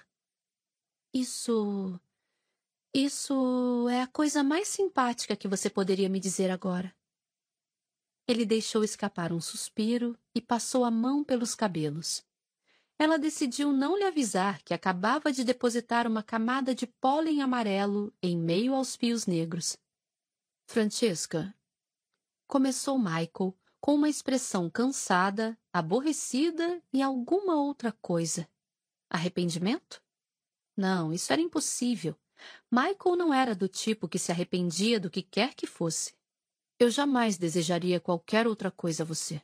Isso. 1.13 2.01
Isso 2.95 3.89
é 3.89 4.03
a 4.03 4.07
coisa 4.07 4.43
mais 4.43 4.69
simpática 4.69 5.37
que 5.37 5.47
você 5.47 5.69
poderia 5.69 6.09
me 6.09 6.19
dizer 6.19 6.51
agora. 6.51 6.95
Ele 8.27 8.47
deixou 8.47 8.83
escapar 8.83 9.33
um 9.33 9.41
suspiro 9.41 10.17
e 10.35 10.41
passou 10.41 10.85
a 10.85 10.91
mão 10.91 11.23
pelos 11.23 11.55
cabelos. 11.55 12.25
Ela 12.99 13.19
decidiu 13.19 13.73
não 13.73 13.97
lhe 13.97 14.05
avisar 14.05 14.63
que 14.63 14.75
acabava 14.75 15.33
de 15.33 15.43
depositar 15.43 16.07
uma 16.07 16.23
camada 16.23 16.75
de 16.75 16.87
pólen 16.87 17.43
amarelo 17.43 18.13
em 18.23 18.37
meio 18.37 18.75
aos 18.75 18.95
fios 18.95 19.27
negros. 19.27 19.77
Francesca, 20.71 21.53
começou 22.47 22.97
Michael 22.97 23.59
com 23.81 23.97
uma 23.97 24.09
expressão 24.09 24.71
cansada, 24.71 25.59
aborrecida 25.73 26.81
e 26.93 27.03
alguma 27.03 27.61
outra 27.61 27.91
coisa. 27.91 28.49
Arrependimento? 29.11 30.01
Não, 30.77 31.13
isso 31.13 31.33
era 31.33 31.43
impossível. 31.43 32.17
Michael 32.71 33.17
não 33.17 33.35
era 33.35 33.53
do 33.53 33.67
tipo 33.67 34.09
que 34.09 34.17
se 34.17 34.31
arrependia 34.31 35.01
do 35.01 35.11
que 35.11 35.23
quer 35.23 35.55
que 35.55 35.67
fosse. 35.67 36.15
Eu 36.79 36.89
jamais 36.89 37.37
desejaria 37.37 37.99
qualquer 37.99 38.47
outra 38.47 38.71
coisa 38.71 39.03
a 39.03 39.07
você. 39.07 39.43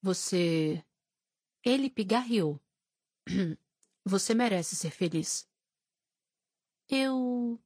Você. 0.00 0.82
Ele 1.62 1.90
pigarreou. 1.90 2.58
Você 4.06 4.32
merece 4.32 4.74
ser 4.74 4.90
feliz. 4.90 5.46
Eu. 6.88 7.60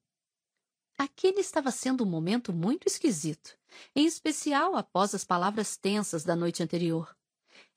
Aquele 1.00 1.40
estava 1.40 1.70
sendo 1.70 2.04
um 2.04 2.06
momento 2.06 2.52
muito 2.52 2.86
esquisito, 2.86 3.56
em 3.96 4.04
especial 4.04 4.76
após 4.76 5.14
as 5.14 5.24
palavras 5.24 5.74
tensas 5.74 6.24
da 6.24 6.36
noite 6.36 6.62
anterior. 6.62 7.16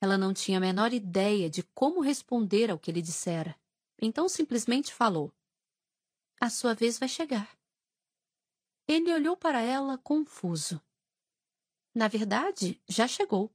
Ela 0.02 0.18
não 0.18 0.34
tinha 0.34 0.58
a 0.58 0.60
menor 0.60 0.92
ideia 0.92 1.50
de 1.50 1.64
como 1.64 2.02
responder 2.02 2.70
ao 2.70 2.78
que 2.78 2.92
ele 2.92 3.02
dissera. 3.02 3.56
Então 4.02 4.28
simplesmente 4.28 4.94
falou: 4.94 5.32
A 6.38 6.50
sua 6.50 6.74
vez 6.74 7.00
vai 7.00 7.08
chegar. 7.08 7.50
Ele 8.86 9.14
olhou 9.14 9.38
para 9.38 9.62
ela 9.62 9.98
confuso. 9.98 10.82
Na 11.96 12.10
verdade, 12.10 12.78
já 12.90 13.08
chegou. 13.08 13.50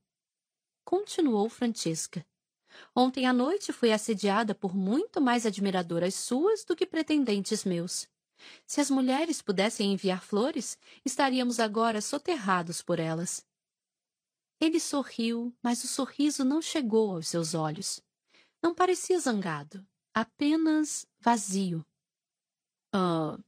Continuou 0.83 1.51
Francesca. 1.51 2.27
Ontem 2.97 3.27
à 3.27 3.35
noite 3.35 3.71
fui 3.71 3.93
assediada 3.93 4.55
por 4.55 4.75
muito 4.75 5.21
mais 5.21 5.45
admiradoras 5.45 6.15
suas 6.15 6.65
do 6.65 6.75
que 6.75 6.87
pretendentes 6.87 7.67
meus. 7.67 8.09
Se 8.67 8.81
as 8.81 8.91
mulheres 8.91 9.43
pudessem 9.43 9.93
enviar 9.93 10.23
flores, 10.23 10.79
estaríamos 11.05 11.59
agora 11.59 12.01
soterrados 12.01 12.83
por 12.83 12.99
elas. 12.99 13.47
Ele 14.61 14.81
sorriu, 14.81 15.55
mas 15.63 15.85
o 15.85 15.89
sorriso 15.89 16.45
não 16.45 16.61
chegou 16.61 17.13
aos 17.13 17.29
seus 17.29 17.55
olhos. 17.55 18.01
Não 18.63 18.75
parecia 18.75 19.19
zangado, 19.21 19.87
apenas 20.13 21.07
vazio. 21.21 21.85
Ah, 22.93 23.39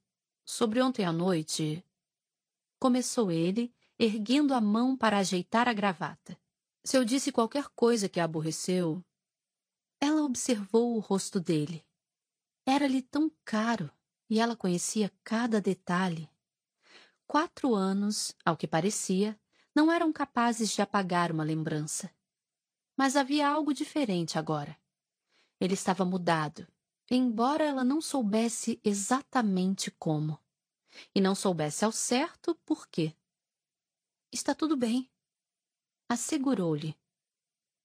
sobre 0.45 0.81
ontem 0.81 1.05
à 1.05 1.13
noite. 1.13 1.85
Começou 2.79 3.31
ele, 3.31 3.75
erguendo 3.99 4.55
a 4.55 4.61
mão 4.61 4.97
para 4.97 5.19
ajeitar 5.19 5.69
a 5.69 5.73
gravata. 5.73 6.39
Se 6.85 6.97
eu 6.97 7.05
disse 7.05 7.33
qualquer 7.33 7.69
coisa 7.71 8.09
que 8.09 8.21
a 8.21 8.25
aborreceu. 8.25 9.05
Ela 10.01 10.23
observou 10.23 10.97
o 10.97 11.01
rosto 11.01 11.39
dele. 11.39 11.85
Era-lhe 12.65 13.03
tão 13.03 13.31
caro 13.45 13.91
e 14.31 14.39
ela 14.39 14.57
conhecia 14.57 15.13
cada 15.25 15.61
detalhe. 15.61 16.31
Quatro 17.27 17.75
anos, 17.75 18.35
ao 18.45 18.57
que 18.57 18.67
parecia, 18.67 19.39
não 19.75 19.91
eram 19.91 20.13
capazes 20.13 20.71
de 20.71 20.81
apagar 20.81 21.33
uma 21.33 21.43
lembrança. 21.43 22.09
Mas 22.97 23.17
havia 23.17 23.49
algo 23.49 23.75
diferente 23.75 24.39
agora. 24.39 24.79
Ele 25.61 25.75
estava 25.75 26.05
mudado, 26.05 26.67
embora 27.11 27.65
ela 27.65 27.83
não 27.83 28.01
soubesse 28.01 28.81
exatamente 28.85 29.91
como. 29.91 30.39
E 31.15 31.21
não 31.21 31.35
soubesse 31.35 31.85
ao 31.85 31.93
certo 31.93 32.55
por 32.65 32.89
quê. 32.89 33.15
Está 34.33 34.55
tudo 34.55 34.77
bem. 34.77 35.11
Assegurou-lhe. 36.09 36.97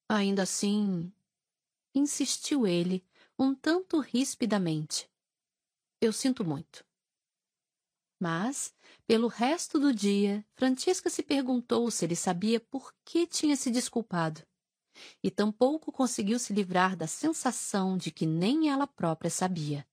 Ainda 0.07 0.43
assim. 0.43 1.11
Insistiu 1.93 2.67
ele, 2.67 3.03
um 3.37 3.53
tanto 3.55 3.99
rispidamente. 3.99 5.09
Eu 6.05 6.13
sinto 6.13 6.45
muito. 6.45 6.85
Mas, 8.21 8.75
pelo 9.07 9.27
resto 9.27 9.79
do 9.79 9.91
dia, 9.91 10.45
Francesca 10.53 11.09
se 11.09 11.23
perguntou 11.23 11.89
se 11.89 12.05
ele 12.05 12.15
sabia 12.15 12.59
por 12.59 12.93
que 13.03 13.25
tinha 13.25 13.55
se 13.55 13.71
desculpado. 13.71 14.45
E 15.23 15.31
tampouco 15.31 15.91
conseguiu 15.91 16.37
se 16.37 16.53
livrar 16.53 16.95
da 16.95 17.07
sensação 17.07 17.97
de 17.97 18.11
que 18.11 18.27
nem 18.27 18.69
ela 18.69 18.85
própria 18.85 19.31
sabia. 19.31 19.83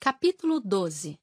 Capítulo 0.00 0.58
12 0.58 1.16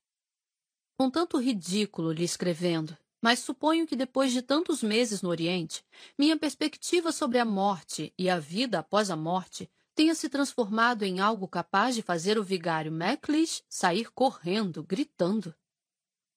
um 1.01 1.09
tanto 1.09 1.37
ridículo 1.37 2.11
lhe 2.11 2.25
escrevendo, 2.25 2.97
mas 3.21 3.39
suponho 3.39 3.87
que 3.87 3.95
depois 3.95 4.33
de 4.33 4.41
tantos 4.41 4.83
meses 4.83 5.21
no 5.21 5.29
Oriente, 5.29 5.81
minha 6.17 6.37
perspectiva 6.37 7.11
sobre 7.11 7.39
a 7.39 7.45
morte 7.45 8.13
e 8.17 8.29
a 8.29 8.37
vida 8.37 8.79
após 8.79 9.09
a 9.09 9.15
morte 9.15 9.69
tenha 9.99 10.15
se 10.15 10.29
transformado 10.29 11.03
em 11.03 11.19
algo 11.19 11.45
capaz 11.45 11.93
de 11.93 12.01
fazer 12.01 12.39
o 12.39 12.43
vigário 12.43 12.89
Macleish 12.89 13.61
sair 13.67 14.09
correndo, 14.13 14.81
gritando. 14.81 15.53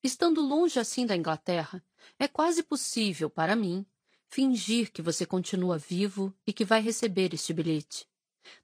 Estando 0.03 0.41
longe 0.41 0.81
assim 0.81 1.07
da 1.07 1.15
Inglaterra, 1.15 1.81
é 2.19 2.27
quase 2.27 2.65
possível, 2.65 3.31
para 3.31 3.55
mim, 3.55 3.87
fingir 4.27 4.91
que 4.91 5.01
você 5.01 5.25
continua 5.25 5.79
vivo 5.79 6.35
e 6.45 6.53
que 6.53 6.65
vai 6.65 6.81
receber 6.81 7.33
este 7.33 7.53
bilhete. 7.53 8.05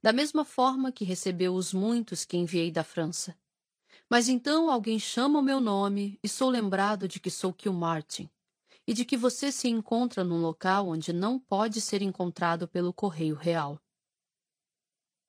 Da 0.03 0.13
mesma 0.13 0.45
forma 0.45 0.91
que 0.91 1.05
recebeu 1.05 1.55
os 1.55 1.73
muitos 1.73 2.25
que 2.25 2.37
enviei 2.37 2.73
da 2.73 2.83
França. 2.83 3.39
Mas 4.11 4.29
então 4.29 4.69
alguém 4.69 4.99
chama 4.99 5.39
o 5.39 5.45
meu 5.45 5.61
nome 5.61 6.19
e 6.25 6.29
sou 6.29 6.51
lembrado 6.51 7.07
de 7.07 7.21
que 7.21 7.31
sou 7.31 7.53
Kilmartin 7.53 8.29
e 8.85 8.93
de 8.93 9.05
que 9.05 9.17
você 9.17 9.53
se 9.53 9.69
encontra 9.69 10.25
num 10.25 10.41
local 10.41 10.89
onde 10.89 11.13
não 11.13 11.39
pode 11.39 11.81
ser 11.81 12.03
encontrado 12.03 12.67
pelo 12.67 12.93
correio 12.93 13.37
real. 13.37 13.81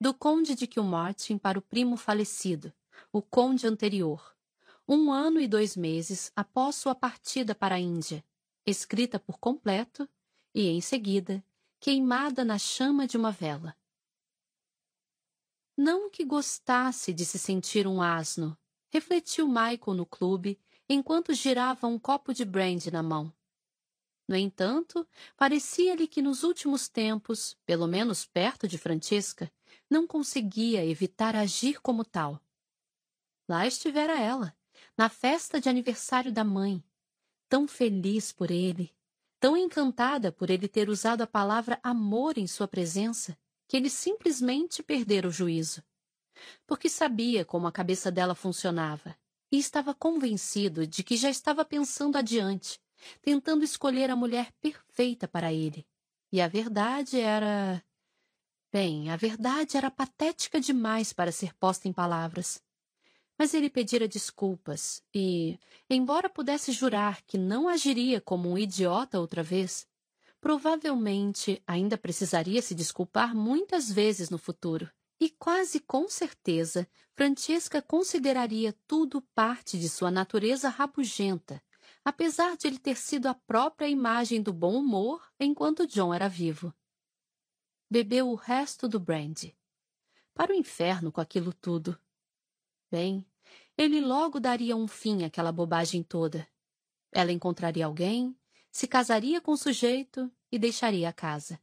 Do 0.01 0.13
conde 0.13 0.55
de 0.55 0.65
Kilmartin 0.65 1.37
para 1.37 1.59
o 1.59 1.61
primo 1.61 1.97
falecido, 1.97 2.73
o 3.11 3.21
conde 3.21 3.67
anterior, 3.67 4.33
um 4.87 5.11
ano 5.11 5.41
e 5.41 5.47
dois 5.47 5.75
meses 5.75 6.31
após 6.33 6.75
sua 6.75 6.95
partida 6.95 7.53
para 7.53 7.75
a 7.75 7.79
Índia, 7.79 8.23
escrita 8.65 9.19
por 9.19 9.37
completo 9.37 10.07
e, 10.55 10.67
em 10.67 10.79
seguida, 10.79 11.43
queimada 11.81 12.45
na 12.45 12.57
chama 12.57 13.05
de 13.05 13.17
uma 13.17 13.29
vela. 13.29 13.75
Não 15.75 16.09
que 16.09 16.23
gostasse 16.23 17.13
de 17.13 17.25
se 17.25 17.37
sentir 17.37 17.85
um 17.85 18.01
asno, 18.01 18.57
refletiu 18.89 19.47
Michael 19.47 19.95
no 19.95 20.05
clube 20.05 20.57
enquanto 20.87 21.33
girava 21.33 21.87
um 21.87 21.99
copo 21.99 22.33
de 22.33 22.45
brandy 22.45 22.89
na 22.89 23.03
mão. 23.03 23.33
No 24.25 24.35
entanto, 24.37 25.05
parecia-lhe 25.35 26.07
que 26.07 26.21
nos 26.21 26.43
últimos 26.43 26.87
tempos, 26.87 27.57
pelo 27.65 27.85
menos 27.85 28.25
perto 28.25 28.65
de 28.65 28.77
Francesca, 28.77 29.51
não 29.89 30.07
conseguia 30.07 30.85
evitar 30.85 31.35
agir 31.35 31.81
como 31.81 32.03
tal. 32.03 32.41
Lá 33.47 33.65
estivera 33.65 34.19
ela, 34.19 34.55
na 34.97 35.09
festa 35.09 35.59
de 35.59 35.69
aniversário 35.69 36.31
da 36.31 36.43
mãe, 36.43 36.83
tão 37.47 37.67
feliz 37.67 38.31
por 38.31 38.51
ele, 38.51 38.95
tão 39.39 39.57
encantada 39.57 40.31
por 40.31 40.49
ele 40.49 40.67
ter 40.67 40.89
usado 40.89 41.21
a 41.21 41.27
palavra 41.27 41.79
amor 41.81 42.37
em 42.37 42.45
sua 42.45 42.67
presença, 42.67 43.37
que 43.67 43.77
ele 43.77 43.89
simplesmente 43.89 44.83
perdera 44.83 45.27
o 45.27 45.31
juízo. 45.31 45.83
Porque 46.65 46.89
sabia 46.89 47.43
como 47.43 47.67
a 47.67 47.71
cabeça 47.71 48.11
dela 48.11 48.35
funcionava 48.35 49.15
e 49.51 49.57
estava 49.57 49.93
convencido 49.93 50.85
de 50.85 51.03
que 51.03 51.17
já 51.17 51.29
estava 51.29 51.65
pensando 51.65 52.17
adiante, 52.17 52.79
tentando 53.21 53.63
escolher 53.63 54.09
a 54.09 54.15
mulher 54.15 54.51
perfeita 54.61 55.27
para 55.27 55.51
ele. 55.51 55.87
E 56.31 56.41
a 56.41 56.47
verdade 56.47 57.19
era. 57.19 57.83
Bem, 58.71 59.09
a 59.09 59.15
verdade 59.15 59.77
era 59.77 59.89
patética 59.89 60.59
demais 60.59 61.11
para 61.11 61.31
ser 61.31 61.55
posta 61.55 61.87
em 61.87 61.93
palavras. 61.93 62.61
Mas 63.35 63.55
ele 63.55 63.67
pedira 63.67 64.07
desculpas 64.07 65.01
e, 65.13 65.57
embora 65.89 66.29
pudesse 66.29 66.71
jurar 66.71 67.23
que 67.23 67.35
não 67.35 67.67
agiria 67.67 68.21
como 68.21 68.47
um 68.47 68.57
idiota 68.57 69.19
outra 69.19 69.41
vez, 69.41 69.87
provavelmente 70.39 71.63
ainda 71.65 71.97
precisaria 71.97 72.61
se 72.61 72.75
desculpar 72.75 73.35
muitas 73.35 73.91
vezes 73.91 74.29
no 74.29 74.37
futuro. 74.37 74.87
E 75.19 75.31
quase 75.31 75.79
com 75.79 76.07
certeza, 76.07 76.87
Francesca 77.15 77.81
consideraria 77.81 78.73
tudo 78.87 79.21
parte 79.33 79.79
de 79.79 79.89
sua 79.89 80.11
natureza 80.11 80.69
rabugenta, 80.69 81.61
apesar 82.05 82.55
de 82.55 82.67
ele 82.67 82.77
ter 82.77 82.97
sido 82.97 83.25
a 83.27 83.33
própria 83.33 83.87
imagem 83.87 84.43
do 84.43 84.53
bom 84.53 84.77
humor 84.77 85.21
enquanto 85.39 85.87
John 85.87 86.13
era 86.13 86.29
vivo. 86.29 86.71
Bebeu 87.91 88.29
o 88.29 88.35
resto 88.35 88.87
do 88.87 88.99
brandy. 88.99 89.57
Para 90.35 90.53
o 90.53 90.55
inferno 90.55 91.11
com 91.11 91.19
aquilo 91.19 91.51
tudo. 91.51 91.99
Bem, 92.91 93.25
ele 93.75 93.99
logo 93.99 94.39
daria 94.39 94.75
um 94.75 94.87
fim 94.87 95.23
àquela 95.23 95.51
bobagem 95.51 96.03
toda. 96.03 96.47
Ela 97.11 97.31
encontraria 97.31 97.87
alguém, 97.87 98.37
se 98.71 98.87
casaria 98.87 99.41
com 99.41 99.53
o 99.53 99.57
sujeito 99.57 100.31
e 100.51 100.59
deixaria 100.59 101.09
a 101.09 101.13
casa. 101.13 101.59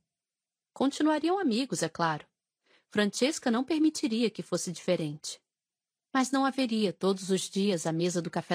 Continuariam 0.72 1.38
amigos, 1.38 1.84
é 1.84 1.88
claro. 1.88 2.26
Francesca 2.90 3.48
não 3.48 3.62
permitiria 3.62 4.28
que 4.28 4.42
fosse 4.42 4.72
diferente. 4.72 5.40
Mas 6.12 6.32
não 6.32 6.44
haveria 6.44 6.92
todos 6.92 7.30
os 7.30 7.42
dias 7.42 7.86
à 7.86 7.92
mesa 7.92 8.20
do 8.20 8.32
café 8.32 8.44